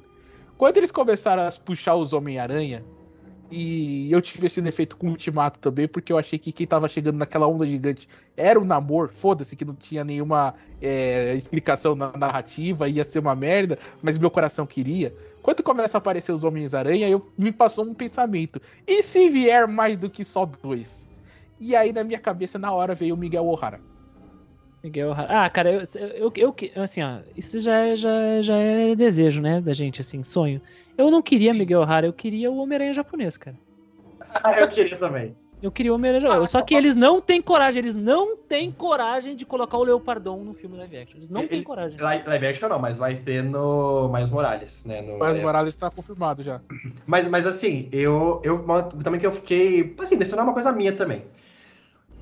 Quando 0.56 0.76
eles 0.78 0.92
começaram 0.92 1.42
a 1.42 1.50
puxar 1.52 1.96
os 1.96 2.12
Homem-Aranha, 2.12 2.82
e 3.50 4.10
eu 4.12 4.20
tive 4.20 4.46
esse 4.46 4.60
defeito 4.60 4.96
com 4.96 5.06
o 5.08 5.10
Ultimato 5.10 5.58
também, 5.60 5.86
porque 5.88 6.12
eu 6.12 6.18
achei 6.18 6.38
que 6.38 6.52
quem 6.52 6.66
tava 6.66 6.88
chegando 6.88 7.16
naquela 7.18 7.46
onda 7.46 7.64
gigante 7.66 8.08
era 8.36 8.58
o 8.60 8.64
Namor, 8.64 9.08
foda-se 9.12 9.56
que 9.56 9.64
não 9.64 9.74
tinha 9.76 10.04
nenhuma 10.04 10.54
é, 10.80 11.34
explicação 11.36 11.94
na 11.94 12.12
narrativa, 12.16 12.88
ia 12.88 13.04
ser 13.04 13.20
uma 13.20 13.36
merda, 13.36 13.78
mas 14.02 14.18
meu 14.18 14.30
coração 14.30 14.66
queria. 14.66 15.14
Quando 15.40 15.62
começa 15.62 15.96
a 15.96 16.00
aparecer 16.00 16.32
os 16.32 16.42
Homens-Aranha, 16.44 17.08
eu 17.08 17.32
me 17.38 17.52
passou 17.52 17.84
um 17.84 17.94
pensamento. 17.94 18.60
E 18.86 19.02
se 19.02 19.28
vier 19.30 19.66
mais 19.68 19.96
do 19.98 20.10
que 20.10 20.24
só 20.24 20.44
dois? 20.44 21.08
E 21.58 21.74
aí 21.76 21.92
na 21.92 22.02
minha 22.04 22.18
cabeça, 22.20 22.58
na 22.58 22.72
hora, 22.72 22.94
veio 22.94 23.14
o 23.14 23.18
Miguel 23.18 23.46
O'Hara. 23.46 23.80
Miguel 24.82 25.10
O'Hara. 25.10 25.44
Ah, 25.44 25.50
cara, 25.50 25.72
eu, 25.72 26.32
eu, 26.34 26.54
eu, 26.74 26.82
assim, 26.82 27.02
ó, 27.02 27.22
isso 27.34 27.58
já 27.60 27.76
é, 27.86 27.96
já, 27.96 28.10
é- 28.10 28.42
já 28.42 28.56
é 28.56 28.94
desejo, 28.94 29.40
né, 29.40 29.60
da 29.60 29.72
gente, 29.72 30.00
assim, 30.00 30.22
sonho. 30.22 30.62
Eu 30.96 31.10
não 31.10 31.22
queria 31.22 31.52
Miguel 31.52 31.80
O'Hara, 31.80 32.06
eu 32.06 32.12
queria 32.12 32.50
o 32.50 32.56
Homem-Aranha 32.58 32.92
japonês, 32.94 33.36
cara. 33.36 33.56
Ah, 34.42 34.60
eu 34.60 34.68
queria 34.68 34.96
também. 34.96 35.36
Eu 35.62 35.70
queria 35.72 35.92
o 35.92 35.94
Homem-Aranha 35.94 36.20
japonês. 36.22 36.50
Só 36.50 36.62
que 36.62 36.74
eles 36.74 36.96
não 36.96 37.20
têm 37.20 37.40
coragem, 37.42 37.78
eles 37.80 37.94
não 37.94 38.36
têm 38.36 38.70
coragem 38.70 39.36
de 39.36 39.44
colocar 39.44 39.76
o 39.78 39.84
Leopardon 39.84 40.42
no 40.44 40.54
filme 40.54 40.76
live 40.76 40.96
action. 40.98 41.18
Eles 41.18 41.28
não 41.30 41.46
têm 41.46 41.58
Ele- 41.58 41.64
coragem. 41.66 41.98
Li- 41.98 42.24
Live 42.26 42.46
action 42.46 42.68
não, 42.68 42.78
mas 42.78 42.96
vai 42.98 43.16
ter 43.16 43.42
no 43.42 44.08
Miles 44.12 44.30
Morales, 44.30 44.84
né? 44.84 45.02
No, 45.02 45.18
Mas 45.18 45.36
é, 45.36 45.40
o 45.40 45.44
Morales 45.44 45.74
está 45.74 45.90
confirmado 45.90 46.42
já. 46.42 46.60
Mas, 47.06 47.28
mas 47.28 47.46
assim, 47.46 47.88
eu, 47.92 48.40
eu 48.44 48.64
também 49.04 49.20
que 49.20 49.26
eu 49.26 49.30
fiquei. 49.32 49.94
Assim, 50.00 50.16
deve 50.16 50.28
ser 50.30 50.36
uma 50.40 50.52
coisa 50.52 50.72
minha 50.72 50.92
também. 50.92 51.24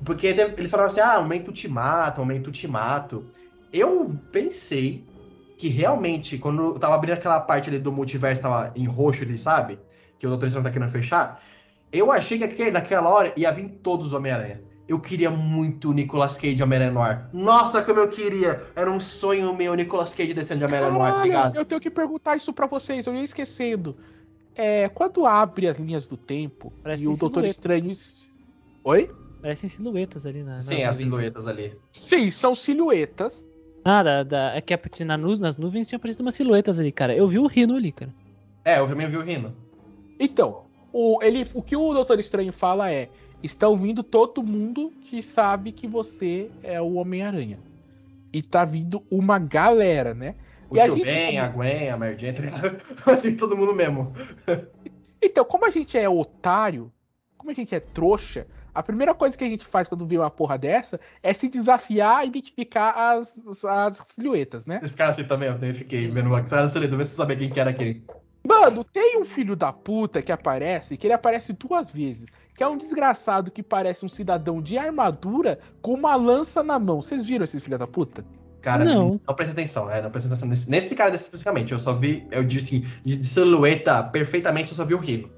Porque 0.05 0.27
eles 0.27 0.69
falaram 0.69 0.91
assim: 0.91 0.99
ah, 0.99 1.19
momento 1.19 1.47
ultimato, 1.47 2.19
momento 2.21 2.47
ultimato. 2.47 3.25
Eu 3.73 4.15
pensei 4.31 5.03
que 5.57 5.67
realmente, 5.69 6.37
quando 6.37 6.63
eu 6.73 6.79
tava 6.79 6.95
abrindo 6.95 7.13
aquela 7.13 7.39
parte 7.39 7.69
ali 7.69 7.79
do 7.79 7.91
multiverso, 7.91 8.41
tava 8.41 8.71
em 8.75 8.85
roxo 8.85 9.23
ali, 9.23 9.37
sabe? 9.37 9.79
Que 10.19 10.25
o 10.25 10.29
Doutor 10.29 10.47
Estranho 10.47 10.65
tá 10.65 10.71
querendo 10.71 10.91
fechar. 10.91 11.41
Eu 11.91 12.11
achei 12.11 12.37
que 12.37 12.43
aquele- 12.43 12.71
naquela 12.71 13.09
hora 13.09 13.33
ia 13.37 13.51
vir 13.51 13.69
todos 13.81 14.07
os 14.07 14.13
Homem-Aranha. 14.13 14.61
Eu 14.87 14.99
queria 14.99 15.31
muito 15.31 15.89
o 15.89 15.93
Nicolas 15.93 16.35
Cage 16.35 16.53
de 16.55 16.61
Homem-Aranha 16.63 16.91
Noir. 16.91 17.25
Nossa, 17.33 17.81
como 17.81 17.99
eu 17.99 18.07
queria! 18.07 18.61
Era 18.75 18.91
um 18.91 18.99
sonho 18.99 19.55
meu, 19.55 19.71
o 19.71 19.75
Nicolas 19.75 20.13
Cage 20.13 20.33
descendo 20.33 20.59
de 20.59 20.65
Homem-Aranha 20.65 20.93
Noir, 20.93 21.13
tá 21.13 21.23
ligado? 21.23 21.55
eu 21.55 21.65
tenho 21.65 21.81
que 21.81 21.89
perguntar 21.89 22.35
isso 22.35 22.53
pra 22.53 22.67
vocês, 22.67 23.07
eu 23.07 23.15
ia 23.15 23.23
esquecendo. 23.23 23.97
É, 24.53 24.87
quando 24.89 25.25
abre 25.25 25.67
as 25.67 25.77
linhas 25.77 26.07
do 26.07 26.15
tempo 26.15 26.71
Parece 26.83 27.03
e 27.03 27.07
o 27.07 27.17
Doutor. 27.17 27.45
Estranho. 27.45 27.91
Oi? 28.83 29.11
Parecem 29.41 29.69
silhuetas 29.69 30.25
ali 30.25 30.43
na, 30.43 30.59
Sim, 30.59 30.83
as 30.83 30.97
silhuetas 30.97 31.47
ali. 31.47 31.77
Sim, 31.91 32.31
são 32.31 32.55
silhuetas. 32.55 33.45
Ah, 33.87 34.01
da, 34.01 34.23
da, 34.23 34.55
é 34.55 34.61
que 34.61 34.73
a- 34.73 34.79
na, 35.05 35.15
nas 35.15 35.57
nuvens 35.59 35.85
tinha 35.87 35.97
aparecido 35.97 36.23
umas 36.23 36.33
silhuetas 36.33 36.79
ali, 36.79 36.91
cara. 36.91 37.15
Eu 37.15 37.27
vi 37.27 37.37
o 37.37 37.45
Rino 37.45 37.75
ali, 37.75 37.91
cara. 37.91 38.11
É, 38.65 38.79
eu 38.79 38.87
também 38.87 39.07
vi 39.07 39.15
o 39.15 39.21
Rino. 39.21 39.53
Então, 40.19 40.63
o, 40.91 41.19
ele, 41.21 41.45
o 41.53 41.61
que 41.61 41.75
o 41.75 41.93
Doutor 41.93 42.19
Estranho 42.19 42.51
fala 42.51 42.91
é: 42.91 43.09
estão 43.43 43.77
vindo 43.77 44.01
todo 44.01 44.41
mundo 44.41 44.91
que 45.01 45.21
sabe 45.21 45.71
que 45.71 45.87
você 45.87 46.49
é 46.63 46.81
o 46.81 46.95
Homem-Aranha. 46.95 47.59
E 48.33 48.41
tá 48.41 48.65
vindo 48.65 49.03
uma 49.11 49.37
galera, 49.37 50.15
né? 50.15 50.33
O 50.67 50.75
E 50.75 50.79
a 50.79 50.85
tio 50.85 50.95
gente- 50.95 51.05
Ben, 51.05 51.37
a 51.39 51.47
Gwen, 51.47 51.89
a 51.91 51.95
Mary 51.97 52.17
Jane, 52.17 52.37
assim, 53.05 53.35
todo 53.37 53.55
mundo 53.55 53.73
mesmo. 53.73 54.11
Então, 55.21 55.45
como 55.45 55.63
a 55.65 55.69
gente 55.69 55.95
é 55.95 56.09
otário, 56.09 56.91
como 57.37 57.51
a 57.51 57.53
gente 57.53 57.73
é 57.75 57.79
trouxa, 57.79 58.47
a 58.75 58.83
primeira 58.83 59.13
coisa 59.13 59.37
que 59.37 59.43
a 59.43 59.47
gente 59.47 59.65
faz 59.65 59.87
quando 59.87 60.05
vê 60.05 60.17
uma 60.17 60.29
porra 60.29 60.57
dessa 60.57 60.99
é 61.23 61.33
se 61.33 61.47
desafiar 61.47 62.17
a 62.17 62.25
identificar 62.25 62.91
as, 62.91 63.41
as 63.65 64.01
silhuetas, 64.09 64.65
né? 64.65 64.79
Vocês 64.79 64.91
ficaram 64.91 65.11
assim 65.11 65.23
também, 65.23 65.49
eu 65.49 65.73
fiquei 65.73 66.09
vendo 66.09 66.27
uma 66.27 66.41
coisa 66.41 66.77
ali, 66.77 66.87
ver 66.87 67.05
se 67.05 67.15
sabia 67.15 67.37
quem 67.37 67.49
que 67.49 67.59
era 67.59 67.73
quem. 67.73 68.03
Mano, 68.45 68.83
tem 68.83 69.17
um 69.19 69.25
filho 69.25 69.55
da 69.55 69.71
puta 69.73 70.21
que 70.21 70.31
aparece, 70.31 70.97
que 70.97 71.07
ele 71.07 71.13
aparece 71.13 71.53
duas 71.53 71.89
vezes, 71.89 72.29
que 72.55 72.63
é 72.63 72.67
um 72.67 72.77
desgraçado 72.77 73.49
que 73.49 73.63
parece 73.63 74.05
um 74.05 74.09
cidadão 74.09 74.61
de 74.61 74.77
armadura 74.77 75.57
com 75.81 75.93
uma 75.93 76.15
lança 76.15 76.61
na 76.61 76.77
mão. 76.77 77.01
Vocês 77.01 77.25
viram 77.25 77.45
esse 77.45 77.59
filho 77.59 77.79
da 77.79 77.87
puta? 77.87 78.23
Cara, 78.61 78.83
Não. 78.83 79.19
não 79.25 79.35
presta 79.35 79.53
atenção, 79.53 79.89
é, 79.89 80.01
não 80.01 80.09
presta 80.09 80.27
atenção 80.27 80.47
nesse, 80.47 80.69
nesse 80.69 80.95
cara 80.95 81.13
especificamente. 81.15 81.71
Eu 81.71 81.79
só 81.79 81.93
vi, 81.93 82.27
eu 82.31 82.43
disse 82.43 82.77
assim, 82.77 82.87
de, 83.03 83.17
de 83.17 83.27
silhueta 83.27 84.03
perfeitamente, 84.03 84.71
eu 84.71 84.75
só 84.75 84.83
vi 84.83 84.95
o 84.95 84.99
Rino. 84.99 85.29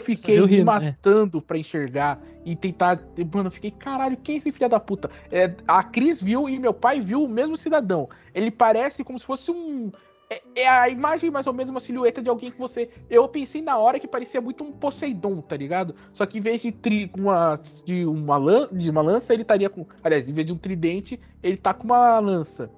Eu 0.00 0.04
fiquei 0.04 0.40
me 0.40 0.46
rindo, 0.46 0.66
matando 0.66 1.42
pra 1.42 1.58
enxergar 1.58 2.20
e 2.44 2.56
tentar. 2.56 3.00
Mano, 3.32 3.48
eu 3.48 3.50
fiquei, 3.50 3.70
caralho, 3.70 4.16
quem 4.16 4.36
é 4.36 4.38
esse 4.38 4.52
filho 4.52 4.68
da 4.68 4.80
puta? 4.80 5.10
É, 5.30 5.54
a 5.66 5.82
Cris 5.82 6.20
viu 6.22 6.48
e 6.48 6.58
meu 6.58 6.72
pai 6.72 7.00
viu 7.00 7.22
o 7.22 7.28
mesmo 7.28 7.56
cidadão. 7.56 8.08
Ele 8.34 8.50
parece 8.50 9.04
como 9.04 9.18
se 9.18 9.24
fosse 9.24 9.50
um. 9.50 9.90
É, 10.28 10.42
é 10.62 10.68
a 10.68 10.88
imagem, 10.88 11.30
mais 11.30 11.46
ou 11.46 11.52
menos, 11.52 11.70
uma 11.70 11.80
silhueta 11.80 12.22
de 12.22 12.30
alguém 12.30 12.50
que 12.50 12.58
você. 12.58 12.88
Eu 13.08 13.28
pensei 13.28 13.60
na 13.60 13.76
hora 13.78 13.98
que 13.98 14.08
parecia 14.08 14.40
muito 14.40 14.64
um 14.64 14.72
Poseidon, 14.72 15.40
tá 15.40 15.56
ligado? 15.56 15.94
Só 16.12 16.24
que 16.24 16.38
em 16.38 16.40
vez 16.40 16.62
de, 16.62 16.72
tri, 16.72 17.10
uma, 17.16 17.60
de, 17.84 18.06
uma, 18.06 18.36
lan, 18.36 18.68
de 18.72 18.90
uma 18.90 19.02
lança, 19.02 19.32
ele 19.32 19.42
estaria 19.42 19.68
com. 19.68 19.84
Aliás, 20.02 20.28
em 20.28 20.32
vez 20.32 20.46
de 20.46 20.52
um 20.52 20.58
tridente, 20.58 21.20
ele 21.42 21.56
tá 21.56 21.74
com 21.74 21.84
uma 21.84 22.18
lança. 22.20 22.70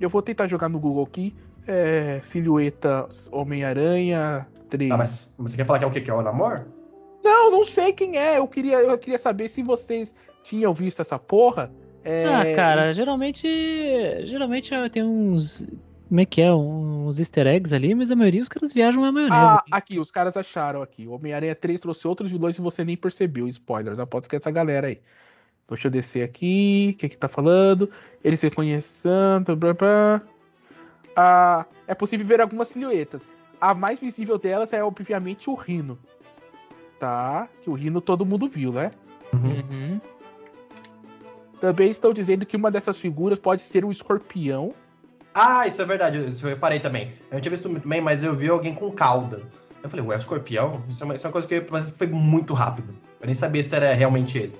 Eu 0.00 0.08
vou 0.08 0.22
tentar 0.22 0.48
jogar 0.48 0.68
no 0.68 0.78
Google 0.78 1.04
aqui. 1.04 1.34
É, 1.66 2.20
silhueta 2.22 3.06
Homem-Aranha 3.30 4.46
3. 4.68 4.90
Ah, 4.90 4.96
mas 4.96 5.34
você 5.38 5.56
quer 5.56 5.64
falar 5.64 5.78
que 5.78 5.84
é 5.84 5.88
o 5.88 5.90
quê? 5.90 6.00
Que 6.00 6.10
é 6.10 6.14
o 6.14 6.22
Namor? 6.22 6.66
Não, 7.24 7.50
não 7.50 7.64
sei 7.64 7.92
quem 7.92 8.16
é. 8.16 8.38
Eu 8.38 8.46
queria, 8.46 8.76
eu 8.78 8.98
queria 8.98 9.18
saber 9.18 9.48
se 9.48 9.62
vocês 9.62 10.14
tinham 10.42 10.72
visto 10.72 11.00
essa 11.00 11.18
porra. 11.18 11.70
É, 12.04 12.24
Ah, 12.26 12.54
cara, 12.54 12.92
geralmente. 12.92 13.46
Geralmente 14.26 14.70
tem 14.90 15.02
uns. 15.02 15.66
Como 16.08 16.20
é 16.20 16.24
que 16.24 16.40
é? 16.40 16.50
Uns 16.52 17.18
easter 17.18 17.46
eggs 17.46 17.74
ali, 17.74 17.94
mas 17.94 18.10
a 18.10 18.16
maioria 18.16 18.40
os 18.40 18.48
caras 18.48 18.72
viajam 18.72 19.02
na 19.02 19.12
maionese. 19.12 19.36
Ah, 19.36 19.64
aqui, 19.70 19.98
os 19.98 20.10
caras 20.10 20.36
acharam 20.38 20.80
aqui. 20.80 21.06
O 21.06 21.12
Homem-Aranha 21.12 21.54
3 21.54 21.78
trouxe 21.80 22.08
outros 22.08 22.30
vilões 22.30 22.56
e 22.56 22.62
você 22.62 22.82
nem 22.82 22.96
percebeu. 22.96 23.46
Spoilers. 23.46 23.98
Aposto 23.98 24.28
que 24.28 24.36
é 24.36 24.38
essa 24.38 24.50
galera 24.50 24.86
aí. 24.86 25.00
Deixa 25.68 25.88
eu 25.88 25.90
descer 25.90 26.22
aqui. 26.22 26.92
O 26.94 26.98
que 26.98 27.10
que 27.10 27.16
tá 27.18 27.28
falando? 27.28 27.90
Eles 28.24 28.40
se 28.40 28.50
conhecendo. 28.50 29.54
Blá, 29.54 29.74
blá. 29.74 30.22
Ah, 31.14 31.66
é 31.86 31.94
possível 31.94 32.26
ver 32.26 32.40
algumas 32.40 32.68
silhuetas. 32.68 33.28
A 33.60 33.74
mais 33.74 34.00
visível 34.00 34.38
delas 34.38 34.72
é, 34.72 34.82
obviamente, 34.82 35.50
o 35.50 35.54
Rino. 35.54 35.98
Tá? 36.98 37.48
Que 37.62 37.70
o 37.70 37.74
Rino 37.74 38.00
todo 38.00 38.26
mundo 38.26 38.48
viu, 38.48 38.72
né? 38.72 38.90
Uhum. 39.32 40.00
Também 41.60 41.90
estão 41.90 42.12
dizendo 42.12 42.46
que 42.46 42.56
uma 42.56 42.70
dessas 42.70 42.98
figuras 42.98 43.38
pode 43.38 43.62
ser 43.62 43.84
o 43.84 43.90
escorpião. 43.90 44.72
Ah, 45.34 45.66
isso 45.66 45.82
é 45.82 45.84
verdade, 45.84 46.18
isso 46.26 46.44
eu 46.46 46.50
reparei 46.50 46.80
também. 46.80 47.12
Eu 47.30 47.34
não 47.34 47.40
tinha 47.40 47.50
visto 47.50 47.68
muito 47.68 47.88
bem, 47.88 48.00
mas 48.00 48.22
eu 48.22 48.34
vi 48.34 48.48
alguém 48.48 48.74
com 48.74 48.90
cauda. 48.90 49.42
Eu 49.82 49.88
falei, 49.88 50.04
ué, 50.04 50.16
o 50.16 50.18
escorpião? 50.18 50.82
Isso 50.88 51.02
é 51.02 51.04
uma, 51.04 51.14
isso 51.14 51.26
é 51.26 51.28
uma 51.28 51.32
coisa 51.32 51.46
que 51.46 51.54
eu, 51.54 51.66
mas 51.70 51.90
foi 51.90 52.06
muito 52.06 52.54
rápido. 52.54 52.94
Eu 53.20 53.26
nem 53.26 53.34
sabia 53.34 53.62
se 53.62 53.74
era 53.74 53.92
realmente 53.94 54.38
ele. 54.38 54.56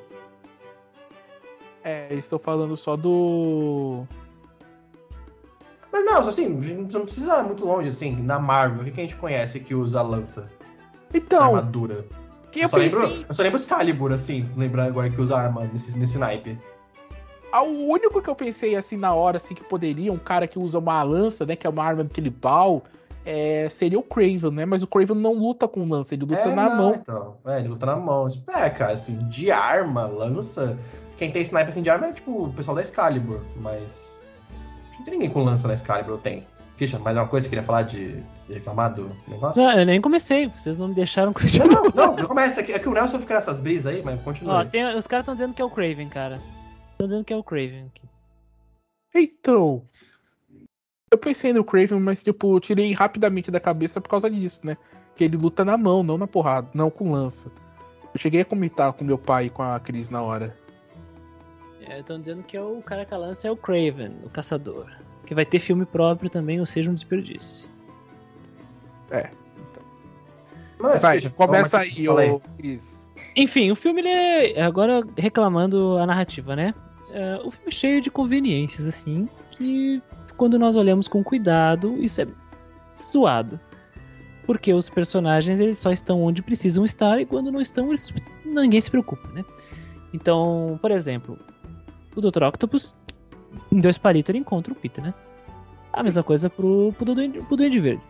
É, 1.83 2.13
estou 2.15 2.39
falando 2.39 2.77
só 2.77 2.97
do. 2.97 4.05
Mas 5.99 6.05
não, 6.05 6.19
assim, 6.29 6.49
não 6.93 7.03
precisa 7.03 7.39
ir 7.41 7.45
muito 7.45 7.65
longe, 7.65 7.89
assim, 7.89 8.15
na 8.23 8.39
Marvel. 8.39 8.83
O 8.83 8.85
que 8.85 8.93
que 8.93 9.01
a 9.01 9.03
gente 9.03 9.17
conhece 9.17 9.59
que 9.59 9.75
usa 9.75 10.01
lança, 10.01 10.49
Então, 11.13 11.57
armadura? 11.57 12.05
quem 12.53 12.63
eu 12.63 12.69
só 12.69 12.77
pensei. 12.79 13.01
lembro, 13.01 13.25
eu 13.29 13.35
só 13.35 13.43
lembro 13.43 13.59
Excalibur, 13.59 14.13
assim, 14.13 14.49
lembrando 14.57 14.89
agora 14.89 15.11
que 15.11 15.21
usa 15.21 15.37
arma 15.37 15.69
nesse, 15.73 15.97
nesse 15.99 16.17
naipe. 16.19 16.57
Ah, 17.51 17.63
O 17.63 17.89
único 17.89 18.21
que 18.23 18.29
eu 18.29 18.35
pensei 18.35 18.77
assim 18.77 18.97
na 18.97 19.13
hora, 19.13 19.39
assim, 19.39 19.55
que 19.55 19.65
poderia, 19.65 20.13
um 20.13 20.19
cara 20.19 20.47
que 20.47 20.59
usa 20.59 20.79
uma 20.79 21.03
lança, 21.03 21.45
né? 21.45 21.57
Que 21.57 21.67
é 21.67 21.71
uma 21.71 21.83
arma 21.83 22.05
tribal, 22.05 22.85
é, 23.25 23.69
seria 23.71 23.99
o 23.99 24.03
Craven, 24.03 24.51
né? 24.53 24.65
Mas 24.67 24.83
o 24.83 24.87
Craven 24.87 25.17
não 25.17 25.35
luta 25.35 25.67
com 25.67 25.89
lança, 25.89 26.15
ele 26.15 26.23
luta 26.27 26.37
é, 26.41 26.55
na 26.55 26.69
não, 26.71 26.77
mão. 26.77 26.95
Então. 26.95 27.37
É, 27.47 27.59
ele 27.59 27.69
luta 27.69 27.87
na 27.87 27.97
mão. 27.97 28.29
É, 28.49 28.71
cara, 28.71 28.93
assim, 28.93 29.17
de 29.29 29.51
arma, 29.51 30.07
lança. 30.07 30.79
Quem 31.17 31.33
tem 31.33 31.43
sniper 31.43 31.71
assim 31.71 31.83
de 31.83 31.91
arma 31.91 32.07
é 32.07 32.13
tipo 32.13 32.45
o 32.45 32.53
pessoal 32.53 32.77
da 32.77 32.83
Excalibur, 32.83 33.41
mas. 33.57 34.18
Não 34.99 35.05
tem 35.05 35.15
ninguém 35.15 35.31
com 35.31 35.43
lança 35.43 35.69
na 35.69 35.75
Excalibur, 35.75 36.19
tem? 36.19 36.47
Christian, 36.77 37.01
mais 37.01 37.17
uma 37.17 37.27
coisa 37.27 37.45
que 37.45 37.49
você 37.51 37.57
queria 37.57 37.65
falar 37.67 37.83
de, 37.83 38.21
de 38.47 38.53
reclamar 38.55 38.95
do 38.95 39.11
negócio? 39.27 39.61
Não, 39.61 39.73
eu 39.73 39.85
nem 39.85 40.01
comecei, 40.01 40.47
vocês 40.47 40.79
não 40.79 40.89
me 40.89 40.95
deixaram 40.95 41.33
Não, 41.33 41.67
não, 41.67 41.91
não, 41.91 42.17
não 42.17 42.27
começa. 42.29 42.61
É 42.61 42.63
que, 42.63 42.73
é 42.73 42.79
que 42.79 42.89
o 42.89 42.93
Nelson 42.93 43.19
fica 43.19 43.35
nessas 43.35 43.61
brisas 43.61 43.93
aí, 43.93 44.03
mas 44.03 44.21
continua. 44.23 44.61
Ó, 44.61 44.65
tem- 44.65 44.97
os 44.97 45.07
caras 45.07 45.25
estão 45.25 45.35
dizendo 45.35 45.55
que 45.55 45.61
é 45.61 45.65
o 45.65 45.71
Craven, 45.71 46.09
cara. 46.09 46.41
Estão 46.93 47.09
dizendo 47.09 47.25
que 47.25 47.33
é 47.33 47.37
o 47.37 47.43
Craven 47.43 47.87
aqui. 47.87 48.03
Então. 49.15 49.83
Eu 51.11 51.19
pensei 51.19 51.53
no 51.53 51.65
Craven, 51.65 51.99
mas 52.01 52.23
tipo, 52.23 52.55
eu 52.55 52.61
tirei 52.61 52.93
rapidamente 52.93 53.51
da 53.51 53.59
cabeça 53.59 54.01
por 54.01 54.11
causa 54.11 54.31
disso, 54.31 54.61
né? 54.65 54.77
Que 55.17 55.25
ele 55.25 55.37
luta 55.37 55.65
na 55.65 55.77
mão, 55.77 56.03
não 56.03 56.19
na 56.19 56.27
porrada, 56.27 56.69
não 56.75 56.91
com 56.91 57.11
lança. 57.11 57.51
Eu 58.15 58.21
cheguei 58.21 58.43
a 58.43 58.45
comentar 58.45 58.93
com 58.93 59.05
meu 59.05 59.19
pai 59.19 59.47
e 59.47 59.51
com 59.51 59.63
a 59.63 59.81
Cris 59.81 60.11
na 60.11 60.23
hora. 60.23 60.55
Estão 61.91 62.21
dizendo 62.21 62.43
que 62.43 62.57
é 62.57 62.63
o 62.63 62.83
cara 62.83 63.07
a 63.11 63.17
lança 63.17 63.49
é 63.49 63.51
o 63.51 63.57
Craven, 63.57 64.17
o 64.25 64.31
caçador. 64.31 64.87
Que 65.25 65.35
vai 65.35 65.45
ter 65.45 65.59
filme 65.59 65.85
próprio 65.85 66.31
também, 66.31 66.61
ou 66.61 66.67
seja, 66.67 66.91
um 66.91 66.95
desperdício. 66.95 67.71
Mas, 70.79 71.03
Vai, 71.03 71.21
começa 71.31 71.79
aí, 71.79 72.09
ô 72.09 72.41
Cris. 72.57 73.09
Enfim, 73.35 73.71
o 73.71 73.77
filme 73.77 74.01
ele 74.01 74.09
é. 74.09 74.63
Agora 74.63 75.03
reclamando 75.17 75.97
a 75.99 76.07
narrativa, 76.07 76.55
né? 76.55 76.75
É, 77.11 77.37
o 77.45 77.51
filme 77.51 77.69
é 77.69 77.73
cheio 77.73 78.01
de 78.01 78.11
conveniências, 78.11 78.87
assim, 78.87 79.29
que 79.51 80.03
quando 80.37 80.59
nós 80.59 80.77
olhamos 80.77 81.09
com 81.09 81.23
cuidado, 81.23 81.97
isso 82.03 82.21
é 82.21 82.27
suado. 82.95 83.59
Porque 84.47 84.73
os 84.73 84.89
personagens 84.89 85.61
eles 85.61 85.79
só 85.79 85.91
estão 85.91 86.23
onde 86.23 86.43
precisam 86.43 86.85
estar 86.85 87.21
e 87.21 87.27
quando 87.27 87.51
não 87.51 87.61
estão, 87.61 87.89
eles, 87.89 88.13
ninguém 88.45 88.81
se 88.81 88.91
preocupa, 88.91 89.29
né? 89.29 89.45
Então, 90.13 90.79
por 90.81 90.91
exemplo, 90.91 91.39
o 92.19 92.31
Dr. 92.31 92.43
Octopus, 92.45 92.95
em 93.73 93.81
dois 93.81 93.97
palitos, 93.99 94.29
ele 94.31 94.39
encontra 94.39 94.73
o 94.73 94.77
Peter, 94.77 95.03
né? 95.03 95.15
A 95.93 96.03
mesma 96.03 96.23
coisa 96.23 96.49
pro, 96.51 96.93
pro, 96.97 97.05
Duende, 97.05 97.41
pro 97.41 97.57
Duende 97.57 97.81
Verde. 97.81 98.03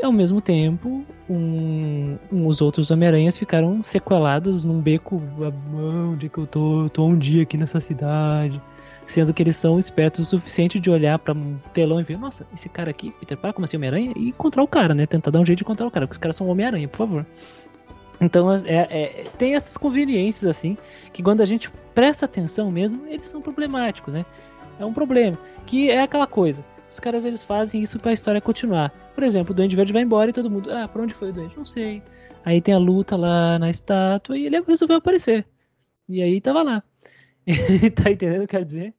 E, 0.00 0.04
ao 0.04 0.12
mesmo 0.12 0.40
tempo, 0.40 1.04
um, 1.28 2.16
um- 2.32 2.46
os 2.46 2.60
outros 2.60 2.90
Homem-Aranhas 2.90 3.36
ficaram 3.36 3.82
sequelados 3.82 4.62
num 4.64 4.80
beco. 4.80 5.20
"Ah, 5.42 5.52
Onde 6.12 6.26
é 6.26 6.28
que 6.28 6.38
eu 6.38 6.46
tô? 6.46 6.84
Eu 6.84 6.88
tô 6.90 7.04
um 7.04 7.18
dia 7.18 7.42
aqui 7.42 7.56
nessa 7.56 7.80
cidade. 7.80 8.60
Sendo 9.08 9.32
que 9.34 9.42
eles 9.42 9.56
são 9.56 9.78
espertos 9.78 10.20
o 10.20 10.24
suficiente 10.24 10.78
de 10.78 10.90
olhar 10.90 11.18
pra 11.18 11.32
um 11.34 11.56
telão 11.72 11.98
e 11.98 12.04
ver, 12.04 12.18
nossa, 12.18 12.46
esse 12.54 12.68
cara 12.68 12.90
aqui, 12.90 13.10
Peter 13.18 13.36
Parker, 13.36 13.54
como 13.54 13.64
assim 13.64 13.76
Homem-Aranha? 13.78 14.12
E 14.14 14.28
encontrar 14.28 14.62
o 14.62 14.68
cara, 14.68 14.94
né? 14.94 15.06
Tentar 15.06 15.30
dar 15.32 15.40
um 15.40 15.46
jeito 15.46 15.58
de 15.58 15.64
encontrar 15.64 15.86
o 15.86 15.90
cara, 15.90 16.06
porque 16.06 16.14
os 16.14 16.18
caras 16.18 16.36
são 16.36 16.46
Homem-Aranha, 16.48 16.86
por 16.86 16.98
favor. 16.98 17.26
Então 18.20 18.52
é, 18.52 18.60
é- 18.66 19.24
tem 19.38 19.54
essas 19.54 19.76
conveniências, 19.76 20.44
assim, 20.56 20.76
que 21.12 21.22
quando 21.22 21.40
a 21.40 21.44
gente 21.44 21.70
presta 21.94 22.24
atenção 22.26 22.70
mesmo, 22.70 23.06
eles 23.06 23.28
são 23.28 23.40
problemáticos, 23.40 24.12
né? 24.12 24.24
É 24.78 24.84
um 24.84 24.92
problema. 24.92 25.38
Que 25.66 25.90
é 25.90 26.02
aquela 26.02 26.26
coisa. 26.26 26.64
Os 26.90 26.98
caras 26.98 27.24
eles 27.24 27.42
fazem 27.42 27.82
isso 27.82 27.98
pra 27.98 28.12
história 28.12 28.40
continuar. 28.40 28.90
Por 29.14 29.22
exemplo, 29.22 29.52
o 29.52 29.54
Duende 29.54 29.76
Verde 29.76 29.92
vai 29.92 30.02
embora 30.02 30.30
e 30.30 30.32
todo 30.32 30.50
mundo, 30.50 30.72
ah, 30.72 30.88
pra 30.88 31.02
onde 31.02 31.14
foi 31.14 31.30
o 31.30 31.32
Duende? 31.32 31.56
Não 31.56 31.64
sei. 31.64 32.02
Aí 32.44 32.60
tem 32.60 32.74
a 32.74 32.78
luta 32.78 33.16
lá 33.16 33.58
na 33.58 33.68
estátua 33.68 34.38
e 34.38 34.46
ele 34.46 34.60
resolveu 34.62 34.96
aparecer. 34.96 35.46
E 36.08 36.22
aí 36.22 36.40
tava 36.40 36.62
lá. 36.62 36.82
tá 37.94 38.10
entendendo 38.10 38.36
o 38.36 38.38
que 38.38 38.44
eu 38.44 38.48
quero 38.48 38.64
dizer? 38.64 38.94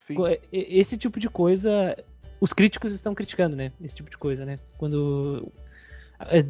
Sim. 0.00 0.16
Esse 0.50 0.96
tipo 0.96 1.20
de 1.20 1.28
coisa, 1.28 1.96
os 2.40 2.52
críticos 2.52 2.94
estão 2.94 3.14
criticando, 3.14 3.54
né? 3.54 3.72
Esse 3.80 3.94
tipo 3.94 4.10
de 4.10 4.16
coisa, 4.16 4.44
né? 4.44 4.58
Quando 4.78 5.52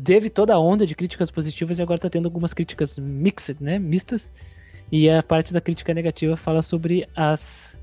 teve 0.04 0.30
toda 0.30 0.54
a 0.54 0.58
onda 0.58 0.86
de 0.86 0.94
críticas 0.94 1.30
positivas 1.30 1.78
e 1.78 1.82
agora 1.82 1.98
tá 1.98 2.10
tendo 2.10 2.26
algumas 2.26 2.52
críticas 2.54 2.98
mixed, 2.98 3.62
né? 3.62 3.78
Mistas. 3.78 4.32
E 4.90 5.08
a 5.08 5.22
parte 5.22 5.52
da 5.52 5.60
crítica 5.60 5.94
negativa 5.94 6.36
fala 6.36 6.62
sobre 6.62 7.08
as 7.16 7.78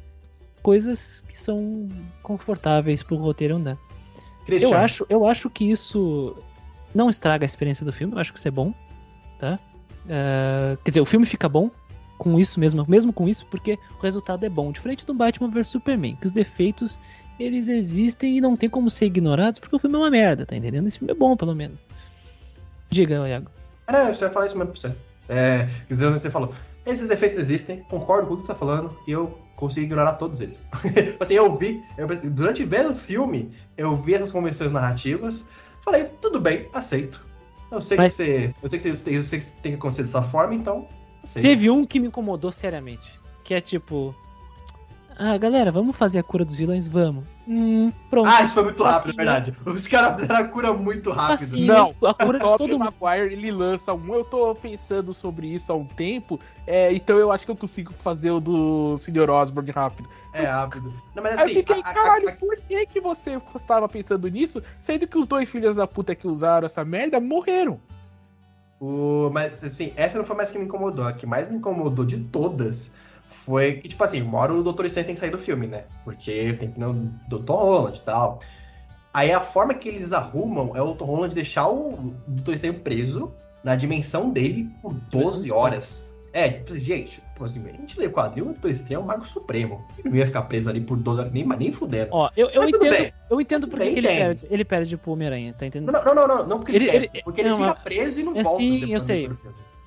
coisas 0.62 1.24
que 1.28 1.38
são 1.38 1.88
confortáveis 2.22 3.02
pro 3.02 3.16
roteiro 3.16 3.56
andar. 3.56 3.78
Christian, 4.46 4.70
Eu 4.70 4.78
acho, 4.78 5.06
eu 5.10 5.28
acho 5.28 5.50
que 5.50 5.70
isso 5.70 6.36
não 6.94 7.10
estraga 7.10 7.46
a 7.46 7.48
experiência 7.48 7.86
do 7.86 7.92
filme, 7.92 8.14
eu 8.14 8.20
acho 8.20 8.34
que 8.34 8.40
isso 8.40 8.48
é 8.48 8.52
bom, 8.52 8.74
tá? 9.40 9.60
Eh, 10.08 10.78
quer 10.84 10.92
dizer, 10.92 11.02
o 11.02 11.06
filme 11.06 11.26
fica 11.26 11.48
bom 11.48 11.70
com 12.18 12.38
isso 12.38 12.60
mesmo, 12.60 12.86
mesmo 12.88 13.14
com 13.14 13.28
isso, 13.28 13.46
porque 13.46 13.80
o 13.98 14.02
resultado 14.02 14.44
é 14.46 14.50
bom. 14.50 14.72
Diferente 14.72 15.06
do 15.06 15.14
Batman 15.14 15.50
vs 15.50 15.68
Superman, 15.68 16.16
que 16.16 16.28
os 16.28 16.32
defeitos 16.32 17.00
eles 17.40 17.68
existem 17.68 18.38
e 18.38 18.42
não 18.42 18.56
tem 18.58 18.70
como 18.70 18.90
ser 18.90 19.06
ignorados, 19.06 19.60
porque 19.60 19.76
o 19.76 19.80
filme 19.80 19.96
é 19.96 20.00
uma 20.00 20.10
merda, 20.10 20.46
tá 20.46 20.56
entendendo? 20.56 20.88
Esse 20.88 21.00
filme 21.00 21.14
é 21.14 21.16
bom, 21.16 21.36
pelo 21.38 21.56
menos. 21.56 21.78
Diga, 22.90 23.28
Iago. 23.28 23.50
Era, 23.88 24.14
você 24.14 24.26
vai 24.26 24.34
falar 24.34 24.46
isso 24.48 24.58
mesmo 24.58 24.72
pra 24.74 24.80
você. 24.82 24.96
É, 25.28 25.68
quer 25.88 25.94
dizer, 25.94 26.12
você 26.12 26.30
falou, 26.30 26.54
esses 26.86 27.08
defeitos 27.08 27.38
existem, 27.38 27.80
concordo 27.84 28.28
com 28.28 28.36
tudo 28.36 28.42
que 28.42 28.48
você 28.48 28.54
tá 28.54 28.60
falando, 28.60 28.98
e 29.08 29.12
eu 29.12 29.38
consigo 29.56 29.86
ignorar 29.86 30.14
todos 30.14 30.42
eles. 30.42 30.64
assim, 31.20 31.36
eu 31.36 31.56
vi, 31.56 31.82
eu- 31.98 32.08
durante 32.32 32.64
vendo 32.64 32.92
o 32.92 32.96
filme, 32.96 33.52
eu 33.78 33.96
vi 33.98 34.16
essas 34.16 34.32
convenções 34.32 34.72
narrativas, 34.72 35.46
falei, 35.84 36.06
tudo 36.22 36.40
bem, 36.40 36.68
aceito. 36.74 37.24
Eu 37.72 37.82
sei 37.82 37.98
Mas- 37.98 38.16
que 38.16 38.24
você. 38.24 38.56
Eu 38.64 38.70
sei 38.70 38.80
que 38.80 38.90
você, 38.92 39.18
eu 39.18 39.22
sei 39.22 39.40
que 39.40 39.46
tem 39.62 39.72
que 39.74 39.78
acontecer 39.78 40.02
dessa 40.02 40.24
forma, 40.24 40.56
então 40.56 40.88
aceito. 41.24 41.44
Teve 41.46 41.70
um 41.70 41.86
que 41.86 42.00
me 42.00 42.08
incomodou 42.08 42.52
seriamente, 42.52 43.20
que 43.44 43.54
é 43.54 43.62
tipo... 43.62 44.16
Ah, 45.22 45.38
galera, 45.38 45.70
vamos 45.70 45.98
fazer 45.98 46.18
a 46.18 46.24
cura 46.24 46.46
dos 46.46 46.56
vilões? 46.56 46.88
Vamos. 46.88 47.26
Hum, 47.46 47.92
pronto. 48.10 48.30
Ah, 48.30 48.42
isso 48.42 48.54
foi 48.54 48.64
muito 48.64 48.82
rápido, 48.82 49.10
é 49.12 49.14
verdade. 49.18 49.54
Os 49.66 49.86
caras 49.86 50.16
deram 50.16 50.38
a 50.38 50.48
cura 50.48 50.72
muito 50.72 51.12
rápido. 51.12 51.40
Facinho. 51.40 51.68
Não, 51.68 51.94
a 52.10 52.14
cura 52.14 52.40
de 52.40 52.46
o 52.46 52.58
todo 52.58 52.80
mundo. 52.80 52.94
Maguire, 53.02 53.34
ele 53.34 53.52
lança 53.52 53.94
um, 53.94 54.14
eu 54.16 54.24
tô 54.24 54.56
pensando 54.56 55.14
sobre 55.14 55.48
isso 55.54 55.74
há 55.74 55.76
um 55.76 55.84
tempo, 55.84 56.40
é, 56.66 56.94
então 56.94 57.18
eu 57.18 57.34
acho 57.34 57.44
que 57.44 57.52
eu 57.52 57.56
consigo 57.58 57.92
fazer 58.02 58.32
o 58.32 58.40
do 58.40 58.96
Sr. 58.96 59.30
Osborn 59.30 59.70
rápido. 59.72 60.08
É 60.32 60.46
rápido. 60.46 60.94
Não, 61.14 61.22
mas 61.22 61.34
Aí 61.34 61.40
eu 61.40 61.46
assim, 61.48 61.54
fiquei, 61.56 61.82
a- 61.84 61.90
a- 61.90 61.94
caralho, 61.94 62.30
a- 62.30 62.32
por 62.38 62.56
que 62.56 62.86
que 62.86 63.02
você 63.02 63.42
tava 63.68 63.90
pensando 63.90 64.26
nisso, 64.30 64.64
sendo 64.80 65.06
que 65.06 65.18
os 65.18 65.28
dois 65.28 65.50
filhos 65.50 65.76
da 65.76 65.86
puta 65.86 66.16
que 66.16 66.30
usaram 66.30 66.66
essa 66.66 66.86
merda 66.86 67.20
morreram? 67.20 67.78
O, 68.80 69.30
mas, 69.34 69.62
assim, 69.62 69.92
essa 69.98 70.18
não 70.18 70.24
foi 70.24 70.38
mais 70.38 70.50
que 70.50 70.58
me 70.58 70.64
incomodou. 70.64 71.06
A 71.06 71.12
que 71.12 71.26
mais 71.26 71.50
me 71.50 71.58
incomodou 71.58 72.06
de 72.06 72.18
todas 72.20 72.90
foi 73.50 73.74
que, 73.74 73.88
tipo 73.90 74.04
assim, 74.04 74.22
uma 74.22 74.38
hora 74.38 74.54
o 74.54 74.62
Doutor 74.62 74.86
Estranho 74.86 75.08
tem 75.08 75.16
que 75.16 75.20
sair 75.20 75.32
do 75.32 75.40
filme, 75.40 75.66
né? 75.66 75.86
Porque 76.04 76.54
tem 76.54 76.70
que 76.70 76.80
ir 76.80 76.80
no 76.80 76.94
Dr. 77.28 77.50
Holland 77.52 77.98
e 77.98 78.02
tal. 78.02 78.40
Aí 79.12 79.32
a 79.32 79.42
forma 79.42 79.74
que 79.74 79.90
eles 79.90 80.14
arrumam 80.14 80.74
é 80.76 80.82
o 80.84 80.94
Dr. 80.94 81.04
Holland 81.06 81.34
deixar 81.34 81.68
o 81.68 82.14
Doutor 82.28 82.54
Estranho 82.54 82.76
preso 82.76 83.32
na 83.64 83.76
dimensão 83.76 84.30
dele 84.30 84.70
por 84.84 84.94
12 84.94 85.52
horas. 85.52 86.08
É, 86.32 86.48
tipo 86.50 86.70
assim, 86.72 86.80
gente, 86.80 87.10
tipo 87.34 87.44
assim, 87.44 87.66
a 87.68 87.72
gente 87.72 88.00
lê 88.00 88.06
o 88.06 88.12
quadrinho, 88.12 88.46
o 88.46 88.50
Doutor 88.50 88.70
Estranho 88.70 89.00
é 89.00 89.04
o 89.04 89.08
Mago 89.08 89.26
Supremo. 89.26 89.84
Ele 89.98 90.10
não 90.10 90.16
ia 90.18 90.28
ficar 90.28 90.44
preso 90.44 90.70
ali 90.70 90.80
por 90.82 90.96
12 90.96 91.20
horas, 91.22 91.34
nem, 91.34 91.44
nem 91.44 91.72
fudendo. 91.72 92.10
Ó, 92.12 92.30
eu, 92.38 92.50
eu 92.52 92.64
entendo, 92.70 92.92
bem. 92.92 93.14
eu 93.32 93.42
entendo 93.42 93.68
porque 93.68 93.84
bem, 93.84 93.94
que 93.96 94.00
ele 94.02 94.08
perde, 94.10 94.48
ele 94.52 94.64
perde 94.64 94.96
pro 94.96 95.14
Homem-Aranha, 95.14 95.56
tá 95.58 95.66
entendendo? 95.66 95.92
Não, 95.92 96.06
não, 96.06 96.14
não, 96.14 96.28
não, 96.28 96.48
não 96.48 96.58
porque 96.60 96.74
ele, 96.74 96.86
Ele- 96.86 96.92
perde, 96.92 97.10
ele- 97.16 97.24
porque 97.24 97.42
ele 97.42 97.50
não, 97.50 97.58
fica 97.58 97.70
mas- 97.74 97.82
preso 97.84 98.20
e 98.20 98.24
não 98.24 98.38
é 98.38 98.44
volta. 98.44 98.60
sim, 98.60 98.94
eu 98.94 99.00
sei. 99.00 99.28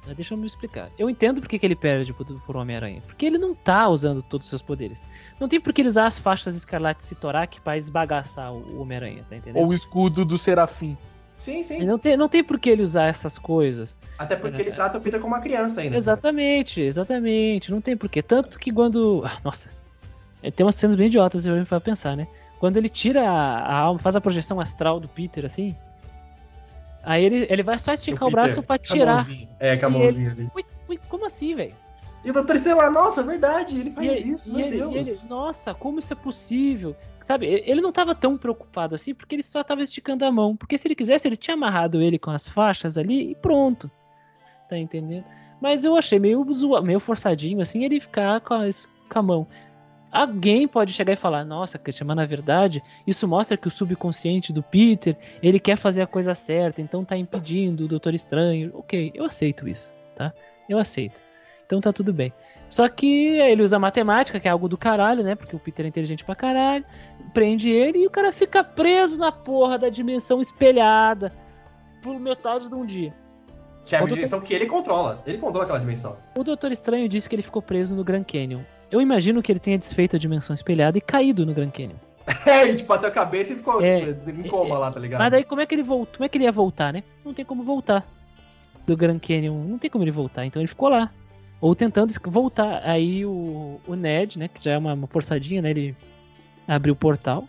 Mas 0.07 0.17
Deixa 0.17 0.35
eu 0.35 0.39
me 0.39 0.47
explicar. 0.47 0.91
Eu 0.99 1.09
entendo 1.09 1.41
porque 1.41 1.59
que 1.59 1.65
ele 1.67 1.77
perde 1.77 2.13
pro, 2.13 2.25
pro 2.25 2.59
Homem-Aranha. 2.59 3.01
Porque 3.07 3.25
ele 3.25 3.39
não 3.39 3.55
tá 3.55 3.89
usando 3.89 4.23
todos 4.23 4.47
os 4.47 4.51
seus 4.51 4.63
poderes. 4.63 5.01
Não 5.41 5.49
tem 5.49 5.61
por 5.61 5.73
que 5.73 5.81
ele 5.83 5.89
usar 5.89 6.07
as 6.07 6.19
faixas 6.19 6.57
escarlate 6.57 7.05
Citorak 7.05 7.61
pra 7.61 7.77
esbagaçar 7.77 8.53
o 8.53 8.63
o 8.73 8.81
Homem-Aranha, 8.81 9.25
tá 9.29 9.37
entendendo? 9.37 9.63
Ou 9.63 9.69
o 9.69 9.75
escudo 9.75 10.25
do 10.25 10.37
Serafim. 10.37 10.97
Sim, 11.37 11.63
sim. 11.63 11.85
Não 11.85 11.99
tem, 11.99 12.17
não 12.17 12.29
tem 12.29 12.45
por 12.45 12.59
que 12.59 12.71
ele 12.71 12.83
usar 12.83 13.07
essas 13.07 13.37
coisas. 13.37 13.97
Até 14.19 14.37
porque 14.37 14.59
É. 14.59 14.61
ele 14.61 14.73
trata 14.73 14.99
o 14.99 15.01
Peter 15.01 15.21
como 15.21 15.35
uma 15.35 15.41
criança 15.43 15.81
ainda. 15.81 15.97
Exatamente, 15.97 16.81
exatamente. 16.81 17.71
Não 17.71 17.81
tem 17.81 17.97
por 17.97 18.09
quê. 18.09 18.23
Tanto 18.23 18.59
que 18.59 18.73
quando. 18.73 19.23
Ah, 19.25 19.39
nossa. 19.45 19.69
É, 20.43 20.51
Tem 20.51 20.65
umas 20.65 20.75
cenas 20.77 20.97
bem 20.97 21.07
idiotas 21.07 21.45
pra 21.69 21.81
pensar, 21.81 22.17
né? 22.17 22.27
Quando 22.59 22.77
ele 22.77 22.89
tira 22.89 23.29
a, 23.29 23.59
a 23.59 23.77
alma, 23.77 23.99
faz 23.99 24.15
a 24.15 24.21
projeção 24.21 24.61
astral 24.61 25.01
do 25.01 25.09
Peter, 25.09 25.45
assim. 25.45 25.75
Aí 27.03 27.25
ele, 27.25 27.47
ele 27.51 27.63
vai 27.63 27.79
só 27.79 27.93
esticar 27.93 28.23
o, 28.29 28.31
Peter, 28.31 28.43
braço 28.45 28.63
pra 28.63 28.79
tirar. 28.79 29.27
É, 29.59 29.77
com 29.77 29.87
a 29.87 29.91
mãozinha 29.91 30.31
ali. 30.31 30.49
Ui, 30.55 30.65
ui, 30.89 31.01
como 31.09 31.27
assim, 31.27 31.55
velho? 31.55 31.75
E 32.25 32.31
o 32.31 32.33
Doutor 32.33 32.55
Estranho 32.55 32.77
lá, 32.77 32.89
nossa, 32.89 33.21
é 33.21 33.25
verdade, 33.25 33.77
ele 33.81 33.91
faz 33.91 34.07
E 34.21 34.29
isso, 34.29 34.51
e 34.51 34.53
meu 34.53 34.67
ele- 34.67 34.77
Deus. 34.77 34.95
ele- 35.09 35.29
nossa, 35.29 35.75
como 35.75 35.99
isso 35.99 36.13
é 36.13 36.17
possível? 36.17 36.95
Sabe, 37.21 37.47
ele 37.47 37.81
não 37.81 37.91
tava 37.91 38.15
tão 38.15 38.39
preocupado 38.39 38.95
assim 38.95 39.13
porque 39.13 39.35
ele 39.35 39.43
só 39.43 39.65
tava 39.65 39.83
esticando 39.83 40.25
a 40.25 40.31
mão. 40.31 40.57
Porque 40.57 40.79
se 40.79 40.87
ele 40.87 40.95
quisesse, 40.95 41.27
ele 41.27 41.37
tinha 41.37 41.55
amarrado 41.55 42.01
ele 42.01 42.19
com 42.21 42.31
as 42.31 42.49
faixas 42.49 42.97
ali 42.97 43.33
e 43.33 43.35
pronto. 43.35 43.91
Tá 44.69 44.79
entendendo? 44.79 45.25
Mas 45.61 45.85
eu 45.85 45.97
achei 45.97 46.19
meio, 46.21 46.45
meio 46.85 47.01
forçadinho 47.01 47.61
assim 47.61 47.85
ele 47.85 47.99
ficar 48.01 48.41
com 48.41 48.55
a, 48.55 48.61
com 49.09 49.19
a 49.19 49.23
mão. 49.23 49.47
Alguém 50.13 50.69
pode 50.69 50.93
chegar 50.93 51.15
e 51.15 51.17
falar, 51.17 51.43
nossa, 51.43 51.79
Christian, 51.79 52.07
mas 52.07 52.17
na 52.17 52.27
verdade, 52.27 52.83
isso 53.07 53.27
mostra 53.27 53.57
que 53.57 53.67
o 53.67 53.71
subconsciente 53.71 54.53
do 54.53 54.63
Peter, 54.63 55.17
ele 55.43 55.59
quer 55.59 55.77
fazer 55.77 56.03
a 56.03 56.07
coisa 56.07 56.35
certa, 56.35 56.83
então 56.83 57.03
tá 57.03 57.17
impedindo 57.17 57.87
o 57.87 57.89
Doutor 57.89 58.13
Estranho. 58.13 58.71
Ok, 58.75 59.11
eu 59.15 59.25
aceito 59.25 59.67
isso, 59.67 59.95
tá? 60.15 60.31
Eu 60.69 60.79
aceito. 60.79 61.23
Então 61.65 61.81
tá 61.81 61.91
tudo 61.93 62.13
bem. 62.13 62.31
Só 62.69 62.89
que 62.89 63.39
ele 63.39 63.63
usa 63.63 63.79
matemática, 63.79 64.39
que 64.39 64.47
é 64.47 64.51
algo 64.51 64.69
do 64.69 64.77
caralho, 64.77 65.23
né? 65.23 65.35
Porque 65.35 65.57
o 65.57 65.59
Peter 65.59 65.85
é 65.87 65.89
inteligente 65.89 66.25
pra 66.25 66.35
caralho. 66.35 66.85
Prende 67.33 67.71
ele 67.71 68.01
e 68.01 68.07
o 68.07 68.11
cara 68.11 68.33
fica 68.33 68.63
preso 68.63 69.19
na 69.19 69.33
porra 69.33 69.79
da 69.79 69.89
dimensão 69.89 70.41
espelhada 70.41 71.33
por 72.03 72.19
metade 72.19 72.69
de 72.69 72.75
um 72.75 72.85
dia. 72.85 73.15
Que 73.85 73.97
é 73.97 73.99
a 73.99 74.05
dimensão 74.05 74.41
que 74.41 74.55
ele 74.55 74.67
controla. 74.67 75.23
Ele 75.27 75.39
controla 75.39 75.65
aquela 75.65 75.81
dimensão. 75.81 76.17
O 76.37 76.45
Doutor 76.45 76.73
Estranho 76.73 77.09
disse 77.09 77.29
que 77.29 77.35
ele 77.35 77.43
ficou 77.43 77.61
preso 77.61 77.97
no 77.97 78.05
Grand 78.05 78.25
Canyon. 78.25 78.61
Eu 78.93 79.01
imagino 79.01 79.43
que 79.43 79.51
ele 79.51 79.59
tenha 79.59 79.79
desfeito 79.79 80.17
a 80.17 80.19
dimensão 80.19 80.53
espelhada 80.53 80.99
e 80.99 81.01
caído 81.01 81.47
no 81.47 81.55
Grand 81.55 81.71
Canyon. 81.71 81.97
É, 82.47 82.69
ele 82.69 82.77
tipo, 82.77 82.89
bateu 82.89 83.09
a 83.09 83.13
cabeça 83.13 83.53
e 83.53 83.57
ficou 83.57 83.83
É, 83.83 84.13
tipo, 84.13 84.31
em 84.31 84.49
coma 84.49 84.79
lá, 84.79 84.93
tá 84.93 85.01
ligado? 85.01 85.19
Mas 85.19 85.31
daí 85.31 85.45
como 85.45 85.61
é 85.61 85.67
que 85.67 85.75
ele 85.75 85.83
voltou? 85.83 86.19
Como 86.19 86.25
é 86.25 86.29
que 86.29 86.37
ele 86.39 86.45
ia 86.45 86.53
voltar, 86.53 86.93
né? 86.93 87.03
Não 87.25 87.35
tem 87.35 87.45
como 87.45 87.65
voltar 87.65 88.07
do 88.87 88.97
Grand 88.97 89.19
Canyon. 89.19 89.65
Não 89.65 89.79
tem 89.79 89.91
como 89.91 90.05
ele 90.05 90.13
voltar. 90.13 90.45
Então 90.47 90.61
ele 90.63 90.69
ficou 90.69 90.89
lá. 90.89 91.11
Ou 91.61 91.75
tentando 91.75 92.13
voltar. 92.27 92.83
Aí 92.85 93.25
o, 93.25 93.81
o 93.87 93.95
Ned, 93.97 94.39
né? 94.39 94.47
Que 94.47 94.63
já 94.63 94.73
é 94.73 94.79
uma, 94.79 94.93
uma 94.93 95.07
forçadinha, 95.09 95.63
né? 95.63 95.71
Ele 95.71 95.97
abriu 96.69 96.95
o 96.95 96.97
portal. 96.97 97.45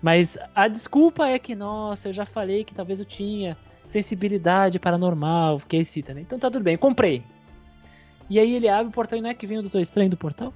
Mas 0.00 0.38
a 0.54 0.68
desculpa 0.68 1.26
é 1.26 1.38
que, 1.38 1.54
nossa, 1.54 2.08
eu 2.08 2.12
já 2.12 2.26
falei 2.26 2.64
que 2.64 2.74
talvez 2.74 3.00
eu 3.00 3.06
tinha 3.06 3.56
sensibilidade 3.88 4.78
paranormal, 4.78 5.60
que 5.68 5.76
ele 5.76 5.84
cita, 5.84 6.14
né? 6.14 6.20
Então 6.20 6.38
tá 6.38 6.50
tudo 6.50 6.62
bem, 6.62 6.76
comprei. 6.76 7.22
E 8.28 8.38
aí 8.38 8.54
ele 8.54 8.68
abre 8.68 8.88
o 8.88 8.92
portal 8.92 9.18
e 9.18 9.22
não 9.22 9.30
é 9.30 9.34
que 9.34 9.46
vem 9.46 9.58
o 9.58 9.62
Doutor 9.62 9.80
Estranho 9.80 10.10
do 10.10 10.16
portal? 10.16 10.52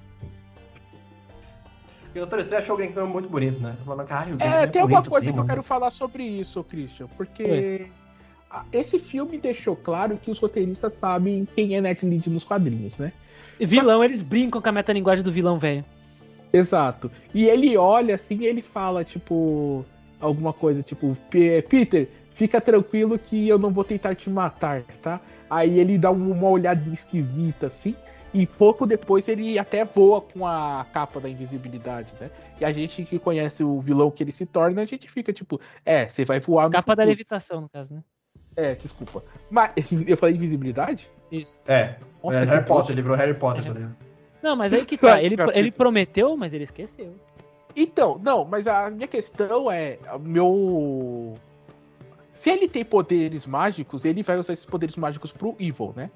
E 2.15 2.17
o 2.19 2.21
Doutor 2.21 2.39
Estranho 2.39 2.61
achou 2.63 2.75
o 2.75 2.77
Green 2.77 2.91
Canyon 2.91 3.07
muito 3.09 3.29
bonito, 3.29 3.59
né? 3.61 3.75
Tô 3.79 3.85
falando, 3.85 4.07
caralho, 4.07 4.35
É, 4.35 4.37
Canyon 4.37 4.71
tem 4.71 4.81
alguma 4.81 5.03
coisa 5.03 5.31
que 5.31 5.39
eu 5.39 5.45
quero 5.45 5.63
falar 5.63 5.91
sobre 5.91 6.23
isso, 6.23 6.63
Christian, 6.63 7.07
porque 7.17 7.87
a- 8.49 8.63
esse 8.71 8.97
filme 8.97 9.37
deixou 9.37 9.75
claro 9.75 10.17
que 10.17 10.31
os 10.31 10.39
roteiristas 10.39 10.93
sabem 10.93 11.47
quem 11.55 11.75
é 11.75 11.81
Ned 11.81 12.05
Leeds 12.05 12.31
nos 12.31 12.43
quadrinhos, 12.43 12.97
né? 12.97 13.11
Vilão, 13.59 14.03
eles 14.03 14.21
brincam 14.21 14.61
com 14.61 14.69
a 14.69 14.71
metalinguagem 14.71 15.23
do 15.23 15.31
vilão, 15.31 15.57
velho. 15.59 15.83
Exato. 16.53 17.11
E 17.33 17.45
ele 17.45 17.75
olha 17.75 18.15
assim 18.15 18.37
e 18.41 18.45
ele 18.45 18.61
fala, 18.61 19.03
tipo, 19.03 19.83
alguma 20.19 20.53
coisa, 20.53 20.81
tipo, 20.81 21.15
"Pe- 21.29 21.61
Peter, 21.63 22.07
fica 22.35 22.61
tranquilo 22.61 23.19
que 23.19 23.47
eu 23.47 23.59
não 23.59 23.71
vou 23.71 23.83
tentar 23.83 24.15
te 24.15 24.29
matar, 24.29 24.83
tá? 25.01 25.19
Aí 25.49 25.79
ele 25.79 25.97
dá 25.97 26.09
um- 26.11 26.31
uma 26.31 26.47
olhadinha 26.49 26.93
esquisita, 26.93 27.67
assim, 27.67 27.95
e 28.37 28.45
pouco 28.45 28.85
depois 28.85 29.27
ele 29.27 29.57
até 29.57 29.83
voa 29.83 30.21
com 30.21 30.45
a 30.45 30.85
capa 30.93 31.19
da 31.19 31.27
invisibilidade, 31.27 32.13
né? 32.21 32.29
E 32.59 32.65
a 32.65 32.71
gente 32.71 33.03
que 33.03 33.17
conhece 33.17 33.63
o 33.63 33.81
vilão 33.81 34.11
que 34.11 34.23
ele 34.23 34.31
se 34.31 34.45
torna, 34.45 34.83
a 34.83 34.85
gente 34.85 35.09
fica 35.09 35.33
tipo, 35.33 35.59
é, 35.83 36.07
você 36.07 36.23
vai 36.23 36.39
voar 36.39 36.65
no 36.65 36.71
Capa 36.71 36.95
da 36.95 37.03
levitação, 37.03 37.61
no 37.61 37.69
caso, 37.69 37.95
né? 37.95 38.03
É, 38.55 38.75
desculpa. 38.75 39.23
Mas 39.49 39.71
eu 40.07 40.15
falei 40.17 40.35
invisibilidade? 40.35 41.09
Isso. 41.31 41.69
É, 41.69 41.97
Nossa, 42.23 42.37
é 42.37 42.45
Harry 42.45 42.59
Potter, 42.59 42.67
bosta. 42.67 42.91
ele 42.91 43.01
virou 43.01 43.17
Harry 43.17 43.33
Potter, 43.33 43.63
tá 43.63 43.73
ligado? 43.73 43.95
Não, 44.43 44.55
mas 44.55 44.71
aí 44.71 44.85
que 44.85 44.97
tá. 44.99 45.21
Ele, 45.21 45.35
ele 45.55 45.71
prometeu, 45.71 46.37
mas 46.37 46.53
ele 46.53 46.63
esqueceu. 46.63 47.15
Então, 47.75 48.19
não, 48.23 48.45
mas 48.45 48.67
a 48.67 48.91
minha 48.91 49.07
questão 49.07 49.71
é. 49.71 49.97
Meu. 50.21 51.35
Se 52.35 52.51
ele 52.51 52.67
tem 52.67 52.85
poderes 52.85 53.47
mágicos, 53.47 54.05
ele 54.05 54.21
vai 54.21 54.37
usar 54.37 54.53
esses 54.53 54.65
poderes 54.65 54.95
mágicos 54.95 55.33
pro 55.33 55.55
Evil, 55.59 55.91
né? 55.95 56.11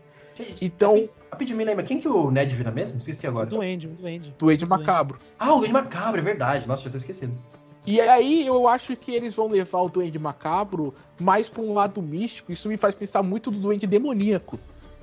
Então, 0.61 1.09
Rapidinho, 1.31 1.57
me 1.57 1.63
lembra, 1.63 1.83
quem 1.83 1.99
que 1.99 2.07
o 2.09 2.29
Ned 2.29 2.53
vira 2.53 2.71
mesmo? 2.71 2.99
Esqueci 2.99 3.25
Um 3.25 3.29
agora. 3.29 3.45
duende, 3.47 3.87
um 3.87 3.93
duende. 3.93 4.33
Duende 4.37 4.65
Duende. 4.65 4.65
Macabro. 4.65 5.17
Ah, 5.39 5.53
o 5.53 5.59
Duende 5.59 5.73
Macabro, 5.73 6.19
é 6.19 6.23
verdade. 6.23 6.67
Nossa, 6.67 6.83
já 6.83 6.89
tinha 6.89 6.99
esquecido. 6.99 7.33
E 7.85 7.99
aí 7.99 8.45
eu 8.45 8.67
acho 8.67 8.95
que 8.95 9.11
eles 9.11 9.33
vão 9.33 9.47
levar 9.47 9.81
o 9.81 9.89
Duende 9.89 10.19
Macabro 10.19 10.93
mais 11.19 11.49
pra 11.49 11.61
um 11.61 11.73
lado 11.73 12.01
místico. 12.01 12.51
Isso 12.51 12.67
me 12.67 12.77
faz 12.77 12.93
pensar 12.93 13.23
muito 13.23 13.49
do 13.49 13.59
Duende 13.59 13.87
Demoníaco. 13.87 14.59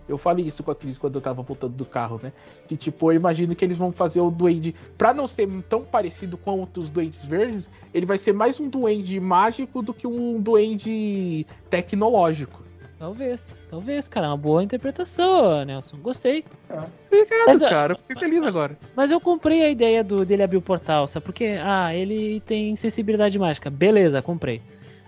Eu 0.06 0.16
falei 0.16 0.46
isso 0.46 0.62
com 0.62 0.70
a 0.70 0.74
Cris 0.74 0.96
quando 0.96 1.16
eu 1.16 1.20
tava 1.20 1.42
voltando 1.42 1.74
do 1.74 1.84
carro, 1.84 2.20
né? 2.22 2.32
Que 2.66 2.76
tipo, 2.76 3.10
eu 3.12 3.16
imagino 3.16 3.54
que 3.54 3.64
eles 3.64 3.76
vão 3.76 3.90
fazer 3.90 4.20
o 4.20 4.30
Duende. 4.30 4.74
Pra 4.96 5.12
não 5.12 5.26
ser 5.26 5.48
tão 5.68 5.82
parecido 5.82 6.38
quanto 6.38 6.80
os 6.80 6.88
Duendes 6.88 7.24
Verdes, 7.24 7.68
ele 7.92 8.06
vai 8.06 8.16
ser 8.16 8.32
mais 8.32 8.60
um 8.60 8.68
Duende 8.68 9.18
mágico 9.18 9.82
do 9.82 9.92
que 9.92 10.06
um 10.06 10.40
Duende 10.40 11.46
tecnológico. 11.68 12.67
Talvez, 12.98 13.66
talvez, 13.70 14.08
cara. 14.08 14.28
Uma 14.28 14.36
boa 14.36 14.62
interpretação, 14.62 15.64
Nelson. 15.64 15.98
Gostei. 15.98 16.44
Obrigado, 16.68 17.46
Mas, 17.46 17.60
cara. 17.60 17.96
Fiquei 17.96 18.16
feliz 18.16 18.42
agora. 18.44 18.76
Mas 18.96 19.10
eu 19.10 19.20
comprei 19.20 19.62
a 19.62 19.70
ideia 19.70 20.02
do, 20.02 20.24
dele 20.24 20.42
abrir 20.42 20.56
o 20.56 20.62
portal, 20.62 21.06
sabe? 21.06 21.24
Porque, 21.24 21.58
ah, 21.62 21.94
ele 21.94 22.40
tem 22.40 22.74
sensibilidade 22.74 23.38
mágica. 23.38 23.70
Beleza, 23.70 24.20
comprei. 24.20 24.60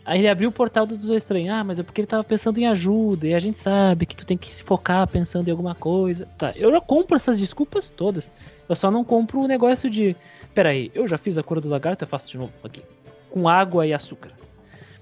Aí 0.05 0.21
ele 0.21 0.29
abriu 0.29 0.49
o 0.49 0.53
portal 0.53 0.87
do 0.87 0.97
Doutor 0.97 1.17
Estranho. 1.17 1.53
Ah, 1.53 1.65
mas 1.65 1.79
é 1.79 1.83
porque 1.83 2.01
ele 2.01 2.07
tava 2.07 2.23
pensando 2.23 2.59
em 2.59 2.67
ajuda. 2.67 3.27
E 3.27 3.35
a 3.35 3.39
gente 3.41 3.59
sabe 3.59 4.07
que 4.07 4.17
tu 4.17 4.25
tem 4.25 4.39
que 4.39 4.49
se 4.49 4.63
focar 4.63 5.07
pensando 5.09 5.49
em 5.49 5.51
alguma 5.51 5.75
coisa. 5.75 6.27
Tá, 6.39 6.53
eu 6.57 6.71
já 6.71 6.81
compro 6.81 7.17
essas 7.17 7.41
desculpas 7.41 7.91
todas. 7.91 8.31
Eu 8.69 8.77
só 8.77 8.89
não 8.91 9.05
compro 9.05 9.41
o 9.41 9.49
negócio 9.49 9.91
de. 9.91 10.17
Peraí, 10.55 10.93
eu 10.95 11.09
já 11.09 11.19
fiz 11.19 11.37
a 11.39 11.43
cura 11.43 11.61
do 11.61 11.69
lagarto, 11.69 12.05
eu 12.05 12.09
faço 12.09 12.31
de 12.31 12.39
novo 12.39 12.53
aqui. 12.65 12.83
Com 13.31 13.49
água 13.49 13.87
e 13.87 13.93
açúcar. 13.93 14.31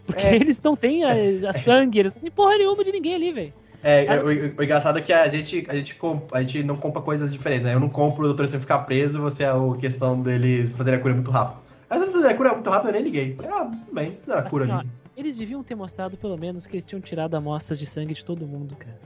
Porque 0.08 0.22
É. 0.22 0.34
eles 0.36 0.60
não 0.62 0.74
têm 0.74 1.04
a, 1.04 1.12
a 1.50 1.52
sangue, 1.52 1.98
eles 1.98 2.14
não 2.14 2.22
têm 2.22 2.30
porra 2.30 2.56
nenhuma 2.56 2.82
de 2.82 2.90
ninguém 2.90 3.14
ali, 3.14 3.30
velho. 3.30 3.52
É, 3.84 4.06
é, 4.06 4.20
o, 4.22 4.26
o 4.26 4.62
engraçado 4.64 4.98
é 4.98 5.02
que 5.02 5.12
a 5.12 5.28
gente, 5.28 5.66
a, 5.68 5.74
gente 5.74 5.94
comp- 5.96 6.34
a 6.34 6.40
gente 6.40 6.62
não 6.64 6.76
compra 6.76 7.02
coisas 7.02 7.30
diferentes, 7.30 7.66
né? 7.66 7.74
Eu 7.74 7.80
não 7.80 7.90
compro 7.90 8.24
o 8.24 8.26
Doutor 8.26 8.44
Estranho 8.46 8.62
ficar 8.62 8.78
preso, 8.78 9.20
você 9.20 9.44
é 9.44 9.48
a 9.48 9.76
questão 9.78 10.20
deles 10.20 10.72
fazerem 10.74 10.98
a 10.98 11.02
cura 11.02 11.14
muito 11.14 11.30
rápido. 11.30 11.60
Mas 11.90 12.00
antes 12.00 12.14
fazer 12.14 12.28
a 12.28 12.34
cura 12.36 12.54
muito 12.54 12.68
rápido, 12.70 12.88
eu 12.88 12.92
nem 12.94 13.02
liguei. 13.02 13.36
Ah, 13.44 13.66
tudo 13.66 13.92
bem, 13.94 14.18
fizeram 14.20 14.40
a 14.40 14.42
cura 14.42 14.64
Assim, 14.64 14.72
ó, 14.72 14.78
ali. 14.80 14.88
Eles 15.16 15.36
deviam 15.36 15.62
ter 15.62 15.74
mostrado 15.74 16.16
pelo 16.16 16.36
menos 16.38 16.66
que 16.66 16.74
eles 16.74 16.86
tinham 16.86 17.00
tirado 17.00 17.34
amostras 17.36 17.78
de 17.78 17.86
sangue 17.86 18.14
de 18.14 18.24
todo 18.24 18.46
mundo, 18.46 18.74
cara. 18.76 18.98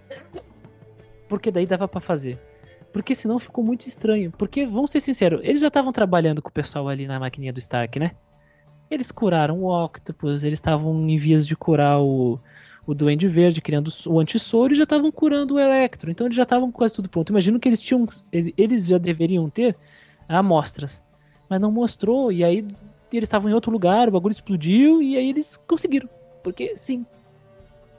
Porque 1.28 1.50
daí 1.50 1.66
dava 1.66 1.88
pra 1.88 2.00
fazer. 2.00 2.38
Porque 2.92 3.14
senão 3.14 3.38
ficou 3.38 3.64
muito 3.64 3.86
estranho. 3.88 4.30
Porque, 4.36 4.66
vamos 4.66 4.90
ser 4.90 5.00
sinceros, 5.00 5.40
eles 5.42 5.60
já 5.60 5.68
estavam 5.68 5.92
trabalhando 5.92 6.40
com 6.42 6.48
o 6.50 6.52
pessoal 6.52 6.88
ali 6.88 7.06
na 7.06 7.18
maquininha 7.18 7.52
do 7.52 7.58
Stark, 7.58 7.98
né? 7.98 8.12
Eles 8.92 9.10
curaram 9.10 9.62
o 9.62 9.84
Octopus, 9.84 10.44
eles 10.44 10.58
estavam 10.58 11.08
em 11.08 11.16
vias 11.16 11.46
de 11.46 11.56
curar 11.56 12.00
o, 12.00 12.38
o 12.86 12.94
Duende 12.94 13.26
Verde, 13.26 13.60
criando 13.62 13.90
o 14.06 14.20
antissoro, 14.20 14.72
e 14.72 14.76
já 14.76 14.84
estavam 14.84 15.10
curando 15.10 15.54
o 15.54 15.58
Electro. 15.58 16.10
Então 16.10 16.26
eles 16.26 16.36
já 16.36 16.42
estavam 16.42 16.70
com 16.70 16.78
quase 16.78 16.94
tudo 16.94 17.08
pronto. 17.08 17.30
Imagino 17.30 17.58
que 17.58 17.68
eles 17.68 17.80
tinham. 17.80 18.06
ele- 18.30 18.52
Eles 18.56 18.86
já 18.86 18.98
deveriam 18.98 19.48
ter 19.48 19.76
amostras. 20.28 21.02
Mas 21.48 21.60
não 21.60 21.70
mostrou, 21.70 22.30
e 22.32 22.42
aí 22.44 22.58
eles 23.12 23.28
estavam 23.28 23.50
em 23.50 23.54
outro 23.54 23.70
lugar, 23.70 24.08
o 24.08 24.12
bagulho 24.12 24.32
explodiu, 24.32 25.02
e 25.02 25.16
aí 25.16 25.28
eles 25.30 25.58
conseguiram. 25.66 26.08
Porque 26.42 26.76
sim. 26.76 27.04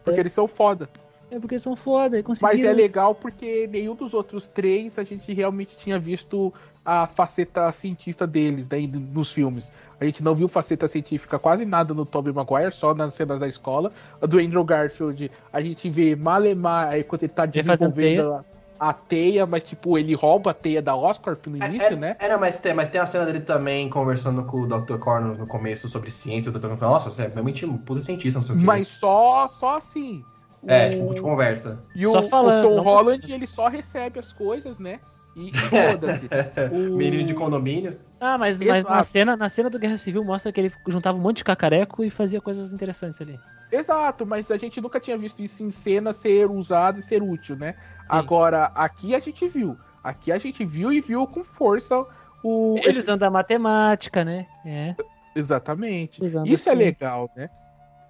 Porque 0.04 0.20
eles 0.20 0.34
são 0.34 0.48
foda. 0.48 0.90
É 1.32 1.40
porque 1.40 1.56
eles 1.56 1.64
são 1.64 1.76
foda, 1.76 2.18
e 2.20 2.24
Mas 2.28 2.40
conseguiram. 2.40 2.70
é 2.70 2.74
legal 2.74 3.16
porque 3.16 3.68
nenhum 3.68 3.96
dos 3.96 4.14
outros 4.14 4.48
três 4.48 5.00
a 5.00 5.04
gente 5.04 5.32
realmente 5.34 5.76
tinha 5.78 5.98
visto 5.98 6.54
a 6.86 7.08
faceta 7.08 7.72
cientista 7.72 8.28
deles 8.28 8.68
né, 8.68 8.78
nos 9.14 9.32
filmes. 9.32 9.72
A 10.04 10.06
gente 10.06 10.22
não 10.22 10.36
viu 10.36 10.48
faceta 10.50 10.88
científica 10.88 11.40
quase 11.40 11.66
nada 11.66 11.94
no 11.94 12.06
Tobey 12.06 12.34
Maguire, 12.34 12.72
só 12.74 12.94
nas 12.94 13.14
cenas 13.14 13.40
da 13.40 13.48
escola. 13.48 13.92
A 14.22 14.26
do 14.26 14.38
Andrew 14.38 14.64
Garfield, 14.64 15.32
a 15.52 15.62
gente 15.62 15.90
vê 15.90 16.16
Malemar 16.16 16.90
aí 16.90 17.04
quando 17.04 17.24
ele 17.24 17.32
tá 17.32 17.46
desenvolvendo 17.46 18.34
a, 18.34 18.90
a 18.90 18.94
teia, 18.94 19.46
mas 19.46 19.64
tipo, 19.64 19.98
ele 19.98 20.14
rouba 20.14 20.52
a 20.52 20.54
teia 20.54 20.82
da 20.82 20.94
Oscar 20.94 21.38
no 21.48 21.56
início, 21.56 21.94
é, 21.94 21.96
né? 21.96 22.18
Era, 22.20 22.38
mas 22.38 22.60
tem, 22.60 22.74
mas 22.74 22.90
tem 22.90 23.00
a 23.00 23.06
cena 23.06 23.26
dele 23.26 23.40
também 23.40 23.90
conversando 23.90 24.44
com 24.44 24.60
o 24.62 24.68
Dr. 24.68 24.98
Corno 24.98 25.36
no 25.36 25.48
começo 25.48 25.88
sobre 25.88 26.12
ciência. 26.12 26.50
O 26.50 26.54
Dr. 26.54 26.62
Corno 26.62 26.78
fala, 26.78 26.92
nossa, 26.96 27.10
você 27.10 27.24
é 27.24 27.28
realmente 27.30 27.66
um 27.66 27.78
puta 27.78 28.02
cientista, 28.04 28.40
não 28.40 28.46
sei 28.46 28.56
o 28.56 28.60
quê. 28.60 28.66
Mas 28.66 28.90
só, 28.90 29.48
só 29.48 29.78
assim. 29.78 30.24
É, 30.68 30.88
O- 30.88 30.92
tipo, 30.92 31.14
de 31.14 31.22
conversa. 31.22 31.82
E 31.96 32.06
o, 32.06 32.12
Só 32.12 32.22
falando, 32.24 32.66
o 32.66 32.76
Tom 32.76 32.82
Holland, 32.82 33.32
ele 33.32 33.48
só 33.48 33.70
recebe 33.70 34.20
as 34.20 34.34
coisas, 34.34 34.80
né? 34.80 35.00
E, 35.36 35.50
e 35.50 35.54
foda-se. 35.54 36.30
O- 36.72 36.96
Menino 36.98 37.24
de 37.24 37.34
condomínio. 37.34 38.00
Ah, 38.20 38.38
mas, 38.38 38.60
mas 38.62 38.86
na, 38.86 39.04
cena, 39.04 39.36
na 39.36 39.50
cena 39.50 39.70
do 39.70 39.78
Guerra 39.80 39.98
Civil 39.98 40.24
mostra 40.24 40.52
que 40.52 40.62
ele 40.62 40.72
juntava 40.88 41.18
um 41.18 41.22
monte 41.22 41.38
de 41.38 41.44
cacareco 41.44 42.04
e 42.04 42.10
fazia 42.10 42.40
coisas 42.40 42.72
interessantes 42.72 43.20
ali. 43.22 43.40
Exato, 43.72 44.26
mas 44.26 44.50
a 44.52 44.58
gente 44.58 44.80
nunca 44.80 45.00
tinha 45.00 45.18
visto 45.18 45.42
isso 45.44 45.64
em 45.64 45.72
cena 45.72 46.14
ser 46.14 46.50
usado 46.50 47.00
e 47.00 47.02
ser 47.02 47.22
útil, 47.22 47.56
né? 47.58 47.76
Agora, 48.08 48.66
aqui 48.76 49.14
a 49.16 49.20
gente 49.20 49.48
viu. 49.48 49.78
Aqui 50.04 50.32
a 50.32 50.38
gente 50.38 50.64
viu 50.64 50.92
e 50.92 51.02
viu 51.02 51.26
com 51.28 51.44
força 51.44 52.06
o. 52.44 52.78
Ele 52.78 52.90
esse- 52.90 53.00
usando 53.00 53.24
a 53.24 53.30
matemática, 53.32 54.24
né? 54.24 54.46
É. 54.66 54.96
Exatamente. 55.36 56.24
Usando 56.24 56.48
Isso 56.48 56.70
é 56.70 56.74
legal, 56.76 57.30
né? 57.36 57.50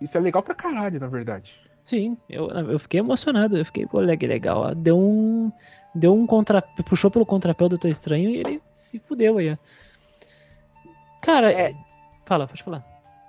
Isso 0.02 0.18
é 0.18 0.20
legal 0.20 0.44
pra 0.44 0.54
caralho, 0.54 1.00
na 1.00 1.08
verdade. 1.08 1.56
Sim, 1.82 2.18
eu, 2.30 2.50
eu 2.50 2.80
fiquei 2.80 3.00
emocionado. 3.00 3.58
Eu 3.58 3.66
fiquei, 3.66 3.86
pô, 3.86 4.00
legal. 4.00 4.74
Deu 4.76 4.98
um. 4.98 5.52
Deu 5.96 6.14
um 6.14 6.26
contra. 6.26 6.62
Puxou 6.62 7.12
pelo 7.12 7.26
contrapé 7.26 7.66
do 7.66 7.70
Doutor 7.70 7.90
Estranho 7.90 8.30
e 8.30 8.38
ele 8.38 8.62
se 8.74 9.00
fudeu 9.00 9.38
aí. 9.38 9.58
Cara, 11.22 11.52
É. 11.52 11.74
fala, 12.26 12.48
pode 12.48 12.64
falar. 12.64 12.84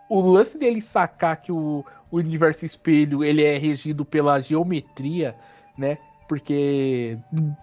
O 0.09 0.21
lance 0.21 0.59
dele 0.59 0.81
sacar 0.81 1.41
que 1.41 1.51
o, 1.53 1.85
o 2.11 2.17
universo 2.17 2.65
espelho 2.65 3.25
ele 3.25 3.43
é 3.43 3.57
regido 3.59 4.05
pela 4.05 4.41
geometria, 4.41 5.35
né? 5.77 5.99
Porque 6.29 7.19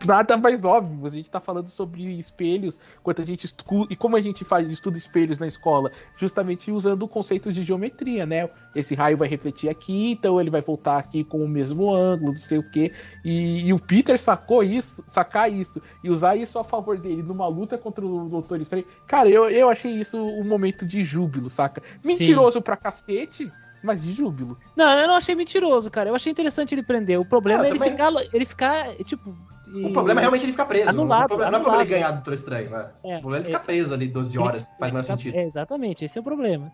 nada 0.06 0.38
mais 0.38 0.64
óbvio. 0.64 1.06
A 1.06 1.10
gente 1.10 1.30
tá 1.30 1.40
falando 1.40 1.70
sobre 1.70 2.04
espelhos, 2.18 2.80
quanto 3.02 3.22
a 3.22 3.26
gente 3.26 3.46
estu... 3.46 3.88
e 3.90 3.96
como 3.96 4.16
a 4.16 4.22
gente 4.22 4.46
faz 4.46 4.70
estudo 4.70 4.98
espelhos 4.98 5.40
na 5.40 5.48
escola, 5.48 5.92
justamente 6.18 6.72
usando 6.72 7.08
conceitos 7.08 7.56
de 7.56 7.64
geometria, 7.64 8.26
né? 8.26 8.50
Esse 8.76 8.96
raio 8.96 9.18
vai 9.18 9.28
refletir 9.28 9.70
aqui, 9.70 10.12
então 10.12 10.40
ele 10.40 10.50
vai 10.50 10.62
voltar 10.62 10.98
aqui 10.98 11.24
com 11.24 11.44
o 11.44 11.48
mesmo 11.48 11.92
ângulo, 11.92 12.34
não 12.34 12.40
sei 12.40 12.60
o 12.60 12.70
quê. 12.70 12.92
E, 13.26 13.66
e 13.66 13.74
o 13.74 13.80
Peter 13.80 14.20
sacou 14.20 14.64
isso, 14.64 15.04
sacar 15.08 15.52
isso 15.52 15.82
e 16.04 16.10
usar 16.10 16.36
isso 16.36 16.60
a 16.60 16.64
favor 16.64 16.98
dele 16.98 17.24
numa 17.24 17.48
luta 17.48 17.78
contra 17.78 18.06
o 18.06 18.30
Doutor 18.30 18.62
Estranho. 18.62 18.86
Cara, 19.08 19.30
eu, 19.30 19.50
eu 19.50 19.70
achei 19.70 19.92
isso 19.92 20.18
um 20.18 20.44
momento 20.44 20.86
de 20.86 21.04
júbilo, 21.04 21.50
saca? 21.50 21.82
Mentiroso 22.04 22.60
Sim. 22.60 22.62
pra 22.62 22.78
cacete, 22.78 23.52
mas 23.84 24.02
de 24.02 24.12
júbilo. 24.12 24.58
Não, 24.76 24.91
eu 24.91 25.08
não 25.08 25.16
achei 25.16 25.36
mentiroso, 25.36 25.90
cara. 25.90 26.10
Eu 26.10 26.16
achei 26.16 26.32
interessante 26.32 26.74
ele 26.74 26.84
prender. 26.84 27.20
O 27.20 27.26
problema 27.26 27.66
é, 27.66 27.68
é 27.68 27.70
ele 27.72 27.80
ficar, 27.80 28.12
ele 28.34 28.45
ficar, 28.45 28.95
tipo. 29.03 29.36
E... 29.68 29.86
O 29.86 29.94
problema 29.94 30.20
é 30.20 30.24
realmente 30.24 30.45
ele 30.45 30.52
ficar 30.52 30.66
preso. 30.66 30.90
Anulado, 30.90 31.26
o 31.26 31.28
problema, 31.28 31.52
não 31.52 31.60
é 31.60 31.62
problema 31.62 31.84
ele 31.84 31.91
ganhar 31.91 32.12
do 32.12 32.16
Doutor 32.16 32.34
Estranho, 32.34 32.70
né? 32.70 32.91
É, 33.03 33.18
o 33.18 33.22
problema 33.22 33.38
é 33.38 33.40
ele 33.40 33.45
ficar 33.45 33.64
é, 33.64 33.66
preso 33.66 33.94
ali 33.94 34.08
12 34.08 34.38
horas, 34.38 34.68
ele, 34.68 34.76
faz 34.80 34.94
mais 34.94 35.06
sentido. 35.06 35.36
É, 35.38 35.44
exatamente, 35.45 36.06
esse 36.06 36.18
é 36.18 36.22
o 36.22 36.24
problema. 36.24 36.72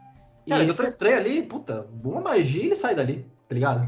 Cara, 0.47 0.63
o 0.63 0.65
Doutor 0.65 0.85
é 0.85 0.87
Estranho 0.87 1.17
ali, 1.17 1.43
puta, 1.43 1.87
uma 2.03 2.21
magia 2.21 2.65
ele 2.65 2.75
sai 2.75 2.95
dali, 2.95 3.25
tá 3.47 3.53
ligado? 3.53 3.87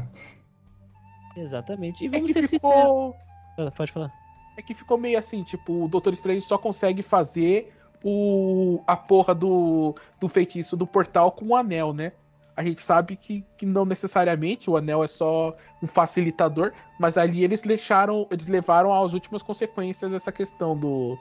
Exatamente. 1.36 2.04
E 2.04 2.06
é 2.06 2.10
vamos 2.10 2.32
ser 2.32 2.46
ficou... 2.46 3.16
sinceros. 3.56 3.74
Pode 3.76 3.92
falar. 3.92 4.12
É 4.56 4.62
que 4.62 4.74
ficou 4.74 4.98
meio 4.98 5.18
assim, 5.18 5.42
tipo, 5.42 5.84
o 5.84 5.88
Doutor 5.88 6.12
Estranho 6.12 6.40
só 6.40 6.56
consegue 6.56 7.02
fazer 7.02 7.72
o 8.02 8.82
a 8.86 8.96
porra 8.96 9.34
do, 9.34 9.94
do 10.18 10.28
feitiço 10.28 10.76
do 10.76 10.86
portal 10.86 11.32
com 11.32 11.48
o 11.48 11.56
anel, 11.56 11.92
né? 11.92 12.12
A 12.60 12.64
gente 12.64 12.82
sabe 12.82 13.16
que, 13.16 13.42
que 13.56 13.64
não 13.64 13.86
necessariamente 13.86 14.68
o 14.68 14.76
anel 14.76 15.02
é 15.02 15.06
só 15.06 15.56
um 15.82 15.86
facilitador, 15.86 16.72
mas 16.98 17.16
ali 17.16 17.42
eles 17.42 17.62
deixaram, 17.62 18.26
eles 18.30 18.48
levaram 18.48 18.92
às 18.92 19.14
últimas 19.14 19.42
consequências 19.42 20.12
essa 20.12 20.30
questão 20.30 20.78
do. 20.78 21.18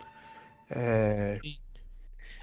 É... 0.70 1.40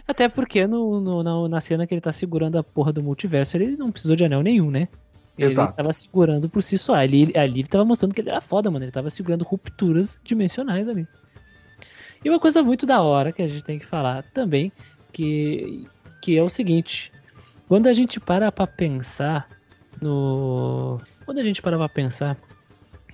Até 0.08 0.28
porque 0.30 0.66
no, 0.66 1.00
no, 1.00 1.22
na, 1.22 1.48
na, 1.48 1.60
cena 1.60 1.86
que 1.86 1.92
ele 1.92 2.00
tá 2.00 2.12
segurando 2.12 2.56
a 2.56 2.64
porra 2.64 2.90
do 2.90 3.02
multiverso, 3.02 3.56
ele 3.58 3.76
não 3.76 3.92
precisou 3.92 4.16
de 4.16 4.24
anel 4.24 4.42
nenhum, 4.42 4.70
né? 4.70 4.88
Ele 5.36 5.50
Exato. 5.50 5.76
tava 5.76 5.92
segurando 5.92 6.48
por 6.48 6.62
si 6.62 6.78
só. 6.78 6.94
Ali, 6.94 7.36
ali 7.36 7.60
ele 7.60 7.68
tava 7.68 7.84
mostrando 7.84 8.14
que 8.14 8.22
ele 8.22 8.30
era 8.30 8.40
foda, 8.40 8.70
mano. 8.70 8.84
Ele 8.84 8.92
tava 8.92 9.10
segurando 9.10 9.44
rupturas 9.44 10.18
dimensionais 10.24 10.88
ali. 10.88 11.06
E 12.24 12.30
uma 12.30 12.40
coisa 12.40 12.62
muito 12.62 12.86
da 12.86 13.02
hora 13.02 13.30
que 13.30 13.42
a 13.42 13.48
gente 13.48 13.62
tem 13.62 13.78
que 13.78 13.84
falar 13.84 14.22
também, 14.32 14.72
que, 15.12 15.86
que 16.22 16.38
é 16.38 16.42
o 16.42 16.48
seguinte: 16.48 17.12
quando 17.68 17.86
a 17.86 17.92
gente 17.92 18.20
para 18.20 18.50
pra 18.50 18.66
pensar 18.66 19.48
no. 20.00 21.00
Quando 21.24 21.38
a 21.38 21.42
gente 21.42 21.60
para 21.60 21.76
pra 21.76 21.88
pensar 21.88 22.36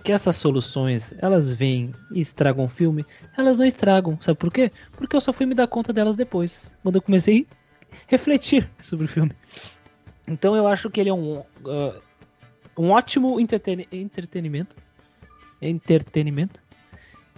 que 0.05 0.13
essas 0.13 0.37
soluções 0.37 1.15
elas 1.19 1.51
vêm 1.51 1.95
e 2.13 2.21
estragam 2.21 2.65
o 2.65 2.69
filme, 2.69 3.05
elas 3.37 3.59
não 3.59 3.67
estragam. 3.67 4.19
Sabe 4.21 4.39
por 4.39 4.53
quê? 4.53 4.71
Porque 4.93 5.17
eu 5.17 5.21
só 5.21 5.33
fui 5.33 5.47
me 5.47 5.55
dar 5.55 5.67
conta 5.67 5.93
delas 5.93 6.17
depois, 6.17 6.77
quando 6.83 6.97
eu 6.97 7.03
comecei 7.03 7.47
a 7.51 7.95
refletir 8.09 8.69
sobre 8.79 9.07
o 9.07 9.09
filme. 9.09 9.33
Então 10.27 10.55
eu 10.55 10.67
acho 10.67 10.91
que 10.91 11.01
ele 11.01 11.11
é 11.11 11.15
um, 11.15 11.39
uh, 11.39 12.03
um 12.77 12.91
ótimo 12.91 13.41
entreten 13.41 13.87
entretenimento. 13.91 14.77
Entretenimento 15.61 16.62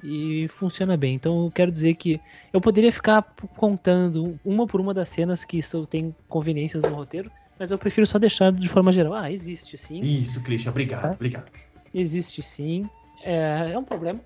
e 0.05 0.47
funciona 0.49 0.97
bem. 0.97 1.15
Então 1.15 1.47
eu 1.47 1.51
quero 1.51 1.73
dizer 1.73 1.95
que 1.95 2.21
eu 2.53 2.61
poderia 2.61 2.93
ficar 2.93 3.23
contando 3.57 4.39
uma 4.45 4.67
por 4.67 4.81
uma 4.81 4.93
das 4.93 5.09
cenas 5.09 5.45
que 5.45 5.63
são, 5.63 5.87
tem 5.87 6.15
conveniências 6.29 6.83
no 6.83 6.95
roteiro, 6.95 7.31
mas 7.59 7.71
eu 7.71 7.79
prefiro 7.79 8.07
só 8.07 8.19
deixar 8.19 8.53
de 8.53 8.69
forma 8.69 8.93
geral. 8.93 9.15
Ah, 9.15 9.33
existe 9.33 9.79
sim. 9.79 10.01
Isso, 10.01 10.43
Christian, 10.43 10.71
obrigado, 10.71 11.03
tá? 11.03 11.11
obrigado. 11.13 11.51
Existe 11.95 12.43
sim. 12.43 12.89
É, 13.23 13.73
é 13.73 13.79
um 13.79 13.85
problema, 13.85 14.21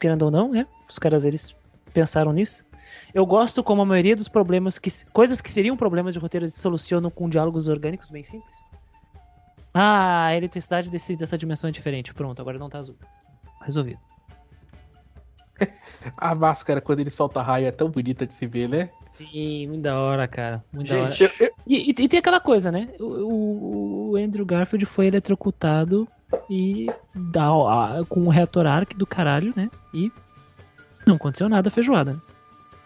querendo 0.00 0.22
ou 0.22 0.30
não, 0.30 0.50
né? 0.50 0.66
Os 0.90 0.98
caras 0.98 1.24
eles 1.24 1.54
pensaram 1.94 2.32
nisso. 2.32 2.66
Eu 3.14 3.24
gosto 3.24 3.62
como 3.62 3.82
a 3.82 3.86
maioria 3.86 4.16
dos 4.16 4.28
problemas 4.28 4.78
que 4.78 4.90
coisas 5.12 5.40
que 5.40 5.50
seriam 5.50 5.76
problemas 5.76 6.14
de 6.14 6.20
roteiro 6.20 6.44
eles 6.44 6.54
solucionam 6.54 7.10
com 7.10 7.28
diálogos 7.28 7.68
orgânicos 7.68 8.10
bem 8.10 8.24
simples. 8.24 8.56
Ah, 9.72 10.26
a 10.26 10.36
eletricidade 10.36 10.90
desse, 10.90 11.14
dessa 11.14 11.38
dimensão 11.38 11.68
é 11.68 11.72
diferente. 11.72 12.12
Pronto, 12.12 12.42
agora 12.42 12.58
não 12.58 12.68
tá 12.68 12.78
azul. 12.78 12.96
Resolvido. 13.64 14.11
A 16.16 16.34
máscara, 16.34 16.80
quando 16.80 17.00
ele 17.00 17.10
solta 17.10 17.42
raio, 17.42 17.66
é 17.66 17.70
tão 17.70 17.88
bonita 17.88 18.26
de 18.26 18.34
se 18.34 18.46
ver, 18.46 18.68
né? 18.68 18.90
Sim, 19.10 19.68
muito 19.68 19.82
da 19.82 19.98
hora, 19.98 20.26
cara. 20.26 20.64
Muito 20.72 20.88
Gente, 20.88 21.20
da 21.20 21.26
hora. 21.26 21.34
Eu... 21.40 21.50
E, 21.66 21.90
e, 21.90 21.94
e, 21.96 22.08
tem 22.08 22.18
aquela 22.18 22.40
coisa, 22.40 22.72
né? 22.72 22.88
O, 22.98 24.10
o, 24.10 24.16
Andrew 24.16 24.44
Garfield 24.44 24.84
foi 24.84 25.06
eletrocutado 25.06 26.08
e 26.50 26.90
dá, 27.14 27.46
a, 27.46 28.04
com 28.08 28.20
o 28.20 28.30
reator 28.30 28.66
arc 28.66 28.96
do 28.96 29.06
caralho, 29.06 29.52
né? 29.54 29.70
E 29.94 30.10
não 31.06 31.16
aconteceu 31.16 31.48
nada 31.48 31.70
feijoada. 31.70 32.14
Né? 32.14 32.20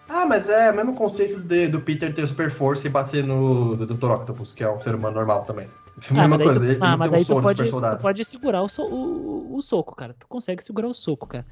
Ah, 0.08 0.24
mas 0.26 0.48
é 0.48 0.70
o 0.70 0.74
mesmo 0.76 0.94
conceito 0.94 1.40
de, 1.40 1.68
do 1.68 1.80
Peter 1.80 2.14
ter 2.14 2.26
super 2.26 2.50
força 2.50 2.86
e 2.86 2.90
bater 2.90 3.24
no 3.24 3.76
Dr. 3.76 4.10
Octopus, 4.10 4.52
que 4.52 4.62
é 4.62 4.70
um 4.70 4.80
ser 4.80 4.94
humano 4.94 5.16
normal 5.16 5.44
também. 5.44 5.66
A 5.66 6.10
ah, 6.10 6.28
mesma 6.28 6.38
coisa, 6.38 6.60
tu, 6.60 6.66
ele, 6.66 6.78
ah, 6.80 6.96
mas 6.96 7.10
daí 7.10 7.22
um 7.22 7.24
tu 7.24 7.42
pode, 7.42 7.70
tu 7.70 7.98
pode 8.02 8.24
segurar 8.24 8.62
o, 8.62 8.68
so, 8.68 8.82
o, 8.82 9.56
o, 9.56 9.62
soco, 9.62 9.96
cara. 9.96 10.14
Tu 10.18 10.26
consegue 10.28 10.62
segurar 10.62 10.88
o 10.88 10.94
soco, 10.94 11.26
cara. 11.26 11.46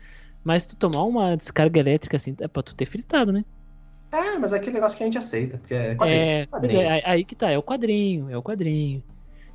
Mas 0.45 0.66
tu 0.66 0.77
tomar 0.77 1.03
uma 1.05 1.37
descarga 1.37 1.81
elétrica 1.81 2.16
assim, 2.16 2.37
é 2.41 2.47
pra 2.47 2.62
tu 2.62 2.75
ter 2.75 2.87
fritado, 2.87 3.33
né? 3.33 3.45
É, 4.12 4.39
mas 4.39 4.53
é 4.53 4.57
aquele 4.57 4.75
negócio 4.75 4.97
que 4.97 5.03
a 5.03 5.07
gente 5.07 5.19
aceita, 5.19 5.59
porque 5.59 5.75
é 5.75 5.95
quadrinho. 5.97 6.23
É, 6.23 6.47
quadrinho. 6.47 6.81
é 6.83 7.03
aí 7.05 7.25
que 7.25 7.35
tá, 7.35 7.51
é 7.51 7.59
o 7.59 7.62
quadrinho, 7.62 8.31
é 8.31 8.37
o 8.37 8.43
quadrinho. 8.43 9.03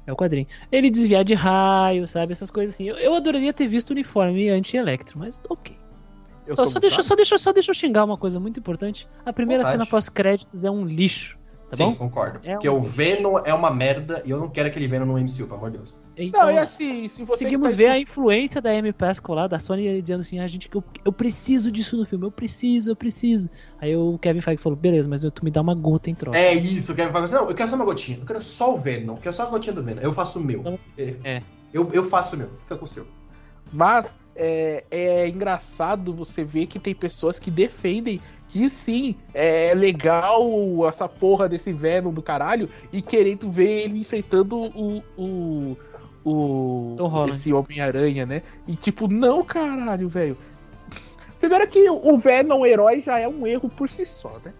É 0.06 0.12
o 0.12 0.16
quadrinho. 0.16 0.48
Ele 0.72 0.90
desviar 0.90 1.24
de 1.24 1.36
raio, 1.36 2.08
sabe? 2.08 2.32
Essas 2.32 2.50
coisas 2.50 2.74
assim. 2.74 2.86
Eu, 2.86 2.98
eu 2.98 3.14
adoraria 3.14 3.54
ter 3.54 3.68
visto 3.68 3.92
o 3.92 3.94
uniforme 3.94 4.50
anti-electro, 4.50 5.20
mas 5.20 5.40
ok. 5.48 5.78
Só, 6.42 6.66
só, 6.66 6.80
deixa, 6.80 7.04
só, 7.04 7.16
deixa, 7.16 7.38
só 7.38 7.54
deixa 7.54 7.70
eu 7.70 7.76
xingar 7.76 8.06
uma 8.06 8.18
coisa 8.18 8.40
muito 8.40 8.60
importante. 8.60 9.08
A 9.26 9.32
primeira 9.32 9.62
Vontade. 9.62 9.84
cena 9.84 9.90
pós-créditos 9.90 10.66
é 10.66 10.72
um 10.72 10.84
lixo. 10.84 11.38
Tá 11.70 11.76
Sim, 11.76 11.92
bom? 11.92 11.96
concordo. 11.96 12.40
É 12.44 12.54
Porque 12.54 12.68
um... 12.68 12.78
o 12.78 12.82
Venom 12.82 13.38
é 13.46 13.54
uma 13.54 13.70
merda 13.70 14.24
e 14.26 14.32
eu 14.32 14.40
não 14.40 14.50
quero 14.50 14.68
aquele 14.70 14.88
Venom 14.88 15.06
no 15.06 15.20
MCU, 15.20 15.46
pelo 15.46 15.56
amor 15.56 15.72
de 15.72 15.78
Deus. 15.78 15.96
Então, 16.24 16.48
não, 16.48 16.52
e 16.52 16.58
assim, 16.58 17.08
se 17.08 17.24
você. 17.24 17.46
Conseguimos 17.46 17.76
ver 17.76 17.88
a 17.88 18.00
influência 18.00 18.62
da 18.62 18.72
Amy 18.72 18.92
Pascal 18.92 19.36
lá, 19.36 19.48
da 19.48 19.58
Sony, 19.58 20.02
dizendo 20.02 20.22
assim: 20.22 20.40
a 20.40 20.44
ah, 20.44 20.48
gente, 20.48 20.70
eu, 20.74 20.84
eu 21.06 21.14
preciso 21.14 21.72
disso 21.72 21.96
no 21.96 22.06
filme, 22.06 22.26
eu 22.26 22.32
preciso, 22.32 22.92
eu 22.92 22.96
preciso. 22.96 23.50
Aí 23.80 23.96
o 23.96 24.18
Kevin 24.18 24.42
Feige 24.42 24.62
falou: 24.62 24.78
beleza, 24.78 25.08
mas 25.08 25.22
tu 25.22 25.44
me 25.44 25.52
dá 25.52 25.62
uma 25.62 25.74
gota 25.74 26.10
em 26.10 26.16
troca. 26.16 26.38
É 26.38 26.54
isso, 26.54 26.92
o 26.92 26.96
Kevin 26.96 27.12
Feige 27.12 27.28
falou: 27.28 27.44
não, 27.44 27.50
eu 27.50 27.56
quero 27.56 27.70
só 27.70 27.76
uma 27.76 27.86
gotinha, 27.86 28.18
eu 28.20 28.26
quero 28.26 28.42
só 28.42 28.74
o 28.74 28.78
Venom, 28.78 29.14
eu 29.14 29.22
quero 29.22 29.36
só 29.36 29.44
a 29.44 29.46
gotinha 29.46 29.74
do 29.74 29.82
Venom, 29.82 30.02
eu 30.02 30.14
faço 30.14 30.40
o 30.40 30.44
meu. 30.44 30.60
Então, 30.60 30.80
é. 30.98 31.42
Eu, 31.74 31.90
eu 31.94 32.06
faço 32.06 32.36
o 32.36 32.40
meu, 32.40 32.50
fica 32.64 32.76
com 32.76 32.86
o 32.86 32.88
seu. 32.88 33.08
Mas 33.72 34.18
é, 34.36 34.84
é 34.90 35.30
engraçado 35.30 36.14
você 36.14 36.44
ver 36.44 36.66
que 36.66 36.80
tem 36.80 36.96
pessoas 36.96 37.38
que 37.38 37.52
defendem 37.52 38.20
que 38.50 38.68
sim, 38.68 39.16
é 39.32 39.74
legal 39.76 40.44
essa 40.88 41.08
porra 41.08 41.48
desse 41.48 41.72
Venom 41.72 42.12
do 42.12 42.22
caralho 42.22 42.68
e 42.92 43.02
querendo 43.02 43.50
ver 43.50 43.84
ele 43.84 44.00
enfrentando 44.00 44.60
o. 44.76 45.04
o, 45.16 45.78
o 46.30 47.28
esse 47.30 47.54
Homem-Aranha, 47.54 48.26
né? 48.26 48.42
E 48.68 48.76
tipo, 48.76 49.08
não, 49.08 49.44
caralho, 49.44 50.08
velho. 50.08 50.38
Primeiro 51.40 51.68
que 51.68 51.90
o 51.90 52.18
Venom 52.18 52.66
herói 52.66 53.02
já 53.02 53.18
é 53.20 53.28
um 53.28 53.48
erro 53.48 53.70
por 53.70 53.90
si 53.90 54.06
só, 54.06 54.38
né? 54.44 54.54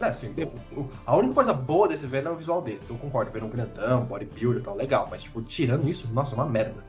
É, 0.00 0.06
assim, 0.06 0.34
o, 0.76 0.88
a 1.06 1.16
única 1.16 1.34
coisa 1.34 1.52
boa 1.52 1.88
desse 1.88 2.06
Venom 2.06 2.30
é 2.30 2.32
o 2.32 2.36
visual 2.36 2.62
dele. 2.62 2.80
Eu 2.88 2.96
concordo, 2.96 3.30
Venom 3.30 3.48
grandão, 3.48 4.04
bodybuilder 4.04 4.60
e 4.60 4.64
tal, 4.64 4.76
legal. 4.76 5.08
Mas, 5.10 5.22
tipo, 5.22 5.40
tirando 5.42 5.88
isso, 5.88 6.08
nossa, 6.12 6.34
é 6.34 6.36
uma 6.36 6.46
merda. 6.46 6.82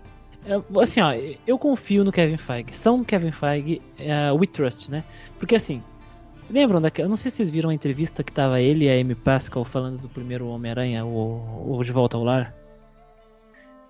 É, 0.45 0.61
assim, 0.81 1.01
ó, 1.01 1.13
eu 1.45 1.57
confio 1.57 2.03
no 2.03 2.11
Kevin 2.11 2.37
Feige. 2.37 2.75
São 2.75 3.03
Kevin 3.03 3.31
Feige, 3.31 3.81
uh, 3.99 4.35
we 4.35 4.45
trust, 4.45 4.91
né? 4.91 5.03
Porque 5.39 5.55
assim, 5.55 5.81
lembram 6.49 6.81
daquela. 6.81 7.05
Eu 7.05 7.09
não 7.09 7.15
sei 7.15 7.31
se 7.31 7.37
vocês 7.37 7.49
viram 7.49 7.69
a 7.69 7.73
entrevista 7.73 8.23
que 8.23 8.31
tava 8.31 8.61
ele 8.61 8.85
e 8.85 8.89
a 8.89 9.01
Amy 9.01 9.15
Pascal 9.15 9.65
falando 9.65 9.97
do 9.97 10.07
primeiro 10.07 10.47
Homem-Aranha, 10.47 11.05
o, 11.05 11.77
o 11.77 11.83
De 11.83 11.91
Volta 11.91 12.15
ao 12.15 12.23
Lar? 12.23 12.53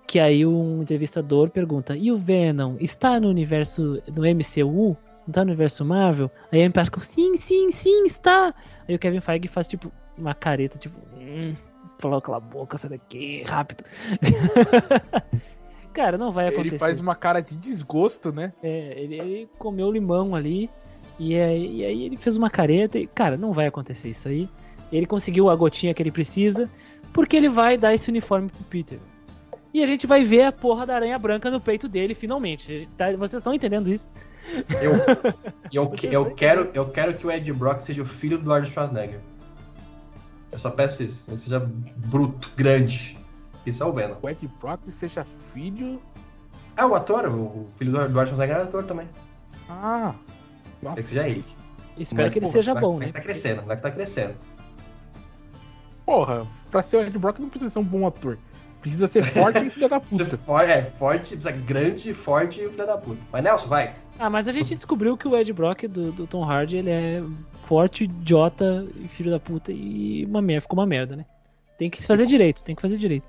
Que 0.06 0.20
aí 0.20 0.46
um 0.46 0.82
entrevistador 0.82 1.50
pergunta: 1.50 1.96
e 1.96 2.12
o 2.12 2.16
Venom 2.16 2.76
está 2.80 3.18
no 3.18 3.28
universo 3.28 4.00
do 4.06 4.22
MCU? 4.22 4.96
Não 5.26 5.32
tá 5.32 5.44
no 5.44 5.50
universo 5.50 5.84
Marvel? 5.84 6.30
Aí 6.52 6.64
a 6.64 6.70
Pascal, 6.70 7.02
sim, 7.02 7.36
sim, 7.36 7.70
sim, 7.72 8.04
está! 8.04 8.54
Aí 8.88 8.94
o 8.94 8.98
Kevin 8.98 9.20
Feige 9.20 9.48
faz 9.48 9.66
tipo 9.66 9.90
uma 10.16 10.34
careta, 10.34 10.78
tipo, 10.78 10.96
hum, 11.18 11.54
coloca 12.00 12.34
a 12.34 12.40
boca, 12.40 12.78
sai 12.78 12.90
daqui, 12.90 13.42
rápido. 13.42 13.84
Cara, 15.92 16.18
não 16.18 16.30
vai 16.30 16.48
acontecer. 16.48 16.74
Ele 16.74 16.78
faz 16.78 17.00
uma 17.00 17.14
cara 17.14 17.40
de 17.40 17.56
desgosto, 17.56 18.30
né? 18.30 18.52
É, 18.62 19.00
ele, 19.00 19.18
ele 19.18 19.48
comeu 19.58 19.90
limão 19.90 20.34
ali. 20.34 20.68
E 21.18 21.34
aí, 21.34 21.76
e 21.76 21.84
aí 21.86 22.04
ele 22.04 22.18
fez 22.18 22.36
uma 22.36 22.50
careta 22.50 22.98
e, 22.98 23.06
cara, 23.06 23.38
não 23.38 23.50
vai 23.50 23.66
acontecer 23.66 24.10
isso 24.10 24.28
aí. 24.28 24.46
Ele 24.92 25.06
conseguiu 25.06 25.48
a 25.48 25.56
gotinha 25.56 25.94
que 25.94 26.02
ele 26.02 26.10
precisa, 26.10 26.70
porque 27.14 27.34
ele 27.34 27.48
vai 27.48 27.78
dar 27.78 27.94
esse 27.94 28.10
uniforme 28.10 28.50
pro 28.50 28.62
Peter. 28.64 28.98
E 29.76 29.82
a 29.82 29.86
gente 29.86 30.06
vai 30.06 30.24
ver 30.24 30.44
a 30.44 30.50
porra 30.52 30.86
da 30.86 30.94
aranha 30.94 31.18
branca 31.18 31.50
no 31.50 31.60
peito 31.60 31.86
dele, 31.86 32.14
finalmente. 32.14 32.88
Tá, 32.96 33.12
vocês 33.12 33.34
estão 33.34 33.52
entendendo 33.52 33.90
isso? 33.90 34.10
Eu, 34.80 34.94
eu, 35.70 35.92
eu, 36.10 36.30
quero, 36.34 36.70
eu 36.72 36.88
quero 36.88 37.12
que 37.12 37.26
o 37.26 37.30
Ed 37.30 37.52
Brock 37.52 37.80
seja 37.80 38.00
o 38.00 38.06
filho 38.06 38.38
do 38.38 38.50
Arnold 38.50 38.72
Schwarzenegger. 38.72 39.20
Eu 40.50 40.58
só 40.58 40.70
peço 40.70 41.02
isso. 41.02 41.28
Ele 41.28 41.36
seja 41.36 41.60
bruto, 41.94 42.50
grande. 42.56 43.18
Isso 43.66 43.82
é 43.82 43.86
o 43.86 43.92
Venom. 43.92 44.16
O 44.22 44.30
Ed 44.30 44.48
Brock 44.58 44.80
seja 44.88 45.26
filho 45.52 46.00
É 46.74 46.82
o 46.82 46.94
ator, 46.94 47.26
o 47.26 47.66
filho 47.76 47.92
do 47.92 48.00
Eduardo 48.00 48.30
Schwarzenegger 48.30 48.56
é 48.56 48.62
ator 48.62 48.82
também. 48.82 49.06
Ah. 49.68 50.14
Nossa. 50.80 51.00
Esse 51.00 51.14
já 51.14 51.26
é 51.26 51.32
ele. 51.32 51.44
Espero 51.98 52.30
que 52.30 52.38
ele 52.38 52.46
Pô, 52.46 52.52
seja 52.52 52.70
moleque- 52.72 52.86
bom, 52.86 52.96
o 52.96 52.98
né? 53.00 53.12
Tá 53.12 53.20
crescendo, 53.20 53.58
o 53.58 53.62
moleque 53.64 53.82
tá 53.82 53.90
crescendo. 53.90 54.36
Porra, 56.06 56.46
pra 56.70 56.82
ser 56.82 56.96
o 56.96 57.02
Ed 57.02 57.18
Brock 57.18 57.38
não 57.40 57.50
precisa 57.50 57.70
ser 57.70 57.78
um 57.78 57.84
bom 57.84 58.06
ator. 58.06 58.38
Precisa 58.86 59.08
ser 59.08 59.24
forte 59.24 59.58
e 59.66 59.68
filho 59.70 59.88
da 59.88 59.98
puta. 59.98 60.38
for, 60.38 60.60
é 60.60 60.82
forte, 60.96 61.34
precisa 61.36 61.50
grande, 61.50 62.14
forte 62.14 62.60
e 62.62 62.68
filho 62.70 62.86
da 62.86 62.96
puta. 62.96 63.20
Mas 63.32 63.42
Nelson, 63.42 63.66
vai. 63.66 63.92
Ah, 64.16 64.30
mas 64.30 64.46
a 64.46 64.52
gente 64.52 64.72
descobriu 64.72 65.16
que 65.16 65.26
o 65.26 65.36
Ed 65.36 65.52
Brock 65.52 65.88
do, 65.88 66.12
do 66.12 66.24
Tom 66.24 66.44
Hardy, 66.44 66.76
ele 66.76 66.90
é 66.90 67.20
forte, 67.64 68.04
idiota, 68.04 68.86
e 68.94 69.08
filho 69.08 69.32
da 69.32 69.40
puta 69.40 69.72
e 69.72 70.24
uma 70.26 70.40
merda, 70.40 70.60
ficou 70.60 70.78
uma 70.78 70.86
merda, 70.86 71.16
né? 71.16 71.26
Tem 71.76 71.90
que 71.90 72.00
se 72.00 72.06
fazer 72.06 72.26
direito, 72.26 72.62
tem 72.62 72.76
que 72.76 72.80
fazer 72.80 72.96
direito. 72.96 73.26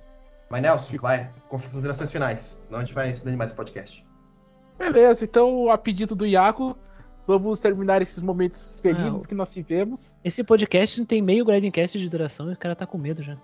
Mas 0.47 0.61
Nelson, 0.61 0.95
vai. 1.01 1.27
Considerações 1.49 2.11
finais. 2.11 2.61
Não 2.69 2.77
a 2.77 2.83
gente 2.83 2.93
vai 2.93 3.11
estudar 3.11 3.35
mais 3.35 3.49
esse 3.49 3.57
podcast. 3.57 4.05
Beleza, 4.77 5.25
então, 5.25 5.71
a 5.71 5.77
pedido 5.77 6.13
do 6.13 6.23
Iago, 6.27 6.77
vamos 7.25 7.59
terminar 7.59 7.99
esses 8.03 8.21
momentos 8.21 8.79
felizes 8.79 9.23
Ah, 9.23 9.27
que 9.27 9.33
nós 9.33 9.51
tivemos. 9.51 10.15
Esse 10.23 10.43
podcast 10.43 10.99
não 10.99 11.05
tem 11.07 11.19
meio 11.19 11.43
Grindcast 11.43 11.97
de 11.97 12.07
duração 12.07 12.51
e 12.51 12.53
o 12.53 12.57
cara 12.57 12.75
tá 12.75 12.85
com 12.85 12.99
medo 12.99 13.23
já. 13.23 13.35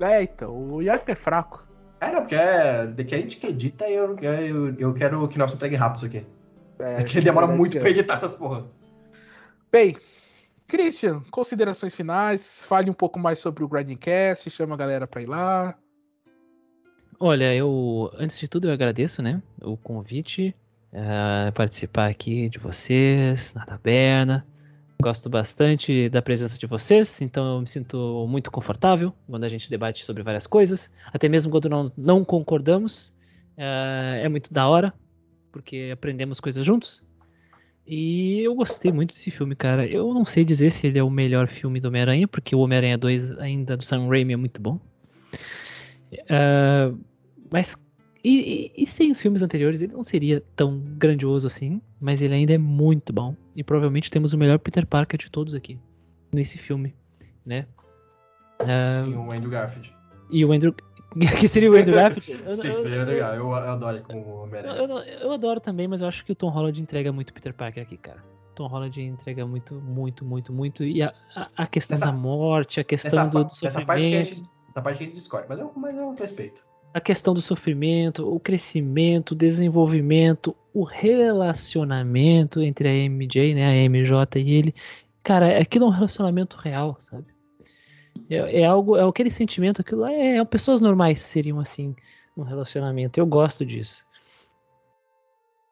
É, 0.00 0.22
então, 0.22 0.72
o 0.72 0.82
Iago 0.82 1.04
é 1.06 1.14
fraco. 1.14 1.64
É, 2.00 2.10
não, 2.12 2.20
porque 2.20 2.34
é, 2.34 2.86
daqui 2.86 3.14
a 3.14 3.18
gente 3.18 3.36
que 3.36 3.46
edita 3.46 3.88
eu, 3.88 4.16
eu, 4.18 4.74
eu 4.76 4.94
quero 4.94 5.26
que 5.28 5.36
o 5.36 5.38
Nelson 5.38 5.56
entregue 5.56 5.76
rápido 5.76 5.96
isso 5.98 6.06
aqui. 6.06 6.26
É, 6.78 7.00
É 7.00 7.04
que 7.04 7.20
demora 7.20 7.46
vai 7.46 7.56
muito 7.56 7.72
ser. 7.72 7.80
pra 7.80 7.90
editar 7.90 8.14
essas 8.16 8.34
porra. 8.34 8.64
Bem, 9.70 9.96
Christian, 10.66 11.22
considerações 11.30 11.94
finais, 11.94 12.64
fale 12.66 12.90
um 12.90 12.94
pouco 12.94 13.18
mais 13.18 13.38
sobre 13.38 13.62
o 13.64 13.68
Grindcast, 13.68 14.50
chama 14.50 14.74
a 14.74 14.78
galera 14.78 15.06
pra 15.06 15.22
ir 15.22 15.26
lá. 15.26 15.76
Olha, 17.18 17.54
eu 17.54 18.10
antes 18.18 18.38
de 18.38 18.48
tudo 18.48 18.68
eu 18.68 18.72
agradeço, 18.72 19.22
né, 19.22 19.40
o 19.62 19.76
convite 19.76 20.54
a 20.92 21.52
participar 21.52 22.08
aqui 22.08 22.48
de 22.48 22.58
vocês 22.58 23.54
na 23.54 23.64
taberna. 23.64 24.46
Gosto 25.04 25.28
bastante 25.28 26.08
da 26.08 26.22
presença 26.22 26.56
de 26.56 26.66
vocês, 26.66 27.20
então 27.20 27.56
eu 27.56 27.60
me 27.60 27.68
sinto 27.68 28.26
muito 28.26 28.50
confortável 28.50 29.12
quando 29.26 29.44
a 29.44 29.50
gente 29.50 29.68
debate 29.68 30.02
sobre 30.02 30.22
várias 30.22 30.46
coisas, 30.46 30.90
até 31.12 31.28
mesmo 31.28 31.52
quando 31.52 31.68
não, 31.68 31.84
não 31.94 32.24
concordamos. 32.24 33.12
eh, 33.58 34.22
é 34.24 34.28
muito 34.30 34.50
da 34.50 34.66
hora, 34.66 34.94
porque 35.52 35.90
aprendemos 35.92 36.40
coisas 36.40 36.64
juntos. 36.64 37.04
E 37.86 38.40
eu 38.40 38.54
gostei 38.54 38.90
muito 38.90 39.12
desse 39.12 39.30
filme, 39.30 39.54
cara. 39.54 39.86
Eu 39.86 40.14
não 40.14 40.24
sei 40.24 40.42
dizer 40.42 40.72
se 40.72 40.86
ele 40.86 40.98
é 40.98 41.02
o 41.02 41.10
melhor 41.10 41.48
filme 41.48 41.80
do 41.80 41.88
Homem-Aranha, 41.88 42.26
porque 42.26 42.56
o 42.56 42.60
Homem-Aranha 42.60 42.96
2 42.96 43.32
ainda 43.32 43.76
do 43.76 43.84
Sam 43.84 44.08
Raimi 44.08 44.32
é 44.32 44.36
muito 44.38 44.58
bom. 44.58 44.80
Ah, 46.30 46.94
mas 47.52 47.76
e, 48.24 48.72
e- 48.76 48.82
e 48.82 48.86
sem 48.86 49.10
os 49.10 49.20
filmes 49.20 49.42
anteriores, 49.42 49.82
ele 49.82 49.92
não 49.92 50.02
seria 50.02 50.42
tão 50.56 50.78
grandioso 50.96 51.46
assim, 51.46 51.80
mas 52.00 52.22
ele 52.22 52.34
ainda 52.34 52.54
é 52.54 52.58
muito 52.58 53.12
bom. 53.12 53.36
E 53.54 53.62
provavelmente 53.62 54.10
temos 54.10 54.32
o 54.32 54.38
melhor 54.38 54.58
Peter 54.58 54.86
Parker 54.86 55.18
de 55.18 55.30
todos 55.30 55.54
aqui 55.54 55.78
nesse 56.32 56.56
filme, 56.58 56.94
né? 57.46 57.66
Ah, 58.60 59.02
Tem 59.04 59.16
o 59.16 59.30
Andrew 59.30 59.50
Garfield. 59.50 59.94
e 60.30 60.44
o 60.44 60.52
Andrew. 60.52 60.74
que 61.38 61.46
seria 61.46 61.70
o 61.70 61.76
Andrew 61.76 61.94
Garfield? 61.94 62.32
Eu- 62.44 62.54
Sim, 62.56 62.68
eu- 62.68 62.82
seria 62.82 62.96
eu- 62.98 63.06
legal. 63.06 63.34
Eu, 63.34 63.42
eu 63.42 63.52
adoro 63.54 64.02
como 64.02 64.42
Homem-Aranha. 64.42 64.74
eu, 64.76 64.98
eu 64.98 65.32
adoro 65.32 65.60
também, 65.60 65.86
mas 65.86 66.00
eu 66.00 66.08
acho 66.08 66.24
que 66.24 66.32
o 66.32 66.34
Tom 66.34 66.48
Holland 66.48 66.80
entrega 66.82 67.12
muito 67.12 67.32
Peter 67.32 67.52
Parker 67.54 67.82
aqui, 67.84 67.96
cara. 67.96 68.22
Tom 68.54 68.66
Holland 68.68 69.00
entrega 69.02 69.44
muito, 69.46 69.74
muito, 69.76 70.24
muito, 70.24 70.52
muito. 70.52 70.84
E 70.84 71.02
a, 71.02 71.12
a, 71.36 71.48
a 71.56 71.66
questão 71.66 71.96
Nessa- 71.98 72.10
da 72.10 72.16
morte, 72.16 72.80
a 72.80 72.84
questão 72.84 73.10
Essa, 73.20 73.28
do, 73.28 73.44
do 73.44 73.50
pa- 73.50 73.66
essa 73.66 73.84
parte 73.84 74.08
que 74.08 74.16
a 74.16 74.24
sofrimento. 74.24 74.46
gente, 74.46 74.50
essa 74.70 74.82
parte 74.82 74.98
que 74.98 75.02
a 75.04 75.06
gente 75.06 75.14
discorda, 75.16 75.46
mas 75.48 75.58
eu, 75.58 75.72
mas 75.76 75.96
eu 75.96 76.14
respeito. 76.14 76.64
A 76.94 77.00
questão 77.00 77.34
do 77.34 77.42
sofrimento, 77.42 78.32
o 78.32 78.38
crescimento, 78.38 79.32
o 79.32 79.34
desenvolvimento, 79.34 80.56
o 80.72 80.84
relacionamento 80.84 82.62
entre 82.62 82.88
a 82.88 82.92
MJ, 82.92 83.52
né, 83.52 83.66
a 83.66 83.88
MJ 83.88 84.40
e 84.40 84.52
ele, 84.52 84.74
cara, 85.20 85.58
aquilo 85.58 85.86
é 85.86 85.88
um 85.88 85.90
relacionamento 85.90 86.56
real, 86.56 86.96
sabe? 87.00 87.26
É, 88.30 88.60
é 88.60 88.64
algo, 88.64 88.96
é 88.96 89.02
aquele 89.02 89.28
sentimento, 89.28 89.80
aquilo 89.80 90.06
é, 90.06 90.36
é- 90.36 90.44
pessoas 90.44 90.80
normais 90.80 91.18
seriam 91.18 91.58
assim 91.58 91.96
num 92.36 92.44
relacionamento. 92.44 93.18
Eu 93.18 93.26
gosto 93.26 93.66
disso. 93.66 94.06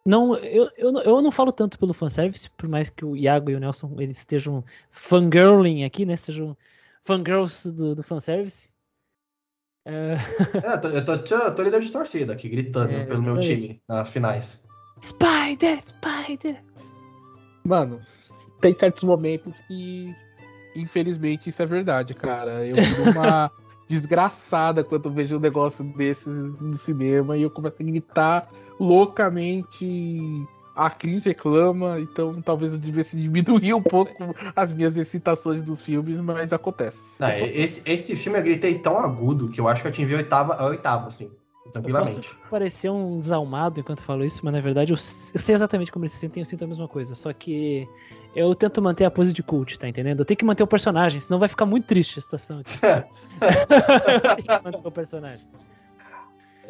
Não, 0.04 0.34
eu, 0.38 0.68
eu, 0.76 0.92
eu 1.02 1.22
não 1.22 1.30
falo 1.30 1.52
tanto 1.52 1.78
pelo 1.78 1.94
fanservice, 1.94 2.50
por 2.50 2.68
mais 2.68 2.90
que 2.90 3.04
o 3.04 3.16
Iago 3.16 3.48
e 3.48 3.54
o 3.54 3.60
Nelson 3.60 3.94
eles 4.00 4.18
estejam 4.18 4.64
fangirling 4.90 5.84
aqui, 5.84 6.04
né? 6.04 6.16
Sejam 6.16 6.56
fangirls 7.04 7.72
do, 7.72 7.94
do 7.94 8.02
fanservice. 8.02 8.71
É, 9.84 10.14
É, 10.62 10.74
eu 10.74 10.80
tô, 10.80 10.88
eu 10.88 11.04
tô, 11.04 11.18
tô, 11.18 11.52
tô 11.52 11.62
líder 11.62 11.80
de 11.80 11.90
torcida 11.90 12.32
aqui, 12.32 12.48
gritando 12.48 12.92
É, 12.92 13.04
pelo 13.04 13.22
meu 13.22 13.38
time 13.40 13.80
nas 13.88 14.10
finais. 14.10 14.62
Spider, 15.02 15.80
Spider. 15.80 16.62
Mano, 17.64 18.00
tem 18.60 18.76
certos 18.78 19.02
momentos 19.02 19.58
que, 19.66 20.14
infelizmente, 20.76 21.50
isso 21.50 21.62
é 21.62 21.66
verdade, 21.66 22.14
cara. 22.14 22.66
Eu 22.66 22.76
fico 22.76 23.10
uma 23.10 23.50
desgraçada 23.88 24.84
quando 24.84 25.06
eu 25.06 25.12
vejo 25.12 25.36
um 25.36 25.40
negócio 25.40 25.84
desses 25.96 26.60
no 26.60 26.74
cinema 26.76 27.36
e 27.36 27.42
eu 27.42 27.50
começo 27.50 27.76
a 27.80 27.84
gritar 27.84 28.48
loucamente. 28.78 30.46
A 30.74 30.88
Cris 30.88 31.24
reclama, 31.24 32.00
então 32.00 32.40
talvez 32.40 32.72
eu 32.72 32.80
devesse 32.80 33.16
diminuir 33.16 33.74
um 33.74 33.82
pouco 33.82 34.34
as 34.56 34.72
minhas 34.72 34.96
excitações 34.96 35.62
dos 35.62 35.82
filmes, 35.82 36.18
mas 36.20 36.52
acontece. 36.52 37.20
Não, 37.20 37.28
esse, 37.28 37.82
esse 37.84 38.16
filme 38.16 38.38
eu 38.38 38.42
gritei 38.42 38.78
tão 38.78 38.98
agudo 38.98 39.48
que 39.48 39.60
eu 39.60 39.68
acho 39.68 39.82
que 39.82 39.88
eu 39.88 39.92
atingi 39.92 40.14
a 40.14 40.18
oitava, 40.18 40.54
a 40.54 40.66
oitava 40.66 41.08
assim. 41.08 41.30
Eu 41.66 41.72
Tranquilamente. 41.72 42.28
posso 42.28 42.50
parecer 42.50 42.90
um 42.90 43.20
desalmado 43.20 43.80
enquanto 43.80 44.02
falo 44.02 44.24
isso, 44.24 44.40
mas 44.42 44.52
na 44.52 44.60
verdade 44.60 44.92
eu, 44.92 44.96
eu 44.96 45.38
sei 45.40 45.54
exatamente 45.54 45.92
como 45.92 46.04
eles 46.04 46.12
se 46.12 46.18
sentem, 46.18 46.40
eu 46.40 46.44
sinto 46.46 46.64
a 46.64 46.66
mesma 46.66 46.88
coisa. 46.88 47.14
Só 47.14 47.32
que 47.32 47.86
eu 48.34 48.54
tento 48.54 48.82
manter 48.82 49.04
a 49.04 49.10
pose 49.10 49.32
de 49.32 49.42
cult, 49.42 49.78
tá 49.78 49.88
entendendo? 49.88 50.20
Eu 50.20 50.24
tenho 50.24 50.38
que 50.38 50.44
manter 50.44 50.62
o 50.62 50.66
personagem, 50.66 51.20
senão 51.20 51.38
vai 51.38 51.48
ficar 51.48 51.66
muito 51.66 51.86
triste 51.86 52.18
a 52.18 52.22
situação 52.22 52.58
aqui. 52.58 52.78
eu 54.24 54.36
tenho 54.36 54.48
que 54.48 54.64
manter 54.64 54.86
o 54.86 54.90
personagem. 54.90 55.46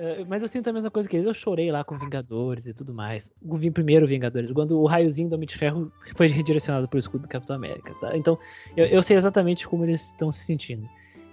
Eh, 0.03 0.25
mas 0.29 0.43
eu 0.43 0.49
sinto 0.49 0.69
a 0.69 0.73
mesma 0.73 0.91
coisa 0.91 1.09
que 1.09 1.15
eles. 1.15 1.27
Eu 1.27 1.33
chorei 1.33 1.71
lá 1.71 1.85
com 1.85 1.97
Vingadores 1.97 2.67
e 2.67 2.75
tudo 2.75 2.93
mais. 2.93 3.31
O 3.41 3.57
primeiro 3.71 4.05
Vingadores, 4.05 4.51
quando 4.51 4.81
o 4.81 4.87
raiozinho 4.87 5.29
do 5.29 5.37
Homem 5.37 5.47
de 5.47 5.57
Ferro 5.57 5.93
foi 6.17 6.27
redirecionado 6.27 6.89
pro 6.89 6.99
escudo 6.99 7.23
do 7.23 7.29
Capitão 7.29 7.55
América, 7.55 7.95
tá? 8.01 8.17
Então, 8.17 8.37
eu, 8.77 8.87
eu 8.87 9.03
sei 9.03 9.17
exatamente 9.17 9.67
como 9.67 9.85
eles 9.85 10.07
estão 10.07 10.33
se 10.33 10.41
sentindo. 10.41 10.89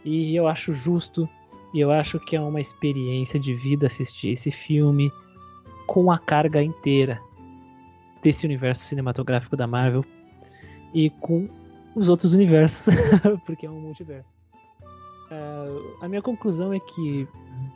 E 0.06 0.36
eu 0.36 0.48
acho 0.48 0.72
justo 0.72 1.28
e 1.74 1.80
eu 1.80 1.91
acho 1.91 2.20
que 2.20 2.36
é 2.36 2.41
uma 2.41 2.62
experiência 2.62 3.40
de 3.40 3.56
vida 3.56 3.88
assistir 3.88 4.30
esse 4.30 4.52
filme 4.52 5.12
com 5.88 6.12
a 6.12 6.20
carga 6.20 6.62
inteira 6.62 7.20
desse 8.22 8.46
universo 8.46 8.84
cinematográfico 8.84 9.58
da 9.58 9.66
Marvel 9.66 10.06
e 10.94 11.10
com 11.10 11.48
os 11.96 12.08
outros 12.08 12.36
universos, 12.36 12.94
porque 13.46 13.66
é 13.66 13.70
um 13.70 13.80
multiverso. 13.80 14.39
Ah, 15.32 15.66
a 16.02 16.08
minha 16.08 16.22
conclusão 16.22 16.74
é 16.74 16.80
que 16.80 17.28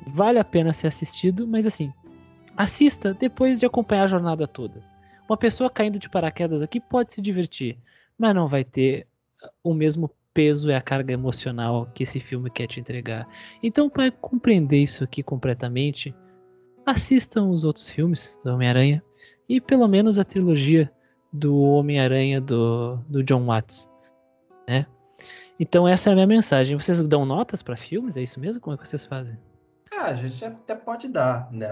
vale 0.08 0.40
a 0.40 0.44
pena 0.44 0.74
ser 0.74 0.88
assistido, 0.88 1.48
mas 1.48 1.66
assim, 1.66 1.92
assista 2.58 3.14
depois 3.14 3.60
de 3.60 3.66
acompanhar 3.66 4.04
a 4.04 4.08
jornada 4.08 4.48
toda. 4.48 4.82
Uma 5.28 5.38
pessoa 5.38 5.70
caindo 5.70 6.00
de 6.00 6.10
paraquedas 6.10 6.62
aqui 6.62 6.80
pode 6.80 7.14
se 7.14 7.22
divertir, 7.22 7.78
mas 8.18 8.36
não 8.36 8.48
vai 8.48 8.64
ter 8.64 9.08
o 9.64 9.74
mesmo 9.74 10.10
peso 10.34 10.70
e 10.70 10.74
a 10.74 10.82
carga 10.82 11.14
emocional 11.14 11.88
que 11.94 12.04
esse 12.04 12.20
filme 12.20 12.50
quer 12.50 12.68
te 12.68 12.80
entregar. 12.80 13.28
Então, 13.62 13.90
para 13.90 14.12
compreender 14.12 14.78
isso 14.78 15.04
aqui 15.04 15.22
completamente, 15.22 16.14
assistam 16.86 17.50
os 17.50 17.64
outros 17.64 17.90
filmes 17.90 18.40
do 18.44 18.52
Homem-Aranha 18.54 19.04
e 19.48 19.62
pelo 19.62 19.88
menos 19.88 20.18
a 20.18 20.24
trilogia 20.24 20.92
do 21.32 21.58
Homem-Aranha 21.58 22.42
do, 22.42 22.98
do 23.08 23.24
John 23.24 23.46
Watts? 23.46 23.90
Então 25.60 25.88
essa 25.88 26.10
é 26.10 26.12
a 26.12 26.16
minha 26.16 26.28
mensagem. 26.28 26.76
Vocês 26.78 27.02
dão 27.08 27.26
notas 27.26 27.62
para 27.62 27.76
filmes? 27.76 28.18
É 28.18 28.22
isso 28.22 28.40
mesmo? 28.40 28.62
Como 28.62 28.76
é 28.76 28.78
que 28.78 28.88
vocês 28.88 29.06
fazem? 29.06 29.38
Ah, 29.96 30.06
a 30.06 30.16
gente 30.16 30.44
até 30.44 30.76
pode 30.76 31.08
dar. 31.08 31.52
né? 31.52 31.68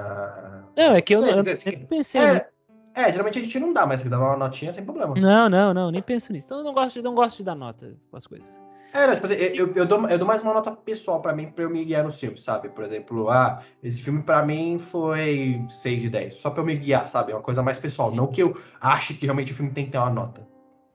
Não, 0.77 0.95
é 0.95 1.01
que 1.01 1.15
eu, 1.15 1.25
eu 1.25 1.43
pensei. 1.87 2.21
É, 2.21 2.47
é, 2.93 3.11
geralmente 3.11 3.39
a 3.39 3.41
gente 3.41 3.59
não 3.59 3.73
dá, 3.73 3.85
mas 3.85 4.01
se 4.01 4.09
dá 4.09 4.19
uma 4.19 4.37
notinha 4.37 4.73
sem 4.73 4.83
problema. 4.83 5.15
Não, 5.15 5.49
não, 5.49 5.73
não, 5.73 5.91
nem 5.91 6.01
penso 6.01 6.31
nisso. 6.31 6.47
Então 6.47 6.59
eu 6.59 6.63
não 6.63 6.73
gosto 6.73 6.95
de, 6.95 7.01
não 7.01 7.15
gosto 7.15 7.37
de 7.37 7.43
dar 7.43 7.55
nota 7.55 7.95
para 8.09 8.17
as 8.17 8.27
coisas. 8.27 8.59
É, 8.93 9.07
não, 9.07 9.15
tipo 9.15 9.25
assim, 9.25 9.35
eu, 9.35 9.73
eu, 9.73 9.85
dou, 9.85 10.09
eu 10.09 10.17
dou 10.17 10.27
mais 10.27 10.41
uma 10.41 10.53
nota 10.53 10.71
pessoal 10.71 11.21
pra 11.21 11.33
mim, 11.33 11.49
pra 11.49 11.63
eu 11.63 11.69
me 11.69 11.83
guiar 11.85 12.03
no 12.03 12.11
filme, 12.11 12.37
sabe? 12.37 12.67
Por 12.69 12.83
exemplo, 12.83 13.29
ah, 13.29 13.63
esse 13.81 14.01
filme 14.01 14.21
pra 14.21 14.45
mim 14.45 14.77
foi 14.79 15.63
6 15.69 16.01
de 16.01 16.09
10, 16.09 16.33
só 16.35 16.49
pra 16.49 16.61
eu 16.61 16.65
me 16.65 16.75
guiar, 16.75 17.07
sabe? 17.07 17.31
É 17.31 17.35
uma 17.35 17.41
coisa 17.41 17.63
mais 17.63 17.79
pessoal, 17.79 18.09
Sim. 18.09 18.17
não 18.17 18.27
que 18.27 18.43
eu 18.43 18.53
ache 18.81 19.13
que 19.13 19.25
realmente 19.25 19.53
o 19.53 19.55
filme 19.55 19.71
tem 19.71 19.85
que 19.85 19.91
ter 19.91 19.97
uma 19.97 20.09
nota. 20.09 20.45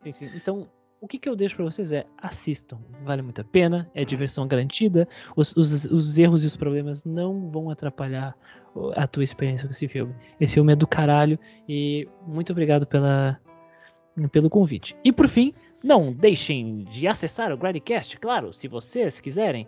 Então, 0.05 0.63
o 1.01 1.07
que, 1.07 1.19
que 1.19 1.29
eu 1.29 1.37
deixo 1.37 1.57
pra 1.57 1.65
vocês 1.65 1.93
é 1.93 2.07
assistam. 2.19 2.79
Vale 3.05 3.23
muito 3.23 3.41
a 3.41 3.45
pena, 3.45 3.91
é 3.95 4.05
diversão 4.05 4.47
garantida. 4.47 5.07
Os, 5.37 5.55
os, 5.57 5.85
os 5.87 6.19
erros 6.19 6.43
e 6.43 6.47
os 6.47 6.57
problemas 6.57 7.05
não 7.05 7.47
vão 7.47 7.71
atrapalhar 7.71 8.35
a 8.95 9.07
tua 9.07 9.25
experiência 9.25 9.67
com 9.67 9.73
esse 9.73 9.89
filme. 9.89 10.15
Esse 10.41 10.55
filme 10.55 10.73
é 10.73 10.77
do 10.77 10.87
caralho 10.87 11.39
e 11.69 12.09
muito 12.27 12.53
obrigado 12.53 12.87
pela, 12.87 13.39
pelo 14.33 14.51
convite. 14.51 14.97
E 15.05 15.13
por 15.13 15.29
fim, 15.29 15.53
não 15.83 16.13
deixem 16.13 16.85
de 16.85 17.07
acessar 17.07 17.53
o 17.53 17.57
Gradcast, 17.57 18.19
claro, 18.19 18.53
se 18.53 18.69
vocês 18.69 19.21
quiserem. 19.21 19.67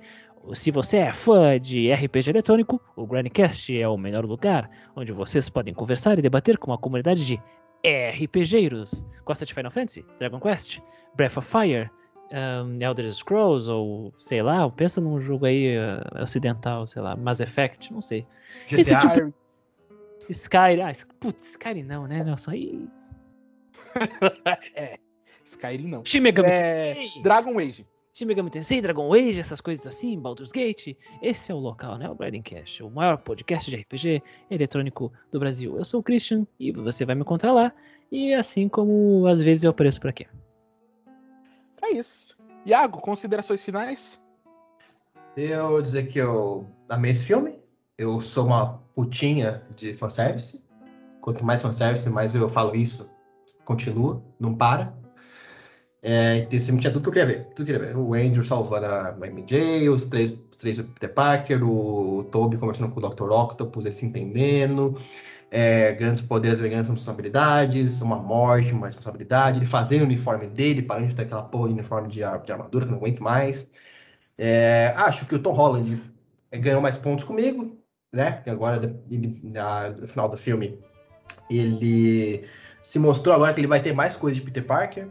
Se 0.54 0.70
você 0.70 0.98
é 0.98 1.12
fã 1.12 1.60
de 1.60 1.92
RPG 1.92 2.30
eletrônico, 2.30 2.80
o 2.96 3.06
Grandcast 3.06 3.76
é 3.78 3.86
o 3.86 3.98
melhor 3.98 4.24
lugar 4.24 4.70
onde 4.96 5.12
vocês 5.12 5.48
podem 5.48 5.74
conversar 5.74 6.18
e 6.18 6.22
debater 6.22 6.56
com 6.56 6.70
uma 6.70 6.78
comunidade 6.78 7.26
de 7.26 7.40
RPGeiros. 7.84 9.04
Gosta 9.24 9.44
de 9.44 9.52
Final 9.52 9.70
Fantasy, 9.70 10.04
Dragon 10.18 10.40
Quest, 10.40 10.80
Breath 11.18 11.36
of 11.36 11.46
Fire, 11.46 11.90
um, 12.32 12.80
Elder 12.80 13.12
Scrolls 13.12 13.68
ou 13.70 14.14
sei 14.16 14.40
lá, 14.40 14.70
pensa 14.70 15.00
num 15.00 15.20
jogo 15.20 15.46
aí 15.46 15.76
uh, 15.76 16.22
ocidental, 16.22 16.86
sei 16.86 17.02
lá, 17.02 17.16
Mass 17.16 17.40
Effect, 17.40 17.92
não 17.92 18.00
sei. 18.00 18.24
GTA, 18.68 18.80
Esse 18.80 18.98
tipo- 18.98 19.34
Skyrim, 20.30 20.82
ah, 20.82 20.92
putz, 21.20 21.50
Skyrim 21.50 21.82
não, 21.82 22.06
né, 22.06 22.22
Nelson? 22.22 22.52
Aí, 22.52 22.88
é. 24.74 24.98
Skyrim 25.44 25.88
não. 25.88 26.04
Shin 26.04 26.20
Megami 26.20 26.50
É, 26.50 26.94
Tensei, 26.94 27.22
Dragon 27.22 27.58
Age. 27.58 27.86
Shin 28.12 28.26
Megami 28.26 28.50
Tensei, 28.50 28.80
Dragon 28.80 29.12
Age, 29.12 29.40
essas 29.40 29.60
coisas 29.60 29.86
assim, 29.86 30.20
Baldur's 30.20 30.52
Gate, 30.52 30.94
esse 31.22 31.50
é 31.50 31.54
o 31.54 31.58
local, 31.58 31.96
né, 31.96 32.08
o 32.10 32.14
Grindcast, 32.14 32.82
o 32.82 32.90
maior 32.90 33.16
podcast 33.18 33.70
de 33.70 33.76
RPG 33.76 34.22
eletrônico 34.50 35.12
do 35.32 35.40
Brasil. 35.40 35.78
Eu 35.78 35.84
sou 35.84 36.00
o 36.00 36.02
Christian 36.02 36.46
e 36.60 36.70
você 36.72 37.04
vai 37.06 37.14
me 37.14 37.22
encontrar 37.22 37.52
lá, 37.52 37.72
e 38.12 38.34
assim 38.34 38.68
como 38.68 39.26
às 39.26 39.42
vezes 39.42 39.64
eu 39.64 39.70
apareço 39.70 40.00
por 40.00 40.10
aqui. 40.10 40.26
É 41.82 41.90
isso. 41.90 42.36
Iago, 42.64 43.00
considerações 43.00 43.62
finais? 43.62 44.20
Eu 45.36 45.80
dizer 45.80 46.08
que 46.08 46.18
eu 46.18 46.66
amei 46.88 47.10
esse 47.10 47.24
filme. 47.24 47.58
Eu 47.96 48.20
sou 48.20 48.46
uma 48.46 48.78
putinha 48.94 49.62
de 49.76 49.92
fanservice. 49.94 50.64
Quanto 51.20 51.44
mais 51.44 51.62
fanservice, 51.62 52.08
mais 52.08 52.34
eu 52.34 52.48
falo 52.48 52.74
isso. 52.74 53.08
Continua, 53.64 54.22
não 54.40 54.54
para. 54.54 54.96
É, 56.02 56.46
esse 56.50 56.66
filme 56.66 56.80
tinha 56.80 56.92
tudo 56.92 57.02
que 57.02 57.08
eu 57.08 57.12
queria 57.12 57.26
ver. 57.26 57.44
Tudo 57.54 57.66
que 57.66 57.72
eu 57.72 57.78
queria 57.78 57.92
ver. 57.92 57.96
O 57.96 58.14
Andrew 58.14 58.44
salvando 58.44 58.86
a 58.86 59.16
MJ, 59.26 59.88
os 59.88 60.04
três, 60.04 60.32
os 60.32 60.56
três 60.56 60.80
Peter 60.80 61.12
Parker, 61.12 61.62
o 61.62 62.24
Toby 62.24 62.56
conversando 62.56 62.92
com 62.92 63.00
o 63.00 63.08
Dr. 63.08 63.30
Octopus, 63.30 63.84
eles 63.84 63.96
se 63.96 64.06
entendendo. 64.06 64.98
É, 65.50 65.92
grandes 65.92 66.20
poderes, 66.22 66.58
grandes 66.58 66.88
responsabilidades, 66.88 68.02
uma 68.02 68.16
morte, 68.16 68.72
uma 68.72 68.86
responsabilidade, 68.86 69.58
ele 69.58 69.66
fazendo 69.66 70.02
o 70.02 70.04
uniforme 70.04 70.46
dele, 70.46 70.82
parando 70.82 71.08
de 71.08 71.14
ter 71.14 71.22
aquela 71.22 71.42
porra 71.42 71.68
de 71.68 71.74
uniforme 71.74 72.08
de, 72.08 72.18
de 72.18 72.52
armadura 72.52 72.84
que 72.84 72.90
não 72.90 72.98
aguento 72.98 73.22
mais. 73.22 73.66
É, 74.36 74.92
acho 74.96 75.26
que 75.26 75.34
o 75.34 75.38
Tom 75.38 75.52
Holland 75.52 76.02
ganhou 76.52 76.80
mais 76.80 76.98
pontos 76.98 77.24
comigo, 77.24 77.76
né? 78.12 78.42
E 78.46 78.50
agora, 78.50 79.00
ele, 79.10 79.40
na- 79.42 79.90
no 79.90 80.06
final 80.06 80.28
do 80.28 80.36
filme, 80.36 80.78
ele 81.50 82.46
se 82.82 82.98
mostrou 82.98 83.34
agora 83.34 83.52
que 83.54 83.60
ele 83.60 83.66
vai 83.66 83.80
ter 83.82 83.92
mais 83.92 84.16
coisas 84.16 84.38
de 84.38 84.44
Peter 84.44 84.64
Parker. 84.64 85.08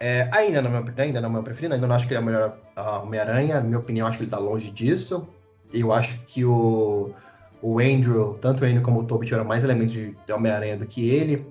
É, 0.00 0.28
ainda, 0.32 0.60
não 0.60 0.76
é 0.76 1.02
ainda 1.02 1.20
não 1.20 1.28
é 1.28 1.32
meu 1.32 1.42
preferido, 1.42 1.74
ainda 1.74 1.86
não 1.86 1.94
acho 1.94 2.06
que 2.08 2.12
ele 2.12 2.18
é 2.18 2.22
o 2.22 2.26
melhor 2.26 2.58
ah, 2.76 3.00
Homem-Aranha. 3.00 3.56
Na 3.56 3.60
minha 3.62 3.78
opinião, 3.78 4.06
acho 4.06 4.18
que 4.18 4.24
ele 4.24 4.30
tá 4.30 4.38
longe 4.38 4.70
disso. 4.70 5.28
Eu 5.72 5.92
acho 5.92 6.18
que 6.26 6.44
o, 6.44 7.14
o 7.62 7.78
Andrew, 7.78 8.36
tanto 8.40 8.64
o 8.64 8.66
Andrew 8.66 8.82
como 8.82 9.00
o 9.00 9.04
Toby, 9.04 9.26
tiveram 9.26 9.44
mais 9.44 9.62
elementos 9.62 9.92
de, 9.92 10.16
de 10.26 10.32
Homem-Aranha 10.32 10.76
do 10.76 10.86
que 10.86 11.08
ele. 11.08 11.46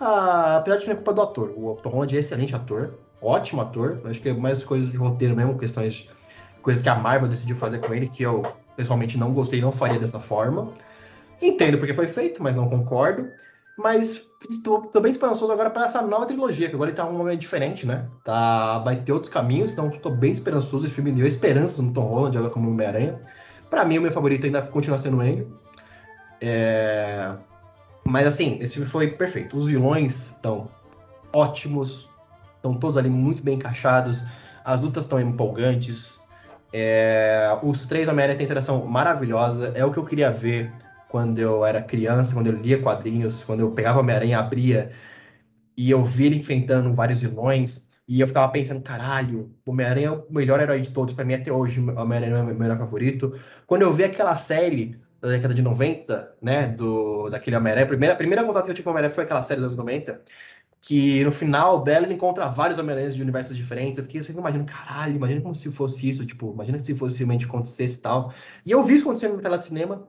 Ah, 0.00 0.56
apesar 0.56 0.78
de 0.78 0.86
não 0.86 0.92
é 0.94 0.96
culpa 0.96 1.12
do 1.12 1.22
ator. 1.22 1.52
O 1.56 1.74
Tom 1.76 1.90
Holland 1.90 2.16
é 2.16 2.20
excelente 2.20 2.56
ator, 2.56 2.94
ótimo 3.20 3.60
ator. 3.60 4.00
Acho 4.06 4.20
que 4.20 4.30
é 4.30 4.32
mais 4.32 4.64
coisas 4.64 4.90
de 4.90 4.96
roteiro 4.96 5.36
mesmo, 5.36 5.58
questões, 5.58 6.08
coisas 6.62 6.82
que 6.82 6.88
a 6.88 6.94
Marvel 6.94 7.28
decidiu 7.28 7.54
fazer 7.54 7.78
com 7.78 7.92
ele, 7.94 8.08
que 8.08 8.22
eu 8.22 8.42
pessoalmente 8.76 9.18
não 9.18 9.32
gostei, 9.32 9.60
não 9.60 9.70
faria 9.70 9.98
dessa 9.98 10.18
forma. 10.18 10.72
Entendo 11.40 11.76
porque 11.76 11.92
foi 11.92 12.08
feito, 12.08 12.42
mas 12.42 12.56
não 12.56 12.68
concordo. 12.68 13.28
Mas 13.76 14.26
estou, 14.50 14.82
tô 14.82 15.00
bem 15.00 15.10
esperançoso 15.10 15.52
agora 15.52 15.70
para 15.70 15.84
essa 15.84 16.00
nova 16.02 16.26
trilogia, 16.26 16.68
que 16.68 16.74
agora 16.74 16.90
ele 16.90 16.96
tá 16.96 17.06
um 17.06 17.16
momento 17.16 17.40
diferente, 17.40 17.86
né? 17.86 18.06
Tá, 18.24 18.78
vai 18.78 18.96
ter 18.96 19.12
outros 19.12 19.32
caminhos, 19.32 19.72
então 19.72 19.88
estou 19.88 20.14
bem 20.14 20.30
esperançoso. 20.30 20.86
Esse 20.86 20.94
filme 20.94 21.10
me 21.10 21.18
deu 21.18 21.26
esperanças 21.26 21.78
no 21.78 21.92
Tom 21.92 22.06
Holland 22.06 22.36
agora 22.36 22.52
como 22.52 22.70
Homem-Aranha. 22.70 23.20
Pra 23.72 23.86
mim, 23.86 23.96
o 23.96 24.02
meu 24.02 24.12
favorito 24.12 24.44
ainda 24.44 24.60
continua 24.60 24.98
sendo 24.98 25.16
o 25.16 25.20
Andrew. 25.22 25.50
É... 26.42 27.32
Mas 28.04 28.26
assim, 28.26 28.58
esse 28.60 28.74
filme 28.74 28.86
foi 28.86 29.12
perfeito. 29.12 29.56
Os 29.56 29.66
vilões 29.66 30.32
estão 30.32 30.68
ótimos, 31.32 32.10
estão 32.56 32.74
todos 32.74 32.98
ali 32.98 33.08
muito 33.08 33.42
bem 33.42 33.54
encaixados. 33.54 34.22
As 34.62 34.82
lutas 34.82 35.04
estão 35.04 35.18
empolgantes. 35.18 36.20
É, 36.70 37.58
Os 37.62 37.86
três 37.86 38.06
Homem-Aranha 38.08 38.36
têm 38.36 38.44
interação 38.44 38.84
maravilhosa. 38.84 39.72
É 39.74 39.82
o 39.82 39.90
que 39.90 39.98
eu 39.98 40.04
queria 40.04 40.30
ver 40.30 40.70
quando 41.08 41.38
eu 41.38 41.64
era 41.64 41.80
criança, 41.80 42.34
quando 42.34 42.48
eu 42.48 42.52
lia 42.52 42.82
quadrinhos, 42.82 43.42
quando 43.42 43.60
eu 43.60 43.70
pegava 43.70 44.00
Homem-Aranha, 44.00 44.38
abria 44.38 44.92
e 45.78 45.90
eu 45.90 46.04
via 46.04 46.26
ele 46.26 46.36
enfrentando 46.36 46.92
vários 46.92 47.22
vilões. 47.22 47.88
E 48.08 48.20
eu 48.20 48.26
ficava 48.26 48.50
pensando, 48.50 48.82
caralho, 48.82 49.54
o 49.64 49.70
Homem-Aranha 49.70 50.08
é 50.08 50.10
o 50.10 50.26
melhor 50.30 50.60
herói 50.60 50.80
de 50.80 50.90
todos, 50.90 51.14
pra 51.14 51.24
mim 51.24 51.34
até 51.34 51.52
hoje, 51.52 51.80
o 51.80 52.00
Homem-Aranha 52.00 52.36
é 52.36 52.42
o 52.42 52.46
meu 52.46 52.54
melhor 52.54 52.78
favorito. 52.78 53.32
Quando 53.66 53.82
eu 53.82 53.92
vi 53.92 54.04
aquela 54.04 54.34
série 54.36 54.98
da 55.20 55.28
década 55.28 55.54
de 55.54 55.62
90, 55.62 56.34
né, 56.42 56.66
do, 56.66 57.30
daquele 57.30 57.56
Homem-Aranha, 57.56 57.84
a 57.84 57.88
primeira, 57.88 58.14
a 58.14 58.16
primeira 58.16 58.44
contato 58.44 58.64
que 58.64 58.70
eu 58.70 58.74
tive 58.74 58.84
com 58.84 58.90
o 58.90 58.92
Homem-Aranha 58.92 59.14
foi 59.14 59.24
aquela 59.24 59.42
série 59.42 59.60
dos 59.60 59.66
anos 59.66 59.76
90, 59.76 60.20
que 60.80 61.22
no 61.22 61.30
final 61.30 61.84
dela 61.84 62.04
ele 62.04 62.14
encontra 62.14 62.48
vários 62.48 62.76
Homem-Aranhas 62.78 63.14
de 63.14 63.22
universos 63.22 63.56
diferentes. 63.56 63.98
Eu 63.98 64.04
fiquei, 64.04 64.20
eu 64.20 64.24
sempre 64.24 64.40
imagino, 64.40 64.64
caralho, 64.64 65.14
imagina 65.14 65.40
como 65.40 65.54
se 65.54 65.70
fosse 65.70 66.08
isso, 66.08 66.26
tipo, 66.26 66.52
imagina 66.52 66.80
se 66.80 66.94
fosse 66.96 67.18
realmente 67.18 67.46
acontecesse 67.46 67.98
e 67.98 68.02
tal. 68.02 68.32
E 68.66 68.72
eu 68.72 68.82
vi 68.82 68.96
isso 68.96 69.04
acontecendo 69.04 69.36
na 69.36 69.42
tela 69.42 69.58
de 69.58 69.64
cinema. 69.64 70.08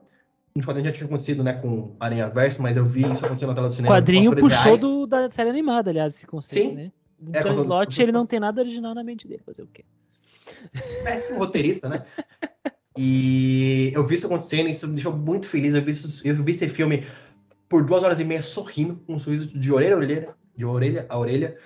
No 0.56 0.62
quadrinho 0.62 0.86
já 0.86 0.92
tinha 0.92 1.06
acontecido, 1.06 1.44
né, 1.44 1.52
com 1.52 1.94
Aranha 1.98 2.28
Verso, 2.28 2.60
mas 2.60 2.76
eu 2.76 2.84
vi 2.84 3.02
isso 3.02 3.24
acontecendo 3.24 3.50
na 3.50 3.54
tela 3.54 3.68
de 3.68 3.74
O 3.74 3.76
cinema. 3.76 3.94
com 3.94 4.00
quadrinho 4.00 4.34
puxou 4.34 4.76
do, 4.76 5.06
da 5.06 5.30
série 5.30 5.50
animada, 5.50 5.90
aliás, 5.90 6.14
esse 6.14 6.26
conceito, 6.26 6.70
Sim. 6.70 6.74
né? 6.74 6.92
O 7.26 7.36
É, 7.36 7.52
Slott, 7.52 7.96
com- 7.96 8.02
ele 8.02 8.12
não 8.12 8.26
tem 8.26 8.38
nada 8.40 8.60
original 8.60 8.94
na 8.94 9.02
mente 9.04 9.26
dele, 9.26 9.42
fazer 9.44 9.62
o 9.62 9.66
quê? 9.66 9.84
péssimo 11.02 11.38
roteirista, 11.38 11.88
né? 11.88 12.04
E 12.96 13.90
eu 13.94 14.06
vi 14.06 14.14
isso 14.14 14.26
acontecendo, 14.26 14.68
isso 14.68 14.86
me 14.86 14.94
deixou 14.94 15.16
muito 15.16 15.46
feliz. 15.48 15.74
Eu 15.74 15.82
vi, 15.82 15.90
isso- 15.90 16.26
eu 16.26 16.34
vi 16.42 16.50
esse 16.52 16.68
filme 16.68 17.04
por 17.68 17.84
duas 17.84 18.02
horas 18.04 18.20
e 18.20 18.24
meia 18.24 18.42
sorrindo, 18.42 18.96
com 19.06 19.14
um 19.14 19.18
sorriso 19.18 19.48
de 19.58 19.72
orelha 19.72 19.94
a 19.94 19.98
orelha, 19.98 20.28
de 20.56 20.64
orelha 20.64 21.06
a 21.08 21.18
orelha. 21.18 21.56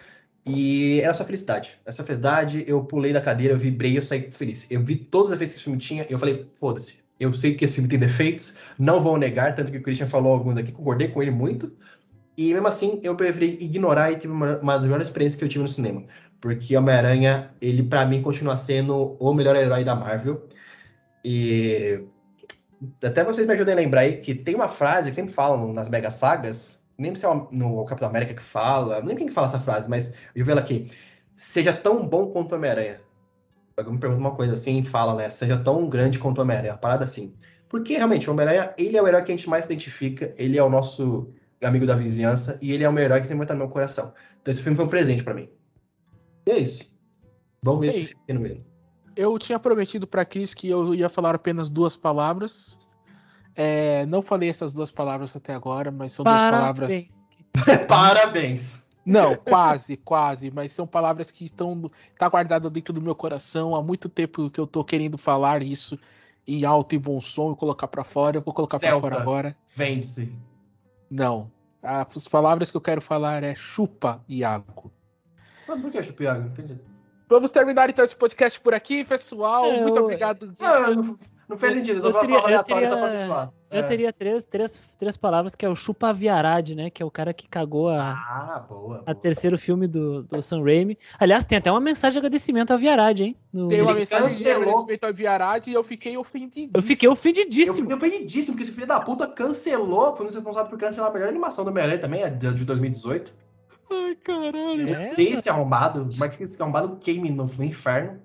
E 0.46 1.00
era 1.00 1.12
só 1.12 1.24
felicidade. 1.24 1.78
Essa 1.84 2.02
felicidade, 2.02 2.64
eu 2.66 2.82
pulei 2.82 3.12
da 3.12 3.20
cadeira, 3.20 3.52
eu 3.52 3.58
vibrei, 3.58 3.98
eu 3.98 4.02
saí 4.02 4.30
feliz. 4.30 4.66
Eu 4.70 4.82
vi 4.82 4.96
todos 4.96 5.26
os 5.28 5.32
defeitos 5.32 5.52
que 5.54 5.58
esse 5.58 5.64
filme 5.64 5.78
tinha, 5.78 6.06
e 6.08 6.12
eu 6.12 6.18
falei, 6.18 6.46
foda-se. 6.58 6.94
Eu 7.20 7.34
sei 7.34 7.54
que 7.54 7.64
esse 7.64 7.74
filme 7.74 7.88
tem 7.88 7.98
defeitos, 7.98 8.54
não 8.78 9.00
vou 9.00 9.18
negar, 9.18 9.54
tanto 9.54 9.70
que 9.72 9.78
o 9.78 9.82
Christian 9.82 10.06
falou 10.06 10.32
alguns 10.32 10.56
aqui, 10.56 10.72
concordei 10.72 11.08
com 11.08 11.20
ele 11.20 11.32
muito. 11.32 11.72
E 12.38 12.52
mesmo 12.54 12.68
assim, 12.68 13.00
eu 13.02 13.16
preferi 13.16 13.58
ignorar 13.60 14.12
e 14.12 14.16
tive 14.16 14.32
uma, 14.32 14.58
uma 14.58 14.74
das 14.74 14.82
melhores 14.82 15.08
experiências 15.08 15.36
que 15.36 15.44
eu 15.44 15.48
tive 15.48 15.62
no 15.62 15.68
cinema. 15.68 16.04
Porque 16.40 16.76
Homem-Aranha, 16.76 17.50
ele 17.60 17.82
pra 17.82 18.06
mim 18.06 18.22
continua 18.22 18.56
sendo 18.56 19.16
o 19.18 19.34
melhor 19.34 19.56
herói 19.56 19.82
da 19.82 19.96
Marvel. 19.96 20.46
E 21.24 22.00
até 23.02 23.24
vocês 23.24 23.44
me 23.44 23.54
ajudem 23.54 23.74
a 23.74 23.76
lembrar 23.76 24.02
aí 24.02 24.18
que 24.18 24.36
tem 24.36 24.54
uma 24.54 24.68
frase 24.68 25.10
que 25.10 25.16
sempre 25.16 25.34
falam 25.34 25.72
nas 25.72 25.88
mega 25.88 26.12
sagas, 26.12 26.80
nem 26.96 27.12
se 27.12 27.26
é 27.26 27.28
no 27.50 27.84
Capitão 27.84 28.08
América 28.08 28.34
que 28.34 28.42
fala, 28.42 29.02
nem 29.02 29.16
quem 29.16 29.26
que 29.26 29.34
fala 29.34 29.48
essa 29.48 29.58
frase, 29.58 29.90
mas 29.90 30.14
eu 30.32 30.44
vi 30.44 30.52
ela 30.52 30.60
aqui. 30.60 30.88
Seja 31.36 31.72
tão 31.72 32.06
bom 32.06 32.28
quanto 32.28 32.54
Homem-Aranha. 32.54 33.00
Eu 33.76 33.92
me 33.92 33.98
pergunto 33.98 34.20
uma 34.20 34.32
coisa 34.32 34.52
assim, 34.52 34.84
fala, 34.84 35.16
né? 35.16 35.28
Seja 35.28 35.56
tão 35.56 35.88
grande 35.88 36.20
quanto 36.20 36.40
Homem-Aranha, 36.40 36.76
parada 36.76 37.02
assim. 37.02 37.34
Porque 37.68 37.94
realmente, 37.94 38.30
o 38.30 38.32
Homem-Aranha, 38.32 38.72
ele 38.78 38.96
é 38.96 39.02
o 39.02 39.08
herói 39.08 39.22
que 39.22 39.32
a 39.32 39.36
gente 39.36 39.48
mais 39.48 39.64
se 39.64 39.72
identifica, 39.72 40.32
ele 40.38 40.56
é 40.56 40.62
o 40.62 40.70
nosso 40.70 41.32
amigo 41.66 41.86
da 41.86 41.94
vizinhança, 41.94 42.58
e 42.60 42.72
ele 42.72 42.84
é 42.84 42.90
o 42.90 42.98
herói 42.98 43.20
que 43.20 43.28
tem 43.28 43.36
muito 43.36 43.52
no 43.52 43.58
meu 43.58 43.68
coração. 43.68 44.12
Então 44.40 44.52
esse 44.52 44.62
filme 44.62 44.76
foi 44.76 44.84
um 44.84 44.88
presente 44.88 45.24
pra 45.24 45.34
mim. 45.34 45.48
E 46.46 46.50
é 46.50 46.58
isso. 46.58 46.94
Vamos 47.62 47.80
ver 47.80 47.86
E 47.86 47.88
esse 47.90 47.98
aí? 47.98 48.06
filme 48.06 48.22
no 48.34 48.40
meio. 48.40 48.64
Eu 49.16 49.36
tinha 49.38 49.58
prometido 49.58 50.06
pra 50.06 50.24
Cris 50.24 50.54
que 50.54 50.68
eu 50.68 50.94
ia 50.94 51.08
falar 51.08 51.34
apenas 51.34 51.68
duas 51.68 51.96
palavras. 51.96 52.78
É, 53.56 54.06
não 54.06 54.22
falei 54.22 54.48
essas 54.48 54.72
duas 54.72 54.92
palavras 54.92 55.34
até 55.34 55.52
agora, 55.52 55.90
mas 55.90 56.12
são 56.12 56.24
duas 56.24 56.40
palavras. 56.40 57.26
Parabéns. 57.52 57.86
Parabéns! 57.88 58.88
Não, 59.04 59.34
quase, 59.36 59.96
quase, 59.96 60.50
mas 60.50 60.70
são 60.70 60.86
palavras 60.86 61.30
que 61.30 61.44
estão 61.44 61.90
tá 62.16 62.28
guardadas 62.28 62.70
dentro 62.70 62.92
do 62.92 63.00
meu 63.00 63.14
coração 63.14 63.74
há 63.74 63.82
muito 63.82 64.08
tempo 64.08 64.50
que 64.50 64.60
eu 64.60 64.66
tô 64.66 64.84
querendo 64.84 65.16
falar 65.16 65.62
isso 65.62 65.98
em 66.46 66.64
alto 66.64 66.94
e 66.94 66.98
bom 66.98 67.20
som 67.20 67.52
e 67.52 67.56
colocar 67.56 67.88
pra 67.88 68.04
fora. 68.04 68.36
Eu 68.36 68.42
vou 68.42 68.54
colocar 68.54 68.78
pra 68.78 68.90
Celta. 68.90 69.00
fora 69.00 69.20
agora. 69.20 69.56
Vende-se. 69.74 70.32
Não. 71.10 71.50
As 71.82 72.26
palavras 72.28 72.70
que 72.70 72.76
eu 72.76 72.80
quero 72.80 73.00
falar 73.00 73.42
é 73.42 73.54
chupa, 73.54 74.22
Iago. 74.28 74.92
Mas 75.66 75.80
por 75.80 75.90
que 75.90 76.02
chupiago? 76.02 76.48
Entendi. 76.48 76.78
Vamos 77.28 77.50
terminar 77.50 77.90
então 77.90 78.04
esse 78.04 78.16
podcast 78.16 78.58
por 78.60 78.72
aqui, 78.74 79.04
pessoal. 79.04 79.66
É, 79.66 79.82
Muito 79.82 79.96
eu- 79.96 80.04
obrigado. 80.04 80.54
Ah, 80.60 80.86
não, 81.48 81.56
fez 81.58 81.74
sentido, 81.74 81.96
eu 81.96 82.00
só 82.02 82.08
Eu 82.08 82.12
vou 82.12 82.20
teria- 82.20 82.36
falar 82.36 82.50
eu 82.50 82.58
aleatório 82.58 82.88
só 82.88 82.96
pra 82.96 83.26
zoar. 83.26 83.52
Eu 83.70 83.80
É. 83.80 83.82
teria 83.82 84.12
três, 84.12 84.46
três, 84.46 84.78
três 84.98 85.16
palavras, 85.16 85.54
que 85.54 85.64
é 85.64 85.68
o 85.68 85.74
Chupa 85.76 86.10
Viarade, 86.12 86.74
né? 86.74 86.88
Que 86.88 87.02
é 87.02 87.06
o 87.06 87.10
cara 87.10 87.34
que 87.34 87.46
cagou 87.46 87.88
a, 87.90 88.00
Ah, 88.12 88.64
boa. 88.66 88.96
a 88.98 89.00
boa. 89.00 89.14
terceiro 89.14 89.58
filme 89.58 89.86
do, 89.86 90.22
do 90.22 90.40
Sam 90.42 90.62
Raimi. 90.62 90.96
Aliás, 91.18 91.44
tem 91.44 91.58
até 91.58 91.70
uma 91.70 91.80
mensagem 91.80 92.14
de 92.14 92.18
agradecimento 92.26 92.70
ao 92.70 92.78
Viarade, 92.78 93.24
hein? 93.24 93.36
No- 93.52 93.68
Tem 93.68 93.82
uma 93.82 93.92
mensagem 93.92 94.28
de 94.38 94.42
cancelou. 94.44 94.62
agradecimento 94.62 95.04
ao 95.04 95.12
Viarade 95.12 95.70
e 95.70 95.74
eu 95.74 95.84
fiquei 95.84 96.16
ofendidíssimo. 96.16 96.72
Eu 96.74 96.82
fiquei 96.82 97.08
Eu 97.08 97.12
ofendidíssimo. 97.12 97.88
fiquei 97.88 98.08
ofendidíssimo, 98.08 98.52
porque 98.54 98.62
esse 98.62 98.72
filho 98.72 98.86
da 98.86 99.00
puta 99.00 99.26
cancelou, 99.26 100.16
foi 100.16 100.24
um 100.26 100.30
responsável 100.30 100.70
por 100.70 100.78
cancelar 100.78 101.10
a 101.10 101.12
melhor 101.12 101.28
animação 101.28 101.62
do 101.64 101.70
Homem-Aranha 101.70 101.98
também, 101.98 102.24
a 102.24 102.28
de 102.30 102.50
de 102.52 102.64
2018. 102.64 103.34
Ai, 103.90 104.14
caralho. 104.16 104.88
É, 104.94 105.14
Esse 105.18 105.48
arrombado, 105.48 106.08
mas 106.18 106.36
que 106.36 106.42
esse 106.44 106.60
arrombado 106.60 106.96
queime 106.96 107.30
no 107.30 107.44
inferno. 107.62 108.18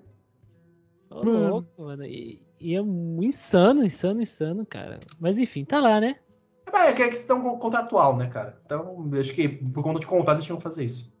Ô, 1.10 1.18
Ô, 1.20 1.22
louco, 1.22 1.82
mano. 1.82 2.04
E, 2.04 2.42
e 2.64 2.74
é 2.74 2.80
um 2.80 3.22
insano, 3.22 3.84
insano, 3.84 4.22
insano, 4.22 4.64
cara. 4.64 4.98
Mas 5.20 5.38
enfim, 5.38 5.66
tá 5.66 5.78
lá, 5.80 6.00
né? 6.00 6.16
É, 6.72 6.88
é 6.88 6.92
que 6.94 7.02
é 7.02 7.10
questão 7.10 7.58
contratual, 7.58 8.16
né, 8.16 8.26
cara? 8.26 8.58
Então, 8.64 9.10
acho 9.20 9.34
que 9.34 9.46
por 9.46 9.82
conta 9.82 10.00
de 10.00 10.06
contrato 10.06 10.36
eles 10.36 10.46
tinham 10.46 10.56
que 10.56 10.62
fazer 10.62 10.84
isso. 10.84 11.12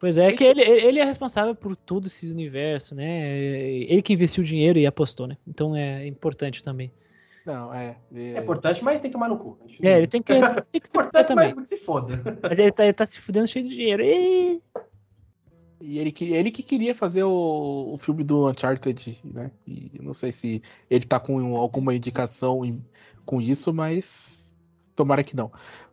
Pois 0.00 0.18
é, 0.18 0.32
que 0.32 0.42
ele, 0.42 0.62
ele 0.62 0.98
é 0.98 1.04
responsável 1.04 1.54
por 1.54 1.76
todo 1.76 2.08
esse 2.08 2.28
universo, 2.28 2.94
né? 2.94 3.38
Ele 3.38 4.02
que 4.02 4.12
investiu 4.12 4.42
o 4.42 4.46
dinheiro 4.46 4.80
e 4.80 4.86
apostou, 4.86 5.28
né? 5.28 5.36
Então 5.46 5.76
é 5.76 6.04
importante 6.08 6.62
também. 6.62 6.92
Não, 7.46 7.72
é. 7.72 7.96
É 8.12 8.40
importante, 8.40 8.82
mas 8.82 9.00
tem 9.00 9.08
que 9.08 9.12
tomar 9.12 9.28
no 9.28 9.38
cu. 9.38 9.56
É, 9.80 9.98
ele 9.98 10.08
tem 10.08 10.20
que, 10.20 10.34
tem 10.72 10.80
que 10.80 10.88
se 10.88 10.96
importante, 10.98 11.28
também. 11.28 11.54
mas 11.54 11.68
se 11.68 11.76
foda. 11.76 12.20
Mas 12.42 12.58
ele 12.58 12.72
tá, 12.72 12.82
ele 12.82 12.92
tá 12.92 13.06
se 13.06 13.20
fudendo 13.20 13.46
cheio 13.46 13.68
de 13.68 13.76
dinheiro. 13.76 14.02
E, 14.02 14.60
e 15.80 15.98
ele, 15.98 16.14
ele 16.20 16.50
que 16.50 16.62
queria 16.62 16.94
fazer 16.94 17.24
o, 17.24 17.92
o 17.92 17.98
filme 17.98 18.24
do 18.24 18.48
Uncharted, 18.48 19.20
né? 19.24 19.50
E 19.66 19.92
não 20.00 20.14
sei 20.14 20.32
se 20.32 20.62
ele 20.88 21.04
tá 21.04 21.20
com 21.20 21.56
alguma 21.56 21.94
indicação 21.94 22.60
com 23.24 23.40
isso, 23.40 23.72
mas 23.74 24.54
tomara 24.94 25.22
que 25.22 25.36
não. 25.36 25.50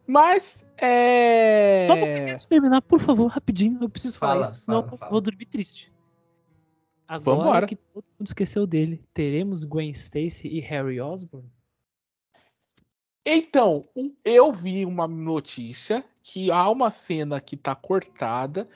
Mas 0.07 0.65
é. 0.77 1.87
Só 1.87 1.95
preciso 1.95 2.47
terminar, 2.47 2.81
por 2.81 2.99
favor, 2.99 3.27
rapidinho. 3.27 3.77
Eu 3.81 3.89
preciso 3.89 4.17
falar 4.17 4.33
fala, 4.33 4.45
isso, 4.45 4.59
senão 4.61 4.83
fala, 4.83 4.99
eu 5.01 5.09
vou 5.09 5.21
dormir 5.21 5.45
triste. 5.45 5.91
Agora 7.07 7.37
Vambora. 7.37 7.67
que 7.67 7.75
todo 7.75 8.05
mundo 8.19 8.27
esqueceu 8.27 8.65
dele, 8.65 9.03
teremos 9.13 9.63
Gwen 9.63 9.91
Stacy 9.91 10.47
e 10.47 10.59
Harry 10.61 10.99
Osborn? 10.99 11.47
Então, 13.25 13.87
eu 14.25 14.51
vi 14.51 14.85
uma 14.85 15.07
notícia 15.07 16.03
que 16.21 16.51
há 16.51 16.69
uma 16.69 16.91
cena 16.91 17.39
que 17.39 17.55
tá 17.55 17.75
cortada 17.75 18.67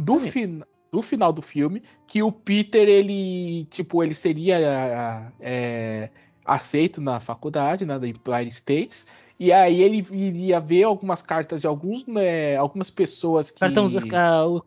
do, 0.00 0.20
fin 0.20 0.62
do 0.90 1.02
final 1.02 1.32
do 1.32 1.42
filme 1.42 1.82
que 2.06 2.22
o 2.22 2.30
Peter, 2.30 2.88
ele, 2.88 3.66
tipo, 3.70 4.02
ele 4.02 4.14
seria 4.14 5.32
é, 5.40 6.10
aceito 6.44 7.00
na 7.00 7.18
faculdade, 7.20 7.84
né, 7.84 7.98
da 7.98 8.06
Empire 8.06 8.48
States, 8.48 9.06
e 9.38 9.52
aí 9.52 9.82
ele 9.82 10.06
iria 10.12 10.60
ver 10.60 10.84
algumas 10.84 11.20
cartas 11.20 11.60
de 11.60 11.66
alguns, 11.66 12.06
né, 12.06 12.56
algumas 12.56 12.90
pessoas 12.90 13.50
que... 13.50 13.60
Cartão, 13.60 13.86
ah, 14.12 14.46
o, 14.46 14.62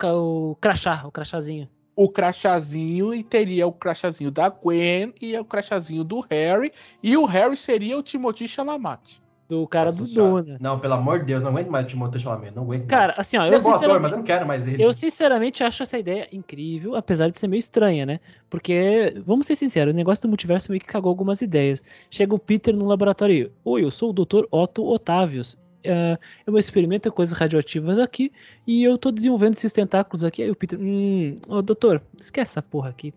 o 0.51 0.55
crachá, 0.55 1.03
o 1.05 1.11
crachazinho. 1.11 1.69
o 1.95 2.09
crachazinho 2.09 3.13
e 3.13 3.23
teria 3.23 3.65
o 3.65 3.71
crachazinho 3.71 4.29
da 4.29 4.49
Gwen 4.49 5.13
e 5.19 5.35
o 5.37 5.43
crachazinho 5.43 6.03
do 6.03 6.19
Harry, 6.29 6.71
e 7.01 7.17
o 7.17 7.25
Harry 7.25 7.57
seria 7.57 7.97
o 7.97 8.03
Timothy 8.03 8.47
Chalamet. 8.47 9.21
Do 9.47 9.65
cara 9.67 9.85
Nossa 9.85 9.97
do 9.99 10.05
senhora. 10.05 10.43
Duna. 10.43 10.57
Não, 10.59 10.77
pelo 10.79 10.93
amor 10.95 11.19
de 11.19 11.25
Deus, 11.25 11.41
não 11.41 11.51
aguento 11.51 11.69
mais 11.69 11.85
o 11.85 11.87
Timothée 11.87 12.19
Chalamet, 12.19 12.53
não 12.53 12.63
aguento 12.63 12.85
Cara, 12.87 13.07
mais. 13.07 13.19
assim, 13.19 13.37
ó, 13.37 13.45
Ele 13.45 13.55
eu 13.55 13.59
é 13.59 13.61
bom 13.61 13.69
ator, 13.69 13.79
sinceramente, 13.79 14.01
mas 14.01 14.11
eu 14.11 14.17
não 14.17 14.25
quero 14.25 14.45
mais 14.47 14.67
ele. 14.67 14.83
eu 14.83 14.93
sinceramente 14.93 15.63
acho 15.63 15.83
essa 15.83 15.97
ideia 15.97 16.27
incrível, 16.31 16.95
apesar 16.95 17.29
de 17.29 17.39
ser 17.39 17.47
meio 17.47 17.59
estranha, 17.59 18.05
né? 18.05 18.19
Porque, 18.49 19.13
vamos 19.25 19.45
ser 19.47 19.55
sinceros, 19.55 19.93
o 19.93 19.95
negócio 19.95 20.21
do 20.21 20.27
multiverso 20.27 20.69
meio 20.71 20.81
que 20.81 20.87
cagou 20.87 21.09
algumas 21.09 21.41
ideias. 21.41 21.81
Chega 22.11 22.35
o 22.35 22.39
Peter 22.39 22.75
no 22.75 22.85
laboratório. 22.85 23.51
Oi, 23.63 23.83
eu 23.83 23.91
sou 23.91 24.09
o 24.09 24.13
Dr. 24.13 24.43
Otto 24.51 24.85
Otavius. 24.85 25.57
Ah, 25.85 26.19
eu 26.45 26.57
experimento 26.57 27.11
coisas 27.11 27.37
radioativas 27.37 27.97
aqui 27.99 28.31
e 28.65 28.83
eu 28.83 28.97
tô 28.97 29.11
desenvolvendo 29.11 29.53
esses 29.53 29.71
tentáculos 29.71 30.23
aqui. 30.23 30.43
Aí 30.43 30.51
o 30.51 30.55
Peter, 30.55 30.77
hum, 30.79 31.35
ô 31.47 31.61
doutor, 31.61 32.01
esquece 32.19 32.51
essa 32.53 32.61
porra 32.61 32.89
aqui. 32.89 33.13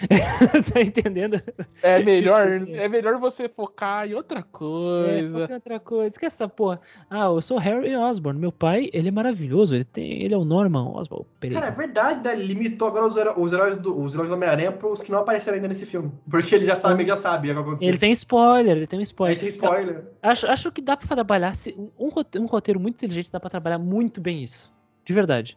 tá 0.72 0.80
entendendo? 0.82 1.40
É 1.82 2.02
melhor, 2.02 2.62
Isso, 2.62 2.70
é. 2.72 2.84
é 2.84 2.88
melhor 2.88 3.18
você 3.18 3.48
focar 3.48 4.06
em 4.08 4.14
outra 4.14 4.40
É, 4.40 4.42
coisa. 4.42 5.38
foca 5.40 5.52
em 5.52 5.54
outra 5.54 5.80
coisa. 5.80 6.06
Esquece 6.06 6.36
essa 6.42 6.48
porra. 6.48 6.80
Ah, 7.10 7.24
eu 7.26 7.40
sou 7.40 7.58
Harry 7.58 7.94
Osborn. 7.96 8.38
Meu 8.38 8.52
pai, 8.52 8.90
ele 8.92 9.08
é 9.08 9.10
maravilhoso. 9.10 9.74
Ele, 9.74 9.84
tem, 9.84 10.22
ele 10.22 10.34
é 10.34 10.36
o 10.36 10.44
Norman 10.44 10.92
Osborn. 10.94 11.24
Peraí. 11.40 11.54
Cara, 11.54 11.66
é 11.68 11.70
verdade, 11.70 12.22
né? 12.24 12.32
Ele 12.32 12.44
limitou 12.44 12.88
agora 12.88 13.06
os, 13.06 13.16
os 13.36 13.52
heróis 13.52 13.76
do, 13.76 14.00
os 14.00 14.14
heróis 14.14 14.28
do 14.30 14.34
Homem-Aranha 14.36 14.72
pros 14.72 15.02
que 15.02 15.10
não 15.10 15.20
apareceram 15.20 15.56
ainda 15.56 15.68
nesse 15.68 15.86
filme. 15.86 16.10
Porque 16.30 16.54
ele 16.54 16.64
já 16.64 16.76
sabe, 16.78 17.02
ele 17.02 17.08
já 17.08 17.16
sabe 17.16 17.46
o 17.46 17.48
que 17.50 17.54
vai 17.54 17.62
acontecer. 17.62 17.88
Ele 17.88 17.98
tem 17.98 18.12
spoiler, 18.12 18.76
ele 18.76 18.86
tem 18.86 18.98
um 18.98 19.02
spoiler. 19.02 19.38
tem 19.38 19.48
spoiler. 19.48 20.04
Acho, 20.22 20.46
acho 20.48 20.72
que 20.72 20.80
dá 20.80 20.96
pra 20.96 21.06
trabalhar. 21.14 21.54
se- 21.54 21.76
Um 21.98 22.10
um 22.38 22.46
roteiro 22.46 22.78
muito 22.80 22.94
inteligente 22.96 23.30
dá 23.30 23.38
pra 23.40 23.50
trabalhar 23.50 23.78
muito 23.78 24.20
bem 24.20 24.42
isso. 24.42 24.72
De 25.04 25.12
verdade. 25.12 25.56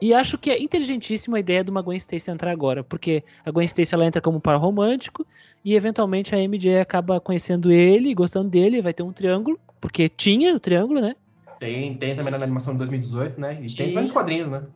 E 0.00 0.14
acho 0.14 0.38
que 0.38 0.50
é 0.50 0.60
inteligentíssima 0.60 1.36
a 1.36 1.40
ideia 1.40 1.62
de 1.62 1.70
uma 1.70 1.82
Gwen 1.82 1.96
Stacy 1.98 2.30
entrar 2.30 2.50
agora, 2.50 2.82
porque 2.82 3.22
a 3.44 3.50
Gwen 3.50 3.66
Stacy 3.66 3.94
ela 3.94 4.06
entra 4.06 4.22
como 4.22 4.38
um 4.38 4.40
par 4.40 4.56
romântico 4.56 5.26
e 5.62 5.74
eventualmente 5.74 6.34
a 6.34 6.38
MJ 6.38 6.80
acaba 6.80 7.20
conhecendo 7.20 7.70
ele, 7.70 8.08
e 8.08 8.14
gostando 8.14 8.48
dele, 8.48 8.80
vai 8.80 8.94
ter 8.94 9.02
um 9.02 9.12
triângulo, 9.12 9.60
porque 9.78 10.08
tinha 10.08 10.54
o 10.54 10.60
triângulo, 10.60 11.02
né? 11.02 11.14
Tem, 11.58 11.94
tem 11.98 12.14
também 12.14 12.30
na 12.30 12.42
animação 12.42 12.72
de 12.72 12.78
2018, 12.78 13.38
né? 13.38 13.52
E 13.52 13.56
tem 13.56 13.66
Tinha. 13.66 13.88
também 13.88 14.02
nos 14.02 14.12
quadrinhos, 14.12 14.48
né? 14.48 14.66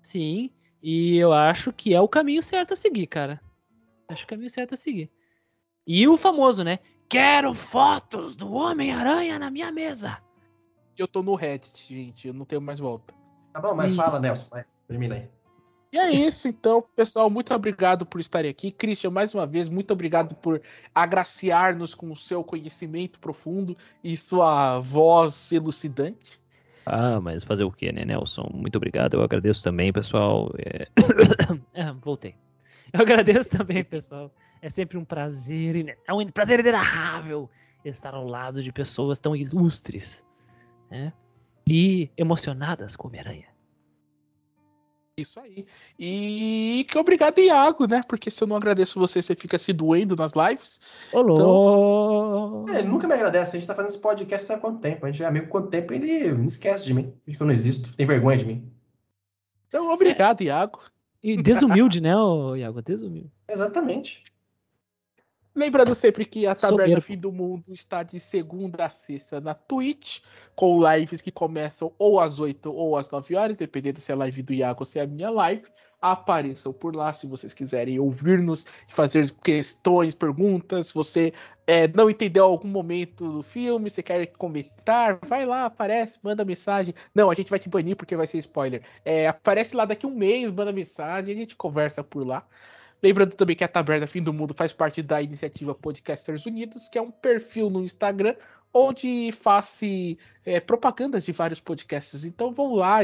Sim, 0.00 0.50
e 0.80 1.16
eu 1.16 1.32
acho 1.32 1.72
que 1.72 1.92
é 1.92 2.00
o 2.00 2.06
caminho 2.06 2.42
certo 2.42 2.74
a 2.74 2.76
seguir, 2.76 3.08
cara. 3.08 3.40
Acho 4.08 4.24
o 4.24 4.28
caminho 4.28 4.48
certo 4.48 4.74
a 4.74 4.76
seguir. 4.76 5.10
E 5.84 6.06
o 6.06 6.16
famoso, 6.16 6.62
né? 6.62 6.78
Quero 7.08 7.52
fotos 7.52 8.36
do 8.36 8.52
Homem-Aranha 8.52 9.38
na 9.38 9.50
minha 9.50 9.72
mesa. 9.72 10.18
Eu 10.96 11.08
tô 11.08 11.22
no 11.22 11.34
Reddit, 11.34 11.92
gente, 11.92 12.28
eu 12.28 12.34
não 12.34 12.44
tenho 12.44 12.60
mais 12.60 12.78
volta. 12.78 13.17
Tá 13.58 13.68
bom, 13.68 13.74
mas 13.74 13.90
Ih. 13.90 13.96
fala, 13.96 14.20
Nelson. 14.20 14.46
Vai, 14.52 14.64
termina 14.86 15.16
aí. 15.16 15.28
E 15.92 15.98
é 15.98 16.12
isso, 16.12 16.46
então, 16.46 16.84
pessoal. 16.94 17.28
Muito 17.28 17.52
obrigado 17.52 18.06
por 18.06 18.20
estarem 18.20 18.48
aqui. 18.48 18.70
Christian, 18.70 19.10
mais 19.10 19.34
uma 19.34 19.44
vez, 19.44 19.68
muito 19.68 19.92
obrigado 19.92 20.36
por 20.36 20.62
agraciar-nos 20.94 21.92
com 21.92 22.12
o 22.12 22.16
seu 22.16 22.44
conhecimento 22.44 23.18
profundo 23.18 23.76
e 24.04 24.16
sua 24.16 24.78
voz 24.78 25.50
elucidante. 25.50 26.40
Ah, 26.86 27.20
mas 27.20 27.42
fazer 27.42 27.64
o 27.64 27.72
que, 27.72 27.90
né, 27.90 28.04
Nelson? 28.04 28.48
Muito 28.54 28.76
obrigado, 28.76 29.14
eu 29.14 29.22
agradeço 29.24 29.64
também, 29.64 29.92
pessoal. 29.92 30.52
É... 30.58 30.86
ah, 31.74 31.92
voltei. 32.00 32.36
Eu 32.92 33.00
agradeço 33.00 33.50
também, 33.50 33.82
pessoal. 33.82 34.32
É 34.62 34.70
sempre 34.70 34.96
um 34.96 35.04
prazer, 35.04 35.98
é 36.06 36.12
um 36.12 36.24
prazer 36.28 36.60
inenarrável 36.60 37.50
estar 37.84 38.14
ao 38.14 38.24
lado 38.24 38.62
de 38.62 38.70
pessoas 38.70 39.18
tão 39.18 39.34
ilustres, 39.34 40.24
né? 40.88 41.12
E 41.68 42.10
emocionadas 42.16 42.96
com 42.96 43.08
Homem-Aranha. 43.08 43.46
Isso 45.18 45.40
aí. 45.40 45.66
E 45.98 46.86
que 46.88 46.96
obrigado, 46.96 47.40
Iago, 47.40 47.86
né? 47.86 48.02
Porque 48.08 48.30
se 48.30 48.42
eu 48.42 48.46
não 48.46 48.56
agradeço 48.56 49.00
você, 49.00 49.20
você 49.20 49.34
fica 49.34 49.58
se 49.58 49.72
doendo 49.72 50.14
nas 50.14 50.32
lives. 50.32 50.80
Olô! 51.12 52.64
É, 52.68 52.78
ele 52.78 52.88
nunca 52.88 53.08
me 53.08 53.14
agradece. 53.14 53.56
A 53.56 53.58
gente 53.58 53.66
tá 53.66 53.74
fazendo 53.74 53.90
esse 53.90 53.98
podcast 53.98 54.52
há 54.52 54.58
quanto 54.58 54.78
tempo? 54.78 55.04
A 55.04 55.10
gente 55.10 55.22
é 55.22 55.26
amigo 55.26 55.46
há 55.46 55.48
quanto 55.48 55.70
tempo? 55.70 55.92
Ele 55.92 56.32
me 56.34 56.46
esquece 56.46 56.84
de 56.84 56.94
mim. 56.94 57.12
Diz 57.26 57.36
que 57.36 57.42
eu 57.42 57.46
não 57.48 57.54
existo. 57.54 57.92
Tem 57.96 58.06
vergonha 58.06 58.36
de 58.36 58.46
mim. 58.46 58.70
Então, 59.66 59.90
obrigado, 59.90 60.40
Iago. 60.42 60.80
E 61.20 61.36
desumilde, 61.36 62.00
né, 62.00 62.12
Iago? 62.56 62.80
Desumilde. 62.80 63.32
Exatamente. 63.48 64.22
Lembrando 65.58 65.92
sempre 65.92 66.24
que 66.24 66.46
a 66.46 66.54
Taberna. 66.54 67.00
Fim 67.00 67.18
do 67.18 67.32
Mundo 67.32 67.72
está 67.72 68.04
de 68.04 68.20
segunda 68.20 68.86
a 68.86 68.90
sexta 68.90 69.40
na 69.40 69.54
Twitch, 69.54 70.20
com 70.54 70.80
lives 70.88 71.20
que 71.20 71.32
começam 71.32 71.92
ou 71.98 72.20
às 72.20 72.38
8 72.38 72.72
ou 72.72 72.96
às 72.96 73.10
9 73.10 73.34
horas, 73.34 73.56
dependendo 73.56 73.98
se 73.98 74.12
é 74.12 74.14
a 74.14 74.18
live 74.18 74.40
do 74.40 74.52
Iago 74.52 74.82
ou 74.82 74.86
se 74.86 75.00
é 75.00 75.02
a 75.02 75.06
minha 75.06 75.28
live. 75.30 75.64
Apareçam 76.00 76.72
por 76.72 76.94
lá 76.94 77.12
se 77.12 77.26
vocês 77.26 77.52
quiserem 77.52 77.98
ouvir-nos, 77.98 78.66
fazer 78.86 79.32
questões, 79.42 80.14
perguntas. 80.14 80.86
Se 80.86 80.94
você 80.94 81.32
é, 81.66 81.88
não 81.88 82.08
entendeu 82.08 82.44
algum 82.44 82.68
momento 82.68 83.28
do 83.32 83.42
filme, 83.42 83.90
você 83.90 84.00
quer 84.00 84.26
comentar, 84.26 85.18
vai 85.26 85.44
lá, 85.44 85.64
aparece, 85.64 86.20
manda 86.22 86.44
mensagem. 86.44 86.94
Não, 87.12 87.32
a 87.32 87.34
gente 87.34 87.50
vai 87.50 87.58
te 87.58 87.68
banir 87.68 87.96
porque 87.96 88.14
vai 88.14 88.28
ser 88.28 88.38
spoiler. 88.38 88.82
É, 89.04 89.26
aparece 89.26 89.74
lá 89.74 89.84
daqui 89.84 90.06
um 90.06 90.14
mês, 90.14 90.52
manda 90.52 90.70
mensagem, 90.70 91.34
a 91.34 91.36
gente 91.36 91.56
conversa 91.56 92.04
por 92.04 92.24
lá. 92.24 92.46
Lembrando 93.02 93.34
também 93.34 93.54
que 93.54 93.64
a 93.64 93.68
Taberna 93.68 94.06
Fim 94.06 94.22
do 94.22 94.32
Mundo 94.32 94.54
faz 94.54 94.72
parte 94.72 95.02
da 95.02 95.22
iniciativa 95.22 95.74
Podcasters 95.74 96.46
Unidos, 96.46 96.88
que 96.88 96.98
é 96.98 97.02
um 97.02 97.10
perfil 97.10 97.70
no 97.70 97.82
Instagram 97.82 98.34
onde 98.72 99.32
faço 99.32 99.84
é, 100.44 100.60
propagandas 100.60 101.24
de 101.24 101.32
vários 101.32 101.60
podcasts. 101.60 102.24
Então 102.24 102.52
vão 102.52 102.74
lá, 102.74 102.98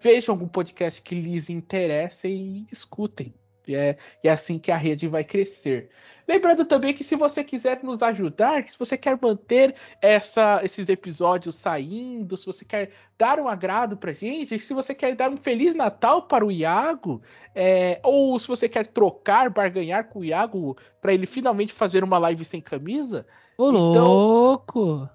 vejam 0.00 0.34
algum 0.34 0.48
podcast 0.48 1.00
que 1.02 1.14
lhes 1.14 1.50
interesse 1.50 2.28
e 2.28 2.66
escutem. 2.70 3.34
E 3.66 3.74
é, 3.74 3.96
e 4.22 4.28
é 4.28 4.32
assim 4.32 4.58
que 4.58 4.70
a 4.70 4.76
rede 4.76 5.08
vai 5.08 5.24
crescer. 5.24 5.90
Lembrando 6.26 6.64
também 6.64 6.94
que 6.94 7.04
se 7.04 7.16
você 7.16 7.44
quiser 7.44 7.82
nos 7.82 8.02
ajudar, 8.02 8.62
que 8.62 8.72
se 8.72 8.78
você 8.78 8.96
quer 8.96 9.18
manter 9.20 9.74
essa, 10.00 10.60
esses 10.64 10.88
episódios 10.88 11.54
saindo, 11.54 12.36
se 12.36 12.46
você 12.46 12.64
quer 12.64 12.92
dar 13.18 13.38
um 13.38 13.46
agrado 13.46 13.94
pra 13.96 14.12
gente, 14.12 14.58
se 14.58 14.72
você 14.72 14.94
quer 14.94 15.14
dar 15.14 15.30
um 15.30 15.36
Feliz 15.36 15.74
Natal 15.74 16.22
para 16.22 16.44
o 16.44 16.50
Iago, 16.50 17.20
é, 17.54 18.00
ou 18.02 18.38
se 18.38 18.48
você 18.48 18.70
quer 18.70 18.86
trocar, 18.86 19.50
barganhar 19.50 20.04
com 20.08 20.20
o 20.20 20.24
Iago 20.24 20.76
para 21.00 21.12
ele 21.12 21.26
finalmente 21.26 21.74
fazer 21.74 22.02
uma 22.02 22.16
live 22.16 22.44
sem 22.44 22.60
camisa, 22.60 23.26
Ô, 23.56 23.68
Então- 23.68 24.04
louco! 24.04 25.08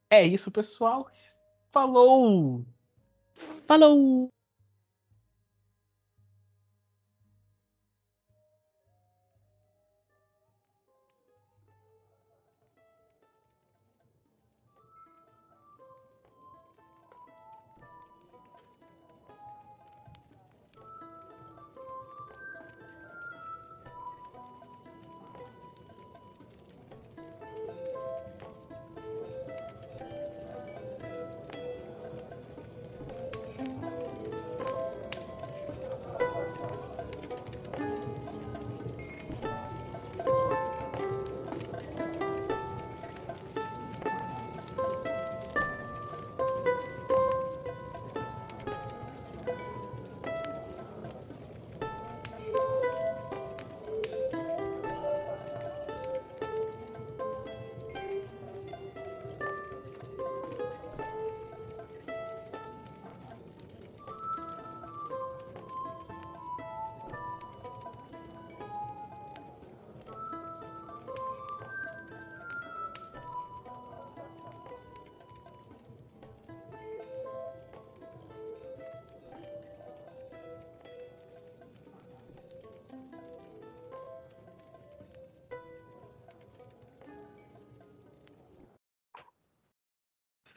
é 0.09 0.25
isso, 0.25 0.51
pessoal. 0.51 1.07
Falou! 1.69 2.65
Falou! 3.67 4.31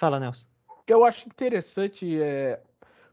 Fala, 0.01 0.19
Nelson. 0.19 0.47
Eu 0.87 1.05
acho 1.05 1.29
interessante 1.29 2.19
é. 2.19 2.59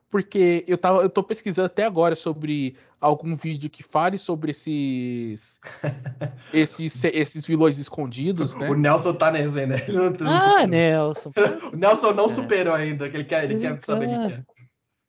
Porque 0.09 0.63
eu, 0.65 0.77
tava, 0.77 1.01
eu 1.01 1.09
tô 1.09 1.21
pesquisando 1.21 1.65
até 1.65 1.83
agora 1.83 2.15
sobre 2.15 2.77
algum 3.01 3.35
vídeo 3.35 3.69
que 3.69 3.83
fale 3.83 4.17
sobre 4.17 4.51
esses. 4.51 5.59
esses, 6.53 7.03
esses 7.03 7.45
vilões 7.45 7.77
escondidos, 7.77 8.55
né? 8.55 8.69
O 8.69 8.73
Nelson 8.73 9.13
tá 9.13 9.29
nesse 9.29 9.59
ainda. 9.59 9.75
Ele 9.85 9.97
não, 9.99 10.09
não 10.11 10.33
Ah, 10.33 10.39
superou. 10.39 10.67
Nelson. 10.69 11.31
O 11.73 11.75
Nelson 11.75 12.13
não 12.13 12.25
É. 12.27 12.29
superou 12.29 12.73
ainda, 12.73 13.09
que 13.09 13.17
ele 13.17 13.25
quer, 13.25 13.43
ele 13.43 13.59
quer 13.59 13.83
saber 13.83 14.05
o 14.05 14.27
que 14.27 14.33
é. 14.33 14.43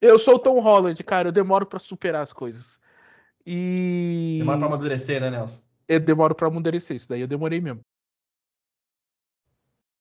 Eu 0.02 0.18
sou 0.18 0.34
o 0.34 0.38
Tom 0.40 0.58
Holland, 0.58 1.00
cara. 1.04 1.28
Eu 1.28 1.32
demoro 1.32 1.64
pra 1.64 1.78
superar 1.78 2.22
as 2.22 2.32
coisas. 2.32 2.80
E. 3.46 4.38
Demora 4.40 4.58
pra 4.58 4.66
amadurecer, 4.66 5.20
né, 5.20 5.30
Nelson? 5.30 5.60
Eu 5.86 6.00
demoro 6.00 6.34
pra 6.34 6.48
amadurecer 6.48 6.96
isso, 6.96 7.08
daí 7.08 7.20
eu 7.20 7.28
demorei 7.28 7.60
mesmo. 7.60 7.80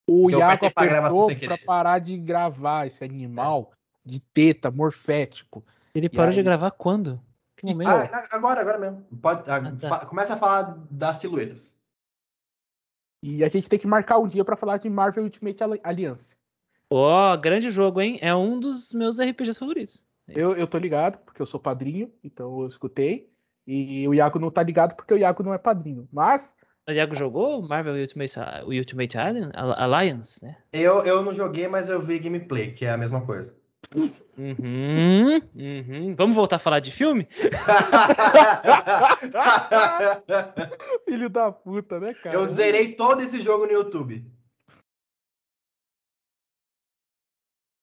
O 0.08 0.32
Iago 0.32 0.70
pra 0.72 0.84
apertou 0.84 1.38
pra 1.38 1.58
parar 1.58 2.00
de 2.00 2.18
gravar 2.18 2.88
esse 2.88 3.04
animal 3.04 3.74
de 4.06 4.22
teta, 4.22 4.72
morfético. 4.72 5.66
Ele 5.94 6.08
parou 6.08 6.32
de 6.32 6.40
aí? 6.40 6.44
gravar 6.44 6.72
quando? 6.72 7.22
Que 7.58 7.66
momento? 7.66 7.90
Ah, 7.90 8.28
agora, 8.32 8.62
agora 8.62 8.78
mesmo. 8.78 9.04
Pode, 9.22 9.50
ah, 9.50 9.76
tá. 9.76 9.90
fa- 9.90 10.06
começa 10.06 10.36
a 10.36 10.38
falar 10.38 10.78
das 10.90 11.18
silhuetas. 11.18 11.78
E 13.22 13.44
a 13.44 13.50
gente 13.50 13.68
tem 13.68 13.80
que 13.80 13.88
marcar 13.88 14.20
um 14.20 14.28
dia 14.28 14.46
pra 14.46 14.56
falar 14.56 14.78
de 14.78 14.90
Marvel 14.90 15.24
Ultimate 15.24 15.62
Alliance. 15.84 16.38
Ó, 16.90 17.36
grande 17.36 17.70
jogo, 17.70 18.00
hein? 18.00 18.18
É 18.22 18.34
um 18.34 18.60
dos 18.60 18.94
meus 18.94 19.20
RPGs 19.20 19.60
favoritos. 19.60 20.04
Eu, 20.28 20.56
eu 20.56 20.68
tô 20.68 20.78
ligado, 20.78 21.18
porque 21.20 21.42
eu 21.42 21.46
sou 21.46 21.60
padrinho, 21.60 22.14
então 22.24 22.62
eu 22.62 22.68
escutei. 22.68 23.30
E 23.66 24.08
o 24.08 24.14
Iago 24.14 24.40
não 24.40 24.52
tá 24.52 24.64
ligado 24.64 24.96
porque 24.96 25.14
o 25.14 25.18
Iago 25.18 25.44
não 25.44 25.54
é 25.54 25.58
padrinho. 25.58 26.08
Mas 26.12 26.56
O 26.88 26.94
Diago 26.94 27.14
jogou 27.16 27.62
Marvel 27.62 27.96
Ultimate, 27.96 28.40
o 28.66 28.72
Ultimate 28.72 29.18
Alliance, 29.18 29.52
Alliance, 29.54 30.42
né? 30.42 30.56
Eu, 30.72 31.04
eu 31.04 31.22
não 31.22 31.34
joguei, 31.34 31.68
mas 31.68 31.90
eu 31.90 32.00
vi 32.00 32.18
gameplay, 32.18 32.72
que 32.72 32.86
é 32.86 32.92
a 32.92 32.98
mesma 32.98 33.20
coisa. 33.20 33.54
Uhum, 34.38 35.42
uhum. 35.54 36.16
Vamos 36.16 36.36
voltar 36.36 36.56
a 36.56 36.60
falar 36.60 36.80
de 36.80 36.92
filme? 36.92 37.28
Filho 41.06 41.30
da 41.30 41.52
puta, 41.52 42.00
né, 42.00 42.14
cara? 42.14 42.36
eu 42.36 42.48
zerei 42.48 42.94
todo 42.94 43.22
esse 43.22 43.42
jogo 43.42 43.66
no 43.66 43.74
YouTube. 43.74 44.26